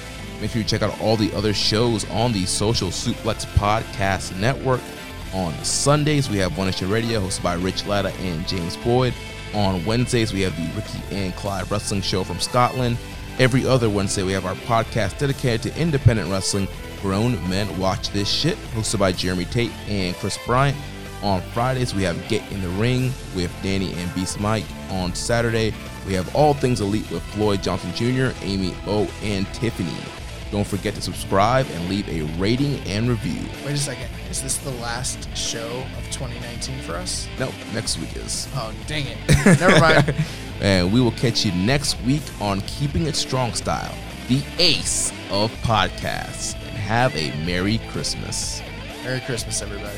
Make 0.42 0.52
sure 0.52 0.62
you 0.62 0.68
check 0.68 0.82
out 0.82 1.00
all 1.00 1.16
the 1.16 1.34
other 1.34 1.54
shows 1.54 2.10
on 2.12 2.34
the 2.34 2.46
Social 2.46 2.90
Suplex 2.90 3.46
Podcast 3.56 4.38
Network. 4.40 4.82
On 5.34 5.54
Sundays, 5.64 6.30
we 6.30 6.38
have 6.38 6.58
One 6.58 6.68
Nation 6.68 6.90
Radio, 6.90 7.22
hosted 7.22 7.44
by 7.44 7.56
Rich 7.56 7.86
Latta 7.88 8.14
and 8.16 8.48
James 8.48 8.78
Boyd. 8.78 9.14
On 9.54 9.84
Wednesdays, 9.86 10.34
we 10.34 10.42
have 10.42 10.56
the 10.56 10.70
Ricky 10.76 11.16
and 11.16 11.34
Clive 11.36 11.72
Wrestling 11.72 12.02
Show 12.02 12.24
from 12.24 12.40
Scotland. 12.40 12.98
Every 13.40 13.66
other 13.66 13.90
Wednesday, 13.90 14.24
we 14.24 14.34
have 14.34 14.46
our 14.46 14.56
podcast 14.56 15.18
dedicated 15.18 15.64
to 15.64 15.82
independent 15.82 16.30
wrestling. 16.30 16.68
Grown 17.02 17.34
Men 17.50 17.78
Watch 17.80 18.12
This 18.12 18.30
Shit, 18.30 18.58
hosted 18.76 19.00
by 19.00 19.12
Jeremy 19.12 19.46
Tate 19.46 19.72
and 19.90 20.16
Chris 20.16 20.38
Bryant. 20.46 20.78
On 21.24 21.42
Fridays, 21.54 21.96
we 21.96 22.04
have 22.04 22.28
Get 22.28 22.50
in 22.52 22.62
the 22.62 22.68
Ring 22.70 23.14
with 23.34 23.50
Danny 23.64 23.94
and 23.94 24.14
Beast 24.14 24.42
Mike. 24.42 24.66
On 24.90 25.16
Saturday, 25.16 25.74
we 26.06 26.14
have 26.14 26.36
All 26.36 26.54
Things 26.54 26.82
Elite 26.82 27.10
with 27.10 27.24
Floyd 27.28 27.64
Johnson 27.64 27.94
Jr., 27.94 28.36
Amy 28.42 28.76
O, 28.88 29.10
and 29.24 29.48
Tiffany. 29.54 29.96
Don't 30.52 30.68
forget 30.68 30.94
to 30.96 31.02
subscribe 31.02 31.66
and 31.72 31.90
leave 31.90 32.08
a 32.10 32.24
rating 32.38 32.78
and 32.82 33.08
review. 33.10 33.42
Wait 33.66 33.74
a 33.74 33.78
second. 33.78 34.10
Is 34.30 34.44
this 34.44 34.58
the 34.58 34.72
last 34.72 35.36
show 35.36 35.84
of 35.98 36.04
2019 36.12 36.82
for 36.82 36.96
us? 36.96 37.28
No, 37.40 37.50
next 37.74 37.98
week 38.00 38.16
is. 38.18 38.50
Oh, 38.54 38.74
dang 38.86 39.08
it. 39.08 39.18
Never 39.60 39.80
mind. 39.80 40.16
And 40.62 40.94
we 40.94 41.02
will 41.02 41.12
catch 41.12 41.44
you 41.44 41.52
next 41.52 42.00
week 42.04 42.22
on 42.40 42.62
Keeping 42.62 43.08
It 43.08 43.16
Strong 43.16 43.54
Style, 43.54 43.94
the 44.30 44.42
ace 44.60 45.12
of 45.30 45.52
podcasts. 45.62 46.56
And 46.56 46.78
have 46.78 47.14
a 47.18 47.36
Merry 47.44 47.80
Christmas. 47.90 48.62
Merry 49.04 49.20
Christmas, 49.22 49.62
everybody. 49.62 49.98